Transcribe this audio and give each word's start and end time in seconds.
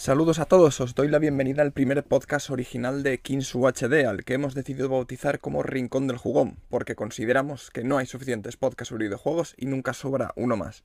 Saludos 0.00 0.38
a 0.38 0.46
todos, 0.46 0.80
os 0.80 0.94
doy 0.94 1.08
la 1.08 1.18
bienvenida 1.18 1.60
al 1.60 1.72
primer 1.72 2.02
podcast 2.02 2.48
original 2.48 3.02
de 3.02 3.20
Kings 3.20 3.54
UHD, 3.54 4.06
al 4.06 4.24
que 4.24 4.32
hemos 4.32 4.54
decidido 4.54 4.88
bautizar 4.88 5.40
como 5.40 5.62
Rincón 5.62 6.06
del 6.06 6.16
Jugón, 6.16 6.56
porque 6.70 6.94
consideramos 6.94 7.70
que 7.70 7.84
no 7.84 7.98
hay 7.98 8.06
suficientes 8.06 8.56
podcasts 8.56 8.88
sobre 8.88 9.04
videojuegos 9.04 9.54
y 9.58 9.66
nunca 9.66 9.92
sobra 9.92 10.32
uno 10.36 10.56
más. 10.56 10.84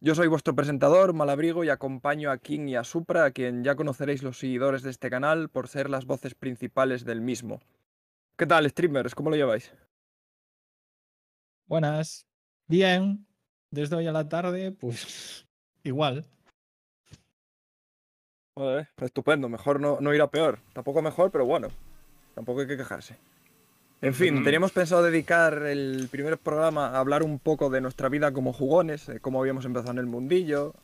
Yo 0.00 0.14
soy 0.14 0.28
vuestro 0.28 0.54
presentador, 0.54 1.12
Malabrigo, 1.12 1.64
y 1.64 1.70
acompaño 1.70 2.30
a 2.30 2.38
King 2.38 2.68
y 2.68 2.76
a 2.76 2.84
Supra, 2.84 3.24
a 3.24 3.32
quien 3.32 3.64
ya 3.64 3.74
conoceréis 3.74 4.22
los 4.22 4.38
seguidores 4.38 4.84
de 4.84 4.90
este 4.90 5.10
canal 5.10 5.48
por 5.48 5.66
ser 5.66 5.90
las 5.90 6.04
voces 6.06 6.36
principales 6.36 7.04
del 7.04 7.20
mismo. 7.20 7.58
¿Qué 8.36 8.46
tal, 8.46 8.70
streamers? 8.70 9.16
¿Cómo 9.16 9.30
lo 9.30 9.34
lleváis? 9.34 9.74
Buenas. 11.66 12.28
Bien. 12.68 13.26
Desde 13.72 13.96
hoy 13.96 14.06
a 14.06 14.12
la 14.12 14.28
tarde, 14.28 14.70
pues 14.70 15.48
igual. 15.82 16.24
Joder, 18.58 18.88
estupendo, 19.02 19.50
mejor 19.50 19.80
no, 19.80 19.98
no 20.00 20.14
irá 20.14 20.28
peor. 20.28 20.58
Tampoco 20.72 21.02
mejor, 21.02 21.30
pero 21.30 21.44
bueno, 21.44 21.68
tampoco 22.34 22.60
hay 22.60 22.66
que 22.66 22.78
quejarse. 22.78 23.16
En 24.00 24.14
fin, 24.14 24.42
teníamos 24.44 24.72
pensado 24.72 25.02
dedicar 25.02 25.62
el 25.64 26.08
primer 26.10 26.38
programa 26.38 26.88
a 26.88 26.98
hablar 26.98 27.22
un 27.22 27.38
poco 27.38 27.68
de 27.68 27.82
nuestra 27.82 28.08
vida 28.08 28.32
como 28.32 28.54
jugones, 28.54 29.10
eh, 29.10 29.20
cómo 29.20 29.40
habíamos 29.40 29.66
empezado 29.66 29.92
en 29.92 29.98
el 29.98 30.06
mundillo, 30.06 30.74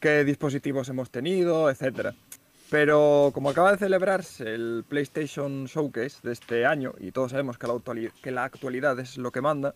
qué 0.00 0.24
dispositivos 0.24 0.88
hemos 0.88 1.10
tenido, 1.10 1.68
etc. 1.68 2.14
Pero 2.70 3.32
como 3.34 3.50
acaba 3.50 3.72
de 3.72 3.78
celebrarse 3.78 4.54
el 4.54 4.84
PlayStation 4.88 5.66
Showcase 5.66 6.20
de 6.22 6.32
este 6.32 6.64
año, 6.64 6.94
y 7.00 7.12
todos 7.12 7.32
sabemos 7.32 7.58
que 7.58 7.66
la, 7.66 7.80
que 8.22 8.30
la 8.30 8.44
actualidad 8.44 8.98
es 8.98 9.18
lo 9.18 9.30
que 9.30 9.42
manda, 9.42 9.74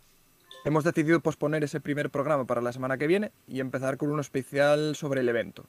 hemos 0.65 0.83
decidido 0.83 1.21
posponer 1.21 1.63
ese 1.63 1.81
primer 1.81 2.09
programa 2.09 2.47
para 2.47 2.63
la 2.63 2.73
semana 2.73 2.97
que 2.97 3.07
viene 3.07 3.33
y 3.47 3.61
empezar 3.61 3.99
con 3.99 4.11
uno 4.11 4.23
especial 4.23 4.97
sobre 4.97 5.21
el 5.21 5.29
evento. 5.29 5.67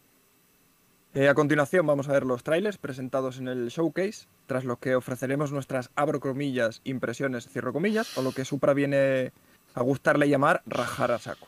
Eh, 1.13 1.29
a 1.29 1.33
continuación 1.33 1.87
vamos 1.87 2.09
a 2.09 2.11
ver 2.11 2.25
los 2.25 2.43
trailers 2.43 2.77
presentados 2.77 3.39
en 3.39 3.47
el 3.47 3.69
showcase, 3.69 4.27
tras 4.45 4.65
lo 4.65 4.77
que 4.77 4.95
ofreceremos 4.95 5.51
nuestras 5.51 5.89
abro 5.95 6.19
comillas, 6.19 6.81
impresiones, 6.83 7.47
cierro 7.47 7.73
comillas, 7.73 8.17
o 8.17 8.21
lo 8.21 8.31
que 8.31 8.45
Supra 8.45 8.73
viene 8.73 9.31
a 9.73 9.81
gustarle 9.81 10.29
llamar 10.29 10.61
rajar 10.65 11.11
a 11.11 11.19
saco. 11.19 11.47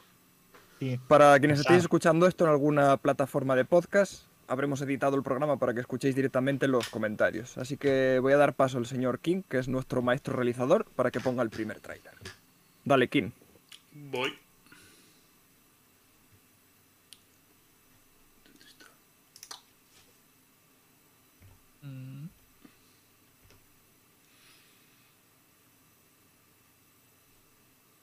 Para 1.07 1.37
quienes 1.39 1.59
estéis 1.59 1.81
escuchando 1.81 2.25
esto 2.25 2.45
en 2.45 2.51
alguna 2.51 2.97
plataforma 2.97 3.55
de 3.55 3.65
podcast, 3.65 4.23
habremos 4.47 4.81
editado 4.81 5.17
el 5.17 5.23
programa 5.23 5.57
para 5.57 5.73
que 5.73 5.81
escuchéis 5.81 6.15
directamente 6.15 6.67
los 6.67 6.89
comentarios. 6.89 7.57
Así 7.57 7.77
que 7.77 8.19
voy 8.19 8.33
a 8.33 8.37
dar 8.37 8.53
paso 8.53 8.77
al 8.77 8.85
señor 8.85 9.19
King, 9.19 9.43
que 9.47 9.59
es 9.59 9.67
nuestro 9.67 10.01
maestro 10.01 10.35
realizador, 10.35 10.85
para 10.95 11.11
que 11.11 11.19
ponga 11.19 11.43
el 11.43 11.49
primer 11.49 11.79
trailer. 11.79 12.13
Dale, 12.85 13.09
King. 13.09 13.31
Voy. 13.91 14.33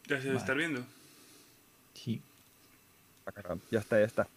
¿Ya 0.08 0.18
se 0.20 0.26
debe 0.26 0.38
estar 0.38 0.56
viendo? 0.56 0.84
Sí. 1.94 2.22
Ya 3.70 3.80
está, 3.80 3.98
ya 3.98 4.06
está. 4.06 4.28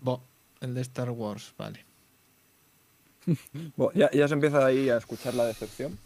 Bo, 0.00 0.22
el 0.60 0.74
de 0.74 0.80
Star 0.82 1.10
Wars, 1.10 1.52
vale. 1.58 1.84
ya, 3.94 4.10
ya, 4.12 4.28
se 4.28 4.34
empieza 4.34 4.64
ahí 4.64 4.88
a 4.88 4.98
escuchar 4.98 5.34
la 5.34 5.46
decepción. 5.46 5.98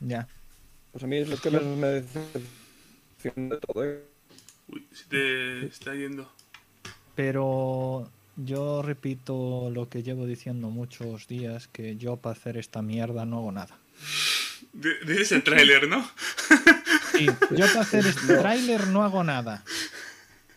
Ya. 0.00 0.26
Pues 0.92 1.04
a 1.04 1.06
mí 1.06 1.18
es 1.18 1.28
lo 1.28 1.36
que 1.36 1.50
me, 1.50 1.60
me 1.60 1.86
decepciona 1.88 3.54
de 3.54 3.60
todo, 3.60 3.84
¿eh? 3.84 4.04
Uy, 4.68 4.88
se 4.90 5.04
te 5.04 5.66
está 5.66 5.94
yendo. 5.94 6.32
Pero 7.14 8.10
yo 8.36 8.82
repito 8.82 9.70
lo 9.70 9.88
que 9.88 10.02
llevo 10.02 10.26
diciendo 10.26 10.68
muchos 10.70 11.28
días, 11.28 11.68
que 11.68 11.96
yo 11.96 12.16
para 12.16 12.36
hacer 12.36 12.56
esta 12.56 12.82
mierda 12.82 13.24
no 13.24 13.38
hago 13.38 13.52
nada. 13.52 13.78
Dices 14.72 15.32
el 15.32 15.42
tráiler, 15.44 15.88
¿no? 15.88 16.08
Sí, 17.12 17.26
yo 17.50 17.66
para 17.66 17.82
hacer 17.82 18.06
este 18.06 18.36
tráiler 18.36 18.88
no 18.88 19.04
hago 19.04 19.22
nada. 19.22 19.62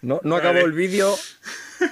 No, 0.01 0.19
no 0.23 0.35
acabó 0.35 0.59
el 0.59 0.71
vídeo 0.71 1.15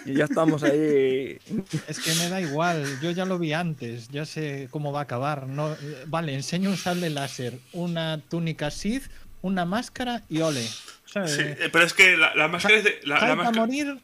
y 0.05 0.13
ya 0.13 0.25
estamos 0.25 0.63
ahí. 0.63 1.39
Es 1.87 1.99
que 1.99 2.13
me 2.15 2.29
da 2.29 2.41
igual, 2.41 2.99
yo 3.01 3.11
ya 3.11 3.25
lo 3.25 3.37
vi 3.37 3.53
antes, 3.53 4.09
ya 4.09 4.25
sé 4.25 4.67
cómo 4.71 4.91
va 4.91 5.01
a 5.01 5.03
acabar. 5.03 5.47
No, 5.47 5.75
vale, 6.07 6.33
enseño 6.33 6.69
un 6.69 6.77
sable 6.77 7.09
láser, 7.11 7.59
una 7.73 8.19
túnica 8.29 8.71
Sith, 8.71 9.03
una 9.41 9.65
máscara 9.65 10.23
y 10.29 10.41
ole. 10.41 10.63
Sí, 10.63 11.43
pero 11.71 11.85
es 11.85 11.93
que 11.93 12.17
la, 12.17 12.47
máscara 12.47 12.75
es 12.75 12.83
de. 12.83 12.99
La, 13.03 13.19
la 13.27 13.35
máscara... 13.35 13.65
morir 13.65 13.99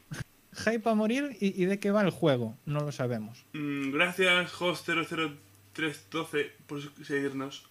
hype 0.54 0.90
a 0.90 0.96
morir 0.96 1.38
y, 1.40 1.66
de 1.66 1.80
qué 1.80 1.92
va 1.92 2.02
el 2.02 2.10
juego. 2.10 2.58
No 2.66 2.82
lo 2.82 2.92
sabemos. 2.92 3.46
Mm, 3.54 3.92
gracias, 3.92 4.52
host00312, 4.54 6.52
por 6.68 6.82
seguirnos. 7.06 7.66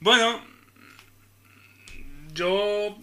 Bueno, 0.00 0.40
yo. 2.34 2.98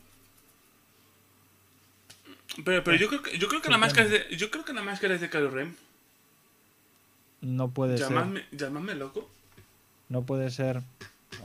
Pero, 2.65 2.83
pero 2.83 2.97
yo 2.97 3.07
creo 3.07 3.21
que, 3.21 3.37
yo 3.37 3.47
creo 3.47 3.61
que 3.61 3.69
la 3.69 3.77
máscara 3.77 4.05
es 4.05 4.11
de. 4.11 4.35
Yo 4.35 4.49
creo 4.49 4.65
que 4.65 4.73
la 4.73 4.81
máscara 4.81 5.13
es 5.13 5.21
de 5.21 5.29
Kylo 5.29 5.51
Ren. 5.51 5.75
No 7.41 7.69
puede 7.69 7.97
ser. 7.97 8.09
Llamadme 8.51 8.95
loco. 8.95 9.29
No 10.09 10.23
puede 10.25 10.49
ser. 10.49 10.81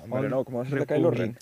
Hombre, 0.03 0.31
no, 0.31 0.45
¿cómo 0.45 0.59
va 0.59 0.65
a 0.65 0.69
ser 0.69 0.81
de 0.81 0.87
Kylo 0.87 1.11
Ren? 1.11 1.37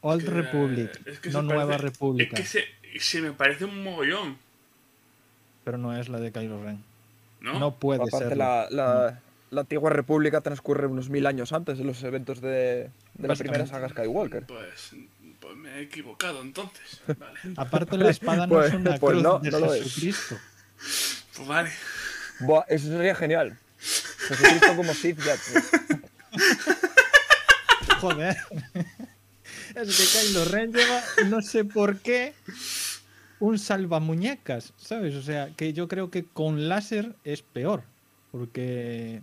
Old 0.00 0.28
Republic, 0.28 1.24
no 1.32 1.42
Nueva 1.42 1.76
República. 1.76 2.36
Es 2.36 2.52
que 2.52 2.60
se, 2.60 2.64
se 3.00 3.20
me 3.20 3.32
parece 3.32 3.64
un 3.64 3.82
mogollón. 3.82 4.38
Pero 5.64 5.78
no 5.78 5.96
es 5.96 6.08
la 6.08 6.20
de 6.20 6.32
Kylo 6.32 6.62
Ren. 6.62 6.82
No, 7.40 7.58
no 7.58 7.74
puede 7.74 8.04
ser. 8.10 8.36
La, 8.36 8.68
la, 8.70 9.20
la, 9.50 9.60
antigua 9.60 9.90
república 9.90 10.40
transcurre 10.40 10.86
unos 10.86 11.08
mil 11.08 11.26
años 11.26 11.52
antes 11.52 11.78
de 11.78 11.84
los 11.84 12.02
eventos 12.02 12.40
de, 12.40 12.90
de 13.14 13.28
la 13.28 13.34
primera 13.34 13.66
saga 13.66 13.88
Skywalker. 13.88 14.46
Pues, 14.46 14.94
pues 15.40 15.56
me 15.56 15.76
he 15.76 15.82
equivocado 15.82 16.42
entonces. 16.42 17.00
Vale. 17.06 17.38
Aparte 17.56 17.96
la 17.96 18.10
espada 18.10 18.46
no 18.46 18.62
es 18.62 18.74
una 18.74 18.96
pues 18.96 19.12
cruz 19.12 19.22
no, 19.22 19.38
de 19.38 19.50
no 19.50 19.70
Jesucristo. 19.70 20.36
Pues 21.36 21.48
vale. 21.48 21.70
Buah, 22.40 22.64
eso 22.68 22.88
sería 22.88 23.14
genial. 23.14 23.58
Jesucristo 23.78 24.76
como 24.76 24.94
Sith 24.94 25.18
ya. 25.20 25.36
Joder. 28.00 28.36
Es 29.74 29.96
que 29.96 30.28
Kylo 30.28 30.44
Ren 30.46 30.72
lleva, 30.72 31.02
no 31.26 31.42
sé 31.42 31.64
por 31.64 31.98
qué, 31.98 32.34
un 33.40 33.58
salvamuñecas, 33.58 34.72
¿sabes? 34.76 35.14
O 35.14 35.22
sea, 35.22 35.50
que 35.56 35.72
yo 35.72 35.88
creo 35.88 36.10
que 36.10 36.24
con 36.24 36.68
láser 36.68 37.14
es 37.24 37.42
peor, 37.42 37.82
porque 38.32 39.22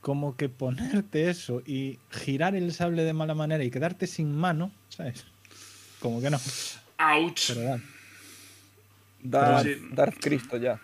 como 0.00 0.36
que 0.36 0.48
ponerte 0.48 1.30
eso 1.30 1.62
y 1.66 1.98
girar 2.10 2.54
el 2.54 2.72
sable 2.72 3.04
de 3.04 3.12
mala 3.12 3.34
manera 3.34 3.64
y 3.64 3.70
quedarte 3.70 4.06
sin 4.06 4.36
mano, 4.36 4.70
¿sabes? 4.88 5.24
Como 6.00 6.20
que 6.20 6.30
no. 6.30 6.38
¡Auch! 6.98 7.52
Darth, 9.22 10.18
Cristo 10.20 10.58
ya. 10.58 10.78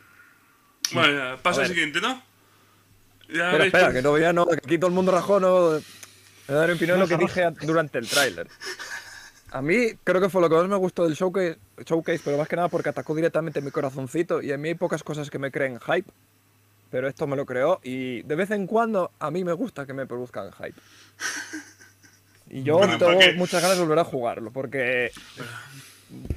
Bueno, 0.93 1.37
paso 1.43 1.61
al 1.61 1.69
siguiente, 1.69 2.01
¿no? 2.01 2.23
Ya 3.29 3.51
espera, 3.51 3.67
espera, 3.67 3.93
que 3.93 4.03
todavía 4.03 4.33
no, 4.33 4.47
que 4.47 4.57
aquí 4.57 4.79
todo 4.79 4.89
el 4.89 4.95
mundo 4.95 5.13
rajó, 5.13 5.39
no. 5.39 5.71
Voy 5.71 5.83
a 6.49 6.53
dar 6.53 6.71
opinión 6.71 6.99
lo 6.99 7.07
que 7.07 7.17
dije 7.17 7.49
durante 7.63 7.99
el 7.99 8.09
tráiler. 8.09 8.49
A 9.53 9.63
mí 9.63 9.95
creo 10.05 10.21
que 10.21 10.29
fue 10.29 10.41
lo 10.41 10.49
que 10.49 10.55
más 10.55 10.69
me 10.69 10.77
gustó 10.77 11.05
del 11.05 11.15
showcase, 11.15 11.59
showcase, 11.85 12.21
pero 12.25 12.39
más 12.39 12.49
que 12.49 12.57
nada 12.57 12.69
porque 12.69 12.89
atacó 12.89 13.15
directamente 13.15 13.61
mi 13.61 13.71
corazoncito 13.71 14.41
y 14.43 14.53
a 14.53 14.59
mí 14.59 14.69
hay 14.69 14.75
pocas 14.75 15.03
cosas 15.03 15.29
que 15.29 15.39
me 15.39 15.51
creen 15.51 15.81
hype, 15.81 16.09
pero 16.91 17.09
esto 17.09 17.27
me 17.27 17.37
lo 17.37 17.47
creó 17.47 17.81
y 17.83 18.23
de 18.23 18.37
vez 18.37 18.51
en 18.53 18.67
cuando 18.67 19.11
a 19.19 19.31
mí 19.31 19.43
me 19.45 19.53
gusta 19.53 19.87
que 19.87 19.93
me 19.93 20.07
produzcan 20.07 20.53
hype. 20.53 20.81
Y 22.51 22.63
yo 22.63 22.81
tengo 22.99 23.21
muchas 23.37 23.63
ganas 23.63 23.77
de 23.77 23.83
volver 23.83 24.01
a 24.01 24.05
jugarlo 24.05 24.51
porque 24.51 25.13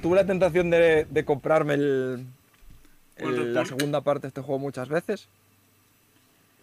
tuve 0.00 0.16
la 0.16 0.26
tentación 0.26 0.70
de, 0.70 1.24
comprarme 1.24 1.74
el, 1.74 2.26
la 3.16 3.64
segunda 3.64 4.00
parte 4.00 4.22
de 4.22 4.28
este 4.28 4.40
juego 4.40 4.58
muchas 4.58 4.88
veces, 4.88 5.28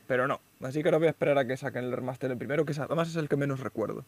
pero 0.07 0.27
no. 0.27 0.39
Así 0.61 0.83
que 0.83 0.91
no 0.91 0.99
voy 0.99 1.07
a 1.07 1.11
esperar 1.11 1.37
a 1.37 1.45
que 1.45 1.55
saquen 1.57 1.85
el 1.85 1.91
remaster 1.91 2.31
el 2.31 2.37
primero, 2.37 2.65
que 2.65 2.73
además 2.79 3.09
es 3.09 3.15
el 3.15 3.29
que 3.29 3.35
menos 3.37 3.61
recuerdo. 3.61 4.05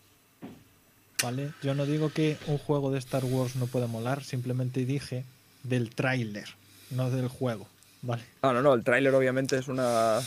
¿Vale? 1.24 1.52
Yo 1.64 1.74
no 1.74 1.86
digo 1.86 2.12
que 2.12 2.38
un 2.48 2.58
juego 2.58 2.92
de 2.92 3.00
Star 3.00 3.24
Wars 3.26 3.56
no 3.56 3.68
pueda 3.68 3.88
molar, 3.88 4.24
simplemente 4.24 4.86
dije 4.86 5.24
del 5.64 5.90
tráiler, 5.90 6.50
no 6.92 7.10
del 7.10 7.30
juego, 7.30 7.68
¿vale? 8.02 8.24
Ah, 8.42 8.54
no, 8.54 8.62
no, 8.62 8.74
el 8.74 8.84
tráiler 8.84 9.16
obviamente 9.16 9.58
es 9.58 9.68
una... 9.68 10.20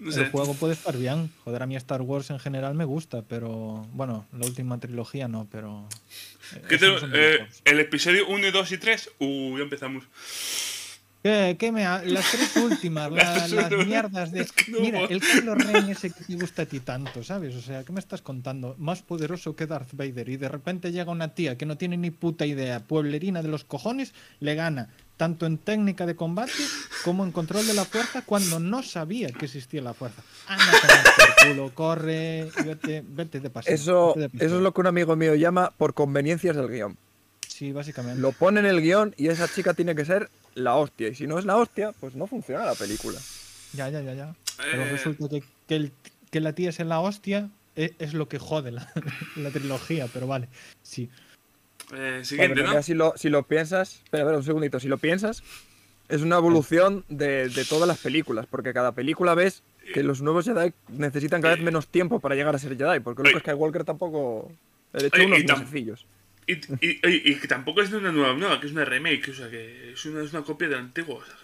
El 0.00 0.30
juego 0.30 0.54
puede 0.54 0.74
estar 0.74 0.96
bien. 0.96 1.28
Joder, 1.44 1.60
a 1.60 1.66
mí 1.66 1.74
Star 1.74 2.02
Wars 2.02 2.30
en 2.30 2.38
general 2.38 2.74
me 2.74 2.84
gusta, 2.84 3.22
pero 3.22 3.84
bueno, 3.92 4.26
la 4.32 4.46
última 4.46 4.78
trilogía 4.78 5.26
no, 5.26 5.48
pero... 5.50 5.88
¿Qué 6.68 6.78
te, 6.78 6.86
eh, 7.12 7.46
¿El 7.64 7.80
episodio 7.80 8.28
1, 8.28 8.52
2 8.52 8.72
y 8.72 8.78
3? 8.78 9.10
Uh, 9.18 9.58
ya 9.58 9.64
empezamos. 9.64 10.04
¿Qué, 11.28 11.56
qué 11.58 11.72
me 11.72 11.84
ha- 11.84 12.02
Las 12.04 12.30
tres 12.30 12.56
últimas, 12.56 13.10
la- 13.12 13.46
Las 13.48 13.86
mierdas 13.86 14.32
de. 14.32 14.40
Es 14.40 14.52
que 14.52 14.70
no 14.72 14.80
Mira, 14.80 15.00
el 15.00 15.20
Kylo 15.20 15.54
Ren 15.54 15.88
ese 15.90 16.10
que 16.10 16.24
te 16.24 16.34
gusta 16.36 16.62
a 16.62 16.66
ti 16.66 16.80
tanto, 16.80 17.22
¿sabes? 17.22 17.54
O 17.54 17.60
sea, 17.60 17.84
¿qué 17.84 17.92
me 17.92 18.00
estás 18.00 18.22
contando? 18.22 18.74
Más 18.78 19.02
poderoso 19.02 19.54
que 19.54 19.66
Darth 19.66 19.90
Vader 19.92 20.28
y 20.30 20.36
de 20.38 20.48
repente 20.48 20.90
llega 20.90 21.12
una 21.12 21.34
tía 21.34 21.58
que 21.58 21.66
no 21.66 21.76
tiene 21.76 21.96
ni 21.98 22.10
puta 22.10 22.46
idea, 22.46 22.80
pueblerina 22.80 23.42
de 23.42 23.48
los 23.48 23.64
cojones, 23.64 24.14
le 24.40 24.54
gana 24.54 24.88
tanto 25.18 25.46
en 25.46 25.58
técnica 25.58 26.06
de 26.06 26.14
combate 26.14 26.52
como 27.04 27.24
en 27.24 27.32
control 27.32 27.66
de 27.66 27.74
la 27.74 27.84
fuerza 27.84 28.22
cuando 28.24 28.60
no 28.60 28.82
sabía 28.84 29.28
que 29.28 29.46
existía 29.46 29.82
la 29.82 29.92
fuerza. 29.92 30.22
Anda, 30.46 30.64
culo, 31.48 31.74
corre, 31.74 32.48
vete, 32.64 33.04
vete 33.06 33.40
de 33.40 33.50
paseo. 33.50 33.74
Eso, 33.74 34.08
vete 34.14 34.20
de 34.20 34.28
paseo. 34.30 34.46
eso 34.46 34.56
es 34.56 34.62
lo 34.62 34.72
que 34.72 34.80
un 34.80 34.86
amigo 34.86 35.14
mío 35.16 35.34
llama 35.34 35.72
por 35.76 35.92
conveniencias 35.92 36.54
del 36.56 36.68
guion. 36.68 36.96
Sí, 37.48 37.72
básicamente. 37.72 38.20
Lo 38.20 38.30
pone 38.30 38.60
en 38.60 38.66
el 38.66 38.80
guion 38.80 39.14
y 39.18 39.26
esa 39.28 39.48
chica 39.48 39.74
tiene 39.74 39.96
que 39.96 40.04
ser 40.04 40.30
la 40.60 40.76
hostia. 40.76 41.08
Y 41.08 41.14
si 41.14 41.26
no 41.26 41.38
es 41.38 41.44
la 41.44 41.56
hostia, 41.56 41.92
pues 42.00 42.14
no 42.14 42.26
funciona 42.26 42.64
la 42.64 42.74
película. 42.74 43.18
Ya, 43.72 43.88
ya, 43.88 44.00
ya, 44.00 44.14
ya. 44.14 44.34
Pero 44.56 44.82
Eh, 44.82 44.90
resulta 44.92 45.28
que, 45.28 45.42
que, 45.66 45.76
el- 45.76 45.92
que 46.30 46.40
la 46.40 46.52
tía 46.52 46.70
es 46.70 46.80
en 46.80 46.88
la 46.88 47.00
hostia 47.00 47.48
es, 47.76 47.92
es 47.98 48.12
lo 48.14 48.28
que 48.28 48.38
jode 48.38 48.70
la, 48.72 48.90
la 49.36 49.50
trilogía, 49.50 50.06
pero 50.12 50.26
vale. 50.26 50.48
Sí. 50.82 51.08
eh, 51.94 52.20
siguiente, 52.24 52.82
si, 52.82 52.94
lo, 52.94 53.14
si 53.16 53.28
lo 53.30 53.42
piensas, 53.44 54.00
espera, 54.04 54.22
espera 54.24 54.38
un 54.38 54.44
segundito, 54.44 54.78
si 54.80 54.88
lo 54.88 54.98
piensas, 54.98 55.42
es 56.08 56.22
una 56.22 56.36
evolución 56.36 57.04
de, 57.08 57.48
de 57.48 57.64
todas 57.64 57.86
las 57.86 57.98
películas, 57.98 58.46
porque 58.50 58.72
cada 58.72 58.92
película 58.92 59.34
ves 59.34 59.62
que 59.94 60.02
los 60.02 60.20
nuevos 60.22 60.44
Jedi 60.44 60.72
necesitan 60.88 61.40
cada 61.40 61.54
vez 61.54 61.62
menos 61.64 61.86
tiempo 61.86 62.20
para 62.20 62.34
llegar 62.34 62.54
a 62.54 62.58
ser 62.58 62.76
Jedi, 62.76 63.00
porque 63.00 63.22
Luke. 63.22 63.40
Skywalker 63.40 63.84
tampoco... 63.84 64.50
De 64.92 65.06
hecho, 65.06 65.22
unos 65.24 65.38
y 65.38 65.42
tam- 65.44 65.58
sencillos. 65.58 66.06
Y, 66.48 66.54
y, 66.54 66.88
y- 67.06 67.22
y 67.32 67.34
que 67.36 67.46
tampoco 67.46 67.82
es 67.82 67.90
de 67.90 67.98
una 67.98 68.10
nueva 68.10 68.32
nueva, 68.34 68.58
que 68.60 68.66
es 68.66 68.72
una 68.72 68.84
remake, 68.84 69.28
o 69.30 69.34
sea, 69.34 69.48
que 69.50 69.92
es 69.92 70.04
una, 70.06 70.22
es 70.24 70.32
una 70.32 70.42
copia 70.42 70.66
del 70.68 70.78
antiguo. 70.78 71.16
o 71.16 71.24
sea, 71.24 71.34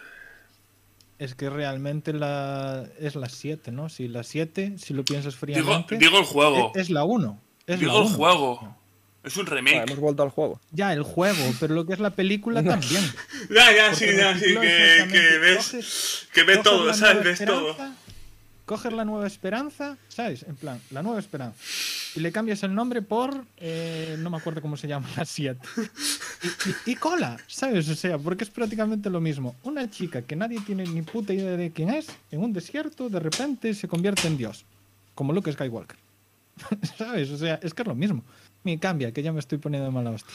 Es 1.19 1.35
que 1.35 1.49
realmente 1.51 2.12
la, 2.12 2.89
es 2.99 3.15
la 3.15 3.29
7, 3.29 3.71
¿no? 3.71 3.89
Si 3.89 4.09
la 4.09 4.23
7, 4.25 4.75
si 4.79 4.95
lo 4.95 5.05
piensas 5.05 5.35
Digo, 5.35 5.41
fríamente, 5.62 5.99
digo 5.99 6.19
el 6.19 6.25
juego. 6.25 6.73
es, 6.75 6.83
es 6.83 6.91
la 6.91 7.05
1. 7.05 7.41
Es 7.67 7.79
digo 7.81 7.93
la 7.93 7.99
el 7.99 8.06
1. 8.06 8.17
juego. 8.17 8.79
Es 9.23 9.37
un 9.39 9.47
Ah, 9.47 9.51
remake. 9.51 9.77
hemos 9.87 9.99
vuelto 10.01 10.23
al 10.23 10.29
juego. 10.31 10.61
Ya, 10.71 10.93
el 10.93 11.03
juego, 11.03 11.55
pero 11.61 11.75
lo 11.75 11.87
que 11.87 11.93
es 11.95 12.01
la 12.01 12.11
película 12.11 12.62
también. 12.65 13.03
Ya, 13.51 13.73
ya, 13.75 13.95
sí, 13.95 14.05
Porque 14.06 14.17
ya, 14.19 14.31
la 14.33 14.35
sí, 14.39 14.41
película 14.41 14.62
que, 14.67 15.09
que 15.12 15.39
ves, 15.39 15.75
coges- 15.75 16.29
que 16.33 16.43
ves 16.45 16.62
todo, 16.62 16.93
¿sabes? 16.95 17.25
Ves 17.25 17.45
todo. 17.45 17.77
Coges 18.66 18.93
la 18.94 19.05
nueva 19.05 19.26
esperanza, 19.26 19.99
¿sabes? 20.08 20.43
En 20.44 20.56
plan, 20.56 20.81
la 20.90 21.02
nueva 21.02 21.19
esperanza. 21.20 21.58
Y 22.14 22.20
le 22.20 22.32
cambias 22.32 22.62
el 22.62 22.75
nombre 22.75 23.02
por. 23.02 23.44
eh, 23.58 24.16
no 24.20 24.31
me 24.31 24.38
acuerdo 24.38 24.62
cómo 24.62 24.76
se 24.78 24.88
llama 24.88 25.06
la 25.16 25.25
7. 25.26 25.61
Y, 26.43 26.49
y- 26.49 26.93
y 26.93 26.96
cola, 26.96 27.37
¿sabes? 27.46 27.88
O 27.90 27.94
sea, 27.94 28.16
porque 28.19 28.44
es 28.44 28.50
prácticamente 28.50 29.11
lo 29.11 29.20
mismo. 29.20 29.55
Una 29.64 29.90
chica 29.90 30.22
que 30.22 30.34
nadie 30.37 30.61
tiene 30.61 30.84
ni 30.87 31.02
puta 31.02 31.32
idea 31.34 31.56
de 31.58 31.72
quién 31.72 31.90
es, 31.90 32.06
en 32.31 32.40
un 32.43 32.52
desierto, 32.55 33.08
de 33.11 33.20
repente 33.20 33.75
se 33.75 33.87
convierte 33.88 34.28
en 34.28 34.38
Dios. 34.38 34.64
Como 35.14 35.32
Luke 35.34 35.52
Skywalker. 35.52 35.96
¿Sabes? 36.99 37.31
O 37.31 37.37
sea, 37.37 37.58
es 37.62 37.75
que 37.75 37.82
es 37.82 37.88
lo 37.88 37.94
mismo. 37.94 38.22
Me 38.62 38.78
cambia, 38.78 39.12
que 39.12 39.22
ya 39.22 39.31
me 39.32 39.40
estoy 39.40 39.58
poniendo 39.58 39.87
de 39.87 39.93
mala 39.93 40.10
hostia. 40.10 40.32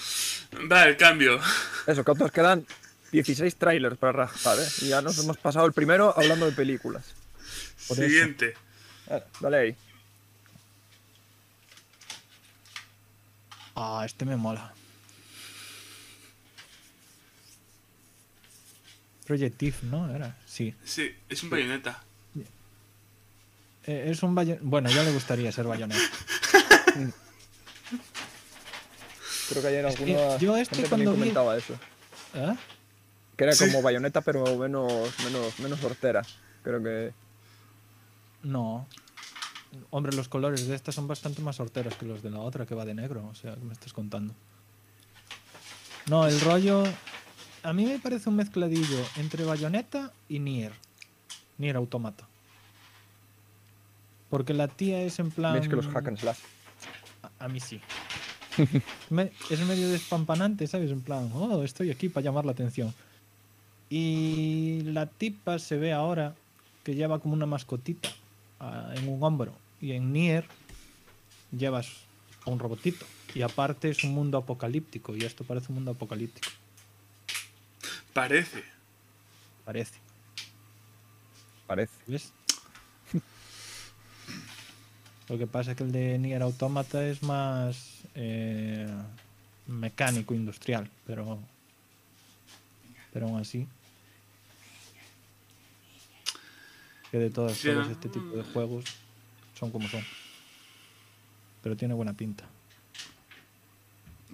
Va, 0.72 0.84
el 0.86 0.98
cambio. 0.98 1.40
Eso, 1.88 2.04
que 2.04 2.12
otros 2.12 2.32
quedan 2.32 2.64
16 3.12 3.56
trailers 3.56 3.98
para 3.98 4.12
rajar, 4.12 4.60
¿eh? 4.60 4.68
Y 4.82 4.90
ya 4.90 5.02
nos 5.02 5.18
hemos 5.18 5.38
pasado 5.38 5.66
el 5.66 5.74
primero 5.74 6.14
hablando 6.16 6.46
de 6.46 6.52
películas. 6.52 7.04
Por 7.90 7.98
eso. 7.98 8.08
Siguiente. 8.08 8.54
Ah, 9.10 9.22
Dale 9.42 9.58
ahí. 9.58 9.76
Ah, 13.76 14.04
este 14.06 14.24
me 14.26 14.36
mola. 14.38 14.74
Project 19.26 19.62
If, 19.64 19.84
¿no? 19.84 20.14
Era, 20.16 20.36
sí. 20.46 20.74
Sí, 20.84 21.16
es 21.30 21.44
un 21.44 21.50
bayoneta. 21.52 22.04
Eh, 23.86 24.06
es 24.12 24.22
un 24.24 24.36
bayo- 24.36 24.58
Bueno, 24.62 24.90
ya 24.90 25.04
le 25.04 25.12
gustaría 25.12 25.52
ser 25.52 25.66
bayoneta. 25.68 26.00
Creo 29.50 29.62
que 29.64 29.68
ayer 29.68 29.86
Es 29.86 29.96
que 29.96 30.04
alguna 30.16 30.38
yo 30.38 30.58
este 30.58 30.84
cuando 30.84 31.12
vi- 31.12 31.18
comentaba 31.20 31.58
eso. 31.58 31.74
¿Eh? 32.36 32.56
Que 33.36 33.44
era 33.46 33.54
Sí. 33.54 33.66
como 33.68 33.82
bayoneta, 33.82 34.22
pero 34.22 34.58
menos, 34.58 35.12
menos, 35.24 35.60
menos 35.60 35.84
hortera. 35.84 36.22
Creo 36.64 36.84
que. 36.84 37.14
No. 38.44 38.88
Hombre, 39.92 40.16
los 40.16 40.28
colores 40.28 40.68
de 40.68 40.76
esta 40.76 40.92
son 40.92 41.08
bastante 41.08 41.42
más 41.42 41.60
horteros 41.60 41.96
que 41.96 42.06
los 42.06 42.24
de 42.24 42.32
la 42.32 42.40
otra 42.40 42.66
que 42.66 42.76
va 42.76 42.86
de 42.86 42.94
negro. 42.96 43.28
O 43.28 43.36
sea, 43.36 43.54
¿qué 43.56 43.62
me 43.62 43.74
estás 43.74 43.94
contando? 43.94 44.34
No, 46.08 46.26
el 46.28 46.40
rollo. 46.42 46.84
A 47.64 47.74
mí 47.74 47.86
me 47.86 48.00
parece 48.00 48.30
un 48.30 48.36
mezcladillo 48.38 48.98
entre 49.18 49.44
bayoneta 49.46 50.12
y 50.28 50.40
Nier. 50.40 50.72
Nier 51.58 51.76
Automata. 51.76 52.26
Porque 54.30 54.54
la 54.54 54.68
tía 54.68 55.02
es 55.02 55.20
en 55.20 55.30
plan. 55.32 55.54
Ves 55.54 55.68
que 55.68 55.76
los 55.76 55.88
hack 55.88 56.08
and 56.08 56.18
slash. 56.18 56.38
A, 57.40 57.46
a 57.46 57.48
mí 57.48 57.60
sí. 57.60 57.80
Me- 59.10 59.32
es 59.50 59.60
medio 59.62 59.90
despampanante, 59.90 60.68
¿sabes? 60.68 60.90
En 60.92 61.02
plan, 61.02 61.32
oh, 61.34 61.64
estoy 61.64 61.92
aquí 61.92 62.10
para 62.10 62.24
llamar 62.24 62.46
la 62.46 62.52
atención. 62.54 62.94
Y 63.90 64.82
la 64.86 65.06
tipa 65.08 65.60
se 65.60 65.78
ve 65.78 65.94
ahora 65.94 66.36
que 66.84 66.96
lleva 66.96 67.20
como 67.20 67.34
una 67.34 67.46
mascotita 67.46 68.10
en 68.60 69.08
un 69.08 69.24
hombro. 69.24 69.54
Y 69.82 69.94
en 69.94 70.12
Nier 70.12 70.46
llevas 71.52 71.88
a 72.46 72.50
un 72.50 72.60
robotito. 72.60 73.06
Y 73.34 73.42
aparte 73.42 73.90
es 73.90 74.04
un 74.04 74.14
mundo 74.14 74.38
apocalíptico. 74.38 75.16
Y 75.16 75.24
esto 75.24 75.44
parece 75.44 75.68
un 75.70 75.76
mundo 75.76 75.92
apocalíptico. 75.92 76.50
Parece. 78.14 78.64
Parece. 79.66 80.00
Parece. 81.68 81.94
¿Ves? 82.08 82.34
Lo 85.30 85.38
que 85.38 85.46
pasa 85.46 85.72
es 85.72 85.78
que 85.78 85.84
el 85.84 85.92
de 85.92 86.18
Nier 86.18 86.42
Automata 86.42 87.06
es 87.06 87.22
más 87.22 88.02
eh, 88.16 88.88
mecánico, 89.68 90.34
industrial, 90.34 90.90
pero 91.06 91.40
pero 93.12 93.28
aún 93.28 93.40
así 93.40 93.68
que 97.12 97.18
de 97.18 97.30
todas 97.30 97.58
Sí, 97.58 97.68
formas 97.70 97.90
este 97.90 98.10
tipo 98.10 98.36
de 98.36 98.44
juegos 98.44 98.86
son 99.58 99.72
como 99.72 99.88
son. 99.90 100.04
Pero 101.64 101.76
tiene 101.76 101.94
buena 101.94 102.14
pinta. 102.14 102.46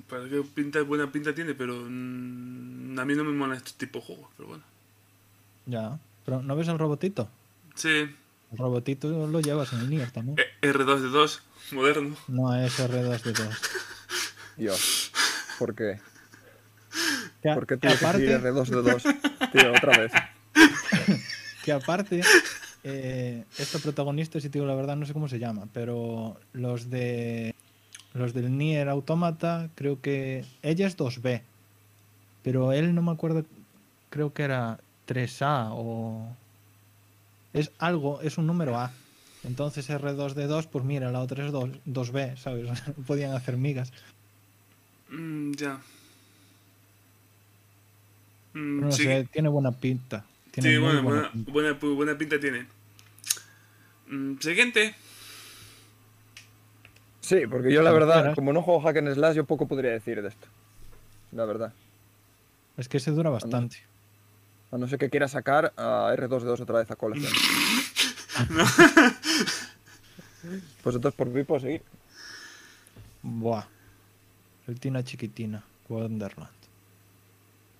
Para 0.09 0.27
que 0.29 0.41
pinta, 0.43 0.81
buena 0.83 1.11
pinta 1.11 1.33
tiene, 1.33 1.55
pero 1.55 1.75
mm, 1.87 2.99
a 2.99 3.05
mí 3.05 3.15
no 3.15 3.23
me 3.23 3.31
mola 3.31 3.55
este 3.55 3.71
tipo 3.77 3.99
de 3.99 4.05
juegos, 4.05 4.29
pero 4.37 4.49
bueno. 4.49 4.63
Ya. 5.65 5.97
Pero 6.25 6.41
¿no 6.41 6.55
ves 6.55 6.67
el 6.67 6.77
robotito? 6.77 7.29
Sí, 7.75 7.89
El 8.51 8.57
robotito 8.57 9.27
lo 9.27 9.39
llevas 9.39 9.71
en 9.73 9.79
el 9.79 9.89
Nier 9.89 10.11
también. 10.11 10.37
eh, 10.39 10.71
R2D2, 10.71 11.39
moderno. 11.71 12.15
No 12.27 12.55
es 12.55 12.77
R2D2. 12.79 13.49
Dios. 14.57 15.11
¿Por 15.59 15.73
qué? 15.75 15.99
¿Por 17.41 17.65
qué 17.67 17.77
tuve 17.77 17.91
que 17.91 18.05
aparte- 18.05 18.19
seguir 18.19 18.37
R2 18.41 18.65
de 18.83 18.91
2? 18.91 19.03
Tío, 19.51 19.71
otra 19.71 19.97
vez. 19.97 20.11
Que 21.65 21.71
aparte, 21.71 22.21
eh, 22.85 23.43
esta 23.57 23.79
protagonista, 23.79 24.39
si 24.39 24.49
te 24.49 24.59
digo 24.59 24.67
la 24.67 24.75
verdad, 24.75 24.95
no 24.95 25.05
sé 25.05 25.13
cómo 25.13 25.27
se 25.27 25.39
llama, 25.39 25.67
pero 25.73 26.37
los 26.53 26.89
de 26.89 27.53
los 28.13 28.33
del 28.33 28.57
Nier 28.57 28.87
Automata, 28.87 29.69
creo 29.75 30.01
que 30.01 30.45
ella 30.61 30.87
es 30.87 30.95
2B, 30.95 31.41
pero 32.43 32.71
él 32.71 32.93
no 32.95 33.01
me 33.01 33.11
acuerdo, 33.11 33.43
creo 34.09 34.33
que 34.33 34.43
era 34.43 34.79
3A 35.07 35.69
o 35.73 36.27
es 37.53 37.71
algo, 37.79 38.21
es 38.21 38.37
un 38.37 38.47
número 38.47 38.77
A. 38.77 38.91
Entonces 39.43 39.89
R2D2, 39.89 40.67
pues 40.67 40.83
mira, 40.85 41.11
la 41.11 41.21
otra 41.21 41.45
es 41.45 41.51
2, 41.51 41.69
2B, 41.85 42.35
¿sabes? 42.37 42.69
Podían 43.07 43.33
hacer 43.33 43.57
migas. 43.57 43.91
Mm, 45.11 45.51
ya. 45.53 45.79
Mm, 48.53 48.79
no 48.81 48.91
sí, 48.91 49.03
sé, 49.03 49.27
tiene 49.31 49.49
buena 49.49 49.71
pinta. 49.71 50.25
Tiene 50.51 50.69
sí 50.71 50.77
bueno, 50.77 51.03
buena 51.03 51.21
buena, 51.21 51.31
pinta. 51.33 51.51
buena, 51.51 51.79
pu- 51.79 51.95
buena 51.95 52.17
pinta 52.17 52.39
tiene. 52.39 52.65
Mm, 54.07 54.37
siguiente. 54.39 54.95
Sí, 57.21 57.47
porque 57.49 57.73
yo 57.73 57.81
la 57.81 57.91
verdad, 57.91 58.35
como 58.35 58.53
no 58.53 58.61
juego 58.61 58.81
hack 58.81 58.97
and 58.97 59.11
slash, 59.13 59.35
yo 59.35 59.45
poco 59.45 59.67
podría 59.67 59.91
decir 59.91 60.21
de 60.21 60.29
esto. 60.29 60.47
La 61.31 61.45
verdad. 61.45 61.73
Es 62.77 62.87
que 62.87 62.99
se 62.99 63.09
dura 63.11 63.31
bastante. 63.31 63.77
A 64.71 64.77
no 64.77 64.87
ser 64.87 64.99
que 64.99 65.09
quiera 65.09 65.27
sacar 65.27 65.73
a 65.75 66.13
R2 66.15 66.41
de 66.41 66.45
2 66.45 66.61
otra 66.61 66.79
vez 66.79 66.91
a 66.91 66.95
colección. 66.95 67.33
pues 70.83 70.95
entonces 70.95 71.17
por 71.17 71.29
mí 71.29 71.43
puedo 71.43 71.61
seguir. 71.61 71.81
Buah. 73.23 73.65
El 74.67 74.79
Tina 74.79 75.03
Chiquitina, 75.03 75.63
Wonderland. 75.89 76.49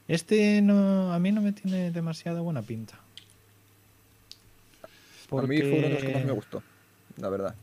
Este 0.08 0.62
no, 0.62 1.13
a 1.13 1.20
mí 1.20 1.32
no 1.32 1.41
me 1.41 1.51
tiene 1.51 1.91
demasiada 1.91 2.41
buena 2.41 2.62
pinta. 2.62 3.00
A 5.32 5.41
mí 5.44 5.60
fue 5.60 5.72
uno 5.72 5.82
de 5.88 5.89
los 5.89 6.00
que 6.00 6.05
más 6.05 6.13
Porque- 6.13 6.25
me 6.27 6.32
gustó. 6.34 6.63
La 7.17 7.29
verdad. 7.29 7.55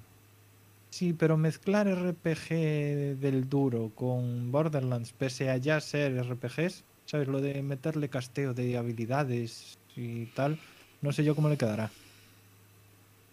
Sí, 0.90 1.12
pero 1.14 1.36
mezclar 1.36 1.86
RPG 1.88 3.18
del 3.18 3.48
duro 3.48 3.90
con 3.94 4.52
Borderlands, 4.52 5.12
pese 5.12 5.48
a 5.50 5.56
ya 5.56 5.80
ser 5.80 6.16
RPGs, 6.18 6.84
¿Sabes? 7.04 7.26
Lo 7.28 7.40
de 7.40 7.62
meterle 7.62 8.08
casteo 8.08 8.54
de 8.54 8.76
habilidades 8.78 9.76
y 9.96 10.26
tal. 10.26 10.58
No 11.02 11.12
sé 11.12 11.24
yo 11.24 11.34
cómo 11.34 11.48
le 11.48 11.56
quedará. 11.58 11.90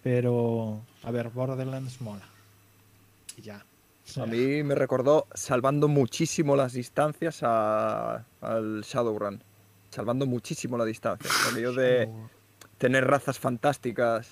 Pero, 0.04 0.82
a 1.04 1.12
ver, 1.12 1.30
Borderlands 1.30 2.02
mola. 2.02 2.28
Y 3.38 3.42
ya. 3.42 3.64
A 4.18 4.26
mí 4.26 4.64
me 4.64 4.74
recordó 4.74 5.28
salvando 5.36 5.88
muchísimo 5.88 6.56
las 6.56 6.74
distancias 6.74 7.42
a- 7.44 8.26
al 8.42 8.82
Shadowrun. 8.82 9.42
Salvando 9.92 10.26
muchísimo 10.26 10.78
la 10.78 10.86
distancia. 10.86 11.30
Aquello 11.52 11.74
de 11.74 12.10
tener 12.80 13.06
razas 13.06 13.40
fantásticas 13.40 14.32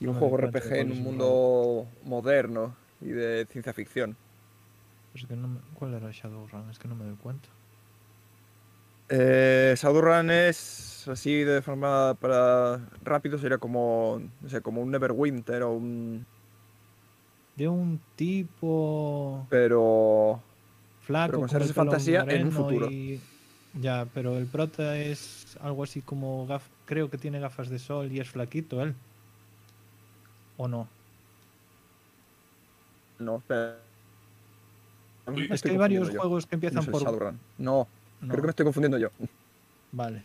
y 0.00 0.06
un 0.06 0.14
juego 0.14 0.38
RPG 0.38 0.72
en 0.80 0.92
un 0.92 1.02
mundo 1.02 1.86
moderno 2.04 2.76
y 3.02 3.08
de 3.08 3.46
ciencia 3.50 3.72
ficción. 3.74 4.16
es 5.14 5.26
que 5.26 5.36
no 5.36 5.48
me- 5.48 5.60
¿Cuál 5.74 5.94
era 5.94 6.10
Shadowrun? 6.10 6.70
Es 6.70 6.78
que 6.78 6.88
no 6.88 6.94
me 6.94 7.04
doy 7.04 7.16
cuenta. 7.16 7.48
Eh, 9.10 9.74
Shadowrun 9.76 10.30
es 10.30 11.08
así 11.08 11.42
de 11.42 11.62
forma 11.62 12.14
para 12.20 12.78
rápido 13.02 13.38
sería 13.38 13.58
como 13.58 14.20
no 14.42 14.48
sé, 14.48 14.60
como 14.60 14.82
un 14.82 14.90
Neverwinter 14.90 15.62
o 15.62 15.72
un 15.72 16.26
De 17.56 17.66
un 17.68 17.98
tipo 18.16 19.46
pero 19.50 20.40
flaco. 21.00 21.32
con 21.32 21.48
con 21.48 21.48
pelo 21.58 21.72
fantasía 21.74 22.26
en 22.28 22.44
un 22.46 22.52
futuro. 22.52 22.86
y- 22.90 23.20
Ya, 23.80 24.06
pero 24.14 24.36
el 24.38 24.46
prota 24.46 24.96
es 24.98 25.37
algo 25.56 25.82
así 25.84 26.02
como 26.02 26.46
gaf... 26.46 26.68
Creo 26.86 27.10
que 27.10 27.18
tiene 27.18 27.40
gafas 27.40 27.68
de 27.68 27.78
sol 27.78 28.12
y 28.12 28.20
es 28.20 28.28
flaquito 28.28 28.82
él. 28.82 28.94
¿O 30.56 30.68
no? 30.68 30.88
no, 33.18 33.42
Me 35.26 35.44
Es 35.50 35.62
que 35.62 35.70
hay 35.70 35.76
varios 35.76 36.12
yo. 36.12 36.18
juegos 36.20 36.46
que 36.46 36.56
empiezan 36.56 36.84
por... 36.86 37.02
Shadowrun. 37.02 37.38
No, 37.58 37.88
No, 38.20 38.28
creo 38.28 38.42
que 38.42 38.46
me 38.46 38.50
estoy 38.50 38.64
confundiendo 38.64 38.98
yo. 38.98 39.10
Vale. 39.92 40.22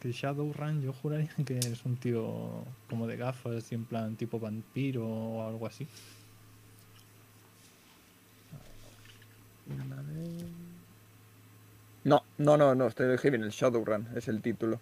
Que 0.00 0.12
Shadowrun 0.12 0.82
yo 0.82 0.92
juraría 0.92 1.30
que 1.44 1.58
es 1.58 1.84
un 1.84 1.96
tío 1.96 2.64
como 2.88 3.06
de 3.06 3.16
gafas 3.16 3.70
y 3.72 3.74
en 3.74 3.84
plan 3.84 4.16
tipo 4.16 4.38
vampiro 4.38 5.06
o 5.06 5.46
algo 5.46 5.66
así. 5.66 5.86
No, 12.06 12.22
no, 12.38 12.56
no, 12.56 12.74
no, 12.76 12.86
estoy 12.86 13.16
bien, 13.30 13.42
el 13.42 13.50
Shadowrun 13.50 14.06
es 14.14 14.28
el 14.28 14.40
título. 14.40 14.78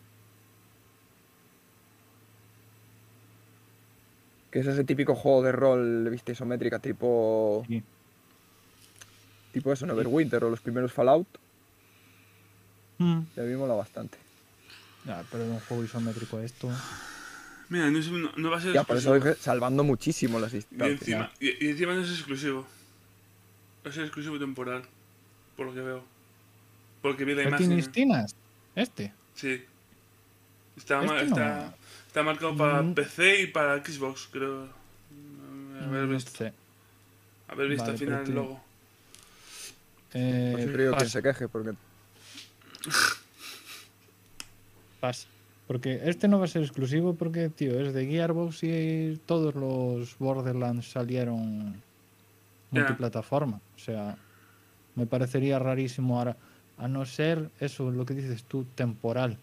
Que 4.51 4.61
es 4.61 4.67
ese 4.67 4.85
típico 4.85 5.15
juego 5.15 5.43
de 5.43 5.53
rol 5.53 6.05
de 6.05 6.11
vista 6.11 6.33
isométrica 6.33 6.79
tipo. 6.79 7.65
Sí. 7.67 7.83
Tipo 9.53 9.73
eso, 9.73 9.87
Neverwinter 9.87 10.45
o 10.45 10.51
los 10.51 10.61
primeros 10.61 10.93
Fallout. 10.93 11.27
Mm. 12.99 13.21
Y 13.37 13.41
a 13.41 13.43
mí 13.43 13.49
me 13.51 13.57
mola 13.57 13.75
bastante. 13.75 14.19
Ya, 15.07 15.25
pero 15.31 15.45
de 15.45 15.51
un 15.51 15.61
juego 15.61 15.83
isométrico 15.85 16.37
a 16.39 16.45
esto... 16.45 16.71
Mira, 17.71 17.91
no, 17.91 17.99
es- 17.99 18.11
no- 18.11 18.33
no 18.37 18.51
va 18.51 18.59
a 18.59 18.61
ser 18.61 18.75
Ya, 18.75 18.85
por 18.85 18.97
eso 18.99 19.15
exclusivo. 19.15 19.33
dije 19.35 19.43
salvando 19.43 19.83
muchísimo 19.83 20.39
las 20.39 20.53
Y 20.53 20.57
distancias. 20.57 21.01
encima, 21.01 21.31
y, 21.41 21.65
y 21.67 21.71
encima 21.71 21.95
no 21.95 22.03
es 22.03 22.11
exclusivo. 22.11 22.67
Va 23.87 23.91
a 23.91 23.93
ser 23.95 24.05
exclusivo 24.05 24.39
temporal. 24.39 24.83
Por 25.57 25.67
lo 25.67 25.75
que 25.75 25.81
veo. 25.81 26.05
Porque 27.05 27.27
vi 27.27 27.35
la 27.35 27.43
¿El 27.43 27.49
imagen. 27.49 27.69
Tinistinas? 27.69 28.35
¿Este? 28.75 29.13
Sí. 29.35 29.63
Está, 30.75 31.03
Este 31.03 31.07
ma- 31.07 31.13
no. 31.13 31.21
está, 31.21 31.75
está 32.07 32.23
marcado 32.23 32.57
para 32.57 32.81
Mm. 32.81 32.95
PC 32.95 33.43
y 33.43 33.47
para 33.49 33.85
Xbox, 33.85 34.27
creo. 34.33 34.69
Mm, 35.11 35.85
Haber 35.85 36.05
No 36.05 36.15
visto, 36.15 36.31
sé. 36.31 36.55
haber 37.47 37.69
visto 37.69 37.83
Vale, 37.83 37.93
al 37.93 37.99
final 37.99 38.25
el 38.25 38.35
logo. 38.35 38.61
Eh, 40.15 40.55
digo 40.57 40.73
quien 40.73 40.93
pas- 40.93 41.09
se 41.09 41.23
queje, 41.23 41.47
porque 41.47 41.73
pas. 45.01 45.27
Porque 45.67 46.01
este 46.05 46.27
no 46.29 46.39
va 46.39 46.47
a 46.47 46.49
ser 46.49 46.63
exclusivo 46.63 47.15
porque, 47.15 47.51
tío, 47.51 47.79
es 47.81 47.93
de 47.93 48.07
Gearbox 48.07 48.63
y 48.65 49.21
todos 49.27 49.55
los 49.55 50.17
Borderlands 50.19 50.91
salieron 50.91 51.83
multiplataforma. 52.71 53.61
O 53.77 53.79
sea, 53.79 54.17
me 54.95 55.05
parecería 55.07 55.59
rarísimo 55.59 56.19
ahora, 56.19 56.37
a 56.79 56.89
no 56.89 57.05
ser 57.07 57.51
eso, 57.61 57.91
lo 57.91 58.05
que 58.05 58.15
dices 58.15 58.45
tú, 58.45 58.65
temporal. 58.75 59.39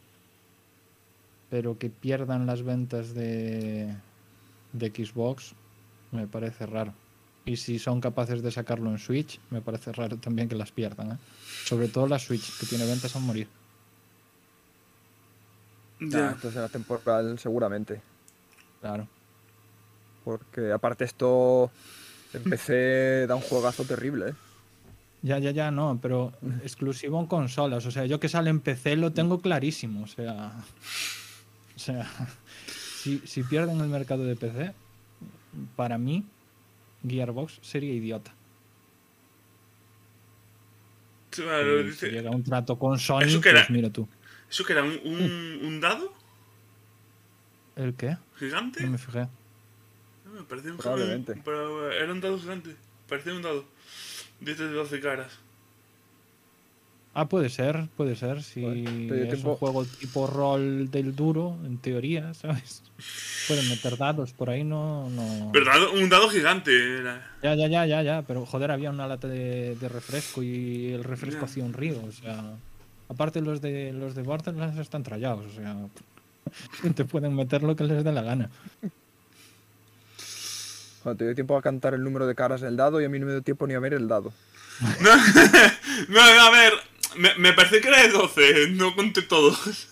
Pero 1.50 1.78
que 1.78 1.90
pierdan 1.90 2.46
las 2.46 2.64
ventas 2.64 3.14
de, 3.14 3.94
de 4.74 4.88
Xbox, 4.90 5.54
me 6.12 6.28
parece 6.28 6.66
raro. 6.66 6.94
Y 7.46 7.58
si 7.58 7.80
son 7.80 8.02
capaces 8.02 8.42
de 8.44 8.52
sacarlo 8.52 8.90
en 8.90 9.00
Switch, 9.00 9.40
me 9.50 9.62
parece 9.62 9.92
raro 9.92 10.18
también 10.18 10.48
que 10.48 10.56
las 10.56 10.72
pierdan. 10.72 11.14
¿eh? 11.14 11.18
Sobre 11.66 11.88
todo 11.88 12.08
la 12.08 12.20
Switch, 12.20 12.60
que 12.60 12.66
tiene 12.66 12.86
ventas 12.86 13.16
a 13.16 13.20
morir. 13.20 13.48
ya, 16.00 16.32
entonces 16.32 16.56
era 16.56 16.70
temporal 16.70 17.40
seguramente. 17.40 18.02
Claro. 18.80 19.08
Porque 20.24 20.72
aparte 20.72 21.04
esto 21.04 21.72
en 22.34 22.44
PC 22.44 23.26
da 23.28 23.36
un 23.36 23.42
juegazo 23.42 23.84
terrible, 23.86 24.30
¿eh? 24.30 24.34
Ya, 25.24 25.38
ya, 25.38 25.52
ya, 25.52 25.70
no, 25.70 26.00
pero 26.02 26.34
exclusivo 26.64 27.20
en 27.20 27.28
consolas. 27.28 27.86
O 27.86 27.92
sea, 27.92 28.06
yo 28.08 28.20
que 28.20 28.28
sale 28.30 28.50
en 28.50 28.60
PC 28.60 28.96
lo 28.96 29.12
tengo 29.14 29.40
clarísimo. 29.40 30.04
O 30.04 30.08
sea, 30.08 30.52
o 31.76 31.80
sea 31.80 32.10
si, 32.68 33.20
si 33.26 33.44
pierden 33.44 33.80
el 33.82 33.88
mercado 33.90 34.24
de 34.24 34.36
PC, 34.36 34.74
para 35.76 35.98
mí, 36.00 36.26
Gearbox 37.08 37.60
sería 37.62 37.94
idiota. 37.94 38.34
Dice- 41.32 42.08
si 42.08 42.12
llega 42.12 42.30
un 42.30 42.44
trato 42.44 42.78
con 42.78 43.00
Sony, 43.00 43.22
¿Eso 43.22 43.40
qué 43.42 43.52
pues 43.52 43.64
era? 43.64 43.74
mira 43.74 43.90
tú. 43.90 44.08
¿Eso 44.50 44.66
que 44.66 44.74
era 44.74 44.84
un, 44.84 45.00
un, 45.06 45.60
un 45.66 45.80
dado 45.80 46.12
¿El 47.78 47.94
qué? 47.94 48.18
gigante? 48.38 48.84
No 48.84 48.92
me 48.92 48.98
fijé. 48.98 49.28
No, 50.26 50.32
me 50.34 50.44
parecía 50.44 50.72
un 50.72 50.78
Probablemente. 50.78 51.42
pero 51.46 51.90
era 51.92 52.12
un 52.12 52.20
dado 52.20 52.38
gigante. 52.38 52.76
Parecía 53.08 53.34
un 53.34 53.42
dado. 53.42 53.66
De 54.42 54.52
estos 54.52 54.70
de 54.70 54.76
12 54.76 55.00
caras. 55.00 55.32
Ah, 57.14 57.28
puede 57.28 57.50
ser, 57.50 57.88
puede 57.98 58.16
ser. 58.16 58.42
Si 58.42 58.62
Bueno, 58.62 58.90
es 59.16 59.30
tiempo- 59.30 59.52
un 59.52 59.56
juego 59.58 59.84
tipo 59.86 60.28
rol 60.28 60.90
del 60.90 61.14
duro, 61.16 61.58
en 61.66 61.78
teoría, 61.78 62.34
¿sabes? 62.34 62.84
Pueden 63.50 63.68
meter 63.68 63.98
dados 63.98 64.32
por 64.32 64.50
ahí, 64.50 64.64
no. 64.64 65.10
no... 65.10 65.50
Pero 65.52 65.66
dado- 65.66 65.92
un 65.92 66.08
dado 66.08 66.30
gigante 66.30 66.72
era. 67.00 67.36
Ya, 67.44 67.54
ya, 67.56 67.68
ya, 67.68 67.86
ya, 67.86 68.02
ya, 68.02 68.22
pero 68.22 68.46
joder, 68.46 68.72
había 68.72 68.92
una 68.92 69.08
lata 69.08 69.28
de, 69.28 69.76
de 69.76 69.90
refresco 69.90 70.42
y 70.42 70.94
el 70.94 71.04
refresco 71.04 71.42
Ya. 71.42 71.46
hacía 71.48 71.64
un 71.66 71.74
río, 71.74 72.02
o 72.08 72.12
sea. 72.14 72.54
Aparte 73.10 73.42
los 73.42 73.60
de 73.60 73.92
los 73.92 74.16
de 74.16 74.22
Borderlands 74.22 74.78
están 74.80 75.04
trallados, 75.04 75.52
o 75.52 75.56
sea. 75.56 75.76
Te 76.96 77.04
pueden 77.04 77.36
meter 77.36 77.62
lo 77.62 77.76
que 77.76 77.84
les 77.84 78.06
dé 78.06 78.12
la 78.14 78.22
gana. 78.22 78.50
Cuando 81.04 81.18
te 81.18 81.26
dio 81.26 81.36
tiempo 81.36 81.58
a 81.58 81.62
cantar 81.62 81.94
el 81.94 82.04
número 82.04 82.28
de 82.28 82.36
caras 82.36 82.62
del 82.62 82.78
dado 82.78 83.02
y 83.02 83.06
a 83.06 83.10
mí 83.10 83.18
no 83.20 83.26
me 83.26 83.32
dio 83.32 83.42
tiempo 83.42 83.66
ni 83.68 83.74
a 83.74 83.80
ver 83.80 83.94
el 83.94 84.08
dado. 84.08 84.34
No, 85.00 85.16
no, 86.10 86.22
a 86.22 86.50
ver. 86.52 86.74
Me, 87.18 87.36
me 87.38 87.54
parece 87.54 87.82
que 87.82 87.88
era 87.90 88.02
de 88.02 88.10
12. 88.10 88.70
No 88.72 88.96
conté 88.96 89.22
todos. 89.22 89.88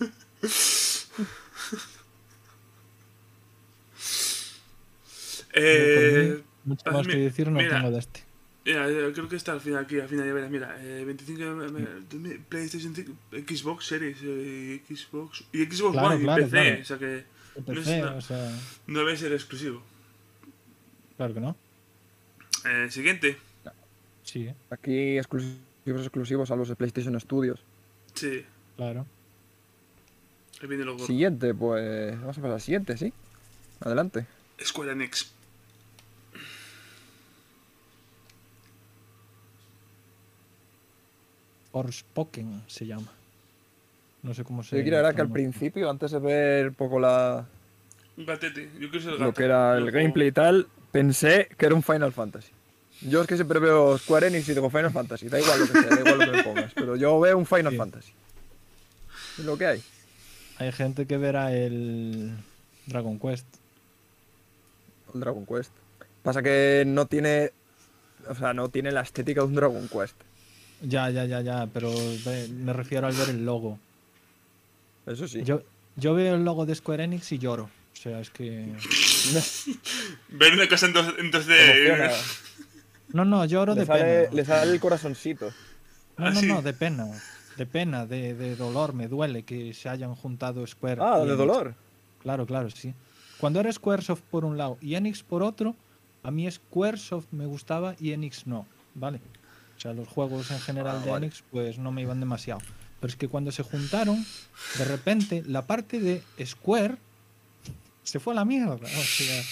eh, 5.52 6.42
Mucho 6.64 6.82
ah, 6.86 6.92
más 6.92 7.06
mi- 7.06 7.12
que 7.14 7.18
decir 7.20 7.48
no 7.50 7.58
mira. 7.58 7.76
tengo 7.78 7.90
de 7.90 7.98
este. 7.98 8.22
mira, 8.64 8.88
yo 8.90 9.12
creo 9.12 9.28
que 9.28 9.36
está 9.36 9.52
al 9.52 9.60
final 9.60 9.84
aquí. 9.84 9.98
Al 10.00 10.08
final 10.08 10.26
ya 10.26 10.32
verás. 10.32 10.50
Mira, 10.50 10.76
eh, 10.80 11.04
25 11.06 11.38
de- 11.56 12.18
de- 12.28 12.38
PlayStation 12.48 12.94
5, 12.94 13.12
Xbox 13.32 13.86
Series, 13.86 14.18
eh, 14.22 14.82
Xbox 14.88 15.44
y 15.52 15.64
Xbox 15.64 15.92
Claro, 15.92 16.08
One 16.08 16.22
claro, 16.24 16.40
y 16.42 16.44
PC. 16.44 16.50
claro. 16.56 16.80
O 16.80 16.84
sea 16.84 16.98
que 16.98 17.06
De 17.06 17.24
No 17.66 17.72
es 17.72 17.78
PC, 17.80 18.02
una- 18.02 18.12
o 18.14 18.20
sea, 18.20 18.58
no 18.86 18.98
debe 19.00 19.16
ser 19.16 19.32
exclusivo. 19.32 19.82
Claro 21.20 21.34
que 21.34 21.40
no. 21.40 21.56
Eh, 22.64 22.90
siguiente. 22.90 23.36
Sí, 24.22 24.46
¿eh? 24.46 24.54
Aquí 24.70 25.18
exclusivos 25.18 26.00
exclusivos 26.02 26.50
a 26.50 26.56
los 26.56 26.68
de 26.68 26.76
PlayStation 26.76 27.20
Studios. 27.20 27.62
Sí, 28.14 28.42
claro. 28.74 29.04
ahí 30.62 30.66
viene 30.66 30.86
lo 30.86 30.92
gordo. 30.92 31.06
Siguiente, 31.06 31.52
pues 31.52 32.18
vamos 32.18 32.38
a 32.38 32.40
pasar 32.40 32.54
al 32.54 32.60
siguiente, 32.62 32.96
¿sí? 32.96 33.12
Adelante. 33.80 34.24
Square 34.64 34.92
Enix. 34.92 35.30
Forspoken 41.70 42.62
se 42.66 42.86
llama. 42.86 43.12
No 44.22 44.32
sé 44.32 44.42
cómo 44.42 44.62
se 44.62 44.78
Yo 44.78 44.82
quiero 44.82 44.98
era 44.98 45.12
que 45.12 45.20
al 45.20 45.30
principio, 45.30 45.90
antes 45.90 46.12
de 46.12 46.18
ver 46.18 46.68
un 46.68 46.74
poco 46.74 46.98
la, 46.98 47.46
Un 48.16 48.24
gatete. 48.24 48.70
Yo 48.78 48.88
ser 48.88 49.12
el 49.12 49.18
gato. 49.18 49.24
lo 49.24 49.34
que 49.34 49.44
era 49.44 49.76
el 49.76 49.90
gameplay 49.90 50.28
y 50.28 50.32
tal, 50.32 50.66
pensé 50.92 51.48
que 51.56 51.66
era 51.66 51.74
un 51.74 51.82
Final 51.82 52.12
Fantasy. 52.12 52.50
Yo 53.02 53.22
es 53.22 53.26
que 53.26 53.36
siempre 53.36 53.58
veo 53.60 53.96
Square 53.96 54.26
Enix 54.26 54.48
y 54.48 54.54
digo 54.54 54.68
Final 54.68 54.90
Fantasy, 54.92 55.28
da 55.28 55.40
igual 55.40 55.60
lo 55.60 55.66
que 55.66 55.72
sea, 55.72 55.82
da 55.82 56.00
igual 56.00 56.18
lo 56.18 56.24
que 56.32 56.36
me 56.36 56.42
pongas, 56.44 56.72
pero 56.74 56.96
yo 56.96 57.18
veo 57.18 57.38
un 57.38 57.46
Final 57.46 57.72
Sí. 57.72 57.78
Fantasy. 57.78 58.12
Es 59.38 59.44
lo 59.44 59.56
que 59.56 59.66
hay. 59.66 59.82
Hay 60.58 60.72
gente 60.72 61.06
que 61.06 61.16
verá 61.16 61.54
el 61.54 62.36
Dragon 62.86 63.18
Quest. 63.18 63.46
El 65.14 65.20
Dragon 65.20 65.46
Quest. 65.46 65.72
Pasa 66.22 66.42
que 66.42 66.84
no 66.86 67.06
tiene. 67.06 67.52
O 68.28 68.34
sea, 68.34 68.52
no 68.52 68.68
tiene 68.68 68.92
la 68.92 69.00
estética 69.00 69.40
de 69.40 69.46
un 69.46 69.54
Dragon 69.54 69.88
Quest. 69.88 70.14
Ya, 70.82 71.08
ya, 71.10 71.24
ya, 71.24 71.40
ya, 71.40 71.66
pero 71.72 71.90
me 72.50 72.72
refiero 72.74 73.06
al 73.06 73.14
ver 73.14 73.30
el 73.30 73.46
logo. 73.46 73.78
Eso 75.06 75.26
sí. 75.26 75.42
Yo, 75.42 75.62
yo 75.96 76.14
veo 76.14 76.34
el 76.34 76.44
logo 76.44 76.66
de 76.66 76.74
Square 76.74 77.04
Enix 77.04 77.32
y 77.32 77.38
lloro. 77.38 77.70
O 77.94 77.96
sea, 77.96 78.20
es 78.20 78.28
que. 78.28 78.74
Ver 80.28 80.52
una 80.54 80.68
cosa 80.68 80.86
en, 80.86 80.92
dos, 80.92 81.14
en 81.18 81.30
2D. 81.32 81.52
Emociona. 81.52 82.10
No, 83.12 83.24
no, 83.24 83.44
lloro 83.44 83.74
le, 83.74 83.80
de 83.80 83.86
sale, 83.86 84.02
pena. 84.02 84.34
le 84.34 84.44
sale 84.44 84.72
el 84.72 84.80
corazoncito. 84.80 85.46
No, 86.16 86.26
Ah, 86.26 86.30
no, 86.30 86.40
sí. 86.40 86.46
no, 86.46 86.62
de 86.62 86.72
pena. 86.72 87.06
De 87.56 87.66
pena, 87.66 88.06
de, 88.06 88.34
de 88.34 88.56
dolor, 88.56 88.94
me 88.94 89.08
duele 89.08 89.42
que 89.42 89.74
se 89.74 89.88
hayan 89.88 90.14
juntado 90.14 90.66
Square. 90.66 91.00
Ah, 91.02 91.20
y 91.24 91.28
de 91.28 91.36
dolor. 91.36 91.74
Claro, 92.22 92.46
claro, 92.46 92.70
sí. 92.70 92.94
Cuando 93.38 93.58
era 93.60 93.72
Squaresoft 93.72 94.20
por 94.30 94.44
un 94.44 94.56
lado 94.58 94.78
y 94.80 94.94
Enix 94.94 95.22
por 95.22 95.42
otro, 95.42 95.74
a 96.22 96.30
mí 96.30 96.50
Squaresoft 96.50 97.26
me 97.32 97.46
gustaba 97.46 97.94
y 97.98 98.12
Enix 98.12 98.46
no, 98.46 98.66
¿vale? 98.94 99.20
O 99.76 99.80
sea, 99.80 99.92
los 99.94 100.06
juegos 100.08 100.50
en 100.50 100.60
general 100.60 100.98
Ah, 101.00 101.04
de 101.04 101.10
vale. 101.10 101.26
Enix 101.26 101.42
pues 101.50 101.78
no 101.78 101.90
me 101.90 102.02
iban 102.02 102.20
demasiado. 102.20 102.60
Pero 103.00 103.10
es 103.10 103.16
que 103.16 103.28
cuando 103.28 103.50
se 103.50 103.62
juntaron, 103.62 104.24
de 104.78 104.84
repente 104.84 105.42
la 105.46 105.66
parte 105.66 106.00
de 106.00 106.22
Square 106.44 106.96
se 108.10 108.20
fue 108.20 108.32
a 108.32 108.36
la 108.36 108.44
mierda. 108.44 108.74
O 108.74 108.78
sea, 108.88 109.42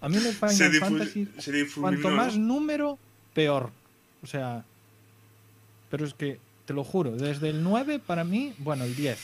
a 0.00 0.08
mí 0.08 0.16
Final 0.16 0.32
difu- 0.72 0.78
Fantasy, 0.80 1.28
se 1.38 1.66
cuanto 1.80 2.10
más 2.10 2.36
número, 2.36 2.98
peor. 3.34 3.70
O 4.22 4.26
sea, 4.26 4.64
pero 5.90 6.04
es 6.06 6.14
que, 6.14 6.38
te 6.64 6.72
lo 6.74 6.82
juro, 6.84 7.12
desde 7.12 7.50
el 7.50 7.62
9 7.62 8.00
para 8.04 8.24
mí, 8.24 8.52
bueno, 8.58 8.84
el 8.84 8.96
10. 8.96 9.18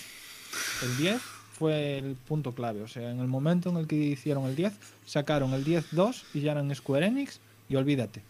El 0.83 0.97
10 0.99 1.21
fue 1.59 1.99
el 1.99 2.15
punto 2.15 2.53
clave. 2.53 2.83
O 2.83 2.89
sea, 2.89 3.11
en 3.11 3.21
el 3.21 3.27
momento 3.27 3.71
en 3.71 3.79
el 3.79 3.87
que 3.87 3.97
hicieron 3.97 4.45
el 4.45 4.55
10, 4.55 4.73
sacaron 5.07 5.53
el 5.55 5.65
10-2 5.65 6.23
y 6.35 6.41
ya 6.41 6.53
eran 6.53 6.73
Square 6.75 7.07
Enix 7.07 7.41
y 7.69 7.77
olvídate. 7.77 8.23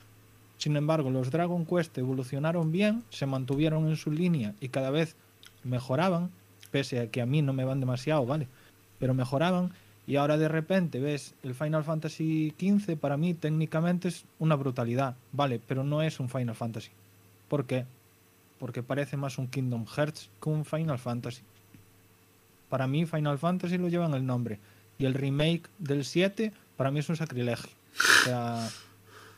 Sin 0.58 0.76
embargo, 0.76 1.10
los 1.10 1.30
Dragon 1.32 1.66
Quest 1.66 1.98
evolucionaron 1.98 2.70
bien, 2.70 3.02
se 3.10 3.26
mantuvieron 3.26 3.88
en 3.88 3.96
su 3.96 4.12
línea 4.12 4.54
y 4.60 4.68
cada 4.68 4.90
vez 4.90 5.16
mejoraban, 5.64 6.30
pese 6.70 7.00
a 7.00 7.06
que 7.10 7.20
a 7.20 7.26
mí 7.26 7.42
no 7.42 7.52
me 7.52 7.64
van 7.64 7.80
demasiado, 7.80 8.24
¿vale? 8.24 8.46
Pero 8.98 9.12
mejoraban 9.14 9.72
y 10.12 10.16
ahora 10.16 10.36
de 10.36 10.48
repente 10.48 11.00
ves 11.00 11.32
el 11.42 11.54
Final 11.54 11.84
Fantasy 11.84 12.52
XV, 12.60 12.98
para 12.98 13.16
mí 13.16 13.32
técnicamente 13.32 14.08
es 14.08 14.26
una 14.38 14.56
brutalidad, 14.56 15.16
¿vale? 15.32 15.58
Pero 15.66 15.84
no 15.84 16.02
es 16.02 16.20
un 16.20 16.28
Final 16.28 16.54
Fantasy. 16.54 16.90
¿Por 17.48 17.64
qué? 17.64 17.86
Porque 18.58 18.82
parece 18.82 19.16
más 19.16 19.38
un 19.38 19.48
Kingdom 19.48 19.86
Hearts 19.86 20.28
que 20.38 20.50
un 20.50 20.66
Final 20.66 20.98
Fantasy. 20.98 21.40
Para 22.68 22.86
mí 22.86 23.06
Final 23.06 23.38
Fantasy 23.38 23.78
lo 23.78 23.88
lleva 23.88 24.04
en 24.04 24.12
el 24.12 24.26
nombre. 24.26 24.58
Y 24.98 25.06
el 25.06 25.14
remake 25.14 25.62
del 25.78 26.04
7 26.04 26.52
para 26.76 26.90
mí 26.90 26.98
es 26.98 27.08
un 27.08 27.16
sacrilegio. 27.16 27.70
O 27.96 28.24
sea, 28.24 28.68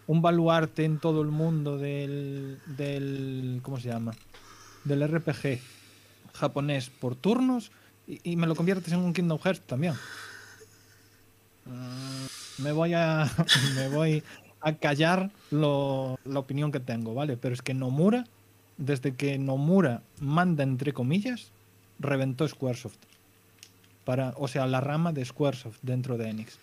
un 0.08 0.22
baluarte 0.22 0.84
en 0.84 0.98
todo 0.98 1.22
el 1.22 1.28
mundo 1.28 1.78
del, 1.78 2.58
del 2.66 3.60
¿cómo 3.62 3.78
se 3.78 3.90
llama? 3.90 4.12
Del 4.82 5.06
RPG 5.06 5.60
japonés 6.32 6.90
por 6.90 7.14
turnos 7.14 7.70
y, 8.08 8.32
y 8.32 8.34
me 8.34 8.48
lo 8.48 8.56
conviertes 8.56 8.92
en 8.92 8.98
un 8.98 9.12
Kingdom 9.12 9.38
Hearts 9.38 9.68
también. 9.68 9.94
Me 12.58 12.72
voy 12.72 12.94
a 12.94 13.30
me 13.76 13.88
voy 13.88 14.22
a 14.60 14.72
callar 14.74 15.30
lo- 15.50 16.18
la 16.24 16.38
opinión 16.40 16.72
que 16.72 16.80
tengo, 16.80 17.14
¿vale? 17.14 17.36
Pero 17.36 17.54
es 17.54 17.62
que 17.62 17.74
Nomura, 17.74 18.24
desde 18.78 19.14
que 19.14 19.38
Nomura 19.38 20.02
manda 20.20 20.62
entre 20.62 20.92
comillas, 20.92 21.50
reventó 21.98 22.46
Squaresoft. 22.48 22.96
Para, 24.04 24.34
o 24.36 24.48
sea, 24.48 24.66
la 24.66 24.80
rama 24.80 25.12
de 25.12 25.24
Squaresoft 25.24 25.78
dentro 25.82 26.18
de 26.18 26.28
Enix. 26.28 26.58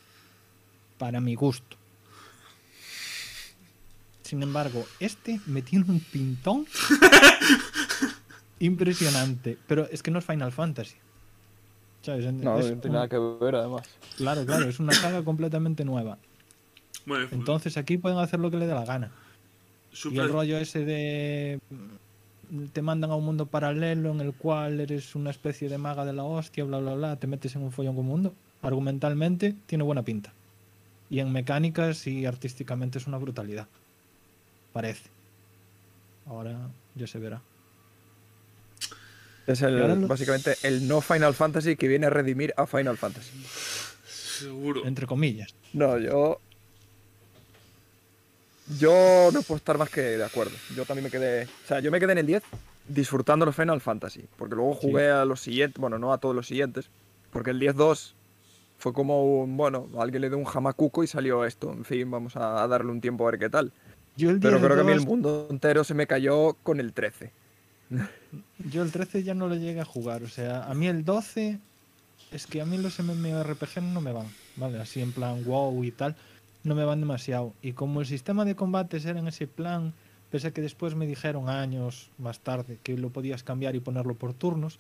Para 0.98 1.20
mi 1.20 1.34
gusto. 1.36 1.78
Sin 4.24 4.44
embargo, 4.44 4.86
este 5.00 5.40
me 5.48 5.62
tiene 5.62 5.86
un 5.90 6.00
pintón 6.00 6.66
impresionante. 8.60 9.58
Pero 9.68 9.88
es 9.92 10.04
que 10.04 10.12
no 10.12 10.20
es 10.20 10.26
Final 10.26 10.52
Fantasy. 10.52 10.96
¿Sabes? 12.02 12.26
No, 12.34 12.58
Es 12.58 12.66
no 12.72 12.78
tiene 12.78 12.88
un- 12.88 12.94
nada 12.94 13.08
que 13.08 13.18
ver 13.18 13.56
además. 13.56 13.88
Claro, 14.18 14.46
claro, 14.46 14.68
es 14.68 14.80
una 14.80 14.94
saga 14.94 15.24
completamente 15.24 15.86
nueva. 15.86 16.18
Bueno, 17.06 17.28
Entonces 17.32 17.78
aquí 17.78 17.98
pueden 17.98 18.18
hacer 18.20 18.40
lo 18.40 18.50
que 18.52 18.58
les 18.58 18.68
dé 18.68 18.74
la 18.74 18.86
gana. 18.86 19.12
Y 20.10 20.18
el 20.18 20.30
rollo 20.30 20.58
ese 20.58 20.86
de 20.86 21.60
mm, 22.50 22.66
te 22.74 22.82
mandan 22.82 23.12
a 23.12 23.16
un 23.16 23.26
mundo 23.26 23.46
paralelo 23.46 24.12
en 24.12 24.22
el 24.22 24.34
cual 24.34 24.80
eres 24.80 25.16
una 25.16 25.30
especie 25.32 25.68
de 25.70 25.78
maga 25.78 26.06
de 26.06 26.14
la 26.14 26.24
hostia, 26.24 26.64
bla 26.64 26.80
bla 26.80 26.94
bla, 26.96 27.16
te 27.18 27.28
metes 27.28 27.56
en 27.56 27.64
un 27.64 27.72
follón 27.72 27.96
con 27.96 28.06
mundo. 28.06 28.34
Argumentalmente 28.62 29.56
tiene 29.66 29.84
buena 29.84 30.04
pinta. 30.04 30.32
Y 31.10 31.20
en 31.20 31.32
mecánicas 31.32 32.08
y 32.08 32.26
artísticamente 32.26 32.98
es 33.00 33.08
una 33.08 33.18
brutalidad. 33.18 33.68
Parece. 34.74 35.10
Ahora 36.26 36.58
ya 36.96 37.06
se 37.08 37.20
verá. 37.20 37.42
Es 39.52 39.62
el, 39.62 40.06
básicamente 40.06 40.56
el 40.64 40.88
no 40.88 41.02
Final 41.02 41.34
Fantasy 41.34 41.76
que 41.76 41.88
viene 41.88 42.08
a 42.08 42.10
redimir 42.10 42.54
a 42.58 42.66
Final 42.68 42.98
Fantasy. 42.98 43.32
Seguro. 44.06 44.86
Entre 44.86 45.06
comillas. 45.06 45.54
No, 45.74 45.98
yo. 45.98 46.40
Yo 48.80 49.30
no 49.34 49.42
puedo 49.42 49.58
estar 49.58 49.78
más 49.78 49.90
que 49.90 50.02
de 50.02 50.24
acuerdo. 50.24 50.54
Yo 50.76 50.86
también 50.86 51.04
me 51.04 51.12
quedé. 51.12 51.44
O 51.44 51.68
sea, 51.68 51.80
yo 51.80 51.92
me 51.92 52.00
quedé 52.00 52.14
en 52.14 52.20
el 52.20 52.26
10 52.26 52.44
disfrutando 52.88 53.46
los 53.46 53.56
Final 53.56 53.82
Fantasy. 53.82 54.26
Porque 54.38 54.56
luego 54.56 54.74
jugué 54.74 55.10
a 55.10 55.26
los 55.26 55.42
siguientes. 55.42 55.80
Bueno, 55.80 56.00
no 56.00 56.14
a 56.14 56.20
todos 56.20 56.36
los 56.36 56.48
siguientes. 56.48 56.90
Porque 57.32 57.52
el 57.52 57.60
10-2 57.60 58.14
fue 58.78 58.94
como 58.94 59.42
un. 59.42 59.58
Bueno, 59.58 59.90
alguien 59.98 60.22
le 60.22 60.30
dio 60.30 60.38
un 60.38 60.46
jamacuco 60.46 61.04
y 61.04 61.08
salió 61.08 61.46
esto. 61.46 61.72
En 61.72 61.86
fin, 61.86 62.10
vamos 62.10 62.36
a, 62.36 62.68
darle 62.68 62.92
un 62.92 63.02
tiempo 63.02 63.28
a 63.28 63.32
ver 63.32 63.40
qué 63.40 63.50
tal. 63.50 63.72
Yo 64.16 64.30
el 64.30 64.40
Pero 64.40 64.60
creo 64.60 64.76
que 64.76 64.82
a 64.82 64.84
mí 64.84 64.92
el 64.92 65.00
10-2 65.00 65.06
mundo 65.06 65.48
entero 65.50 65.84
se 65.84 65.94
me 65.94 66.08
cayó 66.08 66.54
con 66.64 66.80
el 66.80 66.94
13. 66.94 67.32
Yo 68.72 68.84
el 68.84 68.92
13 68.92 69.24
ya 69.24 69.34
no 69.34 69.48
lo 69.48 69.56
llegué 69.56 69.82
a 69.82 69.86
jugar. 69.86 70.24
O 70.24 70.30
sea, 70.30 70.64
a 70.64 70.74
mí 70.74 70.88
el 70.88 71.04
12 71.04 71.60
es 72.32 72.48
que 72.48 72.62
a 72.62 72.66
mí 72.66 72.78
los 72.78 73.00
MMORPG 73.00 73.82
no 73.82 74.02
me 74.02 74.12
van. 74.12 74.28
¿Vale? 74.56 74.80
Así 74.80 75.02
en 75.02 75.12
plan 75.12 75.44
wow 75.44 75.84
y 75.84 75.92
tal. 75.92 76.16
No 76.64 76.76
me 76.76 76.86
van 76.86 77.00
demasiado. 77.00 77.54
Y 77.62 77.74
como 77.74 78.02
el 78.02 78.08
sistema 78.08 78.46
de 78.46 78.56
combates 78.56 79.06
era 79.06 79.20
en 79.20 79.28
ese 79.28 79.48
plan, 79.48 79.94
pese 80.30 80.48
a 80.48 80.52
que 80.52 80.62
después 80.62 80.96
me 80.96 81.08
dijeron 81.08 81.50
años 81.50 82.10
más 82.18 82.40
tarde 82.40 82.78
que 82.84 82.98
lo 82.98 83.10
podías 83.10 83.44
cambiar 83.44 83.76
y 83.76 83.80
ponerlo 83.80 84.16
por 84.16 84.34
turnos. 84.34 84.80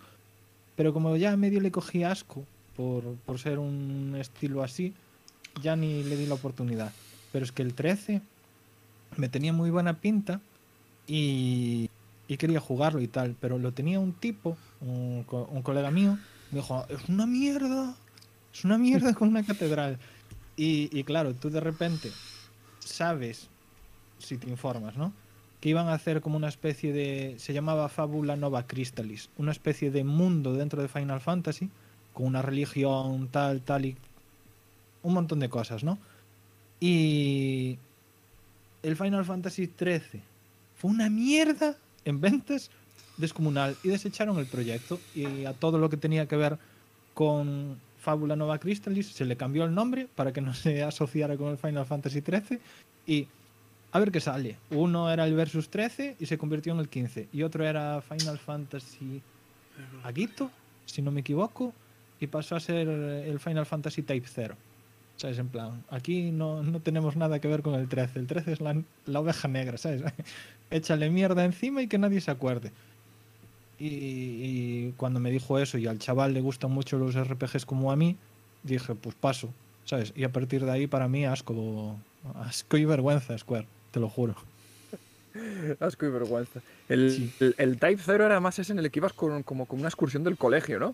Pero 0.75 0.93
como 0.93 1.15
ya 1.17 1.35
medio 1.37 1.59
le 1.59 1.71
cogí 1.71 2.03
asco 2.03 2.43
por, 2.77 3.03
por 3.25 3.39
ser 3.39 3.59
un 3.59 4.15
estilo 4.19 4.63
así, 4.63 4.93
ya 5.61 5.75
ni 5.75 6.03
le 6.03 6.15
di 6.15 6.27
la 6.27 6.35
oportunidad. 6.35 6.93
Pero 7.31 7.43
es 7.43 7.51
que 7.51 7.61
el 7.61 7.73
13 7.73 8.21
me 9.17 9.29
tenía 9.29 9.53
muy 9.53 9.69
buena 9.69 9.95
pinta 9.95 10.39
y, 11.07 11.89
y 12.31 12.37
quería 12.37 12.61
jugarlo 12.61 13.01
y 13.01 13.09
tal, 13.09 13.35
pero 13.41 13.59
lo 13.59 13.73
tenía 13.73 13.99
un 13.99 14.13
tipo, 14.13 14.55
un, 14.79 15.25
co- 15.27 15.49
un 15.51 15.61
colega 15.63 15.91
mío, 15.91 16.17
me 16.51 16.59
dijo, 16.61 16.85
es 16.87 17.09
una 17.09 17.25
mierda, 17.27 17.93
es 18.53 18.63
una 18.63 18.77
mierda 18.77 19.13
con 19.13 19.27
una 19.27 19.43
catedral. 19.43 19.99
Y, 20.55 21.03
claro, 21.03 21.33
tú 21.33 21.49
de 21.49 21.59
repente 21.59 22.09
sabes, 22.79 23.49
si 24.17 24.37
te 24.37 24.49
informas, 24.49 24.95
¿no? 24.95 25.11
Que 25.59 25.67
iban 25.67 25.89
a 25.89 25.93
hacer 25.93 26.21
como 26.21 26.37
una 26.37 26.47
especie 26.47 26.93
de, 26.93 27.35
se 27.37 27.51
llamaba 27.51 27.89
Fábula 27.89 28.37
Nova 28.37 28.65
Crystallis, 28.65 29.29
una 29.37 29.51
especie 29.51 29.91
de 29.91 30.05
mundo 30.05 30.53
dentro 30.53 30.81
de 30.81 30.87
Final 30.87 31.19
Fantasy, 31.19 31.69
con 32.13 32.27
una 32.27 32.41
religión 32.41 33.27
tal, 33.27 33.59
tal 33.61 33.85
y 33.87 33.97
un 35.03 35.15
montón 35.15 35.39
de 35.39 35.49
cosas, 35.49 35.83
¿no? 35.83 35.97
Y 36.79 37.77
el 38.83 38.95
Final 38.95 39.25
Fantasy 39.25 39.67
XIII 39.77 40.21
fue 40.75 40.91
una 40.91 41.09
mierda 41.09 41.75
en 42.05 42.21
ventas 42.21 42.71
descomunal 43.17 43.75
y 43.83 43.89
desecharon 43.89 44.39
el 44.39 44.47
proyecto 44.47 44.99
y 45.15 45.45
a 45.45 45.53
todo 45.53 45.77
lo 45.77 45.89
que 45.89 45.97
tenía 45.97 46.27
que 46.27 46.35
ver 46.35 46.57
con 47.13 47.77
Fábula 47.99 48.35
Nova 48.35 48.57
Crystallis 48.57 49.07
se 49.07 49.25
le 49.25 49.37
cambió 49.37 49.63
el 49.63 49.75
nombre 49.75 50.07
para 50.15 50.33
que 50.33 50.41
no 50.41 50.53
se 50.53 50.83
asociara 50.83 51.37
con 51.37 51.49
el 51.49 51.57
Final 51.57 51.85
Fantasy 51.85 52.21
XIII 52.21 52.59
y 53.05 53.27
a 53.91 53.99
ver 53.99 54.11
qué 54.11 54.21
sale. 54.21 54.57
Uno 54.71 55.11
era 55.11 55.25
el 55.25 55.35
Versus 55.35 55.69
13 55.69 56.15
y 56.19 56.25
se 56.25 56.37
convirtió 56.37 56.73
en 56.73 56.79
el 56.79 56.89
15 56.89 57.27
y 57.31 57.43
otro 57.43 57.65
era 57.65 58.01
Final 58.01 58.39
Fantasy 58.39 59.21
Agito, 60.03 60.51
si 60.85 61.01
no 61.01 61.11
me 61.11 61.21
equivoco, 61.21 61.73
y 62.19 62.27
pasó 62.27 62.55
a 62.55 62.59
ser 62.59 62.87
el 62.87 63.39
Final 63.39 63.65
Fantasy 63.65 64.03
Type 64.03 64.27
0. 64.31 64.55
¿Sabes? 65.21 65.37
En 65.37 65.49
plan, 65.49 65.83
aquí 65.91 66.31
no, 66.31 66.63
no 66.63 66.79
tenemos 66.79 67.15
nada 67.15 67.39
que 67.39 67.47
ver 67.47 67.61
con 67.61 67.75
el 67.75 67.87
13. 67.87 68.17
El 68.19 68.25
13 68.27 68.53
es 68.53 68.59
la, 68.61 68.81
la 69.05 69.19
oveja 69.19 69.47
negra, 69.47 69.77
¿sabes? 69.77 70.01
Échale 70.71 71.09
mierda 71.11 71.45
encima 71.45 71.83
y 71.83 71.87
que 71.87 71.99
nadie 71.99 72.21
se 72.21 72.31
acuerde. 72.31 72.71
Y, 73.77 73.85
y 73.87 74.93
cuando 74.97 75.19
me 75.19 75.29
dijo 75.31 75.59
eso 75.59 75.77
y 75.77 75.85
al 75.87 75.99
chaval 75.99 76.33
le 76.33 76.41
gustan 76.41 76.71
mucho 76.71 76.97
los 76.97 77.15
RPGs 77.15 77.65
como 77.65 77.91
a 77.91 77.95
mí, 77.95 78.17
dije, 78.63 78.95
pues 78.95 79.15
paso, 79.15 79.49
¿sabes? 79.85 80.11
Y 80.15 80.23
a 80.23 80.31
partir 80.31 80.65
de 80.65 80.71
ahí 80.71 80.87
para 80.87 81.07
mí 81.07 81.25
asco, 81.25 81.95
asco 82.35 82.77
y 82.77 82.85
vergüenza, 82.85 83.37
Square, 83.37 83.67
te 83.91 83.99
lo 83.99 84.09
juro. 84.09 84.35
Asco 85.79 86.05
y 86.05 86.09
vergüenza. 86.09 86.59
El, 86.89 87.11
Sí. 87.11 87.31
el, 87.39 87.55
el 87.57 87.77
Type 87.77 88.01
0 88.03 88.25
era 88.25 88.39
más 88.41 88.59
ese 88.59 88.73
en 88.73 88.79
el 88.79 88.91
que 88.91 88.99
ibas 88.99 89.13
con, 89.13 89.43
como 89.43 89.65
con 89.65 89.79
una 89.79 89.87
excursión 89.87 90.23
del 90.25 90.37
colegio, 90.37 90.77
¿no? 90.79 90.93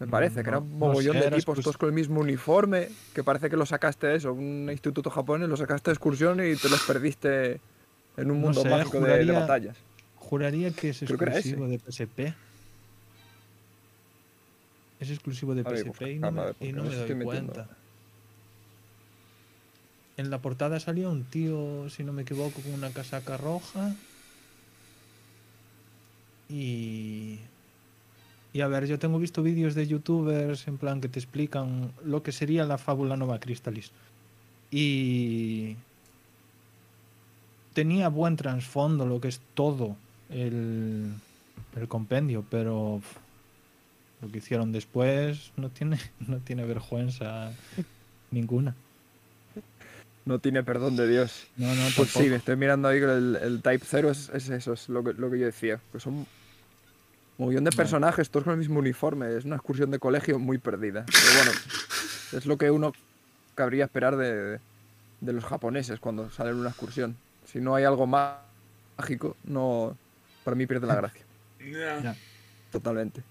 Me 0.00 0.06
parece, 0.06 0.42
que 0.42 0.48
era 0.48 0.58
un 0.58 0.70
no 0.70 0.78
mogollón 0.86 1.18
sé, 1.18 1.24
de 1.30 1.30
tipos 1.30 1.60
todos 1.60 1.76
con 1.76 1.88
el 1.90 1.94
mismo 1.94 2.20
uniforme, 2.20 2.88
que 3.12 3.22
parece 3.22 3.50
que 3.50 3.56
lo 3.56 3.66
sacaste 3.66 4.06
de 4.06 4.16
eso, 4.16 4.32
un 4.32 4.68
instituto 4.70 5.10
japonés, 5.10 5.48
lo 5.48 5.56
sacaste 5.56 5.90
de 5.90 5.94
excursión 5.94 6.40
y 6.40 6.56
te 6.56 6.68
los 6.70 6.80
perdiste 6.86 7.60
en 8.16 8.30
un 8.30 8.40
No 8.40 8.46
mundo 8.46 8.62
sé, 8.62 8.70
mágico 8.70 9.00
de- 9.00 9.24
de, 9.24 9.32
batallas. 9.32 9.76
Juraría 10.14 10.70
que 10.70 10.88
es 10.90 10.98
que 11.00 11.04
exclusivo 11.04 11.68
de 11.68 11.78
PSP. 11.78 12.34
Es 15.00 15.10
exclusivo 15.10 15.54
de 15.54 15.62
ver, 15.64 15.74
PSP 15.74 16.12
y 16.12 16.18
no 16.18 16.32
me, 16.32 16.42
ver, 16.42 16.56
y 16.60 16.72
me 16.72 16.94
doy 16.94 17.24
cuenta. 17.24 17.68
En 20.16 20.30
la 20.30 20.38
portada 20.42 20.78
salió 20.80 21.10
un 21.10 21.24
tío, 21.24 21.88
si 21.88 22.04
no 22.04 22.12
me 22.12 22.22
equivoco, 22.22 22.60
con 22.62 22.74
una 22.74 22.90
casaca 22.92 23.36
roja. 23.38 23.94
Y. 26.48 27.49
Y 28.52 28.62
a 28.62 28.68
ver, 28.68 28.86
yo 28.86 28.98
tengo 28.98 29.18
visto 29.18 29.42
vídeos 29.42 29.74
de 29.74 29.86
youtubers 29.86 30.66
en 30.66 30.76
plan 30.76 31.00
que 31.00 31.08
te 31.08 31.18
explican 31.20 31.92
lo 32.04 32.22
que 32.22 32.32
sería 32.32 32.64
la 32.64 32.78
fábula 32.78 33.16
Nova 33.16 33.38
Crystallis. 33.38 33.92
Y. 34.70 35.76
Tenía 37.74 38.08
buen 38.08 38.34
trasfondo 38.36 39.06
lo 39.06 39.20
que 39.20 39.28
es 39.28 39.40
todo 39.54 39.96
el, 40.28 41.12
el 41.76 41.88
compendio, 41.88 42.44
pero 42.50 43.00
lo 44.20 44.30
que 44.30 44.38
hicieron 44.38 44.72
después 44.72 45.52
no 45.56 45.68
tiene, 45.70 45.98
no 46.26 46.38
tiene 46.38 46.64
vergüenza 46.64 47.52
ninguna. 48.32 48.74
No 50.24 50.38
tiene 50.40 50.62
perdón 50.64 50.96
de 50.96 51.08
Dios. 51.08 51.46
No, 51.56 51.68
no, 51.68 51.82
Pues 51.96 52.12
tampoco. 52.12 52.20
sí, 52.20 52.26
estoy 52.26 52.56
mirando 52.56 52.88
ahí 52.88 52.98
que 52.98 53.06
el, 53.06 53.36
el 53.36 53.62
Type 53.62 53.84
0 53.88 54.10
es, 54.10 54.28
es 54.30 54.48
eso, 54.50 54.72
es 54.72 54.88
lo 54.88 55.02
que, 55.02 55.14
lo 55.14 55.30
que 55.30 55.38
yo 55.38 55.46
decía. 55.46 55.80
Que 55.92 56.00
son 56.00 56.26
un 57.42 57.48
millón 57.48 57.64
de 57.64 57.70
personajes, 57.72 58.30
todos 58.30 58.44
con 58.44 58.52
el 58.52 58.58
mismo 58.58 58.78
uniforme. 58.78 59.36
Es 59.36 59.44
una 59.44 59.56
excursión 59.56 59.90
de 59.90 59.98
colegio 59.98 60.38
muy 60.38 60.58
perdida. 60.58 61.04
Pero 61.06 61.34
bueno, 61.36 61.50
es 62.32 62.46
lo 62.46 62.56
que 62.58 62.70
uno 62.70 62.92
cabría 63.54 63.84
esperar 63.84 64.16
de, 64.16 64.60
de 65.20 65.32
los 65.32 65.44
japoneses 65.44 66.00
cuando 66.00 66.30
salen 66.30 66.54
en 66.54 66.60
una 66.60 66.70
excursión. 66.70 67.16
Si 67.46 67.60
no 67.60 67.74
hay 67.74 67.84
algo 67.84 68.06
má- 68.06 68.38
mágico, 68.98 69.36
no 69.44 69.96
para 70.44 70.54
mí 70.54 70.66
pierde 70.66 70.86
la 70.86 70.94
gracia. 71.00 71.22
Totalmente. 72.70 73.22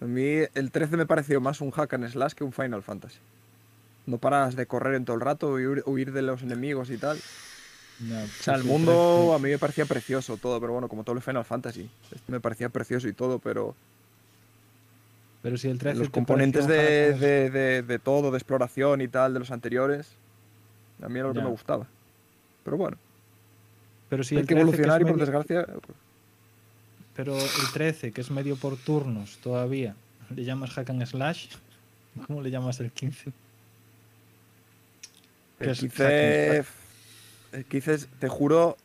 A 0.00 0.04
mí 0.04 0.40
el 0.54 0.70
13 0.70 0.96
me 0.96 1.06
pareció 1.06 1.40
más 1.40 1.60
un 1.60 1.70
hack 1.70 1.92
and 1.94 2.08
slash 2.08 2.32
que 2.32 2.44
un 2.44 2.52
Final 2.52 2.82
Fantasy. 2.82 3.18
No 4.06 4.18
paras 4.18 4.56
de 4.56 4.66
correr 4.66 4.94
en 4.94 5.04
todo 5.04 5.16
el 5.16 5.20
rato 5.22 5.60
y 5.60 5.66
huir 5.66 6.12
de 6.12 6.22
los 6.22 6.42
enemigos 6.42 6.88
y 6.90 6.96
tal. 6.98 7.18
Ya, 8.00 8.24
O 8.24 8.42
sea, 8.42 8.54
el 8.54 8.62
sí, 8.62 8.68
mundo 8.68 9.34
a 9.34 9.38
mí 9.38 9.50
me 9.50 9.58
parecía 9.58 9.84
precioso 9.84 10.36
todo, 10.36 10.60
pero 10.60 10.72
bueno, 10.72 10.88
como 10.88 11.02
todo 11.04 11.16
el 11.16 11.22
Final 11.22 11.44
Fantasy. 11.44 11.88
Este 12.14 12.30
me 12.32 12.40
parecía 12.40 12.68
precioso 12.68 13.08
y 13.08 13.12
todo, 13.12 13.38
pero 13.40 13.74
Pero 15.42 15.56
si 15.56 15.68
el 15.68 15.78
13 15.78 15.98
los 15.98 16.08
te 16.08 16.12
componentes 16.12 16.66
de, 16.66 17.14
de, 17.14 17.50
de- 17.50 17.82
de 17.82 17.98
todo, 17.98 18.30
de 18.30 18.38
exploración 18.38 19.00
y 19.00 19.08
tal, 19.08 19.32
de 19.34 19.40
los 19.40 19.50
anteriores, 19.50 20.08
a 21.02 21.08
mí 21.08 21.18
era 21.18 21.28
lo 21.28 21.34
que 21.34 21.40
me 21.40 21.48
gustaba. 21.48 21.86
Pero 22.64 22.76
bueno, 22.76 22.96
Pero 24.08 24.22
si 24.22 24.36
hay 24.36 24.42
el 24.42 24.46
que 24.46 24.54
13 24.54 24.60
es 24.60 24.62
evolucionar 24.62 25.00
y 25.02 25.04
por 25.04 25.18
desgracia... 25.18 25.64
pues, 25.66 25.98
Pero 27.14 27.36
el 27.36 27.72
13, 27.72 28.12
que 28.12 28.20
es 28.20 28.30
medio 28.30 28.56
por 28.56 28.76
turnos 28.76 29.38
todavía, 29.38 29.96
¿le 30.34 30.44
llamas 30.44 30.70
hack 30.70 30.90
and 30.90 31.04
slash? 31.06 31.48
¿Cómo 32.26 32.42
le 32.42 32.50
llamas 32.50 32.78
el 32.80 32.90
15? 32.92 33.32
Que 35.58 35.64
El 35.64 35.70
es 35.70 35.80
15, 35.80 36.64
el 37.52 37.64
15, 37.64 37.94
es- 37.94 38.08
te 38.18 38.28
juro, 38.28 38.76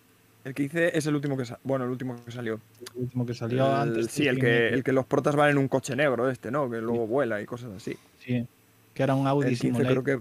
el 0.44 0.54
15 0.54 0.98
es 0.98 1.06
el 1.08 1.16
último 1.16 1.38
que 1.38 1.46
sa- 1.46 1.60
bueno, 1.64 1.86
el 1.86 1.92
último 1.92 2.16
que 2.24 2.32
salió. 2.32 2.60
El 2.96 3.04
último 3.04 3.26
que 3.26 3.34
salió 3.34 3.66
El- 3.66 3.74
antes. 3.74 4.08
sí, 4.12 4.28
el 4.28 4.40
que, 4.40 4.70
el 4.70 4.84
que 4.84 4.92
los 4.94 5.06
protas 5.06 5.36
van 5.36 5.50
en 5.52 5.58
un 5.58 5.68
coche 5.68 5.96
negro 5.96 6.30
este, 6.30 6.52
¿no? 6.52 6.70
Que 6.70 6.78
luego 6.82 7.08
vuela 7.08 7.42
y 7.42 7.46
cosas 7.46 7.72
así. 7.76 7.98
Sí, 8.20 8.46
que 8.94 9.04
era 9.04 9.16
un 9.16 9.28
Audi 9.28 9.48
El 9.50 9.60
15 9.60 9.84
creo 9.84 10.04
que 10.04 10.20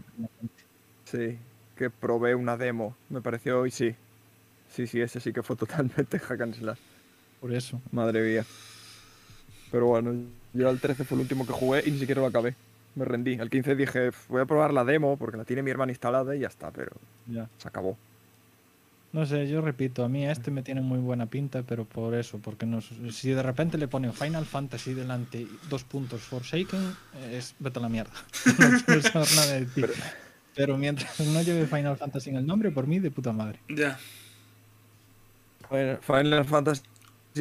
sí, 1.05 1.39
que 1.77 1.91
probé 1.91 2.35
una 2.35 2.57
demo, 2.57 2.97
me 3.09 3.21
pareció 3.21 3.67
y 3.67 3.71
sí. 3.71 3.95
Sí, 4.71 4.87
sí, 4.87 5.01
ese 5.03 5.21
sí 5.21 5.33
que 5.33 5.43
fue 5.43 5.57
totalmente 6.17 6.19
hack 6.19 6.41
and 6.41 6.55
slash. 6.55 6.79
Por 7.41 7.53
eso. 7.53 7.81
Madre 7.91 8.23
mía. 8.23 8.45
Pero 9.71 9.87
bueno, 9.87 10.15
yo 10.53 10.69
al 10.69 10.79
13 10.81 11.05
fue 11.05 11.17
el 11.17 11.23
último 11.23 11.47
que 11.47 11.53
jugué 11.53 11.83
y 11.87 11.91
ni 11.91 11.99
siquiera 11.99 12.21
lo 12.21 12.27
acabé. 12.29 12.55
Me 12.95 13.05
rendí. 13.05 13.39
Al 13.39 13.49
15 13.51 13.75
dije, 13.75 14.07
"Pf, 14.13 14.29
voy 14.29 14.43
a 14.43 14.45
probar 14.47 14.73
la 14.73 14.85
demo 14.85 15.17
porque 15.17 15.37
la 15.39 15.45
tiene 15.45 15.63
mi 15.63 15.71
hermana 15.71 15.93
instalada 15.93 16.37
y 16.37 16.41
ya 16.41 16.49
está, 16.49 16.71
pero 16.71 16.93
Ya. 17.27 17.49
se 17.59 17.69
acabó. 17.69 17.97
No 19.13 19.27
sé, 19.27 19.47
yo 19.47 19.61
repito, 19.61 20.05
a 20.05 20.09
mí 20.09 20.27
este 20.27 20.51
me 20.51 20.63
tiene 20.63 20.81
muy 20.81 20.99
buena 20.99 21.27
pinta, 21.27 21.63
pero 21.63 21.85
por 21.85 22.15
eso, 22.15 22.39
porque 22.39 22.65
no, 22.65 22.81
si 22.81 23.31
de 23.31 23.43
repente 23.43 23.77
le 23.77 23.87
ponen 23.87 24.15
Final 24.15 24.47
Fantasy 24.47 24.95
delante 24.95 25.43
y 25.43 25.59
dos 25.69 25.85
puntos 25.85 26.23
Forsaken, 26.23 26.95
es 27.31 27.55
vete 27.59 27.79
a 27.79 27.83
la 27.83 27.89
mierda. 27.91 28.13
no 28.59 28.81
quiero 28.87 29.03
saber 29.03 29.29
nada 29.37 29.53
de 29.53 29.67
ti. 29.67 29.81
Pero- 29.83 29.93
Pero, 30.55 30.79
mientras 30.79 31.19
no 31.21 31.41
lleve 31.43 31.67
Final 31.67 31.97
Fantasy 31.97 32.31
en 32.31 32.37
el 32.37 32.47
nombre, 32.47 32.71
por 32.71 32.87
mí 32.87 32.99
de 33.01 33.11
puta 33.11 33.33
madre. 33.33 33.59
Ya. 33.69 33.99
Final- 35.69 35.99
Final 36.03 36.45
Fantasy 36.45 36.83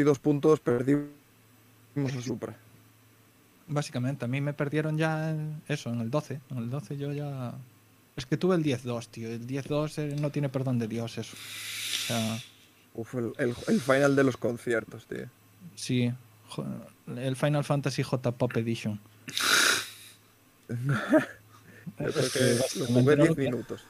dos 0.05 0.19
puntos, 0.19 0.59
perdimos 0.59 1.07
a 2.17 2.21
Supra. 2.21 2.55
Básicamente, 3.67 4.25
a 4.25 4.27
mí 4.27 4.41
me 4.41 4.53
perdieron 4.53 4.97
ya 4.97 5.31
en- 5.31 5.61
eso, 5.67 5.89
en 5.91 6.01
el 6.01 6.09
12. 6.11 6.39
En 6.51 6.57
el 6.57 6.69
12 6.69 6.97
yo 6.97 7.13
ya... 7.13 7.53
Es 8.15 8.25
que 8.25 8.37
tuve 8.37 8.55
el 8.55 8.63
10-2, 8.63 9.07
tío. 9.07 9.29
El 9.29 9.47
10-2 9.47 9.97
eh, 9.99 10.15
no 10.19 10.29
tiene 10.31 10.49
perdón 10.49 10.79
de 10.79 10.87
Dios 10.87 11.17
eso. 11.17 11.35
O 11.35 12.07
sea, 12.07 12.37
Uf, 12.93 13.15
el, 13.15 13.31
el- 13.37 13.55
el 13.67 13.79
final 13.81 14.15
de 14.15 14.23
los 14.23 14.37
conciertos, 14.37 15.05
tío. 15.07 15.27
sí. 15.75 16.11
El 17.15 17.37
Final 17.37 17.63
Fantasy 17.63 18.03
J 18.03 18.31
Pop 18.33 18.57
Edition. 18.57 18.99
Yo 20.69 20.75
creo 21.95 22.09
Es 22.09 22.31
que 22.73 22.79
lo 22.79 22.85
jugué 22.87 23.15
no 23.15 23.23
10 23.23 23.29
lo 23.29 23.35
que- 23.35 23.41
minutos. 23.43 23.83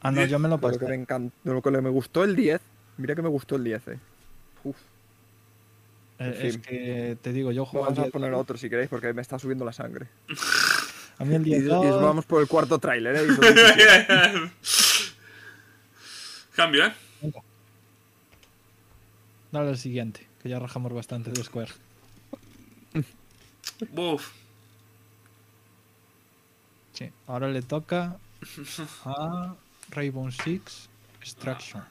Ah, 0.00 0.10
no, 0.10 0.24
yo 0.24 0.38
me 0.40 0.48
lo 0.48 0.58
Pero 0.58 0.72
lo 0.72 0.78
que 0.78 0.84
pasé. 0.86 0.96
me 0.96 1.02
encantó, 1.02 1.34
lo 1.44 1.62
que 1.62 1.70
me 1.70 1.88
gustó 1.90 2.24
el 2.24 2.34
10, 2.34 2.60
mira 2.96 3.14
que 3.14 3.22
me 3.22 3.28
gustó 3.28 3.54
el 3.56 3.64
10, 3.64 3.86
eh. 3.88 3.98
Uf, 4.64 4.76
Eh, 6.18 6.38
Es 6.48 6.58
que 6.58 7.16
te 7.22 7.32
digo, 7.32 7.52
yo 7.52 7.64
juego 7.66 7.84
vamos 7.86 7.98
a 8.00 8.02
10 8.02 8.12
poner 8.12 8.32
otro 8.34 8.56
si 8.56 8.68
queréis 8.70 8.88
porque 8.88 9.12
me 9.12 9.22
está 9.22 9.38
subiendo 9.38 9.64
la 9.64 9.72
sangre. 9.72 10.08
A 11.22 11.24
mí 11.24 11.36
el 11.36 11.46
Y, 11.46 11.54
y 11.54 11.60
10 11.60 11.70
vamos 12.00 12.24
por 12.24 12.42
el 12.42 12.48
cuarto 12.48 12.80
tráiler, 12.80 13.14
eh. 13.14 13.22
y 13.22 13.28
son 13.28 13.54
17. 13.54 14.50
Cambio, 16.56 16.86
¿eh? 16.86 16.92
Dale 19.52 19.68
al 19.68 19.78
siguiente, 19.78 20.26
que 20.42 20.48
ya 20.48 20.58
rajamos 20.58 20.92
bastante 20.92 21.30
de 21.30 21.44
Square. 21.44 21.70
Uf. 23.96 24.32
Sí, 26.92 27.08
ahora 27.28 27.48
le 27.48 27.62
toca 27.62 28.16
a 29.04 29.54
Rainbow 29.90 30.28
Six 30.32 30.88
Extraction. 31.20 31.82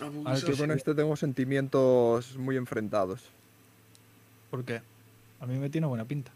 A 0.00 0.04
Al 0.04 0.08
Ubisoft. 0.16 0.44
que 0.46 0.56
con 0.56 0.70
este 0.70 0.94
tengo 0.94 1.16
sentimientos 1.16 2.34
muy 2.38 2.56
enfrentados. 2.56 3.20
¿Por 4.50 4.64
qué? 4.64 4.80
A 5.38 5.46
mí 5.46 5.58
me 5.58 5.68
tiene 5.68 5.86
buena 5.86 6.06
pinta. 6.06 6.32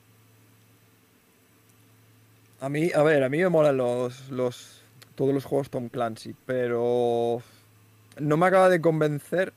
A 2.67 2.69
mí, 2.69 2.91
a 2.93 3.05
ver, 3.05 3.23
a 3.23 3.29
mí 3.29 3.39
me 3.39 3.49
molan 3.49 3.77
los, 3.77 4.29
los 4.29 4.83
todos 5.15 5.33
los 5.33 5.45
juegos 5.45 5.71
Tom 5.71 5.89
Clancy, 5.89 6.35
pero 6.47 7.41
no 8.19 8.37
me 8.37 8.47
acaba 8.47 8.69
de 8.69 8.81
convencer 8.81 9.53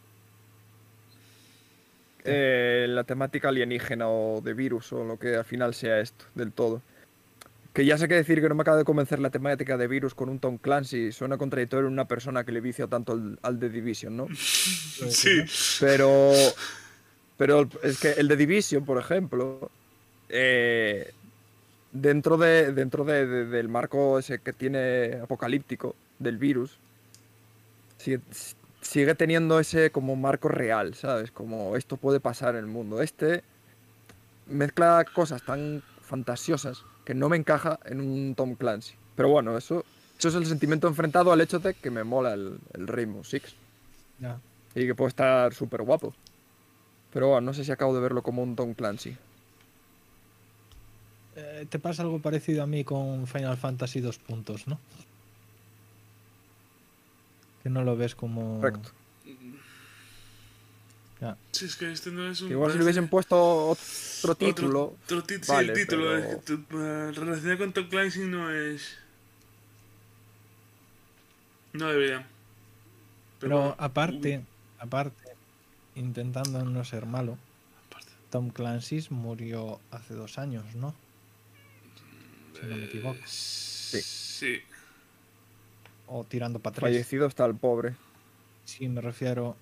eh, 2.24 2.86
la 2.88 3.04
temática 3.06 3.50
alienígena 3.50 4.08
o 4.08 4.41
de 4.41 4.54
virus 4.54 4.93
o 4.93 5.04
lo 5.04 5.17
que 5.17 5.36
al 5.36 5.43
final 5.43 5.74
sea 5.74 6.00
esto 6.02 6.26
del 6.36 6.52
todo. 6.52 6.84
Que 7.74 7.84
ya 7.84 7.98
sé 7.98 8.08
que 8.08 8.13
decir 8.13 8.41
que 8.41 8.50
no 8.50 8.54
me 8.54 8.62
acaba 8.62 8.78
de 8.78 8.86
convencer 8.86 9.17
la 9.17 9.32
temática 9.32 9.76
de 9.76 9.88
virus 9.88 10.13
con 10.13 10.30
un 10.30 10.38
Tom 10.38 10.60
Clancy 10.60 11.12
suena 11.12 11.39
contradictorio 11.39 11.88
en 11.88 11.93
una 11.93 12.08
persona 12.08 12.43
que 12.43 12.52
le 12.52 12.62
vicia 12.62 12.86
tanto 12.86 13.13
al, 13.13 13.39
al 13.41 13.58
The 13.58 13.69
Division, 13.69 14.17
¿no? 14.17 14.28
Sí. 14.36 15.45
Pero. 15.80 16.32
Pero 17.38 17.67
es 17.82 18.00
que 18.00 18.12
el 18.12 18.28
de 18.28 18.38
Division, 18.38 18.86
por 18.86 19.00
ejemplo. 19.00 19.72
eh, 20.30 21.12
dentro 21.91 22.38
de, 22.38 22.71
dentro 22.73 23.04
de- 23.06 23.25
de- 23.25 23.45
del 23.45 23.69
marco 23.69 24.19
ese 24.19 24.39
que 24.39 24.54
tiene 24.54 25.19
apocalíptico 25.21 25.95
del 26.19 26.38
virus. 26.38 26.78
Sigue, 27.97 28.21
sigue 28.82 29.15
teniendo 29.15 29.60
ese 29.60 29.91
como 29.91 30.15
marco 30.15 30.47
real, 30.47 30.93
¿sabes? 30.95 31.32
Como 31.32 31.75
esto 31.75 31.97
puede 31.97 32.19
pasar 32.19 32.56
en 32.56 32.62
el 32.62 32.67
mundo. 32.67 33.02
Este 33.02 33.43
mezcla 34.47 35.06
cosas 35.13 35.43
tan 35.43 35.84
fantasiosas 36.02 36.84
que 37.06 37.13
no 37.13 37.30
me 37.30 37.38
encaja 37.38 37.80
en 37.86 38.02
un 38.02 38.36
Tom 38.36 38.56
Clancy. 38.56 38.95
Pero 39.15 39.30
bueno, 39.30 39.58
eso, 39.58 39.84
eso 40.17 40.30
es 40.30 40.36
el 40.36 40.45
sentimiento 40.45 40.88
enfrentado 40.88 41.32
al 41.32 41.41
hecho 41.41 41.60
de 41.60 41.73
que 41.73 41.91
me 41.91 42.04
mola 42.04 42.34
el, 42.34 42.60
el 42.73 42.88
Rainbow 42.88 43.23
Six. 43.23 43.54
Ya. 44.19 44.39
Y 44.75 44.86
que 44.86 44.95
puede 44.95 45.10
estar 45.10 45.54
súper 45.54 45.82
guapo. 45.82 46.13
Pero 47.12 47.30
bueno, 47.30 47.41
no 47.41 47.54
sé 47.54 47.63
si 47.65 47.71
acabo 47.71 47.93
de 47.95 48.02
verlo 48.02 48.21
como 48.21 48.43
un 48.43 48.56
Tom 48.56 48.73
Clancy. 48.75 49.17
Eh, 51.41 51.65
te 51.69 51.80
pasa 51.80 52.02
algo 52.04 52.19
parecido 52.19 52.63
a 52.63 52.67
mí 52.67 52.84
con 52.84 53.25
Final 53.28 53.56
Fantasy 53.58 54.02
2 54.02 54.17
puntos, 54.17 54.67
¿no? 54.67 54.78
Que 57.63 57.69
no 57.69 57.84
lo 57.84 57.95
ves 57.95 58.13
como... 58.15 58.60
Correcto. 58.60 58.91
Ya. 61.21 61.36
Sí, 61.52 61.65
es 61.65 61.75
que 61.75 61.91
este 61.91 62.12
no 62.12 62.25
es 62.30 62.39
un. 62.41 62.49
Igual 62.49 62.71
si 62.71 62.78
le 62.78 62.84
hubiesen 62.86 63.10
puesto 63.10 63.36
otro 63.71 64.36
título. 64.36 64.95
Otro 65.04 65.21
tit- 65.23 65.43
sí, 65.43 65.52
el 65.54 65.73
título. 65.73 66.04
pero- 66.06 66.17
es 66.17 66.36
que 66.38 66.41
tu- 66.56 66.65
relacionado 67.21 67.58
con 67.58 67.73
Tom 67.73 67.89
Clancy 67.89 68.19
no 68.21 68.49
es. 68.49 68.95
No 71.73 71.88
debería. 71.89 72.25
Pero 73.41 73.58
bueno, 73.58 73.75
aparte, 73.80 74.45
aparte, 74.80 75.21
intentando 75.95 76.63
no 76.63 76.86
ser 76.86 77.06
malo, 77.06 77.38
aparte. 77.89 78.12
Tom 78.30 78.49
Clancy 78.49 79.06
murió 79.10 79.82
hace 79.91 80.13
dos 80.13 80.38
años, 80.38 80.63
¿no? 80.75 80.95
Si 82.62 82.65
no 82.67 82.76
me 82.78 82.86
equivoco. 82.86 83.19
Sí. 83.26 84.60
O 86.08 86.24
tirando 86.24 86.60
para 86.60 86.76
tres. 86.76 86.82
Fallecido 86.82 87.28
está 87.28 87.45
el 87.45 87.56
pobre. 87.56 87.95
Sí, 88.65 88.88
me 88.88 89.02
refiero. 89.02 89.56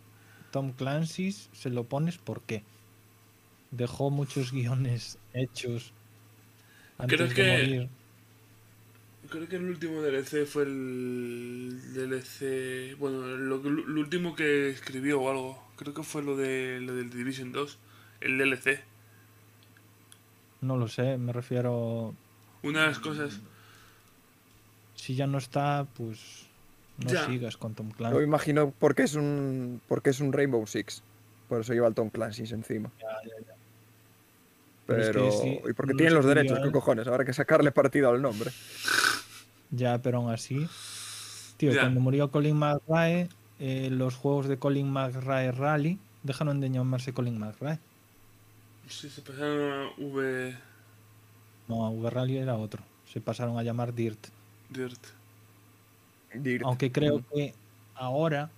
Tom 0.51 0.71
Clancy 0.71 1.31
se 1.31 1.69
lo 1.69 1.83
pones 1.83 2.17
¿por 2.17 2.41
qué? 2.41 2.63
Dejó 3.71 4.10
muchos 4.10 4.51
guiones 4.53 5.17
hechos 5.33 5.91
antes 6.97 7.17
Creo 7.17 7.27
de 7.29 7.36
que- 7.36 7.51
morir. 7.51 7.89
Creo 9.29 9.47
que 9.49 9.57
el 9.57 9.65
último 9.65 10.01
DLC 10.01 10.45
fue 10.45 10.63
el 10.63 11.81
DLC. 11.93 12.95
Bueno, 12.97 13.27
lo 13.27 13.57
último 13.99 14.36
que 14.38 14.69
escribió 14.69 15.19
o 15.19 15.29
algo. 15.29 15.67
Creo 15.75 15.93
que 15.93 16.03
fue 16.03 16.23
lo, 16.23 16.38
de, 16.38 16.79
lo 16.79 16.95
del 16.95 17.10
Division 17.10 17.51
2. 17.51 17.77
El 18.21 18.38
DLC. 18.38 18.79
No 20.62 20.77
lo 20.77 20.88
sé, 20.88 21.17
me 21.17 21.33
refiero. 21.33 22.15
Una 22.67 22.82
de 22.82 22.88
las 22.88 22.99
cosas. 22.99 23.39
Si 24.95 25.15
ya 25.15 25.27
no 25.27 25.38
está, 25.38 25.86
pues 25.95 26.19
no 26.97 27.10
Ya. 27.10 27.25
sigas 27.27 27.56
con 27.58 27.73
Tom 27.75 27.89
Yo 27.91 27.95
Clancy. 27.97 28.23
imagino 28.23 28.73
porque 28.80 29.03
es 29.03 29.15
un 29.15 29.82
porque 29.88 30.10
es 30.10 30.19
un 30.19 30.34
Rainbow 30.34 30.65
Six. 30.67 31.01
Por 31.47 31.62
eso 31.62 31.73
lleva 31.73 31.88
el 31.88 31.93
Tom 31.93 32.10
Clancy 32.10 32.43
encima. 32.53 32.91
Pero 34.86 35.01
es 35.01 35.08
que 35.08 35.13
Pero. 35.13 35.32
sí, 35.32 35.60
y 35.69 35.73
porque 35.73 35.93
tienen 35.93 36.13
los 36.15 36.25
derechos, 36.25 36.60
¿qué 36.63 36.71
cojones? 36.71 37.08
Habrá 37.08 37.25
que 37.25 37.34
sacarle 37.34 37.71
partido 37.71 38.10
al 38.10 38.21
nombre. 38.21 38.51
Ya, 39.71 39.97
pero 40.01 40.17
aún 40.19 40.32
así. 40.32 40.67
Tío, 41.58 41.71
Ya. 41.73 41.82
cuando 41.82 41.99
murió 41.99 42.32
Colin 42.32 42.56
McRae, 42.58 43.27
eh, 43.60 43.89
los 43.91 44.15
juegos 44.15 44.47
de 44.47 44.58
Colin 44.58 44.89
McRae 44.91 45.51
Rally 45.51 45.99
dejaron 46.23 46.60
de 46.62 46.69
llamarse 46.69 47.13
Colin 47.13 47.38
McRae. 47.38 47.80
Sí, 48.88 49.10
se 49.10 49.21
pasaron 49.21 49.71
a 49.71 49.89
V. 49.97 50.56
No, 51.67 51.89
V 51.91 52.10
Rally 52.10 52.38
era 52.38 52.56
otro. 52.56 52.82
Se 53.12 53.21
pasaron 53.21 53.58
a 53.58 53.63
llamar 53.63 53.93
Dirt. 53.93 54.27
Dirt. 54.69 54.99
Dirt. 56.34 56.63
Aunque 56.65 56.91
creo 56.91 57.23
que 57.34 57.53
ahora, 57.95 58.49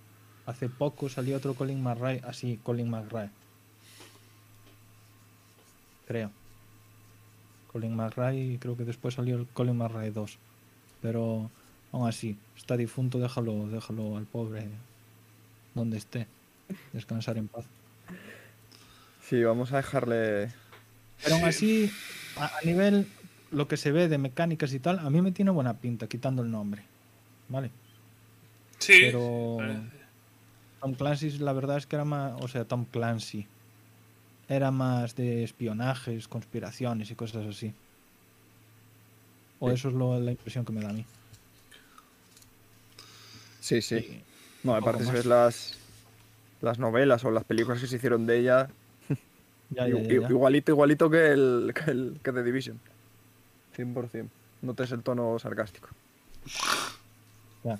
hace 0.46 0.68
poco, 0.68 1.08
salió 1.08 1.36
otro 1.36 1.54
Colin 1.54 1.82
McRae, 1.82 2.20
así, 2.24 2.58
Colin 2.62 2.90
McRae. 2.90 3.30
Creo. 6.06 6.30
Colin 7.72 7.94
McRae 7.94 8.36
y 8.36 8.58
creo 8.58 8.76
que 8.76 8.84
después 8.84 9.14
salió 9.14 9.36
el 9.36 9.46
Colin 9.46 9.76
McRae 9.76 10.10
2. 10.10 10.38
Pero 11.02 11.50
aún 11.92 12.08
así, 12.08 12.36
está 12.56 12.76
difunto, 12.76 13.18
déjalo, 13.18 13.68
déjalo 13.68 14.16
al 14.16 14.26
pobre 14.26 14.68
donde 15.74 15.98
esté. 15.98 16.26
Descansar 16.92 17.38
en 17.38 17.48
paz. 17.48 17.64
Sí, 19.22 19.42
vamos 19.42 19.72
a 19.72 19.76
dejarle. 19.76 20.52
Pero 21.22 21.36
aún 21.36 21.44
así, 21.44 21.90
a, 22.36 22.46
a 22.58 22.62
nivel 22.64 23.06
lo 23.50 23.66
que 23.68 23.76
se 23.76 23.90
ve 23.92 24.08
de 24.08 24.18
mecánicas 24.18 24.72
y 24.72 24.78
tal, 24.80 24.98
a 25.00 25.10
mí 25.10 25.20
me 25.22 25.32
tiene 25.32 25.50
buena 25.50 25.74
pinta, 25.74 26.06
quitando 26.06 26.42
el 26.42 26.50
nombre. 26.50 26.82
¿Vale? 27.48 27.70
Sí. 28.78 28.94
Pero 29.00 29.56
parece. 29.58 29.80
Tom 30.80 30.94
Clancy, 30.94 31.30
la 31.38 31.52
verdad 31.52 31.76
es 31.76 31.86
que 31.86 31.96
era 31.96 32.04
más, 32.04 32.40
o 32.40 32.48
sea, 32.48 32.64
Tom 32.64 32.84
Clancy 32.86 33.46
era 34.48 34.70
más 34.70 35.14
de 35.16 35.44
espionajes, 35.44 36.26
conspiraciones 36.28 37.10
y 37.10 37.14
cosas 37.14 37.46
así. 37.46 37.74
O 39.58 39.68
Sí. 39.68 39.74
eso 39.74 39.88
es 39.88 39.94
lo, 39.94 40.18
la 40.18 40.30
impresión 40.30 40.64
que 40.64 40.72
me 40.72 40.80
da 40.80 40.88
a 40.90 40.92
mí. 40.94 41.04
Sí, 43.60 43.82
sí. 43.82 43.96
Y- 43.96 44.22
No, 44.62 44.74
aparte 44.74 45.04
si 45.04 45.10
ves 45.10 45.26
las, 45.26 45.74
las 46.60 46.78
novelas 46.78 47.24
o 47.24 47.30
las 47.30 47.44
películas 47.44 47.80
que 47.80 47.86
se 47.86 47.96
hicieron 47.96 48.26
de 48.26 48.38
ella, 48.38 48.70
ya, 49.70 49.88
ya, 49.88 50.02
ya, 50.02 50.12
igualito, 50.12 50.72
igualito 50.72 51.10
que 51.10 51.32
el, 51.32 51.72
que 51.84 51.90
el 51.90 52.20
que 52.22 52.32
The 52.32 52.42
Division. 52.42 52.80
100%. 53.76 54.28
Notes 54.62 54.92
el 54.92 55.02
tono 55.02 55.38
sarcástico. 55.38 55.88
Ya. 57.64 57.78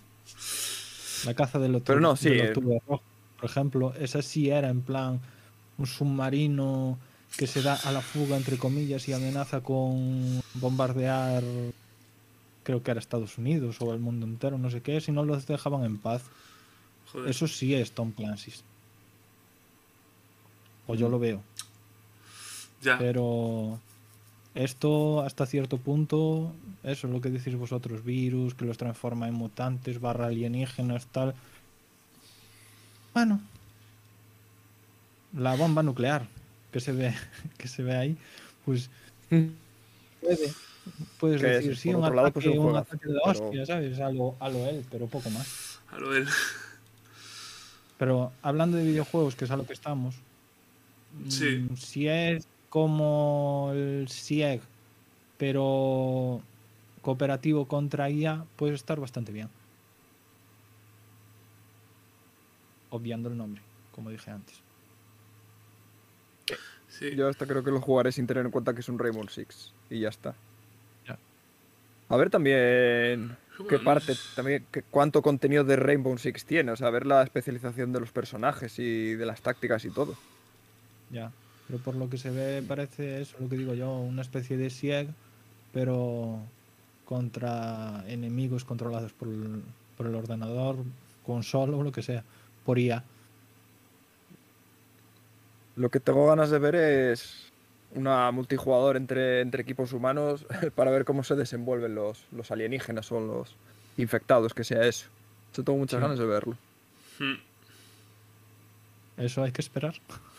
La 1.26 1.34
caza 1.34 1.58
del 1.58 1.74
otro, 1.74 1.86
Pero 1.86 2.00
no, 2.00 2.16
sí, 2.16 2.30
del 2.30 2.40
eh. 2.40 2.48
octubre 2.48 2.82
rojo, 2.86 3.02
por 3.38 3.50
ejemplo, 3.50 3.94
esa 3.98 4.22
sí 4.22 4.50
era 4.50 4.68
en 4.68 4.82
plan 4.82 5.20
un 5.78 5.86
submarino 5.86 6.98
que 7.36 7.46
se 7.46 7.62
da 7.62 7.74
a 7.74 7.92
la 7.92 8.00
fuga, 8.00 8.36
entre 8.36 8.58
comillas, 8.58 9.08
y 9.08 9.12
amenaza 9.12 9.62
con 9.62 10.42
bombardear, 10.54 11.42
creo 12.62 12.82
que 12.82 12.90
era 12.90 13.00
Estados 13.00 13.38
Unidos 13.38 13.76
o 13.80 13.92
el 13.92 14.00
mundo 14.00 14.26
entero, 14.26 14.58
no 14.58 14.70
sé 14.70 14.80
qué, 14.82 15.00
si 15.00 15.12
no 15.12 15.24
los 15.24 15.46
dejaban 15.46 15.84
en 15.84 15.98
paz. 15.98 16.22
Joder. 17.12 17.30
Eso 17.30 17.48
sí 17.48 17.74
es 17.74 17.92
Tom 17.92 18.12
Clancy. 18.12 18.52
O 20.86 20.94
yo 20.94 21.08
lo 21.08 21.18
veo. 21.18 21.42
Ya. 22.82 22.98
Pero 22.98 23.78
esto 24.54 25.20
hasta 25.22 25.46
cierto 25.46 25.76
punto, 25.78 26.52
eso 26.82 27.06
es 27.06 27.12
lo 27.12 27.20
que 27.20 27.30
decís 27.30 27.54
vosotros, 27.56 28.04
virus, 28.04 28.54
que 28.54 28.64
los 28.64 28.78
transforma 28.78 29.28
en 29.28 29.34
mutantes, 29.34 30.00
barra 30.00 30.26
alienígenas, 30.26 31.06
tal. 31.06 31.34
Bueno. 33.14 33.40
La 35.36 35.54
bomba 35.54 35.82
nuclear 35.82 36.26
que 36.72 36.80
se 36.80 36.92
ve, 36.92 37.14
que 37.58 37.68
se 37.68 37.82
ve 37.82 37.96
ahí, 37.96 38.16
pues 38.64 38.90
puede. 40.20 40.52
Puedes 41.20 41.40
Que 41.40 41.46
decir, 41.48 41.72
es, 41.72 41.78
sí, 41.80 41.90
un 41.94 42.00
lado, 42.00 42.18
ataque, 42.20 42.32
pues, 42.34 42.46
un 42.46 42.52
un 42.58 42.62
juegazo, 42.64 42.80
ataque 42.94 43.06
de 43.08 43.18
pero- 43.24 43.30
hostia, 43.46 43.66
¿sabes? 43.66 44.00
A 44.00 44.10
lo, 44.10 44.34
a 44.40 44.48
lo 44.48 44.66
él, 44.66 44.84
pero 44.90 45.06
poco 45.06 45.30
más. 45.30 45.78
A 45.92 45.98
lo 45.98 46.10
del. 46.10 46.26
Pero 47.98 48.32
hablando 48.42 48.76
de 48.78 48.84
videojuegos, 48.84 49.36
que 49.36 49.44
es 49.44 49.50
a 49.50 49.56
lo 49.56 49.66
que 49.66 49.74
estamos, 49.74 50.14
Sí. 51.28 51.66
mm, 51.70 51.76
si 51.76 52.08
es 52.08 52.46
como 52.70 53.70
el 53.74 54.06
SIEG, 54.08 54.60
pero 55.36 56.40
cooperativo 57.02 57.66
contra 57.66 58.08
IA, 58.10 58.44
puede 58.56 58.74
estar 58.74 58.98
bastante 59.00 59.32
bien. 59.32 59.48
Obviando 62.90 63.28
el 63.28 63.36
nombre, 63.36 63.62
como 63.94 64.10
dije 64.10 64.30
antes. 64.30 64.60
Sí. 66.88 67.14
Yo 67.14 67.28
hasta 67.28 67.46
creo 67.46 67.62
que 67.62 67.70
lo 67.70 67.80
jugaré 67.80 68.12
sin 68.12 68.26
tener 68.26 68.44
en 68.44 68.50
cuenta 68.52 68.74
que 68.74 68.80
es 68.80 68.88
un 68.88 68.98
Rainbow 68.98 69.26
Six. 69.28 69.72
Y 69.88 70.00
ya 70.00 70.08
está. 70.08 70.34
Ya. 71.06 71.16
A 72.08 72.16
ver 72.16 72.30
también 72.30 73.36
qué 73.68 73.78
parte, 73.78 74.14
también 74.34 74.66
qué- 74.72 74.82
cuánto 74.90 75.22
contenido 75.22 75.62
de 75.64 75.76
Rainbow 75.76 76.16
Six 76.18 76.44
tiene. 76.44 76.72
O 76.72 76.76
sea, 76.76 76.90
ver 76.90 77.06
la 77.06 77.22
especialización 77.22 77.92
de 77.92 78.00
los 78.00 78.10
personajes 78.10 78.78
y 78.78 79.14
de 79.14 79.26
las 79.26 79.40
tácticas 79.40 79.84
y 79.84 79.90
todo. 79.90 80.14
Ya. 81.10 81.30
Pero 81.70 81.82
por 81.84 81.94
lo 81.94 82.10
que 82.10 82.18
se 82.18 82.30
ve 82.30 82.62
parece 82.66 83.20
eso, 83.20 83.36
lo 83.38 83.48
que 83.48 83.56
digo 83.56 83.74
yo, 83.74 83.92
una 83.96 84.22
especie 84.22 84.56
de 84.56 84.70
SIEG, 84.70 85.08
pero 85.72 86.38
contra 87.04 88.02
enemigos 88.08 88.64
controlados 88.64 89.12
por 89.12 89.28
el, 89.28 89.62
por 89.96 90.06
el 90.06 90.16
ordenador, 90.16 90.76
consola 91.24 91.76
o 91.76 91.82
lo 91.84 91.92
que 91.92 92.02
sea, 92.02 92.24
por 92.64 92.78
IA. 92.80 93.04
Lo 95.76 95.90
que 95.90 96.00
tengo 96.00 96.26
ganas 96.26 96.50
de 96.50 96.58
ver 96.58 96.74
es 96.74 97.52
una 97.94 98.30
multijugador 98.32 98.96
entre, 98.96 99.40
entre 99.40 99.62
equipos 99.62 99.92
humanos 99.92 100.46
para 100.74 100.90
ver 100.90 101.04
cómo 101.04 101.22
se 101.22 101.36
desenvuelven 101.36 101.94
los, 101.94 102.24
los 102.32 102.50
alienígenas 102.50 103.12
o 103.12 103.20
los 103.20 103.54
infectados, 103.96 104.54
que 104.54 104.64
sea 104.64 104.84
eso. 104.86 105.06
Yo 105.54 105.62
tengo 105.62 105.78
muchas 105.78 105.98
Sí. 105.98 106.02
ganas 106.02 106.18
de 106.18 106.26
verlo. 106.26 106.56
Hmm. 107.20 107.34
Eso 109.18 109.44
hay 109.44 109.52
que 109.52 109.60
esperar. 109.62 109.94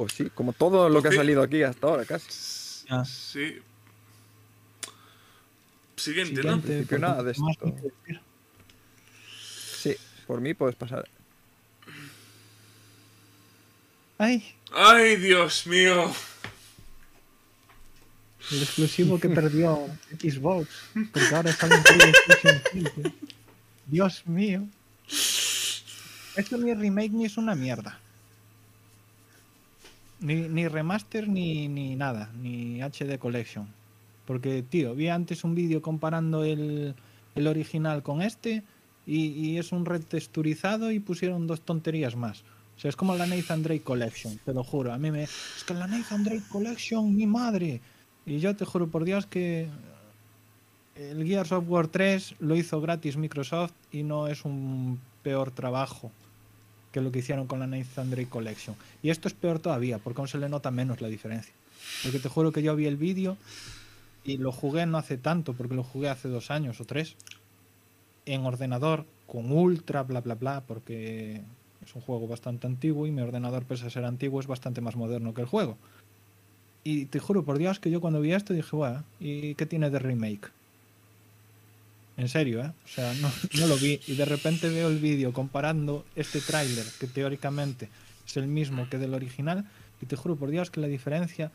Pues 0.00 0.14
sí, 0.14 0.30
como 0.34 0.54
todo 0.54 0.88
lo 0.88 1.02
que 1.02 1.08
ha 1.08 1.12
salido 1.12 1.42
aquí 1.42 1.62
hasta 1.62 1.86
ahora, 1.86 2.06
casi. 2.06 2.86
Ya. 2.88 3.04
Sí. 3.04 3.58
Siguiente, 5.94 6.42
¿no? 6.42 6.58
Siguiente, 6.58 6.98
nada 6.98 7.22
de 7.22 7.32
esto. 7.32 7.44
Sí, 9.82 9.94
por 10.26 10.40
mí 10.40 10.54
puedes 10.54 10.74
pasar. 10.74 11.06
Ay, 14.16 14.54
¡Ay, 14.72 15.16
Dios 15.16 15.66
mío! 15.66 16.10
el 18.52 18.62
exclusivo 18.62 19.20
que 19.20 19.28
perdió 19.28 19.86
Xbox. 20.18 20.66
Porque 21.12 21.34
ahora 21.34 21.52
sale 21.52 21.74
en 21.74 21.82
PlayStation 21.82 22.62
5. 22.72 23.02
Dios 23.84 24.26
mío. 24.26 24.66
Esto 26.36 26.56
ni 26.56 26.72
remake 26.72 27.10
ni 27.10 27.26
es 27.26 27.36
una 27.36 27.54
mierda. 27.54 28.00
Ni, 30.20 30.34
ni 30.48 30.68
remaster 30.68 31.28
ni, 31.28 31.68
ni 31.68 31.96
nada, 31.96 32.30
ni 32.40 32.80
HD 32.80 33.18
Collection. 33.18 33.66
Porque, 34.26 34.62
tío, 34.62 34.94
vi 34.94 35.08
antes 35.08 35.44
un 35.44 35.54
vídeo 35.54 35.80
comparando 35.82 36.44
el, 36.44 36.94
el 37.34 37.46
original 37.46 38.02
con 38.02 38.22
este 38.22 38.62
y, 39.06 39.28
y 39.28 39.58
es 39.58 39.72
un 39.72 39.86
retexturizado 39.86 40.92
y 40.92 41.00
pusieron 41.00 41.46
dos 41.46 41.62
tonterías 41.62 42.16
más. 42.16 42.42
O 42.76 42.80
sea, 42.80 42.88
es 42.88 42.96
como 42.96 43.14
la 43.14 43.26
Nathan 43.26 43.62
Drake 43.62 43.82
Collection, 43.82 44.38
te 44.44 44.54
lo 44.54 44.64
juro. 44.64 44.92
A 44.92 44.98
mí 44.98 45.10
me... 45.10 45.24
Es 45.24 45.64
que 45.66 45.74
la 45.74 45.86
Nathan 45.86 46.24
Drake 46.24 46.44
Collection, 46.48 47.14
mi 47.14 47.26
madre. 47.26 47.80
Y 48.24 48.38
yo 48.38 48.54
te 48.56 48.64
juro 48.64 48.88
por 48.88 49.04
Dios 49.04 49.26
que 49.26 49.68
el 50.96 51.26
Gears 51.26 51.52
of 51.52 51.64
War 51.68 51.88
3 51.88 52.36
lo 52.40 52.56
hizo 52.56 52.80
gratis 52.80 53.16
Microsoft 53.16 53.72
y 53.90 54.02
no 54.02 54.28
es 54.28 54.44
un 54.44 55.00
peor 55.22 55.50
trabajo 55.50 56.12
que 56.92 57.00
lo 57.00 57.12
que 57.12 57.20
hicieron 57.20 57.46
con 57.46 57.60
la 57.60 57.66
Nathan 57.66 58.10
Drake 58.10 58.28
Collection. 58.28 58.76
Y 59.02 59.10
esto 59.10 59.28
es 59.28 59.34
peor 59.34 59.58
todavía, 59.58 59.98
porque 59.98 60.20
aún 60.20 60.28
se 60.28 60.38
le 60.38 60.48
nota 60.48 60.70
menos 60.70 61.00
la 61.00 61.08
diferencia. 61.08 61.52
Porque 62.02 62.18
te 62.18 62.28
juro 62.28 62.52
que 62.52 62.62
yo 62.62 62.74
vi 62.76 62.86
el 62.86 62.96
vídeo 62.96 63.36
y 64.24 64.36
lo 64.36 64.52
jugué 64.52 64.86
no 64.86 64.98
hace 64.98 65.16
tanto, 65.16 65.54
porque 65.54 65.74
lo 65.74 65.84
jugué 65.84 66.08
hace 66.08 66.28
dos 66.28 66.50
años 66.50 66.80
o 66.80 66.84
tres, 66.84 67.16
en 68.26 68.44
ordenador, 68.44 69.06
con 69.26 69.52
ultra, 69.52 70.02
bla, 70.02 70.20
bla, 70.20 70.34
bla, 70.34 70.62
porque 70.66 71.40
es 71.84 71.94
un 71.94 72.02
juego 72.02 72.26
bastante 72.26 72.66
antiguo 72.66 73.06
y 73.06 73.10
mi 73.10 73.22
ordenador, 73.22 73.64
pese 73.64 73.86
a 73.86 73.90
ser 73.90 74.04
antiguo, 74.04 74.40
es 74.40 74.46
bastante 74.46 74.80
más 74.80 74.96
moderno 74.96 75.34
que 75.34 75.42
el 75.42 75.46
juego. 75.46 75.76
Y 76.82 77.06
te 77.06 77.18
juro 77.18 77.44
por 77.44 77.58
Dios 77.58 77.78
que 77.78 77.90
yo 77.90 78.00
cuando 78.00 78.20
vi 78.20 78.32
esto 78.32 78.54
dije, 78.54 78.74
bueno, 78.74 79.04
¿y 79.20 79.54
qué 79.54 79.66
tiene 79.66 79.90
de 79.90 79.98
remake? 79.98 80.50
En 82.20 82.28
serio, 82.28 82.60
¿eh? 82.62 82.70
O 82.84 82.88
sea, 82.88 83.14
no, 83.14 83.32
no 83.58 83.66
lo 83.66 83.76
vi. 83.78 83.98
Y 84.06 84.14
de 84.14 84.26
repente 84.26 84.68
veo 84.68 84.88
el 84.88 84.98
vídeo 84.98 85.32
comparando 85.32 86.04
este 86.16 86.40
tráiler, 86.42 86.84
que 86.98 87.06
teóricamente 87.06 87.88
es 88.26 88.36
el 88.36 88.46
mismo 88.46 88.88
que 88.90 88.98
del 88.98 89.14
original, 89.14 89.64
y 90.02 90.06
te 90.06 90.16
juro 90.16 90.36
por 90.36 90.50
Dios 90.50 90.70
que 90.70 90.80
la 90.80 90.86
diferencia 90.86 91.50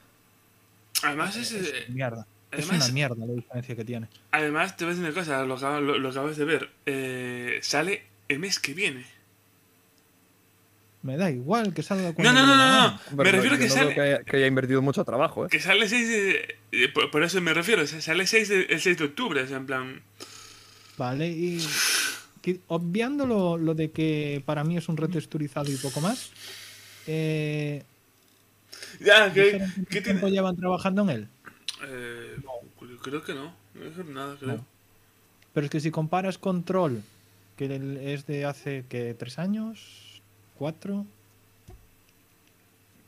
Además, 1.03 1.35
es, 1.35 1.51
es 1.51 1.67
eh, 1.69 1.85
mierda. 1.89 2.25
Es 2.51 2.67
una 2.69 2.87
mierda 2.87 3.25
la 3.25 3.33
diferencia 3.33 3.75
que 3.75 3.85
tiene. 3.85 4.07
además, 4.31 4.75
te 4.75 4.85
voy 4.85 4.93
a 4.93 4.95
decir 4.95 5.05
una 5.11 5.13
cosa, 5.13 5.43
lo, 5.45 5.81
lo, 5.81 5.97
lo 5.99 6.09
acabas 6.09 6.35
de 6.37 6.45
ver. 6.45 6.69
eh, 6.87 7.59
sale 7.61 8.03
el 8.27 8.39
mes 8.39 8.59
que 8.59 8.73
viene. 8.73 9.05
Me 11.03 11.17
da 11.17 11.29
igual 11.29 11.73
que 11.75 11.83
salga 11.83 12.09
No, 12.09 12.15
cuando 12.15 12.33
no, 12.33 12.47
no, 12.47 12.47
no, 12.47 12.57
no. 12.57 12.63
gana. 12.73 13.01
Me 13.15 13.23
refiero 13.25 13.55
yo 13.55 13.61
que 13.61 13.67
no 13.67 13.73
sale. 13.75 13.93
que 13.93 14.01
haya, 14.01 14.23
que 14.23 14.37
haya 14.37 14.47
invertido 14.47 14.81
mucho 14.81 15.03
trabajo, 15.05 15.45
¿eh? 15.45 15.49
Que 15.51 15.59
sale 15.59 15.87
6 15.87 16.07
de. 16.09 16.55
eh, 16.71 16.87
Por, 16.91 17.11
por 17.11 17.23
eso 17.23 17.39
me 17.41 17.53
refiero, 17.53 17.85
sale 17.85 18.25
6 18.25 18.49
de- 18.49 18.61
el 18.63 18.81
6 18.81 18.97
de 18.97 19.03
octubre, 19.05 19.41
o 19.43 19.47
sea, 19.47 19.57
en 19.57 19.65
plan. 19.67 20.01
Vale, 20.97 21.27
y 21.29 21.59
que- 22.41 22.59
obviando 22.67 23.25
lo, 23.25 23.57
lo 23.57 23.73
de 23.75 23.91
que 23.91 24.41
para 24.45 24.63
mí 24.63 24.77
es 24.77 24.87
un 24.87 24.97
retexturizado 24.97 25.71
y 25.71 25.75
poco 25.75 25.99
más, 26.01 26.29
eh, 27.07 27.83
Ya, 28.99 29.31
que, 29.33 29.43
¿dijeron 29.45 29.73
que 29.75 29.85
¿qué 29.85 30.01
tiempo 30.01 30.21
tiene. 30.27 30.35
llevan 30.37 30.55
trabajando 30.55 31.01
en 31.03 31.09
él? 31.09 31.27
Eh, 31.87 32.35
creo 33.01 33.23
que 33.23 33.33
no, 33.33 33.53
no 33.73 34.03
nada, 34.05 34.35
creo. 34.39 34.57
No. 34.57 34.65
Pero 35.53 35.65
es 35.65 35.71
que 35.71 35.79
si 35.79 35.91
comparas 35.91 36.37
Control, 36.37 37.01
que 37.57 38.13
es 38.13 38.25
de 38.25 38.45
hace 38.45 38.85
que 38.89 39.13
tres 39.13 39.39
años, 39.39 40.21
cuatro, 40.57 41.05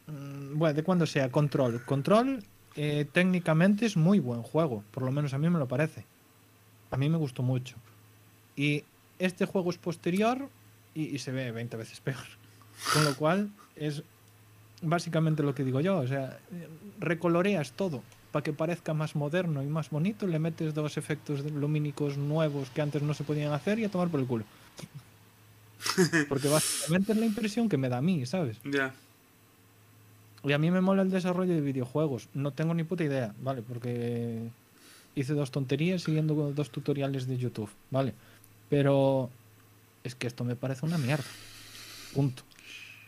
Mm, 0.08 0.58
bueno, 0.58 0.74
de 0.74 0.84
cuando 0.84 1.06
sea 1.06 1.30
Control. 1.30 1.84
Control 1.84 2.42
eh, 2.76 3.06
técnicamente 3.12 3.86
es 3.86 3.98
muy 3.98 4.20
buen 4.20 4.42
juego, 4.42 4.84
por 4.92 5.04
lo 5.04 5.12
menos 5.12 5.34
a 5.34 5.38
mí 5.38 5.50
me 5.50 5.60
lo 5.60 5.68
parece. 5.68 6.06
A 6.92 6.98
mí 6.98 7.10
me 7.10 7.18
gustó 7.18 7.44
mucho. 7.44 7.76
Y 8.56 8.84
este 9.20 9.46
juego 9.46 9.70
es 9.70 9.78
posterior 9.78 10.50
y, 10.94 11.16
y 11.16 11.20
se 11.20 11.32
ve 11.32 11.52
20 11.52 11.78
veces 11.78 12.00
peor. 12.00 12.26
Con 12.94 13.04
lo 13.04 13.16
cual 13.16 13.50
es 13.76 14.04
básicamente 14.82 15.44
lo 15.44 15.56
que 15.56 15.64
digo 15.64 15.82
yo. 15.82 15.98
O 15.98 16.08
sea, 16.08 16.40
recoloreas 17.00 17.72
todo 17.72 18.04
para 18.32 18.44
que 18.44 18.54
parezca 18.54 18.94
más 18.94 19.16
moderno 19.16 19.64
y 19.64 19.68
más 19.68 19.90
bonito. 19.90 20.28
Le 20.28 20.40
metes 20.40 20.74
dos 20.74 20.98
efectos 20.98 21.44
lumínicos 21.52 22.18
nuevos 22.18 22.70
que 22.70 22.82
antes 22.82 23.02
no 23.02 23.14
se 23.14 23.24
podían 23.24 23.54
hacer 23.54 23.80
y 23.80 23.86
a 23.86 23.90
tomar 23.90 24.10
por 24.10 24.20
el 24.20 24.28
culo. 24.28 24.46
Porque 26.30 26.48
básicamente 26.48 27.14
es 27.14 27.18
la 27.18 27.26
impresión 27.26 27.70
que 27.70 27.78
me 27.78 27.90
da 27.90 27.98
a 27.98 28.02
mí, 28.02 28.26
¿sabes? 28.26 28.58
Ya. 28.64 28.94
Y 30.44 30.54
a 30.54 30.58
mí 30.58 30.72
me 30.72 30.82
mola 30.82 31.02
el 31.02 31.10
desarrollo 31.10 31.54
de 31.54 31.62
videojuegos. 31.62 32.30
No 32.34 32.52
tengo 32.52 32.74
ni 32.74 32.84
puta 32.84 33.04
idea, 33.04 33.34
¿vale? 33.42 33.62
Porque 33.62 34.50
hice 35.20 35.34
dos 35.34 35.52
tonterías 35.52 36.04
siguiendo 36.04 36.34
dos 36.54 36.70
tutoriales 36.70 37.28
de 37.28 37.38
YouTube, 37.38 37.70
¿vale? 37.92 38.14
Pero 38.70 39.30
es 40.04 40.16
que 40.16 40.28
esto 40.28 40.44
me 40.44 40.56
parece 40.56 40.86
una 40.86 40.98
mierda. 40.98 41.24
Punto. 42.14 42.44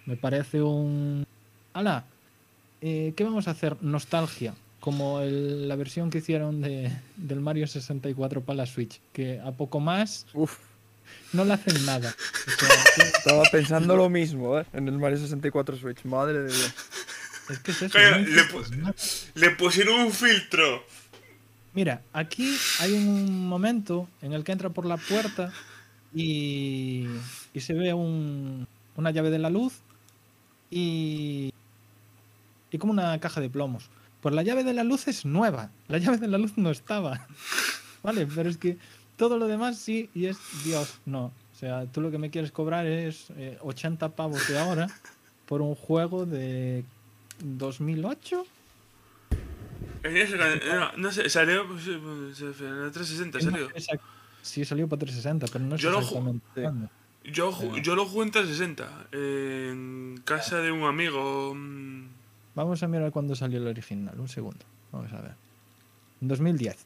Me 0.05 0.15
parece 0.17 0.61
un... 0.61 1.25
¡Hala! 1.73 2.05
eh, 2.81 3.13
¿Qué 3.15 3.23
vamos 3.23 3.47
a 3.47 3.51
hacer? 3.51 3.77
Nostalgia. 3.81 4.53
Como 4.79 5.19
el- 5.19 5.67
la 5.67 5.75
versión 5.75 6.09
que 6.09 6.19
hicieron 6.19 6.61
de, 6.61 6.91
del 7.17 7.41
Mario 7.41 7.67
64 7.67 8.41
para 8.41 8.57
la 8.57 8.65
Switch. 8.65 9.01
Que 9.13 9.39
a 9.39 9.51
poco 9.51 9.79
más 9.81 10.25
Uf, 10.33 10.57
no 11.33 11.43
le 11.45 11.53
hacen 11.53 11.85
nada. 11.85 12.15
O 12.47 12.51
sea, 12.51 12.69
que- 12.95 13.01
estaba 13.17 13.43
pensando 13.51 13.95
lo 13.97 14.09
mismo, 14.09 14.57
¿eh? 14.59 14.65
En 14.73 14.87
el 14.87 14.97
Mario 14.97 15.17
64 15.17 15.77
Switch, 15.77 16.03
madre 16.05 16.39
de 16.43 16.47
Dios. 16.53 16.73
es 17.49 17.59
que 17.59 17.71
es 17.71 17.81
eso. 17.81 17.93
Coño, 17.93 18.11
no 18.11 18.17
le 18.17 18.21
entiendes 18.23 18.51
pu- 18.53 18.75
nada. 18.77 18.95
Le 19.35 19.49
pusieron 19.51 19.99
un 20.01 20.11
filtro. 20.13 20.83
Mira, 21.79 22.01
aquí 22.11 22.57
hay 22.81 22.91
un 22.91 23.47
momento 23.47 24.09
en 24.21 24.33
el 24.33 24.43
que 24.43 24.51
entra 24.51 24.69
por 24.69 24.85
la 24.85 24.97
puerta 24.97 25.53
y, 26.13 27.07
se 27.55 27.73
ve 27.73 27.93
un- 27.93 28.67
una 28.97 29.11
llave 29.11 29.29
de 29.29 29.39
la 29.39 29.49
luz 29.49 29.75
y, 30.69 31.53
y 32.69 32.77
como 32.79 32.91
una 32.91 33.17
caja 33.21 33.39
de 33.39 33.49
plomos. 33.49 33.89
Pues 34.19 34.35
la 34.35 34.43
llave 34.43 34.65
de 34.65 34.73
la 34.73 34.83
luz 34.83 35.07
es 35.07 35.23
nueva, 35.23 35.71
la 35.87 35.99
llave 35.99 36.17
de 36.17 36.27
la 36.27 36.37
luz 36.37 36.57
no 36.57 36.69
estaba. 36.69 37.25
Vale, 38.03 38.27
pero 38.27 38.49
es 38.49 38.57
que 38.57 38.77
todo 39.15 39.37
lo 39.37 39.47
demás 39.47 39.77
sí 39.77 40.09
y 40.13 40.25
es 40.25 40.37
Dios, 40.65 40.99
no. 41.05 41.27
O 41.27 41.57
sea, 41.57 41.85
tú 41.85 42.01
lo 42.01 42.11
que 42.11 42.17
me 42.17 42.29
quieres 42.29 42.51
cobrar 42.51 42.87
es 42.87 43.27
eh, 43.37 43.57
80 43.61 44.09
pavos 44.17 44.45
de 44.49 44.59
ahora 44.59 44.87
por 45.45 45.61
un 45.61 45.75
juego 45.75 46.25
de 46.25 46.83
2008. 47.41 48.45
En 50.03 50.15
ese 50.17 50.37
no, 50.37 50.91
no 50.97 51.11
sé, 51.11 51.29
salió 51.29 51.67
pues, 51.67 51.87
eh, 51.87 51.99
pues, 52.01 52.41
en 52.61 52.85
la 52.85 52.91
360 52.91 53.39
salió. 53.41 53.69
Exact- 53.71 54.01
Sí, 54.41 54.63
salió 54.63 54.87
para 54.87 55.01
360, 55.01 55.47
pero 55.51 55.65
no 55.65 55.77
sé 55.77 55.83
Yo 55.83 55.91
lo 55.91 55.97
ju- 55.99 56.03
exactamente 56.03 56.61
cuándo. 56.61 56.89
Yo, 57.25 57.51
ju- 57.51 57.81
yo 57.81 57.95
lo 57.95 58.05
jugué 58.05 58.25
en 58.25 58.31
360, 58.31 59.07
en 59.11 60.21
casa 60.23 60.57
de 60.59 60.71
un 60.71 60.83
amigo. 60.83 61.53
mm, 61.53 62.07
Vamos 62.55 62.81
a 62.81 62.87
mirar 62.87 63.11
cuándo 63.11 63.35
salió 63.35 63.59
el 63.59 63.67
original. 63.67 64.17
Un 64.19 64.27
segundo. 64.29 64.65
Vamos 64.91 65.11
a 65.13 65.21
ver. 65.21 65.33
En 66.21 66.27
2010. 66.29 66.85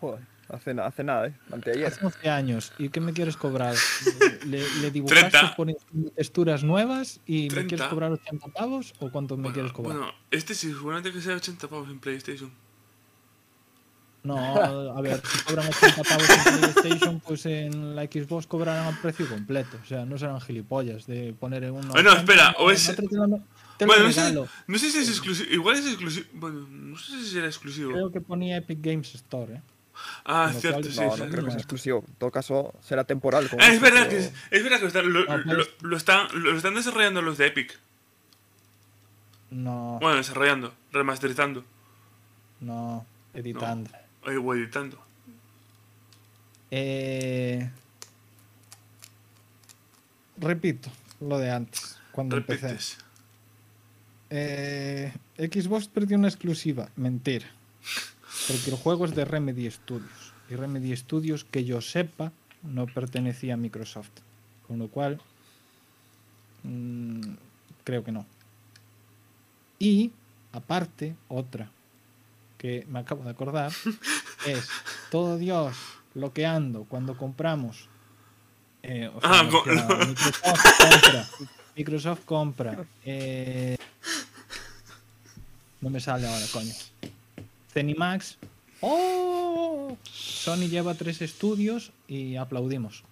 Joder, 0.00 0.20
hace, 0.48 0.70
hace 0.80 1.04
nada, 1.04 1.28
¿eh? 1.28 1.34
Anteayer. 1.52 1.86
Hace 1.86 2.04
11 2.04 2.28
años. 2.30 2.72
¿Y 2.78 2.88
qué 2.88 3.00
me 3.00 3.12
quieres 3.12 3.36
cobrar? 3.36 3.74
¿Le, 4.46 4.62
le 4.80 4.90
dibujaste 4.90 5.30
30. 5.30 5.56
por 5.56 5.70
encima 5.70 6.10
texturas 6.16 6.62
nuevas 6.64 7.20
y 7.26 7.42
me 7.44 7.48
30. 7.48 7.68
quieres 7.68 7.86
cobrar 7.88 8.12
80 8.12 8.46
pavos? 8.48 8.94
¿O 9.00 9.10
cuánto 9.10 9.36
me 9.36 9.42
Bueno, 9.44 9.54
quieres 9.54 9.72
cobrar? 9.72 9.96
bueno, 9.96 10.12
este 10.30 10.54
sí, 10.54 10.68
seguramente 10.68 11.12
que 11.12 11.20
sea 11.20 11.36
80 11.36 11.68
pavos 11.68 11.88
en 11.88 11.98
PlayStation. 11.98 12.50
No, 14.22 14.38
a 14.96 15.00
ver, 15.02 15.20
si 15.26 15.38
cobran 15.44 15.66
80 15.68 16.02
pavos 16.02 16.30
en 16.30 16.60
PlayStation, 16.72 17.20
pues 17.20 17.44
en 17.44 17.94
la 17.94 18.04
Xbox 18.04 18.46
cobrarán 18.46 18.86
al 18.86 18.98
precio 19.00 19.28
completo. 19.28 19.76
O 19.82 19.86
sea, 19.86 20.06
no 20.06 20.16
serán 20.16 20.40
gilipollas 20.40 21.06
de 21.06 21.34
poner 21.38 21.64
en 21.64 21.72
uno. 21.72 21.92
Ah, 21.94 22.02
no, 22.02 22.12
espera, 22.14 22.54
o 22.58 22.70
es- 22.70 22.90
Te 23.76 23.84
Bueno, 23.86 24.04
no 24.04 24.12
sé, 24.12 24.20
regalo. 24.20 24.48
no 24.66 24.78
sé 24.78 24.90
si 24.90 24.98
es 24.98 25.08
exclusivo. 25.10 25.52
Igual 25.52 25.76
es 25.76 25.86
exclusivo. 25.86 26.26
Bueno, 26.34 26.66
no 26.70 26.96
sé 26.96 27.18
si 27.22 27.30
será 27.32 27.46
exclusivo. 27.48 27.90
Creo 27.92 28.10
que 28.12 28.20
ponía 28.22 28.56
Epic 28.56 28.78
Games 28.80 29.14
Store, 29.14 29.56
¿eh? 29.56 29.62
Ah, 30.24 30.50
lo 30.52 30.60
cierto, 30.60 30.80
cual- 30.80 30.92
sí. 30.92 31.00
No, 31.00 31.12
sí, 31.14 31.18
no 31.20 31.24
sí. 31.26 31.30
creo 31.32 31.44
que 31.44 31.50
sea 31.50 31.58
exclusivo. 31.60 32.04
En 32.06 32.14
todo 32.14 32.30
caso, 32.30 32.74
será 32.82 33.04
temporal. 33.04 33.48
como 33.48 33.62
Ah, 33.62 33.68
es 33.72 33.80
verdad 33.80 34.08
que, 34.08 34.18
es 34.18 34.62
verdad 34.62 34.76
que 34.76 34.82
lo 34.82 34.88
están, 34.88 35.12
lo, 35.12 35.20
Ah, 35.30 35.36
lo- 35.38 35.54
pues- 35.56 35.70
lo 35.82 35.96
están, 35.96 36.26
lo 36.42 36.56
están 36.56 36.74
desarrollando 36.74 37.22
los 37.22 37.38
de 37.38 37.46
Epic. 37.46 37.78
No, 39.50 39.98
Bueno, 40.00 40.16
desarrollando, 40.16 40.74
remasterizando 40.92 41.64
no, 42.60 43.06
editando. 43.34 43.90
eh, 44.26 44.36
o 44.36 44.54
editando. 44.54 44.98
Eh, 46.72 47.70
repito 50.38 50.90
lo 51.20 51.38
de 51.38 51.50
antes, 51.52 51.98
cuando 52.10 52.36
empecé. 52.36 52.66
Repites. 52.68 52.98
Eh, 54.30 55.12
Xbox 55.38 55.86
perdió 55.86 56.16
una 56.18 56.28
exclusiva. 56.28 56.88
Mentira. 56.96 57.46
Porque 58.48 58.70
el 58.70 58.76
juego 58.76 59.04
es 59.04 59.14
de 59.14 59.24
Remedy 59.24 59.70
Studios. 59.70 60.32
Y 60.50 60.54
Remedy 60.56 60.94
Studios, 60.96 61.44
que 61.44 61.64
yo 61.64 61.80
sepa, 61.80 62.32
no 62.62 62.86
pertenecía 62.86 63.54
a 63.54 63.56
Microsoft. 63.56 64.10
Con 64.66 64.78
lo 64.78 64.88
cual, 64.88 65.20
mm, 66.62 67.20
creo 67.84 68.04
que 68.04 68.12
no. 68.12 68.26
Y, 69.78 70.12
aparte, 70.52 71.16
otra 71.28 71.70
que 72.58 72.86
me 72.88 72.98
acabo 73.00 73.24
de 73.24 73.30
acordar, 73.30 73.72
es 74.46 74.68
todo 75.10 75.36
Dios 75.38 75.76
bloqueando 76.14 76.84
cuando 76.84 77.16
compramos. 77.16 77.88
eh, 78.82 79.10
o 79.14 79.20
sea, 79.20 79.30
Ah, 79.30 79.40
a 79.40 79.44
Microsoft 79.44 80.34
compra. 80.90 81.28
Microsoft 81.76 82.24
compra. 82.24 82.84
eh, 83.04 83.76
no 85.80 85.90
me 85.90 86.00
sale 86.00 86.26
ahora, 86.26 86.44
coño. 86.52 86.72
Cenimax. 87.74 88.38
¡Oh! 88.80 89.98
Sony 90.10 90.68
lleva 90.68 90.94
tres 90.94 91.20
estudios 91.20 91.92
y 92.08 92.36
aplaudimos. 92.36 93.04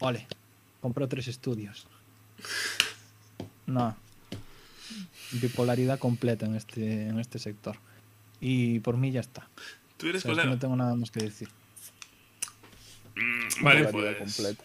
Ole, 0.00 0.26
compró 0.80 1.08
tres 1.08 1.28
estudios. 1.28 1.86
No. 3.66 3.96
Bipolaridad 5.32 5.98
completa 5.98 6.46
en 6.46 6.56
este, 6.56 7.08
en 7.08 7.20
este 7.20 7.38
sector. 7.38 7.76
Y 8.40 8.80
por 8.80 8.96
mí 8.96 9.10
ya 9.10 9.20
está. 9.20 9.48
Tú 9.98 10.06
O 10.06 10.10
eres 10.10 10.22
sea, 10.22 10.32
es 10.32 10.38
que 10.38 10.46
no 10.46 10.58
tengo 10.58 10.76
nada 10.76 10.94
más 10.94 11.10
que 11.10 11.20
decir. 11.20 11.48
Mm, 13.16 13.64
vale, 13.64 13.84
pues. 13.88 14.16
completa. 14.16 14.64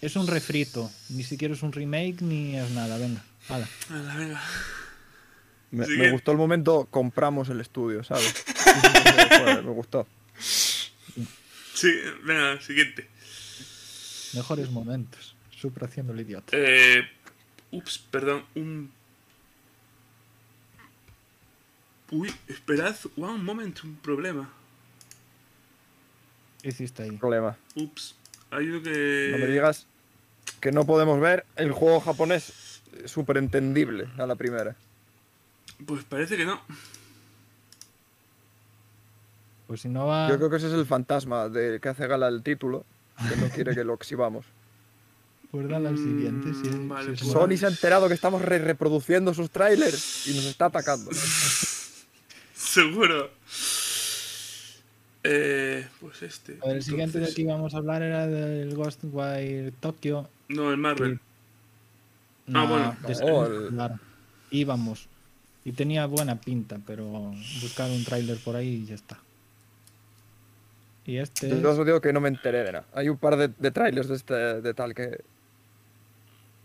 Es 0.00 0.14
un 0.14 0.26
refrito. 0.28 0.90
Ni 1.08 1.24
siquiera 1.24 1.54
es 1.54 1.62
un 1.62 1.72
remake 1.72 2.22
ni 2.22 2.54
es 2.54 2.70
nada. 2.70 2.98
Venga, 2.98 3.24
hala. 3.48 3.68
Venga, 3.88 4.14
venga. 4.14 4.42
Me, 5.70 6.10
gustó 6.10 6.32
el 6.32 6.38
momento, 6.38 6.88
compramos 6.90 7.48
el 7.50 7.60
estudio, 7.60 8.02
¿sabes? 8.02 8.44
Joder, 9.38 9.62
me 9.62 9.70
gustó. 9.70 10.06
Sí, 10.38 11.92
venga, 12.24 12.60
siguiente. 12.60 13.06
Mejores 14.34 14.70
momentos. 14.70 15.36
Super 15.50 15.84
haciendo 15.84 16.12
el 16.12 16.20
idiota. 16.20 16.56
Eh, 16.56 17.02
ups, 17.70 17.98
perdón, 18.10 18.44
un... 18.54 18.90
Uy, 22.10 22.32
esperad, 22.48 22.96
one 23.16 23.42
moment, 23.42 23.84
un 23.84 23.96
problema. 23.96 24.50
¿Qué 26.62 26.70
hiciste 26.70 27.02
ahí? 27.02 27.10
Problema. 27.12 27.56
Ups, 27.74 28.16
hay 28.50 28.68
uno 28.68 28.82
que... 28.82 29.28
No 29.32 29.38
me 29.38 29.46
digas 29.46 29.86
que 30.60 30.72
no 30.72 30.86
podemos 30.86 31.20
ver 31.20 31.44
el 31.56 31.72
juego 31.72 32.00
japonés 32.00 32.82
súper 33.04 33.36
entendible 33.36 34.08
a 34.18 34.26
la 34.26 34.36
primera. 34.36 34.74
Pues 35.86 36.04
parece 36.04 36.36
que 36.36 36.44
no. 36.44 36.60
Pues 39.66 39.82
si 39.82 39.88
no 39.88 40.06
va. 40.06 40.28
Yo 40.28 40.36
creo 40.38 40.50
que 40.50 40.56
ese 40.56 40.68
es 40.68 40.72
el 40.74 40.86
fantasma 40.86 41.48
de 41.48 41.78
que 41.80 41.88
hace 41.88 42.06
gala 42.06 42.28
el 42.28 42.42
título, 42.42 42.84
que 43.28 43.36
no 43.36 43.48
quiere 43.48 43.74
que 43.74 43.84
lo 43.84 43.94
exhibamos. 43.94 44.44
Pues 45.50 45.66
dale 45.66 45.88
al 45.88 45.96
siguiente. 45.96 46.50
Si, 46.52 46.68
Mm, 46.68 46.88
vale, 46.90 47.06
si 47.06 47.12
es 47.14 47.20
pues- 47.22 47.32
bueno. 47.32 47.48
Sony 47.54 47.56
se 47.56 47.64
ha 47.64 47.70
enterado 47.70 48.06
que 48.06 48.12
estamos 48.12 48.42
re- 48.42 48.58
reproduciendo 48.58 49.32
sus 49.32 49.48
trailers 49.48 50.26
y 50.26 50.34
nos 50.34 50.44
está 50.44 50.66
atacando. 50.66 51.10
Seguro. 52.54 53.30
Eh, 55.24 55.88
pues 56.02 56.22
este. 56.22 56.52
Ver, 56.62 56.76
el 56.76 56.82
siguiente 56.82 57.18
de 57.18 57.32
que 57.32 57.40
íbamos 57.40 57.72
a 57.72 57.78
hablar 57.78 58.02
era 58.02 58.26
del 58.26 58.74
Ghostwire 58.74 59.72
Tokyo. 59.80 60.28
No, 60.48 60.70
el 60.70 60.76
Marvel. 60.76 61.18
No, 62.46 62.68
bueno. 62.68 62.94
de- 63.06 63.14
No, 63.24 63.46
el- 63.46 63.68
claro. 63.68 63.98
Íbamos. 64.50 65.08
Y 65.68 65.72
tenía 65.72 66.06
buena 66.06 66.40
pinta, 66.40 66.78
pero 66.86 67.04
buscar 67.60 67.90
un 67.90 68.02
tráiler 68.04 68.38
por 68.38 68.56
ahí 68.56 68.82
y 68.84 68.86
ya 68.86 68.94
está. 68.94 69.18
Y 71.04 71.18
este 71.18 71.48
Yo 71.60 71.70
os 71.70 71.84
digo 71.84 72.00
que 72.00 72.12
no 72.12 72.20
me 72.20 72.28
enteré 72.28 72.64
de 72.64 72.72
nada. 72.72 72.86
Hay 72.94 73.08
un 73.10 73.18
par 73.18 73.36
de, 73.36 73.48
de 73.48 73.70
trailers 73.70 74.08
de, 74.08 74.14
este, 74.16 74.34
de 74.34 74.74
tal 74.74 74.94
que. 74.94 75.20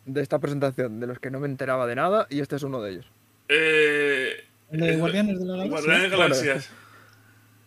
de 0.06 0.22
esta 0.22 0.40
presentación 0.40 1.00
de 1.02 1.08
los 1.08 1.20
que 1.20 1.30
no 1.32 1.40
me 1.42 1.48
enteraba 1.48 1.86
de 1.86 1.96
nada 1.96 2.28
y 2.30 2.40
este 2.40 2.56
es 2.56 2.64
uno 2.64 2.82
de 2.82 2.92
ellos. 2.92 3.06
Eh, 3.50 4.46
el 4.72 4.80
de 4.80 4.96
Guardianes 4.98 5.40
de 5.40 5.46
la 5.46 5.52
Galaxia. 5.58 5.72
Guardianes 5.82 6.12
de 6.12 6.18
Galaxias. 6.18 6.70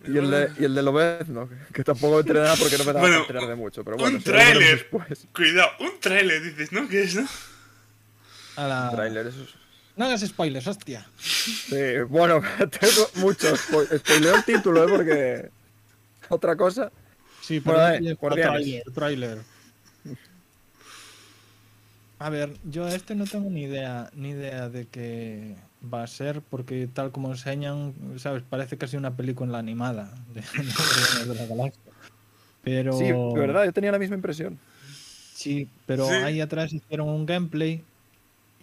Y 0.08 0.16
el 0.18 0.30
de, 0.30 0.50
y 0.58 0.64
el 0.64 0.74
de 0.74 0.82
Lobez, 0.82 1.28
no, 1.28 1.48
que- 1.72 1.82
tampoco 1.84 2.14
me 2.14 2.20
enteré 2.20 2.38
de 2.38 2.44
nada 2.46 2.56
porque 2.58 2.78
no 2.78 2.84
me 2.84 2.92
daba 2.92 3.00
Bueno, 3.00 3.20
enterar 3.22 3.46
de 3.46 3.54
mucho. 3.56 3.82
Pero 3.84 3.96
un 3.96 4.02
bueno, 4.02 4.18
vemos 4.24 4.24
tráiler. 4.24 4.88
Cuidado, 5.34 5.68
un 5.80 6.00
trailer 6.00 6.42
dices, 6.42 6.72
¿no? 6.72 6.88
¿Qué 6.88 7.02
es, 7.02 7.14
no? 7.16 7.26
A 8.56 8.66
la- 8.68 8.90
Tráiler, 8.90 9.26
eso 9.26 9.42
es- 9.42 9.65
No 9.96 10.04
hagas 10.04 10.20
spoilers, 10.20 10.66
hostia. 10.66 11.06
Sí, 11.18 12.00
bueno, 12.08 12.40
tengo 12.58 13.08
muchos. 13.16 13.58
Spoileo 13.60 14.36
el 14.36 14.44
título, 14.44 14.84
¿eh? 14.84 14.88
Porque. 14.90 15.50
Otra 16.28 16.54
cosa. 16.56 16.90
Sí, 17.40 17.60
Bueno, 17.60 17.78
pero 17.80 17.92
dale, 17.94 18.10
no- 18.10 18.16
Guardianes. 18.16 18.52
tráiler, 18.52 18.82
tráiler. 18.94 19.38
A 22.18 22.30
ver, 22.30 22.50
yo 22.64 22.88
este 22.88 23.14
no 23.14 23.24
tengo 23.26 23.50
ni 23.50 23.62
idea, 23.64 24.10
ni 24.14 24.30
idea 24.30 24.68
de 24.70 24.86
qué 24.86 25.54
va 25.92 26.02
a 26.02 26.06
ser, 26.06 26.40
porque 26.40 26.88
tal 26.92 27.12
como 27.12 27.30
enseñan, 27.30 27.94
sabes, 28.18 28.42
parece 28.42 28.78
casi 28.78 28.96
una 28.96 29.14
película 29.16 29.58
animada 29.58 30.10
de, 30.32 30.40
de 31.26 31.34
la 31.34 31.44
Galaxia. 31.46 31.82
Pero 32.62 32.94
Sí, 32.94 33.04
de 33.04 33.38
verdad, 33.38 33.64
yo 33.64 33.72
tenía 33.72 33.92
la 33.92 33.98
misma 33.98 34.16
impresión. 34.16 34.58
Sí, 35.34 35.68
pero 35.84 36.06
Sí. 36.08 36.14
ahí 36.14 36.40
atrás 36.40 36.72
hicieron 36.72 37.08
un 37.08 37.26
gameplay 37.26 37.84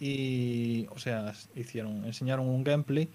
y, 0.00 0.86
o 0.90 0.98
sea, 0.98 1.32
hicieron, 1.56 2.04
enseñaron 2.04 2.46
un 2.48 2.64
gameplay 2.64 3.08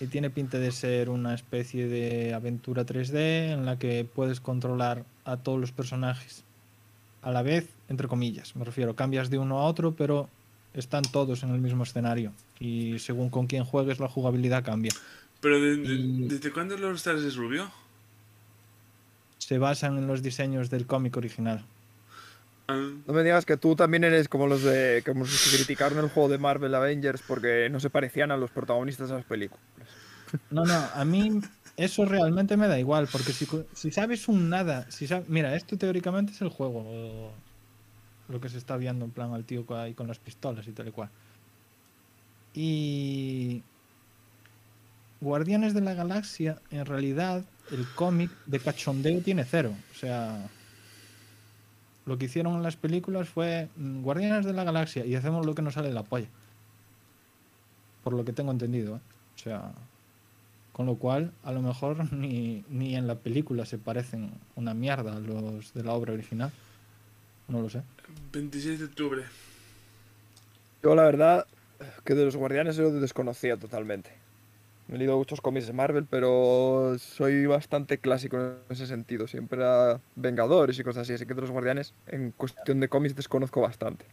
y 0.00 0.06
tiene 0.06 0.30
pinta 0.30 0.58
de 0.58 0.72
ser 0.72 1.10
una 1.10 1.34
especie 1.34 1.86
de 1.88 2.32
aventura 2.34 2.86
3D 2.86 3.52
en 3.52 3.66
la 3.66 3.78
que 3.78 4.04
puedes 4.04 4.40
controlar 4.40 5.04
a 5.24 5.36
todos 5.36 5.60
los 5.60 5.72
personajes 5.72 6.42
a 7.22 7.30
la 7.30 7.42
vez, 7.42 7.68
entre 7.90 8.08
comillas, 8.08 8.56
me 8.56 8.64
refiero, 8.64 8.96
cambias 8.96 9.28
de 9.28 9.36
uno 9.38 9.58
a 9.60 9.64
otro, 9.64 9.94
pero 9.94 10.28
están 10.72 11.02
todos 11.02 11.42
en 11.42 11.50
el 11.50 11.60
mismo 11.60 11.82
escenario 11.82 12.32
y 12.58 12.98
según 12.98 13.28
con 13.28 13.46
quién 13.46 13.64
juegues 13.64 13.98
la 14.00 14.08
jugabilidad 14.08 14.64
cambia. 14.64 14.92
Pero 15.42 15.60
de- 15.60 15.76
de- 15.76 15.94
Y- 15.94 16.28
¿desde 16.28 16.50
cuándo 16.50 16.78
los 16.78 16.96
Stars 16.96 17.22
es 17.22 17.36
rubio? 17.36 17.70
Se 19.38 19.58
basan 19.58 19.98
en 19.98 20.06
los 20.06 20.22
diseños 20.22 20.70
del 20.70 20.86
cómic 20.86 21.16
original. 21.16 21.64
Ah, 22.70 22.90
No 23.06 23.12
me 23.12 23.22
digas 23.22 23.44
que 23.44 23.56
tú 23.56 23.76
también 23.76 24.04
eres 24.04 24.28
como 24.28 24.46
los 24.46 24.62
de 24.62 25.02
como 25.04 25.20
los 25.20 25.50
que 25.50 25.56
criticaron 25.56 25.98
el 25.98 26.10
juego 26.10 26.28
de 26.28 26.38
Marvel 26.38 26.74
Avengers 26.74 27.22
porque 27.26 27.68
no 27.70 27.80
se 27.80 27.90
parecían 27.90 28.30
a 28.30 28.36
los 28.36 28.50
protagonistas 28.50 29.08
de 29.08 29.16
las 29.16 29.24
películas. 29.24 29.62
No, 30.50 30.64
no, 30.64 30.74
a 30.94 31.04
mí 31.04 31.40
eso 31.76 32.04
realmente 32.04 32.56
me 32.56 32.68
da 32.68 32.78
igual, 32.78 33.08
porque 33.10 33.32
si, 33.32 33.90
sabes 33.90 34.28
un 34.28 34.48
nada, 34.48 34.86
si 34.90 35.08
mira, 35.28 35.54
esto 35.56 35.76
teóricamente 35.76 36.32
es 36.32 36.40
el 36.42 36.50
juego, 36.50 36.84
o 36.86 37.32
lo 38.28 38.40
que 38.40 38.48
se 38.48 38.58
está 38.58 38.76
viendo 38.76 39.04
en 39.04 39.10
plan 39.10 39.32
al 39.32 39.44
tío 39.44 39.64
ahí 39.76 39.94
con 39.94 40.06
las 40.06 40.18
pistolas 40.18 40.68
y 40.68 40.72
tal 40.72 40.88
y 40.88 40.90
cual. 40.92 41.10
Y 42.54 43.62
Guardianes 45.20 45.74
de 45.74 45.80
la 45.80 45.94
Galaxia, 45.94 46.60
en 46.70 46.84
realidad, 46.86 47.44
el 47.70 47.86
cómic 47.94 48.30
de 48.46 48.60
cachondeo 48.60 49.20
tiene 49.22 49.44
cero. 49.44 49.74
O 49.94 49.98
sea, 49.98 50.48
lo 52.06 52.18
que 52.18 52.26
hicieron 52.26 52.54
en 52.54 52.62
las 52.62 52.76
películas 52.76 53.28
fue 53.28 53.68
mm, 53.76 54.02
Guardianes 54.02 54.44
de 54.44 54.52
la 54.52 54.64
Galaxia 54.64 55.04
y 55.04 55.14
hacemos 55.14 55.46
lo 55.46 55.54
que 55.54 55.62
nos 55.62 55.74
sale 55.74 55.88
de 55.88 55.94
la 55.94 56.02
polla. 56.02 56.28
Por 58.02 58.14
lo 58.14 58.24
que 58.24 58.32
tengo 58.32 58.50
entendido, 58.50 58.96
¿eh? 58.96 59.00
O 59.34 59.38
sea, 59.38 59.72
con 60.72 60.86
lo 60.86 60.96
cual, 60.96 61.32
a 61.44 61.52
lo 61.52 61.62
mejor 61.62 62.12
ni, 62.12 62.64
ni 62.68 62.96
en 62.96 63.06
la 63.06 63.16
película 63.16 63.64
se 63.66 63.78
parecen 63.78 64.32
una 64.56 64.74
mierda 64.74 65.16
a 65.16 65.20
los 65.20 65.72
de 65.74 65.84
la 65.84 65.92
obra 65.92 66.12
original. 66.12 66.50
No 67.48 67.60
lo 67.60 67.68
sé. 67.68 67.82
26 68.32 68.78
de 68.78 68.84
octubre. 68.84 69.24
Yo 70.82 70.94
la 70.94 71.04
verdad 71.04 71.46
que 72.04 72.14
de 72.14 72.24
los 72.24 72.36
guardianes 72.36 72.76
yo 72.76 72.90
desconocía 72.92 73.56
totalmente. 73.56 74.19
He 74.92 74.98
leído 74.98 75.16
muchos 75.16 75.40
cómics 75.40 75.68
de 75.68 75.72
Marvel, 75.72 76.04
pero 76.08 76.96
soy 76.98 77.46
bastante 77.46 77.98
clásico 77.98 78.36
en 78.38 78.56
ese 78.70 78.86
sentido. 78.86 79.28
Siempre 79.28 79.64
a 79.64 80.00
Vengadores 80.16 80.78
y 80.78 80.82
cosas 80.82 81.02
así. 81.02 81.12
Así 81.12 81.26
que 81.26 81.34
de 81.34 81.40
los 81.42 81.50
guardianes, 81.52 81.94
en 82.08 82.32
cuestión 82.32 82.80
de 82.80 82.88
cómics, 82.88 83.14
desconozco 83.14 83.60
bastante. 83.60 84.04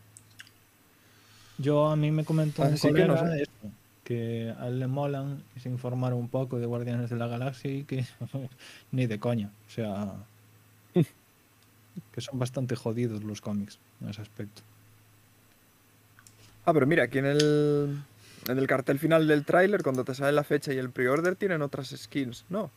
Yo 1.58 1.88
a 1.88 1.96
mí 1.96 2.12
me 2.12 2.24
comentó 2.24 2.62
un 2.62 2.74
Así 2.74 2.94
que 2.94 3.06
no 3.06 3.16
colega 3.16 3.36
sé. 3.38 3.42
esto, 3.42 3.68
que 4.04 4.54
a 4.60 4.68
él 4.68 4.80
le 4.80 4.86
molan 4.86 5.44
y 5.56 5.60
se 5.60 5.70
informaron 5.70 6.20
un 6.20 6.30
poco 6.30 6.60
de 6.60 6.68
Guardianes 6.68 7.10
de 7.10 7.16
la 7.16 7.26
Galaxia 7.26 7.72
y 7.72 7.84
que 7.84 8.06
ni 8.92 9.08
de 9.08 9.20
coña. 9.20 9.50
O 9.68 9.72
sea, 9.72 10.14
que 12.12 12.22
son 12.22 12.38
bastante 12.38 12.76
jodidos 12.76 13.24
los 13.24 13.42
cómics 13.42 13.80
en 14.02 14.10
ese 14.10 14.22
aspecto. 14.22 14.62
Ah, 16.66 16.74
pero 16.74 16.86
mira, 16.86 17.04
aquí 17.06 17.18
en 17.18 17.26
el, 17.26 17.98
en 18.48 18.58
el 18.58 18.68
cartel 18.68 19.00
final 19.00 19.28
del 19.28 19.46
tráiler, 19.46 19.84
cuando 19.84 20.04
te 20.04 20.16
sale 20.16 20.32
la 20.32 20.44
fecha 20.44 20.74
y 20.74 20.78
el 20.78 20.90
pre-order, 20.92 21.36
tienen 21.36 21.62
otras 21.62 21.90
skins, 21.96 22.46
¿no? 22.50 22.72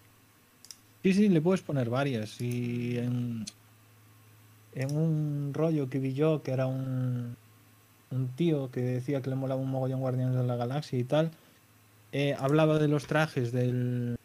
Sí, 1.03 1.14
sí, 1.14 1.29
le 1.29 1.41
puedes 1.41 1.62
poner 1.62 1.89
varias. 1.89 2.41
Y 2.41 2.99
en, 2.99 3.45
en 4.75 4.97
un 4.97 5.53
rollo 5.55 5.89
que 5.89 5.99
vi 5.99 6.14
yo, 6.14 6.43
que 6.43 6.53
era 6.53 6.66
un, 6.66 7.37
un 8.11 8.29
tío 8.37 8.71
que 8.71 8.81
decía 8.81 9.23
que 9.23 9.31
le 9.31 9.37
molaba 9.37 9.61
un 9.61 9.71
mogollón 9.71 10.01
Guardianes 10.01 10.37
de 10.37 10.45
la 10.47 10.57
Galaxia 10.57 10.99
y 10.99 11.05
tal, 11.05 11.31
eh, 12.12 12.35
hablaba 12.39 12.79
de 12.79 12.89
los 12.89 13.07
trajes 13.07 13.53
del, 13.53 14.16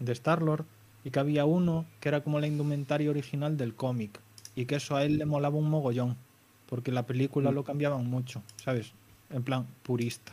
de 0.00 0.12
Star-Lord 0.12 0.64
y 1.04 1.10
que 1.10 1.20
había 1.20 1.44
uno 1.44 1.86
que 2.00 2.08
era 2.08 2.20
como 2.22 2.40
la 2.40 2.46
indumentaria 2.48 3.10
original 3.10 3.56
del 3.56 3.74
cómic 3.74 4.20
y 4.54 4.66
que 4.66 4.76
eso 4.76 4.96
a 4.96 5.04
él 5.04 5.18
le 5.18 5.24
molaba 5.26 5.56
un 5.56 5.70
mogollón 5.70 6.16
porque 6.68 6.92
la 6.92 7.06
película 7.06 7.50
Mm. 7.50 7.54
lo 7.54 7.64
cambiaban 7.64 8.06
mucho, 8.06 8.42
¿sabes? 8.56 8.92
En 9.30 9.42
plan 9.42 9.66
purista. 9.82 10.32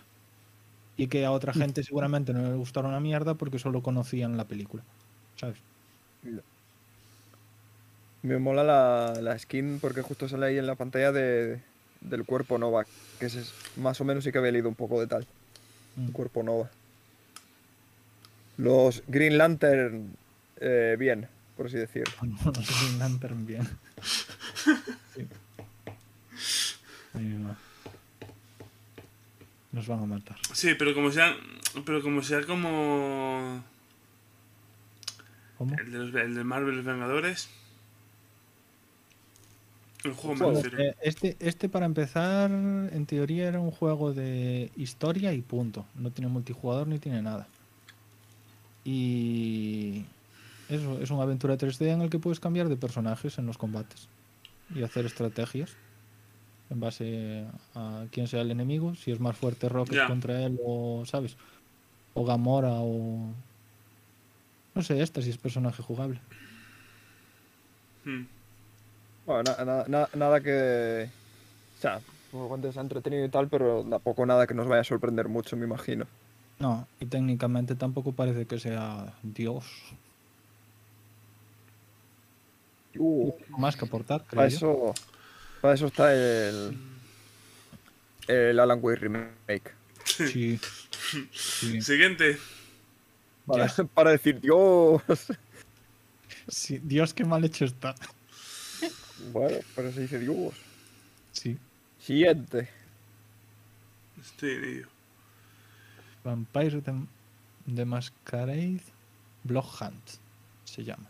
Y 0.97 1.07
que 1.07 1.25
a 1.25 1.31
otra 1.31 1.53
gente 1.53 1.83
seguramente 1.83 2.33
no 2.33 2.49
le 2.49 2.55
gustaron 2.55 2.91
una 2.91 2.99
mierda 2.99 3.33
porque 3.33 3.59
solo 3.59 3.83
conocían 3.83 4.37
la 4.37 4.45
película, 4.45 4.83
¿sabes? 5.35 5.57
Me 8.21 8.39
mola 8.39 8.63
la, 8.63 9.21
la 9.21 9.37
skin 9.37 9.79
porque 9.79 10.01
justo 10.01 10.29
sale 10.29 10.47
ahí 10.47 10.57
en 10.57 10.67
la 10.67 10.75
pantalla 10.75 11.11
de, 11.11 11.59
del 12.09 12.25
cuerpo 12.25 12.57
Nova, 12.57 12.85
que 13.19 13.25
es 13.25 13.53
más 13.75 13.99
o 14.01 14.05
menos 14.05 14.23
sí 14.23 14.31
que 14.31 14.37
había 14.37 14.51
leído 14.51 14.69
un 14.69 14.75
poco 14.75 14.99
de 14.99 15.07
tal. 15.07 15.27
Mm. 15.95 16.09
Cuerpo 16.09 16.43
Nova. 16.43 16.69
Los 18.57 19.03
Green 19.07 19.37
Lantern, 19.37 20.15
eh, 20.59 20.95
bien, 20.97 21.27
por 21.57 21.67
así 21.67 21.77
decirlo. 21.77 22.13
Los 22.45 22.81
Green 22.81 22.99
Lantern 22.99 23.45
bien. 23.45 23.67
Sí. 25.15 25.25
Ahí 27.13 27.43
va. 27.43 27.55
Nos 29.75 29.87
van 29.87 29.99
a 29.99 30.05
matar. 30.05 30.37
Sí, 30.53 30.73
pero 30.79 30.93
como 30.93 31.11
sea, 31.11 31.35
pero 31.85 32.01
como 32.01 32.23
sea 32.23 32.41
como 32.43 33.61
¿Cómo? 35.57 35.75
el 35.77 35.91
de, 35.91 35.97
los, 35.99 36.15
el 36.15 36.33
de 36.33 36.43
Marvel 36.45 36.81
Vengadores, 36.81 37.49
El 40.05 40.13
juego 40.13 40.37
Juego. 40.37 40.53
me 40.53 40.61
refiero. 40.63 40.81
Eh, 40.91 40.95
Este, 41.01 41.35
este, 41.39 41.67
para 41.67 41.85
empezar, 41.85 42.49
en 42.51 43.05
teoría 43.05 43.49
era 43.49 43.59
un 43.59 43.71
juego 43.71 44.13
de 44.13 44.71
historia 44.77 45.33
y 45.33 45.41
punto. 45.41 45.85
No 45.95 46.09
tiene 46.09 46.29
multijugador 46.31 46.87
ni 46.87 46.97
tiene 46.99 47.21
nada. 47.21 47.45
Y 48.85 50.05
eso 50.69 51.01
es 51.01 51.09
una 51.11 51.23
aventura 51.23 51.57
3D 51.57 51.87
en 51.87 52.01
el 52.01 52.09
que 52.09 52.19
puedes 52.19 52.39
cambiar 52.39 52.69
de 52.69 52.77
personajes 52.77 53.37
en 53.39 53.45
los 53.45 53.57
combates 53.57 54.07
y 54.73 54.83
hacer 54.83 55.05
estrategias 55.05 55.75
en 56.69 56.79
base 56.79 57.45
a 57.75 58.05
quién 58.11 58.27
sea 58.27 58.41
el 58.41 58.51
enemigo, 58.51 58.95
si 58.95 59.11
es 59.11 59.19
más 59.19 59.37
fuerte 59.37 59.69
Rocket 59.69 60.07
contra 60.07 60.41
él 60.41 60.59
o, 60.65 61.03
¿sabes? 61.05 61.37
O 62.13 62.25
Gamora 62.25 62.71
o... 62.73 63.27
No 64.73 64.81
sé, 64.81 65.01
esta 65.01 65.21
si 65.21 65.29
es 65.29 65.37
personaje 65.37 65.81
jugable. 65.83 66.19
Hmm. 68.03 68.25
Bueno, 69.25 69.43
na- 69.43 69.65
na- 69.65 69.85
na- 69.87 70.09
nada 70.13 70.41
que. 70.41 71.09
O 71.77 71.81
sea, 71.81 72.01
un 72.31 72.47
juego 72.47 72.71
sea 72.71 72.81
entretenido 72.81 73.25
y 73.25 73.29
tal, 73.29 73.47
pero 73.47 73.83
tampoco 73.83 74.25
nada 74.25 74.45
que 74.45 74.53
nos 74.53 74.67
vaya 74.67 74.81
a 74.81 74.85
sorprender 74.85 75.29
mucho, 75.29 75.55
me 75.55 75.65
imagino. 75.65 76.05
No, 76.59 76.87
y 76.99 77.05
técnicamente 77.05 77.75
tampoco 77.75 78.11
parece 78.11 78.45
que 78.45 78.59
sea 78.59 79.13
Dios. 79.23 79.65
Uh, 82.97 83.31
Más 83.57 83.75
que 83.75 83.85
aportar, 83.85 84.23
creo 84.25 84.35
para 84.41 84.47
yo. 84.49 84.93
Eso. 85.65 85.65
Para 85.65 85.73
eso 85.73 85.87
está 85.87 86.13
el. 86.13 86.77
El 88.27 88.59
Alan 88.59 88.79
Wake 88.81 88.99
Remake. 88.99 89.71
Sí. 90.03 90.59
Sí. 91.31 91.81
Siguiente. 91.81 92.37
Para, 93.45 93.67
para 93.93 94.11
decir, 94.11 94.39
Dios. 94.39 95.01
Sí, 96.47 96.79
Dios, 96.83 97.13
qué 97.13 97.25
mal 97.25 97.43
hecho 97.43 97.65
está. 97.65 97.95
Bueno, 99.31 99.57
pero 99.75 99.91
se 99.91 100.01
dice 100.01 100.19
Dios. 100.19 100.53
Sí. 101.31 101.57
Siguiente. 101.99 102.69
Estoy 104.19 104.51
en 104.51 104.63
ello. 104.63 104.87
Vampire 106.23 106.81
the, 106.81 106.93
the 107.73 107.85
Masquerade 107.85 108.81
Blood 109.43 109.65
Hunt 109.79 110.09
se 110.63 110.83
llama. 110.83 111.07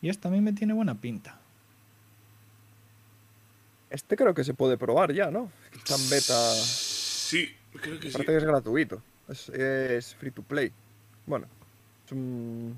Y 0.00 0.08
esta 0.08 0.28
a 0.28 0.30
mí 0.30 0.40
me 0.40 0.52
tiene 0.52 0.72
buena 0.72 0.94
pinta. 0.94 1.39
Este 3.90 4.16
creo 4.16 4.32
que 4.34 4.44
se 4.44 4.54
puede 4.54 4.78
probar 4.78 5.12
ya, 5.12 5.30
¿no? 5.30 5.50
Está 5.76 5.96
en 5.96 6.08
beta. 6.10 6.54
Sí, 6.54 7.54
creo 7.80 7.98
que 7.98 8.06
sí. 8.08 8.12
Parece 8.12 8.32
que 8.32 8.38
es 8.38 8.44
gratuito. 8.44 9.02
Es, 9.28 9.48
es 9.50 10.14
free 10.14 10.30
to 10.30 10.42
play. 10.42 10.72
Bueno, 11.26 11.46
es 12.06 12.12
un. 12.12 12.76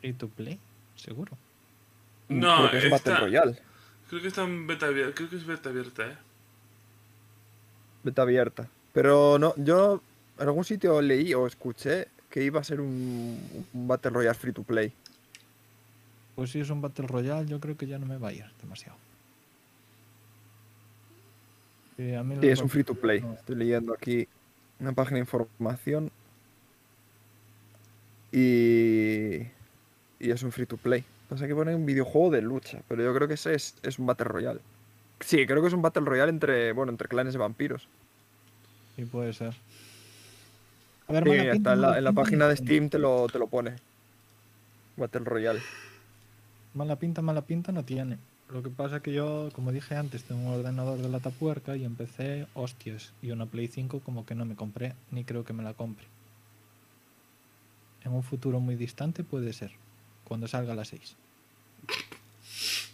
Free 0.00 0.12
to 0.14 0.28
play, 0.28 0.58
seguro. 0.96 1.32
No, 2.28 2.68
creo 2.68 2.70
que 2.70 2.78
es 2.78 2.90
Battle 2.90 3.12
está- 3.12 3.20
Royale. 3.24 3.58
Creo 4.08 4.22
que 4.22 4.28
está 4.28 4.42
en 4.44 4.66
beta 4.66 4.86
abierta. 4.86 5.14
Creo 5.14 5.28
que 5.30 5.36
es 5.36 5.46
beta 5.46 5.68
abierta, 5.70 6.06
eh. 6.06 6.16
Beta 8.02 8.22
abierta. 8.22 8.68
Pero 8.92 9.38
no, 9.38 9.54
yo 9.56 10.00
en 10.38 10.46
algún 10.46 10.64
sitio 10.64 11.00
leí 11.02 11.34
o 11.34 11.46
escuché 11.46 12.08
que 12.30 12.42
iba 12.42 12.60
a 12.60 12.64
ser 12.64 12.80
un, 12.80 13.66
un 13.72 13.88
Battle 13.88 14.10
Royale 14.10 14.34
free 14.34 14.52
to 14.52 14.62
play. 14.62 14.92
Pues 16.36 16.50
si 16.50 16.60
es 16.60 16.70
un 16.70 16.80
Battle 16.82 17.06
Royale, 17.06 17.46
yo 17.46 17.60
creo 17.60 17.76
que 17.76 17.86
ya 17.86 17.98
no 17.98 18.06
me 18.06 18.16
va 18.18 18.28
a 18.28 18.32
ir 18.32 18.44
demasiado. 18.60 18.96
Sí, 21.96 22.14
a 22.14 22.22
mí 22.22 22.36
Sí, 22.40 22.48
es 22.48 22.60
un 22.60 22.68
free 22.68 22.84
to 22.84 22.94
play. 22.94 23.20
no. 23.20 23.34
Estoy 23.34 23.56
leyendo 23.56 23.92
aquí 23.94 24.26
una 24.80 24.92
página 24.92 25.16
de 25.16 25.20
información. 25.20 26.10
Y. 28.32 29.46
Y 30.20 30.30
es 30.30 30.42
un 30.42 30.52
free 30.52 30.66
to 30.66 30.76
play. 30.76 31.04
Pasa 31.28 31.46
que 31.46 31.54
pone 31.54 31.74
un 31.74 31.86
videojuego 31.86 32.30
de 32.30 32.42
lucha, 32.42 32.82
pero 32.88 33.02
yo 33.02 33.14
creo 33.14 33.28
que 33.28 33.34
ese 33.34 33.54
es, 33.54 33.74
es 33.82 33.98
un 33.98 34.06
Battle 34.06 34.24
Royale. 34.26 34.60
Sí, 35.20 35.46
creo 35.46 35.62
que 35.62 35.68
es 35.68 35.74
un 35.74 35.82
Battle 35.82 36.04
Royale 36.04 36.30
entre, 36.30 36.72
bueno, 36.72 36.90
entre 36.92 37.08
clanes 37.08 37.32
de 37.32 37.38
vampiros. 37.38 37.88
Sí, 38.96 39.04
puede 39.04 39.32
ser. 39.32 39.54
A 41.08 41.12
ver, 41.12 41.24
Sí, 41.24 41.30
mala 41.30 41.52
hasta 41.52 41.72
en 41.74 41.80
la, 41.80 41.98
en 41.98 42.04
la 42.04 42.12
página 42.12 42.48
de. 42.48 42.56
Steam 42.56 42.88
te 42.88 42.98
lo, 42.98 43.26
te 43.28 43.38
lo 43.38 43.46
pone. 43.46 43.76
Battle 44.96 45.24
Royale. 45.24 45.60
Mala 46.74 46.96
pinta, 46.96 47.22
mala 47.22 47.42
pinta 47.42 47.72
no 47.72 47.84
tiene. 47.84 48.18
Lo 48.54 48.62
que 48.62 48.70
pasa 48.70 49.00
que 49.00 49.12
yo, 49.12 49.48
como 49.52 49.72
dije 49.72 49.96
antes, 49.96 50.22
tengo 50.22 50.40
un 50.48 50.54
ordenador 50.60 50.98
de 50.98 51.08
la 51.08 51.18
tapuerca 51.18 51.74
y 51.76 51.84
empecé 51.84 52.46
hostias. 52.54 53.12
Y 53.20 53.32
una 53.32 53.46
Play 53.46 53.66
5 53.66 53.98
como 53.98 54.24
que 54.24 54.36
no 54.36 54.44
me 54.44 54.54
compré, 54.54 54.94
ni 55.10 55.24
creo 55.24 55.44
que 55.44 55.52
me 55.52 55.64
la 55.64 55.74
compre. 55.74 56.06
En 58.04 58.12
un 58.12 58.22
futuro 58.22 58.60
muy 58.60 58.76
distante 58.76 59.24
puede 59.24 59.52
ser, 59.52 59.72
cuando 60.22 60.46
salga 60.46 60.72
la 60.76 60.84
6. 60.84 61.16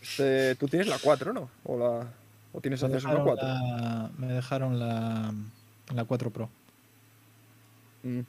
Este, 0.01 0.55
Tú 0.55 0.67
tienes 0.67 0.89
la 0.89 0.99
4, 0.99 1.35
¿no? 1.35 1.51
O, 1.65 1.77
la, 1.79 2.09
o 2.55 2.61
tienes 2.63 2.81
Me 2.83 2.87
acceso 2.89 3.09
a 3.09 3.13
la 3.13 3.19
dejaron 3.19 3.37
4. 3.37 3.47
la, 3.49 4.11
me 4.17 4.27
dejaron 4.33 4.79
la, 4.79 5.35
la 5.95 6.05
4 6.05 6.31
Pro. 6.31 6.49
Mm, 8.03 8.21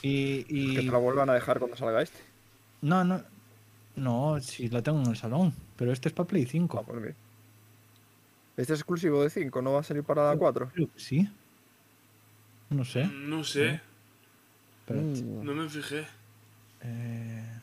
Y, 0.00 0.46
y- 0.48 0.74
Que 0.76 0.80
te 0.82 0.90
la 0.90 0.96
vuelvan 0.98 1.28
a 1.28 1.34
dejar 1.34 1.58
cuando 1.58 1.76
salga 1.76 2.00
este. 2.00 2.18
No, 2.80 3.04
no. 3.04 3.20
No, 3.96 4.40
si 4.40 4.70
la 4.70 4.80
tengo 4.80 5.00
en 5.02 5.08
el 5.08 5.16
salón. 5.16 5.52
Pero 5.76 5.92
este 5.92 6.08
es 6.08 6.12
para 6.14 6.26
Play 6.28 6.46
5. 6.46 6.78
Ah, 6.78 6.82
pues 6.86 7.00
mira. 7.00 7.14
Este 8.56 8.72
es 8.74 8.78
exclusivo 8.80 9.22
de 9.22 9.30
5, 9.30 9.62
¿no 9.62 9.72
va 9.72 9.80
a 9.80 9.82
salir 9.82 10.04
para 10.04 10.30
la 10.30 10.36
4? 10.36 10.70
Creo 10.74 10.86
que 10.92 11.00
sí. 11.00 11.28
No 12.70 12.84
sé. 12.84 13.06
No 13.06 13.42
sé. 13.44 13.80
Espérate. 14.80 15.22
Mm, 15.22 15.44
No 15.44 15.54
me 15.54 15.68
fijé. 15.68 16.06
Eh... 16.82 17.60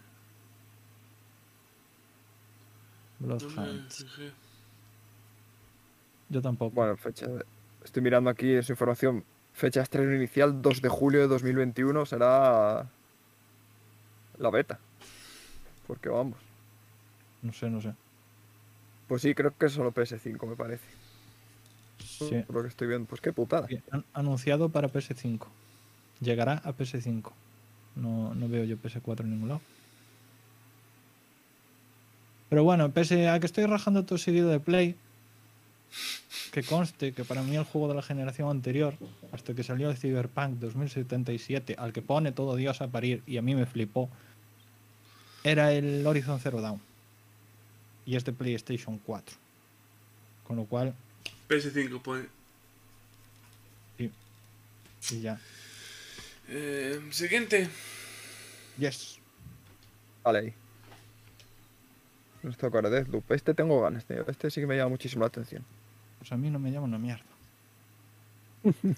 Blood 3.19 3.43
No 3.43 3.49
fijé. 3.89 4.31
Yo 6.29 6.41
tampoco. 6.41 6.71
Bueno, 6.75 6.97
fecha. 6.97 7.27
de- 7.27 7.45
Estoy 7.83 8.01
mirando 8.03 8.29
aquí 8.29 8.51
esa 8.53 8.73
información. 8.73 9.23
Fecha 9.53 9.79
de 9.79 9.83
estreno 9.83 10.13
inicial 10.15 10.61
2 10.61 10.81
de 10.81 10.89
julio 10.89 11.19
de 11.21 11.27
2021 11.27 12.05
será 12.05 12.87
la 14.37 14.49
beta. 14.49 14.79
Porque 15.87 16.09
vamos. 16.09 16.37
No 17.41 17.53
sé, 17.53 17.69
no 17.69 17.81
sé. 17.81 17.93
Pues 19.07 19.21
sí, 19.23 19.33
creo 19.35 19.55
que 19.57 19.65
es 19.65 19.73
solo 19.73 19.91
PS5, 19.91 20.47
me 20.47 20.55
parece. 20.55 20.85
Sí. 21.99 22.43
Por 22.47 22.57
lo 22.57 22.61
que 22.63 22.69
estoy 22.69 22.87
viendo. 22.87 23.07
Pues 23.07 23.21
qué 23.21 23.33
putada. 23.33 23.67
Han- 23.91 24.05
Anunciado 24.13 24.69
para 24.69 24.87
PS5. 24.89 25.47
Llegará 26.19 26.61
a 26.63 26.71
PS5. 26.73 27.31
No, 27.95 28.33
no 28.35 28.47
veo 28.47 28.63
yo 28.63 28.77
PS4 28.77 29.21
en 29.21 29.31
ningún 29.31 29.49
lado. 29.49 29.61
Pero 32.49 32.63
bueno, 32.63 32.91
pese 32.91 33.29
a 33.29 33.39
que 33.39 33.45
estoy 33.45 33.65
rajando 33.65 34.03
todo 34.05 34.17
seguido 34.17 34.49
de 34.49 34.59
Play, 34.59 34.95
que 36.51 36.63
conste 36.63 37.13
que 37.13 37.23
para 37.23 37.43
mí 37.43 37.55
el 37.55 37.63
juego 37.63 37.87
de 37.87 37.95
la 37.95 38.01
generación 38.01 38.49
anterior, 38.49 38.95
hasta 39.31 39.53
que 39.53 39.63
salió 39.63 39.89
el 39.89 39.97
Cyberpunk 39.97 40.55
2077, 40.59 41.75
al 41.77 41.93
que 41.93 42.01
pone 42.01 42.33
todo 42.33 42.55
Dios 42.57 42.81
a 42.81 42.89
parir 42.89 43.23
y 43.25 43.37
a 43.37 43.41
mí 43.41 43.55
me 43.55 43.65
flipó, 43.65 44.09
era 45.43 45.71
el 45.73 46.05
Horizon 46.05 46.39
Zero 46.41 46.61
Dawn. 46.61 46.81
Y 48.05 48.15
es 48.15 48.25
de 48.25 48.33
PlayStation 48.33 48.97
4. 48.99 49.37
Con 50.43 50.57
lo 50.57 50.65
cual, 50.65 50.93
PS5 51.49 52.01
pone. 52.01 52.25
y 53.97 55.21
ya. 55.21 55.39
Eh, 56.47 56.99
siguiente. 57.11 57.69
Yes. 58.77 59.19
Vale 60.23 60.39
ahí. 60.39 60.53
No 62.43 62.49
estoy 62.49 62.71
con 62.71 62.83
Deathloop. 62.89 63.31
Este 63.31 63.53
tengo 63.53 63.81
ganas, 63.81 64.05
tío. 64.05 64.25
Este 64.27 64.49
sí 64.49 64.61
que 64.61 64.67
me 64.67 64.75
llama 64.75 64.89
muchísimo 64.89 65.21
la 65.21 65.27
atención. 65.27 65.63
Pues 66.19 66.31
a 66.31 66.37
mí 66.37 66.49
no 66.49 66.59
me 66.59 66.71
llama 66.71 66.85
una 66.85 66.97
mierda. 66.97 67.23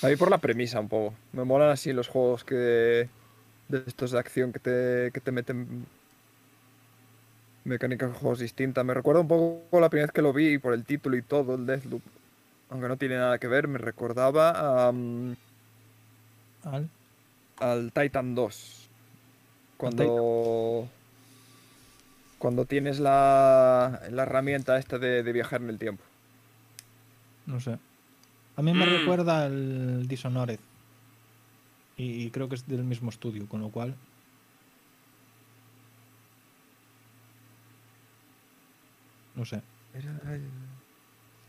A 0.00 0.06
mí 0.06 0.14
por 0.14 0.30
la 0.30 0.38
premisa 0.38 0.78
un 0.78 0.88
poco. 0.88 1.14
Me 1.32 1.42
molan 1.44 1.70
así 1.70 1.92
los 1.92 2.06
juegos 2.06 2.44
que. 2.44 3.08
de 3.68 3.82
estos 3.86 4.12
de 4.12 4.18
acción 4.18 4.52
que 4.52 4.60
te, 4.60 5.10
que 5.12 5.20
te 5.20 5.32
meten 5.32 5.86
mecánicas 7.64 8.12
de 8.12 8.18
juegos 8.18 8.38
distintas. 8.38 8.84
Me 8.84 8.94
recuerda 8.94 9.20
un 9.20 9.28
poco 9.28 9.80
la 9.80 9.88
primera 9.88 10.06
vez 10.06 10.12
que 10.12 10.22
lo 10.22 10.32
vi 10.32 10.58
por 10.58 10.74
el 10.74 10.84
título 10.84 11.16
y 11.16 11.22
todo, 11.22 11.54
el 11.54 11.66
Deathloop. 11.66 12.02
Aunque 12.70 12.88
no 12.88 12.96
tiene 12.96 13.16
nada 13.16 13.38
que 13.38 13.48
ver, 13.48 13.66
me 13.68 13.78
recordaba 13.78 14.50
a, 14.50 14.88
Al- 14.88 15.36
al 17.58 17.92
Titan 17.92 18.34
2. 18.34 18.88
Cuando. 19.76 20.88
Cuando 22.38 22.66
tienes 22.66 23.00
la, 23.00 24.02
la 24.10 24.22
herramienta 24.22 24.78
esta 24.78 24.98
de, 24.98 25.24
de 25.24 25.32
viajar 25.32 25.60
en 25.60 25.70
el 25.70 25.78
tiempo. 25.78 26.04
No 27.46 27.60
sé. 27.60 27.78
A 28.56 28.62
mí 28.62 28.72
me 28.74 28.86
Mm. 28.86 28.98
recuerda 29.00 29.44
al 29.44 30.06
Dishonored. 30.06 30.60
Y, 31.96 32.22
y 32.24 32.30
creo 32.30 32.48
que 32.48 32.54
es 32.54 32.66
del 32.68 32.84
mismo 32.84 33.10
estudio, 33.10 33.48
con 33.48 33.60
lo 33.60 33.70
cual. 33.70 33.96
No 39.38 39.44
sé. 39.44 39.62
Era 39.94 40.34
el 40.34 40.42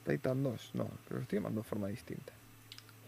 Titan 0.06 0.44
2. 0.44 0.72
No, 0.76 0.88
lo 1.10 1.20
estoy 1.20 1.40
llamando 1.40 1.62
de 1.62 1.68
forma 1.68 1.88
distinta. 1.88 2.32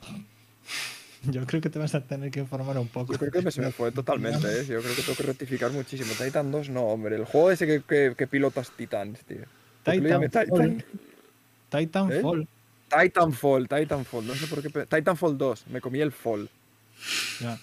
Yo 1.24 1.46
creo 1.46 1.62
que 1.62 1.70
te 1.70 1.78
vas 1.78 1.94
a 1.94 2.02
tener 2.02 2.32
que 2.32 2.40
informar 2.40 2.80
un 2.80 2.88
poco. 2.88 3.14
Yo 3.14 3.20
creo 3.20 3.32
que 3.32 3.44
me 3.44 3.52
se 3.52 3.62
me 3.62 3.72
fue 3.72 3.92
totalmente, 3.92 4.48
¿eh? 4.48 4.66
Yo 4.66 4.82
creo 4.82 4.96
que 4.96 5.04
tengo 5.04 5.16
que 5.16 5.24
rectificar 5.24 5.72
muchísimo. 5.72 6.12
Titan 6.18 6.52
2, 6.52 6.70
no, 6.70 6.82
hombre. 6.86 7.16
El 7.16 7.26
juego 7.26 7.52
ese 7.52 7.68
que, 7.68 7.84
que, 7.84 8.16
que 8.18 8.26
pilotas 8.26 8.72
Titans, 8.72 9.20
tío. 9.26 9.46
¿Por 9.84 9.94
qué 9.94 10.02
lo 10.02 10.10
llame 10.10 10.30
Titanfall. 10.30 10.86
Titanfall. 11.70 12.42
¿Eh? 12.42 12.48
Titanfall, 13.04 13.68
Titanfall. 13.68 14.26
No 14.26 14.34
sé 14.34 14.48
por 14.48 14.64
qué. 14.64 14.86
Titanfall 14.88 15.38
2, 15.38 15.68
me 15.68 15.80
comí 15.80 16.02
el 16.02 16.12
fall. 16.12 16.50
Ya. 17.40 17.60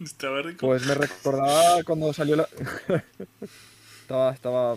Estaba 0.00 0.42
rico. 0.42 0.66
Pues 0.66 0.86
me 0.86 0.94
recordaba 0.94 1.82
cuando 1.84 2.12
salió 2.12 2.36
la. 2.36 2.46
estaba. 4.02 4.34
Estaba. 4.34 4.76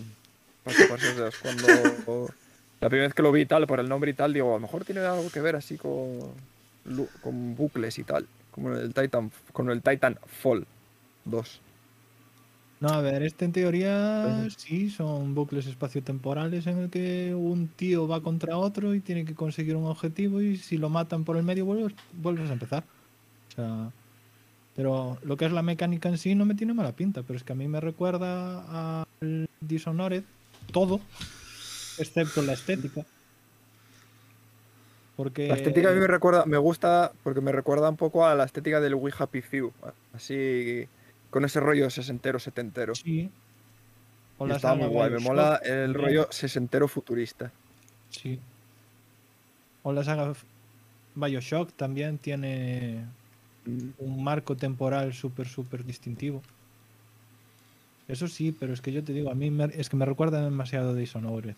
Para 0.63 1.13
los. 1.15 1.37
Cuando. 1.37 1.67
La 2.81 2.89
primera 2.89 3.07
vez 3.07 3.13
que 3.13 3.21
lo 3.21 3.31
vi 3.31 3.41
y 3.41 3.45
tal, 3.45 3.65
por 3.65 3.79
el 3.79 3.87
nombre 3.87 4.11
y 4.11 4.13
tal, 4.13 4.33
digo, 4.33 4.51
a 4.51 4.55
lo 4.55 4.59
mejor 4.59 4.83
tiene 4.83 4.99
algo 5.01 5.29
que 5.29 5.39
ver 5.39 5.55
así 5.55 5.77
con. 5.77 6.33
bucles 7.55 7.97
y 7.99 8.03
tal. 8.03 8.27
Como 8.51 8.73
el 8.75 8.93
Titan. 8.93 9.31
Con 9.53 9.69
el 9.69 9.81
Titanfall 9.81 10.67
2. 11.25 11.61
No, 12.81 12.89
a 12.89 12.99
ver, 12.99 13.23
este 13.23 13.45
en 13.45 13.53
teoría 13.53 14.45
sí 14.57 14.89
son 14.89 15.33
bucles 15.33 15.67
espaciotemporales 15.67 16.67
en 16.67 16.79
el 16.79 16.89
que 16.89 17.33
un 17.33 17.69
tío 17.69 18.09
va 18.09 18.21
contra 18.21 18.57
otro 18.57 18.93
y 18.93 18.99
tiene 18.99 19.23
que 19.23 19.35
conseguir 19.35 19.77
un 19.77 19.85
objetivo 19.85 20.41
y 20.41 20.57
si 20.57 20.77
lo 20.77 20.89
matan 20.89 21.23
por 21.23 21.37
el 21.37 21.43
medio 21.43 21.63
vuelves, 21.63 21.93
vuelves 22.11 22.49
a 22.49 22.53
empezar. 22.53 22.83
O 23.47 23.51
sea, 23.55 23.91
pero 24.75 25.17
lo 25.23 25.37
que 25.37 25.45
es 25.45 25.53
la 25.53 25.61
mecánica 25.61 26.09
en 26.09 26.17
sí 26.17 26.35
no 26.35 26.43
me 26.43 26.55
tiene 26.55 26.73
mala 26.73 26.91
pinta, 26.91 27.23
pero 27.23 27.37
es 27.37 27.43
que 27.45 27.53
a 27.53 27.55
mí 27.55 27.69
me 27.69 27.79
recuerda 27.79 28.99
al 28.99 29.47
Dishonored 29.61 30.25
todo, 30.71 30.99
excepto 31.97 32.41
la 32.41 32.53
estética. 32.53 33.05
Porque 35.15 35.47
La 35.47 35.55
estética 35.55 35.89
a 35.89 35.93
mí 35.93 35.99
me 35.99 36.07
recuerda, 36.07 36.45
me 36.45 36.57
gusta 36.57 37.11
porque 37.23 37.39
me 37.39 37.51
recuerda 37.51 37.89
un 37.89 37.97
poco 37.97 38.25
a 38.25 38.33
la 38.33 38.45
estética 38.45 38.79
del 38.81 38.95
We 38.95 39.13
Happy 39.17 39.41
Few, 39.41 39.71
así 40.13 40.87
con 41.29 41.45
ese 41.45 41.59
rollo 41.59 41.89
sesentero, 41.89 42.39
setentero. 42.39 42.95
sí. 42.95 43.29
O 44.39 44.47
Y 44.47 44.49
la 44.49 44.55
estaba 44.55 44.73
muy 44.73 44.87
guay, 44.87 45.11
me 45.11 45.19
mola 45.19 45.61
el 45.63 45.93
rollo 45.93 46.27
sesentero 46.31 46.87
futurista. 46.87 47.51
Sí. 48.09 48.39
O 49.83 49.93
la 49.93 50.03
saga 50.03 50.33
Bioshock 51.15 51.71
también 51.73 52.17
tiene 52.17 53.05
un 53.99 54.23
marco 54.23 54.57
temporal 54.57 55.13
súper, 55.13 55.47
súper 55.47 55.85
distintivo. 55.85 56.41
Eso 58.07 58.27
sí, 58.27 58.51
pero 58.51 58.73
es 58.73 58.81
que 58.81 58.91
yo 58.91 59.03
te 59.03 59.13
digo, 59.13 59.31
a 59.31 59.35
mí 59.35 59.49
me- 59.49 59.71
es 59.73 59.89
que 59.89 59.95
me 59.95 60.05
recuerda 60.05 60.41
demasiado 60.43 60.93
Dishonored. 60.93 61.55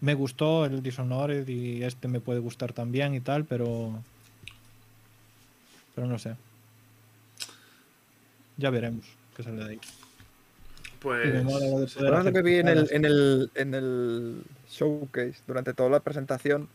Me 0.00 0.14
gustó 0.14 0.64
el 0.64 0.82
Dishonored 0.82 1.46
y 1.48 1.82
este 1.84 2.08
me 2.08 2.20
puede 2.20 2.40
gustar 2.40 2.72
también 2.72 3.14
y 3.14 3.20
tal, 3.20 3.44
pero. 3.44 4.02
Pero 5.94 6.06
no 6.06 6.18
sé. 6.18 6.36
Ya 8.56 8.70
veremos 8.70 9.06
qué 9.36 9.42
sale 9.42 9.64
de 9.64 9.70
ahí. 9.70 9.80
Pues. 11.00 11.44
lo 12.24 12.32
que 12.32 12.42
vi 12.42 12.56
en 12.56 12.68
el, 12.68 12.88
en, 12.90 13.04
el, 13.04 13.50
en 13.54 13.74
el 13.74 14.42
showcase 14.68 15.36
durante 15.46 15.72
toda 15.72 15.88
la 15.88 16.00
presentación 16.00 16.68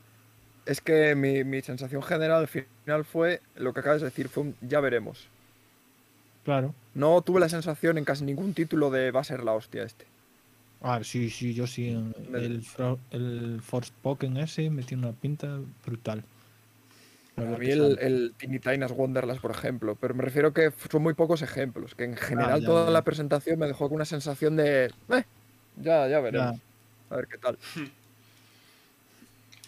es 0.65 0.81
que 0.81 1.13
mi, 1.13 1.43
mi 1.43 1.61
sensación 1.61 2.01
general 2.01 2.41
al 2.41 2.47
final 2.47 3.05
fue 3.05 3.41
lo 3.55 3.71
que 3.73 3.81
acabas 3.81 4.01
de 4.01 4.05
decir, 4.05 4.29
fue 4.29 4.43
un 4.43 4.55
ya 4.61 4.79
veremos. 4.79 5.27
Claro. 6.45 6.73
No 6.93 7.21
tuve 7.21 7.39
la 7.41 7.49
sensación 7.49 7.97
en 7.97 8.05
casi 8.05 8.23
ningún 8.23 8.53
título 8.53 8.89
de 8.91 9.11
va 9.11 9.19
a 9.21 9.25
ser 9.25 9.43
la 9.43 9.51
hostia 9.53 9.83
este. 9.83 10.05
Ah, 10.81 11.01
sí, 11.03 11.29
sí, 11.29 11.53
yo 11.53 11.65
sí. 11.67 11.89
El, 12.33 12.63
el 13.11 13.61
Forspoken 13.61 14.37
ese 14.37 14.69
me 14.69 14.83
tiene 14.83 15.07
una 15.07 15.15
pinta 15.15 15.59
brutal. 15.85 16.23
A 17.37 17.41
mí 17.41 17.67
el, 17.69 17.97
el 17.99 18.33
Tiny 18.37 18.59
Tina's 18.59 18.91
Wonderlands, 18.91 19.41
por 19.41 19.51
ejemplo, 19.51 19.95
pero 19.99 20.13
me 20.13 20.23
refiero 20.23 20.53
que 20.53 20.71
son 20.89 21.03
muy 21.03 21.15
pocos 21.15 21.41
ejemplos, 21.41 21.93
que 21.95 22.05
en 22.05 22.15
general 22.15 22.53
Ah, 22.53 22.57
ya, 22.59 22.65
toda 22.65 22.85
ya. 22.85 22.91
la 22.91 23.01
presentación 23.01 23.59
me 23.59 23.67
dejó 23.67 23.89
con 23.89 23.95
una 23.95 24.05
sensación 24.05 24.55
de, 24.55 24.85
eh, 24.85 25.23
ya, 25.75 26.07
ya 26.07 26.19
veremos, 26.21 26.61
a 27.09 27.15
ver 27.17 27.27
qué 27.27 27.37
tal. 27.37 27.57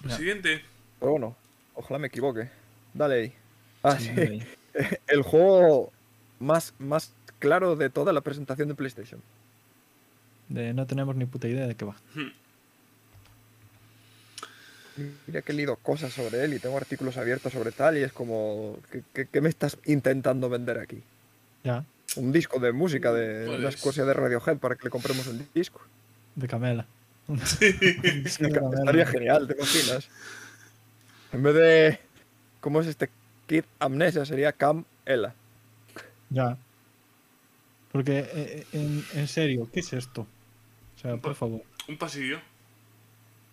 Ya. 0.07 0.15
Siguiente. 0.15 0.61
Pero 0.99 1.11
bueno, 1.11 1.35
ojalá 1.73 1.97
me 1.99 2.07
equivoque. 2.07 2.47
Dale 2.93 3.15
ahí. 3.15 3.33
Ah, 3.83 3.97
Sí, 3.99 4.11
sí. 4.15 4.21
ahí. 4.21 4.43
El 5.07 5.23
juego 5.23 5.91
más, 6.39 6.73
más 6.79 7.11
claro 7.39 7.75
de 7.75 7.89
toda 7.89 8.13
la 8.13 8.21
presentación 8.21 8.67
de 8.67 8.75
PlayStation. 8.75 9.21
De 10.49 10.73
no 10.73 10.85
tenemos 10.87 11.15
ni 11.15 11.25
puta 11.25 11.47
idea 11.47 11.67
de 11.67 11.75
qué 11.75 11.85
va. 11.85 11.95
Mira 15.27 15.43
que 15.43 15.51
he 15.51 15.55
leído 15.55 15.75
cosas 15.75 16.11
sobre 16.11 16.43
él 16.43 16.53
y 16.55 16.59
tengo 16.59 16.75
artículos 16.75 17.17
abiertos 17.17 17.53
sobre 17.53 17.71
tal 17.71 17.97
y 17.97 18.01
es 18.01 18.11
como, 18.11 18.79
¿qué, 18.91 19.03
qué- 19.13 19.27
qué 19.31 19.41
me 19.41 19.49
estás 19.49 19.77
intentando 19.85 20.49
vender 20.49 20.79
aquí? 20.79 21.03
Ya, 21.63 21.83
Un 22.15 22.31
disco 22.31 22.59
de 22.59 22.71
música 22.71 23.11
de 23.13 23.45
Pues- 23.45 23.59
una 23.59 23.69
escocia 23.69 24.05
de 24.05 24.13
Radiohead 24.13 24.57
para 24.57 24.75
que 24.75 24.85
le 24.85 24.89
compremos 24.89 25.27
el 25.27 25.45
disco. 25.53 25.81
de 26.35 26.47
Camela. 26.47 26.87
Estaría 27.29 29.05
genial, 29.05 29.47
¿te 29.47 29.53
imaginas? 29.55 30.07
En 31.33 31.43
vez 31.43 31.53
de. 31.55 31.99
¿Cómo 32.61 32.79
es 32.81 32.87
este? 32.87 33.09
Kid 33.47 33.65
Amnesia 33.79 34.25
sería 34.25 34.51
Cam 34.53 34.85
Ella. 35.05 35.33
Ya. 36.29 36.57
Porque, 37.91 38.19
eh, 38.19 38.27
eh, 38.33 38.65
en, 38.73 39.03
en 39.13 39.27
serio, 39.27 39.69
¿qué 39.71 39.79
es 39.79 39.93
esto? 39.93 40.27
O 40.97 40.99
sea, 40.99 41.17
por 41.17 41.35
favor. 41.35 41.61
Un 41.87 41.97
pasillo. 41.97 42.39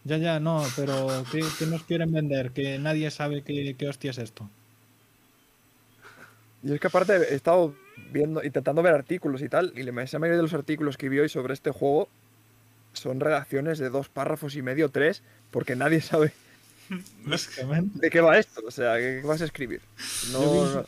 Ya, 0.05 0.19
ya, 0.19 0.39
no, 0.39 0.63
pero 0.77 1.25
¿qué, 1.33 1.43
qué 1.59 1.67
nos 1.67 1.83
quieren 1.85 2.13
vender? 2.13 2.51
Que 2.51 2.79
nadie 2.79 3.11
sabe 3.11 3.43
qué, 3.43 3.75
qué 3.79 3.89
hostia 3.89 4.11
es 4.11 4.19
esto. 4.19 4.51
Y 6.63 6.73
es 6.73 6.81
que 6.81 6.87
aparte 6.87 7.15
he 7.15 7.35
estado 7.35 7.75
viendo, 8.11 8.43
intentando 8.43 8.83
ver 8.83 8.95
artículos 8.95 9.43
y 9.43 9.49
tal, 9.49 9.73
y 9.77 9.83
la 9.83 9.93
mayoría 9.93 10.37
de 10.37 10.43
los 10.43 10.55
artículos 10.55 10.97
que 10.97 11.09
vi 11.09 11.19
hoy 11.19 11.29
sobre 11.29 11.55
este 11.55 11.71
juego 11.71 12.09
son 12.93 13.21
redacciones 13.21 13.79
de 13.79 13.91
dos 13.91 14.09
párrafos 14.09 14.57
y 14.57 14.63
medio, 14.63 14.89
tres, 14.91 15.23
porque 15.51 15.77
nadie 15.77 16.01
sabe 16.01 16.33
de 17.95 18.11
qué 18.11 18.21
va 18.21 18.39
esto. 18.39 18.63
O 18.67 18.71
sea, 18.71 18.97
¿qué 18.97 19.23
vas 19.25 19.43
a 19.43 19.47
escribir? 19.47 19.81
No. 20.33 20.85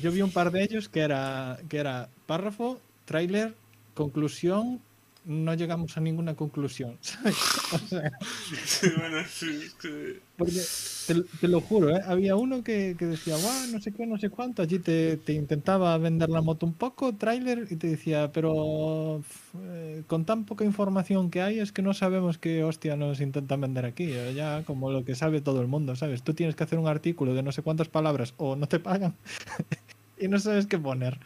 Yo 0.00 0.12
vi 0.12 0.22
un 0.22 0.30
par 0.30 0.52
de 0.52 0.62
ellos 0.62 0.88
que 0.88 1.00
era, 1.00 1.58
que 1.68 1.78
era 1.78 2.08
párrafo, 2.26 2.78
tráiler, 3.04 3.54
conclusión, 3.94 4.80
no 5.28 5.54
llegamos 5.54 5.96
a 5.96 6.00
ninguna 6.00 6.34
conclusión. 6.34 6.98
¿sabes? 7.02 7.36
O 7.72 7.78
sea, 7.78 8.10
Sí, 8.64 8.88
bueno, 8.98 9.18
sí, 9.28 9.46
es 9.66 9.74
que- 9.74 10.20
porque 10.36 10.60
te, 11.06 11.14
te 11.40 11.48
lo 11.48 11.60
juro, 11.60 11.90
¿eh? 11.96 12.00
había 12.06 12.36
uno 12.36 12.62
que, 12.64 12.96
que 12.98 13.06
decía, 13.06 13.36
guau, 13.36 13.66
no 13.72 13.80
sé 13.80 13.92
qué, 13.92 14.06
no 14.06 14.18
sé 14.18 14.30
cuánto, 14.30 14.62
allí 14.62 14.78
te, 14.78 15.16
te 15.18 15.32
intentaba 15.32 15.96
vender 15.98 16.28
la 16.30 16.42
moto 16.42 16.66
un 16.66 16.74
poco, 16.74 17.14
tráiler, 17.16 17.66
y 17.70 17.76
te 17.76 17.88
decía, 17.88 18.30
pero 18.32 19.22
eh, 19.64 20.02
con 20.06 20.24
tan 20.24 20.44
poca 20.44 20.64
información 20.64 21.30
que 21.30 21.42
hay 21.42 21.58
es 21.60 21.72
que 21.72 21.82
no 21.82 21.94
sabemos 21.94 22.38
qué 22.38 22.64
hostia 22.64 22.96
nos 22.96 23.20
intentan 23.20 23.60
vender 23.60 23.84
aquí, 23.86 24.04
eh, 24.12 24.32
ya 24.34 24.62
como 24.64 24.90
lo 24.92 25.04
que 25.04 25.14
sabe 25.16 25.40
todo 25.40 25.60
el 25.60 25.66
mundo, 25.68 25.96
¿sabes? 25.96 26.22
Tú 26.22 26.34
tienes 26.34 26.54
que 26.56 26.64
hacer 26.64 26.78
un 26.78 26.88
artículo 26.88 27.34
de 27.34 27.42
no 27.42 27.52
sé 27.52 27.62
cuántas 27.62 27.88
palabras 27.88 28.34
o 28.38 28.56
no 28.56 28.66
te 28.68 28.78
pagan 28.80 29.14
y 30.20 30.28
no 30.28 30.38
sabes 30.38 30.66
qué 30.66 30.78
poner. 30.78 31.18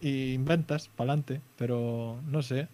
Y 0.00 0.32
inventas, 0.34 0.88
pa'lante, 0.88 1.40
pero 1.56 2.20
no 2.30 2.42
sé. 2.42 2.68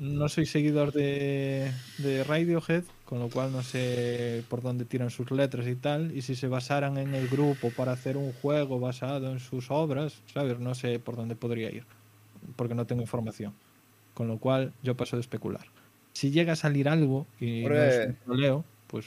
No 0.00 0.30
soy 0.30 0.46
seguidor 0.46 0.92
de, 0.92 1.70
de 1.98 2.24
Radiohead, 2.24 2.84
con 3.04 3.18
lo 3.18 3.28
cual 3.28 3.52
no 3.52 3.62
sé 3.62 4.42
por 4.48 4.62
dónde 4.62 4.86
tiran 4.86 5.10
sus 5.10 5.30
letras 5.30 5.66
y 5.66 5.76
tal. 5.76 6.16
Y 6.16 6.22
si 6.22 6.34
se 6.34 6.48
basaran 6.48 6.96
en 6.96 7.14
el 7.14 7.28
grupo 7.28 7.70
para 7.70 7.92
hacer 7.92 8.16
un 8.16 8.32
juego 8.32 8.80
basado 8.80 9.30
en 9.30 9.40
sus 9.40 9.70
obras, 9.70 10.22
¿sabes? 10.32 10.58
No 10.58 10.74
sé 10.74 11.00
por 11.00 11.16
dónde 11.16 11.36
podría 11.36 11.70
ir, 11.70 11.84
porque 12.56 12.74
no 12.74 12.86
tengo 12.86 13.02
información. 13.02 13.52
Con 14.14 14.26
lo 14.26 14.38
cual 14.38 14.72
yo 14.82 14.96
paso 14.96 15.16
de 15.16 15.20
especular. 15.20 15.66
Si 16.14 16.30
llega 16.30 16.54
a 16.54 16.56
salir 16.56 16.88
algo 16.88 17.26
y 17.38 17.64
no 17.64 17.74
es 17.74 17.96
un 17.96 18.02
Hombre. 18.04 18.18
troleo, 18.24 18.64
pues 18.86 19.04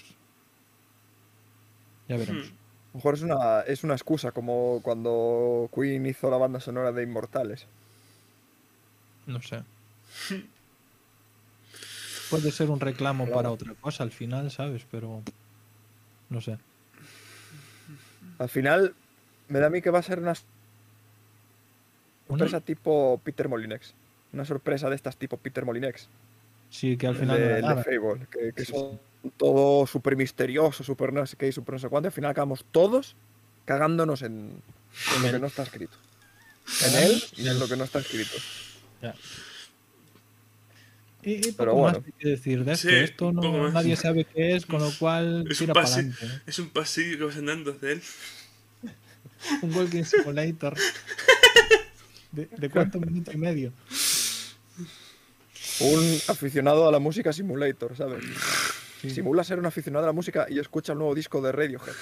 ya 2.07 2.17
veremos. 2.17 2.51
Hmm. 2.51 2.53
A 2.53 2.93
lo 2.93 2.97
mejor 2.99 3.15
es 3.15 3.21
una, 3.23 3.61
es 3.61 3.83
una 3.83 3.93
excusa, 3.95 4.31
como 4.31 4.79
cuando 4.83 5.71
Queen 5.73 6.05
hizo 6.05 6.29
la 6.29 6.37
banda 6.37 6.59
sonora 6.59 6.91
de 6.91 7.01
Inmortales. 7.01 7.65
No 9.25 9.41
sé. 9.41 9.63
Puede 12.39 12.51
ser 12.51 12.69
un 12.69 12.79
reclamo 12.79 13.25
Claro. 13.25 13.35
para 13.37 13.51
otra 13.51 13.73
cosa 13.79 14.03
al 14.03 14.11
final, 14.11 14.49
¿sabes? 14.51 14.83
Pero 14.91 15.21
no 16.29 16.41
sé. 16.41 16.57
Al 18.39 18.49
final, 18.49 18.93
me 19.49 19.59
da 19.59 19.67
a 19.67 19.69
mí 19.69 19.81
que 19.81 19.89
va 19.91 19.99
a 19.99 20.03
ser 20.03 20.19
una 20.19 20.33
Una- 22.27 22.39
sorpresa 22.45 22.61
tipo 22.61 23.21
Peter 23.23 23.47
Molinex. 23.49 23.93
Una 24.33 24.45
sorpresa 24.45 24.89
de 24.89 24.95
estas 24.95 25.15
tipo 25.17 25.37
Peter 25.37 25.63
Molinex. 25.65 26.07
Sí, 26.69 26.97
que 26.97 27.05
al 27.07 27.15
final 27.15 27.61
no 27.61 27.75
de. 27.75 27.83
Fable, 27.83 28.25
que, 28.31 28.51
que 28.53 28.65
Sí, 28.65 28.71
son 28.73 28.99
todo 29.37 29.85
súper 29.85 30.15
misterioso, 30.15 30.83
súper 30.83 31.13
no 31.13 31.25
sé 31.27 31.35
qué 31.37 31.47
y 31.47 31.51
súper 31.51 31.73
no 31.73 31.79
sé 31.79 31.89
cuánto. 31.89 32.07
Al 32.07 32.13
final 32.13 32.31
acabamos 32.31 32.65
todos 32.71 33.15
cagándonos 33.65 34.23
en, 34.23 34.49
en 35.15 35.21
lo 35.23 35.31
que 35.31 35.39
no 35.39 35.47
está 35.47 35.63
escrito. 35.63 35.95
En 36.87 36.95
él 37.03 37.23
y 37.37 37.47
en 37.47 37.59
lo 37.59 37.67
que 37.67 37.75
no 37.77 37.83
está 37.83 37.99
escrito. 37.99 38.31
Ya. 39.01 39.13
Y, 41.23 41.31
y 41.35 41.41
poco 41.51 41.55
Pero 41.57 41.71
más 41.75 41.81
bueno. 41.93 42.03
hay 42.05 42.11
que 42.19 42.29
decir 42.29 42.63
de 42.65 42.73
esto. 42.73 42.89
Sí, 42.89 42.95
esto 42.95 43.31
no, 43.31 43.51
más. 43.53 43.73
nadie 43.73 43.95
sabe 43.95 44.25
qué 44.25 44.55
es, 44.55 44.65
con 44.65 44.81
lo 44.81 44.91
cual 44.99 45.45
Es 45.49 45.61
un 45.61 45.67
para 45.67 45.81
pase- 45.81 45.99
adelante. 46.01 46.41
Es 46.45 46.59
un 46.59 46.69
pasillo 46.69 47.17
que 47.17 47.23
vas 47.25 47.37
andando 47.37 47.71
hacia 47.71 47.91
él. 47.91 48.01
un 49.61 49.73
Walking 49.75 50.03
Simulator. 50.03 50.75
¿De, 52.31 52.47
de 52.57 52.69
cuánto 52.69 52.99
minuto 52.99 53.31
y 53.31 53.37
medio? 53.37 53.71
Un 55.79 56.19
aficionado 56.27 56.87
a 56.87 56.91
la 56.91 56.99
música 56.99 57.33
simulator, 57.33 57.95
¿sabes? 57.97 58.23
Sí, 59.01 59.09
Simula 59.09 59.43
ser 59.43 59.59
un 59.59 59.65
aficionado 59.65 60.05
a 60.05 60.07
la 60.07 60.13
música 60.13 60.45
y 60.49 60.59
escucha 60.59 60.93
el 60.93 60.99
nuevo 60.99 61.13
disco 61.15 61.41
de 61.41 61.51
Radiohead. 61.51 61.93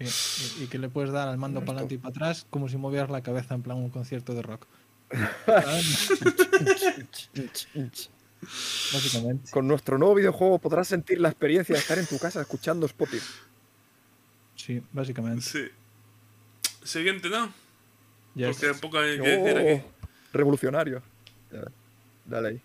sí. 0.00 0.54
Y, 0.60 0.64
y 0.64 0.66
que 0.66 0.78
le 0.78 0.88
puedes 0.88 1.12
dar 1.12 1.28
al 1.28 1.38
mando 1.38 1.60
para 1.60 1.72
adelante 1.78 1.94
y 1.94 1.98
para 1.98 2.10
atrás 2.10 2.46
como 2.50 2.68
si 2.68 2.76
movieras 2.76 3.10
la 3.10 3.22
cabeza 3.22 3.54
en 3.54 3.62
plan 3.62 3.76
un 3.76 3.90
concierto 3.90 4.34
de 4.34 4.42
rock. 4.42 4.66
Básicamente. 8.92 9.50
Con 9.50 9.66
nuestro 9.66 9.98
nuevo 9.98 10.14
videojuego 10.14 10.58
podrás 10.58 10.88
sentir 10.88 11.20
la 11.20 11.28
experiencia 11.28 11.74
de 11.74 11.80
estar 11.80 11.98
en 11.98 12.06
tu 12.06 12.18
casa 12.18 12.40
escuchando 12.40 12.86
Spotify. 12.86 13.24
Sí, 14.56 14.82
básicamente. 14.92 15.42
Sí. 15.42 15.68
Siguiente, 16.82 17.28
¿no? 17.30 17.52
Ya 18.34 18.50
Porque 18.50 18.66
está. 18.66 18.80
poco 18.80 18.98
hay 18.98 19.18
que 19.18 19.28
decir 19.28 19.56
aquí. 19.58 19.82
Oh, 19.86 20.06
revolucionario. 20.32 21.02
Dale 22.26 22.48
ahí. 22.48 22.62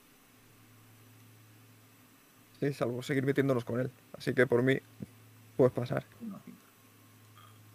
Sí, 2.60 2.74
salvo 2.74 3.02
seguir 3.04 3.26
metiéndonos 3.26 3.64
con 3.64 3.80
él. 3.80 3.90
Así 4.18 4.34
que 4.34 4.46
por 4.46 4.62
mí, 4.62 4.78
puedes 5.56 5.74
pasar. 5.74 6.06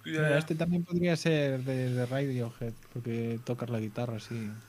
Mira, 0.05 0.38
este 0.38 0.55
también 0.55 0.84
podría 0.84 1.16
ser 1.16 1.64
de, 1.64 1.90
de 1.90 2.07
Radiohead, 2.07 2.74
porque 2.92 3.40
tocas 3.44 3.70
la 3.70 3.80
guitarra 3.80 4.16
así. 4.16 4.62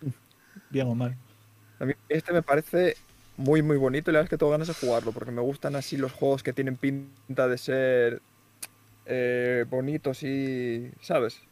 Bien 0.70 0.86
o 0.88 0.94
mal. 0.94 1.16
A 1.78 1.84
mí 1.84 1.92
este 2.08 2.32
me 2.32 2.42
parece 2.42 2.98
muy, 3.36 3.62
muy 3.62 3.76
bonito 3.76 4.10
y 4.10 4.12
la 4.14 4.18
verdad 4.20 4.26
es 4.26 4.30
que 4.30 4.38
tengo 4.38 4.52
ganas 4.52 4.68
de 4.68 4.74
jugarlo, 4.74 5.12
porque 5.12 5.30
me 5.32 5.42
gustan 5.42 5.76
así 5.76 5.96
los 5.96 6.12
juegos 6.12 6.42
que 6.42 6.52
tienen 6.54 6.76
pinta 6.78 7.48
de 7.48 7.58
ser 7.58 8.22
eh, 9.06 9.66
bonitos 9.68 10.22
y, 10.24 10.92
¿sabes? 11.00 11.46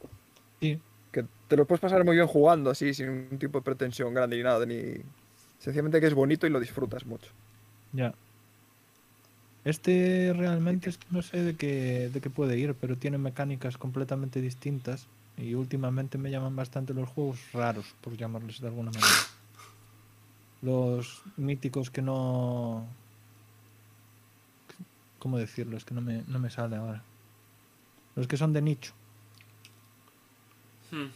Sí, 0.60 0.82
Que 1.12 1.24
te 1.48 1.56
lo 1.56 1.66
puedes 1.66 1.80
pasar 1.80 2.04
muy 2.04 2.16
bien 2.16 2.26
jugando 2.26 2.70
así, 2.70 2.92
sin 2.94 3.08
un 3.08 3.38
tipo 3.38 3.58
de 3.58 3.64
pretensión 3.64 4.12
grande 4.14 4.36
ni 4.36 4.42
nada, 4.42 4.66
ni... 4.66 4.96
Sencillamente 5.58 6.00
que 6.00 6.06
es 6.08 6.14
bonito 6.14 6.46
y 6.46 6.50
lo 6.50 6.60
disfrutas 6.60 7.06
mucho. 7.06 7.32
ya. 7.92 8.14
Este 9.64 10.32
realmente 10.36 10.90
es 10.90 10.98
que 10.98 11.06
no 11.10 11.22
sé 11.22 11.42
de 11.42 11.56
qué, 11.56 12.10
de 12.12 12.20
qué 12.20 12.28
puede 12.28 12.58
ir, 12.58 12.74
pero 12.74 12.96
tiene 12.96 13.16
mecánicas 13.16 13.78
completamente 13.78 14.40
distintas 14.40 15.06
y 15.38 15.54
últimamente 15.54 16.18
me 16.18 16.30
llaman 16.30 16.54
bastante 16.54 16.92
los 16.94 17.08
juegos 17.08 17.38
raros, 17.52 17.86
por 18.00 18.16
llamarles 18.16 18.60
de 18.60 18.68
alguna 18.68 18.90
manera. 18.90 19.12
Los 20.62 21.22
míticos 21.36 21.90
que 21.90 22.02
no... 22.02 22.86
¿Cómo 25.18 25.38
decirlo? 25.38 25.76
Es 25.76 25.84
que 25.84 25.94
no 25.94 26.02
me, 26.02 26.22
no 26.28 26.38
me 26.38 26.50
sale 26.50 26.76
ahora. 26.76 27.02
Los 28.14 28.26
que 28.26 28.36
son 28.36 28.52
de 28.52 28.62
nicho. 28.62 28.92
Hmm. 30.90 31.06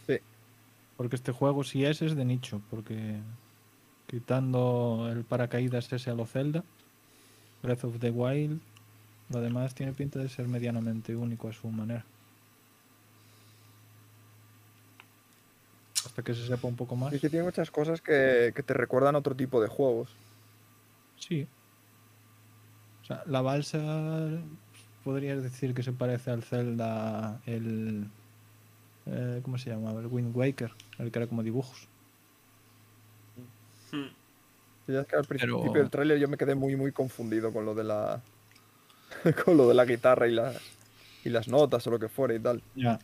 Porque 0.97 1.15
este 1.15 1.31
juego 1.31 1.63
sí 1.63 1.85
es, 1.85 2.01
es 2.01 2.15
de 2.15 2.25
nicho, 2.25 2.61
porque 2.69 3.19
quitando 4.07 5.07
el 5.11 5.23
paracaídas 5.23 5.93
ese 5.93 6.09
a 6.09 6.15
lo 6.15 6.25
Zelda, 6.25 6.63
Breath 7.61 7.83
of 7.83 7.99
the 7.99 8.09
Wild, 8.09 8.59
lo 9.29 9.41
demás 9.41 9.75
tiene 9.75 9.93
pinta 9.93 10.19
de 10.19 10.29
ser 10.29 10.47
medianamente 10.47 11.15
único 11.15 11.49
a 11.49 11.53
su 11.53 11.67
manera. 11.69 12.05
Hasta 16.05 16.23
que 16.23 16.33
se 16.33 16.47
sepa 16.47 16.67
un 16.67 16.75
poco 16.75 16.95
más. 16.95 17.13
Y 17.13 17.19
que 17.19 17.29
tiene 17.29 17.45
muchas 17.45 17.69
cosas 17.71 18.01
que, 18.01 18.53
que 18.55 18.63
te 18.63 18.73
recuerdan 18.73 19.15
a 19.15 19.19
otro 19.19 19.35
tipo 19.35 19.61
de 19.61 19.67
juegos. 19.67 20.09
Sí. 21.17 21.45
O 23.03 23.05
sea, 23.05 23.23
la 23.25 23.41
balsa 23.41 24.29
podrías 25.03 25.43
decir 25.43 25.73
que 25.73 25.83
se 25.83 25.91
parece 25.91 26.31
al 26.31 26.43
Zelda, 26.43 27.41
el... 27.45 28.07
eh, 29.05 29.41
¿Cómo 29.43 29.57
se 29.57 29.69
llamaba? 29.69 29.99
El 29.99 30.07
Wind 30.07 30.35
Waker, 30.35 30.71
el 30.99 31.11
que 31.11 31.19
era 31.19 31.27
como 31.27 31.43
dibujos. 31.43 31.87
Hmm. 33.91 34.18
Ya 34.91 35.01
es 35.01 35.07
que 35.07 35.15
al 35.15 35.25
principio 35.25 35.61
Pero- 35.61 35.73
del 35.73 35.89
tráiler 35.89 36.19
yo 36.19 36.27
me 36.27 36.37
quedé 36.37 36.55
muy, 36.55 36.75
muy 36.75 36.91
confundido 36.91 37.53
con 37.53 37.65
lo 37.65 37.75
de 37.75 37.83
la... 37.83 38.21
con 39.45 39.57
lo 39.57 39.67
de 39.67 39.73
la 39.75 39.85
guitarra 39.85 40.27
y 40.27 40.31
las, 40.31 40.57
y 41.23 41.29
las 41.29 41.47
notas 41.47 41.85
o 41.87 41.91
lo 41.91 41.99
que 41.99 42.09
fuera 42.09 42.33
y 42.33 42.39
tal. 42.39 42.61
Ya. 42.75 42.99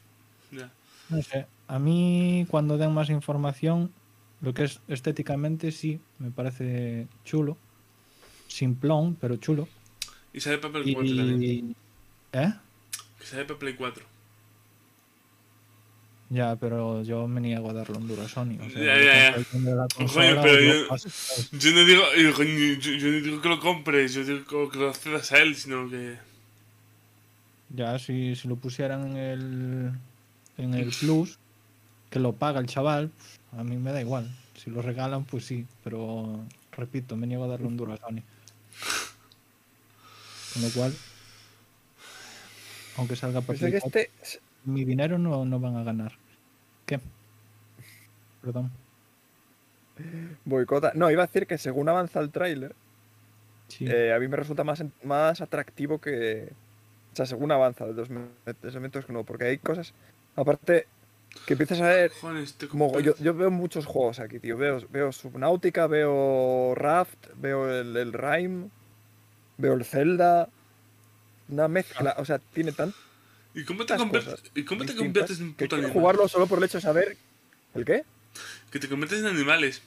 Ya. 0.52 0.72
No 1.10 1.22
sé, 1.22 1.46
a 1.68 1.78
mí 1.78 2.48
cuando 2.50 2.78
den 2.78 2.92
más 2.92 3.10
información, 3.10 3.92
lo 4.42 4.54
que 4.54 4.64
es 4.64 4.80
estéticamente 4.88 5.72
sí, 5.72 6.00
me 6.18 6.32
parece 6.32 7.08
chulo. 7.24 7.58
Simplón, 8.48 9.16
pero 9.20 9.36
chulo. 9.38 9.68
Y 10.34 10.40
sale 10.40 10.58
para 10.58 10.74
Play 10.74 10.94
4 10.94 11.16
también. 11.16 11.76
¿Eh? 12.34 12.54
Que 13.20 13.26
sale 13.26 13.46
para 13.46 13.60
Play 13.60 13.76
4. 13.76 14.04
Ya, 16.30 16.56
pero 16.56 17.04
yo 17.04 17.28
me 17.28 17.40
niego 17.40 17.70
a 17.70 17.74
darlo 17.74 17.98
en 17.98 18.08
duro 18.08 18.24
a 18.24 18.28
Sony. 18.30 18.58
O 18.60 18.70
sea, 18.70 18.84
Ya, 18.84 18.98
yo 18.98 19.04
ya, 19.04 19.14
ya. 19.14 19.32
pero 20.42 20.60
yo 20.60 20.74
yo- 20.82 20.88
paso, 20.88 21.10
¿sabes? 21.10 21.52
Yo 21.52 21.72
no 21.72 21.86
digo, 21.86 22.04
yo, 22.16 22.44
yo- 22.98 23.08
no 23.12 23.22
digo 23.22 23.42
que 23.42 23.50
lo 23.50 23.60
compres, 23.60 24.14
yo 24.14 24.24
digo 24.24 24.70
que 24.70 24.78
lo 24.80 24.90
accedas 24.90 25.32
a 25.32 25.40
él, 25.40 25.56
sino 25.56 25.88
que. 25.90 26.18
Ya, 27.70 28.00
si, 28.00 28.36
si 28.36 28.48
lo 28.48 28.56
pusieran 28.56 29.12
en 29.12 29.18
el, 29.18 29.92
en 30.58 30.74
el 30.74 30.90
Plus, 31.00 31.38
que 32.10 32.20
lo 32.20 32.34
paga 32.34 32.60
el 32.60 32.68
chaval, 32.68 33.10
pues, 33.18 33.40
a 33.60 33.64
mí 33.64 33.78
me 33.78 33.92
da 33.92 34.02
igual. 34.02 34.30
Si 34.56 34.70
lo 34.72 34.82
regalan, 34.82 35.26
pues 35.26 35.46
sí, 35.46 35.66
pero 35.84 36.44
repito, 36.72 37.16
me 37.16 37.28
niego 37.28 37.44
a 37.44 37.48
darle 37.48 37.68
un 37.68 37.78
duro 37.78 37.94
a 37.94 37.98
Sony. 37.98 38.22
Con 40.54 40.62
lo 40.64 40.70
cual, 40.70 40.94
aunque 42.98 43.16
salga 43.16 43.42
para 43.42 43.60
Pensé 43.60 43.80
que 44.66 44.72
Play 44.72 44.74
4, 44.74 44.74
mi 44.74 44.86
dinero 44.86 45.18
no, 45.18 45.46
no 45.46 45.60
van 45.60 45.78
a 45.78 45.84
ganar. 45.84 46.14
¿Qué? 46.86 47.00
Perdón. 48.42 48.72
Boicota. 50.44 50.92
No, 50.96 51.10
iba 51.10 51.24
a 51.24 51.28
decir 51.28 51.48
que 51.48 51.58
según 51.58 51.90
avanza 51.90 52.20
el 52.20 52.32
tráiler, 52.32 52.76
Sí. 53.68 53.88
eh, 53.88 54.14
a 54.14 54.20
mí 54.20 54.28
me 54.28 54.38
resulta 54.38 54.64
más, 54.64 54.84
más 55.04 55.42
atractivo 55.42 56.00
que... 56.00 56.50
O 57.14 57.16
sea, 57.16 57.26
según 57.26 57.52
avanza 57.52 57.86
de 57.86 57.94
los 57.94 58.10
elementos 58.64 59.06
que 59.06 59.14
no, 59.14 59.24
porque 59.24 59.46
hay 59.46 59.58
cosas... 59.58 59.94
Aparte, 60.36 60.86
que 61.48 61.54
empiezas 61.54 61.82
a 61.82 61.88
ver... 61.88 62.12
Este 62.44 62.68
Como, 62.68 63.00
yo, 63.00 63.16
yo 63.18 63.34
veo 63.34 63.50
muchos 63.50 63.86
juegos 63.86 64.20
aquí, 64.20 64.40
tío. 64.40 64.58
Veo, 64.58 64.82
veo 64.90 65.12
Subnautica, 65.12 65.88
veo 65.88 66.76
Raft, 66.76 67.28
veo 67.38 67.72
el, 67.72 67.96
el 67.96 68.14
Rime, 68.14 68.70
veo 69.58 69.74
el 69.74 69.86
Zelda. 69.86 70.50
Una 71.48 71.68
mezcla, 71.68 72.16
o 72.18 72.26
sea, 72.26 72.40
tiene 72.40 72.72
tan 72.72 72.94
¿Y 73.56 73.64
cómo 73.64 73.86
te 73.86 73.96
conviertes, 73.96 74.44
¿y 74.54 74.64
cómo 74.64 74.86
te 74.86 74.96
conviertes 74.96 75.40
en 75.40 75.54
puto 75.54 75.76
animal? 75.76 75.94
jugarlo 75.94 76.28
solo 76.28 76.46
por 76.46 76.58
el 76.60 76.66
hecho 76.66 76.78
de 76.78 76.82
saber... 76.82 77.18
¿El 77.74 77.86
qué? 77.86 78.04
Que 78.70 78.80
te 78.80 78.88
conviertes 78.90 79.20
en 79.22 79.28
animales. 79.28 79.82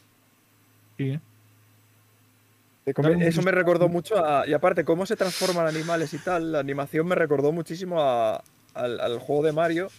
Sí, 0.97 1.11
¿eh? 1.11 1.21
Eso 3.21 3.43
me 3.43 3.51
recordó 3.51 3.89
mucho 3.89 4.25
a... 4.25 4.47
Y 4.49 4.55
aparte, 4.55 4.85
cómo 4.85 5.05
se 5.05 5.17
transforman 5.17 5.67
animales 5.67 6.15
y 6.15 6.19
tal, 6.19 6.53
la 6.53 6.61
animación 6.61 7.07
me 7.07 7.15
recordó 7.15 7.53
muchísimo 7.53 8.01
a- 8.03 8.43
al, 8.75 9.01
al 9.01 9.19
juego 9.19 9.43
de 9.43 9.53
Mario, 9.53 9.91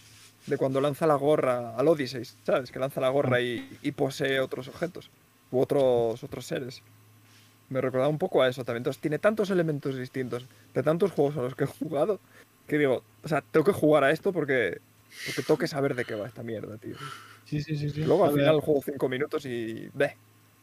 de 0.46 0.56
cuando 0.56 0.80
lanza 0.80 1.06
la 1.06 1.14
gorra, 1.14 1.76
al 1.76 1.86
Odyssey, 1.86 2.24
¿sabes? 2.44 2.72
Que 2.72 2.80
lanza 2.80 3.00
la 3.00 3.10
gorra 3.10 3.40
y, 3.40 3.78
y 3.82 3.92
posee 3.92 4.40
otros 4.40 4.66
objetos, 4.66 5.10
u 5.52 5.60
otros, 5.60 6.24
otros 6.24 6.44
seres. 6.46 6.82
Me 7.68 7.80
recordaba 7.80 8.08
un 8.08 8.18
poco 8.18 8.42
a 8.42 8.48
eso 8.48 8.64
también. 8.64 8.78
Entonces, 8.80 9.00
tiene 9.00 9.20
tantos 9.20 9.50
elementos 9.50 9.96
distintos, 9.96 10.44
de 10.74 10.82
tantos 10.82 11.12
juegos 11.12 11.36
a 11.36 11.42
los 11.42 11.54
que 11.54 11.64
he 11.64 11.68
jugado, 11.68 12.18
que 12.70 12.78
digo, 12.78 13.02
o 13.24 13.28
sea, 13.28 13.42
tengo 13.42 13.64
que 13.64 13.72
jugar 13.72 14.04
a 14.04 14.12
esto 14.12 14.32
porque, 14.32 14.80
porque 15.26 15.42
tengo 15.42 15.58
que 15.58 15.66
saber 15.66 15.96
de 15.96 16.04
qué 16.04 16.14
va 16.14 16.28
esta 16.28 16.44
mierda, 16.44 16.78
tío. 16.78 16.94
sí, 17.44 17.60
sí, 17.62 17.76
sí. 17.76 17.90
sí. 17.90 18.04
Luego 18.04 18.24
al 18.24 18.32
final 18.32 18.60
juego 18.60 18.80
5 18.84 19.08
minutos 19.08 19.44
y... 19.44 19.88
Bleh. 19.92 20.16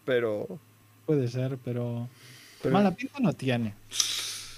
Pero... 0.05 0.47
Puede 1.05 1.27
ser, 1.27 1.57
pero... 1.63 2.07
pero 2.61 2.73
Mala 2.73 2.91
pinta 2.91 3.19
no 3.19 3.33
tiene. 3.33 3.73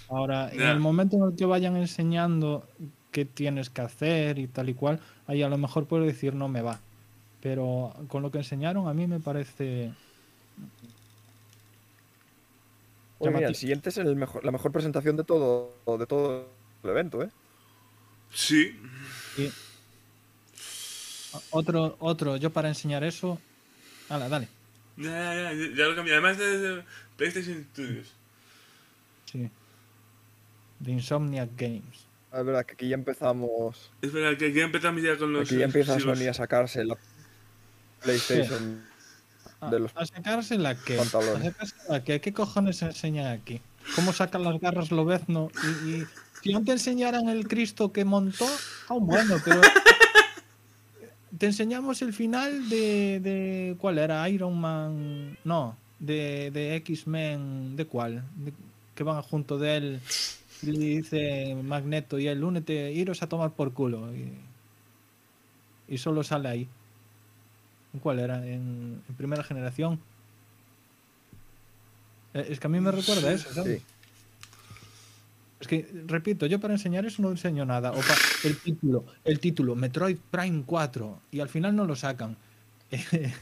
Ahora, 0.09 0.51
en 0.51 0.61
el 0.61 0.79
momento 0.79 1.17
en 1.17 1.23
el 1.23 1.35
que 1.35 1.45
vayan 1.45 1.75
enseñando 1.75 2.67
qué 3.11 3.25
tienes 3.25 3.71
que 3.71 3.81
hacer 3.81 4.37
y 4.37 4.45
tal 4.45 4.69
y 4.69 4.75
cual, 4.75 4.99
ahí 5.25 5.41
a 5.41 5.49
lo 5.49 5.57
mejor 5.57 5.87
puedo 5.87 6.03
decir 6.03 6.35
no 6.35 6.47
me 6.49 6.61
va. 6.61 6.79
Pero 7.41 7.95
con 8.09 8.21
lo 8.21 8.29
que 8.29 8.37
enseñaron 8.37 8.87
a 8.87 8.93
mí 8.93 9.07
me 9.07 9.19
parece... 9.19 9.91
Oye, 13.17 13.31
mira, 13.31 13.47
el 13.47 13.55
siguiente 13.55 13.89
es 13.89 13.97
el 13.97 14.15
mejor, 14.15 14.45
la 14.45 14.51
mejor 14.51 14.71
presentación 14.71 15.17
de 15.17 15.23
todo, 15.23 15.73
de 15.97 16.05
todo 16.05 16.58
el 16.83 16.89
evento, 16.89 17.23
¿eh? 17.23 17.29
Sí. 18.33 18.79
Otro, 21.51 21.95
otro, 21.99 22.37
yo 22.37 22.49
para 22.51 22.69
enseñar 22.69 23.03
eso... 23.03 23.39
Hala, 24.09 24.27
dale. 24.29 24.47
Ya, 24.97 25.33
ya, 25.33 25.53
ya, 25.53 25.75
ya 25.75 25.85
lo 25.85 25.95
cambié. 25.95 26.13
Además 26.13 26.37
de, 26.37 26.57
de 26.57 26.83
PlayStation 27.15 27.65
Studios. 27.71 28.13
Sí. 29.25 29.49
De 30.79 30.91
Insomniac 30.91 31.49
Games. 31.55 32.09
Es 32.31 32.45
verdad 32.45 32.65
que 32.65 32.73
aquí 32.73 32.89
ya 32.89 32.95
empezamos. 32.95 33.91
Es 34.01 34.11
verdad 34.11 34.37
que 34.37 34.47
aquí 34.47 34.59
empezamos 34.59 35.01
ya 35.01 35.17
con 35.17 35.33
los. 35.33 35.47
Aquí 35.47 35.57
ya 35.57 35.65
empieza 35.65 35.93
exclusivos. 35.93 36.19
Sony 36.19 36.29
a 36.29 36.33
sacarse 36.33 36.83
la 36.83 36.97
PlayStation. 38.01 38.83
A, 39.61 39.69
De 39.69 39.79
los 39.79 39.91
a 39.95 40.05
sacarse 40.05 40.57
la 40.57 40.75
que. 40.75 40.99
A 40.99 41.05
sacarse 41.05 41.75
la 41.87 42.03
que. 42.03 42.21
¿Qué 42.21 42.33
cojones 42.33 42.81
enseñan 42.81 43.27
aquí? 43.27 43.61
¿Cómo 43.95 44.13
sacan 44.13 44.43
las 44.43 44.59
garras 44.59 44.91
Lobezno 44.91 45.49
y, 45.63 45.89
y, 45.89 46.07
si 46.41 46.51
no 46.53 46.63
te 46.63 46.71
enseñaran 46.73 47.29
el 47.29 47.47
Cristo 47.47 47.91
que 47.91 48.05
montó, 48.05 48.47
aún 48.87 49.05
bueno, 49.07 49.37
pero 49.43 49.61
te 51.37 51.45
enseñamos 51.47 52.01
el 52.01 52.13
final 52.13 52.69
de, 52.69 53.19
de 53.21 53.75
¿cuál 53.79 53.97
era? 53.99 54.27
Iron 54.29 54.59
Man, 54.59 55.37
no, 55.43 55.75
de, 55.99 56.51
de 56.51 56.75
X-Men, 56.77 57.75
¿de 57.75 57.85
cuál? 57.85 58.23
De- 58.37 58.53
que 58.95 59.03
van 59.03 59.21
junto 59.21 59.57
de 59.57 59.77
él 59.77 59.99
y 60.61 60.71
le 60.71 60.79
dice 60.79 61.55
Magneto 61.63 62.19
y 62.19 62.27
él, 62.27 62.43
únete, 62.43 62.91
iros 62.91 63.23
a 63.23 63.27
tomar 63.29 63.51
por 63.51 63.71
culo. 63.71 64.13
Y, 64.13 64.33
y 65.93 65.97
solo 65.97 66.21
sale 66.23 66.49
ahí. 66.49 66.67
¿En 67.93 67.99
¿Cuál 68.01 68.19
era? 68.19 68.45
En, 68.45 69.01
en 69.07 69.15
primera 69.15 69.43
generación. 69.43 69.99
Eh, 72.33 72.47
Es 72.49 72.59
que 72.59 72.67
a 72.67 72.69
mí 72.69 72.79
me 72.81 72.91
recuerda 72.91 73.31
eso, 73.31 73.53
¿sabes? 73.53 73.79
Sí. 73.79 73.85
Es 75.59 75.67
que, 75.67 75.89
repito, 76.07 76.45
yo 76.45 76.59
para 76.59 76.73
enseñar 76.73 77.05
eso 77.05 77.21
no 77.21 77.31
enseño 77.31 77.65
nada. 77.65 77.91
O 77.91 77.99
el 78.43 78.57
título, 78.57 79.05
el 79.25 79.39
título, 79.39 79.75
Metroid 79.75 80.17
Prime 80.31 80.63
4, 80.65 81.21
y 81.31 81.41
al 81.41 81.49
final 81.49 81.75
no 81.75 81.85
lo 81.85 81.95
sacan. 81.95 82.37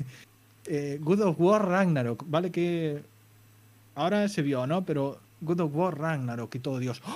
Eh, 0.70 1.00
Good 1.02 1.22
of 1.22 1.40
War 1.40 1.66
Ragnarok, 1.66 2.26
vale 2.28 2.52
que 2.52 3.02
ahora 3.96 4.28
se 4.28 4.42
vio, 4.42 4.68
¿no? 4.68 4.84
Pero 4.84 5.18
Good 5.40 5.62
of 5.62 5.72
War 5.74 5.98
Ragnarok 5.98 6.54
y 6.56 6.60
todo 6.60 6.80
Dios. 6.80 7.02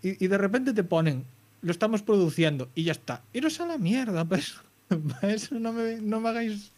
Y, 0.00 0.28
de 0.28 0.38
repente 0.38 0.72
te 0.72 0.84
ponen, 0.84 1.24
lo 1.60 1.72
estamos 1.72 2.00
produciendo 2.02 2.68
y 2.74 2.84
ya 2.84 2.92
está. 2.92 3.20
Iros 3.34 3.60
a 3.60 3.66
la 3.66 3.76
mierda, 3.76 4.24
pues. 4.24 4.54
Para 4.88 5.34
eso 5.34 5.58
no 5.58 5.72
me, 5.72 5.96
no 5.96 6.20
me 6.20 6.28
hagáis, 6.30 6.70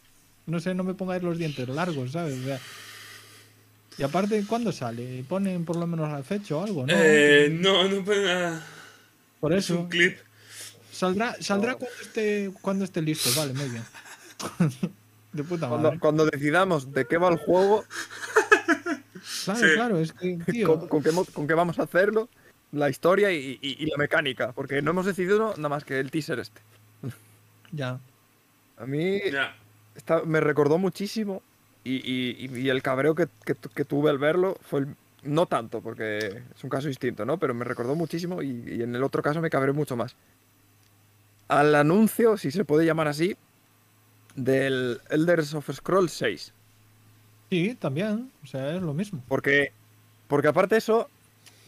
no 0.47 0.59
sé, 0.59 0.73
no 0.73 0.83
me 0.83 0.95
pongáis 0.95 1.23
los 1.23 1.37
dientes 1.37 1.69
largos, 1.69 2.11
¿sabes? 2.11 2.37
O 2.39 2.43
sea, 2.43 2.59
y 4.01 4.03
aparte, 4.03 4.43
¿cuándo 4.47 4.71
sale? 4.71 5.23
Ponen 5.29 5.63
por 5.63 5.75
lo 5.75 5.85
menos 5.85 6.09
la 6.11 6.23
fecha 6.23 6.55
o 6.55 6.63
algo, 6.63 6.87
¿no? 6.87 6.93
Eh, 6.95 7.49
no, 7.51 7.87
no 7.87 8.01
nada. 8.01 8.65
por 9.39 9.53
Es 9.53 9.65
eso. 9.65 9.79
un 9.81 9.89
clip. 9.89 10.17
Saldrá, 10.91 11.35
saldrá 11.39 11.75
cuando 11.75 11.95
esté 12.01 12.51
cuando 12.61 12.83
esté 12.85 13.01
listo, 13.03 13.29
vale, 13.37 13.53
muy 13.53 13.69
bien. 13.69 13.83
De 15.33 15.43
puta 15.43 15.69
Cuando, 15.69 15.87
madre. 15.89 15.99
cuando 15.99 16.25
decidamos 16.25 16.91
de 16.91 17.05
qué 17.05 17.17
va 17.17 17.29
el 17.29 17.37
juego, 17.37 17.85
Claro, 19.45 19.59
Sí. 19.59 19.65
claro, 19.75 19.97
es 19.99 20.13
que, 20.13 20.37
tío, 20.51 20.79
con, 20.79 20.87
con 20.89 21.03
qué, 21.03 21.11
mo- 21.11 21.25
con 21.25 21.47
qué 21.47 21.53
vamos 21.53 21.77
a 21.79 21.83
hacerlo, 21.83 22.27
la 22.71 22.89
historia 22.89 23.31
y, 23.31 23.59
y- 23.61 23.77
y 23.83 23.85
la 23.85 23.97
mecánica, 23.97 24.51
porque 24.51 24.81
no 24.81 24.91
hemos 24.91 25.05
decidido 25.05 25.53
nada 25.57 25.69
más 25.69 25.85
que 25.85 25.99
el 25.99 26.09
teaser 26.09 26.39
este. 26.39 26.59
ya. 27.71 27.99
A 28.77 28.85
mí 28.87 29.19
Ya. 29.31 29.55
está- 29.95 30.23
me 30.23 30.39
recordó 30.41 30.77
muchísimo 30.79 31.43
y, 31.83 31.95
y- 31.95 32.59
y 32.59 32.69
el 32.69 32.81
cabreo 32.81 33.15
que, 33.15 33.27
que 33.45 33.55
tu- 33.55 33.69
que 33.69 33.85
tuve 33.85 34.09
al 34.09 34.17
verlo 34.19 34.57
fue 34.61 34.81
el- 34.81 34.95
no 35.23 35.45
tanto, 35.45 35.81
porque 35.81 36.17
es 36.55 36.63
un 36.63 36.69
caso 36.69 36.87
distinto, 36.87 37.25
¿no? 37.25 37.37
Pero 37.37 37.53
me 37.53 37.63
recordó 37.65 37.95
muchísimo 37.95 38.41
y, 38.41 38.63
y 38.67 38.81
en 38.83 38.95
el 38.95 39.03
otro 39.03 39.21
caso 39.21 39.41
me 39.41 39.49
cabreó 39.49 39.73
mucho 39.73 39.95
más. 39.95 40.15
Al 41.47 41.75
anuncio, 41.75 42.37
si 42.37 42.49
se 42.51 42.65
puede 42.65 42.85
llamar 42.85 43.07
así, 43.07 43.35
del 44.35 44.99
Elder 45.09 45.39
of 45.55 45.69
Scrolls 45.71 46.13
6. 46.13 46.53
Sí, 47.49 47.75
también. 47.75 48.31
O 48.43 48.47
sea, 48.47 48.75
es 48.75 48.81
lo 48.81 48.93
mismo. 48.93 49.21
Porque, 49.27 49.73
porque 50.27 50.47
aparte 50.47 50.75
de 50.75 50.79
eso, 50.79 51.09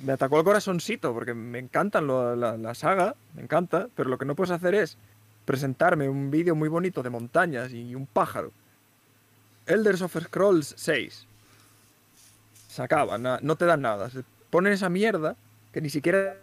me 0.04 0.14
atacó 0.14 0.38
el 0.40 0.46
corazoncito, 0.46 1.14
porque 1.14 1.34
me 1.34 1.60
encantan 1.60 2.08
lo- 2.08 2.36
la, 2.36 2.56
la 2.58 2.74
saga, 2.76 3.16
me 3.36 3.42
encanta, 3.42 3.90
pero 3.96 4.10
lo 4.10 4.18
que 4.18 4.26
no 4.26 4.36
puedes 4.36 4.52
hacer 4.52 4.76
es 4.76 4.98
presentarme 5.46 6.08
un 6.08 6.32
vídeo 6.32 6.56
muy 6.56 6.70
bonito 6.70 7.04
de 7.04 7.10
montañas 7.10 7.74
y 7.74 7.94
un 7.96 8.06
pájaro. 8.06 8.52
Elders 9.66 10.02
of 10.02 10.16
Scrolls 10.24 10.74
6. 10.78 11.26
Se 12.70 12.82
acaba, 12.82 13.18
na- 13.18 13.40
no 13.42 13.56
te 13.56 13.66
dan 13.66 13.82
nada. 13.82 14.10
Se 14.10 14.24
ponen 14.50 14.74
esa 14.74 14.90
mierda 14.90 15.36
que 15.72 15.82
ni 15.82 15.90
siquiera 15.90 16.36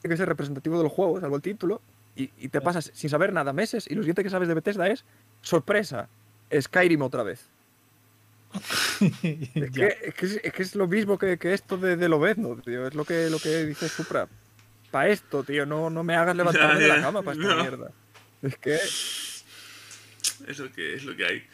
tiene 0.00 0.14
que 0.14 0.16
ser 0.18 0.28
representativo 0.28 0.78
del 0.78 0.88
juego, 0.88 1.20
salvo 1.20 1.36
el 1.36 1.42
título, 1.42 1.80
y, 2.16 2.30
y 2.38 2.48
te 2.48 2.60
pasas 2.60 2.90
sin 2.94 3.08
saber 3.08 3.32
nada 3.32 3.52
meses, 3.52 3.86
y 3.88 3.94
lo 3.94 4.02
siguiente 4.02 4.22
que 4.24 4.30
sabes 4.30 4.48
de 4.48 4.54
Bethesda 4.54 4.88
es, 4.88 5.04
sorpresa, 5.42 6.08
Skyrim 6.60 7.02
otra 7.02 7.22
vez. 7.22 7.46
Es 9.00 9.70
que, 9.72 9.98
es, 10.04 10.14
que 10.14 10.26
es, 10.26 10.40
es 10.44 10.52
que 10.52 10.62
es 10.62 10.74
lo 10.74 10.86
mismo 10.86 11.16
que, 11.18 11.38
que 11.38 11.54
esto 11.54 11.76
de, 11.78 11.96
de 11.96 12.08
Lobezno, 12.08 12.56
tío. 12.56 12.86
Es 12.86 12.94
lo 12.94 13.04
que, 13.04 13.30
lo 13.30 13.38
que 13.38 13.64
dice 13.64 13.88
Supra. 13.88 14.28
Para 14.90 15.08
esto, 15.08 15.42
tío, 15.42 15.64
no, 15.64 15.88
no 15.88 16.04
me 16.04 16.14
hagas 16.16 16.36
levantarme 16.36 16.78
de 16.80 16.88
la 16.88 16.96
cama 17.00 17.22
para 17.22 17.40
esta 17.40 17.54
no. 17.54 17.62
mierda. 17.62 17.90
Es 18.42 18.56
que. 18.58 18.78
Es 20.46 20.58
lo 20.58 20.70
que, 20.72 20.94
es 20.94 21.04
lo 21.04 21.16
que 21.16 21.24
hay. 21.24 21.46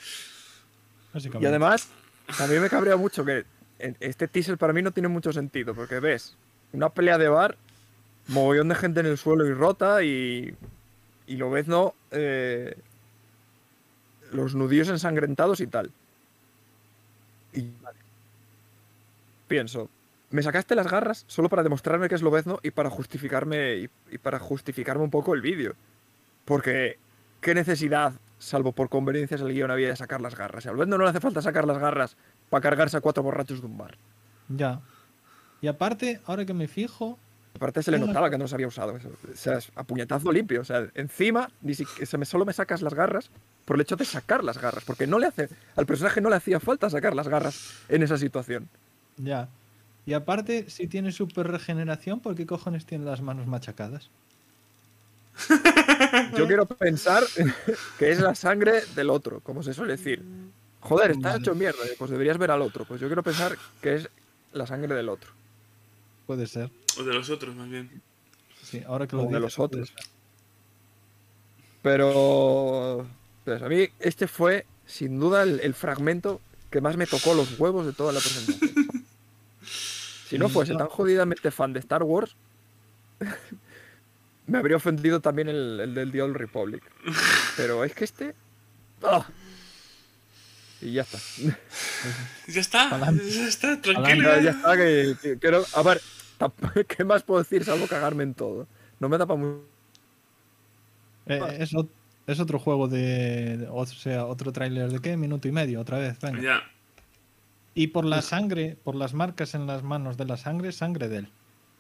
Y 1.41 1.47
además, 1.47 1.89
también 2.37 2.63
me 2.63 2.69
cabrea 2.69 2.97
mucho 2.97 3.25
que 3.25 3.45
este 3.79 4.29
teaser 4.29 4.59
para 4.59 4.73
mí 4.73 4.83
no 4.83 4.93
tiene 4.93 5.09
mucho 5.09 5.33
sentido, 5.33 5.75
porque 5.75 6.01
ves 6.01 6.37
una 6.73 6.91
pelea 6.91 7.19
de 7.19 7.29
bar, 7.29 7.57
mogollón 8.27 8.69
de 8.69 8.75
gente 8.75 9.01
en 9.01 9.07
el 9.07 9.19
suelo 9.19 9.47
y 9.47 9.53
rota, 9.53 10.03
y, 10.03 10.55
y 11.27 11.37
Lobezno, 11.37 11.95
eh, 12.11 12.77
los 14.33 14.55
nudillos 14.55 14.89
ensangrentados 14.89 15.61
y 15.61 15.67
tal. 15.67 15.91
Y 17.55 17.71
pienso, 19.47 19.89
me 20.31 20.43
sacaste 20.43 20.75
las 20.75 20.91
garras 20.91 21.25
solo 21.27 21.49
para 21.49 21.63
demostrarme 21.63 22.09
que 22.09 22.15
es 22.15 22.23
Lobezno 22.23 22.61
y 22.63 22.71
para 22.71 22.91
justificarme 22.91 23.77
y, 23.77 23.91
y 24.11 24.19
para 24.19 24.39
justificarme 24.39 25.05
un 25.05 25.11
poco 25.11 25.35
el 25.35 25.41
vídeo. 25.41 25.75
Porque 26.45 26.99
qué 27.41 27.55
necesidad, 27.55 28.13
salvo 28.39 28.73
por 28.73 28.89
conveniencias 28.89 29.41
del 29.41 29.53
guion, 29.53 29.71
había 29.71 29.89
de 29.89 29.97
sacar 29.97 30.21
las 30.21 30.37
garras. 30.37 30.67
A 30.67 30.73
Lobezno 30.73 30.99
no 30.99 31.05
le 31.05 31.11
hace 31.11 31.21
falta 31.21 31.43
sacar 31.43 31.67
las 31.67 31.79
garras 31.79 32.17
para 32.51 32.63
cargarse 32.63 32.97
a 32.97 33.01
cuatro 33.01 33.23
borrachos 33.23 33.61
de 33.61 33.67
un 33.67 33.79
bar. 33.79 33.97
Ya. 34.49 34.81
Y 35.61 35.67
aparte, 35.67 36.21
ahora 36.27 36.45
que 36.45 36.55
me 36.55 36.69
fijo, 36.69 37.19
Aparte 37.59 37.83
se 37.83 37.91
le 37.91 37.99
notaba 37.99 38.31
que 38.31 38.39
no 38.39 38.47
se 38.47 38.55
había 38.55 38.69
usado 38.69 38.97
eso. 38.97 39.09
O 39.09 39.37
sea, 39.37 39.59
es 39.59 39.73
a 39.75 39.83
puñetazo 39.83 40.31
limpio. 40.31 40.61
O 40.61 40.65
sea, 40.65 40.87
encima 40.95 41.51
ni 41.61 41.73
me, 42.17 42.25
solo 42.25 42.45
me 42.45 42.53
sacas 42.53 42.83
las 42.83 42.95
garras 42.95 43.31
por 43.65 43.77
el 43.77 43.81
hecho 43.81 43.97
de 43.97 44.05
sacar 44.05 44.45
las 44.45 44.59
garras. 44.59 44.85
Porque 44.85 45.09
no 45.09 45.19
le 45.19 45.27
hace, 45.27 45.49
al 45.75 45.85
personaje 45.85 46.21
no 46.21 46.31
le 46.31 46.37
hacía 46.37 46.61
falta 46.61 46.89
sacar 46.89 47.17
las 47.17 47.27
garras 47.27 47.83
en 47.89 48.03
esa 48.05 48.17
situación. 48.17 48.69
ya. 49.17 49.49
Y 50.07 50.15
aparte, 50.15 50.71
si 50.71 50.87
tiene 50.87 51.13
super 51.13 51.49
regeneración, 51.49 52.21
¿por 52.21 52.35
qué 52.35 52.47
cojones 52.47 52.87
tiene 52.87 53.05
las 53.05 53.21
manos 53.21 53.47
machacadas? 53.47 54.09
Yo 56.37 56.47
quiero 56.47 56.67
pensar 56.67 57.25
que 57.99 58.11
es 58.11 58.21
la 58.21 58.35
sangre 58.35 58.83
del 58.95 59.11
otro, 59.11 59.41
como 59.41 59.63
se 59.63 59.75
suele 59.75 59.97
decir. 59.97 60.23
Joder, 60.81 61.11
estás 61.13 61.33
Vale. 61.33 61.43
hecho 61.43 61.55
mierda, 61.55 61.85
eh, 61.87 61.95
pues 61.99 62.11
deberías 62.11 62.39
ver 62.39 62.51
al 62.51 62.63
otro. 62.63 62.85
Pues 62.85 63.01
yo 63.01 63.09
quiero 63.09 63.23
pensar 63.23 63.57
que 63.83 63.95
es 63.97 64.09
la 64.53 64.67
sangre 64.67 64.95
del 64.95 65.09
otro. 65.09 65.33
Puede 66.27 66.47
ser. 66.47 66.71
O 66.99 67.03
de 67.03 67.15
los 67.15 67.31
otros, 67.31 67.55
más 67.57 67.69
bien. 67.69 68.03
Sí, 68.63 68.83
ahora 68.87 69.07
que 69.07 69.17
lo 69.17 69.23
O 69.25 69.31
de 69.31 69.41
los 69.41 69.59
otros. 69.59 69.93
Pero 71.83 73.07
pues 73.45 73.63
a 73.63 73.69
mí 73.69 73.89
este 74.01 74.29
fue 74.29 74.67
sin 74.87 75.19
duda 75.19 75.43
el, 75.43 75.61
el 75.61 75.75
fragmento 75.75 76.41
que 76.71 76.81
más 76.81 76.97
me 76.97 77.07
tocó 77.07 77.35
los 77.35 77.59
huevos 77.59 77.87
de 77.87 77.93
toda 77.93 78.13
la 78.13 78.21
presentación. 78.21 78.73
Si 80.29 80.37
no 80.37 80.51
fuese 80.51 80.75
tan 80.75 80.89
jodidamente 80.89 81.51
fan 81.51 81.73
de 81.73 81.81
Star 81.81 82.03
Wars, 82.03 82.37
me 84.49 84.59
habría 84.59 84.77
ofendido 84.77 85.21
también 85.21 85.49
el, 85.49 85.79
el 85.81 85.95
del 85.95 86.11
The 86.11 86.23
Old 86.23 86.37
Republic. 86.37 86.83
Pero 87.57 87.85
es 87.85 87.95
que 87.95 88.05
este... 88.05 88.35
¡ah! 89.05 89.25
Y 90.81 90.93
ya 90.93 91.03
está. 91.03 91.19
Ya 92.49 92.61
está, 92.61 92.89
Pa'lante. 92.91 93.29
ya 93.31 93.47
está, 93.49 93.81
tranquilo. 93.81 94.41
ya 94.41 94.51
está, 94.51 94.77
que, 94.77 95.15
que- 95.21 95.39
que 95.39 95.51
no- 95.51 95.63
a 95.75 95.83
ver, 95.83 96.01
¿qué 96.89 97.05
más 97.05 97.23
puedo 97.23 97.43
decir 97.43 97.65
salvo 97.65 97.87
cagarme 97.87 98.23
en 98.25 98.35
todo? 98.35 98.67
No 99.01 99.09
me 99.09 99.19
da 99.19 99.27
para 99.27 99.39
mucho. 99.39 99.65
Eh, 101.27 101.57
es, 101.61 101.73
ot- 101.75 101.91
es 102.27 102.41
otro 102.41 102.59
juego 102.59 102.89
de, 102.89 103.59
de- 103.59 103.69
O 103.71 103.85
sea, 103.87 104.25
otro 104.27 104.51
tráiler 104.53 104.91
de 104.91 105.01
qué? 105.01 105.17
Minuto 105.17 105.47
y 105.49 105.53
medio, 105.53 105.81
otra 105.81 105.99
vez. 105.99 106.19
Venga. 106.21 106.41
Ya. 106.41 106.63
Y 107.75 107.89
por 107.89 108.05
la 108.05 108.23
sangre, 108.23 108.77
por 108.83 108.95
las 108.95 109.13
marcas 109.15 109.55
en 109.55 109.67
las 109.67 109.83
manos 109.83 110.17
de 110.17 110.25
la 110.25 110.37
sangre, 110.37 110.73
sangre 110.73 111.09
de 111.09 111.19
él. 111.19 111.29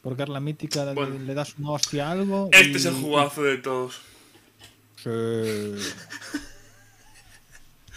Porque 0.03 0.23
es 0.23 0.29
la 0.29 0.41
mítica, 0.41 0.85
de- 0.85 0.95
Bueno. 0.95 1.19
le 1.19 1.35
das 1.35 1.55
una 1.59 1.71
hostia 1.73 2.09
a 2.09 2.13
algo. 2.13 2.49
Este 2.53 2.69
y- 2.71 2.77
es 2.77 2.85
el 2.85 2.95
jugazo 2.95 3.43
de 3.43 3.59
todos. 3.59 4.01
Sí. 5.03 5.11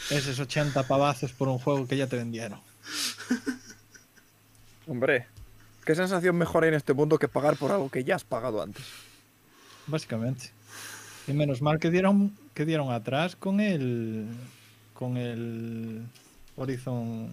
Esos 0.09 0.39
80 0.39 0.83
pavazos 0.87 1.31
por 1.31 1.47
un 1.47 1.57
juego 1.59 1.87
que 1.87 1.95
ya 1.97 2.07
te 2.07 2.17
vendieron. 2.17 2.59
Hombre, 4.87 5.27
¿qué 5.85 5.95
sensación 5.95 6.35
mejor 6.37 6.63
hay 6.63 6.69
en 6.69 6.75
este 6.75 6.93
mundo 6.93 7.17
que 7.17 7.27
pagar 7.27 7.55
por 7.55 7.71
algo 7.71 7.89
que 7.89 8.03
ya 8.03 8.15
has 8.15 8.23
pagado 8.23 8.61
antes? 8.61 8.83
Básicamente. 9.87 10.51
Y 11.27 11.33
menos 11.33 11.61
mal 11.61 11.79
que 11.79 11.89
dieron, 11.91 12.35
que 12.53 12.65
dieron 12.65 12.91
atrás 12.91 13.35
con 13.35 13.59
el. 13.59 14.27
con 14.93 15.17
el 15.17 16.03
Horizon 16.55 17.29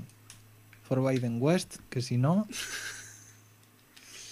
Forbidden 0.84 1.38
West, 1.42 1.76
que 1.90 2.00
si 2.00 2.16
no. 2.16 2.46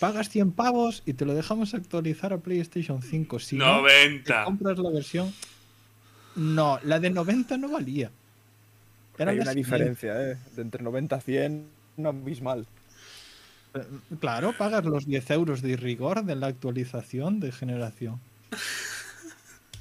Pagas 0.01 0.29
100 0.29 0.53
pavos 0.53 1.03
y 1.07 1.15
te 1.15 1.25
lo 1.25 1.35
dejamos 1.35 1.73
actualizar 1.75 2.33
a 2.33 2.39
PlayStation 2.39 3.03
5. 3.03 3.39
Si 3.39 3.57
no, 3.57 3.83
te 3.83 4.09
90. 4.09 4.45
compras 4.45 4.79
la 4.79 4.91
versión. 4.91 5.33
No, 6.35 6.79
la 6.83 7.01
de 7.01 7.11
90 7.11 7.57
no 7.57 7.71
valía. 7.71 8.11
Era 9.19 9.31
hay 9.31 9.39
una 9.39 9.55
diferencia, 9.55 10.31
¿eh? 10.33 10.37
De 10.55 10.61
entre 10.63 10.83
90 10.83 11.17
a 11.17 11.21
100, 11.21 11.67
un 11.97 12.07
abismal. 12.07 12.67
Eh, 13.75 13.81
Claro, 14.21 14.53
pagas 14.59 14.85
los 14.85 15.07
10 15.07 15.31
euros 15.31 15.63
de 15.63 15.77
rigor 15.77 16.25
de 16.25 16.37
la 16.37 16.49
actualización 16.49 17.41
de 17.41 17.53
generación. 17.53 18.21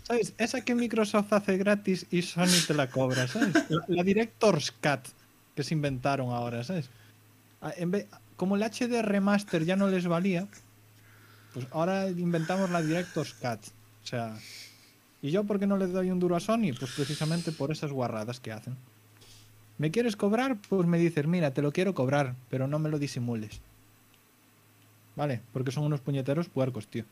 ¿Sabes? 0.03 0.33
Esa 0.37 0.61
que 0.61 0.75
Microsoft 0.75 1.33
hace 1.33 1.57
gratis 1.57 2.05
y 2.11 2.21
Sony 2.21 2.63
te 2.67 2.73
la 2.73 2.89
cobra, 2.89 3.27
¿sabes? 3.27 3.53
La, 3.69 3.83
la 3.87 4.03
Director's 4.03 4.71
Cut 4.71 5.09
que 5.55 5.63
se 5.63 5.73
inventaron 5.73 6.29
ahora, 6.31 6.63
¿sabes? 6.63 6.89
Ah, 7.61 7.73
en 7.75 7.91
vez- 7.91 8.07
como 8.35 8.55
el 8.55 8.63
HD 8.63 9.01
Remaster 9.01 9.63
ya 9.65 9.75
no 9.75 9.87
les 9.87 10.07
valía, 10.07 10.47
pues 11.53 11.67
ahora 11.71 12.09
inventamos 12.09 12.69
la 12.69 12.81
Director's 12.81 13.33
Cut. 13.33 13.59
O 14.03 14.07
sea, 14.07 14.37
¿y 15.21 15.31
yo 15.31 15.43
por 15.45 15.59
qué 15.59 15.67
no 15.67 15.77
le 15.77 15.87
doy 15.87 16.11
un 16.11 16.19
duro 16.19 16.35
a 16.35 16.39
Sony? 16.39 16.73
Pues 16.77 16.91
precisamente 16.95 17.51
por 17.51 17.71
esas 17.71 17.91
guarradas 17.91 18.39
que 18.39 18.51
hacen. 18.51 18.75
¿Me 19.77 19.91
quieres 19.91 20.15
cobrar? 20.15 20.57
Pues 20.69 20.87
me 20.87 20.97
dices, 20.97 21.27
mira, 21.27 21.51
te 21.51 21.61
lo 21.61 21.71
quiero 21.71 21.93
cobrar, 21.93 22.35
pero 22.49 22.67
no 22.67 22.79
me 22.79 22.89
lo 22.89 22.97
disimules. 22.99 23.59
Vale, 25.15 25.41
porque 25.53 25.71
son 25.71 25.83
unos 25.85 26.01
puñeteros 26.01 26.49
puercos, 26.49 26.87
tío. 26.87 27.03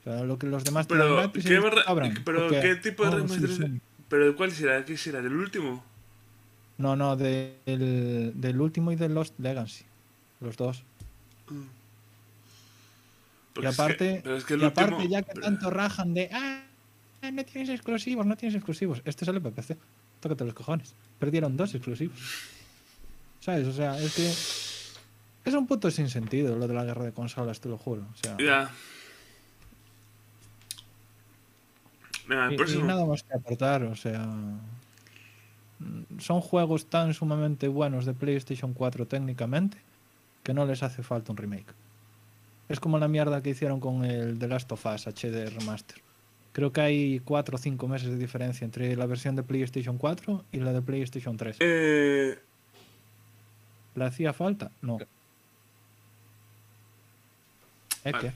O 0.00 0.04
sea, 0.04 0.22
lo 0.24 0.38
que 0.38 0.46
los 0.46 0.64
demás 0.64 0.86
te 0.86 0.94
Pero, 0.94 1.16
¿qué, 1.32 1.38
ellos 1.40 1.44
te 1.44 1.58
barra- 1.58 1.84
cobran, 1.84 2.14
pero 2.24 2.40
porque- 2.48 2.60
¿qué 2.60 2.76
tipo 2.76 3.04
de 3.04 3.08
Oh, 3.10 3.16
remaster 3.16 3.50
sí. 3.50 3.80
¿Pero 4.08 4.34
cuál 4.36 4.52
será? 4.52 4.84
¿Qué 4.84 4.96
será? 4.96 5.20
¿Del 5.20 5.34
último? 5.34 5.84
No, 6.78 6.94
no, 6.96 7.16
de- 7.16 7.56
del, 7.66 8.32
del 8.40 8.60
último 8.60 8.92
y 8.92 8.96
del 8.96 9.12
Lost 9.14 9.38
Legacy. 9.38 9.84
Los 10.40 10.56
dos. 10.56 10.82
Mm. 11.48 11.62
Y 11.62 11.64
Porque 13.54 13.68
es 13.70 13.76
que- 13.76 13.82
aparte, 13.82 14.20
pero 14.22 14.36
es 14.36 14.44
que 14.44 14.54
el 14.54 14.62
y 14.62 14.64
aparte 14.66 14.94
último- 14.94 15.10
ya 15.10 15.22
que 15.22 15.40
tanto 15.40 15.70
rajan 15.70 16.14
de 16.14 16.30
ah, 16.32 16.62
no 17.32 17.44
tienes 17.44 17.68
exclusivos, 17.70 18.24
no 18.26 18.36
tienes 18.36 18.54
exclusivos. 18.54 19.02
Este 19.04 19.24
sale 19.24 19.40
para 19.40 19.54
PC. 19.54 19.76
Tócate 20.20 20.44
los 20.44 20.54
cojones. 20.54 20.94
Perdieron 21.18 21.56
dos 21.56 21.74
exclusivos. 21.74 22.18
¿Sabes? 23.40 23.66
O 23.66 23.72
sea, 23.72 23.98
es 23.98 24.14
que 24.14 24.28
es 25.48 25.54
un 25.54 25.66
puto 25.66 25.90
sin 25.90 26.08
sentido 26.08 26.56
lo 26.56 26.68
de 26.68 26.74
la 26.74 26.84
guerra 26.84 27.04
de 27.04 27.12
consolas, 27.12 27.60
te 27.60 27.68
lo 27.68 27.78
juro. 27.78 28.02
O 28.02 28.16
sea, 28.22 28.36
Ya. 28.38 28.70
Y- 32.50 32.72
y, 32.78 32.82
nada 32.82 33.06
más 33.06 33.22
que 33.22 33.32
aportar, 33.34 33.82
o 33.84 33.96
sea, 33.96 34.26
mm, 35.78 36.18
son 36.20 36.40
juegos 36.42 36.86
tan 36.86 37.14
sumamente 37.14 37.68
buenos 37.68 38.04
de 38.04 38.12
PlayStation 38.12 38.74
4 38.74 39.06
técnicamente 39.06 39.78
que 40.48 40.54
no 40.54 40.64
les 40.64 40.82
hace 40.82 41.02
falta 41.02 41.30
un 41.30 41.36
remake. 41.36 41.74
Es 42.70 42.80
como 42.80 42.98
la 42.98 43.06
mierda 43.06 43.42
que 43.42 43.50
hicieron 43.50 43.80
con 43.80 44.02
el 44.02 44.38
The 44.38 44.48
Last 44.48 44.72
of 44.72 44.86
Us 44.86 45.06
HD 45.06 45.50
Remaster. 45.50 46.00
Creo 46.52 46.72
que 46.72 46.80
hay 46.80 47.20
4 47.20 47.54
o 47.54 47.58
5 47.58 47.86
meses 47.86 48.08
de 48.08 48.16
diferencia 48.16 48.64
entre 48.64 48.96
la 48.96 49.04
versión 49.04 49.36
de 49.36 49.42
PlayStation 49.42 49.98
4 49.98 50.46
y 50.50 50.60
la 50.60 50.72
de 50.72 50.80
PlayStation 50.80 51.36
3. 51.36 51.58
Eh, 51.60 52.38
¿Le 53.94 54.04
hacía 54.06 54.32
falta? 54.32 54.70
No. 54.80 54.96
¿Es 58.02 58.12
Vale. 58.12 58.18
que? 58.18 58.32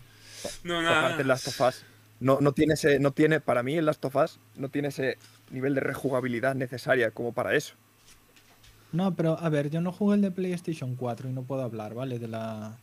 no, 0.69 0.83
nada. 0.83 0.99
Aparte 0.99 1.23
el 1.23 1.29
Last 1.29 1.49
of 1.49 1.61
Us 1.63 1.83
no, 2.21 2.43
no 2.43 2.53
tiene 2.53 2.75
ese, 2.75 2.99
no 2.99 3.13
tiene, 3.13 3.41
para 3.41 3.63
mí 3.63 3.79
el 3.79 3.87
Last 3.87 4.05
of 4.05 4.17
Us 4.17 4.39
no 4.57 4.69
tiene 4.69 4.89
ese 4.89 5.17
nivel 5.51 5.75
de 5.75 5.81
rejugabilidad 5.81 6.55
necesaria 6.55 7.11
como 7.11 7.33
para 7.33 7.55
eso. 7.55 7.73
No, 8.93 9.15
pero 9.15 9.39
a 9.41 9.49
ver, 9.49 9.71
yo 9.71 9.81
no 9.81 9.91
jugué 9.93 10.17
el 10.17 10.23
de 10.23 10.31
PlayStation 10.31 10.95
4 10.97 11.31
y 11.31 11.33
no 11.33 11.43
puedo 11.43 11.63
hablar, 11.63 11.95
¿vale? 11.95 12.19
De 12.19 12.29
la, 12.29 12.77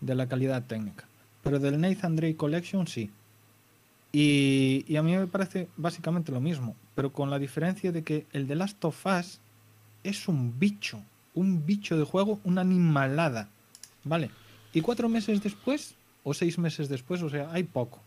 de 0.00 0.14
la 0.14 0.26
calidad 0.26 0.64
técnica. 0.64 1.06
Pero 1.42 1.58
del 1.58 1.80
Nathan 1.80 2.16
Drake 2.16 2.36
Collection 2.36 2.86
sí. 2.86 3.10
Y, 4.12 4.84
y 4.88 4.96
a 4.96 5.02
mí 5.02 5.16
me 5.16 5.26
parece 5.26 5.68
básicamente 5.76 6.32
lo 6.32 6.40
mismo, 6.40 6.76
pero 6.94 7.12
con 7.12 7.30
la 7.30 7.38
diferencia 7.38 7.92
de 7.92 8.02
que 8.02 8.26
el 8.32 8.46
de 8.46 8.54
Last 8.54 8.82
of 8.84 9.04
Us 9.06 9.40
es 10.04 10.28
un 10.28 10.58
bicho, 10.58 11.02
un 11.34 11.66
bicho 11.66 11.98
de 11.98 12.04
juego, 12.04 12.40
una 12.44 12.60
animalada, 12.60 13.48
¿vale? 14.04 14.30
Y 14.72 14.80
cuatro 14.80 15.08
meses 15.08 15.42
después, 15.42 15.96
o 16.22 16.32
seis 16.32 16.58
meses 16.58 16.88
después, 16.88 17.22
o 17.22 17.28
sea, 17.28 17.50
hay 17.52 17.64
poco. 17.64 18.00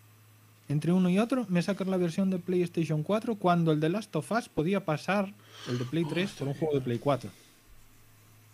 Entre 0.70 0.91
uno 0.91 1.09
y 1.09 1.18
otro, 1.20 1.45
me 1.49 1.61
sacas 1.61 1.88
la 1.88 1.97
versión 1.97 2.30
de 2.30 2.39
PlayStation 2.39 3.03
4 3.03 3.36
cuando 3.36 3.72
el 3.72 3.80
de 3.80 3.89
Last 3.89 4.15
of 4.15 4.32
Us 4.32 4.49
podía 4.49 4.84
pasar 4.84 5.34
el 5.70 5.80
de 5.80 5.86
Play 5.86 6.05
3 6.05 6.32
por 6.32 6.47
un 6.49 6.53
juego 6.55 6.76
de 6.76 6.82
Play 6.82 6.99
4. 6.99 7.30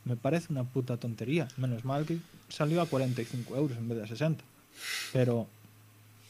Me 0.05 0.15
parece 0.15 0.51
una 0.51 0.63
puta 0.63 0.97
tontería. 0.97 1.47
Menos 1.57 1.85
mal 1.85 2.05
que 2.05 2.17
salió 2.49 2.81
a 2.81 2.85
45 2.85 3.55
euros 3.55 3.77
en 3.77 3.89
vez 3.89 3.97
de 3.97 4.03
a 4.03 4.07
60. 4.07 4.43
Pero 5.11 5.47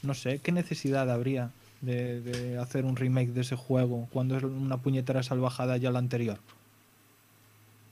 no 0.04 0.14
sé, 0.14 0.40
¿qué 0.40 0.52
necesidad 0.52 1.12
habría 1.12 1.52
de, 1.82 2.22
de 2.22 2.58
hacer 2.60 2.86
un 2.86 2.96
remake 2.96 3.34
de 3.34 3.42
ese 3.42 3.56
juego 3.56 4.08
cuando 4.14 4.38
es 4.38 4.44
una 4.44 4.78
puñetera 4.78 5.22
salvajada 5.22 5.76
ya 5.78 5.92
la 5.92 6.00
anterior? 6.00 6.38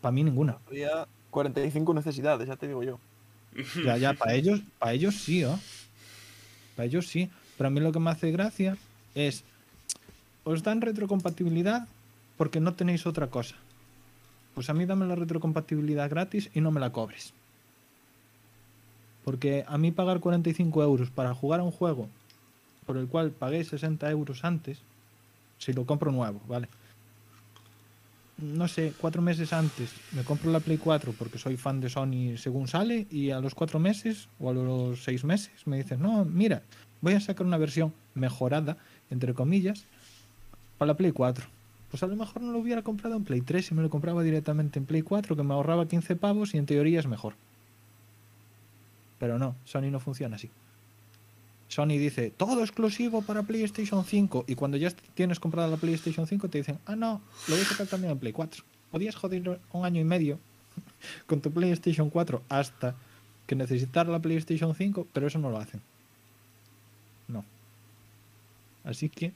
Para 0.02 0.14
mí 0.14 0.24
ninguna. 0.24 0.58
Había 0.68 1.08
45 1.30 1.94
necesidades, 1.94 2.48
ya 2.48 2.56
te 2.56 2.68
digo 2.68 2.84
yo. 2.84 3.00
Ya, 3.84 3.98
ya, 3.98 4.14
para 4.14 4.34
ellos, 4.34 4.62
para 4.80 4.94
ellos 4.94 5.16
sí, 5.16 5.44
¿oh? 5.44 5.60
Para 6.76 6.86
ellos 6.86 7.08
sí. 7.08 7.30
Pero 7.62 7.68
a 7.68 7.72
mí 7.74 7.80
lo 7.80 7.92
que 7.92 8.00
me 8.00 8.10
hace 8.10 8.32
gracia 8.32 8.76
es. 9.14 9.44
Os 10.46 10.64
dan 10.64 10.82
retrocompatibilidad 10.82 11.88
porque 12.36 12.60
no 12.60 12.74
tenéis 12.74 13.06
otra 13.06 13.28
cosa. 13.28 13.54
Pues 14.56 14.72
a 14.72 14.74
mí 14.74 14.88
dame 14.88 15.06
la 15.06 15.14
retrocompatibilidad 15.14 16.10
gratis 16.10 16.50
y 16.56 16.62
no 16.62 16.72
me 16.72 16.80
la 16.80 16.92
cobres. 16.92 17.34
Porque 19.24 19.64
a 19.68 19.78
mí 19.78 19.92
pagar 19.92 20.22
45 20.22 20.82
euros 20.82 21.12
para 21.12 21.36
jugar 21.36 21.60
a 21.60 21.64
un 21.64 21.70
juego 21.70 22.10
por 22.88 22.98
el 22.98 23.06
cual 23.06 23.30
pagué 23.30 23.64
60 23.64 24.10
euros 24.10 24.44
antes, 24.44 24.80
si 25.60 25.72
lo 25.72 25.86
compro 25.86 26.12
nuevo, 26.12 26.42
¿vale? 26.48 26.68
no 28.40 28.68
sé, 28.68 28.92
cuatro 29.00 29.22
meses 29.22 29.54
antes 29.54 29.92
me 30.14 30.24
compro 30.24 30.50
la 30.50 30.62
Play 30.62 30.80
4 30.80 31.14
porque 31.16 31.38
soy 31.38 31.58
fan 31.58 31.80
de 31.80 31.92
Sony 31.92 32.38
según 32.38 32.68
sale 32.68 33.06
y 33.12 33.30
a 33.30 33.40
los 33.40 33.54
cuatro 33.54 33.78
meses 33.78 34.30
o 34.40 34.50
a 34.50 34.54
los 34.54 35.04
seis 35.04 35.24
meses 35.24 35.52
me 35.68 35.78
dicen, 35.78 36.02
no, 36.02 36.26
mira, 36.26 36.64
voy 37.02 37.14
a 37.14 37.20
sacar 37.20 37.46
una 37.46 37.58
versión 37.58 37.94
mejorada, 38.14 38.78
entre 39.10 39.34
comillas, 39.34 39.86
para 40.78 40.94
la 40.94 40.98
Play 40.98 41.12
4. 41.12 41.46
Pues 41.90 42.04
a 42.04 42.08
lo 42.08 42.16
mejor 42.16 42.42
no 42.42 42.54
lo 42.54 42.60
hubiera 42.60 42.84
comprado 42.84 43.16
en 43.16 43.26
Play 43.26 43.42
3 43.42 43.72
y 43.72 43.76
me 43.76 43.82
lo 43.82 43.90
compraba 43.90 44.24
directamente 44.24 44.80
en 44.80 44.86
Play 44.86 45.02
4 45.02 45.36
que 45.36 45.44
me 45.44 45.54
ahorraba 45.54 45.88
15 45.88 46.16
pavos 46.16 46.54
y 46.54 46.58
en 46.58 46.66
teoría 46.66 47.00
es 47.00 47.08
mejor. 47.08 47.34
Pero 49.20 49.38
no, 49.38 49.56
Sony 49.66 49.92
no 49.92 50.00
funciona 50.00 50.38
así. 50.38 50.50
Sony 51.68 51.98
dice, 52.00 52.32
todo 52.36 52.62
exclusivo 52.62 53.22
para 53.22 53.44
PlayStation 53.44 54.04
5. 54.04 54.46
Y 54.48 54.56
cuando 54.56 54.78
ya 54.78 54.92
tienes 55.14 55.40
comprada 55.40 55.68
la 55.68 55.78
PlayStation 55.78 56.28
5 56.28 56.50
te 56.50 56.58
dicen, 56.58 56.80
ah, 56.86 56.96
no, 56.96 57.22
lo 57.48 57.56
voy 57.56 57.64
a 57.64 57.68
sacar 57.68 57.88
también 57.88 58.12
en 58.12 58.20
Play 58.20 58.34
4. 58.34 58.64
Podías 58.92 59.16
joder 59.16 59.60
un 59.72 59.86
año 59.86 60.02
y 60.02 60.04
medio 60.04 60.40
con 61.28 61.40
tu 61.42 61.52
PlayStation 61.52 62.10
4 62.10 62.42
hasta 62.50 62.96
que 63.48 63.56
necesitar 63.56 64.08
la 64.08 64.20
PlayStation 64.20 64.76
5, 64.76 65.08
pero 65.14 65.28
eso 65.28 65.40
no 65.40 65.50
lo 65.50 65.60
hacen. 65.60 65.82
Así 68.84 69.10
que, 69.10 69.34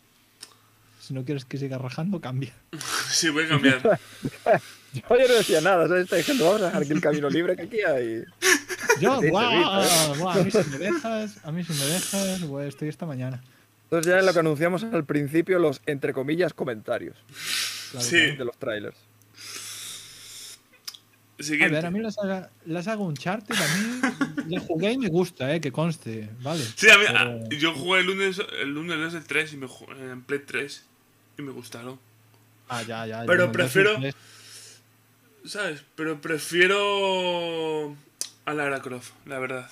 si 1.02 1.14
no 1.14 1.24
quieres 1.24 1.46
que 1.46 1.58
siga 1.58 1.78
rajando, 1.78 2.20
cambia. 2.22 2.54
Sí, 3.12 3.30
voy 3.30 3.46
a 3.46 3.48
cambiar. 3.48 3.82
Yo 4.94 5.02
ya 5.18 5.28
no 5.28 5.34
decía 5.36 5.62
nada, 5.62 5.88
¿sabes? 5.88 6.04
Está 6.04 6.16
diciendo, 6.18 6.46
vamos 6.46 6.62
a 6.62 6.66
dejar 6.66 6.82
aquí 6.84 6.92
el 6.92 7.02
camino 7.02 7.30
libre 7.30 7.56
que 7.56 7.62
aquí 7.64 7.82
hay. 7.82 8.24
Yo, 9.00 9.22
guau, 9.30 9.52
¿eh? 9.52 10.18
guau, 10.18 10.30
a 10.30 10.44
mí 10.44 10.52
si 10.52 10.58
me 10.70 10.78
dejas, 10.78 11.46
a 11.46 11.52
mí 11.52 11.64
si 11.64 11.74
me 11.74 11.86
dejas, 11.86 12.42
pues 12.50 12.68
estoy 12.70 12.90
esta 12.90 13.06
mañana. 13.06 13.42
Entonces 13.84 14.12
ya 14.12 14.20
es 14.20 14.26
lo 14.26 14.34
que 14.34 14.40
anunciamos 14.40 14.84
al 14.84 15.06
principio, 15.06 15.60
los 15.60 15.82
entre 15.86 16.12
comillas 16.14 16.54
comentarios 16.54 17.16
Claro, 17.92 18.06
Sí. 18.06 18.18
de 18.36 18.44
los 18.46 18.58
trailers. 18.58 18.98
A 21.38 21.44
Siguiente. 21.44 21.76
ver, 21.76 21.86
a 21.86 21.92
mí 21.92 22.00
la 22.00 22.12
saga, 22.12 22.50
la 22.66 22.82
saga 22.82 23.02
Uncharted, 23.02 23.56
a 23.56 23.78
mí 23.78 24.46
la 24.56 24.62
jugué 24.62 24.94
y 24.94 24.98
me 24.98 25.10
gusta, 25.10 25.54
eh, 25.54 25.60
que 25.60 25.72
conste, 25.72 26.30
¿vale? 26.42 26.64
Sí, 26.76 26.90
a 26.90 26.98
mí, 26.98 27.04
Pero- 27.08 27.20
a- 27.20 27.50
yo 27.50 27.74
jugué 27.74 28.00
el 28.00 28.06
lunes, 28.06 28.42
el 28.62 28.70
lunes 28.74 29.14
el 29.14 29.24
3 29.26 29.52
y 29.54 29.58
me 29.58 29.68
jugué 29.68 30.12
en 30.12 30.22
Play 30.22 30.40
3 30.46 30.84
y 31.38 31.42
me 31.42 31.52
gustaron. 31.52 32.00
Ah, 32.70 32.84
ya, 32.84 33.06
ya. 33.06 33.26
Pero 33.26 33.52
prefiero- 33.52 34.00
¿Sabes? 35.46 35.84
Pero 35.96 36.20
prefiero 36.22 37.96
a 38.46 38.54
Lara 38.54 38.82
Croft, 38.82 39.12
la 39.26 39.38
verdad. 39.40 39.70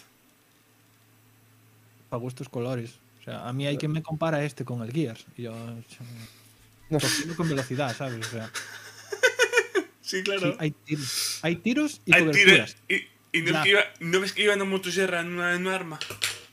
Para 2.10 2.22
gustos 2.22 2.50
colores. 2.50 2.92
O 3.22 3.24
sea, 3.24 3.48
a 3.48 3.54
mí 3.54 3.66
hay 3.66 3.78
quien 3.78 3.92
me 3.92 4.04
compara 4.04 4.44
este 4.44 4.66
con 4.66 4.82
el 4.84 4.92
Gears. 4.92 5.26
Y 5.38 5.44
yo. 5.44 5.56
No. 6.90 7.00
Cocino 7.00 7.36
con 7.36 7.48
velocidad, 7.50 7.96
¿sabes? 7.96 8.28
O 8.28 8.30
sea, 8.30 8.52
Sí, 10.18 10.24
claro. 10.24 10.52
sí, 10.52 10.58
hay 10.60 10.72
tiros. 10.72 11.40
Hay 11.42 11.56
tiros 11.58 12.02
y 12.06 12.14
Hay 12.14 12.22
coberturas. 12.22 12.76
tira- 12.88 13.04
y, 13.34 13.38
y 13.40 13.42
no, 13.42 13.52
Ya. 13.52 13.58
es 13.60 13.64
que 13.64 13.70
iba, 13.72 13.82
no 14.00 14.20
ves 14.20 14.34
que 14.34 14.44
iba 14.44 14.54
en 14.54 14.62
una 14.62 14.70
motosierra 14.72 15.22
en 15.22 15.28
una, 15.34 15.56
en 15.56 15.62
una 15.66 15.76
arma. 15.76 16.00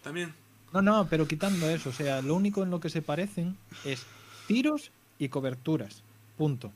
También. 0.03 0.35
No, 0.73 0.81
no, 0.83 1.07
pero 1.09 1.27
quitando 1.29 1.69
eso. 1.69 1.91
O 1.91 1.93
sea, 1.93 2.23
lo 2.23 2.35
único 2.35 2.63
en 2.63 2.71
lo 2.71 2.81
que 2.81 2.89
se 2.91 3.03
parecen 3.03 3.57
es 3.85 4.07
tiros 4.47 4.91
y 5.19 5.29
coberturas. 5.29 6.03
Punto. 6.39 6.73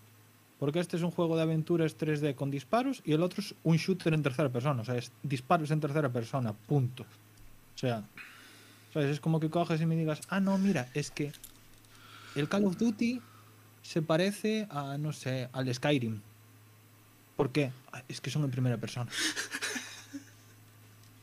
Porque 0.59 0.79
este 0.81 0.97
es 0.97 1.03
un 1.03 1.11
juego 1.11 1.37
de 1.37 1.43
aventuras 1.43 1.97
3D 1.97 2.35
con 2.35 2.51
disparos 2.51 3.03
y 3.05 3.13
el 3.13 3.23
otro 3.23 3.41
es 3.43 3.55
un 3.65 3.77
shooter 3.77 4.13
en 4.15 4.23
tercera 4.23 4.49
persona. 4.51 4.83
O 4.83 4.85
sea, 4.85 4.97
es 4.97 5.11
disparos 5.23 5.71
en 5.71 5.81
tercera 5.81 6.11
persona. 6.13 6.53
Punto. 6.53 7.05
O 7.75 7.79
sea, 7.79 8.03
¿sabes? 8.93 9.09
Es 9.11 9.21
como 9.21 9.41
que 9.41 9.49
coges 9.51 9.81
y 9.81 9.87
me 9.87 9.97
digas, 9.97 10.21
ah, 10.29 10.41
no, 10.41 10.59
mira, 10.59 10.89
es 10.95 11.11
que 11.11 11.33
el 12.35 12.49
Call 12.49 12.65
of 12.67 12.77
Duty 12.77 13.21
se 13.83 14.03
parece 14.03 14.67
a, 14.71 14.97
no 14.99 15.13
sé, 15.13 15.49
al 15.53 15.73
Skyrim. 15.75 16.21
¿Por 17.37 17.51
qué? 17.51 17.73
"Ah, 17.93 18.03
Es 18.09 18.21
que 18.21 18.31
son 18.31 18.45
en 18.45 18.51
primera 18.51 18.77
persona. 18.77 19.11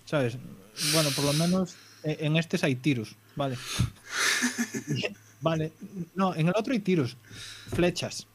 ¿sabes? 0.06 0.38
Bueno, 0.94 1.10
por 1.16 1.26
lo 1.26 1.34
menos 1.34 1.76
eh, 2.04 2.18
en 2.22 2.36
este 2.38 2.58
hay 2.66 2.76
tiros, 2.76 3.16
¿vale? 3.36 3.58
vale, 5.42 5.72
no, 6.16 6.36
en 6.36 6.48
el 6.48 6.54
otro 6.56 6.74
hay 6.74 6.80
tiros, 6.80 7.16
flechas 7.74 8.28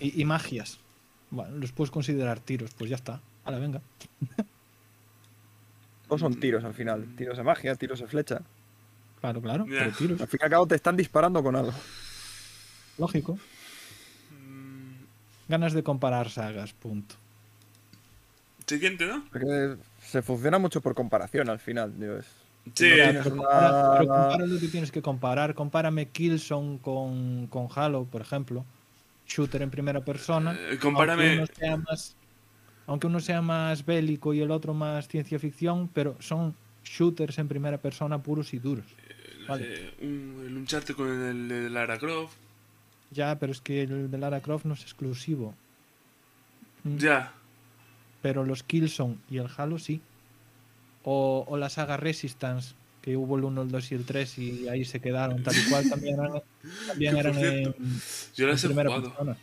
y, 0.00 0.20
y 0.20 0.24
magias. 0.24 0.78
Bueno, 1.30 1.56
los 1.56 1.72
puedes 1.72 1.90
considerar 1.90 2.38
tiros, 2.40 2.70
pues 2.76 2.90
ya 2.90 2.96
está. 2.96 3.20
Ahora, 3.44 3.58
venga. 3.58 3.80
O 6.08 6.18
son 6.18 6.38
tiros 6.38 6.62
al 6.64 6.74
final. 6.74 7.06
Tiros 7.16 7.36
de 7.38 7.42
magia, 7.42 7.74
tiros 7.74 7.98
de 8.00 8.06
flecha. 8.06 8.42
Claro, 9.20 9.40
claro, 9.40 9.64
pero 9.68 9.90
tiros, 9.92 10.20
Al 10.20 10.28
fin 10.28 10.38
y 10.42 10.44
al 10.44 10.50
cabo 10.50 10.66
te 10.66 10.74
están 10.74 10.96
disparando 10.96 11.42
con 11.42 11.56
algo. 11.56 11.72
lógico. 12.98 13.38
Ganas 15.48 15.72
de 15.72 15.82
comparar 15.82 16.30
sagas, 16.30 16.72
punto. 16.72 17.14
Siguiente, 18.66 19.06
¿no? 19.06 19.24
Porque 19.30 19.76
se 20.00 20.22
funciona 20.22 20.58
mucho 20.58 20.80
por 20.80 20.94
comparación 20.94 21.48
al 21.50 21.58
final. 21.58 21.92
tío, 21.92 22.18
es- 22.18 22.26
Sí, 22.74 22.88
no 22.90 22.94
pero 22.96 23.10
una- 23.10 23.22
compara, 23.24 23.92
pero 23.98 24.08
compara 24.08 24.46
lo 24.46 24.60
que 24.60 24.68
tienes 24.68 24.92
que 24.92 25.02
comparar. 25.02 25.54
Compárame 25.54 26.06
Killzone 26.08 26.78
con, 26.80 27.48
con 27.48 27.66
Halo, 27.74 28.04
por 28.04 28.20
ejemplo. 28.20 28.64
Shooter 29.26 29.62
en 29.62 29.70
primera 29.70 30.00
persona. 30.04 30.56
Eh, 30.70 30.78
compárame- 30.80 31.38
Aunque 31.38 31.42
uno, 31.42 31.46
sea 31.58 31.76
más, 31.76 32.16
aunque 32.86 33.06
uno 33.08 33.20
sea 33.20 33.42
más 33.42 33.84
bélico 33.84 34.32
y 34.32 34.40
el 34.42 34.50
otro 34.52 34.74
más 34.74 35.08
ciencia 35.08 35.38
ficción, 35.40 35.88
pero 35.92 36.16
son 36.20 36.54
shooters 36.84 37.38
en 37.38 37.48
primera 37.48 37.78
persona 37.78 38.22
puros 38.22 38.54
y 38.54 38.58
duros. 38.60 38.86
Vale. 39.48 39.64
eh, 39.68 39.94
un, 40.02 40.44
el 40.46 40.56
Uncharted 40.56 40.94
con 40.94 41.08
el 41.10 41.48
de 41.48 41.68
Lara 41.68 41.98
Croft. 41.98 42.34
Ya, 43.12 43.38
pero 43.38 43.52
es 43.52 43.60
que 43.60 43.82
el 43.82 44.10
de 44.10 44.18
Lara 44.18 44.40
Croft 44.40 44.64
no 44.64 44.74
es 44.74 44.82
exclusivo. 44.82 45.54
Mm, 46.84 46.96
Ya. 46.96 47.32
Pero 48.22 48.44
los 48.44 48.62
Killzone 48.62 49.16
y 49.28 49.38
el 49.38 49.48
Halo 49.56 49.78
sí. 49.78 50.00
O, 51.04 51.44
o 51.48 51.56
la 51.56 51.68
saga 51.68 51.96
Resistance, 51.96 52.74
que 53.02 53.16
hubo 53.16 53.36
el 53.36 53.42
1, 53.44 53.62
el 53.62 53.70
2 53.72 53.90
y 53.92 53.94
el 53.96 54.04
3 54.04 54.38
y 54.38 54.68
ahí 54.68 54.84
se 54.84 55.00
quedaron 55.00 55.42
tal 55.42 55.54
y 55.56 55.68
cual. 55.68 55.88
También 55.90 56.14
eran, 56.20 56.42
también 56.86 57.16
eran 57.16 57.36
en, 57.38 57.74
Yo 58.36 58.46
las 58.46 58.62
he 58.62 58.68
primera 58.68 58.90
jugado. 58.90 59.08
persona. 59.08 59.36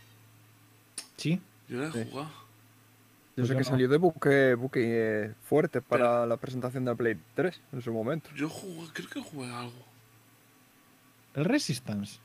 Sí, 1.17 1.41
Yo 1.67 1.79
las 1.79 1.93
he 1.95 2.03
Sí. 2.05 2.09
jugado. 2.09 2.29
Yo 2.29 3.43
Pues 3.43 3.47
sé 3.47 3.53
yo 3.53 3.57
que 3.57 3.63
no. 3.65 3.69
salió 3.69 3.89
de 3.89 3.97
buque, 3.97 4.53
buque 4.55 4.81
eh, 4.85 5.33
fuerte 5.43 5.81
para 5.81 6.25
la 6.25 6.37
presentación 6.37 6.85
de 6.85 6.91
la 6.91 6.95
Play 6.97 7.17
3 7.35 7.59
en 7.73 7.81
su 7.81 7.91
momento. 7.93 8.29
Yo 8.35 8.47
jugué, 8.49 8.87
creo 8.93 9.09
que 9.09 9.21
jugué 9.21 9.51
algo. 9.51 9.85
el 11.35 11.45
Resistance. 11.45 12.19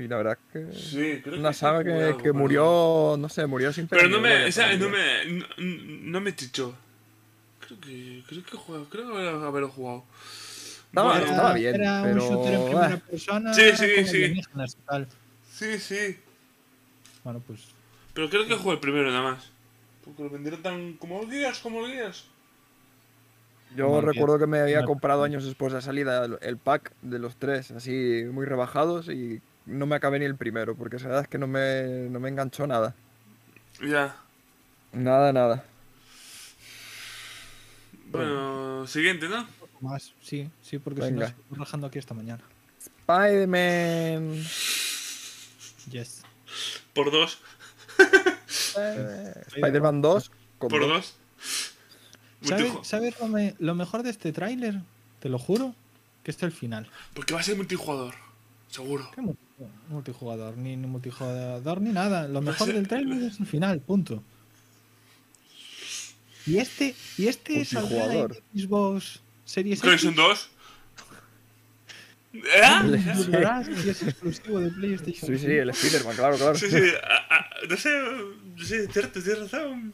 Y 0.00 0.08
la 0.08 0.16
verdad 0.16 0.38
que 0.52 0.66
Sí, 0.72 1.20
creo 1.22 1.38
una 1.38 1.48
que 1.50 1.54
sí 1.54 1.60
saga 1.60 1.78
jugué 1.82 2.16
que, 2.16 2.22
que 2.22 2.32
murió, 2.32 3.16
no 3.18 3.28
sé, 3.28 3.46
murió 3.46 3.72
sin 3.72 3.86
Pero 3.86 4.08
no 4.08 4.20
me, 4.20 4.48
no 4.78 4.88
me, 4.88 5.24
no, 5.26 5.46
no 5.58 6.20
me 6.20 6.34
chichó. 6.34 6.74
Creo 7.66 7.80
que, 7.80 8.22
creo 8.26 8.42
que 8.44 8.56
jugué, 8.56 8.84
creo 8.88 9.08
haber- 9.14 9.44
haberlo 9.44 9.68
jugado. 9.68 10.04
Estaba- 10.86 11.10
Bueno, 11.18 11.26
estaba 11.30 11.52
bien, 11.54 11.74
era 11.74 12.02
pero, 12.02 12.24
un 12.24 12.30
shooter 12.30 12.54
en 12.54 12.64
primera 12.64 12.94
ah. 12.94 13.10
persona. 13.10 13.54
Sí, 13.54 13.62
sí, 13.76 14.04
sí. 14.06 14.42
tal. 14.86 15.06
Sí, 15.52 15.78
sí. 15.78 16.18
Bueno, 17.22 17.42
pues 17.46 17.60
Pero 18.14 18.30
creo 18.30 18.46
que 18.46 18.54
jugué 18.56 18.74
el 18.74 18.80
primero 18.80 19.08
nada 19.10 19.22
más. 19.32 19.50
Porque 20.04 20.22
lo 20.22 20.30
vendieron 20.30 20.62
tan 20.62 20.94
como 20.94 21.20
los 21.20 21.30
guías, 21.30 21.58
como 21.58 21.82
los 21.82 21.90
guías. 21.90 22.24
Yo 23.76 23.86
Como 23.86 24.00
recuerdo 24.00 24.38
que 24.38 24.46
me 24.48 24.58
había 24.60 24.84
comprado 24.84 25.22
años 25.22 25.44
después 25.44 25.72
de 25.72 25.78
la 25.78 25.82
salida 25.82 26.26
el 26.40 26.56
pack 26.56 26.92
de 27.02 27.18
los 27.20 27.36
tres, 27.36 27.70
así 27.70 28.24
muy 28.32 28.44
rebajados, 28.46 29.08
y 29.08 29.40
no 29.66 29.86
me 29.86 29.96
acabé 29.96 30.18
ni 30.18 30.24
el 30.24 30.36
primero, 30.36 30.74
porque 30.74 30.96
la 30.98 31.04
verdad 31.04 31.22
es 31.22 31.28
que 31.28 31.38
no 31.38 31.46
me, 31.46 32.08
no 32.10 32.18
me 32.20 32.28
enganchó 32.28 32.66
nada. 32.66 32.94
Ya. 33.86 34.16
Nada, 34.92 35.32
nada. 35.32 35.64
Bueno, 38.10 38.86
siguiente, 38.86 39.28
¿no? 39.28 39.46
poco 39.60 39.78
más. 39.86 40.12
Sí, 40.22 40.50
sí, 40.62 40.78
porque 40.78 41.00
si 41.02 41.08
no 41.12 41.20
Venga. 41.20 41.26
estoy 41.28 41.58
rajando 41.58 41.86
aquí 41.86 41.98
esta 41.98 42.14
mañana. 42.14 42.42
Spider-Man. 43.06 44.42
Yes. 45.90 46.22
Por 46.94 47.10
dos. 47.12 47.38
Eh, 48.78 49.34
Spider-Man 49.48 50.02
2. 50.02 50.30
con 50.58 50.68
Por 50.68 50.80
dos. 50.80 50.90
dos. 50.90 51.14
¿Sabes, 52.42 52.72
sabes 52.82 53.20
lo, 53.20 53.28
me- 53.28 53.54
lo 53.58 53.74
mejor 53.74 54.02
de 54.02 54.10
este 54.10 54.32
tráiler? 54.32 54.80
Te 55.20 55.28
lo 55.28 55.38
juro, 55.38 55.74
que 56.24 56.30
es 56.30 56.42
el 56.42 56.52
final. 56.52 56.88
Porque 57.14 57.34
va 57.34 57.40
a 57.40 57.42
ser 57.42 57.56
multijugador. 57.56 58.14
Seguro. 58.70 59.10
¿Qué 59.14 59.20
multi- 59.20 59.38
multijugador? 59.88 60.56
Ni, 60.56 60.76
ni 60.76 60.86
multijugador 60.86 61.80
ni 61.80 61.90
nada. 61.90 62.28
Lo 62.28 62.40
mejor 62.40 62.68
sé. 62.68 62.72
del 62.74 62.86
tráiler 62.88 63.22
es 63.24 63.40
el 63.40 63.46
final, 63.46 63.80
punto. 63.80 64.22
Y 66.46 66.58
este, 66.58 66.94
y 67.18 67.26
este 67.28 67.52
en 67.54 67.58
Multijugador. 67.58 68.42
Xbox 68.54 69.20
Series 69.44 69.80
son 69.80 70.14
dos. 70.14 70.50
Y 72.32 72.38
¿Eh? 72.38 73.14
durará 73.26 73.64
si 73.64 73.90
es 73.90 74.02
exclusivo 74.04 74.60
de 74.60 74.70
PlayStation. 74.70 75.36
Sí, 75.36 75.38
sí, 75.44 75.50
el 75.52 75.70
Spider-Man, 75.70 76.16
claro, 76.16 76.36
claro. 76.36 76.54
Sí, 76.56 76.70
sí. 76.70 76.76
a- 77.02 77.34
a- 77.36 77.50
no 77.68 77.76
sé, 77.76 77.90
no 78.56 78.64
sé, 78.64 78.86
cierto, 78.88 79.20
tienes 79.20 79.50
razón. 79.50 79.92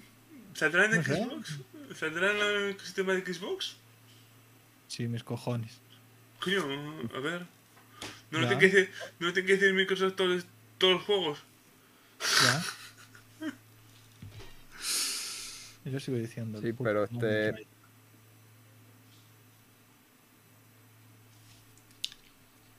¿Saldrá 0.54 0.84
en. 0.84 1.02
Xbox? 1.02 1.58
¿Saldrá 1.98 2.30
en 2.32 2.68
el 2.68 2.80
sistema 2.80 3.14
de 3.14 3.34
Xbox? 3.34 3.76
Sí, 4.86 5.08
mis 5.08 5.24
cojones. 5.24 5.72
Coño, 6.40 6.62
a 7.14 7.18
ver. 7.20 7.46
No 8.30 8.40
lo 8.40 8.50
Ya. 8.50 8.58
que 8.58 8.68
decir, 8.68 8.90
no 9.20 9.32
tiene 9.32 9.46
que 9.46 9.52
decir 9.56 9.72
Microsoft 9.74 10.14
todos, 10.16 10.44
todos 10.78 10.94
los 10.94 11.02
juegos. 11.04 11.38
Ya. 12.42 12.64
Yo 15.90 16.00
sigo 16.00 16.16
diciendo. 16.18 16.60
Sí, 16.60 16.72
pero 16.72 17.04
este-. 17.04 17.66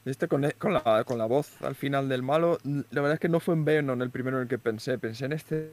Este 0.06 0.28
con, 0.30 0.50
con, 0.58 0.74
la, 0.74 1.04
con 1.06 1.18
la 1.18 1.26
voz 1.26 1.62
al 1.62 1.76
final 1.76 2.08
del 2.08 2.24
malo, 2.24 2.60
la 2.64 3.02
verdad 3.02 3.14
es 3.16 3.20
que 3.20 3.28
no 3.28 3.41
fue 3.41 3.56
en 3.56 3.66
Venom 3.66 4.02
el 4.02 4.10
primero 4.10 4.38
en 4.38 4.43
el 4.43 4.50
que 4.50 4.58
pensé. 4.58 4.98
Pensé 4.98 5.26
en 5.26 5.34
este. 5.34 5.72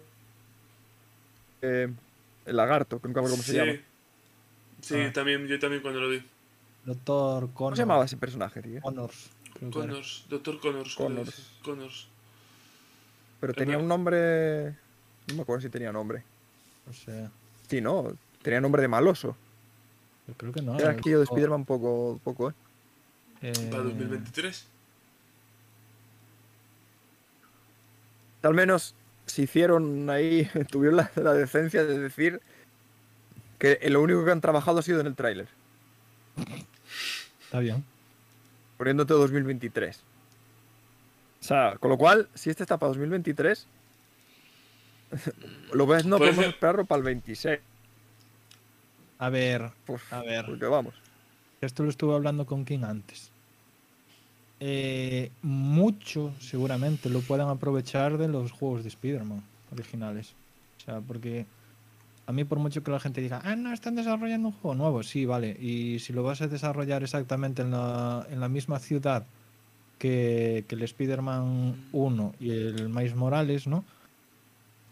eh, 1.62 1.88
el 2.46 2.56
lagarto, 2.56 3.00
que 3.00 3.08
nunca 3.08 3.20
me 3.20 3.26
acuerdo 3.28 3.36
cómo 3.36 3.42
se 3.42 3.54
llama. 3.54 3.78
Sí, 4.82 4.96
Ah. 5.00 5.12
también, 5.14 5.46
yo 5.46 5.58
también 5.58 5.80
cuando 5.82 6.00
lo 6.00 6.08
vi. 6.10 6.22
Doctor 6.84 7.44
Connors. 7.44 7.54
¿Cómo 7.54 7.76
se 7.76 7.82
llamaba 7.82 8.04
ese 8.04 8.16
personaje, 8.18 8.60
tío? 8.60 8.80
Connors. 8.82 9.30
Connors, 9.72 10.24
Doctor 10.28 10.60
Connors. 10.60 10.94
Connors. 10.94 11.50
Connors. 11.64 12.08
Pero 13.40 13.54
tenía 13.54 13.78
un 13.78 13.88
nombre. 13.88 14.70
No 15.28 15.34
me 15.36 15.42
acuerdo 15.42 15.62
si 15.62 15.68
tenía 15.70 15.92
nombre. 15.92 16.22
O 16.88 16.92
sea, 16.92 17.30
Sí, 17.68 17.80
no. 17.80 18.16
Tenía 18.42 18.60
nombre 18.60 18.82
de 18.82 18.88
maloso. 18.88 19.36
yo 20.28 20.34
creo 20.34 20.52
que 20.52 20.60
no. 20.62 20.78
Era 20.78 20.90
el- 20.92 20.98
aquello 20.98 21.18
de 21.18 21.24
Spider-Man 21.24 21.64
poco, 21.64 22.20
poco, 22.22 22.50
¿eh? 22.50 22.54
eh, 23.42 23.68
Para 23.70 23.84
2023. 23.84 24.66
Al 28.42 28.54
menos 28.54 28.94
se 29.26 29.42
hicieron 29.42 30.10
ahí, 30.10 30.48
tuvieron 30.70 30.96
la, 30.98 31.10
la 31.16 31.32
decencia 31.32 31.84
de 31.84 31.98
decir 31.98 32.40
que 33.58 33.78
lo 33.88 34.02
único 34.02 34.24
que 34.24 34.30
han 34.30 34.40
trabajado 34.42 34.78
ha 34.80 34.82
sido 34.82 35.00
en 35.00 35.06
el 35.06 35.14
tráiler, 35.14 35.48
Está 37.44 37.60
bien. 37.60 37.84
Poniéndote 38.84 39.14
2023. 39.14 39.96
O 41.40 41.44
sea, 41.46 41.76
con 41.80 41.90
lo 41.90 41.96
cual, 41.96 42.28
si 42.34 42.50
este 42.50 42.64
está 42.64 42.76
para 42.76 42.88
2023, 42.88 43.66
lo 45.72 45.86
ves, 45.86 46.04
no 46.04 46.18
podemos 46.18 46.44
esperarlo 46.44 46.84
para 46.84 46.98
el 46.98 47.04
26. 47.04 47.60
A 49.18 49.28
ver, 49.30 49.70
Pues, 49.86 50.02
a 50.12 50.20
ver. 50.20 50.44
porque 50.44 50.66
vamos. 50.66 50.94
Esto 51.62 51.82
lo 51.82 51.88
estuve 51.88 52.14
hablando 52.14 52.44
con 52.44 52.66
King 52.66 52.82
antes. 52.84 53.30
Eh, 54.60 55.30
mucho, 55.40 56.34
seguramente, 56.40 57.08
lo 57.08 57.20
puedan 57.20 57.48
aprovechar 57.48 58.18
de 58.18 58.28
los 58.28 58.52
juegos 58.52 58.82
de 58.82 58.88
Spider-Man 58.90 59.42
originales. 59.72 60.34
O 60.76 60.80
sea, 60.84 61.00
porque 61.00 61.46
a 62.26 62.32
mí, 62.32 62.44
por 62.44 62.58
mucho 62.58 62.82
que 62.82 62.90
la 62.90 63.00
gente 63.00 63.20
diga, 63.20 63.40
ah, 63.44 63.54
no, 63.54 63.72
están 63.72 63.94
desarrollando 63.96 64.48
un 64.48 64.54
juego 64.54 64.74
nuevo, 64.74 65.02
sí, 65.02 65.26
vale. 65.26 65.50
Y 65.60 65.98
si 65.98 66.12
lo 66.12 66.22
vas 66.22 66.40
a 66.40 66.48
desarrollar 66.48 67.02
exactamente 67.02 67.62
en 67.62 67.70
la, 67.70 68.26
en 68.30 68.40
la 68.40 68.48
misma 68.48 68.78
ciudad 68.78 69.26
que, 69.98 70.64
que 70.66 70.74
el 70.74 70.82
Spider-Man 70.82 71.88
1 71.92 72.34
y 72.40 72.50
el 72.50 72.88
Miles 72.88 73.14
Morales, 73.14 73.66
¿no? 73.66 73.84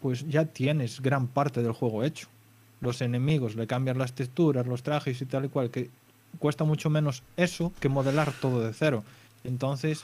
Pues 0.01 0.27
ya 0.27 0.45
tienes 0.45 1.01
gran 1.01 1.27
parte 1.27 1.63
del 1.63 1.71
juego 1.71 2.03
hecho. 2.03 2.27
Los 2.81 3.01
enemigos, 3.01 3.55
le 3.55 3.65
cambias 3.65 3.97
las 3.97 4.13
texturas, 4.13 4.67
los 4.67 4.83
trajes 4.83 5.21
y 5.21 5.25
tal 5.25 5.45
y 5.45 5.49
cual, 5.49 5.71
que 5.71 5.89
cuesta 6.37 6.65
mucho 6.65 6.89
menos 6.89 7.23
eso 7.37 7.73
que 7.79 7.89
modelar 7.89 8.31
todo 8.33 8.61
de 8.61 8.73
cero. 8.73 9.03
Entonces, 9.43 10.03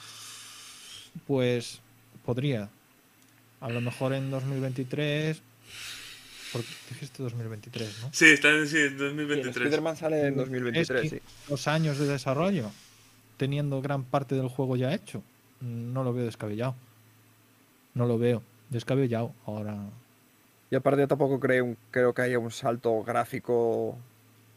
pues 1.27 1.81
podría. 2.26 2.69
A 3.61 3.69
lo 3.69 3.81
mejor 3.81 4.14
en 4.14 4.31
2023. 4.31 5.41
Porque 6.51 6.67
dijiste 6.89 7.21
2023, 7.23 7.99
¿no? 8.01 8.09
Sí, 8.11 8.26
está 8.26 8.49
en 8.49 8.67
sí, 8.67 8.77
en 8.77 8.84
el 8.84 8.97
2023. 8.97 9.55
Spider-Man 9.55 9.95
sale 9.97 10.21
en 10.21 10.34
Es 10.34 10.38
2023, 10.38 11.01
que 11.01 11.09
sí. 11.09 11.21
Dos 11.47 11.67
años 11.67 11.97
de 11.99 12.07
desarrollo, 12.07 12.71
teniendo 13.38 13.81
gran 13.81 14.03
parte 14.03 14.35
del 14.35 14.47
juego 14.47 14.76
ya 14.76 14.93
hecho. 14.93 15.21
No 15.61 16.03
lo 16.03 16.13
veo 16.13 16.26
descabellado. 16.26 16.76
No 17.93 18.05
lo 18.05 18.17
veo 18.17 18.41
descabellado. 18.69 19.34
Ahora, 19.45 19.77
Y 20.71 20.76
aparte 20.76 21.05
tampoco 21.07 21.39
creo, 21.39 21.76
creo 21.91 22.13
que 22.13 22.21
haya 22.21 22.39
un 22.39 22.51
salto 22.51 23.03
gráfico 23.03 23.97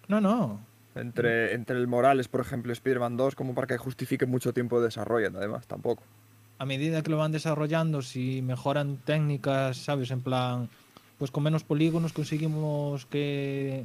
No, 0.08 0.20
no. 0.20 0.60
Entre, 0.94 1.54
entre 1.54 1.76
el 1.78 1.88
Morales, 1.88 2.28
por 2.28 2.40
ejemplo, 2.42 2.72
Spider-Man 2.72 3.16
2, 3.16 3.34
como 3.34 3.54
para 3.54 3.66
que 3.66 3.78
justifique 3.78 4.26
mucho 4.26 4.52
tiempo 4.52 4.78
de 4.78 4.86
desarrollo, 4.86 5.30
además, 5.34 5.66
tampoco. 5.66 6.02
A 6.58 6.66
medida 6.66 7.02
que 7.02 7.10
lo 7.10 7.16
van 7.16 7.32
desarrollando, 7.32 8.02
si 8.02 8.42
mejoran 8.42 8.98
técnicas, 8.98 9.78
¿sabes? 9.78 10.10
En 10.10 10.20
plan, 10.20 10.68
pues 11.22 11.30
con 11.30 11.44
menos 11.44 11.62
polígonos 11.62 12.12
conseguimos 12.12 13.06
que 13.06 13.84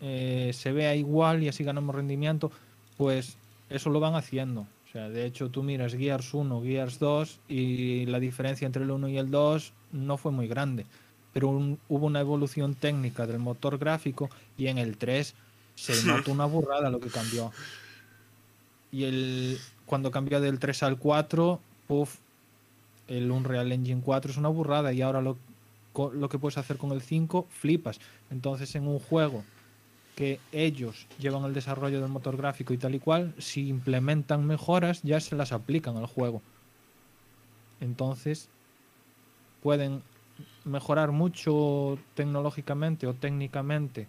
eh, 0.00 0.52
se 0.54 0.70
vea 0.70 0.94
igual 0.94 1.42
y 1.42 1.48
así 1.48 1.64
ganamos 1.64 1.92
rendimiento, 1.96 2.52
pues 2.96 3.36
eso 3.70 3.90
lo 3.90 3.98
van 3.98 4.14
haciendo. 4.14 4.60
O 4.60 4.92
sea, 4.92 5.08
de 5.08 5.26
hecho, 5.26 5.50
tú 5.50 5.64
miras 5.64 5.94
Gears 5.94 6.32
1, 6.32 6.62
Gears 6.62 7.00
2 7.00 7.40
y 7.48 8.06
la 8.06 8.20
diferencia 8.20 8.66
entre 8.66 8.84
el 8.84 8.92
1 8.92 9.08
y 9.08 9.18
el 9.18 9.32
2 9.32 9.72
no 9.90 10.16
fue 10.16 10.30
muy 10.30 10.46
grande. 10.46 10.86
Pero 11.32 11.48
un- 11.48 11.76
hubo 11.88 12.06
una 12.06 12.20
evolución 12.20 12.76
técnica 12.76 13.26
del 13.26 13.40
motor 13.40 13.78
gráfico 13.78 14.30
y 14.56 14.68
en 14.68 14.78
el 14.78 14.96
3 14.96 15.34
se 15.74 15.92
notó 16.06 16.30
una 16.30 16.44
burrada 16.44 16.88
lo 16.88 17.00
que 17.00 17.08
cambió. 17.08 17.50
Y 18.92 19.02
el, 19.02 19.58
cuando 19.86 20.12
cambió 20.12 20.40
del 20.40 20.60
3 20.60 20.84
al 20.84 20.98
4, 20.98 21.58
puff, 21.88 22.14
el 23.08 23.28
Unreal 23.28 23.72
Engine 23.72 24.02
4 24.04 24.30
es 24.30 24.36
una 24.36 24.50
burrada 24.50 24.92
y 24.92 25.02
ahora 25.02 25.20
lo, 25.20 25.36
lo 26.12 26.28
que 26.28 26.38
puedes 26.38 26.58
hacer 26.58 26.76
con 26.76 26.92
el 26.92 27.00
5, 27.00 27.46
flipas. 27.48 27.98
Entonces 28.30 28.74
en 28.74 28.86
un 28.86 28.98
juego 28.98 29.44
que 30.14 30.40
ellos 30.50 31.06
llevan 31.18 31.44
el 31.44 31.54
desarrollo 31.54 32.00
del 32.00 32.10
motor 32.10 32.36
gráfico 32.36 32.72
y 32.72 32.78
tal 32.78 32.94
y 32.94 33.00
cual, 33.00 33.34
si 33.38 33.68
implementan 33.68 34.46
mejoras 34.46 35.02
ya 35.02 35.20
se 35.20 35.36
las 35.36 35.52
aplican 35.52 35.96
al 35.96 36.06
juego. 36.06 36.40
Entonces 37.80 38.48
pueden 39.62 40.02
mejorar 40.64 41.12
mucho 41.12 41.98
tecnológicamente 42.14 43.06
o 43.06 43.14
técnicamente 43.14 44.08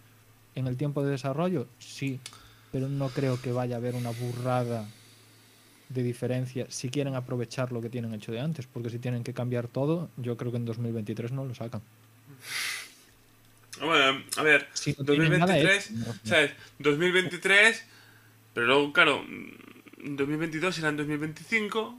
en 0.56 0.68
el 0.68 0.78
tiempo 0.78 1.04
de 1.04 1.12
desarrollo, 1.12 1.68
sí, 1.78 2.20
pero 2.72 2.88
no 2.90 3.10
creo 3.10 3.40
que 3.42 3.52
vaya 3.52 3.76
a 3.76 3.80
haber 3.80 3.96
una 3.96 4.12
burrada 4.12 4.86
de 5.90 6.04
diferencia 6.04 6.66
si 6.70 6.90
quieren 6.90 7.16
aprovechar 7.16 7.72
lo 7.72 7.82
que 7.82 7.90
tienen 7.90 8.14
hecho 8.14 8.32
de 8.32 8.40
antes, 8.40 8.68
porque 8.68 8.90
si 8.90 9.00
tienen 9.00 9.24
que 9.24 9.34
cambiar 9.34 9.68
todo, 9.68 10.10
yo 10.18 10.36
creo 10.38 10.52
que 10.52 10.58
en 10.58 10.66
2023 10.66 11.32
no 11.32 11.46
lo 11.46 11.56
sacan. 11.56 11.82
Bueno, 13.80 14.24
a 14.38 14.44
ver, 14.44 14.68
Si 14.74 14.96
no 14.98 15.06
tienen 15.06 15.32
nada 15.40 15.46
2023, 15.54 15.86
hecho, 15.86 15.94
me 15.94 16.06
refiero. 16.06 16.20
¿sabes? 16.24 16.52
2023, 16.80 17.84
pero 18.54 18.66
luego, 18.68 18.92
claro, 18.94 19.22
mm, 19.24 20.16
2022 20.16 20.76
será 20.76 20.90
en 20.90 20.98
2025, 20.98 21.98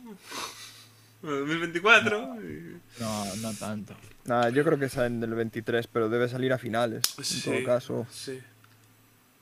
o 1.22 1.26
2024. 1.26 2.36
y- 2.42 2.76
No, 3.00 3.36
no 3.36 3.54
tanto. 3.54 3.94
Nada, 4.24 4.50
yo 4.50 4.64
creo 4.64 4.78
que 4.78 4.88
sale 4.88 5.06
en 5.06 5.22
el 5.22 5.34
23, 5.34 5.86
pero 5.86 6.08
debe 6.08 6.28
salir 6.28 6.52
a 6.52 6.58
finales, 6.58 7.02
en 7.16 7.42
todo 7.42 7.64
caso. 7.64 8.06
Sí. 8.10 8.40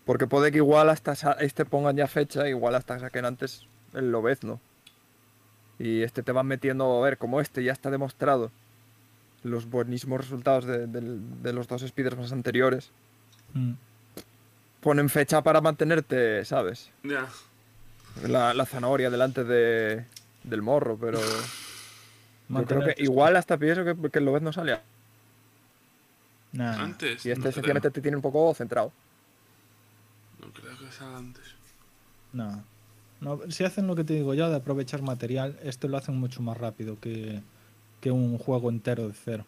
Porque 0.04 0.26
puede 0.26 0.52
que 0.52 0.58
igual 0.58 0.88
hasta 0.90 1.14
este 1.40 1.64
pongan 1.64 1.96
ya 1.96 2.06
fecha, 2.06 2.48
igual 2.48 2.74
hasta 2.76 2.98
saquen 3.00 3.24
antes 3.24 3.66
el 3.96 4.12
Lobezno. 4.12 4.60
Y 5.78 6.02
este 6.02 6.22
te 6.22 6.32
van 6.32 6.46
metiendo, 6.46 6.98
a 6.98 7.04
ver, 7.04 7.18
como 7.18 7.40
este 7.40 7.62
ya 7.62 7.72
está 7.72 7.90
demostrado 7.90 8.50
los 9.42 9.68
buenísimos 9.68 10.20
resultados 10.20 10.66
de, 10.66 11.52
los 11.52 11.68
dos 11.68 11.82
Spider-Man 11.82 12.32
anteriores. 12.32 12.90
Mm. 13.54 13.72
Ponen 14.80 15.08
fecha 15.08 15.42
para 15.42 15.60
mantenerte, 15.60 16.44
¿sabes? 16.44 16.90
La, 18.22 18.54
la 18.54 18.66
zanahoria 18.66 19.10
delante 19.10 19.44
de, 19.44 20.04
del 20.44 20.62
morro, 20.62 20.96
pero 21.00 21.20
yo 22.48 22.64
creo 22.64 22.84
que 22.84 22.94
igual 22.98 23.36
hasta 23.36 23.56
pienso 23.58 23.84
que, 23.84 24.10
que 24.10 24.18
el 24.18 24.24
Lobezno 24.24 24.52
sale 24.52 24.80
Nah. 26.52 26.82
Antes. 26.82 27.26
Y 27.26 27.30
este 27.30 27.48
no 27.48 27.52
creo. 27.52 27.80
te 27.80 28.00
tiene 28.00 28.16
un 28.16 28.22
poco 28.22 28.54
centrado. 28.54 28.92
No 30.40 30.50
creo 30.52 30.78
que 30.78 30.90
salga 30.90 31.18
antes. 31.18 31.44
No. 32.32 32.64
No, 33.20 33.40
si 33.50 33.64
hacen 33.64 33.86
lo 33.86 33.94
que 33.96 34.04
te 34.04 34.14
digo 34.14 34.34
yo 34.34 34.50
de 34.50 34.56
aprovechar 34.56 35.02
material, 35.02 35.58
este 35.62 35.88
lo 35.88 35.96
hacen 35.96 36.16
mucho 36.16 36.42
más 36.42 36.56
rápido 36.56 36.98
que, 37.00 37.40
que 38.00 38.10
un 38.10 38.36
juego 38.38 38.68
entero 38.70 39.08
de 39.08 39.14
cero. 39.14 39.44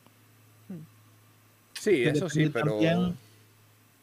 Sí, 1.75 1.91
Que 1.91 2.11
eso 2.11 2.29
sí, 2.29 2.49
pero... 2.53 2.73
también- 2.73 3.15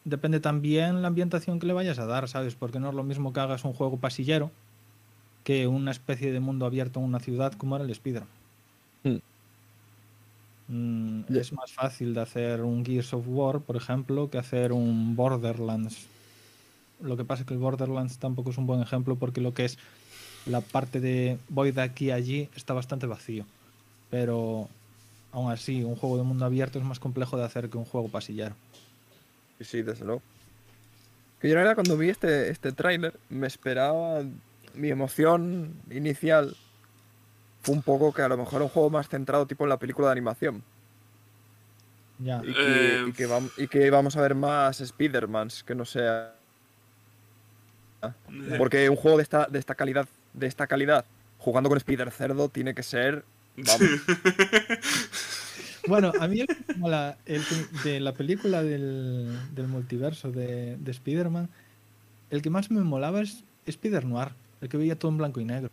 depende 0.04 0.38
también 0.40 1.02
la 1.02 1.08
ambientación 1.08 1.58
que 1.58 1.66
le 1.66 1.72
vayas 1.72 1.98
a 1.98 2.06
dar, 2.06 2.28
¿sabes? 2.28 2.54
Porque 2.54 2.78
no 2.78 2.88
es 2.90 2.94
lo 2.94 3.02
mismo 3.02 3.32
que 3.32 3.40
hagas 3.40 3.64
un 3.64 3.72
juego 3.72 3.96
pasillero 3.98 4.50
que 5.44 5.66
una 5.66 5.90
especie 5.90 6.32
de 6.32 6.40
mundo 6.40 6.64
abierto 6.64 7.00
en 7.00 7.06
una 7.06 7.18
ciudad 7.20 7.52
como 7.54 7.74
era 7.76 7.84
el 7.84 7.90
Spider. 7.90 8.22
Hmm. 10.68 11.22
Ya. 11.28 11.40
Es 11.40 11.52
más 11.52 11.72
fácil 11.72 12.14
de 12.14 12.20
hacer 12.22 12.62
un 12.62 12.84
Gears 12.84 13.12
of 13.14 13.24
War, 13.28 13.60
por 13.60 13.76
ejemplo, 13.76 14.30
que 14.30 14.38
hacer 14.38 14.72
un 14.72 15.14
Borderlands. 15.14 16.06
Lo 17.00 17.16
que 17.16 17.24
pasa 17.24 17.42
es 17.42 17.46
que 17.48 17.54
el 17.54 17.60
Borderlands 17.60 18.18
tampoco 18.18 18.50
es 18.50 18.58
un 18.58 18.66
buen 18.66 18.80
ejemplo 18.80 19.16
porque 19.16 19.40
lo 19.40 19.52
que 19.54 19.64
es 19.66 19.78
la 20.46 20.60
parte 20.60 21.00
de 21.00 21.38
voy 21.48 21.72
de 21.72 21.82
aquí 21.82 22.10
a 22.10 22.14
allí 22.14 22.48
está 22.56 22.72
bastante 22.72 23.06
vacío. 23.06 23.44
Pero 24.10 24.68
aún 25.32 25.50
así, 25.50 25.82
un 25.84 25.96
juego 25.96 26.16
de 26.16 26.22
mundo 26.22 26.44
abierto 26.44 26.78
es 26.78 26.84
más 26.84 26.98
complejo 27.00 27.36
de 27.36 27.44
hacer 27.44 27.68
que 27.68 27.76
un 27.78 27.84
juego 27.84 28.08
pasillero. 28.08 28.54
Sí, 29.58 29.64
sí, 29.64 29.82
desde 29.82 30.04
luego. 30.04 30.22
Que 31.40 31.48
yo 31.48 31.54
la 31.54 31.60
verdad 31.62 31.74
cuando 31.74 31.96
vi 31.98 32.08
este, 32.08 32.48
este 32.48 32.72
tráiler 32.72 33.12
me 33.28 33.46
esperaba 33.46 34.22
mi 34.74 34.88
emoción 34.90 35.74
inicial 35.90 36.56
fue 37.62 37.74
un 37.74 37.82
poco 37.82 38.12
que 38.14 38.22
a 38.22 38.28
lo 38.28 38.36
mejor 38.38 38.62
un 38.62 38.68
juego 38.68 38.88
más 38.90 39.08
centrado 39.08 39.46
tipo 39.46 39.64
en 39.64 39.70
la 39.70 39.78
película 39.78 40.06
de 40.08 40.12
animación 40.12 40.62
Ya. 42.18 42.40
y 42.42 42.52
que, 42.54 42.94
Eh, 42.96 43.04
y 43.08 43.12
que, 43.12 43.28
vam- 43.28 43.50
y 43.58 43.68
que 43.68 43.90
vamos 43.90 44.16
a 44.16 44.20
ver 44.22 44.34
más 44.34 44.80
Spider-Mans 44.80 45.62
que 45.64 45.74
no 45.74 45.84
sea 45.84 46.35
porque 48.58 48.88
un 48.90 48.96
juego 48.96 49.16
de 49.16 49.22
esta, 49.22 49.46
de 49.46 49.58
esta 49.58 49.74
calidad 49.74 50.08
de 50.34 50.46
esta 50.46 50.66
calidad 50.66 51.04
jugando 51.38 51.68
con 51.68 51.76
Spider 51.78 52.10
Cerdo 52.10 52.48
tiene 52.48 52.74
que 52.74 52.82
ser 52.82 53.24
vamos, 53.56 53.88
Bueno, 55.86 56.12
a 56.18 56.26
mí 56.26 56.40
el 56.40 56.46
que 56.48 56.56
me 56.68 56.74
mola 56.80 57.16
el 57.26 57.42
que- 57.46 57.88
de 57.88 58.00
la 58.00 58.12
película 58.12 58.62
del, 58.62 59.38
del 59.54 59.68
multiverso 59.68 60.32
de, 60.32 60.76
de 60.78 60.90
Spider-Man, 60.90 61.48
el 62.30 62.42
que 62.42 62.50
más 62.50 62.70
me 62.72 62.80
molaba 62.82 63.20
es 63.20 63.44
Spider 63.66 64.04
Noir, 64.04 64.30
el 64.60 64.68
que 64.68 64.76
veía 64.78 64.98
todo 64.98 65.12
en 65.12 65.18
blanco 65.18 65.40
y 65.40 65.44
negro. 65.44 65.70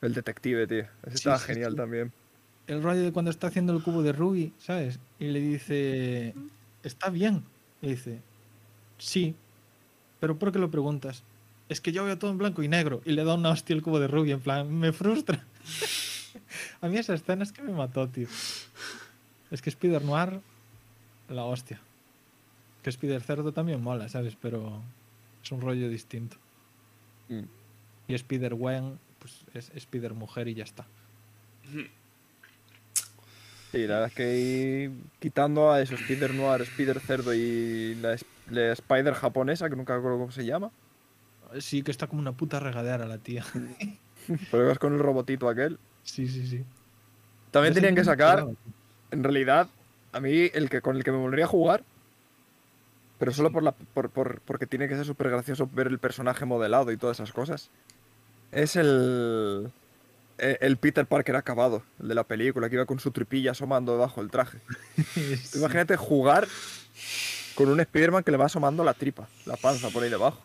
el 0.00 0.14
detective 0.14 0.66
tío 0.66 0.80
ese 1.04 1.10
Sí, 1.10 1.14
estaba 1.14 1.38
sí, 1.38 1.46
genial 1.46 1.70
sí. 1.72 1.76
también 1.76 2.12
El 2.66 2.82
rollo 2.82 3.02
de 3.02 3.12
cuando 3.12 3.30
está 3.30 3.46
haciendo 3.46 3.72
el 3.72 3.82
cubo 3.84 4.02
de 4.02 4.12
Ruby, 4.12 4.52
¿sabes? 4.58 4.98
Y 5.20 5.26
le 5.28 5.38
dice, 5.40 6.34
¿está 6.82 7.08
bien? 7.10 7.44
Y 7.80 7.90
dice, 7.90 8.18
sí. 8.98 9.34
¿Pero 10.20 10.36
por 10.38 10.50
qué 10.52 10.58
lo 10.58 10.70
preguntas? 10.70 11.22
Es 11.72 11.80
que 11.80 11.90
yo 11.90 12.04
veo 12.04 12.18
todo 12.18 12.30
en 12.30 12.36
blanco 12.36 12.62
y 12.62 12.68
negro. 12.68 13.00
Y 13.06 13.12
le 13.12 13.24
da 13.24 13.34
una 13.34 13.48
hostia 13.48 13.74
el 13.74 13.80
cubo 13.80 13.98
de 13.98 14.06
Ruby, 14.06 14.32
en 14.32 14.40
plan, 14.40 14.70
me 14.78 14.92
frustra. 14.92 15.42
A 16.82 16.88
mí 16.88 16.98
esa 16.98 17.14
escena 17.14 17.44
es 17.44 17.52
que 17.52 17.62
me 17.62 17.72
mató, 17.72 18.06
tío. 18.08 18.28
Es 19.50 19.62
que 19.62 19.70
Spider 19.70 20.04
Noir, 20.04 20.40
la 21.30 21.44
hostia. 21.44 21.80
Que 22.82 22.90
Spider 22.90 23.22
Cerdo 23.22 23.52
también 23.52 23.82
mola, 23.82 24.10
¿sabes? 24.10 24.36
Pero 24.38 24.82
es 25.42 25.50
un 25.50 25.62
rollo 25.62 25.88
distinto. 25.88 26.36
Mm. 27.30 27.44
Y 28.08 28.14
Spider 28.16 28.54
Gwen, 28.54 28.98
pues 29.18 29.40
es 29.54 29.70
Spider 29.74 30.12
Mujer 30.12 30.48
y 30.48 30.54
ya 30.54 30.64
está. 30.64 30.84
Sí, 33.70 33.78
la 33.86 33.94
verdad 33.94 34.08
es 34.08 34.14
que 34.14 34.90
quitando 35.20 35.72
a 35.72 35.80
eso, 35.80 35.94
Spider 35.94 36.34
Noir, 36.34 36.60
Spider 36.60 37.00
Cerdo 37.00 37.32
y 37.32 37.94
la 37.94 38.12
Spider 38.72 39.14
japonesa, 39.14 39.70
que 39.70 39.76
nunca 39.76 39.96
recuerdo 39.96 40.18
cómo 40.18 40.32
se 40.32 40.44
llama, 40.44 40.70
Sí, 41.60 41.82
que 41.82 41.90
está 41.90 42.06
como 42.06 42.20
una 42.20 42.32
puta 42.32 42.60
regadera 42.60 43.06
la 43.06 43.18
tía. 43.18 43.44
pero 44.50 44.68
vas 44.68 44.78
con 44.78 44.92
el 44.94 44.98
robotito 45.00 45.48
aquel. 45.48 45.78
Sí, 46.04 46.26
sí, 46.28 46.46
sí. 46.46 46.64
También 47.50 47.74
tenían 47.74 47.94
que 47.94 48.04
sacar, 48.04 48.46
en 49.10 49.22
realidad, 49.22 49.68
a 50.12 50.20
mí 50.20 50.50
el 50.54 50.70
que 50.70 50.80
con 50.80 50.96
el 50.96 51.04
que 51.04 51.12
me 51.12 51.18
volvería 51.18 51.44
a 51.44 51.48
jugar, 51.48 51.84
pero 53.18 53.32
solo 53.32 53.52
por 53.52 53.62
la, 53.62 53.72
por, 53.72 54.10
por- 54.10 54.40
porque 54.40 54.66
tiene 54.66 54.88
que 54.88 54.96
ser 54.96 55.04
súper 55.04 55.30
gracioso 55.30 55.68
ver 55.72 55.86
el 55.86 55.98
personaje 55.98 56.44
modelado 56.44 56.90
y 56.92 56.96
todas 56.96 57.18
esas 57.18 57.32
cosas, 57.32 57.68
es 58.52 58.74
el, 58.76 59.70
e- 60.38 60.58
el 60.60 60.76
Peter 60.78 61.06
Parker 61.06 61.36
acabado, 61.36 61.82
el 62.00 62.08
de 62.08 62.14
la 62.14 62.24
película, 62.24 62.68
que 62.68 62.76
iba 62.76 62.86
con 62.86 62.98
su 63.00 63.10
tripilla 63.10 63.52
asomando 63.52 63.92
debajo 63.92 64.20
del 64.20 64.30
traje. 64.30 64.58
Sí. 65.14 65.58
Imagínate 65.58 65.96
jugar 65.96 66.48
con 67.54 67.68
un 67.68 67.80
Spider-Man 67.80 68.24
que 68.24 68.30
le 68.30 68.36
va 68.38 68.46
asomando 68.46 68.82
la 68.82 68.94
tripa, 68.94 69.28
la 69.46 69.56
panza 69.56 69.90
por 69.90 70.02
ahí 70.02 70.10
debajo. 70.10 70.40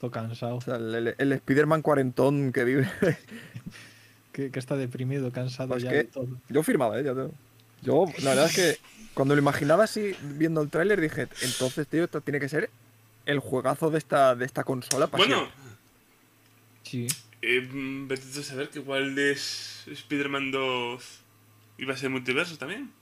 Todo 0.00 0.10
cansado. 0.10 0.56
O 0.56 0.60
sea, 0.60 0.76
el, 0.76 0.94
el- 0.94 1.14
el 1.16 1.32
Spider-Man 1.32 1.82
cuarentón 1.82 2.52
que 2.52 2.64
vive. 2.64 2.90
Que, 4.32 4.50
que 4.50 4.58
está 4.58 4.76
deprimido, 4.76 5.32
cansado 5.32 5.70
Pues 5.70 5.82
ya 5.82 5.88
que- 5.88 5.96
de 5.96 6.04
todo. 6.04 6.28
Yo 6.50 6.62
firmaba, 6.62 7.00
¿eh? 7.00 7.04
Ya 7.04 7.14
te- 7.14 7.30
Yo, 7.80 8.04
la 8.22 8.30
verdad 8.34 8.44
es 8.50 8.54
que 8.54 8.78
cuando 9.14 9.34
lo 9.34 9.40
imaginaba 9.40 9.84
así, 9.84 10.14
viendo 10.34 10.60
el 10.60 10.68
tráiler, 10.68 11.00
dije, 11.00 11.26
entonces, 11.40 11.86
tío, 11.88 12.04
esto 12.04 12.20
tiene 12.20 12.38
que 12.38 12.50
ser 12.50 12.68
el 13.24 13.38
juegazo 13.38 13.88
de 13.88 13.96
esta, 13.96 14.34
de 14.34 14.44
esta 14.44 14.62
consola. 14.62 15.06
para 15.06 15.24
Bueno, 15.24 15.48
siempre". 16.82 17.06
Sí. 17.14 17.22
eh, 17.40 17.62
mm, 17.62 18.08
vete 18.08 18.24
tú 18.34 18.40
a 18.40 18.42
saber 18.42 18.68
que 18.68 18.80
igual 18.80 19.18
es 19.18 19.84
Spider-Man 19.86 20.50
2 20.50 21.20
iba 21.78 21.94
a 21.94 21.96
ser 21.96 22.10
multiverso 22.10 22.58
también. 22.58 22.92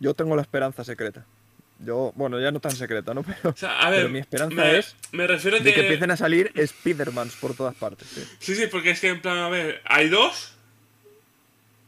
Yo 0.00 0.12
tengo 0.12 0.36
la 0.36 0.42
esperanza 0.42 0.84
secreta. 0.84 1.24
Yo, 1.78 2.12
bueno, 2.16 2.40
ya 2.40 2.50
no 2.50 2.60
tan 2.60 2.72
secreta, 2.74 3.12
¿no? 3.12 3.22
Pero, 3.42 3.50
O 3.50 3.56
sea, 3.56 3.80
a 3.80 3.90
ver, 3.90 4.00
pero 4.00 4.08
mi 4.12 4.18
esperanza 4.20 4.54
me, 4.56 4.78
es 4.78 4.96
me 5.12 5.26
refiero 5.26 5.58
a 5.58 5.60
de 5.60 5.74
que 5.74 5.80
empiecen 5.82 6.10
a 6.10 6.16
salir 6.16 6.52
Spidermans 6.66 7.34
por 7.36 7.54
todas 7.54 7.74
partes. 7.74 8.08
sí. 8.08 8.22
Sí, 8.38 8.54
sí, 8.54 8.66
porque 8.70 8.90
es 8.90 9.00
que 9.00 9.08
en 9.08 9.20
plan, 9.20 9.38
a 9.38 9.48
ver, 9.48 9.82
¿hay 9.84 10.08
dos? 10.08 10.52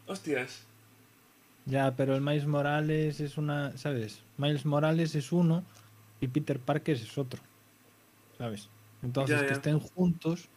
Hostias. 0.06 0.60
Ya, 1.66 1.94
pero 1.96 2.14
el 2.14 2.20
Miles 2.22 2.46
Morales 2.46 3.20
es 3.20 3.36
una, 3.36 3.76
¿sabes? 3.76 4.20
Miles 4.38 4.64
Morales 4.64 5.14
es 5.14 5.32
uno 5.32 5.64
y 6.20 6.28
Peter 6.28 6.58
Parker 6.58 6.96
es 6.96 7.18
otro, 7.18 7.40
¿sabes? 8.38 8.68
Entonces, 9.02 9.40
Ya, 9.40 9.46
que 9.46 9.52
estén 9.52 9.78
juntos, 9.78 10.48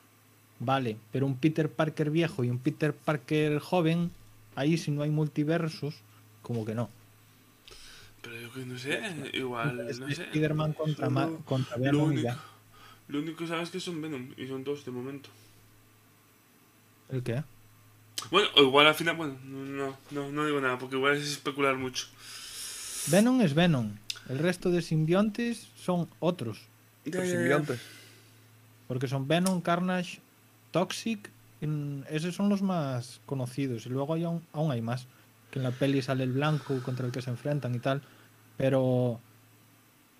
vale, 0.59 0.97
pero 1.11 1.25
un 1.25 1.35
Peter 1.37 1.69
Parker 1.69 2.09
viejo 2.11 2.43
y 2.43 2.49
un 2.49 2.59
Peter 2.59 2.93
Parker 2.93 3.59
joven, 3.59 4.11
ahí 4.55 4.77
si 4.77 4.91
no 4.91 5.03
hay 5.03 5.09
multiversos, 5.09 5.95
como 6.41 6.65
que 6.65 6.75
no. 6.75 6.89
Pero 8.21 8.39
yo 8.39 8.51
que 8.53 8.65
no 8.65 8.77
sé, 8.77 9.01
igual, 9.33 9.87
Es 9.89 9.99
no 9.99 10.07
sé. 10.11 10.23
Spider-Man 10.23 10.73
contra, 10.73 11.09
ma- 11.09 11.23
Solo- 11.25 11.39
contra 11.45 11.77
Lo 11.77 11.83
Venom 11.83 12.01
y 12.01 12.05
único, 12.13 12.23
ya. 12.23 12.39
lo 13.07 13.19
único 13.19 13.37
que 13.39 13.47
sabes 13.47 13.63
es 13.63 13.69
que 13.71 13.79
son 13.79 14.01
Venom 14.01 14.29
y 14.37 14.47
son 14.47 14.63
dos 14.63 14.85
de 14.85 14.91
momento. 14.91 15.29
¿El 17.09 17.23
qué? 17.23 17.43
Bueno, 18.29 18.47
o 18.55 18.61
igual 18.61 18.87
al 18.87 18.95
final, 18.95 19.15
bueno, 19.15 19.37
no, 19.43 19.97
no, 20.11 20.31
no 20.31 20.45
digo 20.45 20.61
nada 20.61 20.77
porque 20.77 20.95
igual 20.95 21.15
es 21.17 21.27
especular 21.27 21.75
mucho. 21.75 22.05
Venom 23.07 23.41
es 23.41 23.53
Venom. 23.55 23.91
El 24.29 24.37
resto 24.37 24.69
de 24.69 24.81
simbiontes 24.83 25.67
son 25.75 26.07
otros. 26.19 26.59
Los 27.05 27.27
simbiontes. 27.27 27.79
Porque 28.87 29.07
son 29.07 29.27
Venom, 29.27 29.61
Carnage, 29.61 30.19
Toxic. 30.71 31.29
en- 31.61 32.05
esos 32.09 32.35
son 32.35 32.49
los 32.49 32.61
más 32.61 33.19
conocidos. 33.25 33.85
Y 33.85 33.89
luego 33.89 34.13
hay 34.13 34.23
aún, 34.23 34.43
aún 34.53 34.71
hay 34.71 34.81
más. 34.81 35.07
Que 35.51 35.59
en 35.59 35.63
la 35.63 35.71
peli 35.71 36.01
sale 36.01 36.23
el 36.23 36.31
blanco 36.31 36.81
contra 36.81 37.05
el 37.05 37.11
que 37.11 37.21
se 37.21 37.29
enfrentan 37.29 37.75
y 37.75 37.79
tal. 37.79 38.01
Pero 38.57 39.19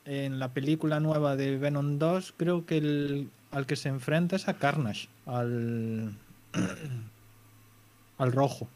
en 0.06 0.40
la 0.40 0.50
película 0.50 1.00
nueva 1.00 1.36
de 1.36 1.58
Venom 1.58 2.00
2, 2.00 2.34
creo 2.38 2.66
que 2.66 2.78
el, 2.78 3.30
al 3.52 3.66
que 3.66 3.76
se 3.76 3.90
enfrenta 3.90 4.36
es 4.36 4.48
a 4.48 4.56
Carnage. 4.56 5.08
Al, 5.26 6.14
al 8.18 8.32
rojo. 8.32 8.68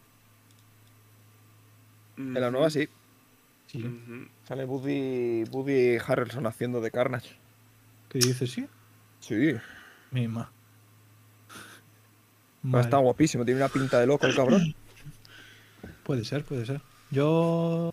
En 2.17 2.33
la 2.33 2.51
nueva 2.51 2.69
sí. 2.69 2.87
Sí. 3.67 3.83
Ujú. 3.83 4.27
Sale 4.47 4.65
Woody, 4.65 5.43
Woody 5.51 5.97
Harrelson 5.97 6.45
haciendo 6.45 6.79
de 6.79 6.91
Carnage. 6.91 7.35
¿Qué 8.09 8.19
dice? 8.19 8.47
Sí. 8.47 8.67
Sí. 9.19 9.55
Mima. 10.11 10.49
Pero 12.63 12.79
Está 12.79 12.97
guapísimo, 12.97 13.45
tiene 13.45 13.59
una 13.59 13.69
pinta 13.69 13.99
de 13.99 14.07
loco 14.07 14.25
el 14.25 14.35
cabrón. 14.35 14.75
Puede 16.05 16.23
ser, 16.23 16.43
puede 16.45 16.65
ser. 16.67 16.81
Yo 17.09 17.91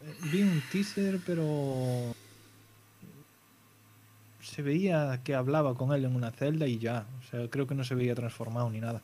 eh, 0.00 0.14
vi 0.32 0.42
un 0.42 0.62
teaser, 0.70 1.18
pero 1.26 2.14
se 4.40 4.62
veía 4.62 5.20
que 5.24 5.34
hablaba 5.34 5.74
con 5.74 5.92
él 5.92 6.04
en 6.04 6.14
una 6.14 6.30
celda 6.30 6.68
y 6.68 6.78
ya. 6.78 7.06
O 7.20 7.30
sea, 7.30 7.50
creo 7.50 7.66
que 7.66 7.74
no 7.74 7.82
se 7.82 7.96
veía 7.96 8.14
transformado 8.14 8.70
ni 8.70 8.80
nada. 8.80 9.02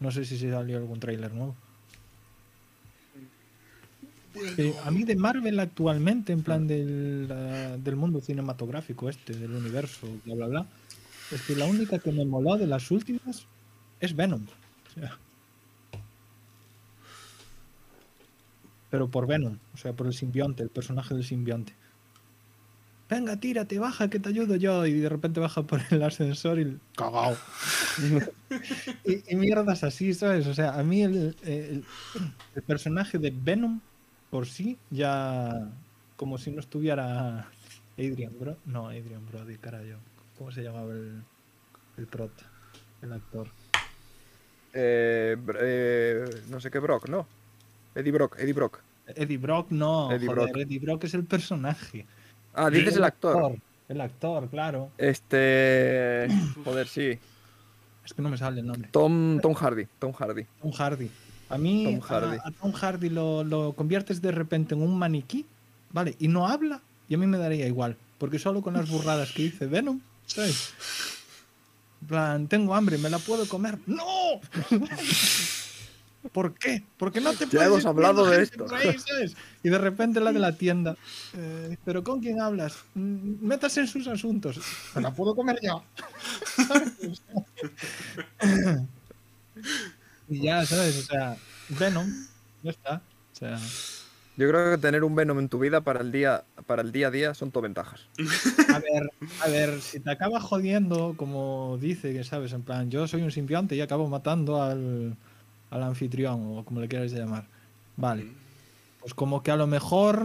No 0.00 0.10
sé 0.10 0.24
si 0.24 0.36
se 0.36 0.50
salió 0.50 0.78
algún 0.78 0.98
tráiler 0.98 1.32
nuevo. 1.32 1.54
Eh, 4.56 4.74
a 4.84 4.90
mí 4.90 5.04
de 5.04 5.14
Marvel 5.14 5.60
actualmente, 5.60 6.32
en 6.32 6.42
plan 6.42 6.66
del, 6.66 7.28
del 7.78 7.96
mundo 7.96 8.20
cinematográfico 8.20 9.08
este, 9.08 9.34
del 9.34 9.52
universo, 9.52 10.08
bla, 10.24 10.34
bla, 10.34 10.46
bla, 10.46 10.66
es 11.30 11.42
que 11.42 11.54
la 11.54 11.66
única 11.66 12.00
que 12.00 12.10
me 12.10 12.24
moló 12.24 12.56
de 12.56 12.66
las 12.66 12.90
últimas 12.90 13.46
es 14.00 14.16
Venom. 14.16 14.42
O 14.88 15.00
sea, 15.00 15.16
pero 18.92 19.10
por 19.10 19.26
Venom, 19.26 19.58
o 19.74 19.78
sea, 19.78 19.96
por 19.96 20.06
el 20.06 20.14
simbionte, 20.14 20.62
el 20.62 20.70
personaje 20.70 21.14
del 21.16 21.24
simbionte. 21.24 21.74
Venga, 23.10 23.38
tírate, 23.40 23.78
baja, 23.78 24.08
que 24.10 24.20
te 24.20 24.30
ayudo 24.30 24.56
yo. 24.56 24.86
Y 24.86 24.94
de 25.00 25.08
repente 25.08 25.40
baja 25.40 25.66
por 25.66 25.80
el 25.90 26.02
ascensor 26.02 26.58
y 26.60 26.80
cagao. 26.96 27.36
y, 29.04 29.32
y 29.32 29.36
mierdas 29.36 29.84
así, 29.84 30.14
¿sabes? 30.14 30.46
O 30.46 30.54
sea, 30.54 30.78
a 30.78 30.82
mí 30.82 31.02
el, 31.02 31.36
el- 31.42 31.84
el 32.54 32.62
personaje 32.64 33.18
de 33.18 33.30
Venom 33.34 33.80
por 34.30 34.46
sí 34.46 34.78
ya 34.90 35.72
como 36.16 36.38
si 36.38 36.52
no 36.52 36.60
estuviera 36.60 37.50
Adrian 37.98 38.38
Bro 38.38 38.56
no 38.66 38.88
Adrian 38.88 39.26
Brody 39.26 39.58
carajo 39.58 40.00
cómo 40.38 40.50
se 40.52 40.62
llamaba 40.62 40.92
el 40.94 41.22
el 41.98 42.06
prota 42.08 42.50
el 43.02 43.12
actor 43.12 43.48
Eh, 44.74 45.36
eh, 45.60 46.24
no 46.48 46.60
sé 46.60 46.70
qué 46.70 46.78
Brock, 46.78 47.08
¿no? 47.08 47.26
Eddie 47.94 48.10
Brock, 48.12 48.36
Eddie 48.38 48.52
Brock. 48.52 48.80
Eddie 49.06 49.36
Brock 49.38 49.70
no 49.70 50.10
Eddie 50.12 50.26
joder, 50.28 50.44
Brock. 50.44 50.56
Eddie 50.58 50.78
Brock 50.78 51.04
es 51.04 51.14
el 51.14 51.24
personaje 51.24 52.06
Ah, 52.54 52.70
dices 52.70 52.96
el 52.96 53.04
actor. 53.04 53.56
el 53.88 54.00
actor 54.00 54.48
claro 54.48 54.90
Este. 54.98 56.28
Joder, 56.64 56.86
sí. 56.88 57.18
es 58.04 58.12
que 58.14 58.22
no 58.22 58.28
me 58.30 58.36
sale 58.38 58.60
el 58.60 58.66
nombre 58.66 58.88
Tom, 58.92 59.40
Tom 59.40 59.54
Hardy. 59.54 59.86
Tom 59.98 60.12
Hardy. 60.12 60.46
Tom 60.60 60.72
Hardy 60.72 61.10
a 61.50 61.58
mí 61.58 61.84
Tom 61.84 62.00
a- 62.02 62.06
Hardy. 62.06 62.38
A, 62.44 62.50
Tom 62.52 62.72
Hardy 62.72 63.08
lo, 63.10 63.44
lo 63.44 63.72
conviertes 63.74 64.22
de 64.22 64.30
repente 64.32 64.74
en 64.74 64.82
un 64.82 64.98
maniquí 64.98 65.44
vale 65.90 66.14
y 66.18 66.28
no 66.28 66.46
habla 66.46 66.80
y 67.08 67.14
a 67.14 67.18
mí 67.18 67.26
me 67.26 67.36
daría 67.38 67.66
igual 67.66 67.96
porque 68.18 68.38
solo 68.38 68.62
con 68.62 68.74
las 68.74 68.88
burradas 68.88 69.32
que 69.32 69.42
dice 69.42 69.66
Venom 69.66 70.00
¿sabes? 70.26 70.72
Plan, 72.08 72.46
tengo 72.48 72.74
hambre, 72.74 72.96
¿me 72.98 73.10
la 73.10 73.18
puedo 73.18 73.46
comer? 73.48 73.78
¡No! 73.86 74.02
¿Por 76.30 76.54
qué? 76.54 76.84
Porque 76.98 77.20
no 77.20 77.32
te 77.32 77.46
Ya 77.48 77.64
hemos 77.66 77.84
hablado 77.84 78.24
de 78.26 78.42
esto. 78.42 78.66
ahí, 78.72 78.96
¿sabes? 78.98 79.34
Y 79.62 79.68
de 79.70 79.78
repente 79.78 80.20
la 80.20 80.32
de 80.32 80.38
la 80.38 80.52
tienda. 80.56 80.96
eh, 81.36 81.76
¿Pero 81.84 82.04
con 82.04 82.20
quién 82.20 82.40
hablas? 82.40 82.76
Mm, 82.94 83.44
Métase 83.46 83.80
en 83.80 83.88
sus 83.88 84.06
asuntos. 84.06 84.60
¿Me 84.94 85.02
la 85.02 85.12
puedo 85.12 85.34
comer 85.34 85.58
yo? 85.62 85.82
¿Sabes? 86.68 87.22
y 90.28 90.42
ya, 90.42 90.64
¿sabes? 90.64 90.98
O 90.98 91.02
sea, 91.02 91.36
Venom, 91.70 92.06
ya 92.62 92.70
está. 92.70 93.02
O 93.32 93.36
sea, 93.36 93.58
Yo 94.36 94.48
creo 94.48 94.70
que 94.72 94.78
tener 94.80 95.04
un 95.04 95.14
Venom 95.14 95.38
en 95.40 95.48
tu 95.48 95.58
vida 95.58 95.80
para 95.82 96.00
el 96.00 96.12
día, 96.12 96.44
para 96.66 96.82
el 96.82 96.92
día 96.92 97.08
a 97.08 97.10
día 97.10 97.34
son 97.34 97.50
todo 97.50 97.62
ventajas. 97.64 98.00
A 98.72 98.78
ver, 98.78 99.10
a 99.44 99.48
ver, 99.48 99.80
si 99.80 100.00
te 100.00 100.10
acaba 100.10 100.40
jodiendo, 100.40 101.14
como 101.16 101.78
dice, 101.80 102.12
que 102.12 102.24
sabes, 102.24 102.52
en 102.52 102.62
plan, 102.62 102.90
yo 102.90 103.06
soy 103.08 103.22
un 103.22 103.30
simbionte 103.32 103.74
y 103.76 103.80
acabo 103.80 104.08
matando 104.08 104.62
al, 104.62 105.16
al 105.72 105.82
anfitrión, 105.82 106.58
o 106.58 106.64
como 106.64 106.80
le 106.80 106.88
quieras 106.88 107.10
llamar. 107.12 107.46
Vale. 107.96 108.26
Pues 109.00 109.14
como 109.14 109.42
que 109.42 109.50
a 109.50 109.56
lo 109.56 109.66
mejor 109.66 110.24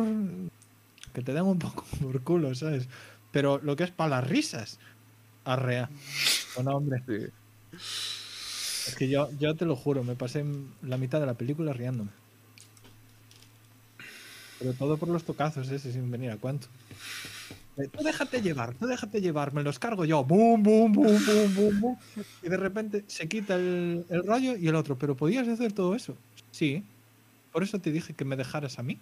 que 1.14 1.22
te 1.24 1.34
den 1.34 1.44
un 1.46 1.58
poco 1.58 1.84
por 2.02 2.22
culo, 2.22 2.54
¿sabes? 2.54 2.88
Pero 3.32 3.58
lo 3.64 3.76
que 3.76 3.86
es 3.86 3.92
para 3.92 4.10
las 4.22 4.28
risas, 4.28 4.78
arrea. 5.46 5.90
Bueno, 6.56 6.72
hombre, 6.78 7.02
Sí. 7.08 8.90
es 8.90 8.96
que 8.98 9.10
yo, 9.10 9.30
yo 9.40 9.56
te 9.56 9.66
lo 9.66 9.76
juro, 9.76 10.04
me 10.04 10.16
pasé 10.16 10.46
la 10.82 10.98
mitad 10.98 11.20
de 11.20 11.26
la 11.26 11.34
película 11.34 11.74
riéndome. 11.74 12.12
Pero 14.60 14.74
todo 14.74 14.98
por 14.98 15.10
los 15.10 15.24
tocazos 15.24 15.70
ese, 15.70 15.92
sin 15.94 16.10
venir 16.12 16.32
a 16.32 16.38
cuento. 16.38 16.68
Tú 17.78 18.04
déjate 18.04 18.42
llevar, 18.42 18.74
tú 18.74 18.88
déjate 18.88 19.22
llevar, 19.22 19.54
me 19.54 19.62
los 19.62 19.78
cargo 19.78 20.04
yo. 20.04 20.24
Boom, 20.24 20.64
boom, 20.64 20.92
boom, 20.94 21.26
boom, 21.26 21.56
boom, 21.56 21.82
boom. 21.82 21.98
Y 22.42 22.50
de 22.50 22.58
repente 22.58 23.04
se 23.06 23.28
quita 23.28 23.56
el, 23.56 24.04
el 24.10 24.26
rollo 24.26 24.56
y 24.56 24.68
el 24.68 24.76
otro. 24.76 24.98
¿Pero 24.98 25.16
podías 25.16 25.48
hacer 25.48 25.74
todo 25.74 25.94
eso? 25.94 26.18
Sí. 26.52 26.84
Por 27.52 27.62
eso 27.62 27.80
te 27.80 27.92
dije 27.92 28.14
que 28.14 28.26
me 28.26 28.36
dejaras 28.36 28.80
a 28.80 28.84
mí. 28.84 29.00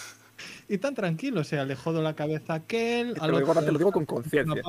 y 0.68 0.78
tan 0.78 0.94
tranquilo, 0.94 1.42
o 1.42 1.44
sea, 1.44 1.66
le 1.66 1.76
jodo 1.76 2.00
la 2.02 2.14
cabeza 2.14 2.54
a 2.54 2.56
aquel. 2.56 3.14
Te 3.14 3.20
al 3.20 3.30
lo 3.32 3.38
digo, 3.38 3.50
otro 3.50 3.60
ahora 3.60 3.66
te 3.66 3.72
lo 3.72 3.78
digo 3.78 3.92
con 3.92 4.06
conciencia. 4.06 4.62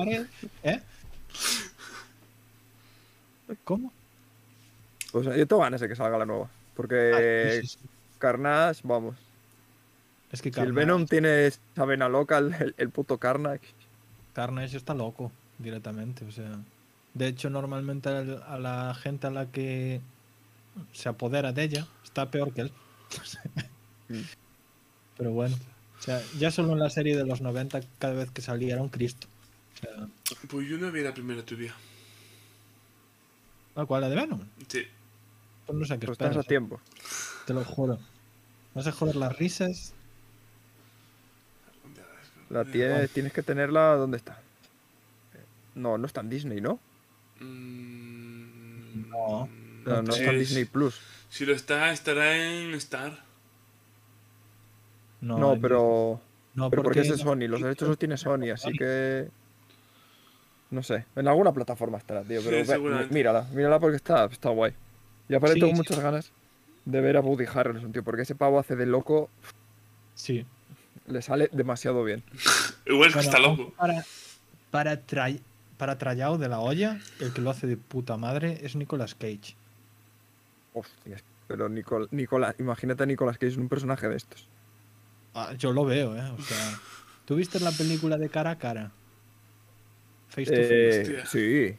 ¿Eh? 0.62 0.80
¿Cómo? 3.64 3.92
Pues 5.10 5.26
yo 5.26 5.46
tengo 5.46 5.62
ganas 5.62 5.80
de 5.80 5.88
que 5.88 5.96
salga 5.96 6.18
la 6.18 6.26
nueva. 6.26 6.48
Ah, 6.50 6.72
Porque 6.74 7.60
sí, 7.62 7.66
sí, 7.66 7.78
sí. 7.80 7.88
Carnage, 8.18 8.80
vamos. 8.84 9.16
Es 10.32 10.40
que 10.42 10.52
Si 10.52 10.60
el 10.60 10.72
Venom 10.72 11.06
tiene 11.06 11.46
esa 11.46 11.84
vena 11.84 12.08
loca, 12.08 12.38
el, 12.38 12.74
el- 12.78 12.90
puto 12.90 13.18
Carnage. 13.18 13.66
Carnage 14.32 14.76
está 14.76 14.94
loco 14.94 15.30
directamente. 15.58 16.24
O 16.24 16.32
sea, 16.32 16.58
de 17.14 17.26
hecho, 17.26 17.50
normalmente 17.50 18.08
al- 18.08 18.42
a 18.42 18.58
la 18.58 18.94
gente 18.94 19.26
a 19.26 19.30
la 19.30 19.46
que 19.46 20.00
se 20.92 21.08
apodera 21.10 21.52
de 21.52 21.62
ella 21.64 21.86
está 22.02 22.30
peor 22.30 22.52
que 22.54 22.62
él. 22.62 22.72
Mm. 24.08 24.20
Pero 25.18 25.32
bueno, 25.32 25.54
o 25.98 26.02
sea, 26.02 26.22
ya 26.38 26.50
solo 26.50 26.72
en 26.72 26.78
la 26.78 26.88
serie 26.88 27.14
de 27.16 27.26
los 27.26 27.42
90, 27.42 27.80
cada 27.98 28.14
vez 28.14 28.30
que 28.30 28.40
salía 28.40 28.72
era 28.72 28.82
un 28.82 28.88
Cristo. 28.88 29.26
O 29.74 29.78
sea, 29.78 30.08
Pues 30.48 30.66
yo 30.68 30.78
no 30.78 30.90
vi 30.90 31.02
la 31.02 31.12
primera 31.12 31.44
todavía. 31.44 31.74
¿la 33.74 33.86
cual? 33.86 34.02
¿La 34.02 34.08
de 34.08 34.16
Venom? 34.16 34.40
Sí. 34.68 34.82
Pues 35.66 35.78
no 35.78 35.84
sé 35.86 35.98
qué 35.98 36.06
Pues 36.06 36.16
estás 36.20 36.36
a 36.36 36.40
¿eh? 36.40 36.44
tiempo. 36.44 36.80
te 37.46 37.54
lo 37.54 37.64
juro. 37.64 37.98
Vas 38.74 38.86
a 38.86 38.92
joder 38.92 39.16
las 39.16 39.36
risas. 39.36 39.92
La 42.52 42.64
tienes, 42.64 43.10
tienes 43.10 43.32
que 43.32 43.42
tenerla. 43.42 43.94
¿Dónde 43.96 44.18
está? 44.18 44.38
No, 45.74 45.96
no 45.98 46.06
está 46.06 46.20
en 46.20 46.28
Disney, 46.30 46.60
¿no? 46.60 46.78
Mm, 47.40 49.08
No. 49.10 49.48
No, 49.84 50.02
no 50.02 50.12
sí, 50.12 50.20
está 50.20 50.32
en 50.32 50.38
Disney 50.38 50.64
Plus. 50.64 51.00
Si 51.28 51.44
lo 51.46 51.54
está, 51.54 51.90
estará 51.92 52.36
en 52.36 52.72
Star. 52.74 53.18
No, 55.20 55.38
No, 55.38 55.60
pero. 55.60 56.20
No, 56.54 56.68
Pero 56.68 56.82
porque 56.82 57.00
es 57.00 57.08
de 57.08 57.16
Sony, 57.16 57.48
los 57.48 57.62
derechos 57.62 57.88
los 57.88 57.98
tiene 57.98 58.16
Sony, 58.18 58.50
así 58.52 58.72
que. 58.72 59.28
No 60.70 60.82
sé, 60.82 61.06
en 61.16 61.26
alguna 61.28 61.52
plataforma 61.52 61.98
estará, 61.98 62.22
tío. 62.22 62.40
Sí, 62.40 62.46
Pero 62.50 62.58
ve- 62.58 62.66
seguramente. 62.66 63.14
mírala, 63.14 63.46
mírala 63.52 63.78
porque 63.80 63.96
está, 63.96 64.26
está 64.26 64.50
guay. 64.50 64.72
Y 65.28 65.34
aparte 65.34 65.54
Sí, 65.54 65.60
tengo 65.60 65.72
sí. 65.72 65.78
muchas 65.78 66.00
ganas 66.00 66.32
de 66.84 67.00
ver 67.00 67.16
a 67.16 67.20
Woody 67.20 67.44
Harrelson, 67.52 67.92
tío, 67.92 68.02
porque 68.04 68.22
ese 68.22 68.34
pavo 68.34 68.58
hace 68.58 68.76
de 68.76 68.84
loco, 68.86 69.30
Sí. 70.14 70.44
Le 71.06 71.22
sale 71.22 71.48
demasiado 71.52 72.02
bien. 72.04 72.22
Igual 72.86 73.08
es 73.10 73.14
que 73.14 73.20
está 73.20 73.38
loco. 73.38 73.72
Para, 73.76 74.04
para, 74.70 75.00
para 75.78 75.98
trayado 75.98 76.38
de 76.38 76.48
la 76.48 76.58
olla, 76.60 77.00
el 77.20 77.32
que 77.32 77.40
lo 77.40 77.50
hace 77.50 77.66
de 77.66 77.76
puta 77.76 78.16
madre 78.16 78.60
es 78.62 78.76
Nicolas 78.76 79.14
Cage. 79.14 79.54
Hostias, 80.74 81.22
pero 81.48 81.68
Nicol 81.68 82.08
Nicolas, 82.12 82.54
imagínate 82.58 83.02
a 83.02 83.06
Nicolas 83.06 83.36
Cage, 83.38 83.58
un 83.58 83.68
personaje 83.68 84.08
de 84.08 84.16
estos. 84.16 84.46
Ah, 85.34 85.52
yo 85.58 85.72
lo 85.72 85.84
veo, 85.84 86.16
¿eh? 86.16 86.30
O 86.38 86.42
sea, 86.42 86.78
¿tú 87.24 87.36
viste 87.36 87.58
la 87.60 87.70
película 87.72 88.16
de 88.18 88.28
cara 88.28 88.50
a 88.52 88.58
cara? 88.58 88.90
Face 90.28 90.46
to 90.46 90.52
face. 90.52 90.68
Eh, 90.72 91.00
Hostia. 91.22 91.26
sí, 91.26 91.76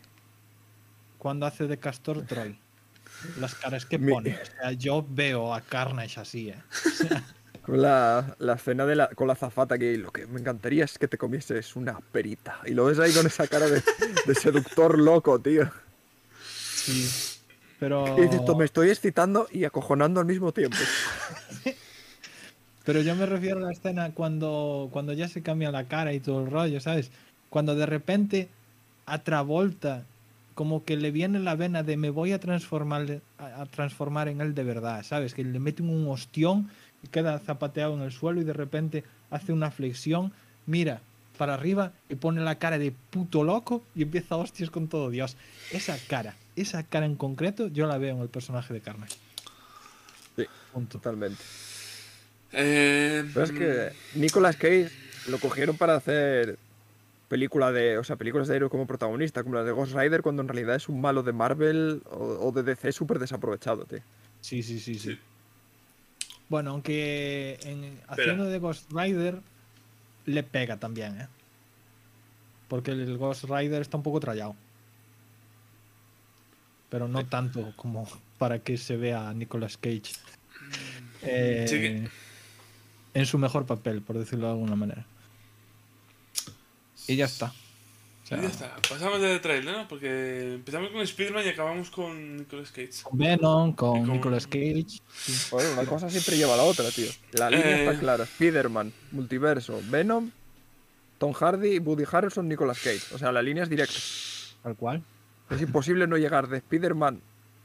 Cuando 1.18 1.46
hace 1.46 1.68
de 1.68 1.78
Castor 1.78 2.24
Troy. 2.26 2.58
Las 3.40 3.56
caras 3.56 3.86
que 3.86 3.98
Mi- 3.98 4.12
pone. 4.12 4.38
O 4.42 4.46
sea, 4.46 4.72
yo 4.74 5.06
veo 5.08 5.54
a 5.54 5.62
Carnage 5.62 6.20
así, 6.20 6.50
¿eh? 6.50 6.56
con 7.66 7.82
la, 7.82 8.36
la 8.40 8.54
escena 8.54 8.86
de 8.86 8.96
la, 8.96 9.08
con 9.10 9.28
la 9.28 9.36
zafata 9.36 9.78
que 9.78 9.98
lo 9.98 10.12
que 10.12 10.28
me 10.28 10.40
encantaría 10.40 10.84
es 10.84 10.98
que 10.98 11.08
te 11.08 11.18
comieses 11.18 11.76
una 11.76 12.00
perita. 12.12 12.60
Y 12.66 12.72
lo 12.72 12.86
ves 12.86 13.00
ahí 13.00 13.14
con 13.14 13.26
esa 13.26 13.48
cara 13.48 13.68
de, 13.68 13.82
de 14.26 14.36
seductor 14.36 15.00
loco, 15.00 15.40
tío. 15.40 15.70
Sí. 16.42 17.40
Pero, 17.80 18.18
"Esto 18.18 18.56
me 18.56 18.66
estoy 18.66 18.90
excitando 18.90 19.48
y 19.52 19.64
acojonando 19.64 20.20
al 20.20 20.26
mismo 20.26 20.52
tiempo. 20.52 20.78
pero 22.86 23.02
yo 23.02 23.16
me 23.16 23.26
refiero 23.26 23.58
a 23.60 23.62
la 23.62 23.72
escena 23.72 24.12
cuando, 24.14 24.90
cuando 24.92 25.14
ya 25.14 25.28
se 25.28 25.42
cambia 25.42 25.72
la 25.72 25.86
cara 25.86 26.14
y 26.14 26.20
todo 26.20 26.44
el 26.44 26.52
rollo, 26.52 26.80
¿sabes? 26.82 27.12
Cuando 27.50 27.76
de 27.76 27.86
repente 27.86 28.50
a 29.06 29.20
Travolta 29.20 30.04
como 30.54 30.84
que 30.84 30.98
le 30.98 31.12
viene 31.12 31.40
la 31.40 31.56
vena 31.56 31.82
de 31.82 31.98
me 31.98 32.10
voy 32.10 32.32
a 32.32 32.40
transformar, 32.40 33.22
a, 33.38 33.62
a 33.62 33.66
transformar 33.66 34.28
en 34.28 34.40
él 34.42 34.54
de 34.54 34.64
verdad, 34.64 35.04
¿sabes? 35.04 35.34
Que 35.34 35.44
le 35.44 35.60
meten 35.60 35.90
un 35.90 36.08
ostión 36.10 36.70
y 37.04 37.08
queda 37.08 37.38
zapateado 37.40 37.94
en 37.96 38.02
el 38.02 38.12
suelo 38.12 38.42
y 38.42 38.44
de 38.44 38.54
repente 38.54 39.04
hace 39.30 39.52
una 39.54 39.72
flexión, 39.72 40.32
mira 40.66 41.02
para 41.38 41.56
arriba 41.56 41.92
y 42.10 42.16
pone 42.16 42.42
la 42.42 42.60
cara 42.60 42.78
de 42.78 42.94
puto 43.10 43.44
loco 43.44 43.84
y 43.96 44.04
empieza 44.04 44.36
a 44.36 44.38
hostias 44.38 44.70
con 44.70 44.88
todo 44.88 45.10
Dios. 45.10 45.36
Esa 45.72 45.98
cara, 46.08 46.36
esa 46.56 46.84
cara 46.84 47.06
en 47.06 47.16
concreto, 47.16 47.68
yo 47.68 47.88
la 47.88 47.98
veo 47.98 48.16
en 48.16 48.22
el 48.22 48.30
personaje 48.30 48.74
de 48.74 48.82
Carnage. 48.82 49.16
Sí. 50.36 50.46
Punto. 50.72 50.98
Totalmente. 50.98 51.42
Eh, 52.52 53.26
Pero 53.34 53.46
es 53.46 53.52
que 53.52 53.92
Nicolas 54.16 54.56
Cage 54.56 54.90
lo 55.28 55.40
cogieron 55.40 55.76
para 55.76 55.96
hacer 55.96 56.58
película 57.28 57.72
de, 57.72 57.98
o 57.98 58.04
sea, 58.04 58.16
películas 58.16 58.48
de 58.48 58.56
héroe 58.56 58.70
como 58.70 58.86
protagonista, 58.86 59.42
como 59.42 59.56
las 59.56 59.66
de 59.66 59.72
Ghost 59.72 59.96
Rider, 59.96 60.22
cuando 60.22 60.44
en 60.44 60.48
realidad 60.48 60.76
es 60.76 60.88
un 60.88 61.02
malo 61.02 61.24
de 61.24 61.34
Marvel 61.34 62.04
o, 62.12 62.48
o 62.48 62.52
de 62.52 62.62
DC 62.62 62.92
súper 62.92 63.18
desaprovechado, 63.18 63.86
tío. 63.86 64.02
Sí, 64.42 64.62
sí, 64.62 64.80
sí, 64.80 65.00
sí. 65.00 65.14
Sí. 65.14 65.20
Bueno, 66.50 66.72
aunque 66.72 67.58
en, 67.64 68.00
haciendo 68.08 68.46
de 68.46 68.60
Ghost 68.60 68.92
Rider 68.92 69.40
le 70.26 70.44
pega 70.44 70.78
también, 70.78 71.22
¿eh? 71.22 71.28
Porque 72.68 72.92
el 72.92 73.18
Ghost 73.18 73.46
Rider 73.46 73.82
está 73.82 73.98
un 73.98 74.04
poco 74.04 74.20
trallado. 74.20 74.56
Pero 76.90 77.08
no 77.08 77.26
tanto 77.26 77.74
como 77.76 78.08
para 78.38 78.60
que 78.60 78.78
se 78.78 78.98
vea 78.98 79.30
a 79.30 79.34
Nicolas 79.34 79.78
Cage. 79.78 80.04
eh, 81.24 81.66
Sí 81.68 81.76
que- 81.80 82.10
En 83.16 83.26
su 83.26 83.38
mejor 83.38 83.66
papel, 83.66 84.02
por 84.02 84.18
decirlo 84.18 84.48
de 84.48 84.54
alguna 84.54 84.76
manera. 84.76 85.06
Y 87.08 87.16
ya 87.16 87.26
está. 87.26 87.54
O 88.24 88.26
sea, 88.26 88.38
y 88.38 88.42
ya 88.44 88.48
está. 88.48 88.76
Pasamos 88.90 89.20
de 89.22 89.40
trailer, 89.40 89.74
¿no? 89.76 89.88
Porque 89.88 90.54
empezamos 90.54 90.92
con 90.92 91.02
Spider-Man 91.02 91.46
y 91.46 91.50
acabamos 91.50 91.90
con 91.90 92.38
Nicolas 92.38 92.72
Cage. 92.72 93.04
Con 93.04 93.18
Venom, 93.20 93.74
con, 93.74 94.08
Nicolas 94.12 94.48
Cage. 94.48 94.86
sí. 95.14 95.34
Una 95.52 95.86
cosa 95.86 96.10
siempre 96.10 96.38
lleva 96.38 96.54
a 96.54 96.58
la 96.58 96.64
otra, 96.64 96.90
tío. 96.90 97.10
La 97.34 97.50
línea 97.50 97.80
Eh. 97.82 97.86
está 97.86 98.00
clara. 98.00 98.24
Spider-Man, 98.24 98.94
Multiverso, 99.12 99.82
Venom, 99.90 100.32
Tom 101.18 101.34
Hardy, 101.34 101.80
Woody 101.80 102.06
Harrelson, 102.10 102.48
Nicolas 102.48 102.80
Cage. 102.80 103.14
O 103.14 103.18
sea, 103.18 103.32
la 103.34 103.42
línea 103.42 103.64
es 103.64 103.70
directa. 103.70 104.00
Tal 104.64 104.76
cual. 104.78 105.04
Es 105.50 105.62
imposible 105.62 106.08
no 106.08 106.18
llegar 106.18 106.48
de 106.48 106.58
Spider-Man 106.58 107.22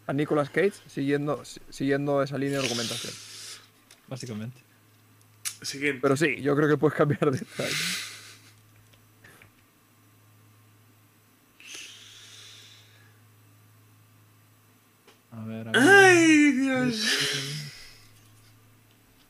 a 0.08 0.12
Nicolas 0.12 0.50
Cage 0.50 0.72
siguiendo, 0.88 1.44
si- 1.44 1.60
siguiendo 1.70 2.20
esa 2.22 2.36
línea 2.36 2.58
de 2.58 2.64
argumentación. 2.64 3.12
Básicamente. 4.08 4.60
Siguiente. 5.62 6.00
Pero 6.02 6.16
sí, 6.16 6.40
yo 6.42 6.56
creo 6.56 6.68
que 6.68 6.76
puedes 6.76 6.96
cambiar 6.96 7.30
de 7.30 7.38
trailer. 7.38 7.76
Ver, 15.48 15.68
a 15.68 15.72
ver. 15.72 15.82
¡Ay, 15.82 16.52
Dios! 16.52 17.68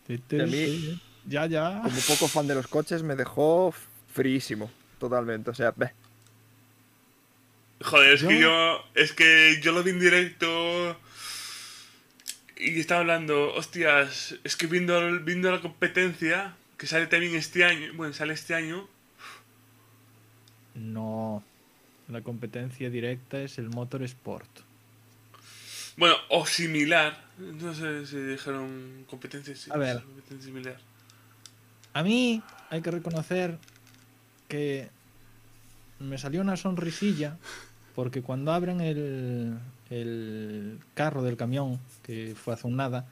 A 0.08 0.46
mí-. 0.46 1.00
Ya, 1.26 1.46
ya. 1.46 1.80
Como 1.82 2.00
poco 2.00 2.28
fan 2.28 2.46
de 2.46 2.54
los 2.54 2.66
coches, 2.66 3.02
me 3.02 3.16
dejó 3.16 3.74
fríísimo. 4.12 4.70
Totalmente. 4.98 5.50
O 5.50 5.54
sea, 5.54 5.72
ve. 5.76 5.92
Joder, 7.82 8.14
es 8.14 8.22
que 8.22 8.40
Yo-. 8.40 8.84
Es 8.94 9.12
que 9.12 9.60
yo 9.62 9.72
lo 9.72 9.82
vi 9.82 9.90
en 9.90 10.00
directo. 10.00 10.98
Y 12.56 12.80
estaba 12.80 13.02
hablando, 13.02 13.54
hostias, 13.54 14.34
es 14.42 14.56
que 14.56 14.66
viendo, 14.66 15.20
viendo 15.20 15.50
la 15.52 15.60
competencia, 15.60 16.56
que 16.76 16.88
sale 16.88 17.06
también 17.06 17.36
este 17.36 17.64
año, 17.64 17.92
bueno, 17.94 18.12
sale 18.12 18.34
este 18.34 18.54
año, 18.54 18.88
No. 20.74 21.44
La 22.08 22.22
competencia 22.22 22.88
directa 22.88 23.40
es 23.42 23.58
el 23.58 23.68
Motorsport. 23.68 24.48
Bueno, 25.98 26.14
o 26.30 26.46
similar, 26.46 27.22
no 27.36 27.74
sé 27.74 28.06
si 28.06 28.16
dijeron 28.16 29.04
competencia, 29.10 29.54
sí, 29.54 29.70
A 29.70 29.76
ver. 29.76 30.02
competencia 30.02 30.46
similar. 30.46 30.76
A 31.92 32.02
mí 32.02 32.42
hay 32.70 32.80
que 32.80 32.90
reconocer 32.90 33.58
que 34.48 34.88
me 35.98 36.16
salió 36.16 36.40
una 36.40 36.56
sonrisilla 36.56 37.36
porque 37.94 38.22
cuando 38.22 38.52
abren 38.52 38.80
el, 38.80 39.58
el 39.90 40.78
carro 40.94 41.22
del 41.22 41.36
camión, 41.36 41.80
que 42.04 42.34
fue 42.40 42.54
hace 42.54 42.66
un 42.66 42.76
nada, 42.76 43.06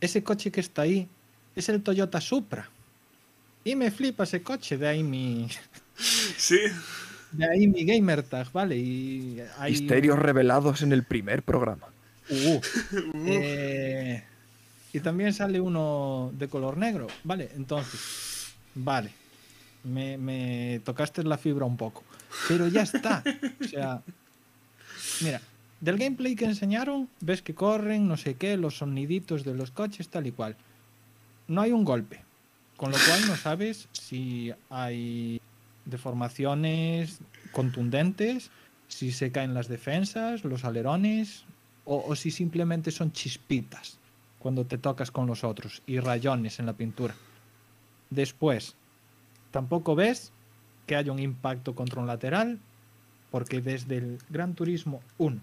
ese 0.00 0.22
coche 0.24 0.50
que 0.50 0.60
está 0.60 0.82
ahí 0.82 1.08
es 1.54 1.68
el 1.68 1.82
Toyota 1.82 2.20
Supra. 2.20 2.68
Y 3.64 3.76
me 3.76 3.90
flipa 3.90 4.24
ese 4.24 4.42
coche, 4.42 4.76
de 4.78 4.88
ahí 4.88 5.02
mi, 5.02 5.48
Sí, 6.36 6.58
de 7.32 7.50
ahí 7.50 7.66
mi 7.68 7.84
gamer 7.84 8.22
tag, 8.22 8.50
¿vale? 8.52 8.76
Y 8.76 9.40
hay 9.58 9.72
Misterios 9.72 10.18
revelados 10.18 10.82
en 10.82 10.92
el 10.92 11.04
primer 11.04 11.42
programa. 11.42 11.86
Uh. 12.30 12.60
Eh, 13.26 14.22
y 14.92 15.00
también 15.00 15.32
sale 15.32 15.60
uno 15.60 16.32
de 16.34 16.48
color 16.48 16.76
negro. 16.76 17.06
Vale, 17.24 17.50
entonces. 17.56 18.52
Vale. 18.74 19.10
Me, 19.84 20.16
me 20.18 20.80
tocaste 20.84 21.22
la 21.22 21.38
fibra 21.38 21.64
un 21.64 21.76
poco. 21.76 22.02
Pero 22.48 22.68
ya 22.68 22.82
está. 22.82 23.22
O 23.60 23.64
sea. 23.64 24.02
Mira, 25.20 25.40
del 25.80 25.98
gameplay 25.98 26.34
que 26.34 26.46
enseñaron, 26.46 27.08
ves 27.20 27.42
que 27.42 27.54
corren, 27.54 28.08
no 28.08 28.16
sé 28.16 28.34
qué, 28.34 28.56
los 28.56 28.78
soniditos 28.78 29.44
de 29.44 29.54
los 29.54 29.70
coches, 29.70 30.08
tal 30.08 30.26
y 30.26 30.32
cual. 30.32 30.56
No 31.46 31.60
hay 31.60 31.72
un 31.72 31.84
golpe. 31.84 32.20
Con 32.76 32.92
lo 32.92 32.96
cual 33.06 33.26
no 33.26 33.36
sabes 33.36 33.88
si 33.92 34.52
hay 34.70 35.37
deformaciones 35.90 37.20
contundentes, 37.52 38.50
si 38.88 39.12
se 39.12 39.32
caen 39.32 39.54
las 39.54 39.68
defensas, 39.68 40.44
los 40.44 40.64
alerones, 40.64 41.44
o, 41.84 42.04
o 42.06 42.16
si 42.16 42.30
simplemente 42.30 42.90
son 42.90 43.12
chispitas 43.12 43.98
cuando 44.38 44.64
te 44.64 44.78
tocas 44.78 45.10
con 45.10 45.26
los 45.26 45.44
otros 45.44 45.82
y 45.86 45.98
rayones 46.00 46.58
en 46.58 46.66
la 46.66 46.74
pintura. 46.74 47.14
Después, 48.10 48.76
tampoco 49.50 49.94
ves 49.94 50.32
que 50.86 50.96
haya 50.96 51.12
un 51.12 51.18
impacto 51.18 51.74
contra 51.74 52.00
un 52.00 52.06
lateral, 52.06 52.58
porque 53.30 53.60
desde 53.60 53.98
el 53.98 54.18
Gran 54.30 54.54
Turismo 54.54 55.02
1 55.18 55.40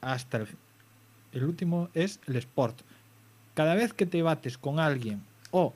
hasta 0.00 0.38
el, 0.38 0.48
el 1.32 1.44
último 1.44 1.88
es 1.94 2.20
el 2.26 2.36
Sport. 2.36 2.80
Cada 3.54 3.74
vez 3.74 3.92
que 3.92 4.06
te 4.06 4.22
bates 4.22 4.56
con 4.56 4.80
alguien 4.80 5.22
o 5.50 5.74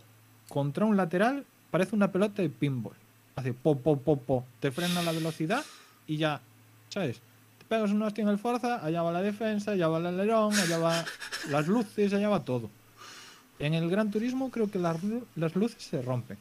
contra 0.49 0.85
un 0.87 0.97
lateral, 0.97 1.45
parece 1.71 1.95
una 1.95 2.11
pelota 2.13 2.43
de 2.43 2.49
pinball. 2.49 2.97
Hace 3.37 3.53
po, 3.53 3.77
po, 3.77 3.99
po, 3.99 4.17
po. 4.17 4.45
Te 4.61 4.71
frena 4.71 5.03
la 5.03 5.13
velocidad 5.13 5.63
y 6.07 6.17
ya, 6.17 6.41
¿sabes? 6.89 7.21
Te 7.59 7.67
pegas 7.69 7.91
una 7.91 8.07
hostia 8.07 8.23
en 8.23 8.29
el 8.29 8.39
Forza, 8.39 8.83
allá 8.83 9.03
va 9.03 9.13
la 9.13 9.21
defensa, 9.21 9.73
allá 9.73 9.89
va 9.89 9.99
el 9.99 10.07
alerón, 10.07 10.55
allá 10.55 10.79
va 10.79 11.05
las 11.51 11.69
luces, 11.69 12.15
allá 12.15 12.31
va 12.31 12.43
todo. 12.43 12.71
En 13.59 13.75
el 13.75 13.91
Gran 13.91 14.11
Turismo 14.11 14.51
creo 14.51 14.71
que 14.71 14.79
las, 14.79 14.97
las 15.35 15.55
luces 15.55 15.83
se 15.83 16.01
rompen. 16.01 16.39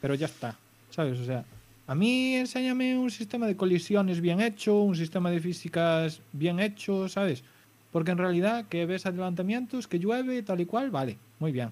Pero 0.00 0.14
ya 0.14 0.26
está, 0.26 0.56
¿sabes? 0.90 1.18
O 1.18 1.24
sea, 1.24 1.44
a 1.88 1.94
mí 1.96 2.36
enséñame 2.36 2.96
un 2.96 3.10
sistema 3.10 3.48
de 3.48 3.56
colisiones 3.56 4.20
bien 4.20 4.40
hecho, 4.40 4.80
un 4.80 4.94
sistema 4.94 5.28
de 5.28 5.40
físicas 5.40 6.20
bien 6.32 6.60
hecho, 6.60 7.08
¿sabes? 7.08 7.42
Porque 7.90 8.12
en 8.12 8.18
realidad 8.18 8.66
que 8.68 8.86
ves 8.86 9.06
adelantamientos, 9.06 9.88
que 9.88 9.98
llueve, 9.98 10.42
tal 10.44 10.60
y 10.60 10.66
cual, 10.66 10.92
vale, 10.92 11.18
muy 11.40 11.50
bien. 11.50 11.70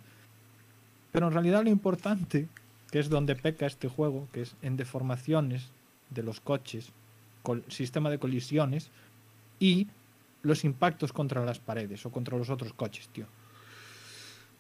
Pero 1.13 1.29
en 1.29 1.35
realidad 1.35 1.63
lo 1.63 1.71
importante 1.71 2.49
que 2.91 2.99
es 2.99 3.09
donde 3.09 3.37
peca 3.37 3.67
este 3.67 3.89
juego, 3.89 4.29
que 4.33 4.43
es 4.43 4.55
en 4.63 4.77
deformaciones 4.77 5.69
de 6.11 6.23
los 6.23 6.41
coches, 6.41 6.91
col- 7.43 7.65
sistema 7.69 8.11
de 8.11 8.19
colisiones 8.19 8.91
y 9.59 9.87
los 10.43 10.65
impactos 10.65 11.13
contra 11.13 11.45
las 11.45 11.59
paredes 11.59 12.05
o 12.07 12.11
contra 12.11 12.37
los 12.37 12.51
otros 12.51 12.73
coches, 12.73 13.09
tío. 13.09 13.27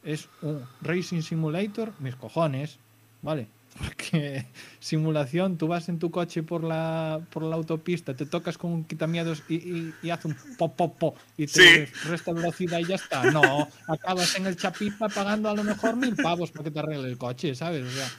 Es 0.04 0.28
un 0.42 0.64
Racing 0.80 1.22
Simulator, 1.22 1.92
mis 1.98 2.16
cojones, 2.16 2.78
¿vale? 3.22 3.48
Porque 3.78 4.46
simulación, 4.80 5.56
tú 5.56 5.68
vas 5.68 5.88
en 5.88 5.98
tu 5.98 6.10
coche 6.10 6.42
por 6.42 6.64
la, 6.64 7.20
por 7.30 7.42
la 7.42 7.56
autopista, 7.56 8.14
te 8.14 8.26
tocas 8.26 8.58
con 8.58 8.72
un 8.72 8.84
quitamiedos 8.84 9.42
y, 9.48 9.54
y, 9.56 9.94
y 10.02 10.10
hace 10.10 10.28
un 10.28 10.36
pop, 10.58 10.74
pop, 10.76 10.98
pop 10.98 11.16
y 11.36 11.46
te 11.46 11.86
Sí. 11.86 11.92
resta 12.08 12.32
velocidad 12.32 12.78
y 12.80 12.84
ya 12.86 12.96
está. 12.96 13.30
No, 13.30 13.68
acabas 13.86 14.34
en 14.36 14.46
el 14.46 14.56
chapipa 14.56 15.08
pagando 15.08 15.48
a 15.48 15.54
lo 15.54 15.64
mejor 15.64 15.96
mil 15.96 16.14
pavos 16.16 16.50
para 16.50 16.64
que 16.64 16.70
te 16.70 16.78
arregle 16.80 17.08
el 17.08 17.16
coche, 17.18 17.54
¿sabes? 17.54 17.86
O 17.86 17.90
sea, 17.90 18.10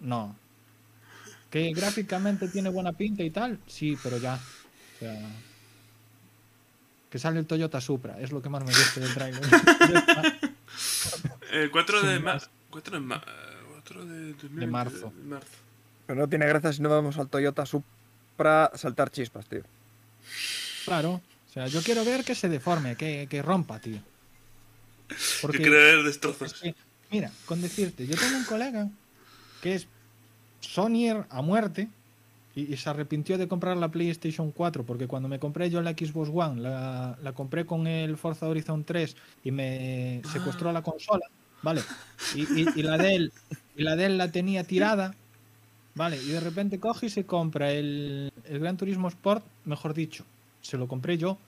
no. 0.00 0.36
Que 1.50 1.70
gráficamente 1.74 2.48
tiene 2.48 2.70
buena 2.70 2.92
pinta 2.92 3.22
y 3.22 3.30
tal, 3.30 3.58
sí, 3.66 3.98
pero 4.02 4.16
ya. 4.18 4.34
O 4.36 4.98
sea, 5.00 5.18
que 7.10 7.18
sale 7.18 7.40
el 7.40 7.46
Toyota 7.46 7.78
Supra, 7.78 8.18
es 8.20 8.32
lo 8.32 8.40
que 8.40 8.48
más 8.48 8.64
me 8.64 8.70
gusta 8.72 9.00
del 9.00 9.12
trailer. 9.12 9.42
El 11.52 11.70
4 11.70 12.00
Sin 12.00 12.08
de, 12.08 12.18
ma- 12.20 12.34
más. 12.34 12.50
4 12.70 12.94
de, 12.94 13.00
ma- 13.00 13.22
4 13.22 13.51
de, 14.32 14.42
2020, 14.42 14.60
De 14.60 14.66
marzo. 14.66 15.12
Pero 16.06 16.20
no 16.20 16.28
tiene 16.28 16.46
gracia 16.46 16.72
si 16.72 16.82
no 16.82 16.88
vamos 16.88 17.18
al 17.18 17.28
Toyota 17.28 17.64
Supra 17.66 18.70
saltar 18.74 19.10
chispas, 19.10 19.46
tío. 19.46 19.62
Claro. 20.84 21.20
O 21.48 21.52
sea, 21.52 21.66
yo 21.66 21.82
quiero 21.82 22.04
ver 22.04 22.24
que 22.24 22.34
se 22.34 22.48
deforme, 22.48 22.96
que, 22.96 23.26
que 23.28 23.42
rompa, 23.42 23.78
tío. 23.78 24.00
Yo 25.42 25.48
quiero 25.50 25.72
ver 25.72 25.98
Es 25.98 26.04
destrozos. 26.06 26.54
que, 26.54 26.74
mira, 27.10 27.30
con 27.46 27.60
decirte, 27.60 28.06
yo 28.06 28.16
tengo 28.16 28.38
un 28.38 28.44
colega 28.44 28.88
que 29.60 29.74
es 29.74 29.86
Sonyer 30.60 31.24
a 31.28 31.42
muerte 31.42 31.88
y, 32.54 32.72
y 32.72 32.76
se 32.76 32.88
arrepintió 32.88 33.36
de 33.36 33.48
comprar 33.48 33.76
la 33.76 33.90
PlayStation 33.90 34.50
4 34.50 34.84
porque 34.84 35.06
cuando 35.06 35.28
me 35.28 35.38
compré 35.38 35.68
yo 35.70 35.82
la 35.82 35.90
Xbox 35.92 36.30
One 36.32 36.60
la, 36.62 37.18
la 37.22 37.32
compré 37.32 37.66
con 37.66 37.86
el 37.86 38.16
Forza 38.16 38.46
Horizon 38.48 38.84
3 38.84 39.16
y 39.44 39.50
me 39.50 40.22
secuestró 40.32 40.72
la 40.72 40.82
consola, 40.82 41.26
¿vale? 41.62 41.82
Y, 42.34 42.42
y- 42.62 42.66
y 42.76 42.82
la 42.82 42.96
de 42.96 43.14
él 43.16 43.32
y 43.76 43.82
la 43.82 43.96
de 43.96 44.06
él 44.06 44.18
la 44.18 44.30
tenía 44.30 44.64
tirada, 44.64 45.14
¿vale? 45.94 46.16
Y 46.22 46.28
de 46.28 46.40
repente 46.40 46.78
coge 46.80 47.06
y 47.06 47.10
se 47.10 47.24
compra 47.24 47.72
el, 47.72 48.32
el 48.44 48.58
Gran 48.58 48.76
Turismo 48.76 49.08
Sport, 49.08 49.44
mejor 49.64 49.94
dicho, 49.94 50.24
se 50.60 50.76
lo 50.76 50.88
compré 50.88 51.18
yo. 51.18 51.38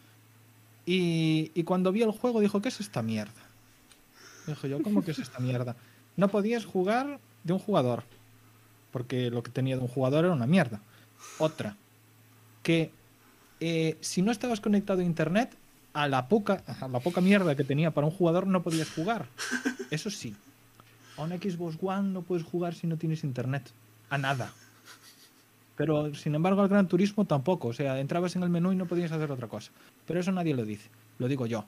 Y, 0.87 1.51
y 1.55 1.65
cuando 1.65 1.93
vio 1.93 2.05
el 2.07 2.13
juego 2.13 2.41
dijo, 2.41 2.61
¿qué 2.61 2.69
es 2.69 2.81
esta 2.81 3.03
mierda? 3.03 3.33
Dijo 4.47 4.67
yo, 4.67 4.83
¿cómo 4.83 5.03
que 5.03 5.13
es 5.13 5.19
esta 5.19 5.39
mierda? 5.39 5.77
No 6.17 6.29
podías 6.29 6.65
jugar 6.65 7.19
de 7.43 7.53
un 7.53 7.59
jugador. 7.59 8.05
Porque 8.93 9.31
lo 9.31 9.43
que 9.43 9.51
tenía 9.51 9.77
de 9.77 9.83
un 9.83 9.89
jugador 9.89 10.25
era 10.25 10.35
una 10.35 10.47
mierda. 10.47 10.81
Otra. 11.39 11.77
Que 12.63 12.91
eh, 13.61 13.97
si 14.01 14.23
no 14.23 14.31
estabas 14.31 14.61
conectado 14.61 15.01
a 15.01 15.05
internet, 15.05 15.57
a 15.95 16.09
la 16.09 16.29
poca, 16.29 16.63
a 16.81 16.89
la 16.89 17.01
poca 17.01 17.21
mierda 17.21 17.57
que 17.57 17.65
tenía 17.65 17.93
para 17.93 18.07
un 18.07 18.13
jugador 18.13 18.47
no 18.47 18.63
podías 18.63 18.91
jugar. 18.91 19.27
Eso 19.91 20.11
sí. 20.11 20.35
A 21.17 21.23
una 21.23 21.37
Xbox 21.37 21.77
One 21.81 22.11
no 22.11 22.23
puedes 22.23 22.45
jugar 22.45 22.75
si 22.75 22.87
no 22.87 22.97
tienes 22.97 23.25
internet. 23.25 23.71
A 24.11 24.19
nada. 24.19 24.53
Pero 25.77 26.15
sin 26.15 26.35
embargo 26.35 26.63
al 26.63 26.69
Gran 26.69 26.89
Turismo 26.89 27.25
tampoco. 27.25 27.69
O 27.69 27.73
sea, 27.73 27.99
entrabas 27.99 28.37
en 28.37 28.43
el 28.43 28.51
menú 28.51 28.73
y 28.73 28.77
no 28.77 28.87
podías 28.87 29.13
hacer 29.13 29.31
otra 29.31 29.49
cosa. 29.49 29.71
Pero 30.07 30.21
eso 30.21 30.33
nadie 30.33 30.55
lo 30.55 30.65
dice. 30.65 30.89
Lo 31.19 31.29
digo 31.29 31.47
yo. 31.47 31.65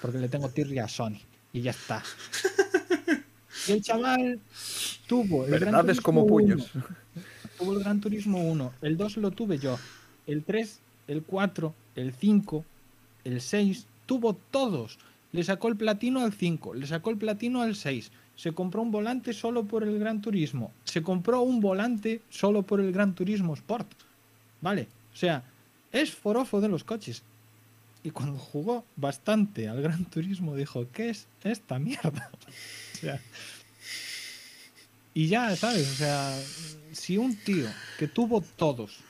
Porque 0.00 0.18
le 0.18 0.28
tengo 0.28 0.48
tirria 0.48 0.84
a 0.84 0.88
Sony. 0.88 1.18
Y 1.52 1.62
ya 1.62 1.70
está. 1.70 2.02
Y 3.68 3.72
el 3.72 3.82
chaval 3.82 4.40
tuvo 5.06 5.44
el 5.44 5.50
Gran 5.50 5.72
Verdades 5.72 5.98
Turismo 5.98 6.02
como 6.02 6.22
1, 6.22 6.28
puños. 6.28 6.70
Tuvo 7.58 7.74
el 7.74 7.80
Gran 7.80 8.00
Turismo 8.00 8.42
1. 8.42 8.72
El 8.80 8.96
2 8.96 9.16
lo 9.18 9.30
tuve 9.32 9.58
yo. 9.58 9.78
El 10.26 10.44
3, 10.44 10.80
el 11.08 11.22
4, 11.22 11.74
el 11.96 12.12
5, 12.12 12.64
el 13.24 13.40
6. 13.40 13.86
Tuvo 14.06 14.34
todos. 14.34 14.98
Le 15.32 15.44
sacó 15.44 15.68
el 15.68 15.76
platino 15.76 16.20
al 16.20 16.32
5. 16.32 16.74
Le 16.74 16.86
sacó 16.86 17.10
el 17.10 17.18
platino 17.18 17.62
al 17.62 17.76
6. 17.76 18.10
Se 18.40 18.52
compró 18.52 18.80
un 18.80 18.90
volante 18.90 19.34
solo 19.34 19.64
por 19.64 19.82
el 19.82 19.98
Gran 19.98 20.22
Turismo. 20.22 20.72
Se 20.84 21.02
compró 21.02 21.42
un 21.42 21.60
volante 21.60 22.22
solo 22.30 22.62
por 22.62 22.80
el 22.80 22.90
Gran 22.90 23.14
Turismo 23.14 23.52
Sport. 23.52 23.86
¿Vale? 24.62 24.88
O 25.12 25.16
sea, 25.16 25.44
es 25.92 26.14
forofo 26.14 26.58
de 26.62 26.68
los 26.68 26.82
coches. 26.82 27.22
Y 28.02 28.12
cuando 28.12 28.38
jugó 28.38 28.86
bastante 28.96 29.68
al 29.68 29.82
Gran 29.82 30.06
Turismo 30.06 30.56
dijo, 30.56 30.86
¿qué 30.90 31.10
es 31.10 31.26
esta 31.44 31.78
mierda? 31.78 32.30
o 32.94 32.96
sea, 32.96 33.20
y 35.12 35.26
ya, 35.26 35.54
¿sabes? 35.54 35.90
O 35.90 35.96
sea, 35.96 36.34
si 36.92 37.18
un 37.18 37.36
tío 37.36 37.66
que 37.98 38.08
tuvo 38.08 38.40
todos 38.40 39.00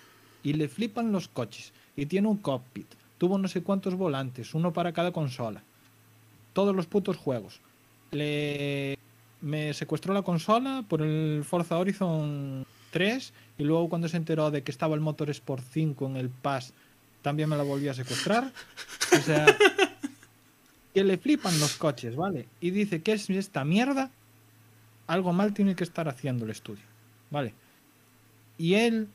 y 0.43 0.55
le 0.55 0.69
flipan 0.69 1.13
los 1.13 1.29
coches 1.29 1.73
y 1.95 2.07
tiene 2.07 2.27
un 2.27 2.39
cockpit, 2.39 2.89
tuvo 3.17 3.39
no 3.39 3.47
sé 3.47 3.63
cuántos 3.63 3.95
volantes, 3.95 4.55
uno 4.55 4.73
para 4.73 4.93
cada 4.93 5.13
consola, 5.13 5.63
todos 6.53 6.75
los 6.75 6.87
putos 6.87 7.17
juegos, 7.17 7.61
le 8.11 8.99
me 9.41 9.73
secuestró 9.75 10.15
la 10.15 10.23
consola 10.23 10.85
por 10.89 11.03
el 11.03 11.43
Forza 11.45 11.79
Horizon 11.79 12.67
3 12.91 13.33
y 13.59 13.65
luego 13.65 13.89
cuando 13.89 14.09
se 14.09 14.17
enteró 14.17 14.51
de 14.51 14.63
que 14.63 14.71
estaba 14.71 14.95
el 14.95 15.01
Motorsport 15.01 15.65
5 15.73 16.07
en 16.07 16.17
el 16.17 16.29
Pass 16.29 16.73
también 17.23 17.49
me 17.49 17.57
la 17.57 17.63
volvió 17.63 17.91
a 17.91 17.95
secuestrar. 17.95 18.53
O 19.13 19.21
sea, 19.23 19.47
que 20.95 21.05
le 21.05 21.19
flipan 21.19 21.59
los 21.61 21.77
coches, 21.77 22.17
¿vale? 22.17 22.47
Y 22.61 22.71
dice 22.71 23.03
que 23.03 23.13
es 23.13 23.29
esta 23.31 23.65
mierda, 23.65 24.11
algo 25.07 25.33
mal 25.33 25.55
tiene 25.55 25.75
que 25.75 25.85
estar 25.85 26.09
haciendo 26.09 26.45
el 26.45 26.51
estudio, 26.51 26.85
¿vale? 27.31 27.55
Y 28.59 28.75
él, 28.75 29.09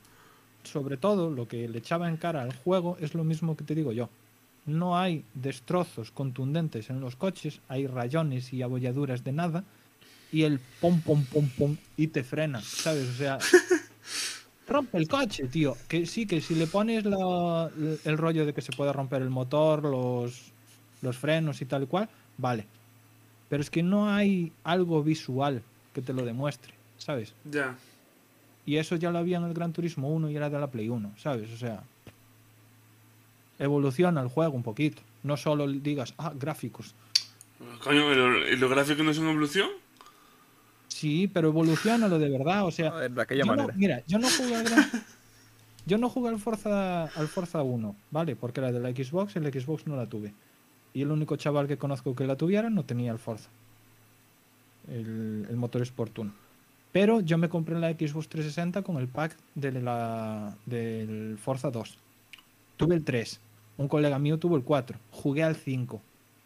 sobre 0.63 0.97
todo, 0.97 1.29
lo 1.29 1.47
que 1.47 1.67
le 1.67 1.79
echaba 1.79 2.09
en 2.09 2.17
cara 2.17 2.41
al 2.41 2.55
juego 2.55 2.97
es 2.99 3.13
lo 3.13 3.23
mismo 3.23 3.55
que 3.55 3.63
te 3.63 3.75
digo 3.75 3.91
yo. 3.91 4.09
No 4.65 4.97
hay 4.97 5.23
destrozos 5.35 6.11
contundentes 6.11 6.89
en 6.89 6.99
los 6.99 7.15
coches, 7.15 7.61
hay 7.67 7.85
rayones 7.85 8.51
y 8.51 8.63
abolladuras 8.63 9.23
de 9.23 9.31
nada, 9.31 9.63
y 10.31 10.43
el 10.43 10.59
pom 10.81 11.01
pom 11.01 11.23
pom 11.25 11.47
pom 11.57 11.77
y 11.97 12.07
te 12.07 12.23
frena, 12.23 12.61
¿sabes? 12.61 13.09
O 13.09 13.13
sea, 13.13 13.37
rompe 14.67 14.97
el 14.97 15.07
coche, 15.07 15.45
tío. 15.47 15.77
Que 15.87 16.05
sí, 16.05 16.25
que 16.25 16.41
si 16.41 16.55
le 16.55 16.67
pones 16.67 17.05
la- 17.05 17.69
el 18.05 18.17
rollo 18.17 18.45
de 18.45 18.53
que 18.53 18.61
se 18.61 18.71
puede 18.73 18.91
romper 18.93 19.21
el 19.21 19.29
motor, 19.29 19.83
los, 19.83 20.51
los 21.01 21.17
frenos 21.17 21.61
y 21.61 21.65
tal 21.65 21.83
y 21.83 21.87
cual, 21.87 22.09
vale. 22.37 22.65
Pero 23.49 23.61
es 23.61 23.69
que 23.69 23.83
no 23.83 24.09
hay 24.11 24.51
algo 24.63 25.03
visual 25.03 25.61
que 25.93 26.01
te 26.01 26.13
lo 26.13 26.25
demuestre, 26.25 26.73
¿sabes? 26.97 27.33
Ya. 27.49 27.75
Y 28.65 28.77
eso 28.77 28.95
ya 28.95 29.11
lo 29.11 29.19
había 29.19 29.37
en 29.37 29.43
el 29.43 29.53
Gran 29.53 29.71
Turismo 29.73 30.09
1 30.09 30.31
y 30.31 30.35
era 30.35 30.49
de 30.49 30.59
la 30.59 30.67
Play 30.67 30.89
1, 30.89 31.11
¿sabes? 31.17 31.51
O 31.51 31.57
sea, 31.57 31.83
evoluciona 33.59 34.21
el 34.21 34.27
juego 34.27 34.53
un 34.55 34.63
poquito. 34.63 35.01
No 35.23 35.37
solo 35.37 35.67
digas, 35.67 36.13
ah, 36.17 36.33
gráficos. 36.35 36.93
Coño, 37.83 38.11
¿y 38.11 38.15
lo- 38.15 38.49
¿y 38.49 38.55
los 38.57 38.69
gráficos 38.69 39.05
no 39.05 39.13
son 39.13 39.27
evolución? 39.29 39.69
Sí, 40.95 41.27
pero 41.27 41.49
evoluciona 41.49 42.07
lo 42.07 42.17
de 42.19 42.29
verdad, 42.29 42.65
o 42.65 42.71
sea, 42.71 42.91
ver, 42.91 43.11
de 43.11 43.21
aquella 43.21 43.43
yo 43.43 43.45
no- 43.47 43.55
manera. 43.63 43.73
mira, 43.77 44.03
yo 44.07 44.17
no 44.17 44.29
jugué 44.29 44.55
al 44.55 44.63
Gran- 44.63 44.89
Yo 45.87 45.97
no 45.99 46.09
jugué 46.09 46.29
al 46.29 46.39
Forza, 46.39 47.03
al 47.03 47.27
Forza 47.27 47.61
1, 47.61 47.95
¿vale? 48.11 48.35
Porque 48.37 48.61
era 48.61 48.71
de 48.71 48.79
la 48.79 48.89
Xbox 48.91 49.35
la 49.35 49.49
Xbox 49.49 49.85
no 49.87 49.95
la 49.97 50.05
tuve. 50.07 50.33
Y 50.93 51.01
el 51.01 51.11
único 51.11 51.35
chaval 51.35 51.67
que 51.67 51.77
conozco 51.77 52.15
que 52.15 52.25
la 52.25 52.37
tuviera 52.37 52.69
no 52.69 52.83
tenía 52.85 53.11
el 53.11 53.19
Forza. 53.19 53.49
El, 54.87 55.45
el 55.49 55.55
Motorsport 55.57 56.17
1. 56.17 56.31
Pero 56.91 57.19
yo 57.21 57.37
me 57.37 57.49
compré 57.49 57.77
la 57.77 57.91
Xbox 57.91 58.29
360 58.29 58.81
con 58.83 58.97
el 58.97 59.07
pack 59.07 59.35
de 59.55 59.73
la, 59.73 60.55
del 60.65 61.37
Forza 61.39 61.69
2. 61.71 61.97
Tuve 62.77 62.95
el 62.95 63.03
3. 63.03 63.39
Un 63.77 63.87
colega 63.87 64.17
mío 64.17 64.39
tuvo 64.39 64.55
el 64.55 64.63
4. 64.63 64.97
Jugué 65.11 65.43
al 65.43 65.55
5. 65.55 66.01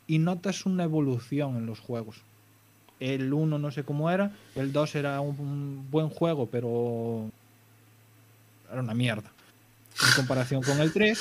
Y 0.08 0.18
notas 0.18 0.66
una 0.66 0.84
evolución 0.86 1.56
en 1.56 1.66
los 1.66 1.80
juegos. 1.80 2.24
El 3.00 3.34
1 3.34 3.60
no 3.60 3.72
sé 3.72 3.84
cómo 3.84 4.10
era. 4.12 4.32
El 4.56 4.74
2 4.74 4.96
era 4.96 5.22
un, 5.22 5.88
buen 5.90 6.10
juego, 6.10 6.48
pero 6.48 7.30
era 8.72 8.82
una 8.82 8.94
mierda. 8.94 9.32
En 10.02 10.16
comparación 10.16 10.62
con 10.62 10.80
el 10.80 10.92
3. 10.92 11.20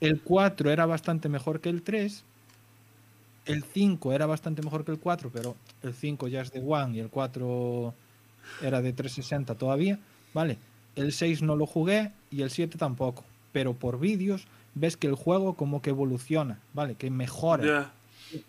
El 0.00 0.20
4 0.20 0.70
era 0.70 0.86
bastante 0.86 1.28
mejor 1.28 1.60
que 1.60 1.68
el 1.68 1.82
3. 1.82 2.24
El 3.46 3.62
5 3.62 4.12
era 4.12 4.26
bastante 4.26 4.62
mejor 4.62 4.84
que 4.84 4.92
el 4.92 4.98
4, 4.98 5.30
pero 5.32 5.56
el 5.82 5.94
5 5.94 6.28
ya 6.28 6.40
es 6.40 6.52
de 6.52 6.60
One 6.60 6.96
y 6.96 7.00
el 7.00 7.08
4 7.08 7.94
era 8.62 8.80
de 8.80 8.92
360 8.92 9.54
todavía. 9.54 9.98
Vale. 10.34 10.58
El 10.96 11.12
6 11.12 11.42
no 11.42 11.56
lo 11.56 11.66
jugué 11.66 12.12
y 12.30 12.42
el 12.42 12.50
7 12.50 12.78
tampoco. 12.78 13.24
Pero 13.52 13.74
por 13.74 13.98
vídeos 13.98 14.46
ves 14.74 14.96
que 14.96 15.06
el 15.06 15.14
juego 15.14 15.54
como 15.54 15.82
que 15.82 15.90
evoluciona, 15.90 16.58
¿vale? 16.72 16.94
Que 16.94 17.10
mejora. 17.10 17.92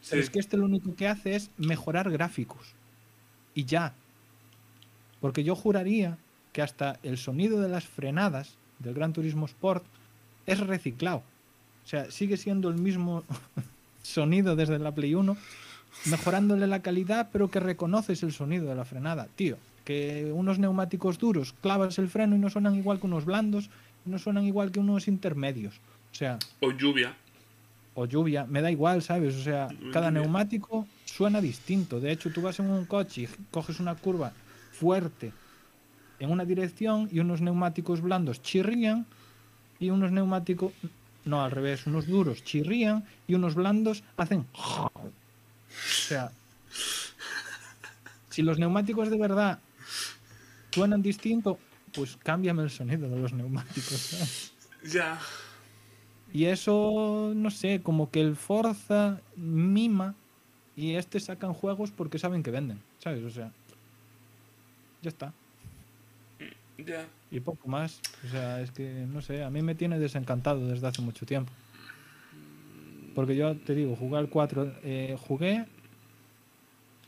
Pero 0.10 0.22
es 0.22 0.30
que 0.30 0.40
este 0.40 0.58
lo 0.58 0.66
único 0.66 0.95
que 0.95 1.08
hace 1.08 1.36
es 1.36 1.49
mejorar 1.58 2.10
gráficos. 2.12 2.74
Y 3.54 3.66
ya. 3.66 3.94
Porque 5.22 5.44
yo 5.44 5.56
juraría 5.56 6.18
que 6.54 6.62
hasta 6.62 6.99
el 7.04 7.18
sonido 7.18 7.60
de 7.60 7.70
las 7.70 7.86
frenadas 7.86 8.56
del 8.80 8.94
Gran 8.94 9.14
Turismo 9.14 9.45
Sport 9.45 9.84
es 10.45 10.60
reciclado. 10.60 11.24
O 11.86 11.88
sea, 11.88 12.12
sigue 12.12 12.38
siendo 12.38 12.70
el 12.70 12.76
mismo 12.76 13.24
sonido 14.04 14.56
desde 14.56 14.80
la 14.80 14.94
Play 14.94 15.16
1, 15.16 15.38
mejorándole 16.06 16.68
la 16.68 16.82
calidad, 16.82 17.30
pero 17.32 17.49
que 17.49 17.60
reconoces 17.60 18.24
el 18.24 18.34
sonido 18.34 18.68
de 18.68 18.76
la 18.76 18.86
frenada. 18.86 19.28
Tío, 19.36 19.58
que 19.86 20.32
unos 20.34 20.60
neumáticos 20.60 21.18
duros 21.18 21.54
clavas 21.62 21.98
el 21.98 22.10
freno 22.10 22.36
y 22.36 22.40
no 22.40 22.49
suenan 22.49 22.76
igual 22.76 22.99
que 22.99 23.08
unos 23.08 23.26
blandos, 23.26 23.70
no 24.06 24.20
suenan 24.20 24.45
igual 24.45 24.72
que 24.72 24.80
unos 24.80 25.08
intermedios. 25.08 25.76
O 26.12 26.16
sea, 26.16 26.40
O 26.60 26.72
lluvia. 26.72 27.16
O 27.99 28.06
lluvia, 28.06 28.45
me 28.45 28.61
da 28.61 28.69
igual, 28.69 29.02
¿sabes? 29.02 29.36
O 29.36 29.41
sea, 29.41 29.68
cada 29.91 30.11
neumático 30.11 30.88
suena 31.06 31.41
distinto. 31.41 31.99
De 31.99 32.11
hecho, 32.11 32.30
tú 32.30 32.44
vas 32.44 32.60
en 32.60 32.69
un 32.69 32.86
coche 32.86 33.24
y 33.24 33.28
coges 33.49 33.80
una 33.80 33.95
curva 33.95 34.34
fuerte 34.72 35.34
en 36.19 36.30
una 36.30 36.45
dirección 36.45 37.10
y 37.11 37.19
unos 37.22 37.41
neumáticos 37.41 38.02
blandos 38.02 38.44
chirrían 38.44 39.07
y 39.80 39.90
unos 39.90 40.11
neumáticos, 40.11 40.74
no, 41.26 41.44
al 41.44 41.49
revés, 41.49 41.88
unos 41.88 42.06
duros 42.06 42.44
chirrían 42.44 43.03
y 43.28 43.34
unos 43.34 43.56
blandos 43.56 44.03
hacen... 44.15 44.45
O 45.69 46.07
sea, 46.07 46.32
si 48.30 48.41
los 48.41 48.57
neumáticos 48.57 49.10
de 49.11 49.18
verdad 49.18 49.60
suenan 50.72 51.02
distinto, 51.02 51.60
pues 51.94 52.18
cámbiame 52.18 52.64
el 52.64 52.72
sonido 52.72 53.07
de 53.10 53.19
los 53.19 53.34
neumáticos. 53.34 54.53
Ya. 54.84 55.19
Y 56.34 56.45
eso, 56.45 57.34
no 57.36 57.49
sé, 57.52 57.82
como 57.82 58.12
que 58.12 58.22
el 58.22 58.36
Forza 58.36 59.22
mima 59.36 60.16
y 60.76 60.95
este 60.95 61.20
sacan 61.20 61.54
juegos 61.54 61.91
porque 61.91 62.20
saben 62.20 62.44
que 62.44 62.52
venden, 62.52 62.80
¿sabes? 62.99 63.24
O 63.24 63.30
sea, 63.30 63.52
ya 65.02 65.10
está. 65.10 65.34
Ya. 66.78 67.08
Y 67.32 67.40
poco 67.40 67.68
más. 67.68 67.99
O 68.26 68.30
sea, 68.30 68.62
es 68.62 68.72
que, 68.72 69.06
no 69.12 69.22
sé, 69.22 69.44
a 69.44 69.49
mí 69.49 69.62
me 69.62 69.76
tiene 69.76 69.99
desencantado 69.99 70.68
desde 70.68 70.88
hace 70.88 71.02
mucho 71.02 71.26
tiempo. 71.26 71.52
Porque 73.16 73.36
yo 73.36 73.56
te 73.56 73.74
digo, 73.74 73.95
jugué 73.95 74.18
al 74.18 74.30
4, 74.30 74.74
eh, 74.84 75.18
jugué 75.28 75.66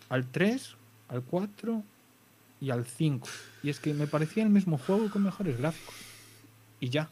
al 0.10 0.26
3, 0.26 0.76
al 1.10 1.22
4 1.22 1.84
y 2.62 2.72
al 2.72 2.86
5. 2.86 3.28
Y 3.62 3.70
es 3.70 3.80
que 3.80 3.94
me 3.94 4.08
parecía 4.08 4.44
el 4.44 4.50
mismo 4.50 4.80
juego 4.80 5.10
con 5.12 5.24
mejores 5.24 5.58
gráficos. 5.58 5.94
Y 6.80 6.90
ya. 6.90 7.10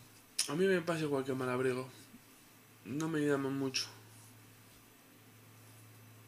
A 0.49 0.55
mí 0.55 0.65
me 0.65 0.81
pasa 0.81 1.01
igual 1.01 1.23
que 1.23 1.33
Malabrigo. 1.33 1.87
No 2.85 3.07
me 3.09 3.19
llaman 3.19 3.57
mucho. 3.57 3.85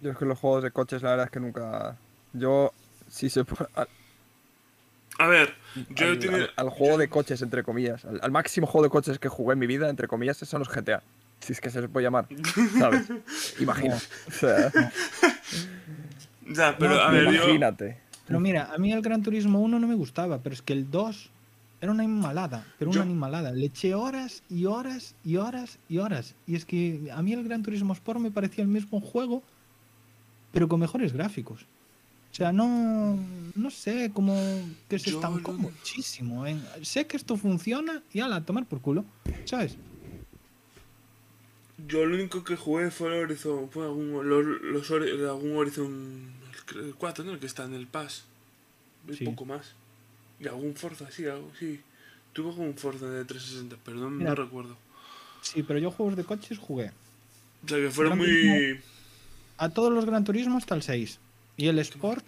Yo 0.02 0.12
es 0.12 0.18
que 0.18 0.26
los 0.26 0.38
juegos 0.40 0.64
de 0.64 0.72
coches, 0.72 1.02
la 1.02 1.12
verdad 1.12 1.26
es 1.26 1.32
que 1.32 1.40
nunca. 1.40 1.98
Yo, 2.34 2.74
si 3.10 3.30
se 3.30 3.44
puede. 3.46 3.70
Al, 3.76 3.88
A 5.20 5.28
ver, 5.28 5.54
yo 5.90 6.06
he 6.08 6.10
al- 6.12 6.20
tenido- 6.20 6.36
al- 6.46 6.54
al 6.56 6.70
juego 6.70 6.98
de 6.98 7.10
coches, 7.10 7.42
entre 7.42 7.64
comillas. 7.64 8.04
Al, 8.06 8.20
al 8.22 8.32
máximo 8.32 8.68
juego 8.68 8.84
de 8.84 8.90
coches 8.90 9.20
que 9.20 9.30
jugué 9.30 9.54
en 9.54 9.60
mi 9.60 9.68
vida, 9.68 9.90
entre 9.90 10.08
comillas, 10.08 10.38
son 10.38 10.60
los 10.60 10.70
GTA. 10.70 11.02
Si 11.42 11.54
es 11.54 11.62
que 11.62 11.70
se 11.70 11.80
les 11.82 11.90
puede 11.90 12.06
llamar. 12.06 12.28
¿Sabes? 12.78 13.08
Imagina. 13.60 13.96
O 14.28 14.32
sea, 14.32 14.72
Ya, 16.46 16.78
pero 16.78 16.96
No, 16.96 17.02
a 17.02 17.12
ver, 17.12 17.26
yo. 17.26 17.32
imagínate. 17.44 17.98
Pero 18.28 18.40
mira, 18.40 18.70
a 18.74 18.78
mí 18.78 18.92
el 18.92 19.02
Gran 19.02 19.24
Turismo 19.24 19.60
1 19.62 19.80
no 19.80 19.88
me 19.88 19.96
gustaba, 19.96 20.40
pero 20.40 20.54
es 20.54 20.62
que 20.62 20.74
el 20.74 20.92
2 20.92 21.30
era 21.82 21.92
una 21.92 22.04
animalada, 22.04 22.66
pero 22.78 22.92
una 22.92 23.02
animalada. 23.02 23.52
Le 23.52 23.66
eché 23.68 23.94
horas 23.94 24.44
y 24.50 24.66
horas 24.66 25.16
y 25.24 25.38
horas 25.38 25.80
y 25.88 25.98
horas. 26.00 26.36
Y 26.46 26.56
es 26.56 26.66
que 26.66 27.10
a 27.14 27.22
mí 27.22 27.34
el 27.34 27.44
Gran 27.44 27.64
Turismo 27.64 27.94
Sport 27.94 28.20
me 28.20 28.32
parecía 28.32 28.64
el 28.64 28.68
mismo 28.70 29.00
juego, 29.00 29.42
pero 30.52 30.68
con 30.68 30.80
mejores 30.80 31.14
gráficos. 31.14 31.62
O 32.32 32.36
sea, 32.36 32.52
no, 32.52 33.18
no 33.56 33.70
sé, 33.72 34.12
como 34.14 34.36
que 34.88 35.00
se 35.00 35.10
estancó 35.12 35.52
no- 35.54 35.58
muchísimo. 35.60 36.46
en- 36.46 36.62
sé 36.84 37.08
que 37.08 37.18
esto 37.18 37.38
funciona 37.38 38.04
y 38.14 38.20
ala, 38.20 38.36
a 38.38 38.46
tomar 38.46 38.66
por 38.66 38.82
culo, 38.82 39.04
¿sabes? 39.46 39.78
Yo 41.88 42.06
lo 42.06 42.16
único 42.16 42.44
que 42.44 42.56
jugué 42.56 42.92
fue 42.92 43.18
el 43.18 43.24
Horizon. 43.24 43.70
Fue 43.72 43.86
algún, 43.86 44.28
los, 44.28 44.46
los 44.62 44.92
algún 44.92 45.56
Horizon 45.56 46.30
el- 46.76 46.80
el 46.88 46.96
4, 46.96 47.24
¿no? 47.24 47.32
El 47.32 47.40
que 47.40 47.46
está 47.48 47.64
en 47.64 47.74
el 47.74 47.88
Pass. 47.88 48.26
Y 49.10 49.14
Sí. 49.16 49.26
poco 49.26 49.46
más. 49.46 49.74
Y 50.40 50.48
algún 50.48 50.76
Forza, 50.76 51.10
sí, 51.12 51.26
algo, 51.26 51.52
sí. 51.60 51.82
Tuve 52.34 52.50
algún 52.50 52.76
Forza 52.76 53.06
de 53.08 53.26
360, 53.26 53.78
pero 53.84 54.10
no, 54.10 54.36
recuerdo. 54.36 54.78
Sí, 55.42 55.64
pero 55.64 55.80
yo 55.80 55.92
juegos 55.92 56.16
de 56.16 56.24
coches 56.24 56.58
jugué. 56.58 56.92
O 57.66 57.68
sea, 57.68 57.78
que 57.78 57.90
fueron 57.90 58.18
muy. 58.18 58.80
A 59.58 59.70
todos 59.70 59.92
los 59.92 60.06
Gran 60.06 60.24
Turismo 60.24 60.58
hasta 60.58 60.76
el 60.76 60.84
6. 60.84 61.20
Y 61.58 61.68
el 61.68 61.80
Sport 61.80 62.26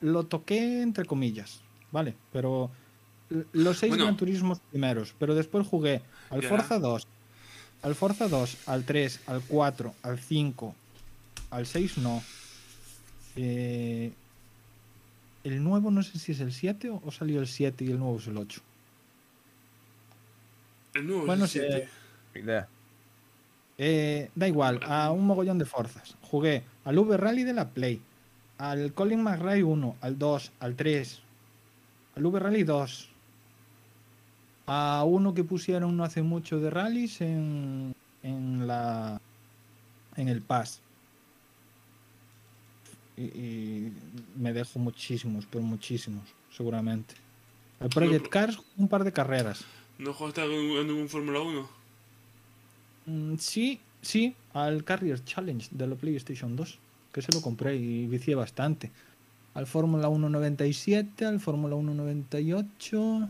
lo 0.00 0.24
toqué 0.24 0.82
entre 0.82 1.04
comillas, 1.04 1.60
¿vale? 1.90 2.14
Pero 2.32 2.70
los 3.52 3.78
seis 3.78 3.90
Bueno. 3.90 4.04
Gran 4.04 4.16
Turismos 4.16 4.60
primeros. 4.70 5.14
Pero 5.18 5.34
después 5.34 5.66
jugué 5.66 6.02
al 6.30 6.42
Ya. 6.42 6.48
Forza 6.48 6.78
2, 6.78 7.06
al 7.82 7.94
Forza 7.94 8.28
2, 8.28 8.56
al 8.66 8.84
3, 8.84 9.20
al 9.26 9.42
4, 9.42 9.94
al 10.02 10.18
5, 10.18 10.74
al 11.50 11.66
6 11.66 11.98
no. 11.98 12.22
Eh, 13.36 14.12
el 15.46 15.62
nuevo 15.62 15.90
no 15.90 16.02
sé 16.02 16.18
si 16.18 16.32
es 16.32 16.40
el 16.40 16.52
7 16.52 16.90
o 16.90 17.00
o 17.04 17.10
salió 17.10 17.40
el 17.40 17.46
7 17.46 17.84
y 17.84 17.90
el 17.92 17.98
nuevo 17.98 18.18
es 18.18 18.26
el 18.26 18.36
8. 18.36 18.60
El 20.94 21.06
nuevo 21.06 21.26
Bueno, 21.26 21.44
es 21.44 21.56
el 21.56 21.62
sí, 21.62 21.68
7. 21.70 21.88
Ni 22.34 22.40
idea. 22.40 22.68
Eh, 23.78 24.30
da 24.34 24.48
igual, 24.48 24.80
a 24.84 25.10
un 25.12 25.26
mogollón 25.26 25.58
de 25.58 25.66
forzas. 25.66 26.16
Jugué 26.22 26.64
al 26.84 26.98
V-Rally 26.98 27.44
de 27.44 27.52
la 27.52 27.68
Play, 27.68 28.00
al 28.58 28.92
Colin 28.92 29.22
McRae 29.22 29.62
1, 29.62 29.96
al 30.00 30.18
2, 30.18 30.52
al 30.60 30.74
3, 30.74 31.20
al 32.16 32.26
V-Rally 32.26 32.64
2, 32.64 33.10
a 34.66 35.04
uno 35.06 35.34
que 35.34 35.44
pusieron 35.44 35.96
no 35.96 36.04
hace 36.04 36.22
mucho 36.22 36.58
de 36.58 36.70
rallies 36.70 37.20
en, 37.20 37.94
en 38.22 38.66
la 38.66 39.20
en 40.16 40.28
el 40.28 40.42
Pass. 40.42 40.80
Y, 43.16 43.22
y 43.22 43.92
me 44.36 44.52
dejo 44.52 44.78
muchísimos, 44.78 45.46
pero 45.50 45.64
muchísimos, 45.64 46.24
seguramente. 46.54 47.14
Al 47.80 47.88
Project 47.90 48.28
Cars, 48.28 48.58
un 48.76 48.88
par 48.88 49.04
de 49.04 49.12
carreras. 49.12 49.64
¿No 49.98 50.12
jugaste 50.12 50.42
a 50.42 50.46
ningún 50.46 51.08
Fórmula 51.08 51.40
1? 51.40 51.68
Mm, 53.06 53.36
Sí, 53.38 53.80
sí, 54.02 54.34
al 54.52 54.84
Carrier 54.84 55.22
Challenge 55.24 55.68
de 55.70 55.86
la 55.86 55.94
PlayStation 55.94 56.56
2, 56.56 56.78
que 57.12 57.22
se 57.22 57.32
lo 57.32 57.40
compré 57.40 57.76
y 57.76 58.06
vicié 58.06 58.34
bastante. 58.34 58.90
Al 59.54 59.66
Fórmula 59.66 60.08
197, 60.08 61.24
al 61.24 61.40
Fórmula 61.40 61.76
198, 61.76 63.28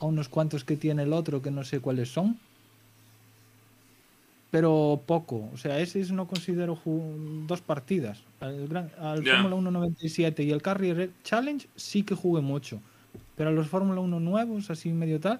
a 0.00 0.04
unos 0.04 0.28
cuantos 0.28 0.64
que 0.64 0.76
tiene 0.76 1.02
el 1.02 1.12
otro 1.12 1.42
que 1.42 1.50
no 1.50 1.64
sé 1.64 1.80
cuáles 1.80 2.10
son. 2.10 2.38
Pero 4.50 5.02
poco, 5.04 5.50
o 5.52 5.56
sea, 5.58 5.78
ese 5.78 6.00
no 6.12 6.26
considero 6.26 6.78
dos 7.46 7.60
partidas. 7.60 8.22
Al, 8.40 8.66
gran- 8.66 8.90
al 8.98 9.22
Ya. 9.22 9.42
Fórmula 9.42 9.56
197 9.56 10.42
y 10.42 10.50
el 10.52 10.62
Carrier 10.62 11.10
Challenge 11.22 11.66
sí 11.76 12.02
que 12.02 12.14
jugué 12.14 12.40
mucho. 12.40 12.80
Pero 13.36 13.50
a 13.50 13.52
los 13.52 13.68
Fórmula 13.68 14.00
1 14.00 14.20
nuevos, 14.20 14.70
así 14.70 14.90
medio 14.90 15.20
tal, 15.20 15.38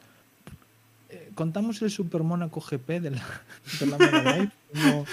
eh, 1.09 1.31
contamos 1.35 1.81
el 1.81 1.91
Super 1.91 2.23
Mónaco 2.23 2.61
GP 2.61 3.01
de 3.01 3.11
la, 3.13 3.25
de 3.81 3.87
la 3.87 3.97
Mega 3.99 4.23
Drive 4.33 4.51
como, 4.73 5.07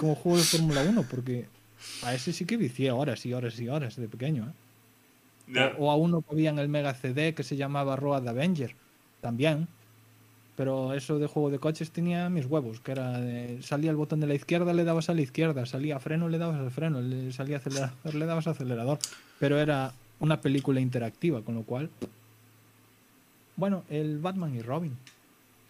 como 0.00 0.14
juego 0.16 0.38
de 0.38 0.44
Fórmula 0.44 0.82
1, 0.82 1.02
porque 1.08 1.46
a 2.02 2.14
ese 2.14 2.32
sí 2.32 2.44
que 2.44 2.56
vicié 2.56 2.90
horas 2.90 3.24
y 3.26 3.32
horas 3.32 3.58
y 3.60 3.68
horas 3.68 3.94
de 3.96 4.08
pequeño. 4.08 4.52
¿eh? 5.54 5.60
O, 5.78 5.86
o 5.86 5.90
a 5.92 5.96
uno 5.96 6.20
que 6.20 6.32
había 6.32 6.50
en 6.50 6.58
el 6.58 6.68
Mega 6.68 6.94
CD 6.94 7.32
que 7.34 7.44
se 7.44 7.56
llamaba 7.56 7.94
Road 7.96 8.26
Avenger, 8.26 8.74
también. 9.20 9.68
Pero 10.56 10.94
eso 10.94 11.18
de 11.18 11.26
juego 11.26 11.50
de 11.50 11.58
coches 11.58 11.90
tenía 11.90 12.28
mis 12.30 12.46
huevos, 12.46 12.78
que 12.80 12.92
era 12.92 13.18
de- 13.20 13.60
salía 13.62 13.90
el 13.90 13.96
botón 13.96 14.20
de 14.20 14.28
la 14.28 14.34
izquierda, 14.34 14.72
le 14.72 14.84
dabas 14.84 15.08
a 15.10 15.14
la 15.14 15.22
izquierda, 15.22 15.66
salía 15.66 15.98
freno, 15.98 16.28
le 16.28 16.38
dabas 16.38 16.60
al 16.60 16.70
freno, 16.70 17.00
le 17.00 17.32
salía 17.32 17.56
acelerador, 17.56 18.14
le 18.14 18.26
dabas 18.26 18.46
acelerador. 18.46 18.98
Pero 19.40 19.58
era 19.58 19.92
una 20.20 20.40
película 20.40 20.80
interactiva, 20.80 21.42
con 21.42 21.56
lo 21.56 21.62
cual. 21.64 21.90
Bueno, 23.56 23.82
el 23.90 24.18
Batman 24.20 24.54
y 24.54 24.62
Robin 24.62 24.96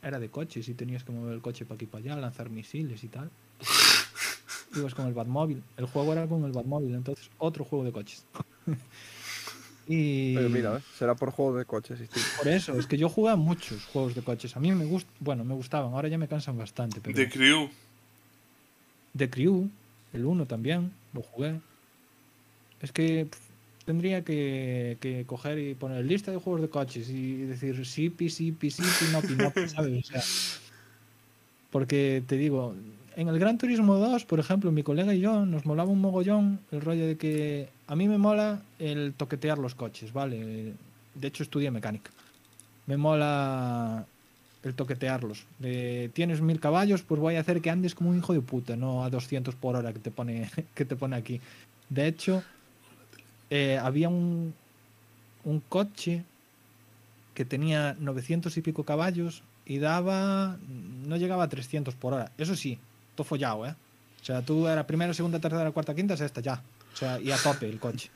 era 0.02 0.18
de 0.18 0.28
coches 0.28 0.68
y 0.68 0.74
tenías 0.74 1.02
que 1.02 1.12
mover 1.12 1.32
el 1.34 1.40
coche 1.40 1.64
para 1.64 1.76
aquí 1.76 1.84
y 1.84 1.88
para 1.88 2.04
allá, 2.04 2.16
lanzar 2.16 2.50
misiles 2.50 3.02
y 3.04 3.08
tal. 3.08 3.30
Ibas 4.76 4.94
con 4.94 5.06
el 5.06 5.14
Batmóvil. 5.14 5.62
El 5.78 5.86
juego 5.86 6.12
era 6.12 6.26
con 6.26 6.44
el 6.44 6.52
Batmóvil, 6.52 6.94
entonces 6.94 7.30
otro 7.38 7.64
juego 7.64 7.84
de 7.86 7.92
coches. 7.92 8.24
y 9.86 10.34
Pero 10.34 10.48
mira, 10.48 10.78
¿eh? 10.78 10.80
será 10.98 11.14
por 11.14 11.30
juego 11.30 11.56
de 11.56 11.64
coches. 11.64 12.00
por 12.38 12.48
eso, 12.48 12.78
es 12.78 12.86
que 12.86 12.96
yo 12.96 13.08
jugaba 13.08 13.36
muchos 13.36 13.84
juegos 13.86 14.14
de 14.14 14.22
coches. 14.22 14.56
A 14.56 14.60
mí 14.60 14.72
me 14.72 14.84
gust 14.84 15.08
bueno, 15.20 15.44
me 15.44 15.54
gustaban, 15.54 15.92
ahora 15.92 16.08
ya 16.08 16.18
me 16.18 16.28
cansan 16.28 16.56
bastante. 16.56 17.00
Pero 17.00 17.16
The 17.16 17.28
Crew. 17.28 17.70
The 19.16 19.30
Crew, 19.30 19.68
el 20.12 20.24
1 20.24 20.46
también, 20.46 20.92
lo 21.12 21.22
jugué. 21.22 21.60
Es 22.80 22.92
que 22.92 23.26
pf, 23.26 23.42
tendría 23.84 24.24
que, 24.24 24.96
que 25.00 25.24
coger 25.26 25.58
y 25.58 25.74
poner 25.74 26.04
lista 26.04 26.30
de 26.30 26.38
juegos 26.38 26.62
de 26.62 26.68
coches 26.68 27.08
y 27.10 27.42
decir 27.44 27.84
sí, 27.86 28.10
pi, 28.10 28.30
sí, 28.30 28.52
pi, 28.52 28.70
sí, 28.70 28.82
pi, 28.82 29.12
no, 29.12 29.20
pi, 29.20 29.34
no, 29.34 29.52
¿sabes? 29.68 30.04
O 30.04 30.12
sea, 30.12 30.22
porque 31.70 32.22
te 32.26 32.36
digo, 32.36 32.74
en 33.16 33.28
el 33.28 33.38
Gran 33.38 33.58
Turismo 33.58 33.96
2, 33.96 34.24
por 34.24 34.40
ejemplo, 34.40 34.72
mi 34.72 34.82
colega 34.82 35.14
y 35.14 35.20
yo 35.20 35.46
nos 35.46 35.66
molaba 35.66 35.90
un 35.90 36.00
mogollón 36.00 36.60
el 36.70 36.80
rollo 36.80 37.06
de 37.06 37.16
que 37.16 37.68
a 37.86 37.96
mí 37.96 38.08
me 38.08 38.18
mola 38.18 38.60
el 38.78 39.14
toquetear 39.14 39.58
los 39.58 39.74
coches, 39.74 40.12
¿vale? 40.12 40.72
De 41.14 41.28
hecho, 41.28 41.42
estudié 41.42 41.70
mecánica. 41.70 42.10
Me 42.86 42.96
mola 42.96 44.06
el 44.62 44.74
toquetearlos. 44.74 45.46
Tienes 46.12 46.40
mil 46.40 46.60
caballos, 46.60 47.02
pues 47.02 47.20
voy 47.20 47.36
a 47.36 47.40
hacer 47.40 47.60
que 47.60 47.70
andes 47.70 47.94
como 47.94 48.10
un 48.10 48.18
hijo 48.18 48.32
de 48.32 48.40
puta, 48.40 48.76
no 48.76 49.04
a 49.04 49.10
200 49.10 49.54
por 49.54 49.76
hora 49.76 49.92
que 49.92 49.98
te 49.98 50.10
pone, 50.10 50.50
que 50.74 50.84
te 50.84 50.96
pone 50.96 51.16
aquí. 51.16 51.40
De 51.88 52.06
hecho, 52.06 52.42
eh, 53.50 53.78
había 53.80 54.08
un, 54.08 54.54
un 55.44 55.60
coche 55.60 56.24
que 57.34 57.44
tenía 57.44 57.96
900 57.98 58.56
y 58.56 58.62
pico 58.62 58.84
caballos 58.84 59.42
y 59.66 59.78
daba. 59.78 60.56
No 61.06 61.16
llegaba 61.16 61.44
a 61.44 61.48
300 61.48 61.94
por 61.94 62.14
hora. 62.14 62.32
Eso 62.38 62.56
sí, 62.56 62.78
todo 63.14 63.24
follado, 63.24 63.66
¿eh? 63.66 63.74
O 64.20 64.24
sea, 64.24 64.42
tú 64.42 64.66
era 64.66 64.86
primera, 64.86 65.12
segunda, 65.12 65.38
tercera, 65.38 65.70
cuarta, 65.70 65.94
quinta, 65.94 66.16
sexta, 66.16 66.40
ya. 66.40 66.62
O 66.92 66.96
sea, 66.96 67.20
y 67.20 67.30
a 67.30 67.36
tope 67.36 67.68
el 67.68 67.78
coche. 67.78 68.10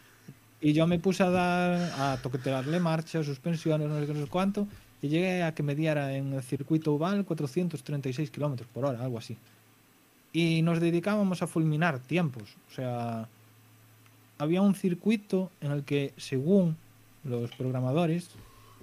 Y 0.60 0.72
yo 0.72 0.86
me 0.86 0.98
puse 0.98 1.22
a 1.22 1.30
dar, 1.30 1.92
a 1.98 2.16
toquetearle 2.22 2.80
marcha, 2.80 3.22
suspensiones, 3.22 3.88
no 3.88 4.00
sé 4.00 4.06
qué, 4.06 4.14
no 4.14 4.24
sé 4.24 4.30
cuánto, 4.30 4.66
y 5.02 5.08
llegué 5.08 5.42
a 5.42 5.54
que 5.54 5.62
me 5.62 5.74
diera 5.74 6.14
en 6.14 6.32
el 6.32 6.42
circuito 6.42 6.94
oval 6.94 7.24
436 7.24 8.30
kilómetros 8.30 8.68
por 8.72 8.84
hora, 8.84 9.02
algo 9.02 9.18
así. 9.18 9.36
Y 10.32 10.62
nos 10.62 10.80
dedicábamos 10.80 11.42
a 11.42 11.46
fulminar 11.46 12.00
tiempos. 12.00 12.56
O 12.70 12.74
sea, 12.74 13.28
había 14.38 14.62
un 14.62 14.74
circuito 14.74 15.50
en 15.60 15.72
el 15.72 15.84
que, 15.84 16.12
según 16.16 16.76
los 17.24 17.50
programadores, 17.52 18.30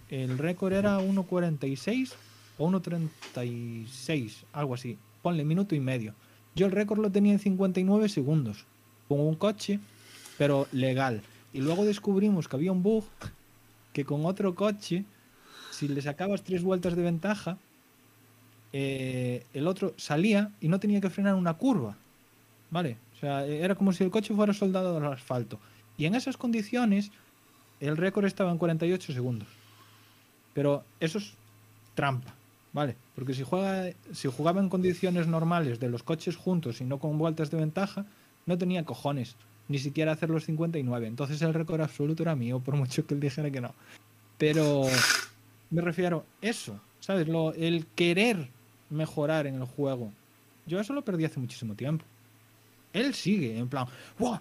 el 0.09 0.37
récord 0.37 0.73
era 0.73 0.99
1.46 0.99 2.13
o 2.57 2.69
1.36, 2.69 4.43
algo 4.53 4.75
así. 4.75 4.97
Ponle 5.25 5.43
minuto 5.43 5.73
y 5.73 5.79
medio. 5.79 6.13
Yo 6.53 6.67
el 6.67 6.71
récord 6.71 6.99
lo 6.99 7.11
tenía 7.11 7.33
en 7.33 7.39
59 7.39 8.09
segundos, 8.09 8.67
con 9.07 9.19
un 9.19 9.33
coche, 9.33 9.79
pero 10.37 10.67
legal. 10.71 11.23
Y 11.51 11.61
luego 11.61 11.83
descubrimos 11.83 12.47
que 12.47 12.55
había 12.57 12.71
un 12.71 12.83
bug 12.83 13.05
que 13.91 14.05
con 14.05 14.23
otro 14.27 14.53
coche, 14.53 15.03
si 15.71 15.87
le 15.87 15.99
sacabas 16.03 16.43
tres 16.43 16.61
vueltas 16.61 16.95
de 16.95 17.01
ventaja, 17.01 17.57
eh, 18.71 19.47
el 19.55 19.65
otro 19.65 19.95
salía 19.97 20.51
y 20.61 20.67
no 20.67 20.79
tenía 20.79 21.01
que 21.01 21.09
frenar 21.09 21.33
una 21.33 21.55
curva. 21.55 21.97
¿Vale? 22.69 22.97
O 23.15 23.19
sea, 23.19 23.47
era 23.47 23.73
como 23.73 23.93
si 23.93 24.03
el 24.03 24.11
coche 24.11 24.35
fuera 24.35 24.53
soldado 24.53 24.95
al 24.95 25.11
asfalto. 25.11 25.59
Y 25.97 26.05
en 26.05 26.13
esas 26.13 26.37
condiciones, 26.37 27.09
el 27.79 27.97
récord 27.97 28.25
estaba 28.25 28.51
en 28.51 28.59
48 28.59 29.11
segundos. 29.11 29.47
Pero 30.53 30.83
eso 30.99 31.17
es 31.17 31.33
trampa, 31.95 32.34
¿vale? 32.75 32.97
Porque 33.15 33.33
si, 33.33 33.43
juega, 33.43 33.89
si 34.11 34.27
jugaba 34.27 34.59
en 34.59 34.67
condiciones 34.67 35.27
normales 35.27 35.79
de 35.79 35.89
los 35.89 36.03
coches 36.03 36.35
juntos 36.35 36.81
y 36.81 36.83
no 36.83 36.99
con 36.99 37.17
vueltas 37.17 37.49
de 37.49 37.57
ventaja, 37.57 38.05
no 38.45 38.57
tenía 38.57 38.83
cojones 38.83 39.37
ni 39.69 39.79
siquiera 39.79 40.11
hacer 40.11 40.29
los 40.29 40.43
59. 40.43 41.07
Entonces 41.07 41.41
el 41.41 41.53
récord 41.53 41.79
absoluto 41.79 42.21
era 42.21 42.35
mío, 42.35 42.59
por 42.59 42.75
mucho 42.75 43.07
que 43.07 43.13
él 43.13 43.21
dijera 43.21 43.49
que 43.49 43.61
no. 43.61 43.73
Pero 44.37 44.83
me 45.71 45.81
refiero 45.81 46.25
eso, 46.41 46.77
¿sabes? 46.99 47.29
Lo, 47.29 47.53
el 47.53 47.87
querer 47.95 48.49
mejorar 48.89 49.47
en 49.47 49.55
el 49.55 49.65
juego. 49.65 50.11
Yo 50.65 50.81
eso 50.81 50.93
lo 50.93 51.03
perdí 51.03 51.23
hace 51.23 51.39
muchísimo 51.39 51.75
tiempo. 51.75 52.03
Él 52.91 53.13
sigue, 53.13 53.57
en 53.57 53.69
plan, 53.69 53.87
¡Wow! 54.19 54.39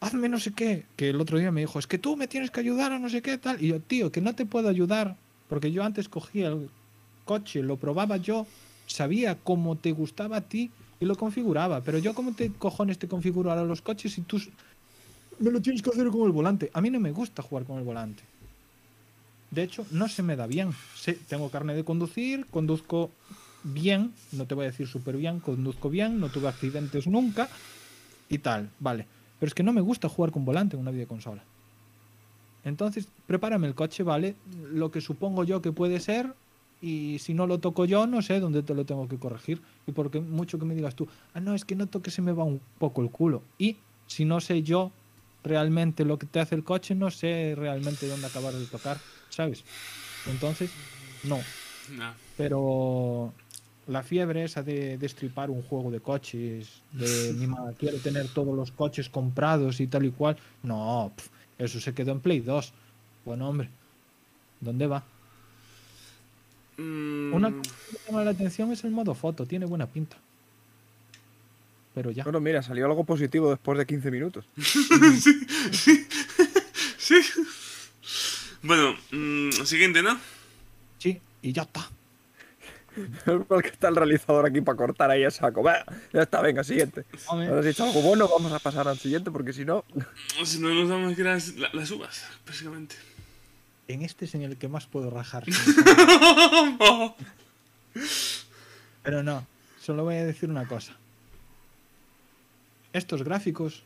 hazme 0.00 0.28
no 0.28 0.38
sé 0.38 0.52
qué. 0.52 0.84
Que 0.96 1.08
el 1.08 1.20
otro 1.20 1.38
día 1.38 1.50
me 1.50 1.62
dijo, 1.62 1.78
es 1.78 1.86
que 1.86 1.96
tú 1.96 2.14
me 2.14 2.28
tienes 2.28 2.50
que 2.50 2.60
ayudar 2.60 2.92
a 2.92 2.98
no 2.98 3.08
sé 3.08 3.22
qué 3.22 3.38
tal. 3.38 3.62
Y 3.64 3.68
yo, 3.68 3.80
tío, 3.80 4.12
que 4.12 4.20
no 4.20 4.34
te 4.34 4.44
puedo 4.44 4.68
ayudar. 4.68 5.16
Porque 5.48 5.72
yo 5.72 5.82
antes 5.82 6.10
cogía 6.10 6.48
el 6.48 6.68
coche, 7.28 7.62
lo 7.62 7.76
probaba 7.76 8.16
yo, 8.16 8.46
sabía 8.86 9.36
cómo 9.44 9.76
te 9.76 9.92
gustaba 9.92 10.38
a 10.38 10.40
ti 10.40 10.70
y 10.98 11.04
lo 11.04 11.14
configuraba. 11.14 11.82
Pero 11.82 11.98
yo, 11.98 12.14
¿cómo 12.14 12.32
te 12.32 12.50
cojones 12.50 12.98
te 12.98 13.06
configuro 13.06 13.50
ahora 13.50 13.64
los 13.64 13.82
coches 13.82 14.14
si 14.14 14.22
tú 14.22 14.40
me 15.38 15.50
lo 15.50 15.60
tienes 15.60 15.82
que 15.82 15.90
hacer 15.90 16.08
con 16.08 16.22
el 16.22 16.32
volante? 16.32 16.70
A 16.72 16.80
mí 16.80 16.88
no 16.88 16.98
me 16.98 17.12
gusta 17.12 17.42
jugar 17.42 17.64
con 17.64 17.76
el 17.76 17.84
volante. 17.84 18.22
De 19.50 19.62
hecho, 19.62 19.84
no 19.90 20.08
se 20.08 20.22
me 20.22 20.36
da 20.36 20.46
bien. 20.46 20.70
Sí, 20.96 21.12
tengo 21.28 21.50
carne 21.50 21.74
de 21.74 21.84
conducir, 21.84 22.46
conduzco 22.46 23.10
bien, 23.62 24.14
no 24.32 24.46
te 24.46 24.54
voy 24.54 24.64
a 24.64 24.70
decir 24.70 24.86
súper 24.86 25.16
bien, 25.16 25.40
conduzco 25.40 25.90
bien, 25.90 26.20
no 26.20 26.30
tuve 26.30 26.48
accidentes 26.48 27.06
nunca 27.06 27.48
y 28.30 28.38
tal, 28.38 28.70
vale. 28.80 29.06
Pero 29.38 29.48
es 29.48 29.54
que 29.54 29.62
no 29.62 29.74
me 29.74 29.82
gusta 29.82 30.08
jugar 30.08 30.32
con 30.32 30.46
volante 30.46 30.76
en 30.76 30.80
una 30.80 30.90
videoconsola. 30.90 31.42
Entonces, 32.64 33.08
prepárame 33.26 33.66
el 33.66 33.74
coche, 33.74 34.02
¿vale? 34.02 34.34
Lo 34.72 34.90
que 34.90 35.00
supongo 35.00 35.44
yo 35.44 35.62
que 35.62 35.72
puede 35.72 36.00
ser, 36.00 36.34
y 36.80 37.18
si 37.18 37.34
no 37.34 37.46
lo 37.46 37.58
toco 37.58 37.84
yo, 37.84 38.06
no 38.06 38.22
sé 38.22 38.40
dónde 38.40 38.62
te 38.62 38.74
lo 38.74 38.84
tengo 38.84 39.08
que 39.08 39.18
corregir. 39.18 39.60
Y 39.86 39.92
porque 39.92 40.20
mucho 40.20 40.58
que 40.58 40.64
me 40.64 40.74
digas 40.74 40.94
tú, 40.94 41.08
ah, 41.34 41.40
no, 41.40 41.54
es 41.54 41.64
que 41.64 41.74
noto 41.74 42.02
que 42.02 42.10
se 42.10 42.22
me 42.22 42.32
va 42.32 42.44
un 42.44 42.60
poco 42.78 43.02
el 43.02 43.10
culo. 43.10 43.42
Y 43.58 43.76
si 44.06 44.24
no 44.24 44.40
sé 44.40 44.62
yo 44.62 44.92
realmente 45.42 46.04
lo 46.04 46.18
que 46.18 46.26
te 46.26 46.40
hace 46.40 46.54
el 46.54 46.64
coche, 46.64 46.94
no 46.94 47.10
sé 47.10 47.54
realmente 47.56 48.06
dónde 48.06 48.26
acabar 48.26 48.54
de 48.54 48.66
tocar, 48.66 48.98
¿sabes? 49.30 49.64
Entonces, 50.26 50.70
no. 51.24 51.38
No. 51.96 52.12
Pero 52.36 53.32
la 53.88 54.02
fiebre 54.02 54.44
esa 54.44 54.62
de 54.62 54.98
destripar 54.98 55.50
un 55.50 55.62
juego 55.62 55.90
de 55.90 56.00
coches, 56.00 56.82
de 56.92 57.32
mi 57.38 57.46
madre 57.46 57.74
quiero 57.78 57.98
tener 57.98 58.28
todos 58.28 58.54
los 58.54 58.70
coches 58.70 59.08
comprados 59.08 59.80
y 59.80 59.86
tal 59.86 60.04
y 60.04 60.10
cual, 60.10 60.36
no, 60.62 61.12
pf, 61.16 61.30
eso 61.58 61.80
se 61.80 61.94
quedó 61.94 62.12
en 62.12 62.20
Play 62.20 62.40
2. 62.40 62.72
Bueno, 63.24 63.48
hombre, 63.48 63.68
¿dónde 64.60 64.86
va? 64.86 65.04
Mm, 66.78 67.32
Una 67.34 67.50
cosa 67.50 67.70
que 67.90 67.92
me 67.92 67.98
llama 68.06 68.24
la 68.24 68.30
atención 68.30 68.72
es 68.72 68.84
el 68.84 68.90
modo 68.92 69.14
foto, 69.14 69.44
tiene 69.46 69.66
buena 69.66 69.86
pinta. 69.86 70.16
Pero 71.94 72.10
ya. 72.12 72.22
Bueno, 72.24 72.40
mira, 72.40 72.62
salió 72.62 72.86
algo 72.86 73.04
positivo 73.04 73.50
después 73.50 73.76
de 73.78 73.86
15 73.86 74.10
minutos. 74.10 74.44
sí. 76.98 77.20
Bueno, 78.62 78.94
mm, 79.10 79.50
siguiente, 79.64 80.02
¿no? 80.02 80.18
Sí, 80.98 81.20
y 81.42 81.52
ya 81.52 81.62
está. 81.62 81.88
Porque 83.46 83.68
está 83.68 83.88
el 83.88 83.96
realizador 83.96 84.46
aquí 84.46 84.60
para 84.60 84.76
cortar 84.76 85.10
ahí 85.10 85.22
a 85.24 85.30
saco. 85.30 85.62
Va, 85.62 85.84
ya 86.12 86.22
está, 86.22 86.40
venga, 86.40 86.64
siguiente. 86.64 87.04
Ahora 87.28 87.62
si 87.62 87.68
hecho 87.68 87.84
algo 87.84 88.00
bueno, 88.02 88.28
vamos 88.28 88.50
a 88.52 88.58
pasar 88.58 88.88
al 88.88 88.98
siguiente, 88.98 89.30
porque 89.30 89.52
si 89.52 89.64
no. 89.64 89.84
Si 90.44 90.58
no 90.60 90.72
nos 90.74 90.88
damos 90.88 91.14
que 91.14 91.22
las, 91.22 91.54
la- 91.56 91.70
las 91.72 91.90
uvas, 91.92 92.24
básicamente. 92.46 92.96
En 93.88 94.02
este 94.02 94.26
es 94.26 94.34
en 94.34 94.42
el 94.42 94.58
que 94.58 94.68
más 94.68 94.86
puedo 94.86 95.10
rajar. 95.10 95.44
Pero 99.02 99.22
no, 99.22 99.46
solo 99.80 100.04
voy 100.04 100.16
a 100.16 100.26
decir 100.26 100.50
una 100.50 100.68
cosa. 100.68 100.94
Estos 102.92 103.22
gráficos 103.22 103.82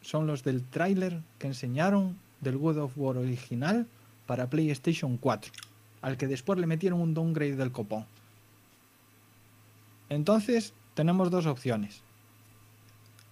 son 0.00 0.26
los 0.26 0.42
del 0.42 0.64
tráiler 0.64 1.20
que 1.38 1.46
enseñaron 1.46 2.18
del 2.40 2.56
God 2.56 2.78
of 2.78 2.92
War 2.96 3.18
original 3.18 3.86
para 4.26 4.48
PlayStation 4.48 5.18
4, 5.18 5.52
al 6.00 6.16
que 6.16 6.26
después 6.26 6.58
le 6.58 6.66
metieron 6.66 7.00
un 7.00 7.12
downgrade 7.12 7.56
del 7.56 7.72
copón. 7.72 8.06
Entonces, 10.08 10.72
tenemos 10.94 11.30
dos 11.30 11.46
opciones. 11.46 12.00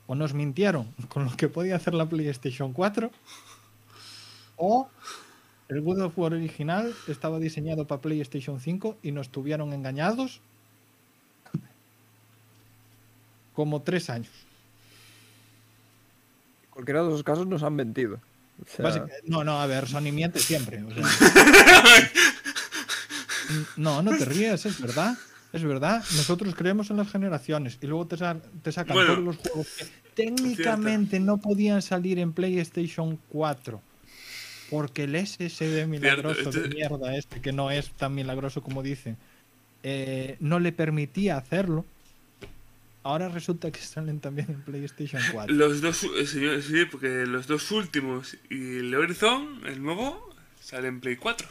O 0.06 0.14
nos 0.14 0.34
mintieron 0.34 0.92
con 1.09 1.24
lo 1.24 1.36
que 1.36 1.48
podía 1.48 1.76
hacer 1.76 1.94
la 1.94 2.09
PlayStation 2.09 2.72
4, 2.72 3.10
o 4.56 4.88
el 5.70 5.80
God 5.82 6.01
of 6.02 6.18
War 6.18 6.34
original 6.34 6.92
estaba 7.09 7.38
diseñado 7.38 7.86
para 7.86 8.01
PlayStation 8.02 8.60
5 8.60 8.98
y 9.02 9.12
nos 9.12 9.28
tuvieron 9.30 9.72
engañados 9.72 10.40
como 13.55 13.80
tres 13.82 14.10
años. 14.10 14.30
En 16.64 16.70
cualquiera 16.70 17.02
de 17.02 17.10
los 17.10 17.22
casos 17.22 17.47
nos 17.47 17.62
han 17.62 17.74
mentido. 17.74 18.20
O 18.62 18.66
sea, 18.68 18.84
Básica- 18.84 19.06
no, 19.24 19.44
no, 19.44 19.60
a 19.60 19.66
ver, 19.66 19.86
Sony 19.88 20.12
miente 20.12 20.38
siempre. 20.38 20.82
o 20.82 20.90
sea. 20.92 21.05
no, 23.76 24.02
no 24.02 24.16
te 24.16 24.24
rías, 24.24 24.66
es 24.66 24.80
verdad. 24.80 25.16
Es 25.52 25.64
verdad, 25.64 25.98
nosotros 26.16 26.55
creemos 26.55 26.90
en 26.90 26.97
las 26.98 27.10
generaciones 27.10 27.76
y 27.80 27.86
luego 27.88 28.06
te, 28.06 28.16
sa- 28.16 28.36
te 28.62 28.70
sacan 28.70 28.94
Bueno, 28.94 29.14
todos 29.14 29.24
los 29.24 29.36
juegos 29.38 29.66
que 29.78 29.84
técnicamente 30.14 31.18
no 31.18 31.38
podían 31.38 31.82
salir 31.82 32.20
en 32.20 32.32
PlayStation 32.32 33.18
4 33.30 33.82
porque 34.70 35.05
el 35.05 35.16
SSD 35.16 35.86
milagroso 35.86 36.51
de 36.51 36.64
este- 36.64 36.74
mierda 36.74 37.16
este, 37.16 37.40
que 37.40 37.52
no 37.52 37.70
es 37.70 37.90
tan 37.90 38.14
milagroso 38.14 38.62
como 38.62 38.82
dicen, 38.82 39.16
eh, 39.82 40.36
no 40.40 40.60
le 40.60 40.72
permitía 40.72 41.36
hacerlo. 41.36 41.84
Ahora 43.02 43.28
resulta 43.28 43.70
que 43.70 43.80
salen 43.80 44.20
también 44.20 44.48
en 44.51 44.62
PlayStation 44.62 45.22
4. 45.32 45.55
Los 45.55 45.80
dos, 45.80 46.05
eh, 46.05 46.26
señor, 46.26 46.62
sí, 46.62 46.84
porque 46.90 47.26
los 47.26 47.47
dos 47.47 47.70
últimos 47.70 48.36
y 48.51 48.78
el 48.78 48.94
Horizon, 48.94 49.60
el 49.66 49.82
nuevo, 49.82 50.30
sale 50.60 50.88
en 50.88 51.01
Play 51.01 51.16
4. 51.16 51.48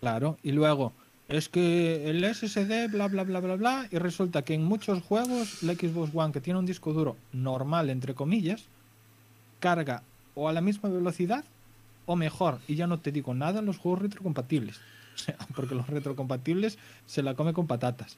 Claro, 0.00 0.38
y 0.42 0.52
luego 0.52 0.92
es 1.28 1.48
que 1.48 2.10
el 2.10 2.24
SSD, 2.24 2.88
bla, 2.90 3.06
bla, 3.06 3.22
bla, 3.22 3.38
bla, 3.40 3.54
bla, 3.54 3.88
y 3.92 3.98
resulta 3.98 4.42
que 4.42 4.54
en 4.54 4.64
muchos 4.64 5.02
juegos 5.02 5.62
la 5.62 5.74
Xbox 5.74 6.10
One, 6.12 6.32
que 6.32 6.40
tiene 6.40 6.58
un 6.58 6.66
disco 6.66 6.92
duro 6.92 7.16
normal, 7.32 7.88
entre 7.90 8.14
comillas, 8.14 8.64
carga 9.60 10.02
o 10.34 10.48
a 10.48 10.52
la 10.52 10.60
misma 10.60 10.88
velocidad 10.88 11.44
o 12.06 12.16
mejor, 12.16 12.58
y 12.68 12.74
ya 12.74 12.86
no 12.86 12.98
te 13.00 13.12
digo 13.12 13.34
nada, 13.34 13.62
los 13.62 13.78
juegos 13.78 14.02
retrocompatibles. 14.02 14.80
O 15.12 15.22
sea, 15.22 15.36
porque 15.54 15.74
los 15.74 15.86
retrocompatibles 15.86 16.78
se 17.04 17.22
la 17.22 17.34
come 17.34 17.52
con 17.52 17.66
patatas. 17.66 18.16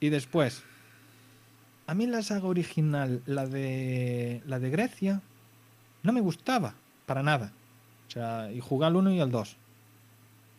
Y 0.00 0.08
después, 0.08 0.62
a 1.86 1.94
mí 1.94 2.06
la 2.06 2.22
saga 2.22 2.46
original, 2.46 3.20
la 3.26 3.46
de, 3.46 4.40
la 4.46 4.58
de 4.58 4.70
Grecia, 4.70 5.20
no 6.02 6.12
me 6.14 6.22
gustaba 6.22 6.74
para 7.04 7.22
nada. 7.22 7.52
O 8.08 8.10
sea, 8.10 8.50
y 8.52 8.60
jugué 8.60 8.86
al 8.86 8.96
1 8.96 9.12
y 9.12 9.20
al 9.20 9.30
2 9.30 9.56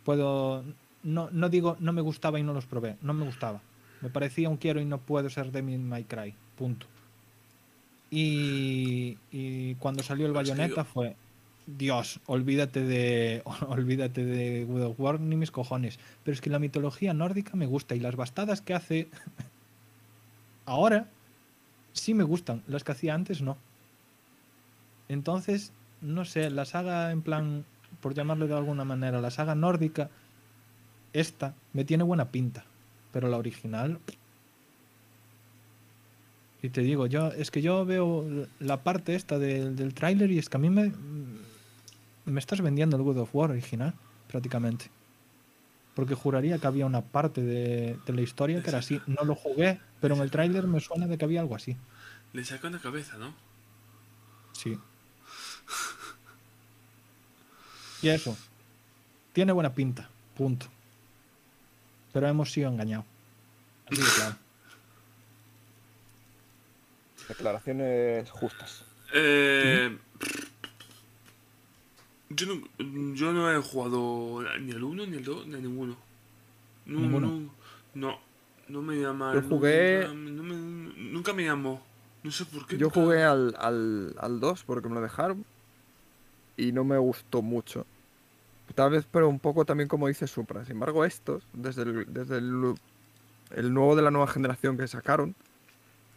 puedo. 0.03 0.63
No, 1.01 1.29
no 1.31 1.49
digo 1.49 1.77
no 1.79 1.93
me 1.93 2.01
gustaba 2.01 2.39
y 2.39 2.43
no 2.43 2.53
los 2.53 2.65
probé, 2.67 2.97
no 3.01 3.13
me 3.15 3.25
gustaba. 3.25 3.61
Me 4.01 4.09
parecía 4.09 4.49
un 4.49 4.57
quiero 4.57 4.79
y 4.81 4.85
no 4.85 4.99
puedo 4.99 5.29
ser 5.31 5.51
Devil 5.51 5.79
May 5.79 6.03
Cry. 6.03 6.35
Punto. 6.57 6.85
Y, 8.11 9.17
y 9.31 9.75
cuando 9.75 10.03
salió 10.03 10.27
el 10.27 10.33
bayoneta 10.33 10.81
yo- 10.83 10.85
fue. 10.85 11.15
Dios, 11.67 12.19
olvídate 12.27 12.81
de 12.81 13.41
olvídate 13.67 14.23
de 14.23 14.65
God 14.65 14.83
of 14.83 14.99
War 14.99 15.19
ni 15.19 15.35
mis 15.35 15.51
cojones. 15.51 15.99
Pero 16.23 16.33
es 16.33 16.41
que 16.41 16.49
la 16.49 16.59
mitología 16.59 17.13
nórdica 17.13 17.55
me 17.55 17.65
gusta 17.65 17.95
y 17.95 17.99
las 17.99 18.15
bastadas 18.15 18.61
que 18.61 18.73
hace 18.73 19.07
ahora 20.65 21.07
sí 21.93 22.13
me 22.13 22.23
gustan, 22.23 22.63
las 22.67 22.83
que 22.83 22.91
hacía 22.91 23.13
antes 23.13 23.41
no. 23.41 23.57
Entonces, 25.07 25.71
no 26.01 26.25
sé, 26.25 26.49
la 26.49 26.65
saga 26.65 27.11
en 27.11 27.21
plan, 27.21 27.65
por 28.01 28.13
llamarlo 28.13 28.47
de 28.47 28.55
alguna 28.55 28.83
manera, 28.83 29.21
la 29.21 29.31
saga 29.31 29.55
nórdica, 29.55 30.09
esta 31.13 31.53
me 31.73 31.85
tiene 31.85 32.03
buena 32.03 32.31
pinta, 32.31 32.65
pero 33.11 33.29
la 33.29 33.37
original 33.37 33.99
y 36.65 36.69
te 36.69 36.81
digo, 36.81 37.05
yo 37.05 37.27
es 37.27 37.51
que 37.51 37.61
yo 37.61 37.85
veo 37.85 38.25
la 38.59 38.81
parte 38.81 39.13
esta 39.13 39.37
del, 39.37 39.75
del 39.75 39.93
tráiler 39.93 40.31
y 40.31 40.39
es 40.39 40.49
que 40.49 40.57
a 40.57 40.59
mí 40.59 40.71
me, 40.71 40.91
me 42.25 42.39
estás 42.39 42.61
vendiendo 42.61 42.97
el 42.97 43.03
God 43.03 43.19
of 43.19 43.29
War 43.33 43.51
original, 43.51 43.93
prácticamente. 44.27 44.89
Porque 45.93 46.15
juraría 46.15 46.57
que 46.57 46.67
había 46.67 46.85
una 46.85 47.01
parte 47.01 47.41
de, 47.41 47.97
de 48.05 48.13
la 48.13 48.21
historia 48.21 48.61
que 48.61 48.69
era 48.69 48.79
así. 48.79 49.01
No 49.07 49.23
lo 49.23 49.35
jugué, 49.35 49.79
pero 50.01 50.15
en 50.15 50.21
el 50.21 50.31
tráiler 50.31 50.67
me 50.67 50.79
suena 50.79 51.07
de 51.07 51.17
que 51.17 51.25
había 51.25 51.39
algo 51.41 51.55
así. 51.55 51.77
Le 52.33 52.43
saca 52.43 52.67
una 52.67 52.79
cabeza, 52.79 53.17
¿no? 53.17 53.33
Sí. 54.51 54.77
Y 58.01 58.09
eso. 58.09 58.37
Tiene 59.31 59.53
buena 59.53 59.73
pinta. 59.73 60.09
Punto. 60.35 60.67
Pero 62.11 62.27
hemos 62.27 62.51
sido 62.51 62.69
engañados. 62.69 63.05
Así 63.89 64.01
de 64.01 64.07
claro. 64.07 64.35
Declaraciones 67.27 68.29
justas. 68.29 68.83
Eh, 69.13 69.97
yo, 72.29 72.47
no, 72.47 73.13
yo 73.13 73.33
no 73.33 73.51
he 73.51 73.61
jugado 73.61 74.43
ni 74.59 74.71
al 74.71 74.83
1, 74.83 75.05
ni 75.07 75.17
al 75.17 75.23
2, 75.23 75.47
ni 75.47 75.55
a 75.55 75.57
ninguno. 75.59 75.95
No, 76.85 76.99
¿Ninguno? 76.99 77.27
No, 77.27 77.49
no, 77.93 78.19
no 78.69 78.81
me 78.81 78.95
llama. 79.01 79.33
Yo 79.33 79.41
jugué- 79.41 80.07
Nunca, 80.07 80.31
no 80.31 80.43
me- 80.43 81.11
nunca 81.11 81.33
me 81.33 81.43
llamó. 81.45 81.81
No 82.23 82.31
sé 82.31 82.45
por 82.45 82.65
qué. 82.67 82.77
Yo 82.77 82.87
nunca- 82.87 83.01
jugué 83.01 83.23
al, 83.23 83.55
al, 83.59 84.15
al 84.19 84.39
2 84.39 84.63
porque 84.63 84.87
me 84.89 84.95
lo 84.95 85.01
dejaron 85.01 85.45
y 86.57 86.71
no 86.71 86.83
me 86.83 86.97
gustó 86.97 87.41
mucho. 87.41 87.85
Tal 88.73 88.91
vez, 88.91 89.05
pero 89.11 89.29
un 89.29 89.39
poco 89.39 89.63
también 89.65 89.87
como 89.87 90.07
dice 90.07 90.25
Supra. 90.27 90.63
Sin 90.65 90.73
embargo, 90.73 91.05
estos, 91.05 91.43
desde 91.53 91.83
el, 91.83 92.05
desde 92.11 92.37
el, 92.39 92.73
el 93.51 93.73
nuevo 93.73 93.95
de 93.95 94.01
la 94.01 94.09
nueva 94.11 94.27
generación 94.27 94.75
que 94.77 94.87
sacaron, 94.87 95.35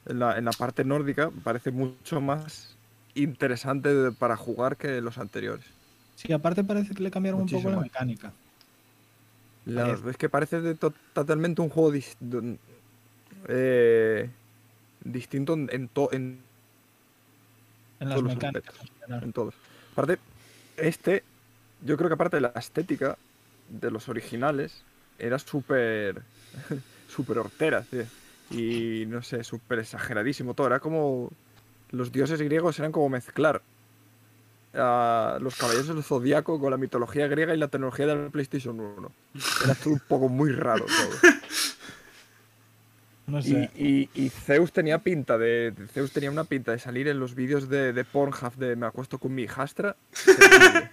en 0.07 0.19
la, 0.19 0.39
en 0.39 0.47
la 0.47 0.53
parte 0.53 0.83
nórdica, 0.85 1.31
parece 1.45 1.71
mucho 1.71 2.21
más 2.23 2.75
interesante 3.15 3.91
para 4.19 4.37
jugar 4.37 4.77
que 4.79 5.03
los 5.03 5.19
anteriores. 5.19 5.67
Sí, 6.19 6.33
aparte 6.33 6.65
parece 6.65 6.97
que 6.97 7.03
le 7.05 7.13
cambiaron 7.13 7.43
un 7.43 7.49
poco 7.49 7.71
la 7.71 7.79
mecánica. 7.79 8.33
La- 9.67 9.93
es 9.93 10.17
que 10.17 10.29
parece 10.29 10.61
de 10.61 10.75
to- 10.75 10.93
totalmente 11.13 11.63
un 11.63 11.69
juego 11.69 11.93
dis- 11.93 12.17
eh, 13.47 14.29
distinto 15.05 15.53
en, 15.55 15.89
to- 15.89 16.11
en 16.13 16.41
En 18.01 18.09
las 18.09 18.19
Todos 18.19 18.35
mecánicas. 18.35 18.75
en 19.09 19.33
todos. 19.33 19.55
Aparte, 19.93 20.19
este, 20.77 21.23
yo 21.85 21.97
creo 21.97 22.09
que 22.09 22.15
aparte 22.15 22.37
de 22.39 22.41
la 22.41 22.53
estética 22.57 23.17
de 23.69 23.91
los 23.93 24.09
originales, 24.09 24.83
era 25.21 25.39
súper. 25.39 26.23
súper 27.09 27.39
hortera, 27.39 27.83
tío. 27.83 28.05
Y 28.51 29.05
no 29.07 29.23
sé, 29.23 29.45
súper 29.45 29.79
exageradísimo 29.79 30.55
todo. 30.55 30.67
Era 30.67 30.81
como. 30.81 31.31
Los 31.93 32.11
dioses 32.11 32.43
griegos 32.43 32.77
eran 32.81 32.91
como 32.93 33.09
mezclar 33.09 33.63
a 34.79 35.39
los 35.41 35.57
caballeros 35.57 35.89
del 35.89 36.03
zodiaco 36.03 36.59
con 36.61 36.71
la 36.71 36.77
mitología 36.77 37.27
griega 37.27 37.55
y 37.55 37.59
la 37.59 37.69
tecnología 37.69 38.07
del 38.07 38.31
PlayStation 38.31 38.79
1. 38.81 39.13
Era 39.65 39.75
todo 39.75 39.93
un 39.95 40.01
poco 40.09 40.29
muy 40.29 40.53
raro 40.53 40.85
todo. 40.87 41.33
No 43.27 43.41
Y, 43.41 43.43
sé. 43.43 43.71
y- 43.77 44.09
y 44.15 44.31
Zeus 44.31 44.73
tenía 44.73 45.01
pinta 45.01 45.37
de, 45.37 45.75
Zeus 45.93 46.13
tenía 46.13 46.31
una 46.31 46.45
pinta 46.45 46.73
de 46.73 46.79
salir 46.79 47.09
en 47.09 47.21
los 47.21 47.35
vídeos 47.35 47.69
de, 47.69 47.93
de 47.93 48.03
Pornhub 48.05 48.55
de 48.57 48.75
me 48.75 48.87
acuesto 48.87 49.19
con 49.19 49.35
mi 49.35 49.43
hijastra. 49.43 49.97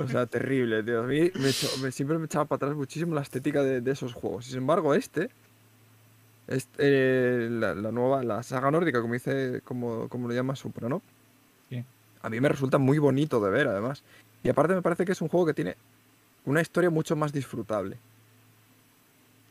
O 0.00 0.08
sea, 0.08 0.26
terrible, 0.26 0.82
tío. 0.82 1.00
A 1.00 1.06
mí 1.06 1.30
me 1.34 1.50
me- 1.82 1.92
siempre 1.92 2.18
me 2.18 2.26
echaba 2.26 2.44
para 2.44 2.56
atrás 2.56 2.74
muchísimo 2.76 3.14
la 3.14 3.22
estética 3.22 3.62
de, 3.62 3.80
de 3.80 3.90
esos 3.92 4.12
juegos. 4.12 4.44
Sin 4.46 4.58
embargo, 4.58 4.92
este, 4.94 5.30
este 6.48 6.72
eh, 6.78 7.48
la, 7.50 7.74
la 7.74 7.90
nueva, 7.92 8.22
la 8.22 8.42
saga 8.42 8.70
nórdica, 8.70 9.00
como 9.00 9.14
dice, 9.14 9.62
como, 9.64 10.08
como 10.08 10.28
lo 10.28 10.34
llama 10.34 10.56
Supra, 10.56 10.88
¿no? 10.88 11.00
A 12.24 12.30
mí 12.30 12.40
me 12.40 12.48
resulta 12.48 12.78
muy 12.78 12.96
bonito 12.98 13.38
de 13.38 13.50
ver, 13.50 13.68
además. 13.68 14.02
Y 14.42 14.48
aparte 14.48 14.74
me 14.74 14.80
parece 14.80 15.04
que 15.04 15.12
es 15.12 15.20
un 15.20 15.28
juego 15.28 15.44
que 15.44 15.52
tiene 15.52 15.76
una 16.46 16.62
historia 16.62 16.88
mucho 16.88 17.16
más 17.16 17.34
disfrutable. 17.34 17.98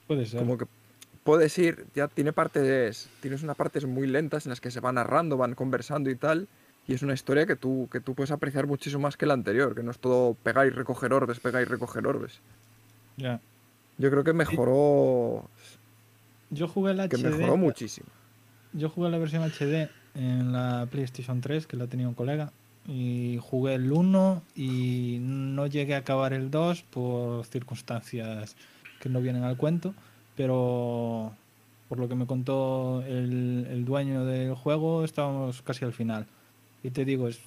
Puede 0.07 0.25
ser. 0.25 0.39
Como 0.39 0.57
que 0.57 0.65
puedes 1.23 1.55
ir, 1.59 1.85
ya 1.93 2.07
tiene 2.07 2.33
partes, 2.33 3.09
tienes 3.21 3.43
unas 3.43 3.55
partes 3.55 3.85
muy 3.85 4.07
lentas 4.07 4.47
en 4.47 4.49
las 4.49 4.59
que 4.59 4.71
se 4.71 4.79
van 4.79 4.95
narrando, 4.95 5.37
van 5.37 5.53
conversando 5.53 6.09
y 6.09 6.15
tal, 6.15 6.47
y 6.87 6.95
es 6.95 7.03
una 7.03 7.13
historia 7.13 7.45
que 7.45 7.55
tú, 7.55 7.87
que 7.91 7.99
tú 7.99 8.15
puedes 8.15 8.31
apreciar 8.31 8.65
muchísimo 8.65 9.03
más 9.03 9.17
que 9.17 9.27
la 9.27 9.35
anterior, 9.35 9.75
que 9.75 9.83
no 9.83 9.91
es 9.91 9.99
todo 9.99 10.33
pegar 10.33 10.65
y 10.65 10.71
recoger 10.71 11.13
orbes, 11.13 11.39
pegar 11.39 11.61
y 11.61 11.65
recoger 11.65 12.07
orbes. 12.07 12.39
Ya. 13.17 13.39
Yo 13.99 14.09
creo 14.09 14.23
que 14.23 14.33
mejoró, 14.33 15.47
Yo 16.49 16.67
jugué 16.67 16.93
el 16.93 17.07
que 17.07 17.17
HD. 17.17 17.29
mejoró 17.29 17.55
muchísimo. 17.57 18.07
Yo 18.73 18.89
jugué 18.89 19.11
la 19.11 19.19
versión 19.19 19.43
HD 19.43 19.89
en 20.15 20.51
la 20.51 20.87
PlayStation 20.89 21.39
3, 21.39 21.67
que 21.67 21.77
la 21.77 21.85
tenía 21.85 22.07
un 22.07 22.15
colega, 22.15 22.51
y 22.87 23.39
jugué 23.41 23.75
el 23.75 23.91
1 23.91 24.41
y 24.55 25.17
no 25.21 25.67
llegué 25.67 25.95
a 25.95 25.99
acabar 25.99 26.33
el 26.33 26.51
2 26.51 26.83
por 26.83 27.45
circunstancias 27.45 28.55
que 28.99 29.09
no 29.09 29.21
vienen 29.21 29.43
al 29.43 29.57
cuento, 29.57 29.93
pero 30.35 31.33
por 31.87 31.99
lo 31.99 32.09
que 32.09 32.15
me 32.15 32.25
contó 32.25 33.03
el, 33.05 33.85
dueño 33.85 34.25
del 34.25 34.55
juego, 34.55 35.03
estábamos 35.03 35.61
casi 35.61 35.85
al 35.85 35.93
final. 35.93 36.25
Y 36.83 36.89
te 36.89 37.05
digo, 37.05 37.27
es 37.27 37.39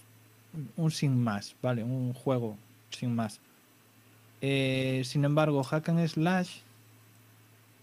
un 0.76 0.90
sin 0.90 1.22
más, 1.22 1.56
¿vale? 1.62 1.82
Un 1.82 2.12
juego 2.12 2.56
sin 2.90 3.14
más. 3.14 3.40
Eh, 4.40 5.02
sin 5.04 5.24
embargo, 5.24 5.62
Hack 5.62 5.88
and 5.88 6.06
Slash, 6.06 6.60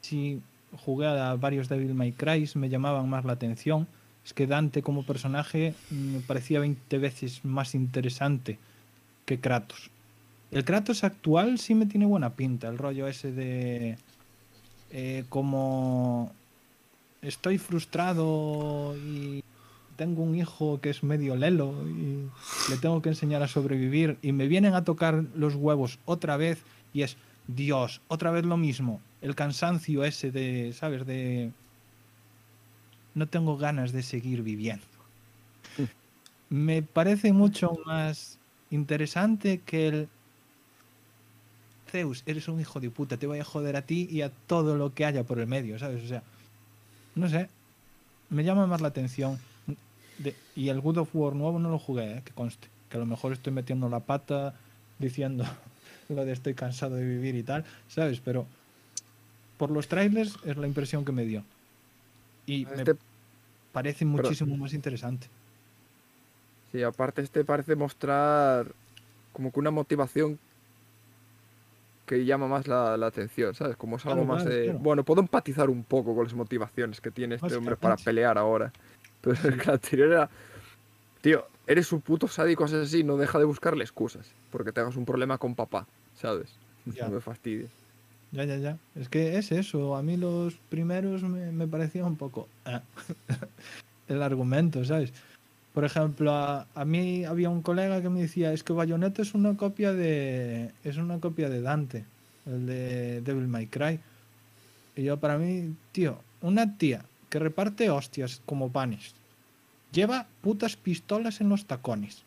si 0.01 0.41
jugué 0.85 1.07
a 1.07 1.35
varios 1.35 1.69
Devil 1.69 1.93
May 1.93 2.13
Cry, 2.13 2.49
me 2.55 2.69
llamaban 2.69 3.09
más 3.09 3.25
la 3.25 3.33
atención. 3.33 3.87
Es 4.25 4.33
que 4.33 4.47
Dante 4.47 4.81
como 4.81 5.03
personaje 5.03 5.75
me 5.89 6.19
parecía 6.19 6.59
20 6.59 6.97
veces 6.97 7.43
más 7.43 7.75
interesante 7.75 8.57
que 9.25 9.39
Kratos. 9.39 9.89
El 10.51 10.63
Kratos 10.65 11.03
actual 11.03 11.59
sí 11.59 11.75
me 11.75 11.85
tiene 11.85 12.05
buena 12.05 12.31
pinta, 12.31 12.69
el 12.69 12.77
rollo 12.77 13.07
ese 13.07 13.31
de 13.31 13.97
eh, 14.91 15.25
como 15.29 16.31
estoy 17.21 17.57
frustrado 17.57 18.95
y 18.97 19.43
tengo 19.95 20.23
un 20.23 20.35
hijo 20.35 20.79
que 20.81 20.89
es 20.89 21.03
medio 21.03 21.35
lelo 21.35 21.73
y 21.87 22.29
le 22.69 22.77
tengo 22.77 23.01
que 23.01 23.09
enseñar 23.09 23.41
a 23.43 23.47
sobrevivir 23.47 24.17
y 24.21 24.31
me 24.31 24.47
vienen 24.47 24.75
a 24.75 24.83
tocar 24.83 25.23
los 25.35 25.55
huevos 25.55 25.99
otra 26.05 26.37
vez 26.37 26.63
y 26.93 27.01
es 27.01 27.17
Dios, 27.47 28.01
otra 28.07 28.31
vez 28.31 28.45
lo 28.45 28.57
mismo, 28.57 29.01
el 29.21 29.35
cansancio 29.35 30.03
ese 30.03 30.31
de, 30.31 30.73
¿sabes? 30.73 31.05
De 31.05 31.51
no 33.15 33.27
tengo 33.27 33.57
ganas 33.57 33.91
de 33.91 34.03
seguir 34.03 34.41
viviendo. 34.43 34.83
Me 36.49 36.83
parece 36.83 37.33
mucho 37.33 37.77
más 37.85 38.37
interesante 38.69 39.61
que 39.65 39.87
el 39.87 40.07
Zeus, 41.89 42.23
eres 42.25 42.47
un 42.47 42.59
hijo 42.59 42.79
de 42.79 42.89
puta, 42.89 43.17
te 43.17 43.27
voy 43.27 43.39
a 43.39 43.43
joder 43.43 43.75
a 43.75 43.83
ti 43.83 44.07
y 44.09 44.21
a 44.21 44.29
todo 44.29 44.77
lo 44.77 44.93
que 44.93 45.05
haya 45.05 45.23
por 45.23 45.39
el 45.39 45.47
medio, 45.47 45.77
¿sabes? 45.79 46.03
O 46.03 46.07
sea, 46.07 46.23
no 47.15 47.29
sé, 47.29 47.49
me 48.29 48.43
llama 48.43 48.65
más 48.67 48.81
la 48.81 48.87
atención. 48.87 49.39
De- 50.17 50.35
y 50.55 50.69
el 50.69 50.81
God 50.81 50.97
of 50.97 51.09
War 51.13 51.35
nuevo 51.35 51.59
no 51.59 51.69
lo 51.69 51.79
jugué, 51.79 52.17
¿eh? 52.17 52.21
que 52.25 52.31
conste. 52.33 52.67
Que 52.89 52.97
a 52.97 52.99
lo 52.99 53.05
mejor 53.05 53.33
estoy 53.33 53.53
metiendo 53.53 53.89
la 53.89 53.99
pata 53.99 54.53
diciendo 54.99 55.45
lo 56.09 56.25
de 56.25 56.33
estoy 56.33 56.53
cansado 56.55 56.95
de 56.95 57.05
vivir 57.05 57.35
y 57.35 57.43
tal, 57.43 57.63
¿sabes? 57.89 58.19
Pero 58.23 58.45
por 59.57 59.69
los 59.71 59.87
trailers 59.87 60.35
es 60.45 60.57
la 60.57 60.67
impresión 60.67 61.05
que 61.05 61.11
me 61.11 61.25
dio. 61.25 61.43
Y 62.45 62.65
me 62.65 62.75
Este, 62.75 62.95
parece 63.71 64.05
muchísimo 64.05 64.57
más 64.57 64.73
interesante. 64.73 65.27
sí, 66.71 66.83
aparte 66.83 67.21
este 67.21 67.43
parece 67.45 67.75
mostrar 67.75 68.67
como 69.31 69.51
que 69.51 69.59
una 69.59 69.71
motivación 69.71 70.39
que 72.05 72.25
llama 72.25 72.47
más 72.47 72.67
la, 72.67 72.97
la 72.97 73.07
atención, 73.07 73.55
¿sabes? 73.55 73.77
Como 73.77 73.95
es 73.95 74.05
algo 74.05 74.25
Claro, 74.25 74.33
más 74.33 74.45
de... 74.45 74.65
claro. 74.65 74.79
Bueno, 74.79 75.03
puedo 75.03 75.21
empatizar 75.21 75.69
un 75.69 75.83
poco 75.83 76.13
con 76.13 76.25
las 76.25 76.33
motivaciones 76.33 76.99
que 76.99 77.11
tiene 77.11 77.35
este 77.35 77.55
hombre 77.55 77.77
para 77.77 77.95
pelear 77.95 78.37
ahora. 78.37 78.73
El 79.23 79.37
que 79.57 79.65
la 79.65 79.73
anterior 79.73 80.11
era... 80.11 80.29
Tío, 81.21 81.47
eres 81.65 81.93
un 81.93 82.01
puto 82.01 82.27
sádico 82.27 82.65
así, 82.65 83.03
no 83.05 83.15
deja 83.15 83.39
de 83.39 83.45
buscarle 83.45 83.83
excusas. 83.85 84.29
Porque 84.51 84.73
tengas 84.73 84.97
un 84.97 85.05
problema 85.05 85.37
con 85.37 85.55
papá, 85.55 85.87
¿sabes? 86.15 86.53
Ya. 86.85 87.05
No 87.07 87.15
me 87.15 87.21
fastidies. 87.21 87.71
Ya, 88.33 88.45
ya, 88.45 88.57
ya. 88.57 88.77
Es 88.95 89.09
que 89.09 89.37
es 89.37 89.51
eso. 89.51 89.95
A 89.95 90.01
mí 90.01 90.17
los 90.17 90.55
primeros 90.69 91.21
me, 91.23 91.67
parecía 91.67 92.03
un 92.05 92.17
poco. 92.17 92.49
ah, 92.65 92.81
el 94.07 94.21
argumento, 94.21 94.83
¿sabes? 94.83 95.13
Por 95.73 95.85
ejemplo, 95.85 96.31
a, 96.31 96.67
a 96.75 96.85
mí 96.85 97.25
había 97.25 97.49
un 97.49 97.61
colega 97.61 98.01
que 98.01 98.09
me 98.09 98.21
decía, 98.21 98.51
es 98.51 98.63
que 98.63 98.73
Bayonetta 98.73 99.21
es 99.21 99.33
una 99.33 99.55
copia 99.55 99.93
de 99.93 100.71
es 100.83 100.97
una 100.97 101.19
copia 101.19 101.49
de 101.49 101.61
Dante, 101.61 102.05
el 102.45 102.65
de 102.65 103.21
Devil 103.21 103.47
May 103.47 103.67
Cry. 103.67 103.99
Y 104.95 105.03
yo 105.03 105.17
para 105.19 105.37
mí, 105.37 105.75
tío, 105.91 106.19
una 106.41 106.77
tía 106.77 107.05
que 107.29 107.39
reparte 107.39 107.89
hostias 107.89 108.41
como 108.45 108.71
panes, 108.71 109.15
lleva 109.91 110.27
putas 110.41 110.75
pistolas 110.75 111.41
en 111.41 111.49
los 111.49 111.65
tacones 111.65 112.23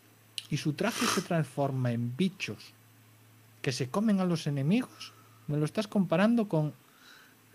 y 0.50 0.56
su 0.56 0.72
traje 0.72 1.06
se 1.06 1.22
transforma 1.22 1.92
en 1.92 2.16
bichos 2.16 2.72
que 3.62 3.72
se 3.72 3.88
comen 3.88 4.20
a 4.20 4.24
los 4.24 4.46
enemigos, 4.46 5.12
me 5.48 5.56
lo 5.56 5.64
estás 5.64 5.86
comparando 5.88 6.48
con 6.48 6.72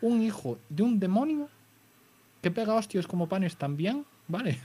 un 0.01 0.21
hijo 0.21 0.57
de 0.69 0.83
un 0.83 0.99
demonio 0.99 1.49
que 2.41 2.51
pega 2.51 2.73
hostias 2.73 3.07
como 3.07 3.27
panes 3.27 3.55
también, 3.55 4.05
¿vale? 4.27 4.57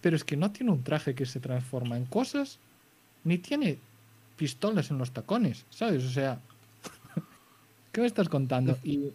Pero 0.00 0.16
es 0.16 0.24
que 0.24 0.36
no 0.36 0.50
tiene 0.52 0.72
un 0.72 0.82
traje 0.82 1.14
que 1.14 1.26
se 1.26 1.40
transforma 1.40 1.96
en 1.96 2.06
cosas, 2.06 2.58
ni 3.24 3.38
tiene 3.38 3.78
pistolas 4.36 4.90
en 4.90 4.98
los 4.98 5.10
tacones, 5.10 5.66
¿sabes? 5.70 6.04
O 6.04 6.10
sea, 6.10 6.40
¿qué 7.92 8.00
me 8.00 8.06
estás 8.06 8.28
contando? 8.28 8.78
Y 8.84 9.12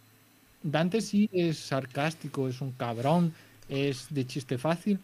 Dante 0.62 1.02
sí 1.02 1.30
es 1.32 1.58
sarcástico, 1.60 2.48
es 2.48 2.62
un 2.62 2.72
cabrón, 2.72 3.34
es 3.70 4.08
de 4.10 4.28
chiste 4.28 4.58
fácil. 4.58 5.00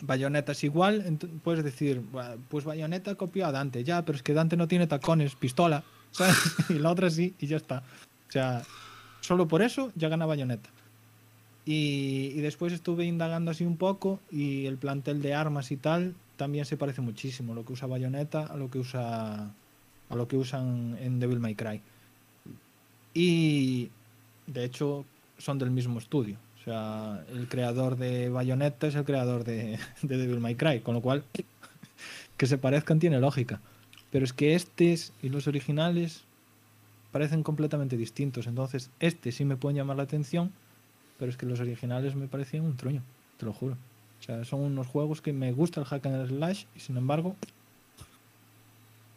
Bayonetta 0.00 0.52
es 0.52 0.64
igual, 0.64 1.18
puedes 1.42 1.64
decir, 1.64 2.00
"Buah, 2.00 2.36
pues 2.48 2.64
Bayonetta 2.64 3.14
copió 3.14 3.46
a 3.46 3.52
Dante, 3.52 3.84
ya, 3.84 4.04
pero 4.04 4.16
es 4.16 4.22
que 4.22 4.34
Dante 4.34 4.56
no 4.56 4.66
tiene 4.66 4.86
tacones, 4.86 5.34
pistola, 5.36 5.84
Y 6.68 6.74
la 6.74 6.90
otra 6.90 7.10
sí, 7.10 7.34
y 7.38 7.46
ya 7.46 7.56
está. 7.56 7.82
O 8.28 8.32
sea, 8.32 8.62
solo 9.20 9.48
por 9.48 9.62
eso 9.62 9.92
ya 9.94 10.08
gana 10.08 10.26
Bayonetta. 10.26 10.70
Y, 11.66 12.32
y 12.34 12.40
después 12.40 12.72
estuve 12.72 13.06
indagando 13.06 13.50
así 13.50 13.64
un 13.64 13.76
poco 13.76 14.20
y 14.30 14.66
el 14.66 14.76
plantel 14.76 15.22
de 15.22 15.34
armas 15.34 15.70
y 15.70 15.76
tal 15.76 16.14
también 16.36 16.66
se 16.66 16.76
parece 16.76 17.00
muchísimo 17.00 17.54
lo 17.54 17.64
que 17.64 17.72
usa 17.72 17.88
Bayonetta 17.88 18.44
a 18.44 18.56
lo 18.56 18.70
que 18.70 18.78
usa 18.78 19.50
a 20.08 20.16
lo 20.16 20.28
que 20.28 20.36
usan 20.36 20.96
en 21.00 21.20
Devil 21.20 21.40
May 21.40 21.54
Cry. 21.54 21.80
Y 23.14 23.90
de 24.46 24.64
hecho 24.64 25.04
son 25.38 25.58
del 25.58 25.70
mismo 25.70 25.98
estudio. 25.98 26.36
O 26.60 26.64
sea, 26.64 27.24
el 27.30 27.48
creador 27.48 27.96
de 27.96 28.28
Bayonetta 28.28 28.86
es 28.86 28.94
el 28.94 29.04
creador 29.04 29.44
de, 29.44 29.78
de 30.02 30.16
Devil 30.16 30.40
May 30.40 30.56
Cry, 30.56 30.80
con 30.80 30.94
lo 30.94 31.00
cual 31.00 31.24
que 32.36 32.46
se 32.46 32.58
parezcan 32.58 32.98
tiene 32.98 33.20
lógica. 33.20 33.60
Pero 34.14 34.24
es 34.24 34.32
que 34.32 34.54
estos 34.54 35.12
y 35.22 35.28
los 35.28 35.48
originales 35.48 36.22
parecen 37.10 37.42
completamente 37.42 37.96
distintos. 37.96 38.46
Entonces, 38.46 38.88
este 39.00 39.32
sí 39.32 39.44
me 39.44 39.56
pueden 39.56 39.76
llamar 39.76 39.96
la 39.96 40.04
atención, 40.04 40.52
pero 41.18 41.32
es 41.32 41.36
que 41.36 41.46
los 41.46 41.58
originales 41.58 42.14
me 42.14 42.28
parecían 42.28 42.64
un 42.64 42.76
truño, 42.76 43.02
te 43.38 43.44
lo 43.44 43.52
juro. 43.52 43.76
O 44.20 44.22
sea, 44.22 44.44
son 44.44 44.60
unos 44.60 44.86
juegos 44.86 45.20
que 45.20 45.32
me 45.32 45.50
gusta 45.50 45.80
el 45.80 45.86
hack 45.86 46.06
and 46.06 46.28
slash 46.28 46.66
y 46.76 46.78
sin 46.78 46.96
embargo, 46.96 47.34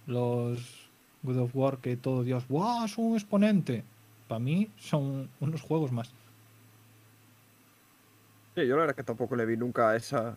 los 0.07 0.90
God 1.22 1.41
of 1.41 1.56
War 1.56 1.78
que 1.78 1.95
todo 1.95 2.24
Dios, 2.24 2.48
¡wow! 2.48 2.84
Es 2.84 2.98
un 2.98 3.14
exponente. 3.14 3.84
Para 4.28 4.40
mí 4.40 4.72
son 4.78 5.30
unos 5.40 5.61
juegos 5.61 5.91
más. 5.91 6.10
Sí, 8.56 8.65
yo 8.65 8.69
la 8.78 8.82
verdad 8.82 8.95
que 8.95 9.03
tampoco 9.03 9.36
le 9.36 9.45
vi 9.45 9.57
nunca 9.57 9.95
esa, 9.95 10.36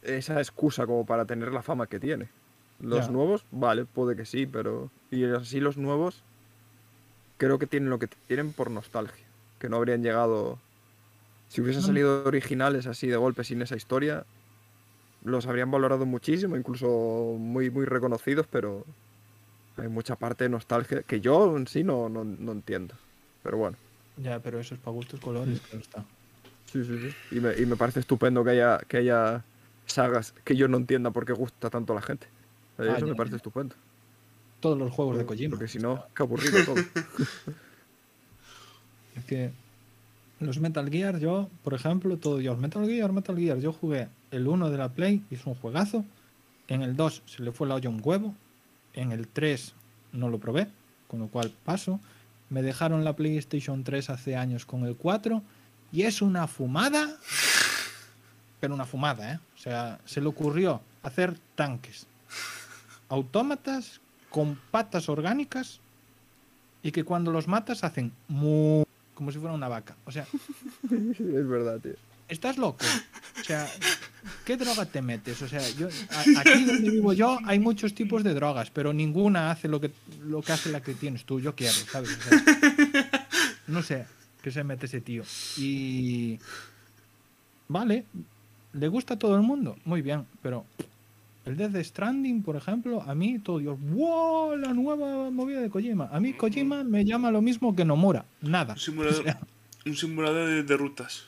esa 0.00 0.38
excusa 0.38 0.86
como 0.86 1.04
para 1.04 1.26
tener 1.26 1.52
la 1.52 1.60
fama 1.60 1.86
que 1.86 2.00
tiene. 2.00 2.37
Los 2.80 3.10
nuevos, 3.10 3.44
vale, 3.50 3.84
puede 3.84 4.16
que 4.16 4.24
sí, 4.24 4.46
pero... 4.46 4.90
Y 5.10 5.24
así 5.24 5.60
los 5.60 5.76
nuevos, 5.76 6.22
creo 7.36 7.58
que 7.58 7.66
tienen 7.66 7.90
lo 7.90 7.98
que 7.98 8.08
tienen 8.26 8.52
por 8.52 8.70
nostalgia. 8.70 9.24
Que 9.58 9.68
no 9.68 9.76
habrían 9.76 10.02
llegado... 10.02 10.58
Si 11.48 11.60
hubiesen 11.60 11.82
salido 11.82 12.24
originales 12.24 12.86
así 12.86 13.06
de 13.06 13.16
golpe 13.16 13.42
sin 13.42 13.62
esa 13.62 13.74
historia, 13.74 14.24
los 15.24 15.46
habrían 15.46 15.70
valorado 15.70 16.04
muchísimo, 16.04 16.56
incluso 16.56 17.36
muy, 17.38 17.70
muy 17.70 17.86
reconocidos, 17.86 18.46
pero 18.50 18.84
hay 19.78 19.88
mucha 19.88 20.16
parte 20.16 20.44
de 20.44 20.50
nostalgia 20.50 21.02
que 21.02 21.20
yo 21.20 21.56
en 21.56 21.66
sí 21.66 21.82
no, 21.84 22.08
no, 22.08 22.22
no 22.24 22.52
entiendo. 22.52 22.94
Pero 23.42 23.56
bueno. 23.56 23.76
Ya, 24.18 24.40
pero 24.40 24.60
eso 24.60 24.74
es 24.74 24.80
para 24.80 24.92
gustos 24.92 25.20
colores, 25.20 25.60
claro 25.60 25.80
está. 25.80 26.04
Sí, 26.66 26.84
sí, 26.84 26.98
sí. 26.98 27.36
Y 27.36 27.40
me, 27.40 27.56
y 27.56 27.64
me 27.64 27.76
parece 27.76 28.00
estupendo 28.00 28.44
que 28.44 28.50
haya, 28.50 28.78
que 28.86 28.98
haya 28.98 29.42
sagas 29.86 30.34
que 30.44 30.54
yo 30.54 30.68
no 30.68 30.76
entienda 30.76 31.10
por 31.12 31.24
qué 31.24 31.32
gusta 31.32 31.70
tanto 31.70 31.94
a 31.94 31.96
la 31.96 32.02
gente. 32.02 32.26
O 32.78 32.82
sea, 32.84 32.94
Ah, 32.94 32.96
eso 32.96 33.06
me 33.06 33.14
parece 33.14 33.32
ya. 33.32 33.36
estupendo. 33.38 33.74
Todos 34.60 34.78
los 34.78 34.90
juegos 34.92 35.18
de 35.18 35.26
Kojima. 35.26 35.50
Porque 35.50 35.68
si 35.68 35.78
no, 35.78 36.04
qué 36.14 36.22
aburrido 36.22 36.64
todo. 36.64 36.76
Es 39.16 39.24
que 39.24 39.50
los 40.40 40.58
Metal 40.60 40.88
Gear, 40.90 41.18
yo, 41.18 41.48
por 41.64 41.74
ejemplo, 41.74 42.16
todo 42.18 42.38
Dios, 42.38 42.56
Metal 42.58 42.86
Gear, 42.86 43.12
Metal 43.12 43.36
Gear, 43.36 43.58
yo 43.58 43.72
jugué 43.72 44.08
el 44.30 44.46
1 44.46 44.70
de 44.70 44.78
la 44.78 44.88
Play, 44.90 45.24
es 45.30 45.44
un 45.46 45.54
juegazo. 45.54 46.04
En 46.68 46.82
el 46.82 46.94
2 46.96 47.22
se 47.26 47.42
le 47.42 47.50
fue 47.50 47.66
la 47.66 47.74
olla 47.74 47.88
un 47.88 48.00
huevo. 48.02 48.34
En 48.94 49.10
el 49.12 49.26
3 49.26 49.74
no 50.12 50.28
lo 50.28 50.38
probé, 50.38 50.68
con 51.08 51.18
lo 51.20 51.26
cual 51.28 51.52
paso. 51.64 51.98
Me 52.50 52.62
dejaron 52.62 53.04
la 53.04 53.16
PlayStation 53.16 53.82
3 53.84 54.10
hace 54.10 54.36
años 54.36 54.64
con 54.64 54.84
el 54.86 54.94
4 54.96 55.42
y 55.92 56.02
es 56.02 56.22
una 56.22 56.46
fumada, 56.46 57.16
pero 58.60 58.74
una 58.74 58.84
fumada, 58.86 59.32
¿eh? 59.34 59.38
O 59.54 59.58
sea, 59.58 59.98
se 60.04 60.20
le 60.20 60.28
ocurrió 60.28 60.80
hacer 61.02 61.36
tanques, 61.56 62.06
autómatas 63.08 64.00
con 64.30 64.58
patas 64.70 65.08
orgánicas 65.08 65.80
y 66.82 66.92
que 66.92 67.04
cuando 67.04 67.32
los 67.32 67.48
matas 67.48 67.84
hacen 67.84 68.12
mu 68.28 68.84
como 69.14 69.32
si 69.32 69.38
fuera 69.38 69.54
una 69.54 69.68
vaca. 69.68 69.96
O 70.04 70.12
sea, 70.12 70.26
es 70.84 71.48
verdad, 71.48 71.80
tío. 71.80 71.94
estás 72.28 72.56
loco. 72.58 72.84
O 73.40 73.44
sea, 73.44 73.66
¿qué 74.44 74.56
droga 74.56 74.84
te 74.86 75.02
metes? 75.02 75.42
O 75.42 75.48
sea, 75.48 75.66
yo 75.70 75.88
a- 76.10 76.40
aquí 76.40 76.64
donde 76.64 76.90
vivo 76.90 77.12
yo 77.14 77.38
hay 77.44 77.58
muchos 77.58 77.94
tipos 77.94 78.22
de 78.22 78.34
drogas, 78.34 78.70
pero 78.70 78.92
ninguna 78.92 79.50
hace 79.50 79.66
lo 79.68 79.80
que 79.80 79.90
lo 80.24 80.40
que 80.42 80.52
hace 80.52 80.70
la 80.70 80.80
que 80.82 80.94
tienes 80.94 81.24
tú. 81.24 81.40
Yo 81.40 81.54
quiero, 81.56 81.72
¿sabes? 81.74 82.16
O 82.16 82.22
sea, 82.22 83.28
no 83.66 83.82
sé 83.82 84.06
qué 84.42 84.50
se 84.52 84.62
mete 84.62 84.86
ese 84.86 85.00
tío. 85.00 85.24
Y 85.56 86.38
vale, 87.66 88.04
le 88.72 88.88
gusta 88.88 89.14
a 89.14 89.18
todo 89.18 89.34
el 89.34 89.42
mundo, 89.42 89.76
muy 89.84 90.00
bien, 90.02 90.26
pero 90.42 90.64
el 91.48 91.56
Death 91.56 91.76
Stranding, 91.84 92.42
por 92.42 92.56
ejemplo, 92.56 93.02
a 93.02 93.14
mí 93.14 93.38
todo 93.38 93.58
Dios, 93.58 93.78
¡wow! 93.80 94.56
La 94.56 94.72
nueva 94.74 95.30
movida 95.30 95.60
de 95.60 95.70
Kojima. 95.70 96.08
A 96.12 96.20
mí 96.20 96.32
Kojima 96.34 96.84
me 96.84 97.04
llama 97.04 97.30
lo 97.30 97.40
mismo 97.42 97.74
que 97.74 97.84
Nomura, 97.84 98.24
nada. 98.40 98.74
Un 98.74 98.78
simulador, 98.80 99.20
O 99.20 99.22
sea, 99.24 99.38
un 99.86 99.96
simulador 99.96 100.48
de, 100.48 100.62
de 100.64 100.76
rutas. 100.76 101.24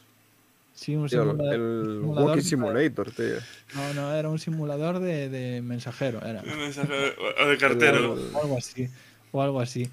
sí, 0.74 0.94
un 0.96 1.08
Tío, 1.08 1.24
simulador- 1.24 1.54
el 1.54 1.84
simulador 2.00 2.28
Walking 2.28 2.42
Simulator, 2.42 3.10
tío. 3.12 3.34
No, 3.74 3.94
no, 3.94 4.12
era 4.14 4.28
un 4.28 4.38
simulador 4.38 4.98
de, 5.00 5.28
de 5.28 5.62
mensajero, 5.62 6.20
era. 6.24 6.42
O 6.42 7.46
de 7.48 7.56
cartero. 7.58 8.14
O 8.34 8.42
algo 8.42 8.58
así. 8.58 8.88
O 9.32 9.42
algo 9.42 9.60
así. 9.60 9.88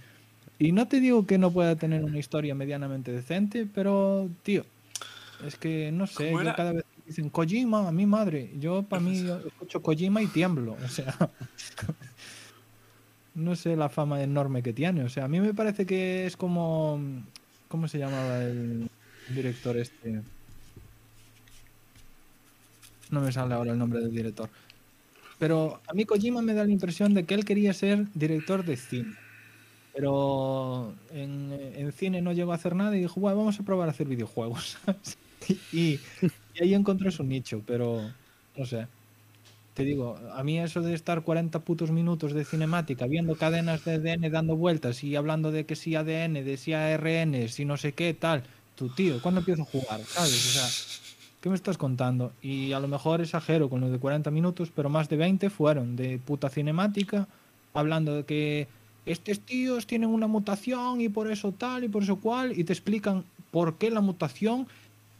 Y 0.59 0.71
no 0.71 0.87
te 0.87 0.99
digo 0.99 1.25
que 1.27 1.37
no 1.37 1.51
pueda 1.51 1.75
tener 1.75 2.03
una 2.03 2.17
historia 2.17 2.55
medianamente 2.55 3.11
decente, 3.11 3.67
pero, 3.73 4.27
tío, 4.43 4.65
es 5.45 5.55
que 5.55 5.91
no 5.91 6.07
sé, 6.07 6.31
¿Cómo 6.31 6.41
yo 6.43 6.55
cada 6.55 6.71
vez 6.73 6.83
dicen 7.07 7.29
Kojima, 7.29 7.87
a 7.87 7.91
mi 7.91 8.05
madre, 8.05 8.51
yo 8.59 8.83
para 8.83 9.01
mí 9.01 9.23
yo 9.23 9.39
escucho 9.39 9.81
Kojima 9.81 10.21
y 10.21 10.27
tiemblo, 10.27 10.75
o 10.83 10.87
sea, 10.89 11.15
no 13.35 13.55
sé 13.55 13.77
la 13.77 13.87
fama 13.87 14.21
enorme 14.21 14.61
que 14.61 14.73
tiene, 14.73 15.03
o 15.03 15.09
sea, 15.09 15.25
a 15.25 15.27
mí 15.27 15.39
me 15.39 15.53
parece 15.53 15.85
que 15.85 16.25
es 16.25 16.35
como, 16.35 16.99
¿cómo 17.69 17.87
se 17.87 17.97
llamaba 17.97 18.43
el 18.43 18.89
director 19.33 19.77
este? 19.77 20.21
No 23.09 23.21
me 23.21 23.31
sale 23.31 23.53
ahora 23.53 23.71
el 23.71 23.77
nombre 23.77 24.01
del 24.01 24.11
director. 24.11 24.49
Pero 25.39 25.79
a 25.87 25.93
mí 25.93 26.03
Kojima 26.03 26.41
me 26.41 26.53
da 26.53 26.65
la 26.65 26.71
impresión 26.71 27.13
de 27.13 27.23
que 27.23 27.35
él 27.35 27.45
quería 27.45 27.73
ser 27.73 28.11
director 28.15 28.65
de 28.65 28.75
cine. 28.75 29.15
Pero 29.93 30.93
en, 31.11 31.53
en 31.75 31.91
cine 31.93 32.21
no 32.21 32.33
llegó 32.33 32.51
a 32.51 32.55
hacer 32.55 32.75
nada 32.75 32.97
y 32.97 33.01
dijo, 33.01 33.21
bueno, 33.21 33.37
vamos 33.37 33.59
a 33.59 33.63
probar 33.63 33.87
a 33.87 33.91
hacer 33.91 34.07
videojuegos. 34.07 34.77
y, 35.73 35.99
ahí 36.59 36.73
encontró 36.73 37.11
su 37.11 37.23
nicho, 37.23 37.61
pero 37.65 38.01
no 38.55 38.65
sé. 38.65 38.87
Te 39.73 39.83
digo, 39.83 40.17
a 40.33 40.43
mí 40.43 40.59
eso 40.59 40.81
de 40.81 40.95
estar 40.95 41.21
40 41.21 41.59
putos 41.59 41.91
minutos 41.91 42.33
de 42.33 42.43
cinemática 42.45 43.05
viendo 43.05 43.35
cadenas 43.35 43.85
de 43.85 43.93
ADN 43.93 44.31
dando 44.31 44.55
vueltas 44.55 45.03
y 45.03 45.15
hablando 45.15 45.51
de 45.51 45.67
que 45.67 45.75
si 45.75 45.93
ADN, 45.93 46.33
de 46.33 46.57
si 46.57 46.73
ARN, 46.73 47.47
si 47.47 47.63
no 47.63 47.77
sé 47.77 47.91
qué, 47.91 48.13
tal. 48.15 48.43
Tu 48.75 48.89
tío, 48.89 49.21
¿cuándo 49.21 49.41
empiezo 49.41 49.63
a 49.63 49.65
jugar? 49.65 50.01
¿Sabes? 50.03 50.33
O 50.33 50.59
sea, 50.59 50.67
¿qué 51.41 51.49
me 51.49 51.55
estás 51.55 51.77
contando? 51.77 52.33
Y 52.41 52.73
a 52.73 52.79
lo 52.79 52.87
mejor 52.87 53.21
exagero 53.21 53.69
con 53.69 53.81
lo 53.81 53.89
de 53.89 53.99
40 53.99 54.31
minutos, 54.31 54.71
pero 54.75 54.89
más 54.89 55.09
de 55.09 55.17
20 55.17 55.49
fueron 55.51 55.95
de 55.95 56.17
puta 56.17 56.49
cinemática, 56.49 57.27
hablando 57.73 58.15
de 58.15 58.23
que 58.23 58.67
estos 59.07 59.39
tíos 59.39 59.87
tienen 59.87 60.09
una 60.09 60.27
mutación 60.27 61.01
y 61.01 61.09
por 61.09 61.31
eso 61.31 61.53
tal 61.53 61.83
y 61.83 61.87
por 61.87 62.03
eso 62.03 62.17
cual, 62.17 62.57
y 62.57 62.63
te 62.63 62.73
explican 62.73 63.23
por 63.51 63.77
qué 63.77 63.89
la 63.89 64.01
mutación, 64.01 64.67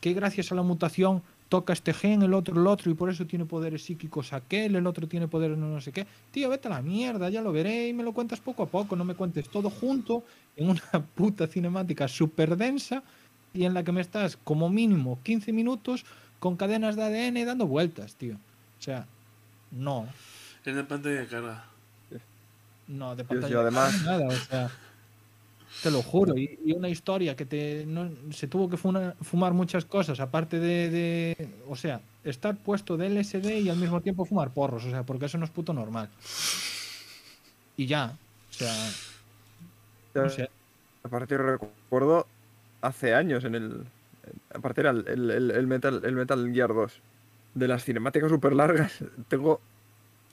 que 0.01 0.13
gracias 0.13 0.51
a 0.51 0.55
la 0.55 0.61
mutación 0.63 1.23
toca 1.49 1.71
este 1.73 1.93
gen, 1.93 2.21
el 2.23 2.33
otro 2.33 2.59
el 2.59 2.67
otro, 2.67 2.91
y 2.91 2.93
por 2.93 3.09
eso 3.09 3.25
tiene 3.25 3.45
poderes 3.45 3.83
psíquicos 3.85 4.33
aquel, 4.33 4.75
el 4.75 4.85
otro 4.85 5.07
tiene 5.07 5.27
poderes 5.27 5.57
no, 5.57 5.67
no 5.67 5.79
sé 5.81 5.91
qué. 5.91 6.05
Tío, 6.31 6.49
vete 6.49 6.67
a 6.67 6.71
la 6.71 6.81
mierda, 6.81 7.29
ya 7.29 7.41
lo 7.41 7.51
veré 7.51 7.87
y 7.87 7.93
me 7.93 8.03
lo 8.03 8.11
cuentas 8.13 8.39
poco 8.41 8.63
a 8.63 8.67
poco, 8.67 8.95
no 8.95 9.05
me 9.05 9.15
cuentes 9.15 9.47
todo 9.49 9.69
junto 9.69 10.23
en 10.55 10.69
una 10.69 10.81
puta 11.15 11.47
cinemática 11.47 12.07
súper 12.07 12.57
densa 12.57 13.01
y 13.53 13.63
en 13.65 13.73
la 13.73 13.83
que 13.83 13.91
me 13.91 14.01
estás 14.01 14.37
como 14.43 14.69
mínimo 14.69 15.19
15 15.23 15.53
minutos 15.53 16.05
con 16.39 16.57
cadenas 16.57 16.95
de 16.95 17.03
ADN 17.03 17.45
dando 17.45 17.65
vueltas, 17.65 18.15
tío. 18.15 18.35
O 18.35 18.81
sea, 18.81 19.07
no. 19.71 20.05
Es 20.65 20.75
de 20.75 20.83
pantalla 20.83 21.21
de 21.21 21.27
carga. 21.27 21.65
No, 22.87 23.15
de 23.15 23.23
Dios, 23.23 23.27
pantalla 23.27 23.53
yo 23.53 23.61
además- 23.61 24.03
nada, 24.03 24.27
o 24.27 24.31
sea, 24.31 24.69
te 25.83 25.91
lo 25.91 26.01
juro. 26.01 26.37
Y, 26.37 26.59
y 26.65 26.71
una 26.73 26.89
historia 26.89 27.35
que 27.35 27.45
te 27.45 27.85
no- 27.85 28.09
se 28.31 28.47
tuvo 28.47 28.69
que 28.69 28.77
fumar 28.77 29.53
muchas 29.53 29.85
cosas, 29.85 30.19
aparte 30.19 30.59
de, 30.59 30.89
de- 30.89 31.49
O 31.67 31.75
sea, 31.75 32.01
estar 32.23 32.55
puesto 32.57 32.97
de 32.97 33.07
LSD 33.09 33.59
y 33.59 33.69
al 33.69 33.77
mismo 33.77 34.01
tiempo 34.01 34.25
fumar 34.25 34.51
porros, 34.51 34.85
o 34.85 34.89
sea, 34.89 35.03
porque 35.03 35.25
eso 35.25 35.37
no 35.37 35.45
es 35.45 35.51
puto 35.51 35.73
normal. 35.73 36.09
Y 37.77 37.85
ya, 37.85 38.17
o 38.49 38.53
sea, 38.53 38.73
no 40.15 40.29
sé. 40.29 40.49
Aparte 41.03 41.37
recuerdo 41.37 42.25
hace 42.81 43.13
años 43.13 43.43
en 43.45 43.55
el. 43.55 43.83
Aparte 44.53 44.81
era 44.81 44.89
el, 44.89 45.29
el- 45.31 45.67
Metal, 45.67 46.01
el 46.03 46.15
Metal 46.15 46.51
Gear 46.53 46.73
2. 46.73 46.91
De 47.53 47.67
las 47.67 47.83
cinemáticas 47.83 48.29
súper 48.29 48.53
largas. 48.53 48.93
Tengo 49.29 49.61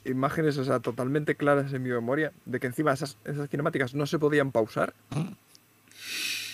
imágenes, 0.05 0.57
o 0.57 0.63
sea, 0.65 0.79
totalmente 0.79 1.35
claras 1.35 1.73
en 1.73 1.83
mi 1.83 1.89
memoria. 1.89 2.31
De 2.45 2.59
que 2.59 2.67
encima 2.67 2.93
esas, 2.93 3.17
esas 3.25 3.49
cinemáticas 3.49 3.93
no 3.95 4.05
se 4.05 4.19
podían 4.19 4.51
pausar. 4.51 4.93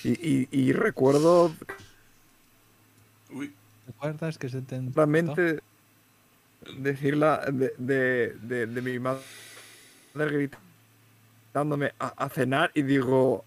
Y, 0.03 0.09
y- 0.27 0.47
y 0.51 0.71
recuerdo 0.73 1.53
Uy, 3.31 3.53
¿Recuerdas 3.87 4.37
que 4.37 4.49
se 4.49 4.61
te 4.61 4.81
realmente 4.95 5.59
decirla 6.77 7.45
de, 7.51 7.73
de, 7.77 8.35
de, 8.41 8.65
de 8.67 8.81
mi 8.81 8.99
madre 8.99 9.21
gritándome 10.15 11.93
a, 11.99 12.07
a 12.07 12.29
cenar 12.29 12.71
y 12.73 12.81
digo 12.83 13.43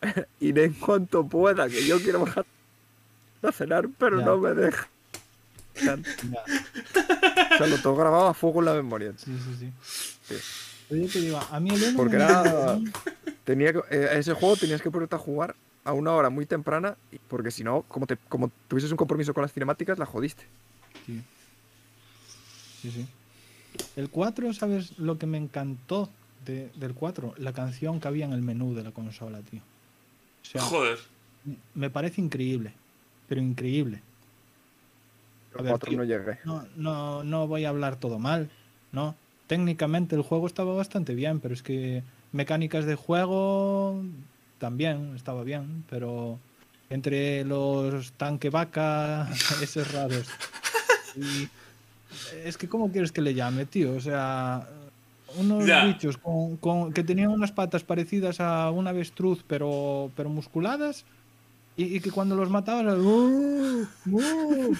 iré 0.40 0.64
en 0.64 0.74
cuanto 0.74 1.26
pueda 1.26 1.68
que 1.68 1.86
yo 1.86 1.98
quiero 2.00 2.20
bajar 2.20 2.46
a 3.42 3.52
cenar 3.52 3.88
pero 3.98 4.18
Ya. 4.20 4.24
no 4.26 4.38
me 4.38 4.54
dejan 4.54 4.88
Ya, 5.84 5.94
o 7.54 7.58
sea 7.58 7.66
lo 7.66 7.76
tengo 7.76 7.96
grabado 7.96 8.28
a 8.28 8.34
fuego 8.34 8.60
en 8.60 8.64
la 8.66 8.74
memoria 8.74 9.12
sí, 9.16 9.32
sí, 9.44 9.56
sí. 9.58 9.72
Sí. 10.22 10.34
Pero 10.88 11.02
yo 11.02 11.08
te 11.12 11.20
digo, 11.20 11.38
a 11.50 11.60
mí 11.60 11.70
el 11.70 11.94
porque 11.94 12.16
me- 12.16 12.24
era 12.24 12.78
tenía 13.44 13.72
que, 13.72 13.78
eh, 13.90 14.08
ese 14.18 14.32
juego 14.34 14.56
tenías 14.56 14.80
que 14.82 14.90
ponerte 14.90 15.14
a 15.16 15.18
jugar 15.18 15.54
a 15.84 15.92
una 15.92 16.12
hora 16.12 16.30
muy 16.30 16.46
temprana 16.46 16.96
y- 17.12 17.18
porque 17.18 17.50
si 17.50 17.62
no 17.64 17.82
como 17.88 18.06
te 18.06 18.16
como 18.28 18.50
tuvieses 18.68 18.90
un 18.90 18.96
compromiso 18.96 19.32
con 19.34 19.42
las 19.42 19.52
cinemáticas 19.52 19.98
la 19.98 20.06
jodiste 20.06 20.44
Sí. 21.06 21.22
Sí, 22.82 22.90
sí. 22.90 23.06
El 23.96 24.08
4, 24.08 24.52
¿sabes 24.54 24.98
lo 24.98 25.18
que 25.18 25.26
me 25.26 25.38
encantó 25.38 26.10
de- 26.44 26.70
del 26.76 26.94
4? 26.94 27.34
La 27.38 27.52
canción 27.52 28.00
que 28.00 28.08
había 28.08 28.24
en 28.24 28.32
el 28.32 28.42
menú 28.42 28.74
de 28.74 28.82
la 28.82 28.90
consola, 28.92 29.40
tío. 29.42 29.60
O 30.42 30.44
sea, 30.44 30.62
joder. 30.62 30.98
me 31.74 31.90
parece 31.90 32.20
increíble. 32.20 32.72
Pero 33.28 33.40
increíble. 33.40 34.02
A 35.54 35.58
el 35.58 35.64
ver, 35.64 35.70
4 35.72 35.88
tío. 35.90 35.98
no 35.98 36.04
llegué 36.04 36.38
No, 36.44 36.64
no, 36.76 37.24
no 37.24 37.46
voy 37.46 37.64
a 37.64 37.70
hablar 37.70 37.96
todo 37.96 38.18
mal, 38.18 38.50
¿no? 38.92 39.14
Técnicamente 39.46 40.14
el 40.14 40.22
juego 40.22 40.46
estaba 40.46 40.74
bastante 40.74 41.14
bien, 41.14 41.40
pero 41.40 41.54
es 41.54 41.62
que 41.62 42.02
mecánicas 42.32 42.84
de 42.84 42.94
juego 42.96 44.02
también 44.58 45.14
estaba 45.16 45.42
bien, 45.44 45.84
pero 45.88 46.38
entre 46.90 47.44
los 47.44 48.12
tanque 48.12 48.50
vaca, 48.50 49.28
esos 49.62 49.90
raros. 49.92 50.26
Y 51.16 51.48
es 52.44 52.56
que, 52.58 52.68
¿cómo 52.68 52.90
quieres 52.90 53.12
que 53.12 53.20
le 53.22 53.34
llame, 53.34 53.64
tío? 53.66 53.92
O 53.94 54.00
sea, 54.00 54.66
unos 55.36 55.66
Ya. 55.66 55.84
bichos 55.86 56.16
con, 56.18 56.56
con- 56.58 56.92
que 56.92 57.02
tenían 57.04 57.30
unas 57.30 57.52
patas 57.52 57.84
parecidas 57.84 58.40
a 58.40 58.70
un 58.70 58.86
avestruz, 58.86 59.42
pero, 59.46 60.10
pero 60.16 60.28
musculadas. 60.28 61.04
Y, 61.78 61.96
y 61.96 62.00
que 62.00 62.10
cuando 62.10 62.34
los 62.34 62.50
matabas, 62.50 62.98
¡uh! 62.98 63.86
¡uh! 64.10 64.76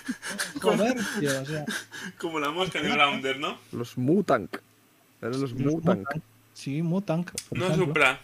joder, 0.61 0.97
tío, 1.21 1.43
o 1.43 1.45
sea, 1.47 1.65
Como 2.19 2.41
la 2.41 2.51
mosca 2.51 2.83
de 2.83 2.89
Grounder, 2.91 3.39
¿no? 3.39 3.57
los 3.73 3.97
Mutank 3.97 4.57
eran 5.23 5.41
los 5.41 5.53
Los 5.53 5.55
Mutank 5.55 5.99
Mutank. 6.01 6.23
Sí, 6.55 6.83
Mutank. 6.83 7.31
No 7.53 7.67
ejemplo. 7.67 7.87
Supra. 7.87 8.21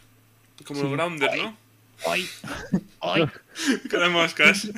Como 0.67 0.81
Sí. 0.81 0.87
el 0.87 0.93
Grounder, 0.93 1.31
¿no? 1.39 1.57
¡Ay! 2.09 2.29
¡Ay! 3.01 3.27
Con 3.91 4.01
las 4.01 4.11
moscas. 4.11 4.69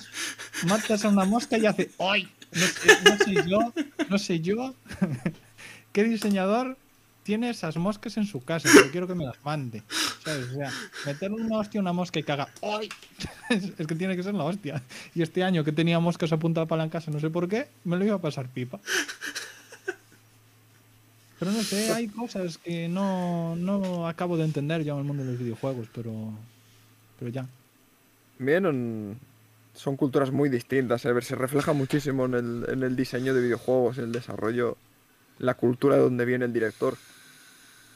Matas 0.67 1.05
a 1.05 1.09
una 1.09 1.25
mosca 1.25 1.57
y 1.57 1.65
hace 1.65 1.91
¡Ay! 1.99 2.29
No 2.53 3.17
sé 3.25 3.49
yo, 3.49 3.59
no 4.11 4.19
sé 4.19 4.41
yo. 4.41 4.75
¿Qué 5.93 6.05
diseñador 6.05 6.77
tiene 7.27 7.51
esas 7.51 7.77
moscas 7.77 8.17
en 8.17 8.25
su 8.25 8.41
casa? 8.41 8.69
Pero 8.73 8.91
quiero 8.93 9.09
que 9.09 9.17
me 9.17 9.25
las 9.25 9.45
mande. 9.45 9.83
¿Sabes? 10.25 10.47
O 10.51 10.55
sea, 10.55 10.71
meter 11.05 11.33
una 11.33 11.59
hostia 11.59 11.81
a 11.81 11.83
una 11.83 11.93
mosca 11.93 12.21
y 12.21 12.23
que 12.23 12.31
haga 12.31 12.49
¡Ay! 12.63 12.89
Es, 13.51 13.87
que 13.87 13.95
tiene 13.97 14.17
que 14.17 14.23
ser 14.23 14.35
la 14.35 14.45
hostia. 14.45 14.81
Y 15.13 15.23
este 15.23 15.43
año 15.43 15.65
que 15.65 15.73
tenía 15.73 15.99
moscas 15.99 16.33
apuntadas 16.33 16.69
para 16.69 16.85
la 16.85 16.91
casa, 16.91 17.11
no 17.11 17.19
sé 17.19 17.29
por 17.29 17.49
qué, 17.49 17.67
me 17.85 17.97
lo 17.97 18.05
iba 18.05 18.15
a 18.15 18.21
pasar 18.21 18.49
pipa. 18.49 18.79
Pero 21.39 21.51
no 21.51 21.63
sé, 21.63 21.93
hay 21.93 22.07
cosas 22.07 22.59
que 22.59 22.89
no, 22.89 23.57
no 23.57 24.09
acabo 24.09 24.37
de 24.37 24.45
entender 24.45 24.85
ya 24.85 24.93
en 24.93 25.01
el 25.01 25.05
mundo 25.05 25.25
de 25.25 25.33
los 25.33 25.39
videojuegos, 25.39 25.89
pero, 25.93 26.31
pero 27.19 27.31
ya. 27.31 27.47
Bien, 28.39 29.19
son 29.75 29.97
culturas 29.97 30.31
muy 30.31 30.49
distintas. 30.49 31.03
Se 31.03 31.13
refleja 31.13 31.73
muchísimo 31.73 32.25
en 32.27 32.35
el, 32.35 32.67
en 32.69 32.83
el 32.85 32.95
diseño 32.95 33.35
de 33.35 33.43
videojuegos, 33.43 33.99
en 33.99 34.05
el 34.05 34.13
desarrollo, 34.13 34.77
la 35.39 35.55
cultura 35.55 35.97
de 35.97 36.03
donde 36.03 36.25
viene 36.25 36.45
el 36.45 36.53
director. 36.53 36.97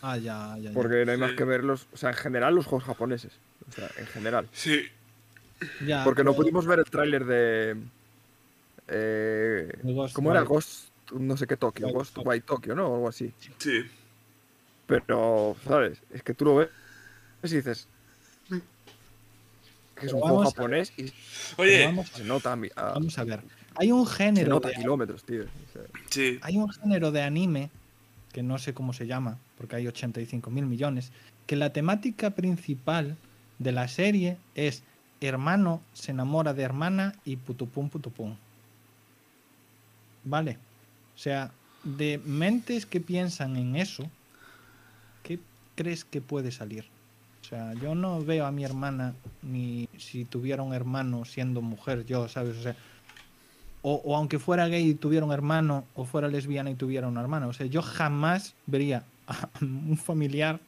Ah, 0.03 0.17
ya, 0.17 0.57
ya. 0.57 0.71
ya. 0.71 0.73
Porque 0.73 1.05
no 1.05 1.13
hay 1.13 1.19
más 1.19 1.33
que 1.33 1.45
verlos, 1.45 1.87
o 1.93 1.97
sea, 1.97 2.11
en 2.11 2.17
general 2.17 2.55
los 2.55 2.67
juegos 2.67 2.85
japoneses. 2.87 3.33
O 3.69 3.73
sea, 3.73 3.91
en 3.99 4.07
general. 4.07 4.49
Sí. 4.53 4.83
Ya, 5.87 6.05
Porque 6.05 6.25
no 6.25 6.35
pudimos 6.35 6.65
ver 6.67 6.79
el 6.79 6.87
tráiler 6.87 7.25
de... 7.27 7.77
eh, 8.89 9.71
Ghost 9.83 10.15
¿Cómo 10.15 10.31
era? 10.31 10.41
Ghost, 10.43 10.89
no 11.13 11.37
sé 11.37 11.47
qué 11.47 11.57
Tokio, 11.57 11.87
White 11.89 11.99
Ghost. 11.99 12.19
White 12.25 12.47
Tokyo, 12.47 12.75
¿no? 12.75 12.89
O 12.89 12.95
algo 12.97 13.09
así. 13.09 13.33
Sí. 13.59 13.83
Pero, 14.87 15.57
¿sabes? 15.65 15.99
Es 16.11 16.23
que 16.23 16.35
tú 16.35 16.45
lo 16.47 16.57
ves 16.57 16.69
y 17.45 17.57
dices... 17.57 17.87
Que 18.49 20.07
es 20.07 20.13
Pero 20.13 20.17
un 20.17 20.23
juego 20.23 20.45
japonés 20.45 20.93
y 20.97 21.13
Oye, 21.59 21.85
vamos, 21.85 22.09
se 22.09 22.25
nota, 22.25 22.53
a 22.55 22.83
vamos 22.95 23.19
a 23.19 23.25
ver. 23.25 23.41
Hay 23.75 23.93
un 23.93 24.07
se 24.07 24.15
género. 24.15 24.49
nota 24.49 24.69
a 24.69 24.71
de- 24.71 24.77
kilómetros, 24.79 25.23
tío. 25.25 25.43
O 25.43 25.73
sea, 25.73 25.83
sí. 26.09 26.39
hay 26.41 26.57
un 26.57 26.73
género 26.73 27.11
de 27.13 27.21
anime 27.23 27.71
que 28.33 28.43
no 28.43 28.59
sé 28.59 28.75
cómo 28.75 28.93
se 28.93 29.07
llama, 29.07 29.39
porque 29.57 29.77
hay 29.77 29.87
85 29.87 30.51
mil 30.51 30.67
millones, 30.67 31.13
que 31.47 31.57
la 31.57 31.73
temática 31.73 32.31
principal 32.31 33.17
de 33.59 33.73
la 33.73 33.89
serie 33.89 34.37
es 34.55 34.83
hermano 35.21 35.83
se 35.93 36.13
enamora 36.13 36.55
de 36.55 36.63
hermana 36.63 37.15
y 37.25 37.37
putupum 37.37 37.89
putupum. 37.89 38.37
Vale. 40.25 40.59
O 41.15 41.19
sea, 41.19 41.53
de 41.85 42.19
mentes 42.25 42.87
que 42.87 43.01
piensan 43.01 43.57
en 43.57 43.77
eso, 43.77 44.09
¿qué 45.23 45.39
crees 45.75 46.05
que 46.05 46.21
puede 46.21 46.53
salir? 46.53 46.87
O 47.43 47.45
sea, 47.45 47.75
yo 47.75 47.95
no 47.95 48.23
veo 48.23 48.47
a 48.47 48.53
mi 48.53 48.65
hermana 48.65 49.15
ni 49.43 49.89
si 49.99 50.25
tuviera 50.25 50.63
un 50.63 50.73
hermano 50.73 51.25
siendo 51.25 51.63
mujer, 51.63 52.07
yo, 52.07 52.29
¿sabes? 52.29 52.57
O 52.57 52.63
sea, 52.63 52.77
o, 53.83 53.95
o 54.05 54.17
aunque 54.17 54.39
fuera 54.39 54.69
gay 54.69 54.91
y 54.91 54.95
tuviera 54.95 55.25
un 55.25 55.33
hermano, 55.33 55.85
o 55.95 56.05
fuera 56.05 56.29
lesbiana 56.29 56.71
y 56.71 56.75
tuviera 56.75 57.09
una 57.09 57.21
hermana. 57.21 57.47
O 57.47 57.53
sea, 57.53 57.67
yo 57.67 57.83
jamás 57.83 58.55
vería 58.67 59.05
a 59.27 59.49
un 59.61 59.97
familiar, 59.97 60.61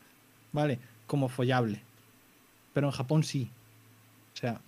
¿vale? 0.52 0.78
Como 1.06 1.28
follable. 1.28 1.82
Pero 2.72 2.86
en 2.88 2.92
Japón 2.92 3.22
sí. 3.22 3.50
O 4.34 4.36
sea, 4.38 4.60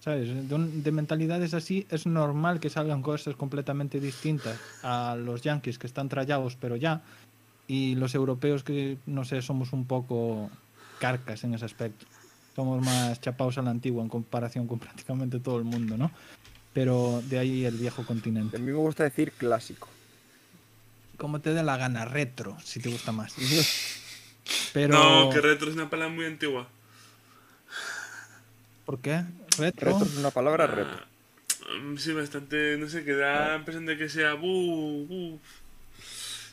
¿sabes? 0.00 0.48
De, 0.48 0.54
un- 0.54 0.82
de 0.82 0.92
mentalidades 0.92 1.52
así 1.52 1.86
es 1.90 2.06
normal 2.06 2.60
que 2.60 2.70
salgan 2.70 3.02
cosas 3.02 3.36
completamente 3.36 4.00
distintas 4.00 4.58
a 4.82 5.16
los 5.16 5.42
yankees 5.42 5.78
que 5.78 5.86
están 5.86 6.08
trallados, 6.08 6.56
pero 6.56 6.76
ya. 6.76 7.02
Y 7.68 7.94
los 7.94 8.14
europeos 8.14 8.64
que, 8.64 8.96
no 9.06 9.24
sé, 9.24 9.42
somos 9.42 9.72
un 9.72 9.84
poco 9.84 10.50
carcas 10.98 11.44
en 11.44 11.54
ese 11.54 11.66
aspecto. 11.66 12.06
Somos 12.56 12.84
más 12.84 13.20
chapados 13.20 13.58
a 13.58 13.62
la 13.62 13.70
antigua 13.70 14.02
en 14.02 14.08
comparación 14.08 14.66
con 14.66 14.78
prácticamente 14.78 15.38
todo 15.38 15.58
el 15.58 15.64
mundo, 15.64 15.96
¿no? 15.96 16.10
Pero 16.72 17.22
de 17.26 17.38
ahí 17.38 17.64
el 17.64 17.76
viejo 17.76 18.02
a 18.02 18.06
continente. 18.06 18.58
mí 18.58 18.66
me 18.66 18.78
gusta 18.78 19.04
decir 19.04 19.32
clásico. 19.32 19.88
Como 21.16 21.40
te 21.40 21.52
dé 21.52 21.62
la 21.62 21.76
gana, 21.76 22.04
retro, 22.04 22.56
si 22.64 22.80
te 22.80 22.88
gusta 22.90 23.12
más. 23.12 23.34
Pero. 24.72 24.94
No, 24.94 25.30
que 25.30 25.40
retro 25.40 25.68
es 25.68 25.74
una 25.74 25.90
palabra 25.90 26.14
muy 26.14 26.24
antigua. 26.26 26.68
¿Por 28.84 28.98
qué? 29.00 29.22
Retro. 29.58 29.90
Retro 29.92 30.06
es 30.06 30.16
una 30.16 30.30
palabra 30.30 30.64
Ah, 30.64 30.66
retro. 30.68 31.06
mm, 31.82 31.96
Sí, 31.98 32.12
bastante, 32.12 32.76
no 32.78 32.88
sé, 32.88 33.04
que 33.04 33.12
da 33.14 33.48
la 33.50 33.56
impresión 33.56 33.86
de 33.86 33.96
que 33.96 34.08
sea. 34.08 34.32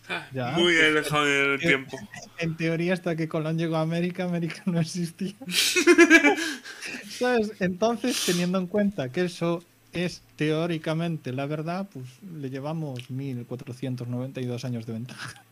Ah, 0.10 0.26
Ya, 0.34 0.52
muy 0.52 0.74
pues, 0.74 0.84
alejado 0.84 1.28
en 1.28 1.52
el 1.52 1.56
eh, 1.56 1.60
tiempo. 1.60 1.98
En 2.40 2.56
teoría, 2.56 2.94
hasta 2.94 3.16
que 3.16 3.28
Colón 3.28 3.58
llegó 3.58 3.78
a 3.78 3.82
América, 3.82 4.26
América 4.26 4.62
no 4.66 4.80
existía. 4.80 5.34
¿Sabes? 7.10 7.52
Entonces, 7.60 8.24
teniendo 8.26 8.60
en 8.60 8.68
cuenta 8.68 9.10
que 9.12 9.22
eso 9.26 9.64
es 9.98 10.22
teóricamente 10.36 11.34
la 11.34 11.46
verdad, 11.46 11.88
pues 11.92 12.06
le 12.40 12.50
llevamos 12.50 13.10
1492 13.10 14.66
años 14.66 14.86
de 14.86 14.94
ventaja. 14.94 15.44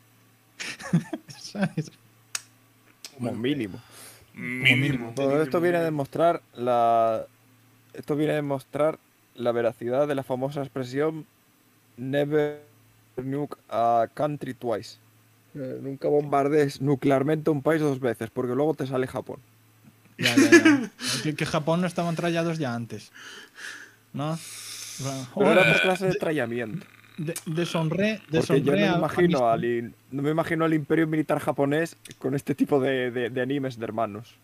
¿Sabes? 1.37 1.91
Como 3.17 3.33
mínimo. 3.33 3.79
Mínimo. 4.33 5.13
Todo 5.15 5.41
esto 5.41 5.61
viene 5.61 5.77
a 5.77 5.83
demostrar 5.83 6.41
la. 6.55 7.25
Esto 7.93 8.15
viene 8.15 8.33
a 8.33 8.35
demostrar 8.35 8.99
la 9.35 9.51
veracidad 9.51 10.07
de 10.07 10.15
la 10.15 10.23
famosa 10.23 10.61
expresión 10.61 11.25
Never 11.97 12.61
nuke 13.17 13.57
a 13.69 14.07
country 14.13 14.53
twice. 14.53 14.97
Eh, 15.55 15.79
nunca 15.81 16.09
bombardees 16.09 16.81
nuclearmente 16.81 17.49
un 17.49 17.61
país 17.61 17.81
dos 17.81 18.01
veces, 18.01 18.29
porque 18.29 18.53
luego 18.53 18.73
te 18.73 18.85
sale 18.85 19.07
Japón. 19.07 19.39
Ya, 20.17 20.35
ya, 20.35 20.51
ya. 20.51 20.91
que, 21.23 21.35
que 21.35 21.45
Japón 21.45 21.79
no 21.79 21.87
estaban 21.87 22.15
trallados 22.15 22.57
ya 22.57 22.75
antes. 22.75 23.11
¿No? 24.15 24.39
Bueno, 24.99 25.27
Pero 25.35 25.47
ahora 25.47 25.61
era 25.61 25.69
otra 25.71 25.81
clase 25.83 26.05
de 26.07 26.13
trayamiento. 26.15 26.85
de, 27.17 27.33
deshonré, 27.45 28.21
Porque 28.31 28.31
yo 28.31 28.39
deshonré 28.39 28.63
no 28.63 28.77
me 28.77 28.83
a- 28.87 28.93
a 28.93 28.97
imagino 28.97 29.49
al, 29.49 29.93
no 30.11 30.21
me 30.21 30.31
imagino 30.31 30.65
al 30.65 30.73
imperio 30.73 31.05
militar 31.07 31.39
japonés 31.39 31.97
con 32.17 32.33
este 32.33 32.55
tipo 32.55 32.79
de, 32.79 33.11
de- 33.11 33.29
de 33.29 33.41
animes 33.41 33.77
de 33.77 33.83
hermanos. 33.83 34.35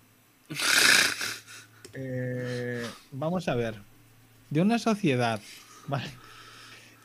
Eh, 1.94 2.86
vamos 3.12 3.48
a 3.48 3.56
ver. 3.56 3.76
De 4.50 4.62
una 4.62 4.80
sociedad, 4.80 5.40
¿vale? 5.88 6.10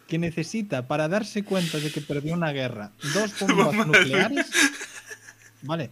Que 0.09 0.19
necesita, 0.19 0.87
para 0.87 1.09
darse 1.09 1.45
cuenta 1.45 1.79
de 1.79 1.91
que 1.91 2.01
perdió 2.01 2.35
una 2.35 2.53
guerra, 2.53 2.91
dos 3.15 3.33
bombas 3.41 3.75
nucleares. 3.87 4.47
¿Vale? 5.63 5.91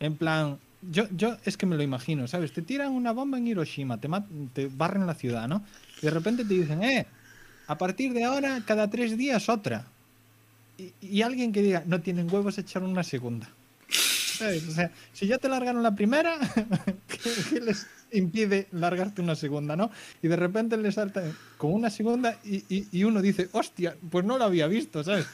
En 0.00 0.16
plan, 0.16 0.58
yo, 0.90 1.04
yo 1.16 1.36
es 1.44 1.56
que 1.56 1.66
me 1.66 1.76
lo 1.76 1.82
imagino, 1.82 2.26
¿sabes? 2.28 2.52
Te 2.52 2.62
tiran 2.62 2.92
una 2.92 3.12
bomba 3.12 3.38
en 3.38 3.46
Hiroshima, 3.46 3.98
te, 4.00 4.08
te 4.52 4.66
barren 4.66 5.06
la 5.06 5.14
ciudad, 5.14 5.48
¿no? 5.48 5.64
Y 6.00 6.06
de 6.06 6.10
repente 6.10 6.44
te 6.44 6.54
dicen, 6.54 6.82
eh, 6.82 7.06
a 7.66 7.78
partir 7.78 8.12
de 8.12 8.24
ahora, 8.24 8.62
cada 8.66 8.88
tres 8.90 9.16
días 9.16 9.48
otra. 9.48 9.86
Y, 10.78 10.92
y 11.00 11.22
alguien 11.22 11.52
que 11.52 11.62
diga, 11.62 11.82
no 11.86 12.00
tienen 12.00 12.32
huevos 12.32 12.58
echar 12.58 12.82
una 12.82 13.02
segunda. 13.04 13.48
¿Sabes? 13.88 14.66
O 14.68 14.72
sea, 14.72 14.90
si 15.12 15.26
ya 15.28 15.38
te 15.38 15.48
largaron 15.48 15.82
la 15.82 15.94
primera, 15.94 16.36
¿qué, 17.08 17.60
les 17.60 17.86
impide 18.10 18.66
largarte 18.72 19.22
una 19.22 19.36
segunda, 19.36 19.76
no? 19.76 19.90
Y 20.22 20.28
de 20.28 20.36
repente 20.36 20.76
les 20.76 20.96
salta 20.96 21.22
con 21.56 21.72
una 21.72 21.88
segunda 21.90 22.36
y, 22.44 22.64
y- 22.68 22.88
y 22.90 23.04
uno 23.04 23.22
dice, 23.22 23.48
hostia, 23.52 23.96
pues 24.10 24.24
no 24.24 24.36
lo 24.36 24.44
había 24.44 24.66
visto, 24.66 25.04
¿sabes? 25.04 25.26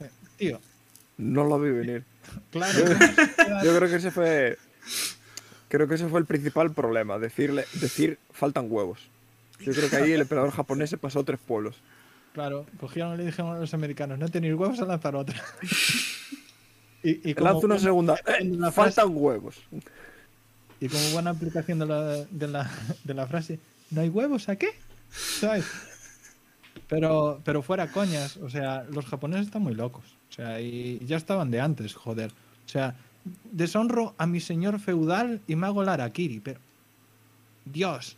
Eh, 0.00 0.10
Tío, 0.36 0.60
No 1.18 1.44
lo 1.44 1.58
vi 1.60 1.70
venir. 1.70 2.04
claro. 2.50 2.78
Yo 3.64 3.76
creo 3.76 3.88
que 3.88 3.96
ese 3.96 4.10
fue. 4.10 4.58
Creo 5.68 5.88
que 5.88 5.94
ese 5.96 6.06
fue 6.08 6.20
el 6.20 6.26
principal 6.26 6.72
problema. 6.72 7.18
Decirle, 7.18 7.64
decir 7.74 8.18
faltan 8.30 8.66
huevos. 8.70 9.00
Yo 9.60 9.72
creo 9.72 9.88
que 9.90 9.96
ahí 9.96 10.12
el 10.12 10.20
emperador 10.20 10.50
japonés 10.52 10.90
se 10.90 10.98
pasó 10.98 11.24
tres 11.24 11.40
pueblos. 11.44 11.76
Claro, 12.34 12.66
cogieron 12.78 13.14
y 13.14 13.16
le 13.18 13.24
dijeron 13.26 13.56
a 13.56 13.58
los 13.60 13.72
americanos, 13.72 14.18
no 14.18 14.28
tenéis 14.28 14.54
huevos 14.54 14.78
a 14.80 14.84
lanzar 14.84 15.16
otra. 15.16 15.42
y, 17.02 17.30
y 17.30 17.34
lanzo 17.34 17.66
una 17.66 17.78
segunda. 17.78 18.14
"Eh, 18.26 18.44
la 18.44 18.70
frase- 18.70 18.96
faltan 18.96 19.08
huevos. 19.16 19.56
y 20.80 20.88
como 20.88 21.10
buena 21.10 21.30
aplicación 21.30 21.78
de 21.78 21.86
la, 21.86 22.02
de 22.30 22.48
la, 22.48 22.70
de 23.04 23.14
la 23.14 23.26
frase, 23.26 23.58
¿no 23.90 24.02
hay 24.02 24.08
huevos 24.10 24.48
a 24.50 24.56
qué? 24.56 24.68
¿Sabes? 25.10 25.64
Pero, 26.88 27.40
pero 27.44 27.62
fuera 27.62 27.90
coñas, 27.90 28.36
o 28.36 28.50
sea, 28.50 28.84
los 28.90 29.06
japoneses 29.06 29.46
están 29.46 29.62
muy 29.62 29.74
locos. 29.74 30.04
Sea, 30.36 30.60
y 30.60 31.00
ya 31.06 31.16
estaban 31.16 31.50
de 31.50 31.60
antes, 31.60 31.94
joder. 31.94 32.30
O 32.66 32.68
sea, 32.68 32.94
deshonro 33.50 34.14
a 34.18 34.26
mi 34.26 34.40
señor 34.40 34.78
feudal 34.78 35.40
y 35.46 35.56
me 35.56 35.66
hago 35.66 35.82
el 35.82 35.88
Arakiri, 35.88 36.40
pero. 36.40 36.60
Dios. 37.64 38.16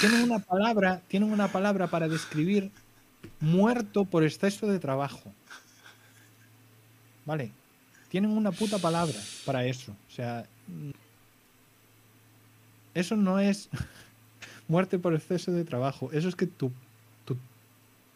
Tienen 0.00 0.22
una 0.22 0.38
palabra, 0.38 1.02
tienen 1.08 1.32
una 1.32 1.48
palabra 1.48 1.86
para 1.86 2.08
describir 2.08 2.70
muerto 3.38 4.04
por 4.04 4.24
exceso 4.24 4.66
de 4.66 4.78
trabajo. 4.78 5.32
Vale. 7.24 7.52
Tienen 8.08 8.30
una 8.30 8.50
puta 8.50 8.78
palabra 8.78 9.18
para 9.44 9.64
eso. 9.66 9.92
O 10.08 10.10
sea. 10.10 10.46
Eso 12.94 13.16
no 13.16 13.38
es 13.38 13.68
muerte 14.68 14.98
por 14.98 15.14
exceso 15.14 15.52
de 15.52 15.64
trabajo. 15.64 16.10
Eso 16.12 16.28
es 16.28 16.34
que 16.34 16.46
tu 16.46 16.72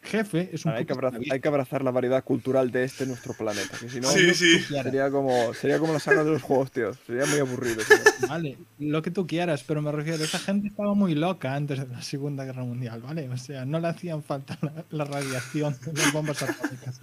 jefe 0.07 0.49
es 0.51 0.65
un 0.65 0.71
Hay 0.71 0.85
que, 0.85 0.93
abrazar, 0.93 1.15
esclavista. 1.21 1.33
hay 1.35 1.39
que 1.41 1.47
abrazar 1.47 1.83
la 1.83 1.91
variedad 1.91 2.23
cultural 2.23 2.71
de 2.71 2.83
este 2.83 3.05
nuestro 3.05 3.33
planeta. 3.35 3.77
Que 3.79 3.89
si 3.89 3.99
no, 3.99 4.07
Sí, 4.09 4.33
sí. 4.33 4.59
sería 4.61 5.11
como 5.11 5.53
sería 5.53 5.77
como 5.79 5.93
la 5.93 5.99
saga 5.99 6.23
de 6.23 6.31
los 6.31 6.41
juegos, 6.41 6.71
tío. 6.71 6.93
Sería 7.05 7.25
muy 7.25 7.39
aburrido. 7.39 7.77
tío. 7.83 8.27
Vale, 8.27 8.57
lo 8.79 9.01
que 9.01 9.11
tú 9.11 9.27
quieras, 9.27 9.63
pero 9.67 9.81
me 9.81 9.91
refiero, 9.91 10.23
esa 10.23 10.39
gente 10.39 10.67
estaba 10.69 10.93
muy 10.95 11.13
loca 11.13 11.53
antes 11.53 11.79
de 11.79 11.87
la 11.87 12.01
Segunda 12.01 12.43
Guerra 12.45 12.63
Mundial, 12.63 13.01
¿vale? 13.01 13.29
O 13.29 13.37
sea, 13.37 13.65
no 13.65 13.79
le 13.79 13.87
hacían 13.89 14.23
falta 14.23 14.57
la, 14.61 14.83
la 14.89 15.05
radiación 15.05 15.75
de 15.85 15.93
las 16.01 16.11
bombas 16.13 16.41
atómicas. 16.41 16.99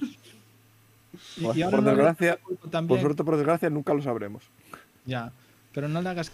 Y, 1.37 1.63
ahora 1.63 1.77
por 1.79 1.85
desgracia- 1.85 2.39
culpa 2.43 2.61
Por 2.63 2.71
también, 2.71 3.01
suerte, 3.01 3.25
por 3.25 3.37
desgracia, 3.37 3.71
nunca 3.71 3.95
lo 3.95 4.03
sabremos. 4.03 4.43
ya, 5.07 5.31
pero 5.73 5.89
no 5.89 6.03
le 6.03 6.09
hagas, 6.09 6.31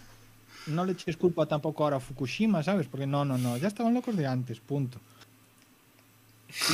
no 0.66 0.84
le 0.84 0.92
eches 0.92 1.16
culpa 1.16 1.46
tampoco 1.46 1.84
ahora 1.84 1.96
a 1.96 2.00
Fukushima, 2.00 2.62
¿sabes? 2.62 2.86
Porque 2.86 3.06
no, 3.06 3.24
no, 3.24 3.36
no, 3.38 3.56
ya 3.56 3.68
estaban 3.68 3.94
locos 3.94 4.16
de 4.16 4.26
antes, 4.26 4.60
punto. 4.60 4.98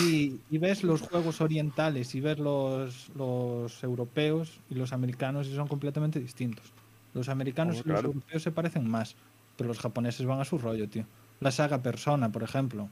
Y, 0.00 0.40
y 0.50 0.58
ves 0.58 0.82
los 0.82 1.02
juegos 1.02 1.40
orientales 1.40 2.14
y 2.14 2.20
ves 2.20 2.38
los, 2.38 3.10
los 3.14 3.82
europeos 3.82 4.60
y 4.70 4.74
los 4.74 4.92
americanos 4.92 5.48
y 5.48 5.54
son 5.54 5.68
completamente 5.68 6.20
distintos. 6.20 6.72
Los 7.14 7.28
americanos 7.28 7.76
Hombre, 7.76 7.92
y 7.92 7.96
los 7.96 8.04
europeos 8.04 8.42
se 8.42 8.52
parecen 8.52 8.88
más, 8.88 9.16
pero 9.56 9.68
los 9.68 9.78
japoneses 9.78 10.26
van 10.26 10.40
a 10.40 10.44
su 10.44 10.58
rollo, 10.58 10.88
tío. 10.88 11.04
La 11.40 11.50
saga 11.50 11.82
Persona, 11.82 12.30
por 12.30 12.42
ejemplo. 12.42 12.88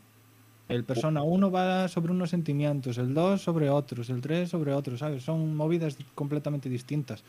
El 0.69 0.85
Persona 0.85 1.23
1 1.23 1.51
va 1.51 1.89
sobre 1.89 2.12
unos 2.12 2.31
sentimientos, 2.31 2.97
el 2.97 3.12
2 3.12 3.40
sobre 3.40 3.69
otros, 3.69 4.09
el 4.09 4.23
3 4.23 4.48
sobre 4.48 4.73
otros, 4.73 5.01
¿sabes? 5.01 5.23
Son 5.23 5.55
movidas 5.55 5.98
completamente 6.15 6.70
distintas. 6.70 7.23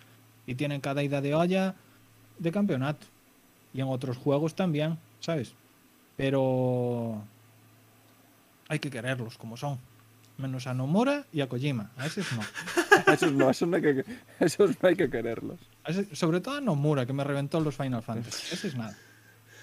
Y 0.48 0.56
tienen 0.56 0.80
cada 0.80 1.04
ida 1.04 1.20
de 1.20 1.36
olla 1.36 1.76
de 2.40 2.52
campeonato. 2.52 3.06
Y 3.74 3.82
en 3.82 3.88
otros 3.88 4.16
juegos 4.16 4.56
también, 4.56 4.98
¿sabes? 5.20 5.54
Pero 6.16 7.22
hay 8.68 8.80
que 8.80 8.90
quererlos 8.90 9.38
como 9.38 9.58
son. 9.58 9.80
Menos 10.38 10.68
a 10.68 10.74
Nomura 10.74 11.26
y 11.32 11.40
a 11.42 11.48
Kojima. 11.48 11.92
A 11.98 12.08
esos 12.08 12.26
no. 12.34 12.42
Esos 13.14 13.32
no, 13.32 13.50
esos 13.50 13.68
no 13.70 13.76
hay 13.78 13.82
que, 13.82 14.06
esos 14.40 14.72
no 14.82 14.90
hay 14.90 14.96
que 14.96 15.10
quererlos. 15.10 15.60
A 15.84 15.92
ese- 15.92 16.14
sobre 16.16 16.42
todo 16.42 16.56
a 16.58 16.62
Nomura, 16.62 17.06
que 17.06 17.14
me 17.14 17.24
reventó 17.24 17.60
los 17.62 17.76
Final 17.76 18.02
Fantasy. 18.04 18.54
Ese 18.54 18.68
es 18.70 18.76
nada. 18.76 18.98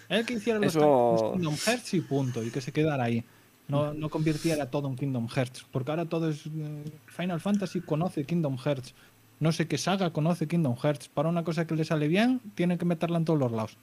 El 0.09 0.25
que 0.25 0.35
hiciera 0.35 0.59
los 0.59 0.75
Eso- 0.77 1.33
Kingdom 1.35 1.57
Hearts 1.57 1.95
y 1.95 2.01
punto. 2.01 2.43
Y 2.43 2.51
que 2.51 2.61
se 2.61 2.73
quedara 2.73 3.05
ahí. 3.05 3.25
No, 3.69 3.93
no 3.95 4.09
convirtiera 4.11 4.71
todo 4.71 4.89
en 4.89 4.97
Kingdom 4.97 5.29
Hearts. 5.29 5.67
Porque 5.71 5.91
ahora 5.91 6.05
todo 6.07 6.29
es. 6.31 6.47
eh, 6.47 6.85
Final 7.07 7.41
Fantasy 7.41 7.81
conoce 7.81 8.25
Kingdom 8.25 8.57
Hearts. 8.59 8.95
No 9.41 9.51
sé 9.53 9.67
qué 9.67 9.77
saga 9.79 10.11
conoce 10.13 10.47
Kingdom 10.49 10.77
Hearts. 10.77 11.09
Para 11.09 11.29
una 11.29 11.43
cosa 11.45 11.67
que 11.67 11.75
le 11.75 11.85
sale 11.85 12.09
bien, 12.09 12.41
tiene 12.55 12.79
que 12.79 12.85
meterla 12.85 13.19
en 13.19 13.25
todos 13.25 13.39
los 13.41 13.51
lados. 13.53 13.77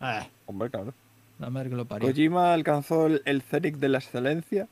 Ah, 0.00 0.26
Hombre, 0.46 0.70
claro. 0.70 0.94
La 1.40 1.50
madre 1.50 1.70
que 1.70 1.76
lo 1.76 1.84
parió. 1.86 2.08
Kojima 2.08 2.52
alcanzó 2.52 3.06
el, 3.06 3.22
el 3.24 3.42
de 3.50 3.88
la 3.88 3.98
excelencia 3.98 4.68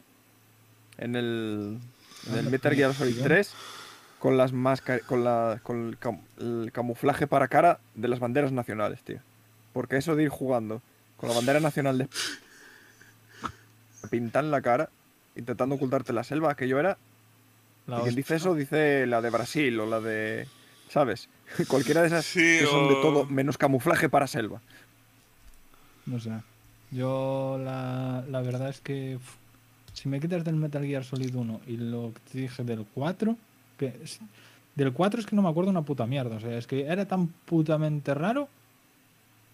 en 0.99 1.17
el, 1.17 1.79
en 2.27 2.33
el 2.35 2.39
Anda, 2.41 2.51
Metal 2.51 2.75
Gear 2.75 2.95
Solid 2.95 3.15
tío. 3.15 3.23
3 3.25 3.55
con 4.19 4.37
las 4.37 4.53
máscaras, 4.53 5.03
con, 5.07 5.25
la, 5.25 5.61
con 5.63 5.89
el, 5.89 5.99
cam- 6.01 6.21
el 6.39 6.71
camuflaje 6.73 7.27
para 7.27 7.49
cara 7.49 7.79
de 7.95 8.09
las 8.09 8.19
banderas 8.19 8.53
nacionales, 8.53 9.01
tío. 9.03 9.21
Porque 9.73 9.97
eso 9.97 10.15
de 10.17 10.25
ir 10.25 10.29
jugando 10.29 10.83
con 11.17 11.29
la 11.29 11.35
bandera 11.37 11.61
nacional 11.61 11.99
de 11.99 12.09
pintar 14.11 14.45
en 14.45 14.51
la 14.51 14.61
cara, 14.63 14.91
intentando 15.37 15.75
ocultarte 15.77 16.13
la 16.13 16.25
selva, 16.25 16.51
aquello 16.51 16.79
era. 16.81 16.99
La 17.87 18.01
y 18.01 18.03
quien 18.03 18.15
dice 18.15 18.37
eso 18.37 18.55
dice 18.55 19.07
la 19.07 19.21
de 19.23 19.31
Brasil 19.31 19.79
o 19.81 19.87
la 19.87 20.01
de. 20.01 20.47
¿Sabes? 20.91 21.29
Cualquiera 21.69 22.01
de 22.03 22.09
esas 22.09 22.25
Sí, 22.25 22.41
que 22.61 22.67
son 22.67 22.89
de 22.89 22.95
todo 22.97 23.25
menos 23.27 23.57
camuflaje 23.59 24.09
para 24.09 24.27
selva. 24.27 24.61
No 26.07 26.19
sé. 26.19 26.31
Yo 26.91 27.59
la, 27.63 28.25
la 28.29 28.41
verdad 28.41 28.71
es 28.71 28.81
que 28.81 29.19
si 29.93 30.09
me 30.09 30.21
quitas 30.21 30.45
del 30.45 30.57
Metal 30.57 30.85
Gear 30.85 31.05
Solid 31.05 31.35
1 31.35 31.61
y 31.67 31.77
lo 31.77 32.13
que 32.15 32.21
te 32.33 32.39
dije 32.39 32.65
del 32.65 32.87
4, 32.95 33.37
que 33.77 33.95
del 34.75 34.93
4 34.93 35.21
es 35.21 35.27
que 35.27 35.37
no 35.37 35.43
me 35.43 35.49
acuerdo 35.49 35.71
una 35.71 35.83
puta 35.83 36.07
mierda. 36.07 36.37
O 36.37 36.41
sea, 36.41 36.57
es 36.57 36.67
que 36.67 36.87
era 36.87 37.07
tan 37.07 37.27
putamente 37.27 38.15
raro 38.15 38.49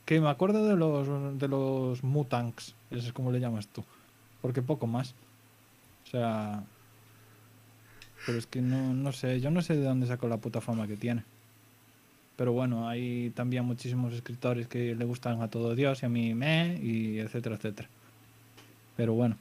que 0.05 0.21
me 0.21 0.29
acuerdo 0.29 0.67
de 0.69 0.77
los 0.77 1.39
de 1.39 1.49
los 1.49 2.05
mutanks, 2.05 2.75
eso 2.91 3.07
es 3.07 3.13
como 3.13 3.33
le 3.33 3.41
llamas 3.41 3.69
tú. 3.69 3.83
Porque 4.43 4.61
poco 4.61 4.87
más. 4.87 5.15
O 6.07 6.11
sea, 6.11 6.63
pero 8.27 8.39
es 8.39 8.47
que 8.47 8.61
no, 8.61 8.93
no 8.93 9.13
sé, 9.13 9.41
yo 9.41 9.51
no 9.51 9.63
sé 9.63 9.77
de 9.77 9.85
dónde 9.85 10.07
sacó 10.07 10.29
la 10.29 10.37
puta 10.37 10.61
fama 10.61 10.87
que 10.87 10.97
tiene. 10.97 11.25
Pero 12.37 12.53
bueno, 12.53 12.89
hay 12.89 13.31
también 13.31 13.65
muchísimos 13.65 14.13
escritores 14.13 14.67
que 14.67 14.95
le 14.95 15.05
gustan 15.05 15.41
a 15.41 15.49
todo 15.49 15.75
Dios 15.75 16.03
y 16.03 16.07
a 16.07 16.09
mí 16.09 16.35
me, 16.35 16.79
y 16.83 17.19
etcétera, 17.19 17.57
etcétera. 17.57 17.89
Pero 18.97 19.15
bueno, 19.15 19.37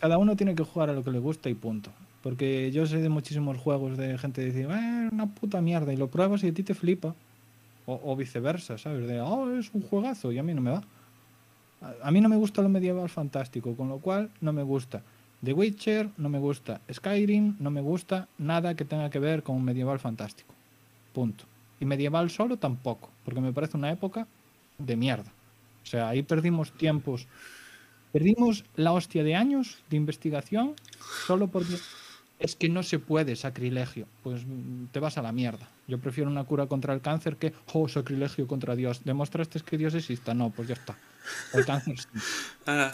cada 0.00 0.18
uno 0.18 0.36
tiene 0.36 0.54
que 0.54 0.64
jugar 0.64 0.90
a 0.90 0.92
lo 0.92 1.02
que 1.02 1.10
le 1.10 1.18
gusta 1.18 1.48
y 1.48 1.54
punto. 1.54 1.90
Porque 2.22 2.70
yo 2.70 2.86
sé 2.86 2.98
de 2.98 3.08
muchísimos 3.08 3.56
juegos 3.56 3.96
de 3.96 4.16
gente 4.18 4.42
que 4.42 4.46
dice, 4.52 4.62
eh, 4.62 5.08
una 5.10 5.26
puta 5.26 5.60
mierda, 5.60 5.92
y 5.92 5.96
lo 5.96 6.08
pruebas 6.08 6.44
y 6.44 6.48
a 6.48 6.54
ti 6.54 6.62
te 6.62 6.74
flipa. 6.74 7.14
O, 7.84 8.00
o 8.04 8.14
viceversa, 8.14 8.78
¿sabes? 8.78 9.08
De, 9.08 9.20
oh, 9.20 9.56
es 9.56 9.70
un 9.74 9.82
juegazo 9.82 10.30
y 10.30 10.38
a 10.38 10.42
mí 10.44 10.54
no 10.54 10.60
me 10.60 10.70
va. 10.70 10.84
A, 11.80 12.08
a 12.08 12.10
mí 12.12 12.20
no 12.20 12.28
me 12.28 12.36
gusta 12.36 12.62
lo 12.62 12.68
medieval 12.68 13.08
fantástico, 13.08 13.74
con 13.74 13.88
lo 13.88 13.98
cual 13.98 14.30
no 14.40 14.52
me 14.52 14.62
gusta. 14.62 15.02
The 15.44 15.52
Witcher 15.52 16.10
no 16.16 16.28
me 16.28 16.38
gusta. 16.38 16.80
Skyrim 16.92 17.56
no 17.58 17.72
me 17.72 17.80
gusta 17.80 18.28
nada 18.38 18.76
que 18.76 18.84
tenga 18.84 19.10
que 19.10 19.18
ver 19.18 19.42
con 19.42 19.64
medieval 19.64 19.98
fantástico. 19.98 20.51
Punto. 21.12 21.44
Y 21.80 21.84
medieval 21.84 22.30
solo 22.30 22.56
tampoco, 22.56 23.10
porque 23.24 23.40
me 23.40 23.52
parece 23.52 23.76
una 23.76 23.90
época 23.90 24.26
de 24.78 24.96
mierda. 24.96 25.30
O 25.82 25.86
sea, 25.86 26.08
ahí 26.08 26.22
perdimos 26.22 26.72
tiempos 26.72 27.26
Perdimos 28.12 28.64
la 28.76 28.92
hostia 28.92 29.24
de 29.24 29.34
años 29.34 29.78
de 29.88 29.96
investigación 29.96 30.74
solo 31.26 31.48
porque 31.48 31.76
es 32.38 32.56
que 32.56 32.68
no 32.68 32.82
se 32.82 32.98
puede 32.98 33.36
sacrilegio. 33.36 34.06
Pues 34.22 34.44
mm, 34.46 34.86
te 34.92 35.00
vas 35.00 35.16
a 35.16 35.22
la 35.22 35.32
mierda. 35.32 35.66
Yo 35.88 35.98
prefiero 35.98 36.30
una 36.30 36.44
cura 36.44 36.66
contra 36.66 36.92
el 36.92 37.00
cáncer 37.00 37.38
que, 37.38 37.54
oh, 37.72 37.88
sacrilegio 37.88 38.46
contra 38.46 38.76
Dios. 38.76 39.02
¿Demostraste 39.04 39.60
que 39.60 39.78
Dios 39.78 39.94
exista? 39.94 40.34
No, 40.34 40.50
pues 40.50 40.68
ya 40.68 40.74
está. 40.74 40.98
Sí. 41.52 41.94
Ah, 42.66 42.92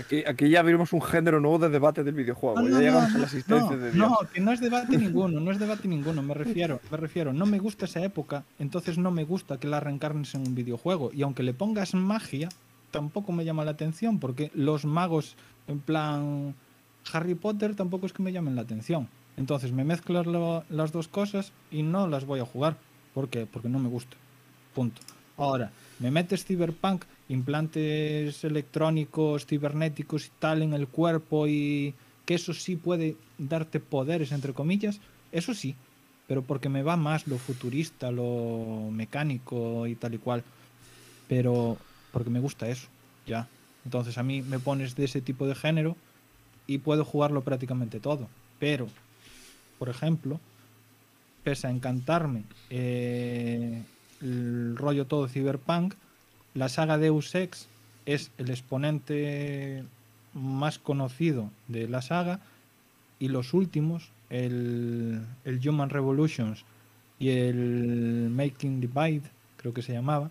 Aquí, 0.00 0.24
aquí 0.26 0.50
ya 0.50 0.60
abrimos 0.60 0.92
un 0.92 1.00
género 1.00 1.40
nuevo 1.40 1.58
de 1.58 1.68
debate 1.70 2.02
del 2.04 2.14
videojuego. 2.14 2.60
No, 2.60 2.68
ya 2.68 2.74
no, 2.74 2.80
llegamos 2.80 3.10
no, 3.10 3.14
a 3.16 3.18
la 3.18 3.24
existencia 3.24 3.70
no, 3.70 3.76
de 3.78 3.92
Dios. 3.92 3.96
no, 3.96 4.18
que 4.32 4.40
no 4.40 4.52
es 4.52 4.60
debate 4.60 4.98
ninguno, 4.98 5.40
no 5.40 5.50
es 5.50 5.58
debate 5.58 5.86
ninguno, 5.88 6.22
me 6.22 6.34
refiero, 6.34 6.80
me 6.90 6.96
refiero, 6.96 7.32
no 7.32 7.46
me 7.46 7.58
gusta 7.58 7.84
esa 7.86 8.02
época, 8.04 8.44
entonces 8.58 8.98
no 8.98 9.10
me 9.10 9.24
gusta 9.24 9.58
que 9.58 9.68
la 9.68 9.80
reencarnes 9.80 10.34
en 10.34 10.42
un 10.42 10.54
videojuego. 10.54 11.10
Y 11.14 11.22
aunque 11.22 11.42
le 11.42 11.54
pongas 11.54 11.94
magia, 11.94 12.48
tampoco 12.90 13.32
me 13.32 13.44
llama 13.44 13.64
la 13.64 13.70
atención, 13.70 14.18
porque 14.18 14.50
los 14.54 14.84
magos, 14.84 15.36
en 15.68 15.78
plan 15.78 16.54
Harry 17.12 17.34
Potter, 17.36 17.74
tampoco 17.76 18.06
es 18.06 18.12
que 18.12 18.22
me 18.22 18.32
llamen 18.32 18.56
la 18.56 18.62
atención. 18.62 19.08
Entonces 19.36 19.72
me 19.72 19.84
mezclas 19.84 20.26
lo- 20.26 20.64
las 20.68 20.92
dos 20.92 21.08
cosas 21.08 21.52
y 21.70 21.82
no 21.84 22.06
las 22.08 22.24
voy 22.26 22.40
a 22.40 22.44
jugar. 22.44 22.76
¿Por 23.14 23.28
qué? 23.28 23.46
Porque 23.46 23.68
no 23.68 23.78
me 23.78 23.88
gusta. 23.88 24.16
Punto. 24.74 25.00
Ahora, 25.38 25.70
me 26.00 26.10
metes 26.10 26.44
Cyberpunk, 26.44 27.04
implantes 27.28 28.42
electrónicos, 28.42 29.46
cibernéticos 29.46 30.26
y 30.26 30.30
tal 30.38 30.62
en 30.62 30.72
el 30.72 30.88
cuerpo 30.88 31.46
y 31.46 31.94
que 32.26 32.34
eso 32.34 32.54
sí 32.54 32.76
puede 32.76 33.16
darte 33.38 33.80
poderes, 33.80 34.32
entre 34.32 34.54
comillas, 34.54 35.00
eso 35.30 35.54
sí, 35.54 35.74
pero 36.26 36.42
porque 36.42 36.68
me 36.68 36.82
va 36.82 36.96
más 36.96 37.26
lo 37.26 37.38
futurista, 37.38 38.10
lo 38.10 38.88
mecánico 38.90 39.86
y 39.86 39.94
tal 39.94 40.14
y 40.14 40.18
cual. 40.18 40.42
Pero 41.28 41.76
porque 42.12 42.30
me 42.30 42.40
gusta 42.40 42.68
eso, 42.68 42.88
ya. 43.26 43.48
Entonces 43.84 44.16
a 44.18 44.22
mí 44.22 44.42
me 44.42 44.58
pones 44.58 44.96
de 44.96 45.04
ese 45.04 45.20
tipo 45.20 45.46
de 45.46 45.54
género 45.54 45.96
y 46.66 46.78
puedo 46.78 47.04
jugarlo 47.04 47.42
prácticamente 47.42 48.00
todo. 48.00 48.28
Pero, 48.58 48.86
por 49.78 49.88
ejemplo, 49.88 50.40
pese 51.42 51.66
a 51.66 51.70
encantarme 51.70 52.44
eh, 52.70 53.82
el 54.20 54.76
rollo 54.76 55.06
todo 55.06 55.28
cyberpunk, 55.28 55.94
la 56.54 56.68
saga 56.68 56.98
Deus 56.98 57.34
Ex 57.34 57.68
es 58.06 58.30
el 58.38 58.50
exponente 58.50 59.84
más 60.34 60.78
conocido 60.78 61.50
de 61.68 61.88
la 61.88 62.02
saga 62.02 62.40
y 63.18 63.28
los 63.28 63.54
últimos, 63.54 64.10
el, 64.30 65.22
Human 65.66 65.90
Revolutions 65.90 66.64
y 67.18 67.30
el 67.30 68.30
Making 68.30 68.80
Divide, 68.80 69.22
creo 69.56 69.74
que 69.74 69.82
se 69.82 69.92
llamaba, 69.92 70.30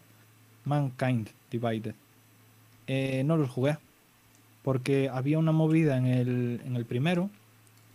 Mankind 0.66 1.30
Divided, 1.52 1.96
eh, 2.88 3.24
no 3.24 3.38
los 3.38 3.50
jugué 3.50 3.78
porque 4.64 5.10
había 5.10 5.40
una 5.40 5.52
movida 5.52 5.98
en 5.98 6.06
el, 6.06 6.62
en 6.66 6.76
el 6.76 6.86
primero 6.86 7.30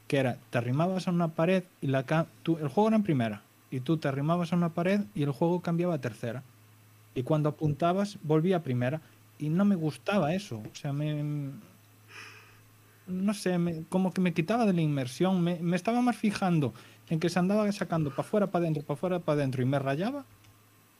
que 0.08 0.18
era, 0.18 0.38
te 0.50 0.58
arrimabas 0.58 1.08
a 1.08 1.10
una 1.10 1.28
pared 1.28 1.64
y 1.80 1.88
la 1.88 2.04
tú- 2.42 2.58
el 2.58 2.68
juego 2.68 2.88
era 2.88 2.96
en 2.96 3.02
primera 3.02 3.42
y 3.74 3.80
tú 3.80 3.96
te 3.96 4.09
arrimabas 4.09 4.52
a 4.52 4.56
una 4.56 4.68
pared 4.74 5.01
y 5.14 5.22
el 5.24 5.30
juego 5.32 5.60
cambiaba 5.60 5.94
a 5.94 6.01
tercera 6.01 6.42
y 7.14 7.22
cuando 7.22 7.48
apuntabas 7.48 8.18
volvía 8.22 8.59
a 8.59 8.62
primera 8.62 9.01
y 9.38 9.48
no 9.48 9.64
me 9.64 9.74
gustaba 9.74 10.32
eso, 10.34 10.59
o 10.59 10.74
sea, 10.74 10.92
me 10.92 11.51
no 13.06 13.34
sé, 13.34 13.59
me- 13.59 13.84
como 13.88 14.12
que 14.12 14.20
me 14.20 14.32
quitaba 14.32 14.64
de 14.64 14.72
la 14.72 14.80
inmersión, 14.80 15.42
me, 15.42 15.59
me 15.60 15.76
estaba 15.76 16.01
más 16.01 16.16
fijando 16.16 16.72
en 17.10 17.20
que 17.20 17.28
se 17.28 17.38
andaba 17.38 17.70
sacando 17.72 18.10
para 18.10 18.22
afuera, 18.22 18.46
para 18.46 18.62
adentro, 18.62 18.82
para 18.82 18.94
afuera, 18.94 19.18
para 19.18 19.38
adentro 19.40 19.62
y 19.62 19.66
me 19.66 19.78
rayaba 19.78 20.24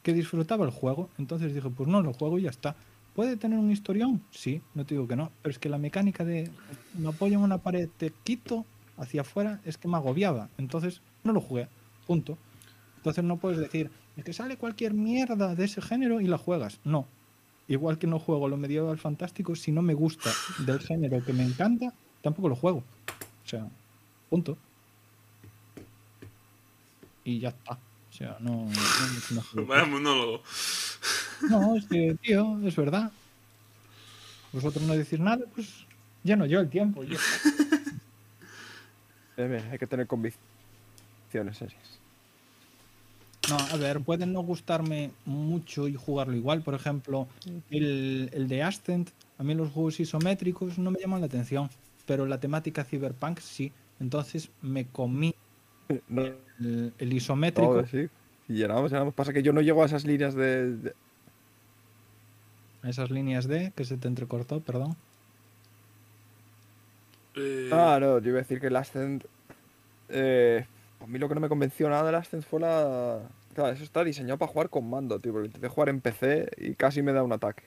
que 0.03 0.13
disfrutaba 0.13 0.65
el 0.67 0.71
juego. 0.71 1.09
Entonces 1.17 1.55
dije, 1.55 1.71
pues 1.71 1.89
no, 1.89 2.03
lo 2.03 2.13
juego 2.13 2.39
y 2.39 2.43
ya 2.43 2.51
está. 2.51 2.77
¿Puede 3.15 3.37
tener 3.37 3.59
un 3.59 3.71
historión? 3.71 4.21
Sí, 4.33 4.61
no 4.75 4.85
te 4.85 4.95
digo 4.95 5.09
que 5.09 5.17
no. 5.17 5.31
Pero 5.41 5.53
es 5.53 5.59
que 5.59 5.71
la 5.71 5.79
mecánica 5.79 6.25
de 6.25 6.51
me 6.99 7.09
apoyo 7.09 7.39
en 7.39 7.43
una 7.45 7.59
pared, 7.59 7.89
te 7.97 8.13
quito 8.23 8.67
hacia 8.99 9.23
afuera, 9.23 9.61
es 9.65 9.79
que 9.79 9.89
me 9.89 9.97
agobiaba. 9.97 10.49
Entonces 10.59 11.01
no 11.23 11.33
lo 11.33 11.41
jugué. 11.41 11.69
Punto. 12.07 12.37
Entonces 13.05 13.23
no 13.23 13.37
puedes 13.37 13.59
decir, 13.59 13.91
es 14.17 14.25
que 14.25 14.33
sale 14.33 14.57
cualquier 14.57 14.95
mierda 14.95 15.55
de 15.55 15.67
ese 15.67 15.83
género 15.83 16.23
y 16.23 16.27
la 16.27 16.39
juegas. 16.39 16.81
No. 16.85 17.07
Igual 17.69 17.99
que 17.99 18.07
no 18.07 18.19
juego 18.19 18.49
lo 18.49 18.57
medieval 18.57 18.97
fantástico, 18.97 19.55
si 19.55 19.73
no 19.73 19.83
me 19.83 19.93
gusta 19.93 20.31
del 20.61 20.81
género 20.81 21.23
que 21.23 21.35
me 21.35 21.45
encanta, 21.45 21.93
tampoco 22.23 22.49
lo 22.49 22.57
juego. 22.57 22.79
O 23.45 23.47
sea, 23.49 23.69
punto. 24.31 24.57
Y 27.25 27.41
ya 27.41 27.51
está. 27.51 27.75
O 27.75 28.13
sea, 28.17 28.39
no. 28.41 28.71
no, 29.31 29.43
no- 29.55 29.67
vaya 29.67 29.85
monólogo. 29.85 30.43
no, 31.51 31.77
es 31.77 31.85
que, 31.85 32.17
tío, 32.23 32.59
es 32.67 32.75
verdad. 32.75 33.13
Vosotros 34.51 34.83
no 34.85 34.95
decís 34.95 35.21
nada, 35.21 35.45
pues 35.55 35.85
ya 36.23 36.37
no 36.37 36.47
yo 36.47 36.59
el 36.61 36.71
tiempo. 36.71 37.05
ya 37.05 37.19
hay 39.71 39.79
que 39.79 39.87
tener 39.87 40.07
convicciones 40.07 41.59
serias. 41.59 42.01
No, 43.51 43.57
a 43.59 43.77
ver, 43.77 44.01
pueden 44.01 44.33
no 44.33 44.41
gustarme 44.43 45.11
mucho 45.27 45.87
y 45.89 45.95
jugarlo 45.95 46.35
igual. 46.35 46.63
Por 46.63 46.75
ejemplo, 46.75 47.29
el, 47.71 48.31
el 48.33 48.49
de 48.49 48.63
Ascent, 48.63 49.11
a 49.39 49.43
mí 49.43 49.55
los 49.55 49.71
juegos 49.71 50.01
isométricos 50.01 50.79
no 50.79 50.91
me 50.91 50.99
llaman 50.99 51.21
la 51.21 51.27
atención, 51.27 51.69
pero 52.07 52.25
la 52.27 52.41
temática 52.41 52.85
cyberpunk 52.85 53.39
sí. 53.41 53.71
Entonces 54.01 54.51
me 54.63 54.87
comí 54.87 55.35
No, 56.09 56.23
el, 56.61 56.93
el 56.99 57.13
isométrico. 57.13 57.73
todo, 57.75 57.87
sí. 57.87 58.09
Y 58.49 58.55
llenamos, 58.55 58.91
llenamos. 58.91 59.15
Pasa 59.15 59.33
que 59.33 59.43
yo 59.43 59.53
no 59.53 59.61
llego 59.61 59.83
a 59.83 59.87
esas 59.87 60.05
líneas 60.07 60.35
de, 60.35 60.77
de- 60.77 60.95
Esas 62.83 63.11
líneas 63.11 63.47
de 63.47 63.73
que 63.77 63.85
se 63.85 63.97
te 63.99 64.09
entrecortó, 64.09 64.61
perdón. 64.61 64.97
Eh, 67.37 67.71
Ah, 67.73 67.99
no, 68.01 68.19
yo 68.21 68.29
iba 68.31 68.39
a 68.39 68.43
decir 68.43 68.61
que 68.61 68.69
el 68.69 68.77
Ascent. 68.77 69.25
Eh, 70.09 70.67
a 71.05 71.07
mí 71.07 71.19
lo 71.19 71.29
que 71.29 71.35
no 71.35 71.41
me 71.41 71.49
convenció 71.49 71.89
nada 71.89 72.05
del 72.05 72.15
Ascent 72.17 72.45
fue 72.45 72.61
la. 72.61 73.21
Claro, 73.55 73.73
eso 73.73 73.85
está 73.85 74.03
diseñado 74.03 74.39
para 74.39 74.51
jugar 74.51 74.69
con 74.71 74.89
mando, 74.89 75.19
tío. 75.21 75.33
Porque 75.33 75.47
intenté 75.47 75.69
jugar 75.69 75.89
en 75.91 76.01
PC 76.01 76.51
y 76.59 76.75
casi 76.75 77.03
me 77.03 77.13
da 77.13 77.23
un 77.23 77.33
ataque. 77.33 77.63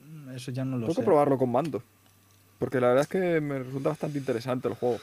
Mm, 0.00 0.30
Eso 0.30 0.50
ya 0.50 0.64
no 0.64 0.76
lo 0.76 0.86
Tengo 0.86 0.94
sé. 0.94 1.00
que 1.00 1.04
probarlo 1.06 1.38
con 1.38 1.50
mando. 1.52 1.82
Porque 2.58 2.80
la 2.80 2.88
verdad 2.88 3.02
es 3.02 3.08
que 3.08 3.40
me 3.40 3.58
resulta 3.60 3.90
bastante 3.90 4.18
interesante 4.18 4.68
el 4.68 4.74
juego. 4.74 4.98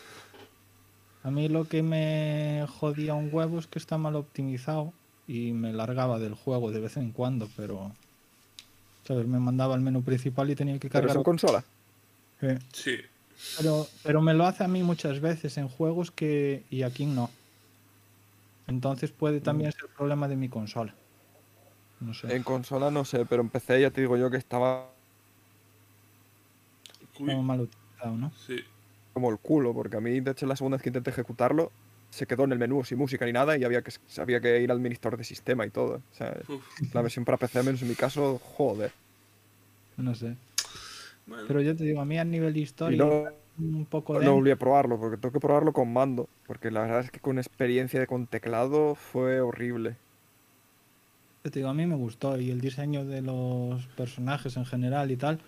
A 1.23 1.31
mí 1.31 1.49
lo 1.49 1.65
que 1.65 1.83
me 1.83 2.65
jodía 2.79 3.13
un 3.13 3.29
huevo 3.33 3.59
es 3.59 3.67
que 3.67 3.79
está 3.79 3.97
mal 3.97 4.15
optimizado 4.15 4.93
y 5.27 5.51
me 5.51 5.73
largaba 5.73 6.17
del 6.19 6.33
juego 6.33 6.71
de 6.71 6.79
vez 6.79 6.97
en 6.97 7.11
cuando, 7.11 7.49
pero. 7.57 7.91
¿Sabes? 9.05 9.27
Me 9.27 9.39
mandaba 9.39 9.75
al 9.75 9.81
menú 9.81 10.01
principal 10.03 10.49
y 10.49 10.55
tenía 10.55 10.75
que 10.75 10.87
Pero 10.89 10.93
cargar. 10.93 11.09
es 11.11 11.15
en 11.17 11.23
consola. 11.23 11.63
Eh, 12.41 12.59
Sí. 12.71 12.95
Pero, 13.57 13.87
pero 14.03 14.21
me 14.21 14.33
lo 14.33 14.45
hace 14.45 14.63
a 14.63 14.67
mí 14.67 14.83
muchas 14.83 15.19
veces 15.19 15.57
en 15.57 15.67
juegos 15.67 16.11
que. 16.11 16.63
y 16.69 16.83
aquí 16.83 17.05
no. 17.05 17.29
Entonces 18.67 19.11
puede 19.11 19.41
también 19.41 19.71
ser 19.71 19.87
problema 19.87 20.27
de 20.27 20.35
mi 20.35 20.49
consola. 20.49 20.93
No 21.99 22.13
sé. 22.13 22.35
En 22.35 22.43
consola 22.43 22.91
no 22.91 23.03
sé, 23.03 23.25
pero 23.25 23.41
en 23.41 23.49
PC 23.49 23.81
ya 23.81 23.91
te 23.91 24.01
digo 24.01 24.15
yo 24.15 24.29
que 24.29 24.37
estaba 24.37 24.91
Está 27.19 27.41
mal 27.41 27.61
utilizado, 27.61 28.15
¿no? 28.15 28.31
sí. 28.45 28.59
como 29.13 29.29
el 29.29 29.37
culo. 29.39 29.73
Porque 29.73 29.97
a 29.97 29.99
mí, 29.99 30.19
de 30.19 30.31
hecho, 30.31 30.45
la 30.45 30.55
segunda 30.55 30.77
vez 30.77 30.83
que 30.83 30.89
intenté 30.89 31.09
ejecutarlo, 31.09 31.71
se 32.09 32.25
quedó 32.25 32.45
en 32.45 32.53
el 32.53 32.59
menú 32.59 32.83
sin 32.85 32.97
música 32.97 33.25
ni 33.25 33.33
nada 33.33 33.57
y 33.57 33.63
había 33.63 33.81
que, 33.81 33.91
había 34.17 34.39
que 34.39 34.61
ir 34.61 34.71
al 34.71 34.77
administrador 34.77 35.17
de 35.17 35.23
sistema 35.25 35.65
y 35.65 35.69
todo. 35.69 36.01
O 36.13 36.15
sea, 36.15 36.37
Uf. 36.47 36.63
la 36.93 37.01
versión 37.01 37.25
para 37.25 37.37
PC, 37.37 37.63
menos 37.63 37.81
en 37.81 37.89
mi 37.89 37.95
caso, 37.95 38.39
joder. 38.55 38.91
No 39.97 40.15
sé. 40.15 40.35
Bueno, 41.29 41.47
Pero 41.47 41.61
yo 41.61 41.75
te 41.75 41.83
digo, 41.85 42.01
a 42.01 42.05
mí 42.05 42.17
a 42.17 42.25
nivel 42.25 42.57
Y 42.57 42.61
historia, 42.61 42.97
no, 42.97 43.29
un 43.57 43.85
poco 43.85 44.19
no 44.19 44.19
de. 44.19 44.27
volví 44.33 44.51
a 44.51 44.57
probarlo, 44.57 44.99
porque 44.99 45.17
tengo 45.17 45.33
que 45.33 45.39
probarlo 45.39 45.73
con 45.73 45.91
mando. 45.93 46.29
Porque 46.45 46.71
la 46.71 46.81
verdad 46.81 47.01
es 47.01 47.11
que 47.11 47.19
con 47.21 47.37
experiencia 47.37 47.99
de 47.99 48.07
con 48.07 48.27
teclado 48.27 48.95
fue 48.95 49.41
horrible. 49.41 49.97
Yo 51.43 51.51
te 51.51 51.59
digo, 51.59 51.69
a 51.69 51.73
mí 51.73 51.85
me 51.85 51.95
gustó 51.95 52.37
y 52.39 52.49
el 52.51 52.61
diseño 52.61 53.05
de 53.05 53.21
los 53.21 53.87
personajes 53.87 54.57
en 54.57 54.65
general 54.65 55.11
y 55.11 55.17
tal. 55.17 55.41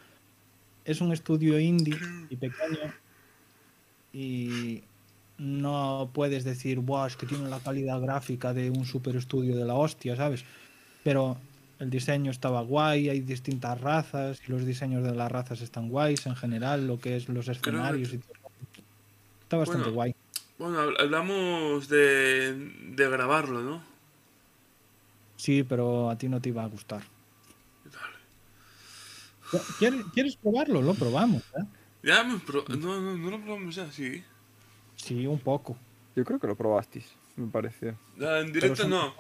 Es 0.86 1.02
un 1.02 1.12
estudio 1.14 1.60
indie 1.60 2.08
y 2.30 2.38
pequeño 2.38 2.96
y 4.14 4.84
no 5.38 6.12
puedes 6.14 6.44
decir, 6.44 6.80
Buah, 6.80 7.08
es 7.08 7.18
que 7.18 7.26
tiene 7.28 7.50
la 7.50 7.62
calidad 7.62 8.00
gráfica 8.02 8.54
de 8.54 8.70
un 8.72 8.86
super 8.86 9.16
estudio 9.16 9.56
de 9.58 9.66
la 9.66 9.76
hostia, 9.76 10.16
¿sabes? 10.16 10.46
Pero 11.04 11.44
el 11.82 11.90
diseño 11.90 12.30
estaba 12.32 12.62
guay, 12.62 13.10
hay 13.10 13.22
distintas 13.22 13.82
razas 13.82 14.40
y 14.48 14.52
los 14.52 14.66
diseños 14.66 15.04
de 15.04 15.16
las 15.16 15.32
razas 15.32 15.62
están 15.62 15.90
guays 15.90 16.26
en 16.28 16.36
general, 16.36 16.86
lo 16.88 17.00
que 17.00 17.16
es 17.18 17.28
los 17.28 17.48
escenarios 17.48 18.14
y 18.14 18.20
todo. 18.20 18.34
Está 19.42 19.58
bastante 19.58 19.90
Bueno. 19.90 19.96
guay. 19.96 20.16
bueno, 20.60 20.80
habl- 20.80 21.00
hablamos 21.02 21.88
de, 21.90 22.54
de 22.96 23.10
grabarlo, 23.10 23.62
¿no? 23.62 23.82
Sí, 25.38 25.64
pero 25.64 26.10
a 26.12 26.18
ti 26.18 26.30
no 26.30 26.40
te 26.40 26.50
iba 26.50 26.64
a 26.64 26.68
gustar. 26.68 27.02
Dale. 29.52 29.64
¿Quieres, 29.80 30.06
¿quieres 30.14 30.36
probarlo? 30.38 30.82
Lo 30.84 30.94
probamos, 30.94 31.42
¿eh? 31.60 31.64
Ya 32.04 32.22
hemos 32.22 32.44
pro- 32.44 32.64
No, 32.70 33.02
no, 33.02 33.18
no 33.18 33.32
lo 33.32 33.42
probamos 33.42 33.74
ya, 33.76 33.92
sí. 33.92 34.24
Sí, 34.96 35.26
un 35.26 35.40
poco. 35.40 35.76
Yo 36.16 36.24
creo 36.24 36.40
que 36.40 36.46
lo 36.48 36.56
probasteis, 36.56 37.06
me 37.36 37.48
pareció. 37.48 37.96
Ya, 38.20 38.40
en 38.40 38.54
directo 38.54 38.88
no. 38.88 39.16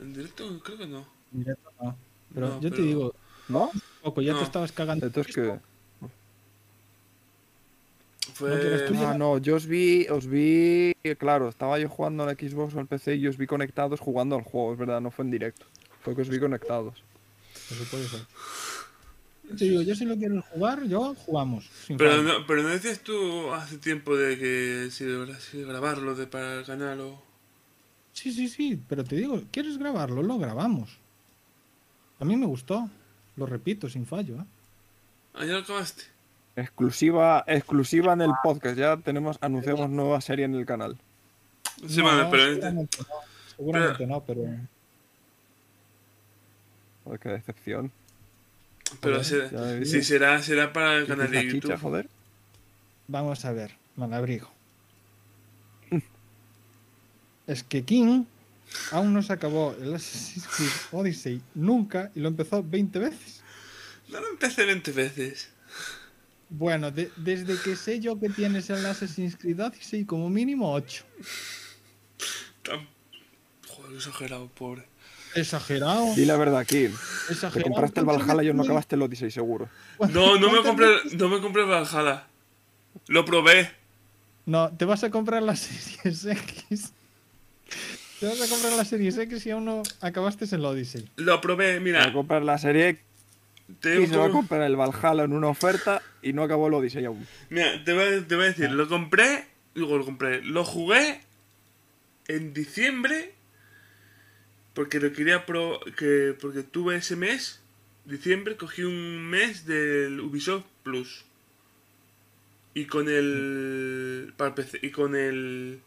En 0.00 0.12
directo 0.12 0.58
creo 0.64 0.78
que 0.78 0.86
no. 0.88 1.19
Directo 1.30 1.70
no. 1.80 1.96
Pero 2.34 2.48
No, 2.48 2.60
yo 2.60 2.70
te 2.70 2.82
digo, 2.82 3.14
¿No? 3.48 3.70
poco, 4.02 4.22
ya 4.22 4.32
No. 4.32 4.38
te 4.38 4.44
estabas 4.44 4.72
cagando. 4.72 5.06
Entonces 5.06 5.34
que. 5.34 5.58
Fue. 8.34 8.88
Ah, 9.04 9.14
no, 9.18 9.38
yo 9.38 9.56
os 9.56 9.66
vi, 9.66 10.06
os 10.08 10.26
vi, 10.26 10.92
claro, 11.18 11.48
estaba 11.48 11.78
yo 11.78 11.88
jugando 11.88 12.28
en 12.28 12.36
Xbox 12.36 12.74
o 12.74 12.80
en 12.80 12.86
PC 12.86 13.16
y 13.16 13.26
os 13.26 13.36
vi 13.36 13.46
conectados 13.46 14.00
jugando 14.00 14.36
al 14.36 14.42
juego, 14.42 14.72
es 14.72 14.78
verdad, 14.78 15.00
no 15.00 15.10
fue 15.10 15.24
en 15.24 15.30
directo. 15.30 15.66
Fue 16.02 16.14
que 16.14 16.22
os 16.22 16.28
vi 16.28 16.38
conectados. 16.38 17.02
Eso 17.70 17.84
puede 17.90 18.06
ser. 18.06 18.20
Te 19.58 19.64
digo, 19.64 19.82
yo 19.82 19.94
si 19.96 20.04
lo 20.04 20.16
quiero 20.16 20.40
jugar, 20.42 20.84
yo 20.84 21.14
jugamos. 21.14 21.68
Pero 21.98 22.22
no, 22.22 22.46
pero 22.46 22.62
no 22.62 22.68
decías 22.68 23.00
tú 23.00 23.52
hace 23.52 23.78
tiempo 23.78 24.16
de 24.16 24.38
que 24.38 24.88
si, 24.90 25.04
si 25.40 25.62
grabarlo 25.64 26.14
de 26.14 26.26
para 26.26 26.60
el 26.60 26.64
canal 26.64 27.00
o. 27.00 27.22
Sí, 28.12 28.32
sí, 28.32 28.48
sí, 28.48 28.80
pero 28.88 29.02
te 29.02 29.16
digo, 29.16 29.42
¿quieres 29.50 29.76
grabarlo? 29.76 30.22
Lo 30.22 30.38
grabamos. 30.38 30.98
A 32.20 32.24
mí 32.24 32.36
me 32.36 32.46
gustó. 32.46 32.88
Lo 33.36 33.46
repito, 33.46 33.88
sin 33.88 34.06
fallo. 34.06 34.36
¿eh? 34.36 34.44
Ah, 35.34 35.44
ya 35.44 35.52
lo 35.54 35.58
acabaste. 35.60 36.02
Exclusiva, 36.56 37.44
exclusiva 37.46 38.12
en 38.12 38.20
el 38.22 38.32
podcast, 38.42 38.76
ya 38.76 38.96
tenemos, 38.98 39.38
anunciamos 39.40 39.88
nueva 39.88 40.20
serie 40.20 40.44
en 40.44 40.54
el 40.54 40.66
canal. 40.66 40.96
Sí, 41.88 41.98
No, 41.98 42.04
vale, 42.04 42.26
pero. 42.30 42.42
seguramente 42.54 42.72
no, 42.72 42.88
seguramente 43.56 44.06
no, 44.06 44.20
pero 44.24 44.42
Joder, 47.04 47.20
qué 47.20 47.28
decepción. 47.30 47.90
Pero 49.00 49.22
Joder, 49.22 49.48
será- 49.48 49.84
sí, 49.86 50.02
será, 50.02 50.42
será 50.42 50.72
para 50.72 50.96
el 50.96 51.04
¿Qué 51.04 51.08
canal 51.12 51.30
de 51.30 51.36
la 51.36 51.42
chicha, 51.42 51.54
YouTube. 51.68 51.80
joder? 51.80 52.08
vamos 53.08 53.44
a 53.44 53.52
ver, 53.52 53.76
malabrigo. 53.96 54.50
Es 57.46 57.62
que 57.64 57.82
King 57.84 58.24
aún 58.92 59.12
no 59.12 59.22
se 59.22 59.32
acabó 59.32 59.74
el 59.80 59.94
Assassin's 59.94 60.46
Creed 60.46 60.70
Odyssey 60.92 61.40
nunca 61.54 62.10
y 62.14 62.20
lo 62.20 62.28
empezó 62.28 62.62
20 62.62 62.98
veces. 62.98 63.42
No 64.08 64.20
lo 64.20 64.28
empecé 64.28 64.64
20 64.64 64.92
veces. 64.92 65.50
Bueno, 66.48 66.90
de- 66.90 67.12
desde 67.16 67.56
que 67.62 67.76
sé 67.76 68.00
yo 68.00 68.18
que 68.18 68.28
tienes 68.28 68.68
el 68.70 68.84
Assassin's 68.84 69.36
Creed 69.36 69.60
Odyssey, 69.60 70.04
como 70.04 70.28
mínimo 70.28 70.72
8. 70.72 71.04
Tan- 72.62 72.88
Joder, 73.68 73.96
exagerado, 73.96 74.48
pobre. 74.48 74.84
Exagerado. 75.34 76.12
Di 76.16 76.24
la 76.24 76.36
verdad, 76.36 76.58
aquí. 76.58 76.88
Te 76.88 77.32
exagerado. 77.32 77.70
compraste 77.70 78.00
el 78.00 78.06
¿Cuántas 78.06 78.26
Valhalla 78.26 78.50
y 78.50 78.52
no 78.52 78.62
me- 78.62 78.64
acabaste 78.64 78.96
el 78.96 79.02
Odyssey, 79.02 79.30
seguro. 79.30 79.68
No, 80.12 80.38
no 80.38 80.50
me 80.50 80.60
¿Cuántas 80.60 80.64
compré, 80.66 80.88
no 81.16 81.28
me 81.28 81.40
compré 81.40 81.64
Valhalla. 81.64 82.26
Lo 83.06 83.24
probé. 83.24 83.70
No, 84.46 84.70
te 84.76 84.84
vas 84.84 85.04
a 85.04 85.10
comprar 85.10 85.42
la 85.44 85.54
Series 85.56 86.24
X. 86.24 86.92
Te 88.20 88.26
vas 88.26 88.40
a 88.42 88.48
comprar 88.48 88.74
la 88.74 88.84
Series 88.84 89.16
X 89.16 89.46
y 89.46 89.50
aún 89.50 89.64
no 89.64 89.82
acabaste 90.02 90.44
el 90.54 90.62
Odyssey. 90.64 91.08
Lo 91.16 91.40
probé, 91.40 91.72
Va 91.72 91.76
a 91.78 91.80
mira. 91.80 92.12
comprar 92.12 92.42
la 92.42 92.58
serie 92.58 92.98
Te 93.80 94.02
y 94.02 94.06
se 94.06 94.16
va 94.16 94.26
a 94.26 94.30
comprar 94.30 94.60
el 94.62 94.76
Valhalla 94.76 95.24
en 95.24 95.32
una 95.32 95.48
oferta 95.48 96.02
y 96.20 96.34
no 96.34 96.42
acabó 96.42 96.68
el 96.68 96.74
Odyssey 96.74 97.04
aún. 97.06 97.26
Mira, 97.48 97.82
te 97.82 97.94
voy, 97.94 98.02
a, 98.04 98.26
te 98.28 98.34
voy 98.36 98.44
a 98.44 98.48
decir, 98.48 98.70
lo 98.70 98.86
compré, 98.88 99.46
digo, 99.74 99.96
lo 99.96 100.04
compré, 100.04 100.42
lo 100.42 100.64
jugué 100.64 101.22
en 102.28 102.52
diciembre 102.52 103.32
porque 104.74 105.00
lo 105.00 105.12
quería 105.14 105.46
pro, 105.46 105.80
que 105.96 106.36
porque 106.38 106.62
tuve 106.62 106.96
ese 106.96 107.16
mes, 107.16 107.60
diciembre, 108.04 108.56
cogí 108.56 108.82
un 108.82 109.22
mes 109.30 109.64
del 109.64 110.20
Ubisoft 110.20 110.66
Plus. 110.82 111.24
Y 112.74 112.84
con 112.84 113.08
el 113.08 114.32
para 114.36 114.54
PC, 114.54 114.78
y 114.82 114.90
con 114.90 115.16
el 115.16 115.80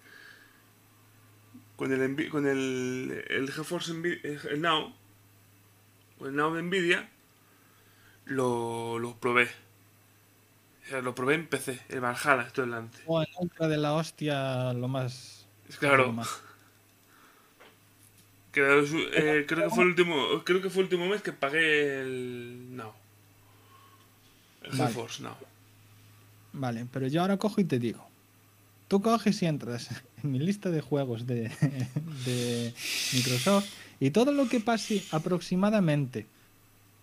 con 1.75 1.91
el 1.91 2.29
con 2.29 2.47
el 2.47 3.25
el 3.29 3.51
GeForce 3.51 3.93
Envi- 3.93 4.21
el 4.49 4.61
Now 4.61 4.93
con 6.17 6.29
el 6.29 6.35
Now 6.35 6.53
de 6.53 6.61
Nvidia 6.63 7.09
lo, 8.25 8.99
lo 8.99 9.15
probé. 9.17 9.49
O 10.83 10.85
sea, 10.89 11.01
lo 11.01 11.15
probé 11.15 11.35
en 11.35 11.47
PC, 11.47 11.79
el 11.89 12.01
Valhalla, 12.01 12.43
esto 12.43 12.61
delante. 12.61 12.99
O 13.05 13.21
en 13.21 13.27
ultra 13.39 13.67
de 13.67 13.77
la 13.77 13.93
hostia, 13.93 14.73
lo 14.73 14.87
más. 14.87 15.47
lo 15.69 15.77
Claro, 15.79 16.11
más. 16.11 16.41
creo, 18.51 18.83
eh, 19.13 19.45
creo 19.47 19.63
que 19.63 19.69
fue 19.69 19.83
el 19.83 19.89
último, 19.89 20.43
creo 20.43 20.61
que 20.61 20.69
fue 20.69 20.81
el 20.81 20.85
último 20.85 21.07
mes 21.07 21.21
que 21.21 21.33
pagué 21.33 22.01
el 22.01 22.75
Now. 22.75 22.93
El 24.63 24.71
Vale. 24.71 24.87
GeForce 24.87 25.21
Now. 25.21 25.37
Vale, 26.53 26.85
pero 26.91 27.07
yo 27.07 27.21
ahora 27.21 27.37
cojo 27.37 27.59
y 27.61 27.65
te 27.65 27.79
digo. 27.79 28.12
Tú 28.93 29.01
coges 29.01 29.41
y 29.41 29.47
entras 29.47 29.89
en 30.23 30.31
mi 30.31 30.37
lista 30.37 30.69
de 30.69 30.79
juegos 30.79 31.25
de, 31.25 31.49
de 32.27 32.71
Microsoft 33.13 33.65
y 33.99 34.11
todo 34.11 34.31
lo 34.31 34.47
que 34.47 34.59
pase 34.59 35.01
aproximadamente 35.09 36.27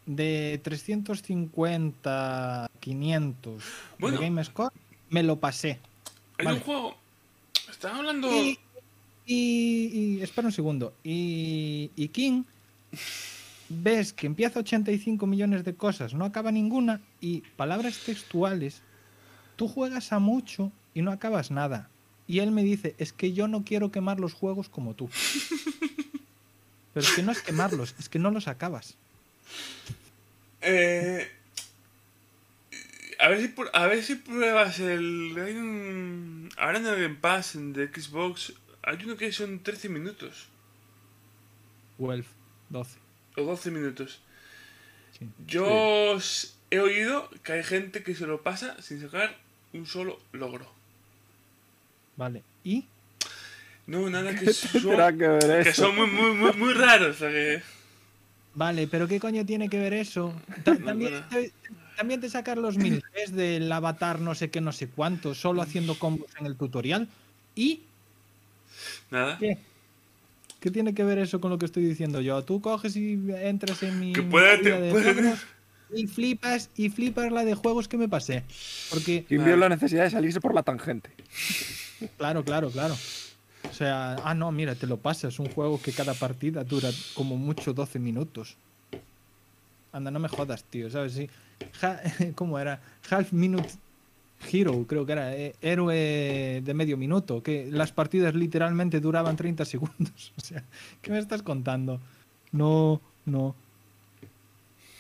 de 0.07 0.61
350 0.63 2.71
500 2.79 3.65
Bueno. 3.99 4.19
de 4.21 4.25
GameScore, 4.25 4.73
me 5.09 5.25
lo 5.25 5.41
pasé. 5.41 5.81
Hay 6.39 6.47
Vale. 6.47 6.59
un 6.59 6.63
juego. 6.65 6.97
Estaba 7.69 7.97
hablando. 7.99 8.31
Y, 8.33 8.57
y- 9.27 9.91
y- 9.93 10.21
espera 10.23 10.47
un 10.47 10.53
segundo. 10.53 10.95
Y, 11.03 11.91
y 11.97 12.07
King, 12.07 12.45
ves 13.69 14.13
que 14.13 14.29
empieza 14.29 14.61
85 14.61 15.27
millones 15.27 15.65
de 15.65 15.75
cosas, 15.75 16.15
no 16.15 16.25
acaba 16.25 16.53
ninguna, 16.53 17.01
y 17.21 17.41
palabras 17.57 17.99
textuales, 18.07 18.81
tú 19.57 19.67
juegas 19.67 20.13
a 20.13 20.21
mucho 20.21 20.71
y 20.95 21.03
no 21.03 21.11
acabas 21.13 21.51
nada. 21.51 21.89
Y 22.27 22.39
él 22.41 22.51
me 22.53 22.63
dice, 22.63 22.95
es 22.99 23.13
que 23.13 23.33
yo 23.33 23.49
no 23.49 23.65
quiero 23.65 23.91
quemar 23.91 24.21
los 24.21 24.35
juegos 24.35 24.69
como 24.69 24.95
tú. 24.95 25.09
Pero 26.95 27.07
es 27.07 27.13
que 27.13 27.23
no 27.23 27.33
es 27.33 27.41
quemarlos, 27.43 27.95
es 27.99 28.09
que 28.09 28.19
no 28.19 28.31
los 28.31 28.49
acabas. 28.49 28.97
Eh, 30.63 31.29
a 33.19 33.29
ver 33.29 33.41
si 33.41 33.55
a 33.73 33.87
ver 33.87 34.03
si 34.03 34.15
pruebas 34.17 34.79
el. 34.81 35.35
Hay 35.45 35.55
un. 35.57 36.49
Ahora 36.57 36.79
en 36.79 36.87
el 36.87 37.01
Game 37.03 37.15
Pass 37.17 37.53
de 37.55 37.89
Xbox. 37.89 38.53
Hay 38.83 38.99
uno 39.05 39.17
que 39.17 39.31
son 39.33 39.61
13 39.63 39.89
minutos. 39.89 40.49
12, 41.99 42.25
12. 42.71 42.99
O 43.37 43.43
12 43.43 43.71
minutos. 43.71 44.21
sí. 45.19 45.27
Yo 45.47 46.17
s- 46.17 46.49
he 46.71 46.81
oído 46.81 47.29
que 47.43 47.53
hay 47.53 47.63
gente 47.63 48.03
que 48.03 48.15
se 48.15 48.27
lo 48.27 48.43
pasa 48.43 48.81
sin 48.83 49.01
sacar 49.01 49.37
un 49.75 49.87
solo 49.87 50.19
logro. 50.33 50.67
Vale. 52.21 52.43
¿Y? 52.65 52.85
No, 53.87 54.11
nada 54.11 54.35
que 54.35 54.53
son, 54.53 54.83
que 55.19 55.27
ver 55.27 55.65
que 55.65 55.73
son 55.73 55.97
muy, 55.97 56.07
muy, 56.07 56.33
muy, 56.35 56.53
muy 56.53 56.75
raros. 56.75 57.17
O 57.17 57.19
sea 57.19 57.31
que. 57.31 57.63
Vale, 58.55 58.87
pero 58.89 59.09
¿qué 59.09 59.19
coño 59.19 59.47
tiene 59.47 59.71
que 59.71 59.79
ver 59.79 59.95
eso? 59.95 60.35
Ta- 60.65 60.77
También 60.77 61.25
te, 61.31 61.51
también 61.97 62.21
te 62.21 62.29
sacar 62.29 62.59
los 62.59 62.77
mil 62.77 63.03
del 63.33 63.73
avatar 63.73 64.21
no 64.21 64.35
sé 64.35 64.51
qué, 64.51 64.61
no 64.61 64.71
sé 64.73 64.89
cuánto, 64.89 65.35
solo 65.35 65.63
haciendo 65.63 65.99
combos 65.99 66.29
en 66.39 66.45
el 66.45 66.57
tutorial. 66.57 67.09
¿Y 67.55 67.81
Nada. 69.11 69.39
qué? 69.39 69.57
¿Qué 70.61 70.71
tiene 70.71 70.93
que 70.93 71.05
ver 71.05 71.19
eso 71.19 71.41
con 71.41 71.51
lo 71.51 71.57
que 71.57 71.65
estoy 71.65 71.85
diciendo 71.87 72.21
yo? 72.21 72.45
Tú 72.45 72.61
coges 72.61 72.97
y 72.97 73.19
entras 73.35 73.83
en 73.83 73.99
mi 73.99 74.13
Que 74.13 74.21
puede- 74.23 74.59
movida 74.59 74.77
te 74.77 74.81
de 74.83 74.91
puede- 74.91 75.15
juegos 75.15 75.39
y 75.93 76.07
flipas 76.07 76.69
y 76.77 76.91
flipas 76.91 77.33
la 77.33 77.45
de 77.47 77.55
juegos 77.55 77.89
que 77.89 77.97
me 77.97 78.11
pasé. 78.11 78.45
Porque, 78.91 79.25
Quien 79.27 79.43
vio 79.43 79.57
la 79.57 79.71
necesidad 79.71 80.05
de 80.05 80.11
salirse 80.11 80.39
por 80.39 80.55
la 80.55 80.63
tangente. 80.63 81.09
claro, 82.17 82.45
claro, 82.45 82.71
claro. 82.71 82.95
O 83.69 83.73
sea, 83.73 84.17
ah, 84.25 84.35
no, 84.35 84.51
mira, 84.53 84.75
te 84.75 84.87
lo 84.87 84.97
pasas. 84.97 85.39
Un 85.39 85.49
juego 85.51 85.81
que 85.81 85.93
cada 85.93 86.15
partida 86.15 86.65
dura 86.65 86.91
como 87.15 87.37
mucho 87.37 87.73
12 87.73 87.99
minutos. 87.99 88.57
Anda, 89.93 90.11
no 90.11 90.19
me 90.19 90.29
jodas, 90.29 90.65
tío, 90.65 90.91
¿sabes? 90.91 91.21
¿Cómo 92.35 92.59
era? 92.59 92.81
Half 93.11 93.33
Minute 93.33 93.69
Hero, 94.51 94.85
creo 94.89 95.05
que 95.05 95.13
era. 95.13 95.37
eh, 95.37 95.55
héroe 95.61 96.63
de 96.65 96.75
medio 96.75 96.97
minuto. 96.97 97.43
Que 97.43 97.69
las 97.71 97.93
partidas 97.93 98.35
literalmente 98.35 99.01
duraban 99.01 99.37
30 99.37 99.65
segundos. 99.65 100.33
O 100.39 100.41
sea, 100.41 100.65
¿qué 101.03 101.11
me 101.11 101.19
estás 101.19 101.43
contando? 101.43 102.01
No, 102.53 103.01
no. 103.27 103.55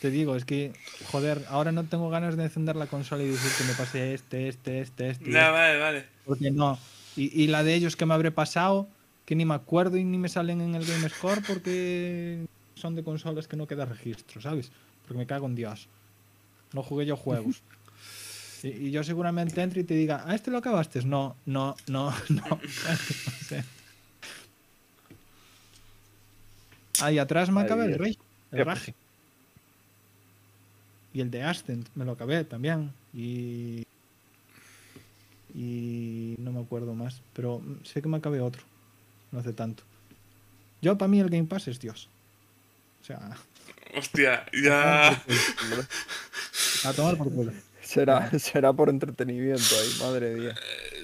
Te 0.01 0.11
digo, 0.11 0.35
es 0.35 0.45
que, 0.45 0.73
joder, 1.11 1.45
ahora 1.49 1.73
no 1.73 1.85
tengo 1.85 2.09
ganas 2.09 2.37
de 2.37 2.45
encender 2.45 2.75
la 2.77 2.87
consola 2.87 3.23
y 3.23 3.29
decir 3.29 3.51
que 3.59 3.65
me 3.65 3.75
pasé 3.77 4.15
este, 4.15 4.49
este, 4.49 4.81
este, 4.81 5.11
este. 5.11 5.31
y 5.31 5.33
Nada, 5.33 5.51
vale, 5.51 5.79
vale. 5.79 6.05
porque 6.25 6.51
no. 6.51 6.79
Y, 7.17 7.43
y 7.43 7.49
la 7.49 7.63
de 7.65 7.75
ellos 7.75 7.97
que 7.97 8.07
me 8.07 8.15
habré 8.15 8.31
pasado, 8.31 8.89
que 9.27 9.35
ni 9.35 9.45
me 9.45 9.55
acuerdo 9.55 9.97
y 9.99 10.05
ni 10.05 10.17
me 10.17 10.29
salen 10.29 10.61
en 10.61 10.75
el 10.75 10.87
Game 10.87 11.09
Score 11.11 11.43
porque 11.47 12.47
son 12.75 12.95
de 12.95 13.05
consolas 13.05 13.47
que 13.47 13.57
no 13.57 13.67
queda 13.67 13.85
registro, 13.85 14.41
¿sabes? 14.41 14.71
Porque 15.03 15.19
me 15.19 15.27
cago 15.27 15.47
en 15.47 15.55
Dios. 15.55 15.89
No 16.73 16.83
jugué 16.83 17.07
yo 17.07 17.17
juegos. 17.17 17.63
Y, 18.63 18.69
y 18.69 18.91
yo 18.91 19.03
seguramente 19.03 19.63
entre 19.63 19.81
y 19.81 19.85
te 19.85 19.95
diga, 19.95 20.23
¿a 20.27 20.35
este 20.35 20.51
lo 20.51 20.59
acabaste? 20.59 21.03
No, 21.03 21.35
no, 21.47 21.75
no, 21.87 22.13
no. 22.29 22.61
Ahí 27.01 27.19
atrás 27.19 27.51
me 27.51 27.61
Ay, 27.61 27.65
acabé 27.65 27.85
el 27.87 27.99
rey, 27.99 28.19
el 28.53 28.65
raje. 28.67 28.95
Y 31.13 31.21
el 31.21 31.31
de 31.31 31.43
Ascent 31.43 31.89
me 31.95 32.05
lo 32.05 32.13
acabé 32.13 32.45
también. 32.45 32.93
Y 33.13 33.83
y 35.55 36.37
no 36.39 36.53
me 36.53 36.61
acuerdo 36.61 36.95
más, 36.95 37.21
pero 37.33 37.61
sé 37.83 38.01
que 38.01 38.09
me 38.09 38.17
acabé 38.19 38.41
otro, 38.41 38.63
no 39.33 39.41
hace 39.41 39.53
tanto. 39.53 39.83
Yo, 40.81 40.97
para 40.97 41.09
mí, 41.09 41.21
el 41.21 41.29
Game 41.29 41.45
Pass 41.45 41.69
es 41.69 41.81
Dios. 41.81 42.09
O 43.03 43.05
sea, 43.05 43.37
Hostia, 43.97 44.47
ya. 44.65 45.11
a 46.85 46.93
tomar 46.95 47.17
por 47.17 47.33
culo. 47.33 47.53
será, 47.83 48.31
será 48.39 48.73
por 48.73 48.89
entretenimiento 48.89 49.75
ahí, 49.81 49.89
madre 50.01 50.35
mía. 50.37 50.55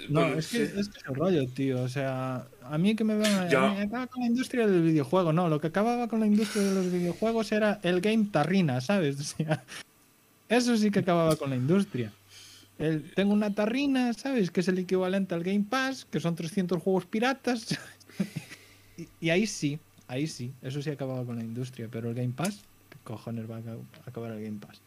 No, 0.08 0.20
Bueno, 0.20 0.38
es 0.38 0.46
que 0.48 0.66
sí. 0.68 0.72
es 0.78 0.88
que 0.88 0.98
es 0.98 1.04
el 1.08 1.14
rollo, 1.16 1.48
tío. 1.48 1.82
O 1.82 1.88
sea, 1.88 2.46
a 2.62 2.78
mí 2.78 2.94
que 2.94 3.02
me 3.02 3.16
van 3.18 3.34
a. 3.34 3.44
Mí 3.46 3.80
acaba 3.80 4.06
con 4.06 4.20
la 4.22 4.28
industria 4.28 4.66
del 4.68 4.82
videojuego. 4.82 5.32
No, 5.32 5.48
lo 5.48 5.60
que 5.60 5.66
acababa 5.66 6.06
con 6.06 6.20
la 6.20 6.26
industria 6.26 6.62
de 6.62 6.74
los 6.74 6.92
videojuegos 6.92 7.50
era 7.50 7.80
el 7.82 8.00
game 8.00 8.28
tarrina, 8.30 8.80
¿sabes? 8.80 9.16
O 9.20 9.24
sea, 9.24 9.64
eso 10.48 10.76
sí 10.76 10.90
que 10.90 11.00
acababa 11.00 11.36
con 11.36 11.50
la 11.50 11.56
industria. 11.56 12.12
El, 12.78 13.10
tengo 13.14 13.32
una 13.32 13.54
tarrina, 13.54 14.12
¿sabes? 14.12 14.50
Que 14.50 14.60
es 14.60 14.68
el 14.68 14.78
equivalente 14.78 15.34
al 15.34 15.42
Game 15.42 15.64
Pass, 15.68 16.06
que 16.10 16.20
son 16.20 16.34
300 16.36 16.82
juegos 16.82 17.06
piratas. 17.06 17.78
y, 18.98 19.08
y 19.20 19.30
ahí 19.30 19.46
sí, 19.46 19.78
ahí 20.08 20.26
sí, 20.26 20.52
eso 20.62 20.82
sí 20.82 20.90
acababa 20.90 21.24
con 21.24 21.36
la 21.36 21.44
industria. 21.44 21.88
Pero 21.90 22.08
el 22.10 22.14
Game 22.14 22.34
Pass, 22.36 22.60
¿qué 22.90 22.98
cojones 23.04 23.50
va 23.50 23.56
a 23.56 23.58
aca- 23.60 23.76
acabar 24.06 24.32
el 24.32 24.42
Game 24.44 24.58
Pass? 24.58 24.80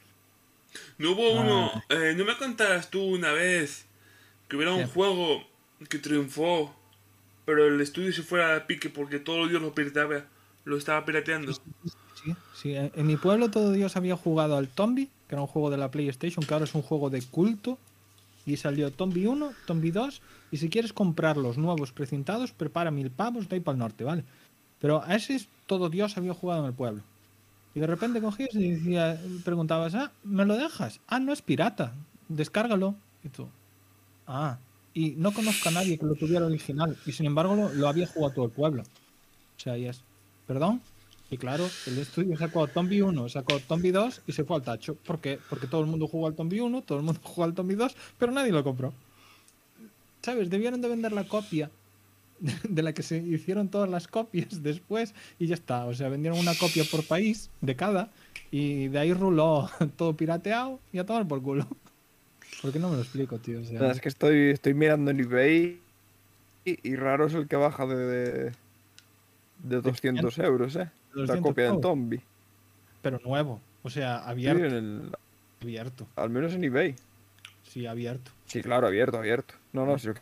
No 0.99 1.11
hubo 1.13 1.39
Ah. 1.39 1.41
uno. 1.41 1.83
eh, 1.89 2.13
¿No 2.15 2.25
me 2.25 2.37
contabas 2.37 2.89
tú 2.91 3.01
una 3.03 3.31
vez 3.33 3.85
que 4.47 4.55
hubiera 4.55 4.73
un 4.73 4.87
juego 4.87 5.43
que 5.89 5.97
triunfó, 5.97 6.75
pero 7.45 7.65
el 7.67 7.81
estudio 7.81 8.13
se 8.13 8.21
fuera 8.21 8.55
a 8.55 8.67
pique 8.67 8.89
porque 8.89 9.17
todo 9.19 9.47
Dios 9.47 9.61
lo 9.61 9.73
pirateaba, 9.73 10.25
lo 10.65 10.77
estaba 10.77 11.03
pirateando? 11.05 11.53
Sí, 11.53 12.35
sí. 12.53 12.75
En, 12.75 12.91
en 12.93 13.07
mi 13.07 13.17
pueblo 13.17 13.49
todo 13.49 13.71
Dios 13.71 13.95
había 13.95 14.15
jugado 14.15 14.57
al 14.57 14.67
Tombi, 14.67 15.09
que 15.29 15.35
era 15.35 15.43
un 15.43 15.47
juego 15.47 15.69
de 15.69 15.77
la 15.77 15.91
PlayStation, 15.91 16.43
que 16.43 16.53
ahora 16.53 16.65
es 16.65 16.73
un 16.73 16.81
juego 16.81 17.11
de 17.11 17.21
culto. 17.21 17.77
Y 18.47 18.57
salió 18.57 18.91
Tombi 18.91 19.27
1, 19.27 19.51
Tombi 19.67 19.91
2. 19.91 20.21
Y 20.51 20.57
si 20.57 20.69
quieres 20.69 20.91
comprar 20.91 21.37
los 21.37 21.59
nuevos 21.59 21.91
precintados, 21.91 22.51
prepara 22.51 22.89
mil 22.89 23.11
pavos 23.11 23.47
de 23.47 23.57
ahí 23.57 23.59
para 23.59 23.73
el 23.73 23.79
norte, 23.79 24.03
¿vale? 24.03 24.23
Pero 24.79 25.03
a 25.05 25.15
ese 25.15 25.35
es 25.35 25.47
todo 25.67 25.89
Dios 25.89 26.17
había 26.17 26.33
jugado 26.33 26.61
en 26.61 26.67
el 26.67 26.73
pueblo. 26.73 27.03
Y 27.75 27.79
de 27.79 27.85
repente 27.85 28.19
cogías 28.19 28.49
y 28.55 28.71
decía, 28.71 29.21
preguntabas, 29.45 29.93
ah, 29.93 30.11
¿me 30.23 30.45
lo 30.45 30.57
dejas? 30.57 30.99
Ah, 31.07 31.19
no 31.19 31.31
es 31.31 31.43
pirata, 31.43 31.93
descárgalo. 32.27 32.95
Y 33.23 33.29
tú, 33.29 33.47
ah, 34.25 34.57
y 34.95 35.11
no 35.11 35.31
conozco 35.31 35.69
a 35.69 35.73
nadie 35.73 35.99
que 35.99 36.07
lo 36.07 36.15
tuviera 36.15 36.47
original. 36.47 36.97
Y 37.05 37.11
sin 37.11 37.27
embargo 37.27 37.55
lo, 37.55 37.69
lo 37.69 37.87
había 37.87 38.07
jugado 38.07 38.33
todo 38.33 38.45
el 38.45 38.51
pueblo. 38.51 38.81
O 38.81 39.59
sea, 39.59 39.77
y 39.77 39.85
es, 39.85 40.01
¿perdón? 40.47 40.81
Y 41.31 41.37
claro, 41.37 41.69
el 41.85 41.99
estudio 41.99 42.35
sacó 42.37 42.67
Tombi 42.67 43.01
1, 43.01 43.29
sacó 43.29 43.59
Tombi 43.59 43.91
2 43.91 44.21
y 44.25 44.31
se 44.31 44.43
fue 44.43 44.57
al 44.57 44.63
tacho. 44.63 44.95
¿Por 44.95 45.19
qué? 45.19 45.39
Porque 45.49 45.67
todo 45.67 45.81
el 45.81 45.87
mundo 45.87 46.07
jugó 46.07 46.27
al 46.27 46.33
Tombi 46.33 46.59
1, 46.59 46.81
todo 46.81 46.97
el 46.97 47.03
mundo 47.03 47.19
jugó 47.23 47.43
al 47.43 47.53
Tombi 47.53 47.75
2, 47.75 47.95
pero 48.17 48.31
nadie 48.31 48.51
lo 48.51 48.63
compró. 48.63 48.93
¿Sabes? 50.21 50.49
Debieron 50.49 50.81
de 50.81 50.89
vender 50.89 51.11
la 51.11 51.25
copia 51.25 51.69
de 52.67 52.81
la 52.81 52.93
que 52.93 53.03
se 53.03 53.17
hicieron 53.17 53.69
todas 53.69 53.89
las 53.89 54.07
copias 54.07 54.63
después 54.63 55.13
y 55.37 55.47
ya 55.47 55.53
está. 55.53 55.85
O 55.85 55.93
sea, 55.93 56.09
vendieron 56.09 56.39
una 56.39 56.55
copia 56.55 56.83
por 56.89 57.03
país 57.05 57.51
de 57.61 57.75
cada 57.75 58.09
y 58.49 58.87
de 58.87 58.97
ahí 58.97 59.13
ruló 59.13 59.69
todo 59.97 60.15
pirateado 60.15 60.79
y 60.91 60.97
a 60.97 61.05
tomar 61.05 61.27
por 61.27 61.43
culo. 61.43 61.67
¿Por 62.63 62.73
qué 62.73 62.79
no 62.79 62.89
me 62.89 62.95
lo 62.95 63.03
explico, 63.03 63.37
tío? 63.37 63.61
O 63.61 63.63
sea, 63.63 63.79
Nada, 63.79 63.91
es 63.91 64.01
que 64.01 64.09
estoy, 64.09 64.49
estoy 64.49 64.73
mirando 64.73 65.11
en 65.11 65.19
eBay 65.19 65.79
y, 66.65 66.89
y 66.89 66.95
raro 66.95 67.27
es 67.27 67.33
el 67.35 67.47
que 67.47 67.55
baja 67.55 67.85
de, 67.85 67.95
de, 67.95 68.51
de 69.63 69.81
200 69.81 70.37
euros, 70.39 70.75
¿eh? 70.75 70.89
La 71.13 71.21
200 71.21 71.41
copia 71.41 71.71
del 71.71 71.81
Tombi. 71.81 72.21
Pero 73.01 73.19
nuevo. 73.25 73.61
O 73.83 73.89
sea, 73.89 74.19
Sí, 74.23 74.29
abierto. 74.29 74.65
en 74.65 74.73
el- 74.73 75.11
Abierto. 75.61 76.07
al 76.15 76.29
menos 76.29 76.53
en 76.53 76.63
eBay. 76.63 76.95
Sí, 77.67 77.85
abierto. 77.85 78.31
Sí, 78.45 78.61
claro, 78.61 78.87
abierto, 78.87 79.17
abierto. 79.17 79.53
No, 79.73 79.85
no, 79.85 79.97
si 79.99 80.07
Yo, 80.07 80.13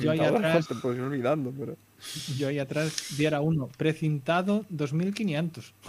yo 0.00 0.10
ahí 0.10 0.20
atrás, 0.20 0.68
te 0.68 0.74
puedes 0.76 0.98
ir 0.98 1.04
olvidando, 1.04 1.52
pero... 1.58 1.76
yo 2.38 2.48
ahí 2.48 2.58
atrás 2.58 3.16
diera 3.16 3.40
uno, 3.40 3.68
precintado 3.76 4.64
2500. 4.68 5.72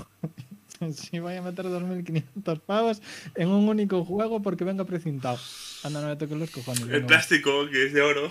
Si 0.98 1.20
voy 1.20 1.36
a 1.36 1.42
meter 1.42 1.64
2500 1.70 2.60
pavos 2.60 3.02
en 3.36 3.48
un 3.48 3.70
único 3.70 4.04
juego 4.04 4.42
porque 4.42 4.66
venga 4.66 4.84
precintado. 4.84 5.38
Anda, 5.84 6.02
no 6.02 6.08
me 6.10 6.16
toques 6.18 6.36
los 6.38 6.50
cojones. 6.52 6.90
El 6.90 7.06
plástico, 7.06 7.70
que 7.72 7.86
es 7.86 7.94
de 7.94 8.02
oro. 8.02 8.30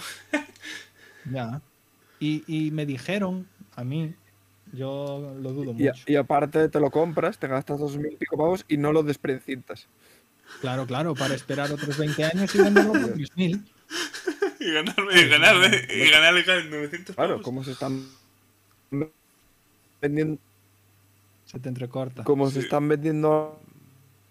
Ya. 1.31 1.63
Y, 2.21 2.43
y 2.47 2.71
me 2.71 2.85
dijeron, 2.85 3.47
a 3.75 3.85
mí, 3.85 4.13
yo 4.73 5.35
lo 5.41 5.53
dudo 5.53 5.73
mucho. 5.75 6.03
y 6.07 6.17
aparte 6.17 6.69
te 6.69 6.81
lo 6.81 6.91
compras, 6.91 7.39
te 7.39 7.47
gastas 7.49 7.79
dos 7.79 7.97
mil 7.97 8.13
y 8.13 8.17
pico 8.17 8.37
pavos 8.37 8.65
y 8.69 8.77
no 8.77 8.93
lo 8.93 9.03
desprecintas. 9.03 9.87
Claro, 10.61 10.87
claro, 10.87 11.15
para 11.15 11.35
esperar 11.35 11.71
otros 11.73 11.97
20 11.97 12.25
años 12.25 12.55
y 12.55 12.59
venderlo 12.59 12.93
por 12.93 13.13
3000. 13.15 13.65
Y 14.61 14.71
ganarme, 14.73 15.21
y 15.21 15.29
ganarle, 15.29 15.89
y 15.93 16.09
ganarle 16.11 16.45
casi 16.45 16.69
900 16.69 17.17
Claro, 17.17 17.31
pavos. 17.33 17.45
como 17.45 17.65
se 17.65 17.73
están 17.73 18.07
vendiendo, 20.01 20.39
Se 21.47 21.59
te 21.59 21.69
entrecorta. 21.69 22.25
como 22.25 22.49
se 22.51 22.61
están 22.61 22.89
vendiendo 22.89 23.59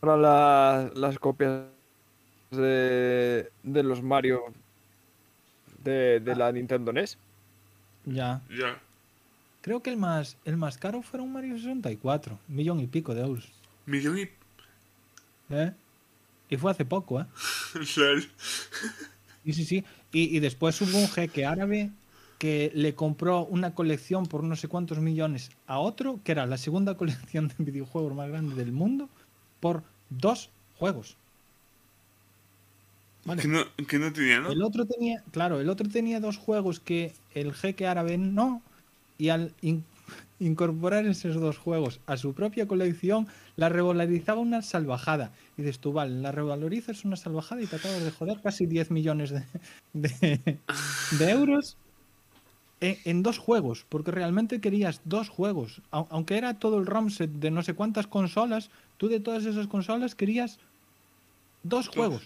ahora 0.01 0.17
la- 0.17 0.91
las 0.95 1.19
copias 1.19 1.63
de, 2.51 3.51
de 3.63 3.83
los 3.83 4.01
Mario 4.01 4.41
de, 5.83 6.19
de 6.21 6.35
la 6.35 6.51
Nintendo 6.51 6.91
NES. 6.93 7.17
Ya. 8.05 8.41
Ya. 8.49 8.79
Creo 9.61 9.81
que 9.83 9.91
el 9.91 9.97
más, 9.97 10.37
el 10.45 10.57
más 10.57 10.77
caro 10.77 11.01
fue 11.01 11.19
un 11.19 11.33
Mario 11.33 11.57
64. 11.57 12.39
Un 12.49 12.55
millón 12.55 12.79
y 12.79 12.87
pico 12.87 13.13
de 13.13 13.21
euros. 13.21 13.47
Millón 13.85 14.17
y... 14.17 14.29
¿Eh? 15.49 15.73
Y 16.49 16.57
fue 16.57 16.71
hace 16.71 16.85
poco, 16.85 17.21
¿eh? 17.21 17.25
Sí, 19.43 19.53
sí, 19.53 19.65
sí. 19.65 19.83
Y, 20.11 20.37
y 20.37 20.39
después 20.39 20.79
hubo 20.81 20.97
un 20.99 21.07
jeque 21.07 21.45
árabe 21.45 21.89
que 22.37 22.71
le 22.73 22.95
compró 22.95 23.45
una 23.45 23.75
colección 23.75 24.25
por 24.25 24.43
no 24.43 24.55
sé 24.55 24.67
cuántos 24.67 24.99
millones 24.99 25.51
a 25.67 25.77
otro, 25.77 26.19
que 26.23 26.31
era 26.31 26.47
la 26.47 26.57
segunda 26.57 26.97
colección 26.97 27.47
de 27.47 27.63
videojuegos 27.63 28.15
más 28.15 28.29
grande 28.29 28.55
del 28.55 28.71
mundo, 28.71 29.09
por 29.59 29.83
dos 30.09 30.49
juegos. 30.77 31.17
Vale. 33.25 33.43
Que 33.43 33.47
no, 33.47 33.63
que 33.87 33.99
no 33.99 34.11
tenía, 34.11 34.39
¿no? 34.39 34.51
El 34.51 34.63
otro 34.63 34.85
tenía, 34.85 35.23
claro, 35.31 35.59
el 35.59 35.69
otro 35.69 35.87
tenía 35.87 36.19
dos 36.19 36.37
juegos 36.37 36.79
que 36.79 37.13
el 37.35 37.53
jeque 37.53 37.85
árabe 37.85 38.17
no, 38.17 38.63
y 39.21 39.29
al 39.29 39.53
in- 39.61 39.83
incorporar 40.39 41.05
esos 41.05 41.35
dos 41.35 41.57
juegos 41.59 41.99
a 42.07 42.17
su 42.17 42.33
propia 42.33 42.67
colección, 42.67 43.27
la 43.55 43.69
revalorizaba 43.69 44.39
una 44.41 44.63
salvajada. 44.63 45.31
Y 45.57 45.61
dices 45.61 45.77
tú, 45.79 45.93
vale, 45.93 46.19
la 46.19 46.31
revalorizas 46.31 47.05
una 47.05 47.15
salvajada 47.15 47.61
y 47.61 47.67
te 47.67 47.75
acabas 47.75 48.03
de 48.03 48.09
joder 48.09 48.41
casi 48.41 48.65
10 48.65 48.89
millones 48.89 49.29
de, 49.29 49.43
de- 49.93 50.57
de 51.19 51.29
euros 51.29 51.77
en, 52.79 52.97
en 53.05 53.21
dos 53.21 53.37
juegos, 53.37 53.85
porque 53.87 54.09
realmente 54.09 54.59
querías 54.59 55.01
dos 55.05 55.29
juegos. 55.29 55.81
Au- 55.91 56.07
Aunque 56.09 56.37
era 56.39 56.55
todo 56.55 56.79
el 56.79 56.87
ROM 56.87 57.11
set 57.11 57.29
de 57.29 57.51
no 57.51 57.61
sé 57.61 57.75
cuántas 57.75 58.07
consolas, 58.07 58.71
tú 58.97 59.07
de 59.07 59.19
todas 59.19 59.45
esas 59.45 59.67
consolas 59.67 60.15
querías 60.15 60.57
dos 61.61 61.87
juegos. 61.89 62.23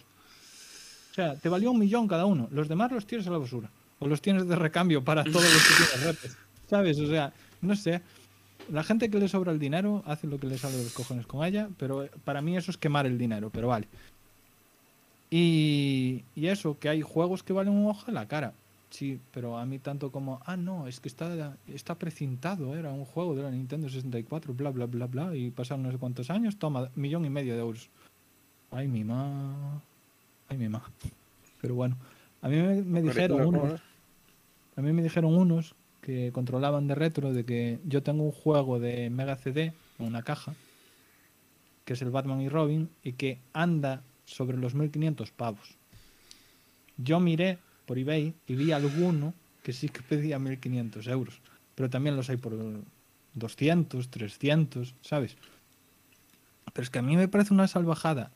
O 1.12 1.14
sea, 1.16 1.36
te 1.36 1.50
valió 1.50 1.72
un 1.72 1.80
millón 1.80 2.08
cada 2.08 2.26
uno. 2.26 2.48
Los 2.52 2.70
demás 2.70 2.92
los 2.94 3.06
tienes 3.06 3.28
a 3.28 3.32
la 3.32 3.38
basura. 3.40 3.70
O 4.00 4.08
los 4.08 4.22
tienes 4.22 4.48
de 4.48 4.56
recambio 4.56 5.04
para 5.04 5.24
todos 5.26 5.44
los 5.54 5.64
que 5.68 5.74
tienes. 6.24 6.38
¿Sabes? 6.68 7.00
O 7.00 7.08
sea, 7.08 7.34
no 7.62 7.76
sé. 7.76 8.02
La 8.72 8.84
gente 8.84 9.10
que 9.10 9.20
le 9.20 9.28
sobra 9.28 9.52
el 9.52 9.60
dinero 9.60 10.02
hace 10.06 10.28
lo 10.28 10.40
que 10.40 10.48
le 10.48 10.58
sale 10.58 10.78
de 10.78 10.84
los 10.84 10.94
cojones 10.94 11.28
con 11.28 11.46
ella, 11.46 11.70
pero 11.78 12.04
eh, 12.04 12.12
para 12.24 12.42
mí 12.42 12.58
eso 12.58 12.72
es 12.72 12.78
quemar 12.78 13.06
el 13.06 13.18
dinero, 13.18 13.50
pero 13.52 13.68
vale. 13.68 13.88
Y, 15.30 16.24
y 16.36 16.48
eso, 16.48 16.80
que 16.80 16.90
hay 16.90 17.02
juegos 17.02 17.44
que 17.44 17.54
valen 17.54 17.74
un 17.74 17.88
ojo 17.88 18.06
de 18.08 18.14
la 18.14 18.28
cara. 18.28 18.54
Sí, 18.90 19.20
pero 19.34 19.58
a 19.58 19.66
mí 19.66 19.78
tanto 19.80 20.12
como, 20.12 20.40
ah, 20.46 20.56
no, 20.56 20.88
es 20.88 21.00
que 21.00 21.10
está, 21.10 21.58
está 21.68 21.96
precintado, 21.96 22.76
era 22.78 22.92
un 22.92 23.06
juego 23.06 23.36
de 23.36 23.44
la 23.44 23.52
Nintendo 23.52 23.90
64, 23.90 24.54
bla, 24.54 24.70
bla, 24.70 24.86
bla, 24.86 25.08
bla, 25.08 25.36
y 25.36 25.52
pasaron 25.52 25.84
no 25.84 25.92
sé 25.92 25.98
cuántos 25.98 26.30
años, 26.30 26.58
toma, 26.58 26.90
millón 26.96 27.26
y 27.26 27.30
medio 27.30 27.56
de 27.56 27.60
euros. 27.60 27.90
Ay, 28.72 28.88
mi 28.88 29.04
ma. 29.04 29.82
Ay, 30.48 30.58
mi 30.58 30.70
ma. 30.70 30.82
Pero 31.62 31.76
bueno, 31.76 31.98
a 32.42 32.48
mí 32.48 32.56
me, 32.56 32.82
me 32.84 33.02
dijeron 33.02 33.46
unos, 33.46 33.82
a 34.78 34.82
mí 34.82 34.94
me 34.94 35.04
dijeron 35.04 35.36
unos 35.36 35.76
que 36.06 36.32
controlaban 36.32 36.88
de 36.88 36.94
retro 36.94 37.34
de 37.34 37.46
que 37.46 37.80
yo 37.84 38.04
tengo 38.04 38.24
un 38.24 38.32
juego 38.32 38.80
de 38.80 39.10
Mega 39.10 39.36
CD 39.38 39.74
en 39.98 40.06
una 40.06 40.22
caja, 40.22 40.54
que 41.84 41.94
es 41.94 42.02
el 42.04 42.12
Batman 42.12 42.42
y 42.42 42.50
Robin, 42.50 42.90
y 43.04 43.14
que 43.14 43.40
anda 43.54 44.04
sobre 44.26 44.58
los 44.58 44.76
1500 44.76 45.32
pavos. 45.32 45.76
Yo 46.98 47.20
miré 47.20 47.58
por 47.88 47.98
eBay 47.98 48.36
y 48.48 48.56
vi 48.56 48.72
alguno 48.72 49.34
que 49.64 49.74
sí 49.74 49.90
que 49.90 50.04
pedía 50.04 50.38
1500 50.38 51.08
euros, 51.08 51.42
pero 51.74 51.90
también 51.90 52.16
los 52.16 52.30
hay 52.30 52.38
por 52.38 52.54
200, 53.34 54.08
300, 54.08 54.94
¿sabes? 55.02 55.38
Pero 56.72 56.84
es 56.84 56.90
que 56.92 57.00
a 57.00 57.02
mí 57.02 57.18
me 57.18 57.28
parece 57.28 57.54
una 57.54 57.68
salvajada 57.68 58.32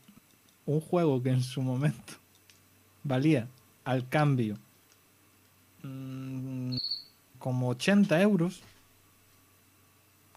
un 0.66 0.80
juego 0.80 1.22
que 1.22 1.30
en 1.30 1.42
su 1.42 1.62
momento 1.62 2.14
valía 3.04 3.46
al 3.84 4.08
cambio 4.08 4.56
mm, 5.82 6.76
como 7.40 7.68
80 7.70 8.22
euros, 8.22 8.62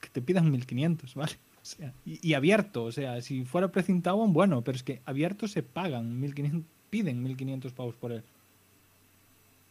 que 0.01 0.09
te 0.09 0.21
pidan 0.21 0.49
1500, 0.49 1.13
¿vale? 1.15 1.33
O 1.61 1.65
sea, 1.65 1.93
y, 2.05 2.27
y 2.27 2.33
abierto, 2.33 2.85
o 2.85 2.91
sea, 2.91 3.21
si 3.21 3.45
fuera 3.45 3.67
precintado, 3.67 4.17
bueno, 4.27 4.63
pero 4.63 4.75
es 4.75 4.83
que 4.83 5.01
abierto 5.05 5.47
se 5.47 5.61
pagan 5.61 6.19
1500, 6.19 6.67
piden 6.89 7.21
1500 7.21 7.71
pavos 7.73 7.95
por 7.95 8.11
él. 8.11 8.23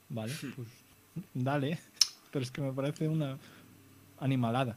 Vale, 0.09 0.32
pues 0.54 0.68
dale, 1.34 1.78
pero 2.30 2.44
es 2.44 2.50
que 2.50 2.60
me 2.60 2.72
parece 2.72 3.09
una 3.09 3.38
animalada 4.20 4.76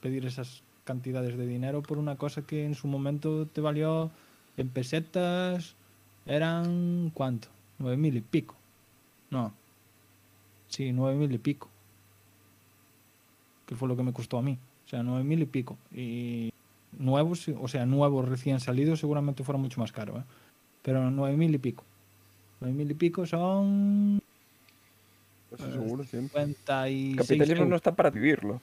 pedir 0.00 0.24
esas 0.24 0.62
cantidades 0.84 1.36
de 1.36 1.46
dinero 1.46 1.82
por 1.82 1.98
una 1.98 2.16
cosa 2.16 2.42
que 2.42 2.64
en 2.64 2.74
su 2.74 2.86
momento 2.86 3.46
te 3.46 3.60
valió 3.60 4.10
en 4.56 4.68
pesetas 4.68 5.74
eran 6.26 7.10
¿cuánto? 7.14 7.48
Nueve 7.78 7.96
mil 7.96 8.16
y 8.16 8.20
pico. 8.20 8.54
No. 9.30 9.52
Sí, 10.68 10.92
nueve 10.92 11.16
mil 11.16 11.32
y 11.32 11.38
pico. 11.38 11.68
Que 13.66 13.74
fue 13.74 13.88
lo 13.88 13.96
que 13.96 14.02
me 14.02 14.12
costó 14.12 14.38
a 14.38 14.42
mí. 14.42 14.56
O 14.86 14.88
sea, 14.88 15.02
nueve 15.02 15.24
mil 15.24 15.42
y 15.42 15.46
pico. 15.46 15.76
Y 15.92 16.52
nuevos, 16.98 17.46
o 17.48 17.68
sea, 17.68 17.84
nuevos 17.84 18.28
recién 18.28 18.60
salidos 18.60 19.00
seguramente 19.00 19.42
fueron 19.44 19.62
mucho 19.62 19.80
más 19.80 19.92
caro, 19.92 20.18
¿eh? 20.18 20.22
Pero 20.82 21.10
nueve 21.10 21.36
mil 21.36 21.54
y 21.54 21.58
pico. 21.58 21.84
Nueve 22.60 22.74
mil 22.76 22.90
y 22.90 22.94
pico 22.94 23.26
son 23.26 24.22
Eso 25.50 25.56
Pues 25.58 25.72
seguro, 25.72 26.04
siempre. 26.04 26.40
56 26.46 27.10
El 27.10 27.16
capitalismo 27.16 27.54
euros. 27.56 27.68
no 27.70 27.76
está 27.76 27.94
para 27.94 28.10
vivirlo. 28.10 28.60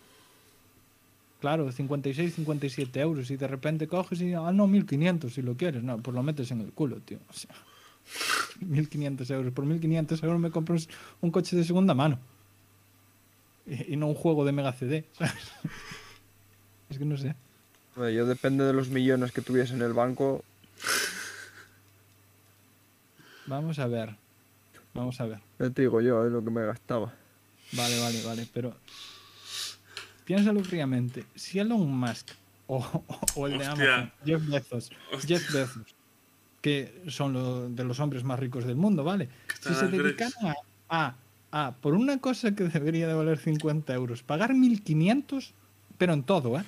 Claro, 1.42 1.70
56, 1.70 2.36
57 2.36 3.02
euros. 3.02 3.30
Y 3.30 3.36
de 3.36 3.48
repente 3.50 3.88
coges 3.88 4.22
y, 4.22 4.34
ah, 4.34 4.52
no, 4.54 4.66
1500 4.68 5.34
si 5.34 5.42
lo 5.42 5.56
quieres. 5.58 5.84
No, 5.84 5.98
pues 5.98 6.16
lo 6.16 6.24
metes 6.24 6.50
en 6.52 6.62
el 6.62 6.72
culo, 6.72 6.98
tío. 7.02 7.18
O 7.30 7.34
sea, 7.34 7.52
1500 8.66 9.30
euros. 9.32 9.52
Por 9.54 9.66
1500 9.66 10.24
euros 10.24 10.40
me 10.40 10.52
compro 10.52 10.76
un- 10.76 10.82
un 11.22 11.32
coche 11.32 11.58
de 11.58 11.66
segunda 11.66 11.94
mano. 11.94 12.18
Y, 13.66 13.94
y 13.94 13.98
no 13.98 14.08
un 14.08 14.16
juego 14.16 14.46
de 14.46 14.52
Mega 14.52 14.74
CD. 14.74 15.06
¿sabes? 15.18 15.34
Es 16.90 17.00
que 17.00 17.06
no 17.06 17.18
sé. 17.18 17.36
Bueno, 17.96 18.12
Yo 18.12 18.26
depende 18.28 18.64
de 18.66 18.74
los 18.74 18.90
millones 18.90 19.32
que 19.32 19.42
tuviese 19.42 19.74
en 19.74 19.82
el 19.82 19.94
banco. 19.94 20.44
Vamos 23.48 23.80
a 23.80 23.88
ver. 23.88 24.16
Vamos 24.94 25.20
a 25.20 25.26
ver. 25.26 25.40
Ya 25.60 25.70
te 25.70 25.82
digo 25.82 26.02
yo, 26.02 26.26
es 26.26 26.32
lo 26.32 26.44
que 26.44 26.52
me 26.52 26.66
gastaba. 26.66 27.12
Vale, 27.72 28.00
vale, 28.00 28.24
vale. 28.24 28.48
Pero 28.54 28.76
piénsalo 30.26 30.64
fríamente. 30.64 31.26
Si 31.36 31.60
Elon 31.60 31.88
Musk 31.98 32.30
o, 32.68 33.04
o 33.36 33.48
el 33.48 33.58
de. 33.58 33.66
Amazon, 33.66 34.12
Jeff 34.26 34.48
Bezos, 34.48 34.92
Hostia. 35.12 35.40
Jeff 35.40 35.52
Bezos, 35.54 35.96
que 36.62 37.04
son 37.08 37.34
lo- 37.34 37.70
de 37.70 37.84
los 37.84 38.00
hombres 38.00 38.24
más 38.24 38.40
ricos 38.40 38.66
del 38.66 38.76
mundo, 38.76 39.04
¿vale? 39.04 39.30
Si 39.62 39.74
se 39.74 39.88
dedican 39.88 40.32
a, 40.44 40.54
a, 40.90 41.16
a, 41.54 41.76
por 41.80 41.94
una 41.94 42.20
cosa 42.20 42.56
que 42.56 42.64
debería 42.64 43.08
de 43.08 43.14
valer 43.14 43.38
50 43.38 43.94
euros, 43.94 44.24
pagar 44.24 44.56
1500, 44.56 45.54
pero 46.00 46.14
en 46.14 46.24
todo, 46.24 46.60
¿eh? 46.60 46.64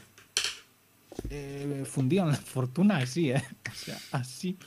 eh 1.32 1.84
fundían 1.88 2.28
la 2.28 2.36
fortuna 2.36 2.98
así, 2.98 3.32
¿eh? 3.32 3.44
O 3.72 3.76
sea, 3.76 3.98
así. 4.12 4.58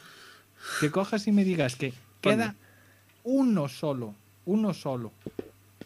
Que 0.81 0.91
cojas 0.91 1.29
y 1.29 1.33
me 1.33 1.45
digas 1.45 1.77
que 1.77 1.95
queda 2.21 2.57
uno 3.23 3.69
solo, 3.69 4.13
uno 4.45 4.75
solo 4.75 5.13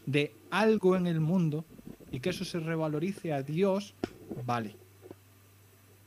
de 0.06 0.34
algo 0.50 0.96
en 0.96 1.06
el 1.06 1.20
mundo 1.20 1.66
y 2.10 2.20
que 2.20 2.30
eso 2.30 2.46
se 2.46 2.58
revalorice 2.58 3.34
a 3.34 3.42
Dios, 3.42 3.94
vale. 4.46 4.74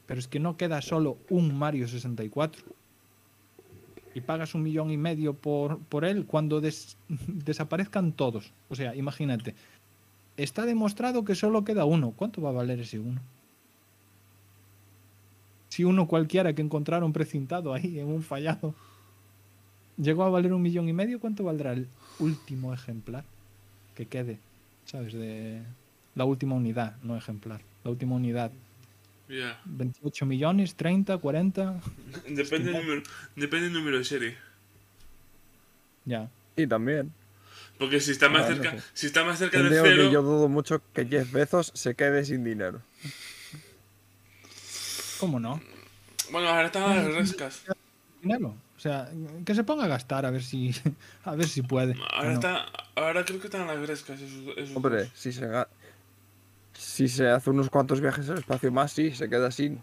Pero 0.08 0.20
es 0.20 0.28
que 0.28 0.40
no 0.40 0.58
queda 0.58 0.82
solo 0.82 1.20
un 1.30 1.56
Mario 1.56 1.88
64. 1.88 2.64
Y 4.16 4.22
pagas 4.22 4.56
un 4.56 4.64
millón 4.64 4.90
y 4.92 4.98
medio 4.98 5.34
por, 5.34 5.78
por 5.78 6.06
él 6.06 6.26
cuando 6.26 6.62
des- 6.62 6.98
desaparezcan 7.28 8.14
todos. 8.14 8.52
O 8.70 8.76
sea, 8.76 8.96
imagínate. 8.96 9.54
Está 10.38 10.66
demostrado 10.66 11.24
que 11.24 11.36
solo 11.36 11.64
queda 11.64 11.86
uno. 11.86 12.12
¿Cuánto 12.16 12.42
va 12.42 12.50
a 12.50 12.54
valer 12.54 12.80
ese 12.80 12.98
uno? 13.00 13.22
Si 15.70 15.84
uno 15.84 16.08
cualquiera 16.08 16.54
que 16.54 16.62
encontraron 16.62 17.12
precintado 17.14 17.74
ahí 17.74 18.00
en 18.00 18.08
un 18.08 18.24
fallado 18.24 18.74
llegó 19.98 20.24
a 20.24 20.30
valer 20.30 20.54
un 20.54 20.62
millón 20.62 20.88
y 20.90 20.94
medio, 20.94 21.20
¿cuánto 21.20 21.44
valdrá 21.44 21.74
el 21.74 21.88
último 22.20 22.74
ejemplar 22.74 23.24
que 23.96 24.06
quede? 24.06 24.40
¿Sabes? 24.86 25.14
De 25.14 25.62
la 26.16 26.24
última 26.26 26.56
unidad, 26.56 26.96
no 27.04 27.18
ejemplar. 27.18 27.62
La 27.84 27.92
última 27.92 28.16
unidad. 28.16 28.52
Ya. 29.28 29.60
28 29.66 30.26
millones, 30.26 30.76
30, 30.76 31.18
40. 31.18 31.82
Depende 32.28 32.72
del 32.72 32.82
número, 32.86 33.04
depende 33.36 33.66
del 33.66 33.74
número 33.74 33.98
de 33.98 34.06
serie. 34.06 34.38
Ya. 36.06 36.30
Y 36.56 36.68
también. 36.68 37.12
Porque 37.80 38.00
si 38.00 38.12
está 38.12 38.30
más 38.30 38.46
Ah, 38.46 38.50
no 38.52 38.56
cerca, 38.56 38.78
sé. 38.80 38.84
si 38.94 39.06
está 39.08 39.24
más 39.26 39.38
cerca 39.40 39.60
del 39.60 39.70
cero, 39.70 40.04
que 40.04 40.12
yo 40.12 40.22
dudo 40.22 40.48
mucho 40.48 40.82
que 40.94 41.06
Jeff 41.06 41.32
Bezos 41.32 41.72
se 41.74 41.96
quede 41.96 42.24
sin 42.24 42.44
dinero. 42.44 42.82
¿Cómo 45.20 45.40
no? 45.40 45.60
bueno, 46.32 46.50
ahora 46.50 46.66
están 46.68 46.84
las 46.96 47.14
rescas. 47.14 47.64
Dinero. 48.22 48.56
O 48.78 48.80
sea, 48.80 49.10
que 49.46 49.56
se 49.56 49.64
ponga 49.64 49.86
a 49.86 49.88
gastar 49.88 50.26
a 50.26 50.32
ver 50.32 50.44
si 50.44 50.72
a 51.24 51.36
ver 51.36 51.48
si 51.48 51.62
puede. 51.62 51.96
Ahora 52.12 52.22
¿o 52.22 52.26
no? 52.26 52.34
está, 52.34 52.66
ahora 52.96 53.26
creo 53.26 53.40
que 53.40 53.48
están 53.48 53.66
las 53.68 53.78
esos, 53.90 54.20
esos 54.58 54.76
Hombre, 54.76 55.04
dos. 55.06 55.12
si 55.16 55.32
se, 55.32 55.46
ga- 55.48 55.68
si 56.78 57.08
se 57.08 57.30
hace 57.30 57.50
unos 57.50 57.70
cuantos 57.70 58.02
viajes 58.02 58.30
al 58.30 58.38
espacio 58.40 58.72
más, 58.72 58.92
sí, 58.92 59.12
se 59.12 59.30
queda 59.30 59.52
sin. 59.52 59.82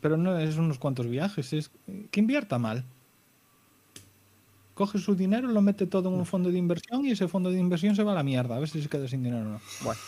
Pero 0.00 0.16
no 0.16 0.38
es 0.38 0.56
unos 0.56 0.78
cuantos 0.78 1.06
viajes, 1.06 1.52
es 1.52 1.70
que 2.10 2.20
invierta 2.20 2.58
mal. 2.58 2.84
Coge 4.74 4.98
su 4.98 5.16
dinero, 5.16 5.48
lo 5.48 5.60
mete 5.60 5.86
todo 5.86 6.08
en 6.08 6.14
un 6.14 6.26
fondo 6.26 6.50
de 6.50 6.58
inversión 6.58 7.04
y 7.04 7.10
ese 7.10 7.26
fondo 7.26 7.50
de 7.50 7.58
inversión 7.58 7.96
se 7.96 8.04
va 8.04 8.12
a 8.12 8.14
la 8.14 8.22
mierda. 8.22 8.56
A 8.56 8.60
ver 8.60 8.68
si 8.68 8.80
se 8.80 8.88
queda 8.88 9.08
sin 9.08 9.22
dinero 9.24 9.42
o 9.42 9.48
no. 9.52 9.60
Bueno, 9.82 10.00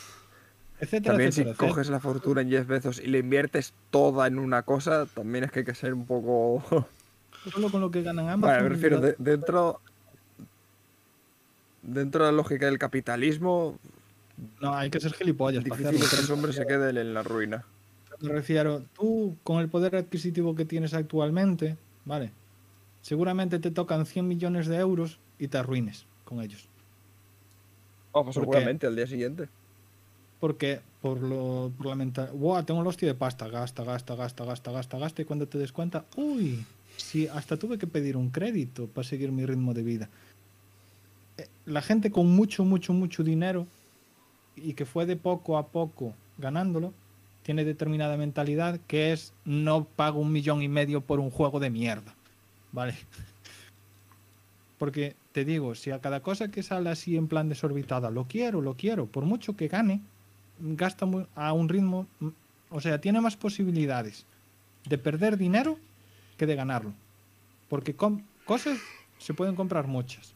Etcétera, 0.79 1.13
también 1.13 1.33
si 1.33 1.43
etcétera, 1.43 1.69
coges 1.69 1.91
la 1.91 2.01
fortuna 2.01 2.41
en 2.41 2.51
Jeff 2.51 2.67
Bezos 2.67 3.01
y 3.01 3.09
le 3.09 3.19
inviertes 3.19 3.75
toda 3.91 4.27
en 4.27 4.39
una 4.39 4.63
cosa, 4.63 5.07
también 5.07 5.45
es 5.45 5.51
que 5.51 5.61
hay 5.61 5.65
que 5.65 5.75
ser 5.75 5.93
un 5.93 6.07
poco... 6.07 6.63
Solo 7.53 7.71
con 7.71 7.81
lo 7.81 7.91
que 7.91 8.03
ganan. 8.03 8.41
Bueno, 8.41 8.63
me 8.63 8.69
refiero, 8.69 9.01
de- 9.01 9.17
dentro... 9.19 9.81
Dentro 11.83 12.25
de 12.25 12.31
la 12.31 12.37
lógica 12.37 12.67
del 12.67 12.79
capitalismo, 12.79 13.79
No, 14.61 14.75
hay 14.75 14.91
que 14.91 15.01
ser 15.01 15.13
gilipollas 15.13 15.65
para 15.65 15.75
hacerlo. 15.81 15.99
que 16.01 16.17
ese 16.17 16.33
hombre 16.33 16.53
se 16.53 16.67
quede 16.67 16.91
en 16.99 17.15
la 17.15 17.23
ruina. 17.23 17.65
Refiero, 18.21 18.83
tú 18.95 19.37
con 19.43 19.61
el 19.61 19.69
poder 19.69 19.97
adquisitivo 19.97 20.55
que 20.55 20.65
tienes 20.65 20.93
actualmente, 20.95 21.77
¿vale? 22.05 22.31
Seguramente 23.03 23.59
te 23.59 23.71
tocan 23.71 24.05
100 24.05 24.29
millones 24.29 24.67
de 24.67 24.77
euros 24.77 25.19
y 25.39 25.49
te 25.49 25.59
arruines 25.59 26.05
con 26.25 26.43
ellos. 26.43 26.67
Vamos, 28.13 28.35
¿Por 28.35 28.45
qué? 28.45 28.51
seguramente 28.51 28.87
al 28.87 28.97
día 28.97 29.07
siguiente. 29.07 29.49
Porque 30.39 30.81
por 31.01 31.21
lo 31.23 31.71
por 31.79 31.97
la. 31.97 32.65
Tengo 32.65 32.81
el 32.81 32.87
hostia 32.87 33.09
de 33.09 33.15
pasta, 33.15 33.49
gasta, 33.49 33.85
gasta, 33.85 34.15
gasta, 34.15 34.45
gasta, 34.45 34.71
gasta, 34.73 34.99
gasta, 34.99 35.23
y 35.23 35.25
cuando 35.25 35.47
te 35.47 35.59
des 35.59 35.73
cuenta, 35.73 36.05
uy, 36.17 36.65
sí, 36.97 37.27
hasta 37.29 37.57
tuve 37.57 37.79
que 37.79 37.87
pedir 37.87 38.17
un 38.17 38.31
crédito 38.31 38.87
para 38.87 39.07
seguir 39.07 39.33
mi 39.33 39.47
ritmo 39.47 39.73
de 39.73 39.83
vida. 39.83 40.09
Eh, 41.39 41.47
La 41.67 41.81
gente 41.83 42.11
con 42.11 42.27
mucho, 42.27 42.65
mucho, 42.65 42.93
mucho 42.93 43.23
dinero 43.23 43.67
y 44.63 44.75
que 44.75 44.87
fue 44.87 45.07
de 45.07 45.17
poco 45.17 45.59
a 45.59 45.69
poco 45.69 46.15
ganándolo, 46.39 46.93
tiene 47.43 47.65
determinada 47.65 48.17
mentalidad 48.17 48.81
que 48.87 49.13
es 49.13 49.33
no 49.45 49.85
pago 49.85 50.21
un 50.21 50.33
millón 50.33 50.63
y 50.63 50.69
medio 50.69 51.01
por 51.01 51.21
un 51.21 51.31
juego 51.31 51.61
de 51.61 51.71
mierda. 51.71 52.15
¿Vale? 52.73 52.95
Porque 54.79 55.15
te 55.33 55.45
digo, 55.45 55.75
si 55.75 55.91
a 55.91 56.01
cada 56.01 56.21
cosa 56.21 56.51
que 56.51 56.63
sale 56.63 56.91
así 56.91 57.17
en 57.17 57.29
plan 57.29 57.49
desorbitada, 57.49 58.11
lo 58.11 58.25
quiero, 58.25 58.61
lo 58.61 58.75
quiero, 58.75 59.07
por 59.07 59.25
mucho 59.25 59.57
que 59.57 59.69
gane, 59.69 60.01
gasta 60.59 61.07
a 61.35 61.53
un 61.53 61.69
ritmo, 61.69 62.07
mm, 62.21 62.29
o 62.71 62.81
sea, 62.81 63.01
tiene 63.01 63.21
más 63.21 63.37
posibilidades 63.37 64.25
de 64.87 64.99
perder 64.99 65.37
dinero 65.37 65.79
que 66.37 66.47
de 66.47 66.57
ganarlo. 66.57 66.93
Porque 67.69 67.95
com- 67.95 68.23
cosas 68.45 68.79
se 69.19 69.35
pueden 69.35 69.55
comprar 69.55 69.87
muchas, 69.87 70.33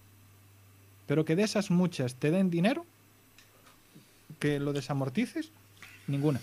pero 1.06 1.24
que 1.24 1.36
de 1.36 1.42
esas 1.42 1.70
muchas 1.70 2.14
te 2.16 2.30
den 2.30 2.50
dinero, 2.50 2.84
que 4.38 4.60
lo 4.60 4.72
desamortices, 4.72 5.50
ninguna, 6.06 6.40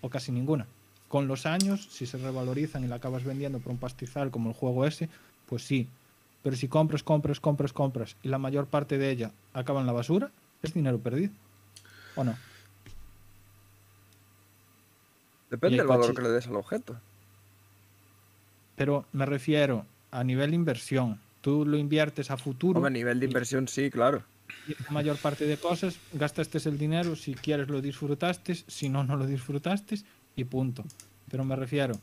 o 0.00 0.10
casi 0.10 0.32
ninguna. 0.32 0.66
Con 1.08 1.28
los 1.28 1.46
años, 1.46 1.88
si 1.90 2.06
se 2.06 2.18
revalorizan 2.18 2.84
y 2.84 2.88
la 2.88 2.96
acabas 2.96 3.24
vendiendo 3.24 3.58
por 3.58 3.72
un 3.72 3.78
pastizal 3.78 4.30
como 4.30 4.50
el 4.50 4.54
juego 4.54 4.86
ese, 4.86 5.08
pues 5.46 5.62
sí. 5.62 5.88
Pero 6.42 6.56
si 6.56 6.68
compras, 6.68 7.02
compras, 7.02 7.38
compras, 7.38 7.72
compras 7.72 8.16
y 8.22 8.28
la 8.28 8.38
mayor 8.38 8.66
parte 8.66 8.98
de 8.98 9.10
ella 9.10 9.30
acaba 9.52 9.80
en 9.80 9.86
la 9.86 9.92
basura, 9.92 10.30
es 10.62 10.74
dinero 10.74 10.98
perdido. 10.98 11.32
¿O 12.16 12.24
no? 12.24 12.36
Depende 15.50 15.76
del 15.76 15.86
valor 15.86 16.14
que 16.14 16.22
le 16.22 16.30
des 16.30 16.46
al 16.46 16.56
objeto. 16.56 16.96
Pero 18.74 19.04
me 19.12 19.26
refiero 19.26 19.84
a 20.10 20.24
nivel 20.24 20.54
inversión. 20.54 21.20
Tú 21.42 21.66
lo 21.66 21.76
inviertes 21.76 22.30
a 22.30 22.36
futuro 22.36 22.78
Hombre, 22.78 22.88
a 22.88 22.92
nivel 22.92 23.20
de 23.20 23.26
inversión 23.26 23.68
sí, 23.68 23.90
claro. 23.90 24.22
Y 24.66 24.82
la 24.82 24.90
mayor 24.90 25.16
parte 25.16 25.46
de 25.46 25.56
cosas 25.56 25.96
gastaste 26.12 26.58
el 26.68 26.78
dinero, 26.78 27.16
si 27.16 27.34
quieres 27.34 27.68
lo 27.68 27.80
disfrutaste, 27.80 28.54
si 28.54 28.88
no, 28.88 29.04
no 29.04 29.16
lo 29.16 29.26
disfrutaste 29.26 29.96
y 30.36 30.44
punto. 30.44 30.84
Pero 31.30 31.44
me 31.44 31.56
refiero, 31.56 31.98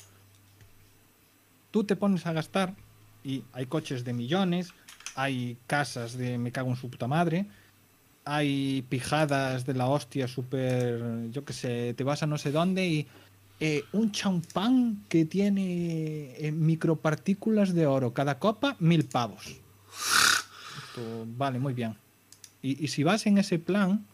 tú 1.71 1.83
te 1.83 1.95
pones 1.95 2.25
a 2.25 2.33
gastar 2.33 2.75
y 3.23 3.43
hay 3.53 3.65
coches 3.65 4.03
de 4.03 4.13
millones, 4.13 4.73
hay 5.15 5.57
casas 5.67 6.17
de 6.17 6.37
me 6.37 6.51
cago 6.51 6.69
en 6.69 6.75
su 6.75 6.89
puta 6.89 7.07
madre, 7.07 7.45
hay 8.25 8.83
pijadas 8.89 9.65
de 9.65 9.73
la 9.73 9.87
hostia 9.87 10.27
súper, 10.27 11.29
yo 11.31 11.45
qué 11.45 11.53
sé, 11.53 11.93
te 11.93 12.03
vas 12.03 12.23
a 12.23 12.27
no 12.27 12.37
sé 12.37 12.51
dónde 12.51 12.87
y 12.87 13.07
eh, 13.61 13.83
un 13.91 14.11
champán 14.11 15.03
que 15.09 15.25
tiene 15.25 16.35
eh, 16.37 16.51
micropartículas 16.51 17.73
de 17.73 17.87
oro, 17.87 18.13
cada 18.13 18.39
copa 18.39 18.75
mil 18.79 19.05
pavos. 19.05 19.59
Vale, 21.37 21.59
muy 21.59 21.73
bien. 21.73 21.95
Y, 22.61 22.83
y 22.83 22.87
si 22.89 23.03
vas 23.03 23.25
en 23.25 23.37
ese 23.37 23.59
plan, 23.59 24.05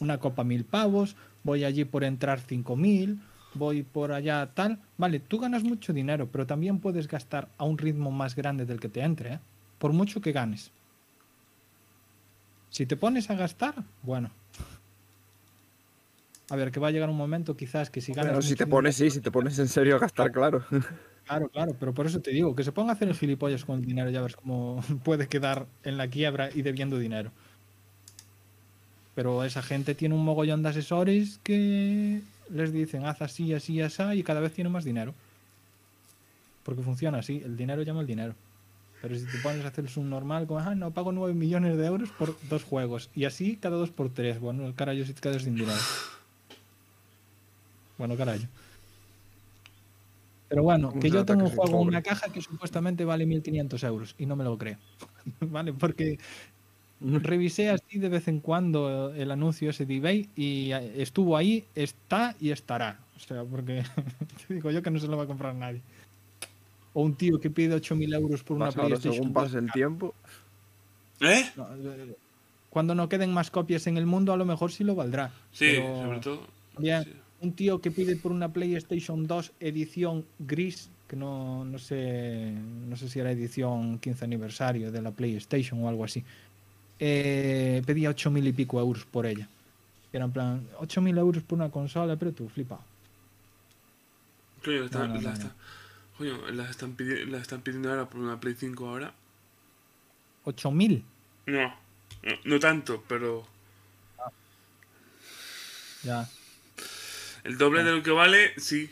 una 0.00 0.18
copa 0.18 0.44
mil 0.44 0.64
pavos, 0.64 1.16
voy 1.42 1.64
allí 1.64 1.84
por 1.84 2.04
entrar 2.04 2.40
cinco 2.40 2.76
mil, 2.76 3.20
voy 3.54 3.82
por 3.82 4.12
allá 4.12 4.50
tal. 4.54 4.78
Vale, 4.98 5.20
tú 5.20 5.38
ganas 5.38 5.62
mucho 5.64 5.92
dinero, 5.92 6.28
pero 6.30 6.46
también 6.46 6.78
puedes 6.80 7.08
gastar 7.08 7.48
a 7.58 7.64
un 7.64 7.78
ritmo 7.78 8.10
más 8.10 8.34
grande 8.36 8.66
del 8.66 8.80
que 8.80 8.88
te 8.88 9.00
entre, 9.00 9.34
¿eh? 9.34 9.38
por 9.78 9.92
mucho 9.92 10.20
que 10.20 10.32
ganes. 10.32 10.70
Si 12.70 12.84
te 12.84 12.96
pones 12.96 13.30
a 13.30 13.34
gastar, 13.34 13.74
bueno. 14.02 14.30
A 16.50 16.56
ver, 16.56 16.70
que 16.70 16.78
va 16.78 16.88
a 16.88 16.90
llegar 16.90 17.08
un 17.08 17.16
momento 17.16 17.56
quizás 17.56 17.90
que 17.90 18.00
si 18.00 18.12
ganas... 18.12 18.30
Pero 18.32 18.42
si 18.42 18.50
te 18.50 18.64
dinero- 18.64 18.70
pones, 18.76 18.96
sí, 18.96 19.10
si 19.10 19.20
te 19.20 19.30
pones 19.30 19.58
en 19.58 19.68
serio 19.68 19.96
a 19.96 19.98
gastar, 19.98 20.30
claro. 20.32 20.64
Claro, 21.26 21.48
claro, 21.48 21.74
pero 21.80 21.92
por 21.92 22.06
eso 22.06 22.20
te 22.20 22.30
digo, 22.30 22.54
que 22.54 22.62
se 22.62 22.70
ponga 22.70 22.92
a 22.92 22.94
hacer 22.94 23.08
el 23.08 23.16
gilipollas 23.16 23.64
con 23.64 23.80
el 23.80 23.84
dinero, 23.84 24.10
ya 24.10 24.20
ves 24.22 24.36
cómo 24.36 24.80
puede 25.04 25.26
quedar 25.26 25.66
en 25.82 25.96
la 25.96 26.06
quiebra 26.06 26.50
y 26.54 26.62
debiendo 26.62 27.00
dinero. 27.00 27.32
Pero 29.16 29.42
esa 29.44 29.62
gente 29.62 29.94
tiene 29.94 30.14
un 30.14 30.24
mogollón 30.24 30.62
de 30.62 30.68
asesores 30.68 31.40
que 31.42 32.20
les 32.50 32.72
dicen 32.72 33.06
haz 33.06 33.22
así, 33.22 33.52
así, 33.54 33.80
así, 33.80 34.02
y 34.14 34.22
cada 34.22 34.40
vez 34.40 34.52
tiene 34.52 34.70
más 34.70 34.84
dinero. 34.84 35.14
Porque 36.62 36.82
funciona 36.82 37.18
así, 37.18 37.42
el 37.44 37.56
dinero 37.56 37.82
llama 37.82 38.02
el 38.02 38.06
dinero. 38.06 38.34
Pero 39.00 39.16
si 39.16 39.24
te 39.24 39.38
pones 39.38 39.64
a 39.64 39.68
hacer 39.68 39.84
el 39.84 39.90
subnormal, 39.90 40.46
como, 40.46 40.60
ah, 40.60 40.74
no, 40.74 40.90
pago 40.90 41.12
9 41.12 41.32
millones 41.32 41.78
de 41.78 41.86
euros 41.86 42.10
por 42.10 42.36
dos 42.48 42.62
juegos. 42.62 43.08
Y 43.14 43.24
así 43.24 43.56
cada 43.56 43.76
dos 43.76 43.90
por 43.90 44.10
tres. 44.10 44.38
Bueno, 44.38 44.66
el 44.66 44.74
carajo 44.74 45.02
si 45.04 45.14
te 45.14 45.20
quedas 45.20 45.42
sin 45.42 45.54
dinero. 45.54 45.78
Bueno, 47.98 48.16
carajo. 48.16 48.44
Pero 50.48 50.62
bueno, 50.62 50.90
¿Cómo 50.90 51.00
que 51.00 51.10
yo 51.10 51.24
tengo 51.24 51.44
un 51.44 51.50
juego 51.50 51.82
en 51.82 51.88
una 51.88 52.02
caja 52.02 52.28
que 52.28 52.40
supuestamente 52.40 53.04
vale 53.04 53.26
1.500 53.26 53.86
euros 53.86 54.14
y 54.18 54.26
no 54.26 54.36
me 54.36 54.44
lo 54.44 54.58
creo. 54.58 54.76
¿Vale? 55.40 55.72
Porque 55.72 56.18
revisé 57.00 57.70
así 57.70 57.98
de 57.98 58.08
vez 58.08 58.28
en 58.28 58.40
cuando 58.40 59.12
el 59.14 59.30
anuncio 59.30 59.70
ese 59.70 59.84
de 59.86 59.96
eBay 59.96 60.28
y 60.34 60.72
eh, 60.72 61.02
estuvo 61.02 61.36
ahí, 61.36 61.64
está 61.74 62.34
y 62.40 62.50
estará. 62.50 62.98
O 63.16 63.20
sea, 63.20 63.44
porque 63.44 63.82
te 64.46 64.54
digo 64.54 64.70
yo 64.70 64.82
que 64.82 64.90
no 64.90 64.98
se 64.98 65.06
lo 65.06 65.16
va 65.16 65.24
a 65.24 65.26
comprar 65.26 65.54
nadie. 65.54 65.80
O 66.94 67.02
un 67.02 67.14
tío 67.14 67.38
que 67.38 67.50
pide 67.50 67.76
8.000 67.76 68.14
euros 68.14 68.42
por 68.42 68.56
una 68.56 68.66
ahora, 68.66 68.86
PlayStation. 68.86 69.14
según 69.14 69.32
pase 69.32 69.58
el 69.58 69.70
tiempo. 69.70 70.14
¿Eh? 71.20 71.44
No, 71.56 71.68
eh, 71.74 72.16
Cuando 72.70 72.94
no 72.94 73.08
queden 73.08 73.32
más 73.32 73.50
copias 73.50 73.86
en 73.86 73.98
el 73.98 74.06
mundo, 74.06 74.32
a 74.32 74.36
lo 74.36 74.44
mejor 74.46 74.72
sí 74.72 74.82
lo 74.84 74.94
valdrá. 74.94 75.30
Sí, 75.52 75.66
Pero 75.76 75.96
sobre 76.02 76.20
todo. 76.20 76.40
bien, 76.78 77.04
sí. 77.04 77.10
un 77.42 77.52
tío 77.52 77.80
que 77.80 77.90
pide 77.90 78.16
por 78.16 78.32
una 78.32 78.50
PlayStation 78.50 79.26
2 79.26 79.52
edición 79.60 80.24
gris, 80.38 80.88
que 81.06 81.16
no, 81.16 81.64
no 81.64 81.78
sé 81.78 82.52
no 82.88 82.96
sé 82.96 83.08
si 83.08 83.20
era 83.20 83.30
edición 83.30 83.98
15 83.98 84.24
aniversario 84.24 84.90
de 84.90 85.02
la 85.02 85.10
PlayStation 85.10 85.82
o 85.84 85.88
algo 85.88 86.04
así, 86.04 86.24
eh, 86.98 87.82
pedía 87.86 88.10
8.000 88.10 88.46
y 88.46 88.52
pico 88.52 88.80
euros 88.80 89.04
por 89.04 89.26
ella. 89.26 89.48
Era 90.12 90.24
en 90.24 90.32
plan, 90.32 90.68
8.000 90.80 91.18
euros 91.18 91.42
por 91.42 91.58
una 91.58 91.70
consola, 91.70 92.16
pero 92.16 92.32
tú 92.32 92.48
flipado. 92.48 92.82
Coño, 94.64 94.78
la 94.80 94.84
están, 94.86 95.08
no, 95.08 95.14
la 95.20 95.20
no, 95.20 95.32
está- 95.32 95.54
coño, 96.18 96.50
la 96.50 96.70
están, 96.70 96.96
pidi- 96.96 97.24
la 97.26 97.38
están 97.38 97.60
pidiendo 97.60 97.90
ahora 97.90 98.08
por 98.08 98.20
una 98.20 98.40
Play 98.40 98.54
5 98.58 98.88
ahora. 98.88 99.12
8.000. 100.44 101.02
No, 101.46 101.68
no, 102.22 102.32
no 102.44 102.60
tanto, 102.60 103.04
pero 103.08 103.46
Ya. 106.02 106.28
el 107.44 107.58
doble 107.58 107.84
de 107.84 107.92
lo 107.92 108.02
que 108.02 108.10
vale, 108.10 108.58
sí. 108.58 108.90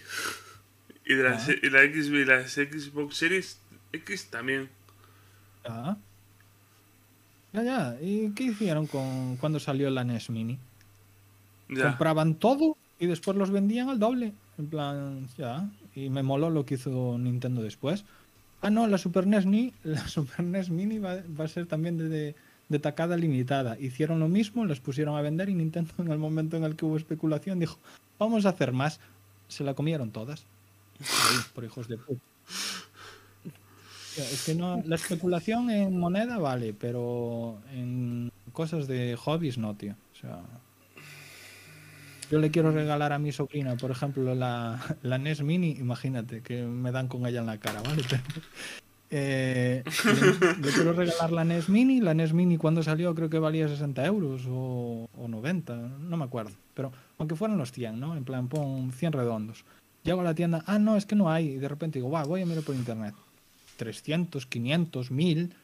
Y, 1.06 1.14
de 1.14 1.22
la, 1.22 1.36
Ah. 1.36 1.46
y 1.62 1.70
la 1.70 1.82
X 1.84 2.06
y 2.08 2.24
las 2.24 2.52
Xbox 2.52 3.16
Series 3.16 3.58
X 3.92 4.26
también. 4.30 4.68
Ya. 5.64 5.96
Ya, 7.54 7.62
ya. 7.62 7.96
¿Y 8.00 8.30
qué 8.30 8.44
hicieron 8.44 8.86
con 8.86 9.36
cuando 9.36 9.60
salió 9.60 9.88
la 9.88 10.04
NES 10.04 10.28
Mini? 10.28 10.58
Ya. 11.68 11.84
compraban 11.90 12.34
todo 12.34 12.76
y 12.98 13.06
después 13.06 13.36
los 13.36 13.50
vendían 13.50 13.88
al 13.88 13.98
doble. 13.98 14.32
En 14.58 14.66
plan, 14.66 15.28
ya. 15.38 15.68
Y 15.94 16.10
me 16.10 16.22
moló 16.22 16.50
lo 16.50 16.66
que 16.66 16.74
hizo 16.74 17.16
Nintendo 17.16 17.62
después. 17.62 18.04
Ah, 18.60 18.70
no, 18.70 18.86
la 18.86 18.98
Super 18.98 19.26
NES, 19.26 19.46
Mini, 19.46 19.72
la 19.84 20.06
Super 20.08 20.44
NES 20.44 20.70
Mini 20.70 20.98
va, 20.98 21.18
va 21.38 21.44
a 21.44 21.48
ser 21.48 21.66
también 21.66 21.96
de, 21.96 22.08
de, 22.08 22.34
de 22.68 22.78
tacada 22.78 23.16
limitada. 23.16 23.78
Hicieron 23.78 24.20
lo 24.20 24.28
mismo, 24.28 24.64
las 24.64 24.80
pusieron 24.80 25.16
a 25.16 25.22
vender 25.22 25.48
y 25.48 25.54
Nintendo 25.54 25.92
en 25.98 26.10
el 26.10 26.18
momento 26.18 26.56
en 26.56 26.64
el 26.64 26.74
que 26.76 26.84
hubo 26.84 26.96
especulación 26.96 27.60
dijo, 27.60 27.78
vamos 28.18 28.46
a 28.46 28.50
hacer 28.50 28.72
más. 28.72 29.00
Se 29.48 29.62
la 29.62 29.74
comieron 29.74 30.10
todas. 30.10 30.44
Por 31.54 31.64
hijos 31.64 31.86
de 31.86 31.98
puta. 31.98 32.20
Es 34.16 34.44
que 34.46 34.54
no, 34.54 34.82
la 34.84 34.96
especulación 34.96 35.70
en 35.70 35.98
moneda 35.98 36.38
vale, 36.38 36.72
pero 36.72 37.58
en 37.72 38.30
cosas 38.52 38.86
de 38.86 39.16
hobbies 39.16 39.58
no, 39.58 39.74
tío. 39.74 39.94
O 40.12 40.16
sea, 40.16 40.40
yo 42.30 42.38
le 42.38 42.50
quiero 42.50 42.70
regalar 42.70 43.12
a 43.12 43.18
mi 43.18 43.32
sobrina, 43.32 43.76
por 43.76 43.90
ejemplo, 43.90 44.34
la, 44.34 44.80
la 45.02 45.18
NES 45.18 45.42
Mini, 45.42 45.72
imagínate 45.72 46.42
que 46.42 46.62
me 46.62 46.92
dan 46.92 47.08
con 47.08 47.26
ella 47.26 47.40
en 47.40 47.46
la 47.46 47.58
cara, 47.58 47.82
¿vale? 47.82 48.02
Pero, 48.08 48.22
eh, 49.10 49.84
le 50.60 50.70
quiero 50.70 50.92
regalar 50.92 51.32
la 51.32 51.44
NES 51.44 51.68
Mini, 51.68 52.00
la 52.00 52.14
NES 52.14 52.32
Mini 52.32 52.56
cuando 52.56 52.82
salió 52.82 53.14
creo 53.14 53.28
que 53.28 53.38
valía 53.38 53.68
60 53.68 54.04
euros 54.06 54.42
o, 54.48 55.08
o 55.18 55.28
90, 55.28 55.74
no 55.76 56.16
me 56.16 56.24
acuerdo, 56.24 56.52
pero 56.74 56.92
aunque 57.18 57.34
fueran 57.34 57.58
los 57.58 57.72
100, 57.72 57.98
¿no? 57.98 58.16
En 58.16 58.24
plan, 58.24 58.48
pon 58.48 58.92
100 58.92 59.12
redondos. 59.12 59.64
Llego 60.04 60.20
a 60.20 60.24
la 60.24 60.34
tienda, 60.34 60.62
ah, 60.66 60.78
no, 60.78 60.96
es 60.96 61.06
que 61.06 61.16
no 61.16 61.30
hay, 61.30 61.48
y 61.48 61.56
de 61.56 61.68
repente 61.68 61.98
digo, 61.98 62.10
va, 62.10 62.24
voy 62.24 62.42
a 62.42 62.46
mirar 62.46 62.62
por 62.62 62.74
internet. 62.74 63.14
300, 63.76 64.46
500, 64.46 65.10
1000, 65.10 65.54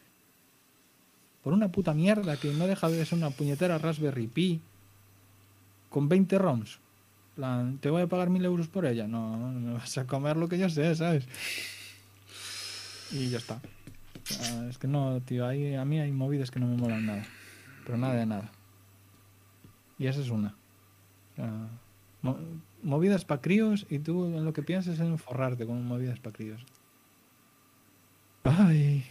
por 1.43 1.53
una 1.53 1.69
puta 1.69 1.95
mierda 1.95 2.37
que 2.37 2.53
no 2.53 2.67
deja 2.67 2.89
de 2.89 3.05
ser 3.05 3.19
una 3.19 3.31
puñetera 3.31 3.79
Raspberry 3.79 4.27
Pi 4.27 4.61
con 5.89 6.09
20 6.09 6.39
ROMs. 6.39 6.79
Plan, 7.37 7.79
¿te 7.79 7.91
voy 7.91 8.03
a 8.03 8.07
pagar 8.07 8.31
1000 8.31 8.45
euros 8.45 8.69
por 8.69 8.87
ella? 8.87 9.07
No, 9.07 9.53
no 9.53 9.75
vas 9.75 9.97
a 9.99 10.07
comer 10.07 10.37
lo 10.37 10.49
que 10.49 10.59
yo 10.59 10.69
sé, 10.69 10.95
¿sabes? 10.95 11.27
Y 13.13 13.31
ya 13.31 13.39
está. 13.39 13.61
Es 14.69 14.79
que 14.79 14.87
no, 14.87 15.21
tío, 15.23 15.47
hay, 15.47 15.75
a 15.75 15.85
mí 15.85 15.99
hay 15.99 16.13
movidas 16.13 16.51
que 16.51 16.61
no 16.61 16.67
me 16.67 16.77
molan 16.77 17.07
nada. 17.07 17.25
Pero 17.85 17.99
nada 17.99 18.15
de 18.15 18.27
nada. 18.27 18.53
Y 19.99 20.07
esa 20.07 20.21
es 20.21 20.31
una. 20.31 20.55
Movidas 22.83 23.25
para 23.25 23.41
críos 23.41 23.87
y 23.91 23.99
tú 23.99 24.27
en 24.27 24.45
lo 24.45 24.53
que 24.53 24.63
piensas 24.63 24.95
es 24.95 25.01
en 25.01 25.19
forrarte 25.19 25.67
con 25.67 25.85
movidas 25.85 26.21
para 26.21 26.37
críos. 26.37 26.65
Ay. 28.59 29.05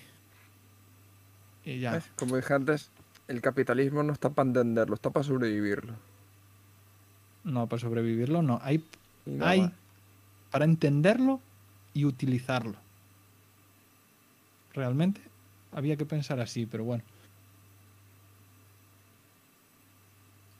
Y 1.65 1.79
ya. 1.79 1.93
¿Ves? 1.93 2.05
Como 2.15 2.35
dije 2.35 2.53
antes, 2.53 2.89
el 3.27 3.41
capitalismo 3.41 4.03
no 4.03 4.13
está 4.13 4.29
para 4.29 4.47
entenderlo, 4.47 4.95
está 4.95 5.11
para 5.11 5.23
sobrevivirlo. 5.23 5.93
No, 7.43 7.67
para 7.67 7.79
sobrevivirlo 7.79 8.41
no. 8.41 8.59
Hay, 8.63 8.83
hay 9.41 9.71
para 10.51 10.65
entenderlo 10.65 11.39
y 11.93 12.05
utilizarlo. 12.05 12.75
Realmente 14.73 15.21
había 15.71 15.95
que 15.95 16.05
pensar 16.05 16.39
así, 16.39 16.65
pero 16.65 16.83
bueno. 16.83 17.03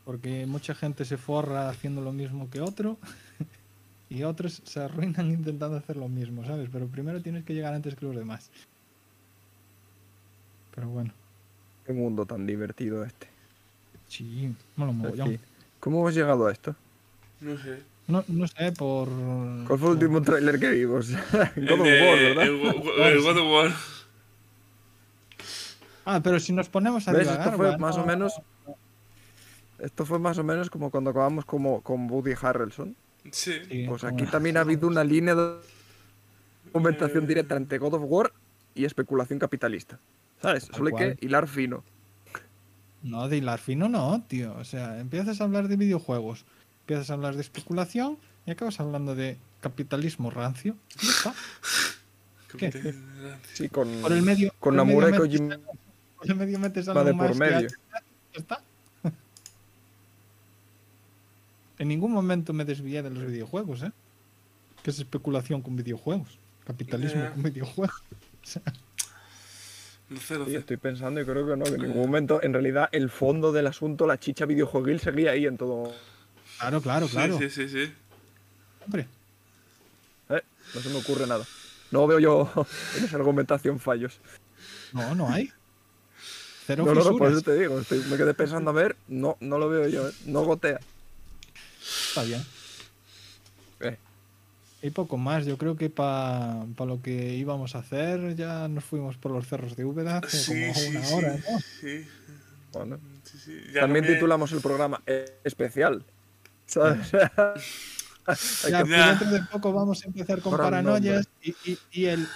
Porque 0.06 0.46
mucha 0.48 0.74
gente 0.74 1.06
se 1.06 1.18
forra 1.18 1.70
haciendo 1.70 2.02
lo 2.02 2.12
mismo 2.12 2.50
que 2.50 2.62
otro 2.62 2.98
y 4.10 4.24
otros 4.24 4.62
se 4.66 4.80
arruinan 4.82 5.30
intentando 5.32 5.78
hacer 5.78 5.98
lo 5.98 6.08
mismo, 6.08 6.44
¿sabes? 6.46 6.70
Pero 6.72 6.88
primero 6.88 7.22
tienes 7.22 7.44
que 7.46 7.54
llegar 7.54 7.74
antes 7.74 7.96
que 7.96 8.06
los 8.06 8.16
demás. 8.16 8.50
Pero 10.76 10.88
bueno, 10.90 11.12
Qué 11.86 11.94
mundo 11.94 12.26
tan 12.26 12.46
divertido 12.46 13.04
este. 13.04 13.28
sí, 14.08 14.54
mogollón. 14.76 15.28
Aquí. 15.30 15.40
¿Cómo 15.80 16.00
hemos 16.02 16.14
llegado 16.14 16.48
a 16.48 16.52
esto? 16.52 16.76
No 17.42 17.58
sé. 17.58 17.80
No, 18.08 18.24
no 18.28 18.48
sé, 18.48 18.72
por... 18.72 19.08
¿Cuál 19.08 19.66
fue 19.68 19.76
el 19.76 19.80
por- 19.80 19.90
último 19.92 20.22
tráiler 20.22 20.60
que 20.60 20.70
vimos? 20.72 21.12
God 21.32 21.58
El 21.58 21.72
of 21.72 21.80
War, 21.80 21.88
¿verdad? 22.20 22.44
El, 22.44 22.60
Go- 22.60 22.94
el 23.06 23.22
God 23.22 23.38
of 23.38 23.52
War. 23.52 23.72
Ah, 26.06 26.20
pero 26.24 26.40
si 26.40 26.54
nos 26.54 26.70
ponemos 26.70 27.08
a 27.08 27.12
¿Ves? 27.12 27.22
divagar, 27.28 27.46
Esto 27.48 27.58
fue 27.58 27.66
bueno, 27.68 27.80
más 27.80 27.98
o 27.98 28.06
menos. 28.06 28.34
Esto 29.80 30.06
fue 30.06 30.20
más 30.20 30.38
o 30.40 30.44
menos 30.44 30.70
como 30.70 30.90
cuando 30.92 31.12
acabamos 31.12 31.46
como, 31.46 31.82
con 31.82 32.10
Woody 32.10 32.34
Harrelson. 32.42 32.96
Sí. 33.32 33.54
sí, 33.70 33.86
Pues 33.88 34.04
aquí 34.04 34.26
también 34.26 34.58
ha 34.58 34.62
habido 34.62 34.88
una 34.88 35.04
línea 35.04 35.36
de 35.36 35.56
argumentación 36.68 37.28
directa 37.28 37.56
entre 37.56 37.78
God 37.78 37.96
of 37.96 38.04
War 38.06 38.32
y 38.76 38.86
especulación 38.86 39.40
capitalista. 39.40 40.00
¿Sabes? 40.42 40.70
Solo 40.74 40.88
hay 40.88 40.92
cual. 40.92 41.18
que 41.18 41.26
hilar 41.26 41.48
fino. 41.48 41.84
No, 43.04 43.28
de 43.30 43.38
hilar 43.38 43.60
fino 43.60 43.88
no, 43.90 44.24
tío. 44.28 44.56
O 44.58 44.64
sea, 44.64 45.00
empiezas 45.00 45.42
a 45.42 45.44
hablar 45.46 45.68
de 45.68 45.76
videojuegos, 45.78 46.46
empiezas 46.82 47.10
a 47.10 47.14
hablar 47.14 47.36
de 47.36 47.42
especulación 47.42 48.18
y 48.46 48.52
acabas 48.52 48.80
hablando 48.80 49.16
de 49.16 49.38
capitalismo 49.62 50.30
rancio. 50.32 50.76
Y 51.02 51.06
ya 51.06 51.12
está. 51.12 51.34
¿Qué? 52.58 52.96
Sí, 53.54 53.70
con, 53.70 53.88
Por 54.02 54.12
el 54.12 54.22
medio. 54.24 54.52
con 54.60 54.76
por 54.76 54.80
el 54.82 54.86
medio 54.88 55.02
Namura 55.02 55.10
y 55.10 55.12
metes- 55.12 55.40
Kojima 55.40 55.58
Por 56.18 56.30
el 56.32 56.36
medio 56.38 56.60
metes 56.60 56.86
de 56.86 56.92
algo 56.92 57.04
por 57.04 57.16
más 57.16 57.32
que 57.32 57.38
medio. 57.38 57.68
ya 57.70 58.40
está. 58.40 58.62
En 61.80 61.88
ningún 61.88 62.12
momento 62.12 62.54
me 62.54 62.66
desvié 62.66 63.02
de 63.02 63.10
los 63.10 63.26
videojuegos, 63.26 63.84
¿eh? 63.84 63.92
Que 64.84 64.92
es 64.92 65.00
especulación 65.00 65.62
con 65.62 65.76
videojuegos. 65.76 66.38
Capitalismo 66.66 67.30
con 67.32 67.44
videojuegos. 67.44 68.04
O 68.42 68.48
sea, 68.48 68.62
No 70.10 70.20
sé, 70.22 70.38
no 70.40 70.46
Sí, 70.46 70.52
sé. 70.52 70.58
estoy 70.58 70.78
pensando 70.78 71.20
y 71.22 71.26
creo 71.26 71.46
que 71.46 71.56
no, 71.58 71.66
que 71.66 71.72
en 71.76 71.82
ningún 71.82 71.98
momento, 72.06 72.42
en 72.42 72.54
realidad, 72.54 72.88
el 72.94 73.10
fondo 73.10 73.52
del 73.52 73.68
asunto, 73.68 74.08
la 74.08 74.18
chicha 74.18 74.46
videojueguil, 74.46 75.00
seguía 75.02 75.32
ahí 75.32 75.46
en 75.46 75.58
todo. 75.58 75.94
claro, 76.58 76.82
claro, 76.82 77.08
Sí, 77.08 77.12
claro. 77.14 77.38
Sí, 77.38 77.50
sí, 77.50 77.68
sí. 77.70 77.94
Hombre, 78.86 79.08
Eh, 80.30 80.42
no 80.74 80.82
se 80.82 80.90
me 80.90 80.96
ocurre 80.98 81.28
nada. 81.28 81.46
No 81.92 82.08
veo 82.08 82.20
yo 82.20 82.50
en 82.98 83.04
esa 83.04 83.18
argumentación 83.18 83.80
fallos. 83.80 84.20
No, 84.94 85.14
no 85.16 85.30
hay. 85.30 85.52
Cero 86.66 86.86
No, 86.86 86.94
no, 86.96 87.04
no, 87.04 87.18
por 87.18 87.30
eso 87.32 87.42
te 87.42 87.56
digo. 87.60 87.80
estoy- 87.80 88.04
me 88.10 88.16
quedé 88.18 88.34
pensando 88.34 88.70
a 88.72 88.74
ver. 88.74 88.96
No, 89.10 89.38
no 89.42 89.60
lo 89.60 89.70
veo 89.70 89.88
yo, 89.90 90.08
¿eh? 90.08 90.14
No 90.26 90.44
gotea. 90.44 90.80
Está 92.10 92.24
bien. 92.24 92.44
Eh, 93.82 93.98
Y 94.82 94.90
poco 94.92 95.18
más. 95.18 95.46
Yo 95.46 95.58
creo 95.58 95.76
que 95.76 95.90
para 95.90 96.66
lo 96.78 97.02
que 97.02 97.36
íbamos 97.36 97.76
a 97.76 97.80
hacer 97.80 98.36
ya 98.36 98.68
nos 98.68 98.84
fuimos 98.86 99.18
por 99.18 99.32
los 99.32 99.48
cerros 99.48 99.76
de 99.76 99.86
Úbeda 99.86 100.18
hace 100.20 100.38
Sí, 100.38 100.54
como 100.62 100.74
sí, 100.74 100.88
una 100.90 101.04
sí, 101.04 101.14
hora, 101.14 101.34
¿no? 101.34 101.60
sí, 101.82 102.08
bueno. 102.72 103.00
sí, 103.24 103.38
sí. 103.46 103.62
Ya 103.74 103.82
También 103.82 104.06
titulamos 104.06 104.52
el 104.52 104.62
programa 104.62 105.02
eh, 105.06 105.40
especial. 105.44 106.04
¿Sabes? 106.66 107.12
Ya, 108.70 108.82
pues 108.86 108.90
dentro 108.90 109.30
de 109.32 109.42
poco 109.52 109.74
vamos 109.74 110.04
a 110.04 110.08
empezar 110.08 110.40
con 110.42 110.56
paranoias 110.56 111.28
y, 111.42 111.50
y- 111.72 111.80
y 111.92 112.06
el 112.06 112.28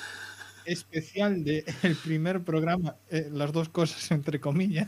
especial 0.65 1.43
del 1.43 1.63
primer 2.03 2.41
programa, 2.41 2.95
eh, 3.09 3.29
las 3.31 3.51
dos 3.51 3.69
cosas 3.69 4.09
entre 4.11 4.39
comillas, 4.39 4.87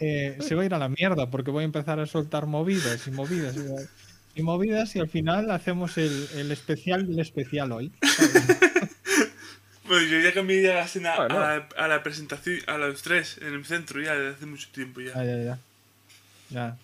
eh, 0.00 0.38
se 0.40 0.54
va 0.54 0.62
a 0.62 0.64
ir 0.66 0.74
a 0.74 0.78
la 0.78 0.88
mierda 0.88 1.30
porque 1.30 1.50
voy 1.50 1.62
a 1.62 1.64
empezar 1.66 2.00
a 2.00 2.06
soltar 2.06 2.46
movidas 2.46 3.06
y 3.06 3.10
movidas 3.10 3.54
y, 3.56 4.40
y 4.40 4.42
movidas 4.42 4.96
y 4.96 5.00
al 5.00 5.08
final 5.08 5.50
hacemos 5.50 5.96
el, 5.98 6.28
el 6.36 6.50
especial 6.52 7.06
del 7.06 7.20
especial 7.20 7.70
hoy. 7.72 7.92
Pues 9.86 10.08
yo 10.08 10.20
ya 10.20 10.32
cambié 10.32 10.62
ya 10.62 10.74
la 10.74 10.84
escena 10.84 11.16
Bueno. 11.16 11.36
a, 11.38 11.56
la, 11.56 11.68
a 11.76 11.88
la 11.88 12.02
presentación, 12.02 12.58
a 12.68 12.78
los 12.78 13.02
tres 13.02 13.38
en 13.42 13.54
el 13.54 13.64
centro 13.64 14.00
ya 14.00 14.14
desde 14.14 14.36
hace 14.36 14.46
mucho 14.46 14.68
tiempo 14.72 15.00
ya. 15.00 15.14
Ya, 15.14 15.24
ya, 15.24 15.42
ya. 15.42 15.58
Ya. 16.50 16.76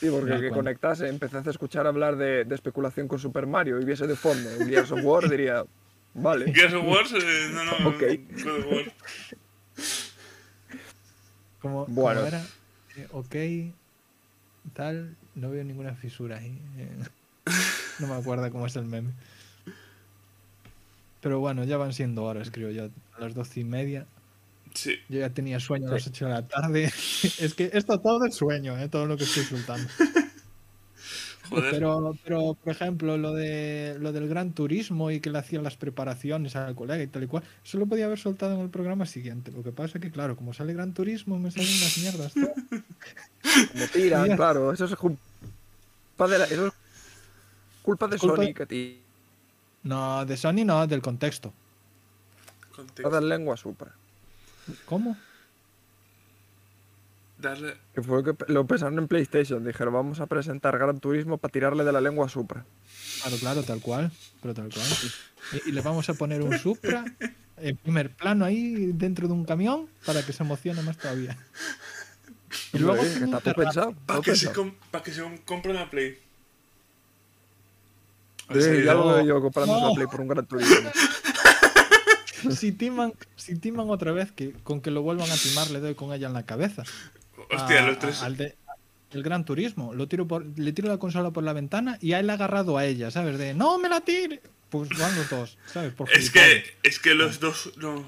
Sí, 0.00 0.08
porque 0.10 0.30
Me 0.32 0.40
que 0.40 0.48
conectase, 0.50 1.08
empezase 1.08 1.48
a 1.48 1.52
escuchar 1.52 1.86
hablar 1.86 2.16
de, 2.16 2.44
de 2.44 2.54
especulación 2.54 3.08
con 3.08 3.18
Super 3.18 3.46
Mario 3.46 3.80
y 3.80 3.84
viese 3.84 4.06
de 4.06 4.16
fondo 4.16 4.48
Gears 4.64 4.92
of 4.92 5.00
War, 5.02 5.28
diría, 5.28 5.64
vale. 6.14 6.52
Gears 6.54 6.72
of 6.74 6.84
War, 6.86 7.04
eh, 7.14 7.50
no, 7.52 7.64
no, 7.64 7.88
Ok. 7.90 8.02
God 8.44 8.58
of 8.58 8.66
War. 8.72 8.84
Como, 11.60 11.86
Bueno. 11.86 12.24
era? 12.26 12.44
Eh, 12.96 13.08
ok, 13.12 13.36
tal, 14.74 15.16
no 15.34 15.50
veo 15.50 15.64
ninguna 15.64 15.94
fisura 15.94 16.38
ahí. 16.38 16.60
eh. 16.78 16.88
no 17.98 18.06
me 18.06 18.14
acuerdo 18.14 18.50
cómo 18.50 18.66
es 18.66 18.76
el 18.76 18.84
meme. 18.84 19.10
Pero 21.20 21.40
bueno, 21.40 21.64
ya 21.64 21.76
van 21.76 21.92
siendo 21.92 22.24
horas, 22.24 22.50
creo 22.50 22.70
yo, 22.70 22.90
a 23.16 23.20
las 23.20 23.34
doce 23.34 23.60
y 23.60 23.64
media. 23.64 24.06
Sí. 24.74 24.96
Yo 25.08 25.18
ya 25.20 25.30
tenía 25.30 25.58
sueño 25.58 25.88
a 25.88 25.94
las 25.94 26.06
8 26.06 26.26
de 26.26 26.30
la 26.30 26.46
tarde. 26.46 26.84
es 27.40 27.54
que 27.54 27.70
esto 27.72 27.98
todo 28.00 28.24
es 28.26 28.34
sueño, 28.36 28.78
¿eh? 28.78 28.88
todo 28.88 29.06
lo 29.06 29.16
que 29.16 29.24
estoy 29.24 29.44
soltando. 29.44 29.88
Joder. 31.50 31.70
Pero, 31.70 32.14
pero, 32.24 32.54
por 32.62 32.72
ejemplo, 32.72 33.16
lo 33.16 33.32
de 33.32 33.96
lo 34.00 34.12
del 34.12 34.28
gran 34.28 34.52
turismo 34.52 35.10
y 35.10 35.20
que 35.20 35.30
le 35.30 35.38
hacían 35.38 35.62
las 35.64 35.76
preparaciones 35.76 36.56
al 36.56 36.74
colega 36.74 37.02
y 37.02 37.06
tal 37.06 37.22
y 37.24 37.26
cual, 37.26 37.42
eso 37.64 37.78
lo 37.78 37.86
podía 37.86 38.04
haber 38.06 38.18
soltado 38.18 38.54
en 38.54 38.60
el 38.60 38.68
programa 38.70 39.06
siguiente. 39.06 39.50
Lo 39.52 39.62
que 39.62 39.72
pasa 39.72 39.98
es 39.98 40.02
que, 40.02 40.10
claro, 40.10 40.36
como 40.36 40.52
sale 40.52 40.72
gran 40.74 40.92
turismo, 40.94 41.38
me 41.38 41.50
salen 41.50 41.68
unas 41.68 41.98
mierdas. 41.98 42.32
Como 42.32 43.86
tiran, 43.92 44.36
claro, 44.36 44.72
eso 44.72 44.84
es 44.84 44.94
culpa 44.96 45.18
de 46.28 46.38
la, 46.38 46.44
eso 46.44 46.66
es 46.66 46.72
culpa 47.82 48.06
de 48.08 48.18
Culpa- 48.18 48.36
Sony 48.44 48.52
que 48.54 48.66
ti 48.66 49.00
No, 49.84 50.26
de 50.26 50.36
Sony 50.36 50.64
no, 50.64 50.86
del 50.86 51.00
contexto. 51.00 51.52
Contexto. 52.74 53.10
dar 53.10 53.22
lengua 53.22 53.56
supra. 53.56 53.90
¿Cómo? 54.84 55.16
Darle. 57.38 57.74
Que 57.94 58.02
fue 58.02 58.22
lo 58.22 58.36
que 58.36 58.52
lo 58.52 58.66
pensaron 58.66 58.98
en 58.98 59.06
PlayStation, 59.06 59.64
dijeron, 59.64 59.94
vamos 59.94 60.18
a 60.20 60.26
presentar 60.26 60.76
Gran 60.78 60.98
Turismo 60.98 61.38
para 61.38 61.52
tirarle 61.52 61.84
de 61.84 61.92
la 61.92 62.00
lengua 62.00 62.26
a 62.26 62.28
Supra. 62.28 62.64
Claro, 63.22 63.36
claro, 63.38 63.62
tal 63.62 63.80
cual. 63.80 64.10
Pero 64.42 64.54
tal 64.54 64.68
cual. 64.72 64.86
Y, 65.64 65.68
y 65.68 65.72
le 65.72 65.80
vamos 65.80 66.08
a 66.08 66.14
poner 66.14 66.42
un 66.42 66.58
Supra 66.58 67.04
en 67.58 67.76
primer 67.76 68.10
plano 68.10 68.44
ahí 68.44 68.90
dentro 68.92 69.28
de 69.28 69.34
un 69.34 69.44
camión 69.44 69.86
para 70.04 70.24
que 70.24 70.32
se 70.32 70.42
emocione 70.42 70.82
más 70.82 70.96
todavía. 70.98 71.36
Y 72.72 72.78
luego 72.78 73.02
que 73.02 73.08
un 73.18 73.24
está 73.24 73.40
todo 73.40 73.54
pensado. 73.54 73.94
Para 74.06 74.20
que, 74.20 74.34
se 74.34 74.50
pa' 74.90 75.02
que 75.02 75.12
se 75.12 75.22
compre 75.44 75.70
una 75.70 75.88
Play. 75.88 76.18
Sí, 78.52 78.62
Sí, 78.62 78.82
ya 78.84 78.94
lo 78.94 79.06
veo 79.08 79.24
yo 79.24 79.40
comprando 79.42 79.74
No. 79.74 79.86
una 79.86 79.94
Play 79.94 80.06
por 80.06 80.20
un 80.20 80.28
Gran 80.28 80.46
Turismo. 80.46 80.90
Si 82.52 82.70
timan, 82.70 83.12
si 83.34 83.56
timan 83.56 83.90
otra 83.90 84.12
vez, 84.12 84.30
que 84.30 84.52
con 84.52 84.80
que 84.80 84.92
lo 84.92 85.02
vuelvan 85.02 85.28
a 85.28 85.34
timar 85.34 85.70
le 85.72 85.80
doy 85.80 85.96
con 85.96 86.12
ella 86.12 86.28
en 86.28 86.34
la 86.34 86.44
cabeza. 86.44 86.84
Hostia, 87.50 87.82
A- 87.84 87.86
los 87.86 87.98
tres. 87.98 88.22
a- 88.22 88.26
al 88.26 88.36
de- 88.36 88.56
el 89.12 89.22
Gran 89.22 89.44
Turismo. 89.44 89.94
Lo 89.94 90.06
tiro 90.08 90.26
por, 90.28 90.44
le 90.58 90.72
tiro 90.72 90.88
la 90.88 90.98
consola 90.98 91.30
por 91.30 91.42
la 91.44 91.52
ventana 91.54 91.96
y 92.00 92.12
a 92.12 92.20
él 92.20 92.28
agarrado 92.30 92.76
a 92.76 92.84
ella, 92.84 93.10
¿sabes? 93.10 93.38
De 93.38 93.54
no 93.54 93.78
me 93.78 93.88
la 93.88 94.00
tire. 94.02 94.40
Pues 94.68 94.90
van 94.98 95.16
los 95.16 95.30
dos, 95.30 95.56
¿sabes? 95.64 95.94
Por 95.94 96.10
Es 96.12 96.30
que, 96.30 96.62
es 96.82 96.98
que 96.98 97.14
los 97.14 97.40
dos. 97.40 97.72
No, 97.78 98.04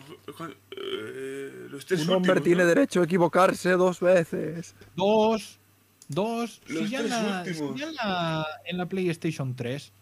eh, 0.76 1.66
los 1.70 1.86
tres 1.86 2.02
Un 2.02 2.10
hombre 2.16 2.32
últimos, 2.32 2.44
tiene 2.44 2.62
¿no? 2.64 2.68
derecho 2.68 3.00
a 3.00 3.04
equivocarse 3.04 3.70
dos 3.72 4.00
veces. 4.00 4.74
Dos. 4.96 5.58
Dos. 6.08 6.60
Los 6.66 6.84
si 6.84 6.88
ya, 6.90 6.98
en 7.00 7.06
tres 7.06 7.10
la, 7.22 7.44
si 7.44 7.50
últimos. 7.62 7.80
ya 7.80 7.92
la, 7.92 8.46
en 8.66 8.76
la 8.78 8.86
PlayStation 8.86 9.54
3. 9.54 9.92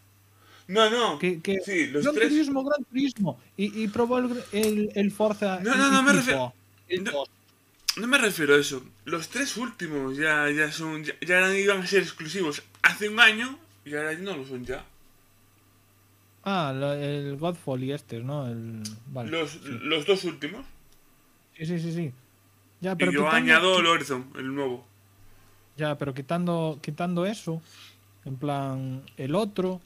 No, 0.68 0.91
no. 0.91 1.18
Que, 1.18 1.41
que 1.41 1.58
Sí, 1.65 1.86
los 1.86 2.02
Gran 2.02 2.15
tres. 2.17 2.28
Turismo, 2.31 2.65
Gran 2.65 2.84
Turismo. 2.84 3.39
Y, 3.57 3.84
y 3.84 3.89
probó 3.89 4.18
el, 4.18 4.42
el, 4.52 4.91
el 4.94 5.10
Forza. 5.10 5.60
No, 5.62 5.76
no, 5.76 5.91
no 5.92 6.02
me 6.02 6.12
refiero- 6.12 6.52
El 6.89 7.05
no. 7.05 7.25
No 7.99 8.07
me 8.07 8.18
refiero 8.18 8.55
a 8.55 8.59
eso. 8.59 8.83
Los 9.05 9.28
tres 9.28 9.57
últimos 9.57 10.17
ya, 10.17 10.49
ya 10.51 10.70
son. 10.73 11.05
Ya, 11.05 11.15
ya 11.20 11.55
iban 11.57 11.81
a 11.83 11.86
ser 11.86 12.02
exclusivos 12.02 12.62
hace 12.83 13.09
un 13.09 13.18
año 13.20 13.59
y 13.85 13.94
ahora 13.94 14.15
no 14.15 14.36
lo 14.36 14.47
son 14.47 14.65
ya. 14.65 14.85
Ah, 16.44 16.73
el 16.99 17.36
Godfall 17.36 17.85
y 17.85 17.93
este, 17.93 18.20
¿no? 18.20 18.47
El, 18.47 18.83
vale. 19.09 19.31
Los, 19.31 19.51
sí. 19.51 19.59
los 19.83 20.07
dos 20.07 20.25
últimos. 20.25 20.65
Sí, 21.57 21.67
sí, 21.67 21.78
sí, 21.81 21.93
sí. 21.93 22.12
Ya, 22.81 22.94
pero 22.97 23.10
y 23.10 23.15
yo 23.15 23.20
quitando- 23.25 23.36
añado 23.36 23.81
el 23.81 23.86
Horizon, 23.86 24.31
el 24.36 24.55
nuevo. 24.55 24.86
Ya, 25.77 25.99
pero 25.99 26.15
quitando, 26.15 26.78
quitando 26.81 27.27
eso, 27.27 27.60
en 28.25 28.36
plan, 28.36 29.02
el 29.17 29.35
otro. 29.35 29.81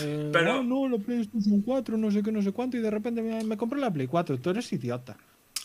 eh, 0.00 0.30
Pero- 0.32 0.52
"Ah, 0.60 0.62
no, 0.62 0.88
la 0.88 0.98
PlayStation 0.98 1.62
4, 1.62 1.96
no 1.96 2.10
sé 2.10 2.22
qué, 2.22 2.30
no 2.30 2.42
sé 2.42 2.52
cuánto, 2.52 2.76
y 2.76 2.80
de 2.80 2.90
repente 2.90 3.22
me, 3.22 3.42
me 3.44 3.56
compré 3.56 3.80
la 3.80 3.90
Play 3.92 4.06
4. 4.06 4.38
Tú 4.38 4.50
eres 4.50 4.70
idiota. 4.72 5.16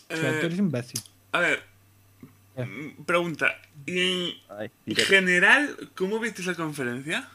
O 0.10 0.16
sea, 0.16 0.38
Eh, 0.38 0.40
tú 0.40 0.46
eres 0.46 0.58
imbécil. 0.60 1.02
A 1.34 1.40
ver, 1.40 1.62
pregunta. 3.06 3.56
¿Y 3.86 4.00
en 4.00 4.34
Ay, 4.58 4.72
general, 4.96 5.92
cómo 5.96 6.20
viste 6.20 6.44
la 6.44 6.56
conferencia? 6.56 7.30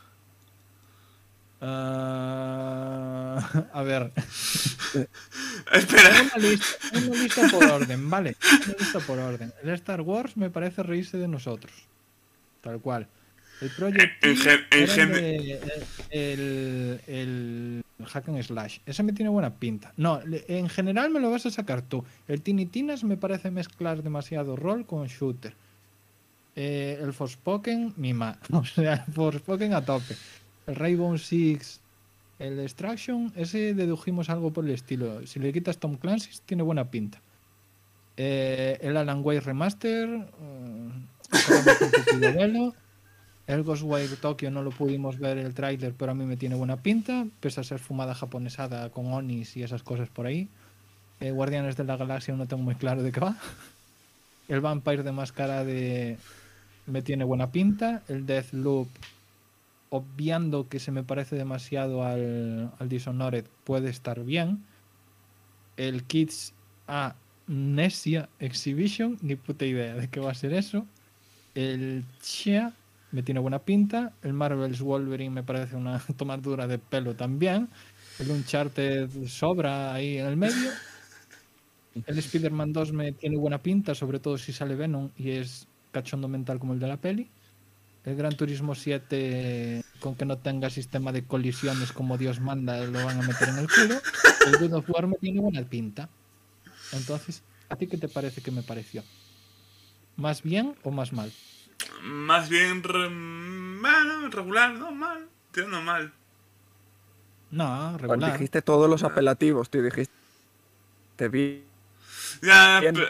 Ah, 1.64 3.38
a 3.72 3.82
ver, 3.82 4.10
Espera. 5.72 6.22
una 6.22 6.36
lista, 6.38 6.66
una 6.98 7.22
lista 7.22 7.48
por 7.48 7.64
orden, 7.64 8.10
¿vale? 8.10 8.36
Una 8.66 8.74
lista 8.78 8.98
por 9.00 9.18
orden. 9.18 9.52
El 9.62 9.70
Star 9.70 10.00
Wars 10.00 10.36
me 10.36 10.50
parece 10.50 10.82
reírse 10.82 11.18
de 11.18 11.28
nosotros. 11.28 11.72
Tal 12.60 12.80
cual. 12.80 13.06
El 13.62 13.70
Project 13.70 14.24
En 14.24 14.34
T 14.34 14.42
gen- 14.42 14.60
en 14.70 14.82
era 14.82 14.92
gen- 14.92 15.12
de- 15.12 15.60
el, 16.10 17.00
el 17.06 17.84
Hack 18.06 18.28
and 18.28 18.42
Slash. 18.42 18.78
Ese 18.86 19.02
me 19.02 19.12
tiene 19.12 19.30
buena 19.30 19.54
pinta. 19.54 19.92
No, 19.96 20.20
en 20.24 20.68
general 20.68 21.10
me 21.10 21.20
lo 21.20 21.30
vas 21.30 21.46
a 21.46 21.50
sacar 21.50 21.82
tú. 21.82 22.04
El 22.28 22.42
Tiny 22.42 22.66
Tinas 22.66 23.04
me 23.04 23.16
parece 23.16 23.50
mezclar 23.50 24.02
demasiado 24.02 24.56
rol 24.56 24.84
con 24.84 25.06
shooter. 25.06 25.54
Eh, 26.56 26.98
el 27.00 27.12
Forspoken, 27.12 27.94
mima. 27.96 28.38
O 28.52 28.64
sea, 28.64 29.04
el 29.06 29.12
Forspoken 29.14 29.72
a 29.74 29.84
tope. 29.84 30.16
El 30.66 30.74
Rainbow 30.76 31.16
Six, 31.16 31.80
el 32.38 32.58
Extraction, 32.60 33.32
ese 33.36 33.74
dedujimos 33.74 34.28
algo 34.28 34.52
por 34.52 34.64
el 34.64 34.72
estilo. 34.72 35.26
Si 35.26 35.38
le 35.40 35.52
quitas 35.52 35.78
Tom 35.78 35.96
Clancy, 35.96 36.30
tiene 36.46 36.62
buena 36.62 36.90
pinta. 36.90 37.20
Eh, 38.16 38.78
el 38.82 38.96
Alan 38.96 39.20
Wake 39.24 39.40
Remaster, 39.40 40.08
eh, 41.32 42.72
El 43.46 43.64
Ghostwire 43.64 44.16
Tokyo 44.16 44.50
no 44.50 44.62
lo 44.62 44.70
pudimos 44.70 45.18
ver 45.18 45.38
el 45.38 45.52
tráiler, 45.52 45.92
pero 45.94 46.12
a 46.12 46.14
mí 46.14 46.24
me 46.24 46.36
tiene 46.36 46.54
buena 46.54 46.76
pinta, 46.76 47.26
pese 47.40 47.60
a 47.60 47.64
ser 47.64 47.80
fumada 47.80 48.14
japonesada 48.14 48.90
con 48.90 49.12
Onis 49.12 49.56
y 49.56 49.62
esas 49.62 49.82
cosas 49.82 50.08
por 50.08 50.26
ahí. 50.26 50.48
Eh, 51.20 51.32
Guardianes 51.32 51.76
de 51.76 51.84
la 51.84 51.96
Galaxia 51.96 52.34
no 52.34 52.46
tengo 52.46 52.62
muy 52.62 52.76
claro 52.76 53.02
de 53.02 53.12
qué 53.12 53.20
va. 53.20 53.36
El 54.48 54.60
Vampire 54.60 55.02
de 55.02 55.12
máscara 55.12 55.64
de 55.64 56.18
me 56.86 57.02
tiene 57.02 57.24
buena 57.24 57.50
pinta. 57.50 58.02
El 58.08 58.26
Deathloop, 58.26 58.88
obviando 59.90 60.68
que 60.68 60.80
se 60.80 60.90
me 60.90 61.02
parece 61.02 61.36
demasiado 61.36 62.04
al, 62.04 62.72
Dishonored, 62.80 63.44
puede 63.64 63.90
estar 63.90 64.22
bien. 64.24 64.64
El 65.76 66.04
Kids 66.04 66.54
Amnesia 66.86 68.28
Exhibition, 68.40 69.18
ni 69.22 69.36
puta 69.36 69.64
idea 69.64 69.94
de 69.94 70.08
qué 70.08 70.20
va 70.20 70.32
a 70.32 70.34
ser 70.34 70.52
eso. 70.52 70.86
El 71.54 72.04
Chia 72.20 72.72
me 73.12 73.22
tiene 73.22 73.40
buena 73.40 73.60
pinta. 73.60 74.12
El 74.22 74.32
Marvel's 74.32 74.80
Wolverine 74.80 75.34
me 75.34 75.42
parece 75.42 75.76
una 75.76 75.98
tomadura 76.16 76.66
de 76.66 76.78
pelo 76.78 77.14
también. 77.14 77.68
El 78.18 78.30
Uncharted 78.30 79.08
sobra 79.26 79.94
ahí 79.94 80.18
en 80.18 80.26
el 80.26 80.36
medio. 80.36 80.70
El 82.06 82.18
Spider-Man 82.18 82.72
2 82.72 82.92
me 82.92 83.12
tiene 83.12 83.36
buena 83.36 83.58
pinta, 83.58 83.94
sobre 83.94 84.18
todo 84.18 84.38
si 84.38 84.52
sale 84.52 84.74
Venom 84.74 85.10
y 85.16 85.30
es 85.30 85.66
cachondo 85.92 86.26
mental 86.26 86.58
como 86.58 86.72
el 86.72 86.80
de 86.80 86.88
la 86.88 86.96
peli. 86.96 87.28
El 88.04 88.16
Gran 88.16 88.34
Turismo 88.34 88.74
7 88.74 89.84
con 90.00 90.16
que 90.16 90.24
no 90.24 90.38
tenga 90.38 90.70
sistema 90.70 91.12
de 91.12 91.24
colisiones 91.24 91.92
como 91.92 92.18
Dios 92.18 92.40
manda, 92.40 92.84
lo 92.84 93.04
van 93.04 93.20
a 93.20 93.26
meter 93.26 93.50
en 93.50 93.58
el 93.58 93.68
culo. 93.68 94.00
El 94.46 94.58
God 94.58 94.78
of 94.78 94.90
War 94.90 95.06
me 95.06 95.16
tiene 95.16 95.40
buena 95.40 95.62
pinta. 95.62 96.08
Entonces, 96.92 97.42
¿a 97.68 97.76
ti 97.76 97.86
qué 97.86 97.98
te 97.98 98.08
parece 98.08 98.40
que 98.40 98.50
me 98.50 98.62
pareció? 98.62 99.04
¿Más 100.16 100.42
bien 100.42 100.74
o 100.82 100.90
más 100.90 101.12
mal? 101.12 101.30
Más 102.02 102.48
bien 102.48 102.82
re- 102.82 103.08
bueno, 103.80 104.28
regular, 104.30 104.72
no 104.74 104.90
mal. 104.92 105.26
Tirando 105.52 105.80
mal. 105.82 106.12
No, 107.50 107.98
regular. 107.98 108.32
Dijiste 108.32 108.62
todos 108.62 108.88
los 108.88 109.02
apelativos, 109.02 109.70
tío. 109.70 109.82
Dijiste. 109.82 110.14
Te 111.16 111.28
vi. 111.28 111.62
Ya, 112.40 112.80
Bien. 112.80 112.94
pero- 112.94 113.08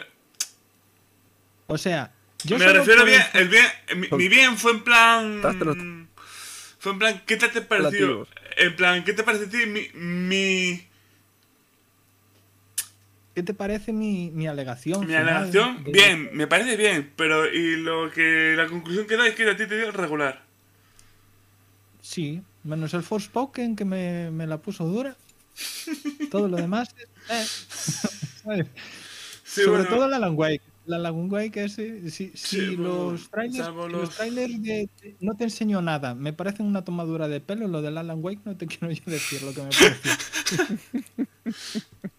O 1.67 1.77
sea, 1.77 2.11
yo 2.43 2.57
me 2.59 2.67
refiero 2.67 3.05
bien, 3.05 3.21
el 3.33 3.47
bien, 3.47 3.65
mi, 3.95 4.07
mi 4.17 4.27
bien 4.27 4.57
fue 4.57 4.73
en 4.73 4.83
plan. 4.83 6.07
Fue 6.79 6.91
en 6.91 6.99
plan, 6.99 7.23
¿qué 7.25 7.37
te, 7.37 7.47
te 7.47 7.61
pareció? 7.61 8.27
En 8.57 8.75
plan, 8.75 9.03
¿qué 9.05 9.13
te 9.13 9.23
parece 9.23 9.45
a 9.45 9.49
ti 9.49 9.65
mi. 9.65 9.87
mi 9.93 10.87
¿Qué 13.35 13.41
te 13.43 13.53
parece 13.53 13.93
mi, 13.93 14.29
mi 14.31 14.47
alegación? 14.47 15.07
Mi 15.07 15.15
alegación, 15.15 15.83
de- 15.83 15.91
bien, 15.91 16.29
me 16.33 16.45
parece 16.47 16.77
bien, 16.77 17.11
pero 17.15 17.51
y 17.51 17.77
lo 17.77 18.11
que 18.11 18.53
la 18.55 18.67
conclusión 18.67 19.07
que 19.07 19.17
da 19.17 19.27
es 19.27 19.33
que 19.35 19.49
a 19.49 19.57
ti 19.57 19.65
te 19.67 19.75
dio 19.77 19.91
regular. 19.91 20.43
Sí, 22.01 22.41
menos 22.63 22.93
el 22.93 23.01
Forspoken 23.01 23.75
que 23.75 23.85
me, 23.85 24.29
me 24.29 24.45
la 24.45 24.57
puso 24.57 24.85
dura. 24.85 25.15
Todo 26.29 26.47
lo 26.47 26.57
demás. 26.57 26.89
eh, 27.29 27.45
¿sabes? 28.43 28.67
Sí, 29.43 29.61
Sobre 29.61 29.83
bueno, 29.83 29.95
todo 29.95 30.05
el 30.07 30.13
Alan 30.13 30.33
Wake. 30.37 30.61
El 30.85 30.93
Alan 30.95 31.31
Wake 31.31 31.63
ese, 31.63 32.09
si, 32.11 32.31
si 32.35 32.37
Sí, 32.37 32.75
bueno, 32.75 33.11
los 33.13 33.29
trailers, 33.29 33.67
los- 33.69 33.91
los 33.91 34.09
trailers 34.15 34.61
de- 34.61 34.89
de- 35.01 35.15
no 35.21 35.33
te 35.35 35.45
enseño 35.45 35.81
nada, 35.81 36.13
me 36.13 36.33
parecen 36.33 36.65
una 36.65 36.83
tomadura 36.83 37.27
de 37.29 37.39
pelo, 37.39 37.67
lo 37.67 37.81
del 37.81 37.97
Alan 37.97 38.19
Wake 38.21 38.41
no 38.45 38.57
te 38.57 38.67
quiero 38.67 38.91
yo 38.91 39.01
decir 39.05 39.41
lo 39.43 39.53
que 39.53 39.61
me 39.63 39.69
pareció. 39.69 40.11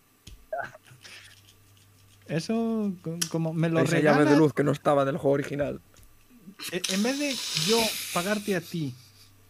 Eso 2.35 2.93
co- 3.03 3.19
como 3.31 3.53
me 3.53 3.69
lo 3.69 3.81
Esa 3.81 4.01
llave 4.01 4.25
de 4.25 4.37
luz 4.37 4.53
que 4.53 4.65
no 4.65 4.73
estaba 4.73 5.05
del 5.05 5.17
juego 5.19 5.35
original. 5.35 5.81
e- 6.73 6.83
en 6.91 7.03
vez 7.03 7.19
de 7.19 7.35
yo 7.67 7.79
pagarte 8.13 8.57
a 8.57 8.61
ti 8.61 8.95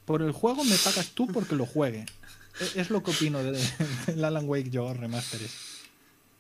por 0.04 0.20
el 0.22 0.32
juego, 0.32 0.64
me 0.64 0.76
pagas 0.76 1.10
tú 1.14 1.26
porque 1.26 1.54
lo 1.56 1.66
juegue. 1.66 2.04
E- 2.60 2.80
Es 2.80 2.90
lo 2.90 3.02
que 3.02 3.10
opino 3.12 3.42
de- 3.42 3.52
del 4.06 4.24
Alan 4.24 4.48
Wake 4.48 4.70
yo 4.70 4.92
remasteres. 4.92 5.80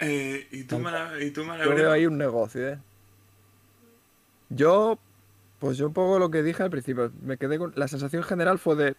eh, 0.00 0.46
y 0.50 0.64
tú, 0.64 0.78
mala, 0.78 1.12
y 1.22 1.30
tú, 1.30 1.44
Yo 1.44 1.74
veo 1.74 1.90
ahí 1.92 2.04
un 2.06 2.18
negocio, 2.18 2.68
¿eh? 2.68 2.78
Yo, 4.50 4.98
pues 5.58 5.78
yo 5.78 5.86
un 5.86 5.94
poco 5.94 6.18
lo 6.18 6.30
que 6.30 6.42
dije 6.42 6.62
al 6.62 6.70
principio, 6.70 7.10
me 7.22 7.38
quedé 7.38 7.58
con... 7.58 7.72
La 7.76 7.88
sensación 7.88 8.22
general 8.22 8.58
fue 8.58 8.76
de, 8.76 8.96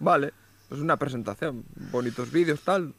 vale, 0.00 0.32
es 0.70 0.78
una 0.78 0.96
presentación, 0.96 1.64
bonitos 1.92 2.32
vídeos, 2.32 2.60
tal. 2.62 2.92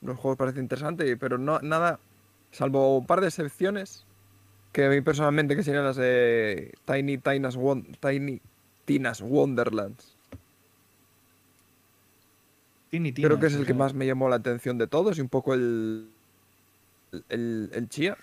Los 0.00 0.16
juegos 0.18 0.38
parecen 0.38 0.62
interesantes, 0.62 1.16
pero 1.18 1.38
no 1.38 1.58
nada, 1.60 1.98
salvo 2.52 2.98
un 2.98 3.06
par 3.06 3.20
de 3.20 3.26
excepciones, 3.28 4.04
que 4.72 4.86
a 4.86 4.88
mí 4.88 5.00
personalmente, 5.00 5.56
que 5.56 5.62
serían 5.64 5.84
las 5.84 5.96
de 5.96 6.72
Tiny, 6.86 7.18
Tinas, 7.18 7.56
Won- 7.56 7.84
Tiny 8.00 8.40
Tinas 8.84 9.20
Wonderlands. 9.20 10.16
Tini 12.90 13.12
Creo 13.12 13.40
que 13.40 13.46
es 13.46 13.54
el 13.54 13.64
que 13.66 13.74
más 13.74 13.94
me 13.94 14.06
llamó 14.06 14.28
la 14.28 14.36
atención 14.36 14.76
de 14.78 14.86
todos 14.86 15.16
y 15.18 15.20
un 15.20 15.28
poco 15.28 15.54
el. 15.54 16.08
El, 17.28 17.70
el 17.72 17.88
Chia. 17.88 18.16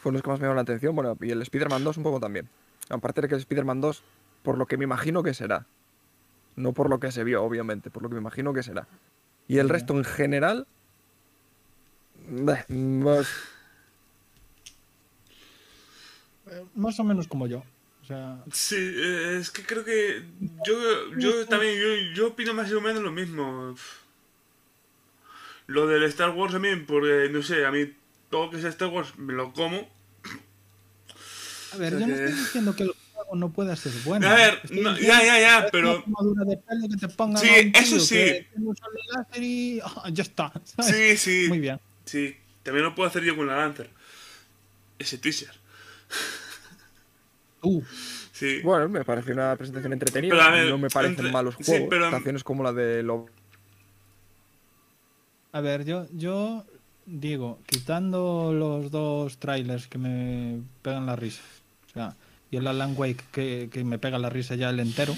Fueron 0.00 0.14
los 0.14 0.22
que 0.22 0.28
más 0.30 0.38
me 0.38 0.44
llamaron 0.44 0.56
la 0.56 0.62
atención. 0.62 0.94
Bueno, 0.96 1.16
y 1.20 1.30
el 1.30 1.42
Spider-Man 1.42 1.84
2 1.84 1.96
un 1.96 2.02
poco 2.02 2.20
también. 2.20 2.48
Aparte 2.88 3.20
de 3.20 3.28
que 3.28 3.34
el 3.34 3.40
Spider-Man 3.40 3.80
2, 3.80 4.02
por 4.42 4.58
lo 4.58 4.66
que 4.66 4.76
me 4.76 4.84
imagino 4.84 5.22
que 5.22 5.34
será. 5.34 5.66
No 6.56 6.72
por 6.72 6.88
lo 6.90 6.98
que 7.00 7.12
se 7.12 7.22
vio, 7.24 7.42
obviamente, 7.44 7.90
por 7.90 8.02
lo 8.02 8.08
que 8.08 8.14
me 8.14 8.20
imagino 8.20 8.52
que 8.52 8.62
será. 8.62 8.86
Y 9.48 9.58
el 9.58 9.68
resto 9.68 9.94
en 9.96 10.04
general. 10.04 10.66
más- 12.68 13.30
Más 16.74 16.98
o 17.00 17.04
menos 17.04 17.26
como 17.28 17.46
yo. 17.46 17.62
O 18.02 18.06
sea, 18.06 18.38
Sí, 18.52 18.76
eh, 18.78 19.38
es 19.40 19.50
que 19.50 19.64
creo 19.64 19.84
que 19.84 20.22
yo, 20.64 21.16
yo 21.18 21.46
también, 21.46 21.74
yo, 21.78 22.14
yo 22.14 22.26
opino 22.28 22.54
más 22.54 22.70
o 22.72 22.80
menos 22.80 23.02
lo 23.02 23.10
mismo. 23.10 23.74
Lo 25.66 25.86
del 25.88 26.04
Star 26.04 26.30
Wars 26.30 26.54
mí, 26.60 26.68
porque 26.86 27.28
no 27.32 27.42
sé, 27.42 27.66
a 27.66 27.72
mí 27.72 27.92
todo 28.30 28.50
que 28.50 28.60
sea 28.60 28.70
Star 28.70 28.88
Wars 28.88 29.18
me 29.18 29.32
lo 29.32 29.52
como. 29.52 29.88
a 31.72 31.76
ver, 31.78 31.94
O 31.94 31.98
sea 31.98 32.06
yo 32.06 32.06
no 32.06 32.14
que- 32.14 32.24
estoy 32.24 32.38
diciendo 32.40 32.76
que 32.76 32.82
el 32.84 32.92
juego 33.12 33.34
no 33.36 33.50
pueda 33.52 33.74
ser 33.74 33.92
bueno. 34.04 34.28
A 34.28 34.34
ver, 34.34 34.70
no, 34.70 34.96
ya, 34.98 35.24
ya, 35.24 35.40
ya, 35.40 35.66
pero... 35.72 36.04
una 36.06 37.38
Sí, 37.40 37.48
un 37.66 37.72
eso 37.74 37.98
sí. 37.98 38.14
que 38.14 38.46
y 39.40 39.80
ah, 39.82 40.08
ya 40.12 40.22
está. 40.22 40.52
¿sabes? 40.64 40.94
Sí, 40.94 41.16
sí. 41.16 41.48
Muy 41.48 41.58
bien. 41.58 41.80
Sí, 42.04 42.36
también 42.62 42.84
lo 42.84 42.94
puedo 42.94 43.08
hacer 43.08 43.24
yo 43.24 43.34
con 43.36 43.48
la 43.48 43.56
Lancer. 43.56 43.90
Ese 45.00 45.18
teaser. 45.18 45.50
Sí. 48.32 48.60
Bueno, 48.62 48.88
me 48.88 49.04
parece 49.04 49.32
una 49.32 49.56
presentación 49.56 49.92
entretenida. 49.92 50.34
Pero 50.34 50.42
a 50.42 50.50
ver, 50.50 50.70
no 50.70 50.78
me 50.78 50.88
parecen 50.88 51.16
entre- 51.16 51.32
malos 51.32 51.54
sí, 51.58 51.64
juegos. 51.64 51.88
pero- 51.90 52.10
Canciones 52.10 52.44
como 52.44 52.62
la 52.62 52.72
de 52.72 53.02
lo 53.02 53.26
A 55.52 55.60
ver, 55.60 55.84
yo, 55.84 56.06
yo 56.12 56.64
digo, 57.06 57.58
quitando 57.66 58.52
los 58.52 58.90
dos 58.90 59.38
trailers 59.38 59.86
que 59.88 59.96
me 59.98 60.60
pegan 60.82 61.06
la 61.06 61.16
risa, 61.16 61.40
o 61.88 61.92
sea, 61.92 62.14
y 62.50 62.58
el 62.58 62.66
Alan 62.66 62.94
Wake 62.96 63.24
que, 63.32 63.70
que 63.72 63.82
me 63.84 63.98
pega 63.98 64.18
la 64.18 64.28
risa 64.28 64.54
ya 64.54 64.68
el 64.70 64.80
entero, 64.80 65.16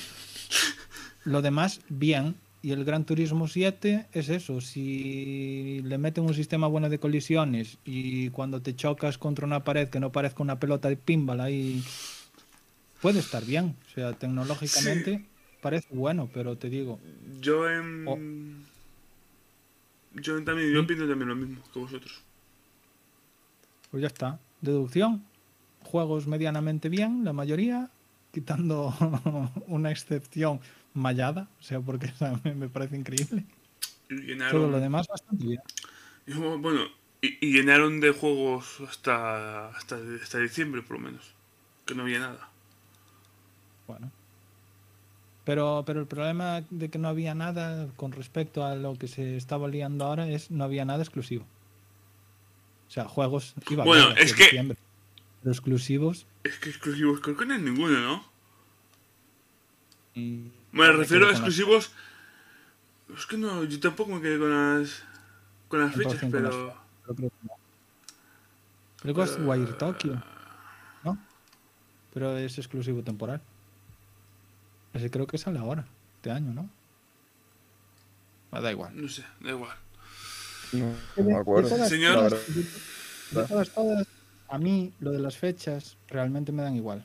lo 1.24 1.42
demás, 1.42 1.80
bien. 1.88 2.36
Y 2.60 2.72
el 2.72 2.84
Gran 2.84 3.04
Turismo 3.04 3.46
7 3.46 4.08
es 4.12 4.28
eso, 4.28 4.60
si 4.60 5.80
le 5.84 5.96
meten 5.96 6.24
un 6.24 6.34
sistema 6.34 6.66
bueno 6.66 6.88
de 6.88 6.98
colisiones 6.98 7.78
y 7.84 8.30
cuando 8.30 8.60
te 8.60 8.74
chocas 8.74 9.16
contra 9.16 9.46
una 9.46 9.62
pared 9.62 9.88
que 9.88 10.00
no 10.00 10.10
parezca 10.10 10.42
una 10.42 10.58
pelota 10.58 10.88
de 10.88 10.96
pinball 10.96 11.40
ahí, 11.40 11.84
puede 13.00 13.20
estar 13.20 13.44
bien. 13.44 13.76
O 13.86 13.94
sea, 13.94 14.12
tecnológicamente 14.12 15.24
parece 15.60 15.88
bueno, 15.90 16.28
pero 16.32 16.56
te 16.56 16.68
digo, 16.68 16.98
Yo 17.40 17.70
en... 17.70 18.08
Oh. 18.08 18.18
Yo 20.20 20.42
también, 20.42 20.70
yo 20.72 20.80
¿Sí? 20.80 20.84
opino 20.84 21.06
también 21.06 21.28
lo 21.28 21.36
mismo 21.36 21.62
que 21.72 21.78
vosotros. 21.78 22.20
Pues 23.90 24.00
ya 24.00 24.08
está. 24.08 24.40
Deducción. 24.60 25.22
Juegos 25.84 26.26
medianamente 26.26 26.88
bien, 26.88 27.24
la 27.24 27.32
mayoría, 27.32 27.88
quitando 28.32 28.92
una 29.68 29.90
excepción 29.92 30.60
mallada, 30.98 31.48
o 31.60 31.62
sea, 31.62 31.80
porque 31.80 32.12
me 32.44 32.54
me 32.54 32.68
parece 32.68 32.96
increíble. 32.96 33.44
Y 34.10 34.14
Todo 34.16 34.20
llenaron... 34.26 34.72
lo 34.72 34.80
demás 34.80 35.06
bastante 35.08 35.44
bien. 35.46 35.60
bueno, 36.62 36.82
y, 37.22 37.46
y 37.46 37.52
llenaron 37.52 38.00
de 38.00 38.10
juegos 38.10 38.80
hasta, 38.88 39.68
hasta, 39.68 39.96
hasta 40.22 40.38
diciembre, 40.38 40.82
por 40.82 40.98
lo 40.98 41.04
menos. 41.06 41.32
Que 41.86 41.94
no 41.94 42.02
había 42.02 42.18
nada. 42.20 42.48
Bueno. 43.86 44.10
Pero, 45.44 45.82
pero 45.86 46.00
el 46.00 46.06
problema 46.06 46.62
de 46.68 46.90
que 46.90 46.98
no 46.98 47.08
había 47.08 47.34
nada 47.34 47.88
con 47.96 48.12
respecto 48.12 48.64
a 48.66 48.74
lo 48.74 48.96
que 48.96 49.08
se 49.08 49.36
estaba 49.36 49.66
liando 49.68 50.04
ahora 50.04 50.28
es 50.28 50.50
no 50.50 50.64
había 50.64 50.84
nada 50.84 51.02
exclusivo. 51.02 51.46
O 52.88 52.90
sea, 52.90 53.04
juegos 53.08 53.54
iba 53.70 53.84
Bueno, 53.84 54.10
es 54.12 54.34
que- 54.34 54.44
diciembre. 54.44 54.76
Pero 55.42 55.52
exclusivos. 55.52 56.26
Es 56.44 56.58
que 56.58 56.68
exclusivos 56.70 57.20
creo 57.20 57.36
que 57.36 57.46
no 57.46 57.54
hay 57.54 57.60
ninguno, 57.62 57.98
¿no? 58.00 58.24
Me 60.78 60.92
refiero 60.92 61.24
a 61.26 61.28
las- 61.28 61.38
exclusivos... 61.38 61.90
Es 63.16 63.26
que 63.26 63.36
no, 63.38 63.64
yo 63.64 63.80
tampoco 63.80 64.10
me 64.12 64.20
quedé 64.20 64.38
con 64.38 64.50
las... 64.50 65.02
Con 65.68 65.80
las 65.80 65.94
fechas, 65.94 66.22
100% 66.22 66.30
con 66.30 66.42
las 66.44 66.54
pero... 66.54 66.74
creo 67.04 67.16
que 67.16 67.22
no. 67.22 67.52
El 69.04 69.12
Ghostwire 69.14 69.72
Tokyo. 69.74 70.22
¿No? 71.04 71.18
Pero 72.12 72.36
es 72.36 72.58
exclusivo 72.58 73.02
temporal. 73.02 73.40
Ese 74.92 75.10
creo 75.10 75.26
que 75.26 75.38
sale 75.38 75.58
ahora, 75.58 75.84
este 76.16 76.30
año, 76.30 76.52
¿no? 76.52 76.68
Ah, 78.50 78.60
da 78.60 78.70
igual. 78.72 79.00
No 79.00 79.08
sé, 79.08 79.24
da 79.40 79.50
igual. 79.50 79.76
No, 80.72 80.92
no 81.16 81.22
me 81.24 81.36
acuerdo. 81.36 81.68
De 81.68 81.74
todas 81.76 81.88
Señor. 81.88 82.30
De 82.30 83.44
todas, 83.46 83.70
todas, 83.70 84.06
a 84.48 84.58
mí 84.58 84.92
lo 85.00 85.12
de 85.12 85.18
las 85.18 85.36
fechas 85.36 85.96
realmente 86.08 86.50
me 86.52 86.62
dan 86.62 86.74
igual. 86.76 87.04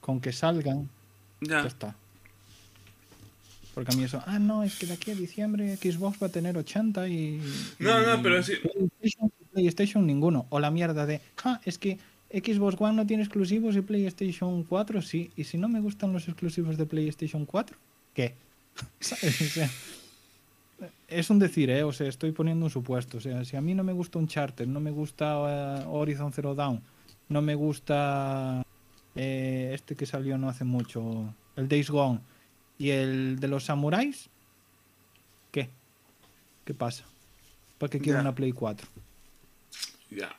Con 0.00 0.20
que 0.20 0.32
salgan, 0.32 0.88
ya 1.40 1.62
Ya. 1.62 1.66
está. 1.68 1.94
Porque 3.78 3.92
a 3.92 3.96
mí 3.96 4.02
eso, 4.02 4.20
ah, 4.26 4.40
no, 4.40 4.64
es 4.64 4.76
que 4.76 4.86
de 4.86 4.94
aquí 4.94 5.12
a 5.12 5.14
diciembre 5.14 5.76
Xbox 5.76 6.20
va 6.20 6.26
a 6.26 6.30
tener 6.30 6.58
80 6.58 7.08
y. 7.08 7.40
No, 7.78 8.02
y 8.02 8.06
no, 8.06 8.20
pero 8.20 8.42
sí. 8.42 8.54
PlayStation, 8.60 9.32
PlayStation 9.52 10.04
ninguno. 10.04 10.46
O 10.50 10.58
la 10.58 10.72
mierda 10.72 11.06
de, 11.06 11.20
ah, 11.44 11.60
es 11.64 11.78
que 11.78 11.96
Xbox 12.28 12.74
One 12.80 12.96
no 12.96 13.06
tiene 13.06 13.22
exclusivos 13.22 13.76
y 13.76 13.82
PlayStation 13.82 14.64
4 14.64 15.00
sí. 15.00 15.30
Y 15.36 15.44
si 15.44 15.58
no 15.58 15.68
me 15.68 15.78
gustan 15.78 16.12
los 16.12 16.26
exclusivos 16.26 16.76
de 16.76 16.86
PlayStation 16.86 17.46
4, 17.46 17.76
¿qué? 18.14 18.34
¿Sabes? 18.98 19.40
O 19.42 19.44
sea, 19.44 19.70
es 21.06 21.30
un 21.30 21.38
decir, 21.38 21.70
¿eh? 21.70 21.84
O 21.84 21.92
sea, 21.92 22.08
estoy 22.08 22.32
poniendo 22.32 22.66
un 22.66 22.72
supuesto. 22.72 23.18
O 23.18 23.20
sea, 23.20 23.44
si 23.44 23.56
a 23.56 23.60
mí 23.60 23.74
no 23.74 23.84
me 23.84 23.92
gusta 23.92 24.18
Uncharted, 24.18 24.66
no 24.66 24.80
me 24.80 24.90
gusta 24.90 25.82
eh, 25.82 25.84
Horizon 25.86 26.32
Zero 26.32 26.56
Dawn, 26.56 26.82
no 27.28 27.42
me 27.42 27.54
gusta 27.54 28.66
eh, 29.14 29.70
este 29.72 29.94
que 29.94 30.04
salió 30.04 30.36
no 30.36 30.48
hace 30.48 30.64
mucho, 30.64 31.32
el 31.54 31.68
Days 31.68 31.90
Gone, 31.90 32.18
¿Y 32.78 32.90
el 32.90 33.38
de 33.40 33.48
los 33.48 33.64
samuráis? 33.64 34.28
¿Qué? 35.50 35.68
¿Qué 36.64 36.74
pasa? 36.74 37.04
¿Para 37.78 37.90
qué 37.90 37.98
quiero 37.98 38.20
una 38.20 38.34
Play 38.34 38.52
4? 38.52 38.86
Ya. 40.10 40.30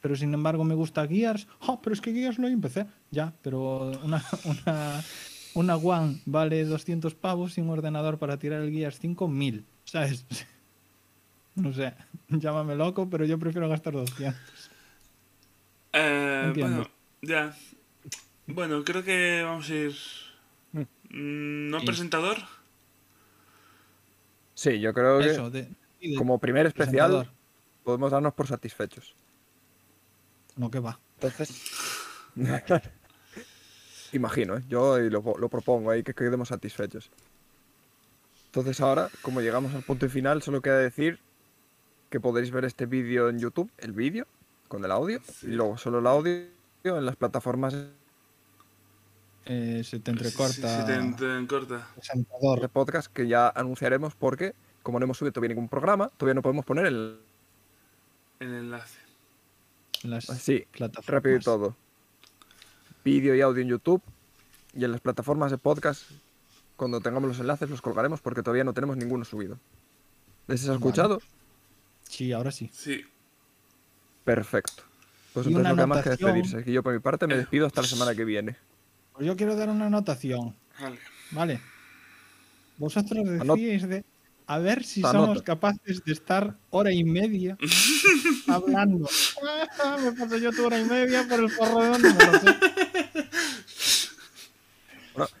Pero 0.00 0.16
sin 0.16 0.34
embargo 0.34 0.64
me 0.64 0.74
gusta 0.74 1.06
Gears. 1.06 1.46
¡Oh, 1.60 1.80
pero 1.80 1.94
es 1.94 2.00
que 2.00 2.12
Gears 2.12 2.38
lo 2.38 2.48
empecé. 2.48 2.86
Ya, 3.10 3.32
pero 3.42 3.90
una, 4.02 4.24
una, 4.44 5.02
una 5.54 5.76
One 5.76 6.20
vale 6.26 6.64
200 6.64 7.14
pavos 7.14 7.56
y 7.58 7.60
un 7.60 7.70
ordenador 7.70 8.18
para 8.18 8.38
tirar 8.38 8.60
el 8.60 8.72
Gears 8.72 8.98
5, 9.00 9.28
1000. 9.28 9.64
¿Sabes? 9.84 10.24
No 11.56 11.72
sé, 11.72 11.94
llámame 12.28 12.76
loco, 12.76 13.08
pero 13.08 13.24
yo 13.24 13.38
prefiero 13.38 13.66
gastar 13.66 13.94
200. 13.94 14.36
Eh, 15.94 16.52
bueno, 16.54 16.86
ya. 17.22 17.56
Bueno, 18.46 18.84
creo 18.84 19.02
que 19.02 19.42
vamos 19.42 19.70
a 19.70 19.74
ir. 19.74 19.94
Mm, 21.10 21.68
¿No 21.70 21.80
Sí. 21.80 21.86
presentador? 21.86 22.36
Sí, 24.54 24.80
yo 24.80 24.92
creo 24.94 25.18
que 25.18 25.30
Eso, 25.30 25.50
de, 25.50 25.68
y 26.00 26.12
de 26.12 26.16
como 26.16 26.38
primer 26.38 26.66
especial 26.66 27.30
podemos 27.84 28.10
darnos 28.10 28.32
por 28.34 28.46
satisfechos. 28.46 29.14
No, 30.56 30.70
que 30.70 30.80
va. 30.80 30.98
Entonces, 31.20 31.50
imagino, 34.12 34.56
¿eh? 34.56 34.62
yo 34.68 34.98
y 34.98 35.10
lo, 35.10 35.22
lo 35.38 35.48
propongo 35.48 35.90
ahí 35.90 36.02
que 36.02 36.14
quedemos 36.14 36.48
satisfechos. 36.48 37.10
Entonces 38.46 38.80
ahora, 38.80 39.10
como 39.20 39.40
llegamos 39.42 39.74
al 39.74 39.82
punto 39.82 40.08
final, 40.08 40.42
solo 40.42 40.62
queda 40.62 40.78
decir 40.78 41.18
que 42.08 42.20
podréis 42.20 42.50
ver 42.50 42.64
este 42.64 42.86
vídeo 42.86 43.28
en 43.28 43.38
YouTube, 43.38 43.70
el 43.78 43.92
vídeo, 43.92 44.26
con 44.68 44.82
el 44.84 44.90
audio, 44.90 45.20
y 45.42 45.48
luego 45.48 45.76
solo 45.76 45.98
el 45.98 46.06
audio 46.06 46.46
en 46.84 47.04
las 47.04 47.16
plataformas 47.16 47.76
Eh, 49.46 49.82
se 49.84 50.00
te 50.00 50.10
Sí, 50.10 50.16
entrecorta. 50.18 50.54
sí, 50.54 50.62
sí, 50.80 50.86
te, 50.86 51.24
te 51.24 51.38
encorta. 51.38 51.88
presentador. 51.94 52.68
podcast 52.68 53.12
que 53.12 53.28
ya 53.28 53.48
anunciaremos 53.48 54.14
porque, 54.14 54.54
como 54.82 54.98
no 54.98 55.04
hemos 55.04 55.18
subido 55.18 55.32
todavía 55.32 55.54
ningún 55.54 55.68
programa, 55.68 56.08
todavía 56.16 56.34
no 56.34 56.42
podemos 56.42 56.64
poner 56.64 56.86
el... 56.86 57.20
El 58.40 58.52
enlace. 58.54 58.98
Las 60.02 60.24
Sí, 60.26 60.66
plataformas. 60.72 61.08
rápido 61.08 61.36
y 61.36 61.40
todo. 61.40 61.76
Vídeo 63.04 63.34
y 63.34 63.40
audio 63.40 63.62
en 63.62 63.68
YouTube 63.68 64.02
y 64.74 64.84
en 64.84 64.92
las 64.92 65.00
plataformas 65.00 65.50
de 65.52 65.58
podcast, 65.58 66.02
cuando 66.76 67.00
tengamos 67.00 67.28
los 67.28 67.38
enlaces 67.40 67.70
los 67.70 67.80
colgaremos 67.80 68.20
porque 68.20 68.42
todavía 68.42 68.64
no 68.64 68.74
tenemos 68.74 68.96
ninguno 68.96 69.24
subido. 69.24 69.58
¿Les 70.48 70.60
has 70.62 70.66
Vale. 70.68 70.78
escuchado? 70.78 71.22
Sí, 72.08 72.32
ahora 72.32 72.50
sí. 72.50 72.68
Sí. 72.72 73.04
Perfecto. 74.24 74.82
Pues 75.32 75.46
Y 75.46 75.50
entonces 75.50 75.70
no 75.70 75.76
queda 75.76 75.86
más 75.86 76.02
que 76.02 76.10
despedirse. 76.10 76.64
Que 76.64 76.72
yo 76.72 76.82
por 76.82 76.92
mi 76.92 76.98
parte 76.98 77.26
me 77.26 77.36
despido 77.36 77.66
hasta 77.66 77.82
la 77.82 77.88
semana 77.88 78.14
que 78.14 78.24
viene. 78.24 78.56
Pues 79.16 79.26
yo 79.26 79.36
quiero 79.36 79.56
dar 79.56 79.68
una 79.70 79.86
anotación. 79.86 80.54
Vale. 80.80 80.98
Vale. 81.30 81.60
Vosotros 82.76 83.24
decís 83.26 83.88
de 83.88 84.04
a 84.46 84.58
ver 84.58 84.84
si 84.84 85.00
Anota. 85.00 85.18
somos 85.18 85.42
capaces 85.42 86.04
de 86.04 86.12
estar 86.12 86.54
hora 86.70 86.92
y 86.92 87.02
media 87.02 87.56
hablando. 88.46 89.08
Ah, 89.82 89.96
me 90.00 90.12
paso 90.12 90.36
yo 90.36 90.52
tu 90.52 90.66
hora 90.66 90.78
y 90.78 90.84
media 90.84 91.26
por 91.28 91.40
el 91.40 91.50
forro 91.50 91.98
de. 91.98 92.14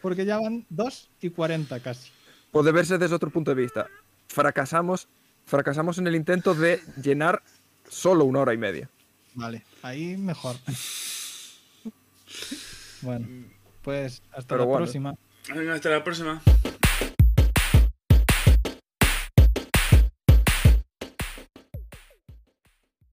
Porque 0.00 0.24
ya 0.24 0.38
van 0.38 0.64
2 0.70 1.10
y 1.20 1.30
40 1.30 1.80
casi. 1.80 2.10
Puede 2.50 2.72
verse 2.72 2.98
desde 2.98 3.14
otro 3.14 3.30
punto 3.30 3.54
de 3.54 3.60
vista. 3.62 3.86
Fracasamos, 4.28 5.06
fracasamos 5.44 5.98
en 5.98 6.06
el 6.06 6.16
intento 6.16 6.54
de 6.54 6.80
llenar 7.00 7.42
solo 7.88 8.24
una 8.24 8.40
hora 8.40 8.54
y 8.54 8.58
media. 8.58 8.88
Vale, 9.34 9.64
ahí 9.82 10.16
mejor. 10.16 10.56
Bueno, 13.02 13.28
pues 13.86 14.20
hasta 14.32 14.48
Pero 14.48 14.58
la 14.62 14.64
bueno. 14.64 14.84
próxima. 14.84 15.14
Venga, 15.54 15.74
hasta 15.74 15.90
la 15.90 16.02
próxima. 16.02 16.42